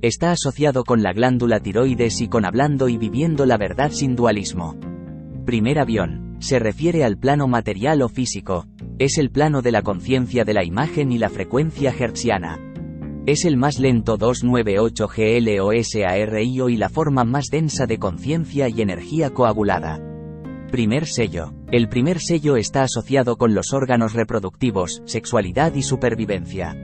Está 0.00 0.30
asociado 0.30 0.82
con 0.82 1.02
la 1.02 1.12
glándula 1.12 1.60
tiroides 1.60 2.22
y 2.22 2.28
con 2.28 2.46
hablando 2.46 2.88
y 2.88 2.96
viviendo 2.96 3.44
la 3.44 3.58
verdad 3.58 3.90
sin 3.92 4.16
dualismo. 4.16 4.78
Primer 5.44 5.80
avión. 5.80 6.38
Se 6.38 6.58
refiere 6.58 7.04
al 7.04 7.18
plano 7.18 7.46
material 7.46 8.00
o 8.00 8.08
físico. 8.08 8.64
Es 8.98 9.18
el 9.18 9.30
plano 9.30 9.60
de 9.60 9.72
la 9.72 9.82
conciencia 9.82 10.46
de 10.46 10.54
la 10.54 10.64
imagen 10.64 11.12
y 11.12 11.18
la 11.18 11.28
frecuencia 11.28 11.90
hertziana. 11.90 12.73
Es 13.26 13.46
el 13.46 13.56
más 13.56 13.78
lento 13.78 14.18
298 14.18 15.08
GLOSARIO 15.08 16.68
y 16.68 16.76
la 16.76 16.90
forma 16.90 17.24
más 17.24 17.46
densa 17.46 17.86
de 17.86 17.98
conciencia 17.98 18.68
y 18.68 18.82
energía 18.82 19.30
coagulada. 19.30 19.98
Primer 20.70 21.06
sello. 21.06 21.54
El 21.70 21.88
primer 21.88 22.20
sello 22.20 22.56
está 22.56 22.82
asociado 22.82 23.38
con 23.38 23.54
los 23.54 23.72
órganos 23.72 24.12
reproductivos, 24.12 25.00
sexualidad 25.06 25.74
y 25.74 25.82
supervivencia. 25.82 26.76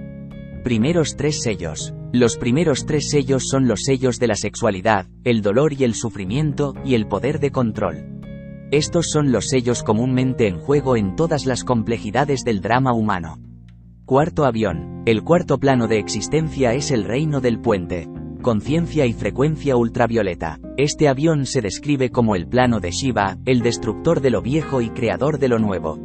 Primeros 0.64 1.14
tres 1.16 1.42
sellos. 1.42 1.92
Los 2.10 2.38
primeros 2.38 2.86
tres 2.86 3.10
sellos 3.10 3.46
son 3.46 3.68
los 3.68 3.82
sellos 3.82 4.18
de 4.18 4.28
la 4.28 4.34
sexualidad, 4.34 5.08
el 5.24 5.42
dolor 5.42 5.74
y 5.74 5.84
el 5.84 5.94
sufrimiento, 5.94 6.72
y 6.86 6.94
el 6.94 7.06
poder 7.06 7.38
de 7.40 7.50
control. 7.50 8.20
Estos 8.70 9.10
son 9.10 9.30
los 9.30 9.48
sellos 9.48 9.82
comúnmente 9.82 10.46
en 10.46 10.58
juego 10.58 10.96
en 10.96 11.16
todas 11.16 11.44
las 11.44 11.64
complejidades 11.64 12.44
del 12.44 12.62
drama 12.62 12.94
humano. 12.94 13.36
Cuarto 14.06 14.46
avión. 14.46 14.89
El 15.06 15.24
cuarto 15.24 15.56
plano 15.56 15.88
de 15.88 15.98
existencia 15.98 16.74
es 16.74 16.90
el 16.90 17.04
reino 17.04 17.40
del 17.40 17.58
puente. 17.58 18.06
Conciencia 18.42 19.06
y 19.06 19.14
frecuencia 19.14 19.74
ultravioleta. 19.74 20.60
Este 20.76 21.08
avión 21.08 21.46
se 21.46 21.62
describe 21.62 22.10
como 22.10 22.36
el 22.36 22.46
plano 22.46 22.80
de 22.80 22.90
Shiva, 22.90 23.38
el 23.46 23.62
destructor 23.62 24.20
de 24.20 24.28
lo 24.28 24.42
viejo 24.42 24.82
y 24.82 24.90
creador 24.90 25.38
de 25.38 25.48
lo 25.48 25.58
nuevo. 25.58 25.98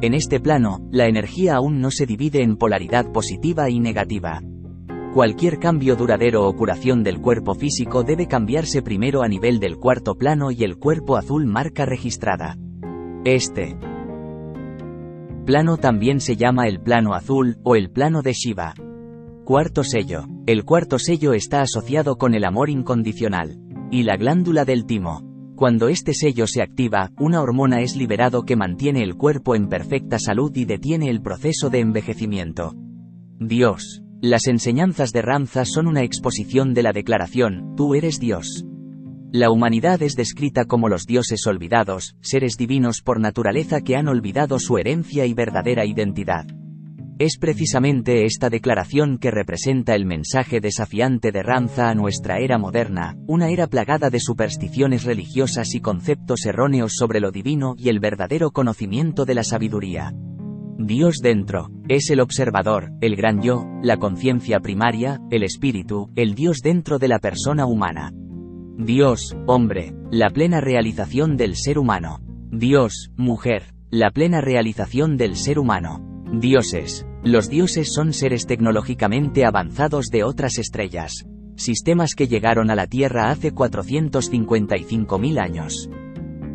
En 0.00 0.14
este 0.14 0.40
plano, 0.40 0.80
la 0.90 1.06
energía 1.06 1.54
aún 1.54 1.80
no 1.80 1.92
se 1.92 2.06
divide 2.06 2.42
en 2.42 2.56
polaridad 2.56 3.12
positiva 3.12 3.70
y 3.70 3.78
negativa. 3.78 4.42
Cualquier 5.14 5.60
cambio 5.60 5.94
duradero 5.94 6.48
o 6.48 6.56
curación 6.56 7.04
del 7.04 7.20
cuerpo 7.20 7.54
físico 7.54 8.02
debe 8.02 8.26
cambiarse 8.26 8.82
primero 8.82 9.22
a 9.22 9.28
nivel 9.28 9.60
del 9.60 9.76
cuarto 9.76 10.16
plano 10.16 10.50
y 10.50 10.64
el 10.64 10.76
cuerpo 10.76 11.16
azul 11.16 11.46
marca 11.46 11.86
registrada. 11.86 12.56
Este 13.24 13.76
plano 15.44 15.76
también 15.76 16.20
se 16.20 16.36
llama 16.36 16.66
el 16.66 16.80
plano 16.80 17.14
azul, 17.14 17.58
o 17.62 17.76
el 17.76 17.90
plano 17.90 18.22
de 18.22 18.32
Shiva. 18.32 18.74
Cuarto 19.44 19.84
sello. 19.84 20.26
El 20.46 20.64
cuarto 20.64 20.98
sello 20.98 21.34
está 21.34 21.60
asociado 21.60 22.16
con 22.16 22.34
el 22.34 22.44
amor 22.44 22.70
incondicional. 22.70 23.60
Y 23.90 24.02
la 24.02 24.16
glándula 24.16 24.64
del 24.64 24.86
timo. 24.86 25.22
Cuando 25.54 25.88
este 25.88 26.14
sello 26.14 26.46
se 26.46 26.62
activa, 26.62 27.10
una 27.18 27.40
hormona 27.40 27.80
es 27.80 27.94
liberado 27.94 28.44
que 28.44 28.56
mantiene 28.56 29.02
el 29.02 29.16
cuerpo 29.16 29.54
en 29.54 29.68
perfecta 29.68 30.18
salud 30.18 30.50
y 30.56 30.64
detiene 30.64 31.10
el 31.10 31.22
proceso 31.22 31.70
de 31.70 31.80
envejecimiento. 31.80 32.74
Dios. 33.38 34.02
Las 34.20 34.46
enseñanzas 34.46 35.12
de 35.12 35.20
Ramza 35.20 35.64
son 35.66 35.86
una 35.86 36.02
exposición 36.02 36.72
de 36.72 36.82
la 36.82 36.92
declaración, 36.92 37.74
tú 37.76 37.94
eres 37.94 38.18
Dios. 38.18 38.64
La 39.34 39.50
humanidad 39.50 40.00
es 40.00 40.14
descrita 40.14 40.64
como 40.64 40.88
los 40.88 41.06
dioses 41.06 41.44
olvidados, 41.48 42.14
seres 42.20 42.56
divinos 42.56 43.00
por 43.02 43.18
naturaleza 43.18 43.80
que 43.80 43.96
han 43.96 44.06
olvidado 44.06 44.60
su 44.60 44.78
herencia 44.78 45.26
y 45.26 45.34
verdadera 45.34 45.84
identidad. 45.84 46.46
Es 47.18 47.36
precisamente 47.38 48.26
esta 48.26 48.48
declaración 48.48 49.18
que 49.18 49.32
representa 49.32 49.96
el 49.96 50.06
mensaje 50.06 50.60
desafiante 50.60 51.32
de 51.32 51.42
Ramza 51.42 51.90
a 51.90 51.96
nuestra 51.96 52.38
era 52.38 52.58
moderna, 52.58 53.16
una 53.26 53.48
era 53.48 53.66
plagada 53.66 54.08
de 54.08 54.20
supersticiones 54.20 55.02
religiosas 55.02 55.74
y 55.74 55.80
conceptos 55.80 56.46
erróneos 56.46 56.92
sobre 56.94 57.18
lo 57.18 57.32
divino 57.32 57.74
y 57.76 57.88
el 57.88 57.98
verdadero 57.98 58.52
conocimiento 58.52 59.24
de 59.24 59.34
la 59.34 59.42
sabiduría. 59.42 60.12
Dios 60.78 61.18
dentro, 61.20 61.72
es 61.88 62.08
el 62.10 62.20
observador, 62.20 62.92
el 63.00 63.16
gran 63.16 63.42
yo, 63.42 63.66
la 63.82 63.96
conciencia 63.96 64.60
primaria, 64.60 65.18
el 65.32 65.42
espíritu, 65.42 66.12
el 66.14 66.36
Dios 66.36 66.60
dentro 66.62 67.00
de 67.00 67.08
la 67.08 67.18
persona 67.18 67.66
humana. 67.66 68.12
Dios, 68.76 69.36
hombre, 69.46 69.94
la 70.10 70.30
plena 70.30 70.60
realización 70.60 71.36
del 71.36 71.54
ser 71.54 71.78
humano. 71.78 72.18
Dios, 72.50 73.12
mujer, 73.16 73.72
la 73.90 74.10
plena 74.10 74.40
realización 74.40 75.16
del 75.16 75.36
ser 75.36 75.60
humano. 75.60 76.24
Dioses. 76.32 77.06
Los 77.22 77.48
dioses 77.48 77.94
son 77.94 78.12
seres 78.12 78.46
tecnológicamente 78.46 79.44
avanzados 79.44 80.06
de 80.06 80.24
otras 80.24 80.58
estrellas. 80.58 81.24
Sistemas 81.54 82.14
que 82.16 82.26
llegaron 82.26 82.68
a 82.68 82.74
la 82.74 82.88
Tierra 82.88 83.30
hace 83.30 83.54
455.000 83.54 85.40
años. 85.40 85.88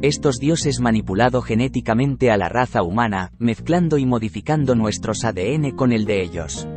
Estos 0.02 0.40
dioses 0.40 0.82
manipulado 0.82 1.42
genéticamente 1.42 2.32
a 2.32 2.38
la 2.38 2.50
raza 2.50 2.84
humana, 2.84 3.32
mezclando 3.40 3.98
y 3.98 4.06
modificando 4.06 4.76
nuestros 4.76 5.24
ADN 5.24 5.72
con 5.72 5.94
el 5.94 6.04
de 6.04 6.22
ellos. 6.22 6.68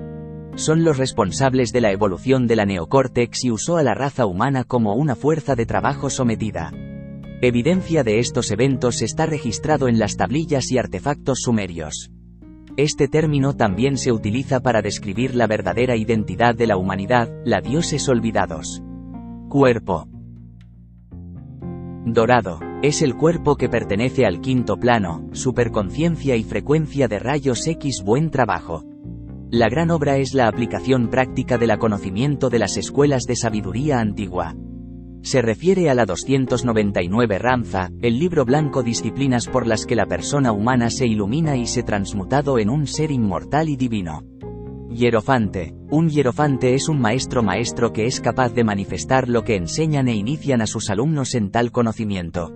Son 0.55 0.85
los 0.85 0.99
responsables 0.99 1.73
de 1.73 1.81
la 1.81 1.93
evolución 1.93 2.47
de 2.47 2.57
la 2.57 2.67
neocórtex 2.67 3.45
y 3.45 3.51
usó 3.51 3.79
a 3.79 3.83
la 3.83 3.95
raza 3.95 4.27
humana 4.27 4.65
como 4.65 4.95
una 4.95 5.17
fuerza 5.17 5.55
de 5.55 5.65
trabajo 5.65 6.11
sometida. 6.11 6.73
Evidencia 7.41 8.05
de 8.05 8.19
estos 8.19 8.51
eventos 8.51 9.03
está 9.03 9.27
registrado 9.27 9.89
en 9.89 9.99
las 9.99 10.17
tablillas 10.17 10.71
y 10.71 10.79
artefactos 10.79 11.41
sumerios. 11.41 12.11
Este 12.77 13.09
término 13.09 13.55
también 13.55 13.97
se 13.97 14.13
utiliza 14.13 14.61
para 14.61 14.83
describir 14.83 15.35
la 15.35 15.47
verdadera 15.47 15.97
identidad 15.97 16.55
de 16.55 16.67
la 16.67 16.77
humanidad, 16.77 17.29
la 17.45 17.61
dioses 17.61 18.09
olvidados. 18.09 18.83
Cuerpo. 19.49 20.07
Dorado. 22.05 22.61
Es 22.83 23.01
el 23.01 23.17
cuerpo 23.17 23.57
que 23.57 23.69
pertenece 23.69 24.27
al 24.27 24.41
quinto 24.41 24.77
plano, 24.77 25.29
superconciencia 25.33 26.37
y 26.37 26.45
frecuencia 26.45 27.09
de 27.09 27.19
rayos 27.19 27.67
X. 27.67 28.03
Buen 28.05 28.31
trabajo. 28.31 28.85
La 29.53 29.69
gran 29.69 29.91
obra 29.91 30.17
es 30.17 30.33
la 30.33 30.49
aplicación 30.49 31.09
práctica 31.09 31.59
del 31.59 31.77
conocimiento 31.77 32.49
de 32.49 32.59
las 32.59 32.79
escuelas 32.79 33.25
de 33.25 33.37
sabiduría 33.37 34.01
antigua. 34.01 34.57
se 35.21 35.43
refiere 35.43 35.91
a 35.91 35.95
la 35.95 36.07
299 36.07 37.39
Ramza, 37.39 37.91
el 38.01 38.19
libro 38.19 38.47
blanco 38.47 38.83
disciplinas 38.83 39.49
por 39.49 39.67
las 39.67 39.85
que 39.85 39.95
la 39.95 40.07
persona 40.07 40.53
humana 40.53 40.89
se 40.89 41.07
ilumina 41.07 41.59
y 41.59 41.67
se 41.67 41.83
transmutado 41.83 42.59
en 42.59 42.71
un 42.71 42.87
ser 42.87 43.11
inmortal 43.11 43.69
y 43.69 43.77
divino. 43.77 44.25
Hierofante. 44.89 45.75
Un 45.91 46.09
hierofante 46.09 46.75
es 46.75 46.89
un 46.89 46.99
maestro 46.99 47.43
maestro 47.43 47.93
que 47.93 48.07
es 48.07 48.23
capaz 48.23 48.55
de 48.55 48.65
manifestar 48.65 49.29
lo 49.29 49.45
que 49.45 49.57
enseñan 49.57 50.09
e 50.09 50.15
inician 50.15 50.63
a 50.63 50.67
sus 50.67 50.89
alumnos 50.89 51.35
en 51.35 51.51
tal 51.51 51.73
conocimiento. 51.73 52.55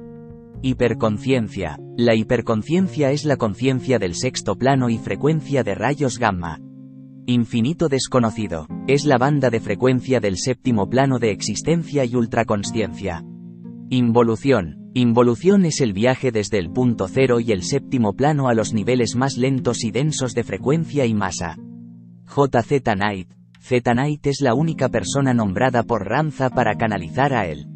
Hiperconciencia. 0.63 1.79
La 1.99 2.15
hiperconciencia 2.15 3.11
es 3.11 3.27
la 3.27 3.37
conciencia 3.37 3.99
del 3.99 4.15
sexto 4.15 4.57
plano 4.57 4.89
y 4.89 4.97
frecuencia 4.97 5.63
de 5.63 5.75
rayos 5.75 6.19
gamma. 6.19 6.59
Infinito 7.29 7.89
desconocido. 7.89 8.69
Es 8.87 9.05
la 9.05 9.19
banda 9.19 9.51
de 9.51 9.59
frecuencia 9.59 10.21
del 10.21 10.37
séptimo 10.39 10.89
plano 10.89 11.19
de 11.19 11.33
existencia 11.33 12.05
y 12.05 12.15
ultraconsciencia. 12.15 13.25
Involución. 13.91 14.93
Involución 14.95 15.65
es 15.65 15.81
el 15.81 15.93
viaje 15.93 16.31
desde 16.31 16.59
el 16.59 16.71
punto 16.71 17.09
cero 17.09 17.41
y 17.41 17.51
el 17.51 17.65
séptimo 17.65 18.15
plano 18.15 18.49
a 18.49 18.55
los 18.55 18.73
niveles 18.73 19.17
más 19.17 19.37
lentos 19.39 19.83
y 19.83 19.91
densos 19.91 20.35
de 20.35 20.45
frecuencia 20.45 21.05
y 21.05 21.15
masa. 21.15 21.57
JZ 22.29 22.95
Knight. 22.95 23.33
Z 23.59 23.93
Knight 23.93 24.25
es 24.29 24.41
la 24.41 24.55
única 24.55 24.89
persona 24.89 25.35
nombrada 25.35 25.83
por 25.83 26.07
Ramza 26.07 26.49
para 26.49 26.77
canalizar 26.77 27.35
a 27.35 27.49
él. 27.49 27.67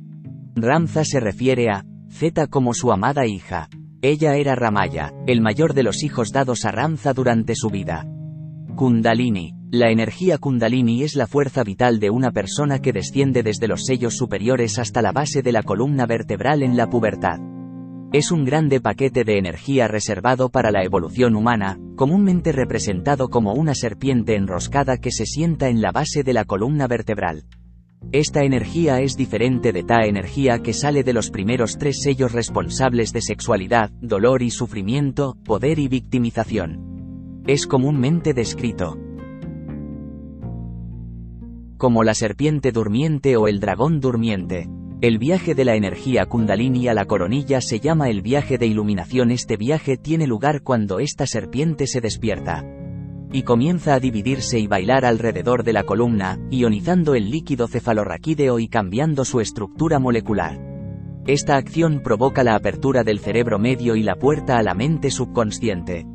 Ramza 0.55 1.05
se 1.05 1.19
refiere 1.19 1.71
a 1.71 1.85
Z 2.09 2.47
como 2.47 2.73
su 2.73 2.93
amada 2.93 3.27
hija. 3.27 3.69
Ella 4.01 4.37
era 4.37 4.55
Ramaya, 4.55 5.13
el 5.27 5.41
mayor 5.41 5.75
de 5.75 5.83
los 5.83 6.05
hijos 6.05 6.31
dados 6.31 6.65
a 6.65 6.71
Ramza 6.71 7.15
durante 7.15 7.57
su 7.57 7.69
vida. 7.69 8.07
Kundalini. 8.81 9.53
La 9.71 9.91
energía 9.91 10.39
Kundalini 10.39 11.03
es 11.03 11.15
la 11.15 11.27
fuerza 11.27 11.63
vital 11.65 12.01
de 12.01 12.09
una 12.09 12.31
persona 12.31 12.79
que 12.79 12.95
desciende 12.95 13.43
desde 13.43 13.69
los 13.69 13.85
sellos 13.85 14.17
superiores 14.17 14.79
hasta 14.79 15.03
la 15.03 15.13
base 15.13 15.43
de 15.43 15.53
la 15.53 15.63
columna 15.63 16.07
vertebral 16.07 16.63
en 16.63 16.79
la 16.79 16.89
pubertad. 16.89 17.41
Es 18.15 18.31
un 18.31 18.47
grande 18.47 18.81
paquete 18.81 19.23
de 19.23 19.37
energía 19.37 19.87
reservado 19.87 20.49
para 20.49 20.71
la 20.71 20.83
evolución 20.83 21.37
humana, 21.37 21.79
comúnmente 21.95 22.53
representado 22.53 23.29
como 23.29 23.53
una 23.53 23.75
serpiente 23.75 24.35
enroscada 24.35 24.97
que 24.97 25.11
se 25.11 25.27
sienta 25.27 25.69
en 25.69 25.83
la 25.83 25.93
base 25.93 26.23
de 26.23 26.33
la 26.33 26.47
columna 26.47 26.87
vertebral. 26.87 27.45
Esta 28.13 28.45
energía 28.45 29.03
es 29.03 29.15
diferente 29.15 29.75
de 29.75 29.83
ta 29.83 30.07
energía 30.07 30.61
que 30.61 30.73
sale 30.73 31.05
de 31.05 31.13
los 31.13 31.31
primeros 31.31 31.77
tres 31.77 32.01
sellos 32.01 32.33
responsables 32.33 33.13
de 33.13 33.21
sexualidad, 33.21 33.91
dolor 34.01 34.41
y 34.41 34.51
sufrimiento, 34.51 35.37
poder 35.45 35.79
y 35.79 35.89
victimización. 35.89 36.91
Es 37.47 37.67
comúnmente 37.67 38.35
descrito 38.35 38.99
como 41.79 42.05
la 42.05 42.13
serpiente 42.13 42.73
durmiente 42.73 43.39
o 43.39 43.49
el 43.49 43.59
dragón 43.59 44.01
durmiente. 44.01 44.69
El 45.01 45.17
viaje 45.17 45.55
de 45.55 45.65
la 45.65 45.77
energía 45.77 46.27
kundalini 46.27 46.89
a 46.89 46.95
la 46.95 47.07
coronilla 47.07 47.63
se 47.63 47.81
llama 47.81 48.11
el 48.11 48.21
viaje 48.21 48.59
de 48.59 48.67
iluminación. 48.67 49.31
Este 49.31 49.57
viaje 49.57 49.97
tiene 49.97 50.27
lugar 50.27 50.61
cuando 50.63 50.99
esta 50.99 51.27
serpiente 51.27 51.87
se 51.87 52.03
despierta 52.03 52.67
y 53.33 53.45
comienza 53.45 53.95
a 53.95 54.01
dividirse 54.01 54.59
y 54.59 54.67
bailar 54.67 55.07
alrededor 55.07 55.65
de 55.65 55.73
la 55.73 55.85
columna, 55.85 56.39
ionizando 56.51 57.15
el 57.15 57.31
líquido 57.31 57.67
cefalorraquídeo 57.67 58.59
y 58.59 58.69
cambiando 58.69 59.25
su 59.25 59.41
estructura 59.41 59.99
molecular. 59.99 60.61
Esta 61.27 61.57
acción 61.57 62.03
provoca 62.03 62.45
la 62.45 62.57
apertura 62.57 63.05
del 63.05 63.21
cerebro 63.21 63.59
medio 63.59 63.97
y 63.97 64.03
la 64.03 64.17
puerta 64.17 64.59
a 64.59 64.63
la 64.63 64.75
mente 64.75 65.11
subconsciente. 65.11 66.07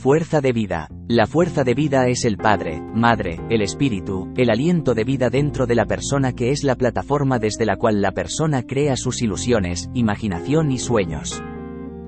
Fuerza 0.00 0.40
de 0.40 0.52
vida. 0.52 0.88
La 1.08 1.26
fuerza 1.26 1.62
de 1.62 1.74
vida 1.74 2.08
es 2.08 2.24
el 2.24 2.38
Padre, 2.38 2.80
Madre, 2.80 3.38
el 3.50 3.60
Espíritu, 3.60 4.32
el 4.34 4.48
aliento 4.48 4.94
de 4.94 5.04
vida 5.04 5.28
dentro 5.28 5.66
de 5.66 5.74
la 5.74 5.84
persona 5.84 6.32
que 6.32 6.52
es 6.52 6.64
la 6.64 6.74
plataforma 6.74 7.38
desde 7.38 7.66
la 7.66 7.76
cual 7.76 8.00
la 8.00 8.12
persona 8.12 8.62
crea 8.62 8.96
sus 8.96 9.20
ilusiones, 9.20 9.90
imaginación 9.92 10.70
y 10.70 10.78
sueños. 10.78 11.42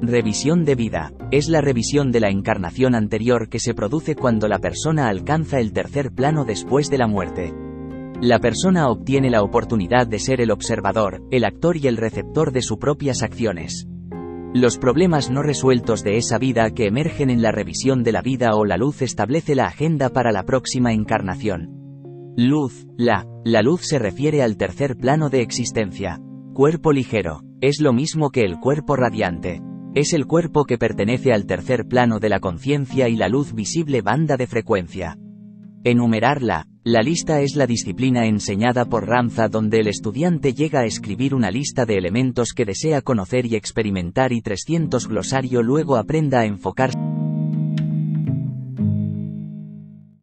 Revisión 0.01 0.65
de 0.65 0.75
vida. 0.75 1.13
Es 1.31 1.51
la 1.51 1.61
revisión 1.61 2.13
de 2.13 2.21
la 2.21 2.31
encarnación 2.31 2.95
anterior 2.95 3.51
que 3.51 3.59
se 3.59 3.75
produce 3.75 4.17
cuando 4.17 4.49
la 4.49 4.59
persona 4.59 5.09
alcanza 5.09 5.61
el 5.61 5.75
tercer 5.75 6.13
plano 6.13 6.47
después 6.47 6.89
de 6.89 6.97
la 6.97 7.07
muerte. 7.07 7.53
La 8.23 8.39
persona 8.39 8.89
obtiene 8.89 9.29
la 9.29 9.43
oportunidad 9.43 10.07
de 10.07 10.19
ser 10.19 10.41
el 10.41 10.51
observador, 10.51 11.23
el 11.31 11.45
actor 11.45 11.77
y 11.77 11.89
el 11.89 11.99
receptor 11.99 12.53
de 12.53 12.63
sus 12.63 12.79
propias 12.79 13.23
acciones. 13.23 13.87
Los 14.55 14.77
problemas 14.77 15.31
no 15.31 15.43
resueltos 15.43 16.05
de 16.05 16.19
esa 16.19 16.37
vida 16.37 16.71
que 16.73 16.87
emergen 16.87 17.31
en 17.31 17.41
la 17.41 17.53
revisión 17.53 18.03
de 18.03 18.13
la 18.13 18.21
vida 18.21 18.51
o 18.55 18.67
la 18.67 18.77
luz 18.77 19.01
establece 19.01 19.55
la 19.55 19.65
agenda 19.65 20.11
para 20.11 20.31
la 20.31 20.43
próxima 20.43 20.93
encarnación. 20.93 21.71
Luz, 22.37 22.87
la, 22.99 23.27
la 23.45 23.63
luz 23.63 23.81
se 23.87 23.99
refiere 23.99 24.43
al 24.43 24.59
tercer 24.59 24.97
plano 24.97 25.31
de 25.31 25.41
existencia. 25.41 26.21
Cuerpo 26.53 26.93
ligero, 26.93 27.41
es 27.63 27.81
lo 27.81 27.95
mismo 27.95 28.29
que 28.29 28.43
el 28.43 28.61
cuerpo 28.61 28.95
radiante. 28.95 29.63
Es 29.95 30.13
el 30.13 30.27
cuerpo 30.27 30.67
que 30.67 30.77
pertenece 30.77 31.33
al 31.33 31.47
tercer 31.47 31.87
plano 31.87 32.19
de 32.19 32.29
la 32.29 32.39
conciencia 32.39 33.09
y 33.09 33.17
la 33.17 33.31
luz 33.31 33.55
visible 33.55 34.03
banda 34.03 34.37
de 34.37 34.47
frecuencia. 34.47 35.17
Enumerarla, 35.83 36.67
la 36.85 37.01
lista 37.01 37.41
es 37.41 37.55
la 37.55 37.69
disciplina 37.69 38.27
enseñada 38.27 38.87
por 38.87 39.07
Ramza 39.07 39.47
donde 39.49 39.79
el 39.79 39.87
estudiante 39.87 40.53
llega 40.53 40.81
a 40.81 40.85
escribir 40.85 41.33
una 41.33 41.53
lista 41.53 41.87
de 41.87 41.97
elementos 41.97 42.55
que 42.55 42.65
desea 42.65 43.03
conocer 43.03 43.47
y 43.47 43.55
experimentar 43.55 44.33
y 44.33 44.43
300 44.43 45.07
glosario 45.07 45.63
luego 45.63 45.97
aprenda 45.97 46.41
a 46.41 46.45
enfocarse 46.45 47.02